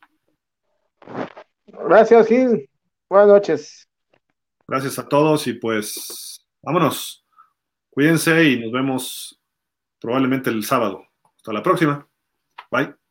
Gracias, 1.67 2.27
Gil. 2.27 2.69
Buenas 3.09 3.29
noches. 3.29 3.89
Gracias 4.67 4.99
a 4.99 5.09
todos 5.09 5.47
y 5.47 5.55
pues 5.55 6.45
vámonos. 6.61 7.25
Cuídense 7.91 8.45
y 8.45 8.61
nos 8.61 8.73
vemos 8.73 9.41
probablemente 10.01 10.51
el 10.51 10.65
sábado. 10.65 11.03
Hasta 11.37 11.53
la 11.53 11.63
próxima. 11.63 12.07
Bye. 12.71 13.06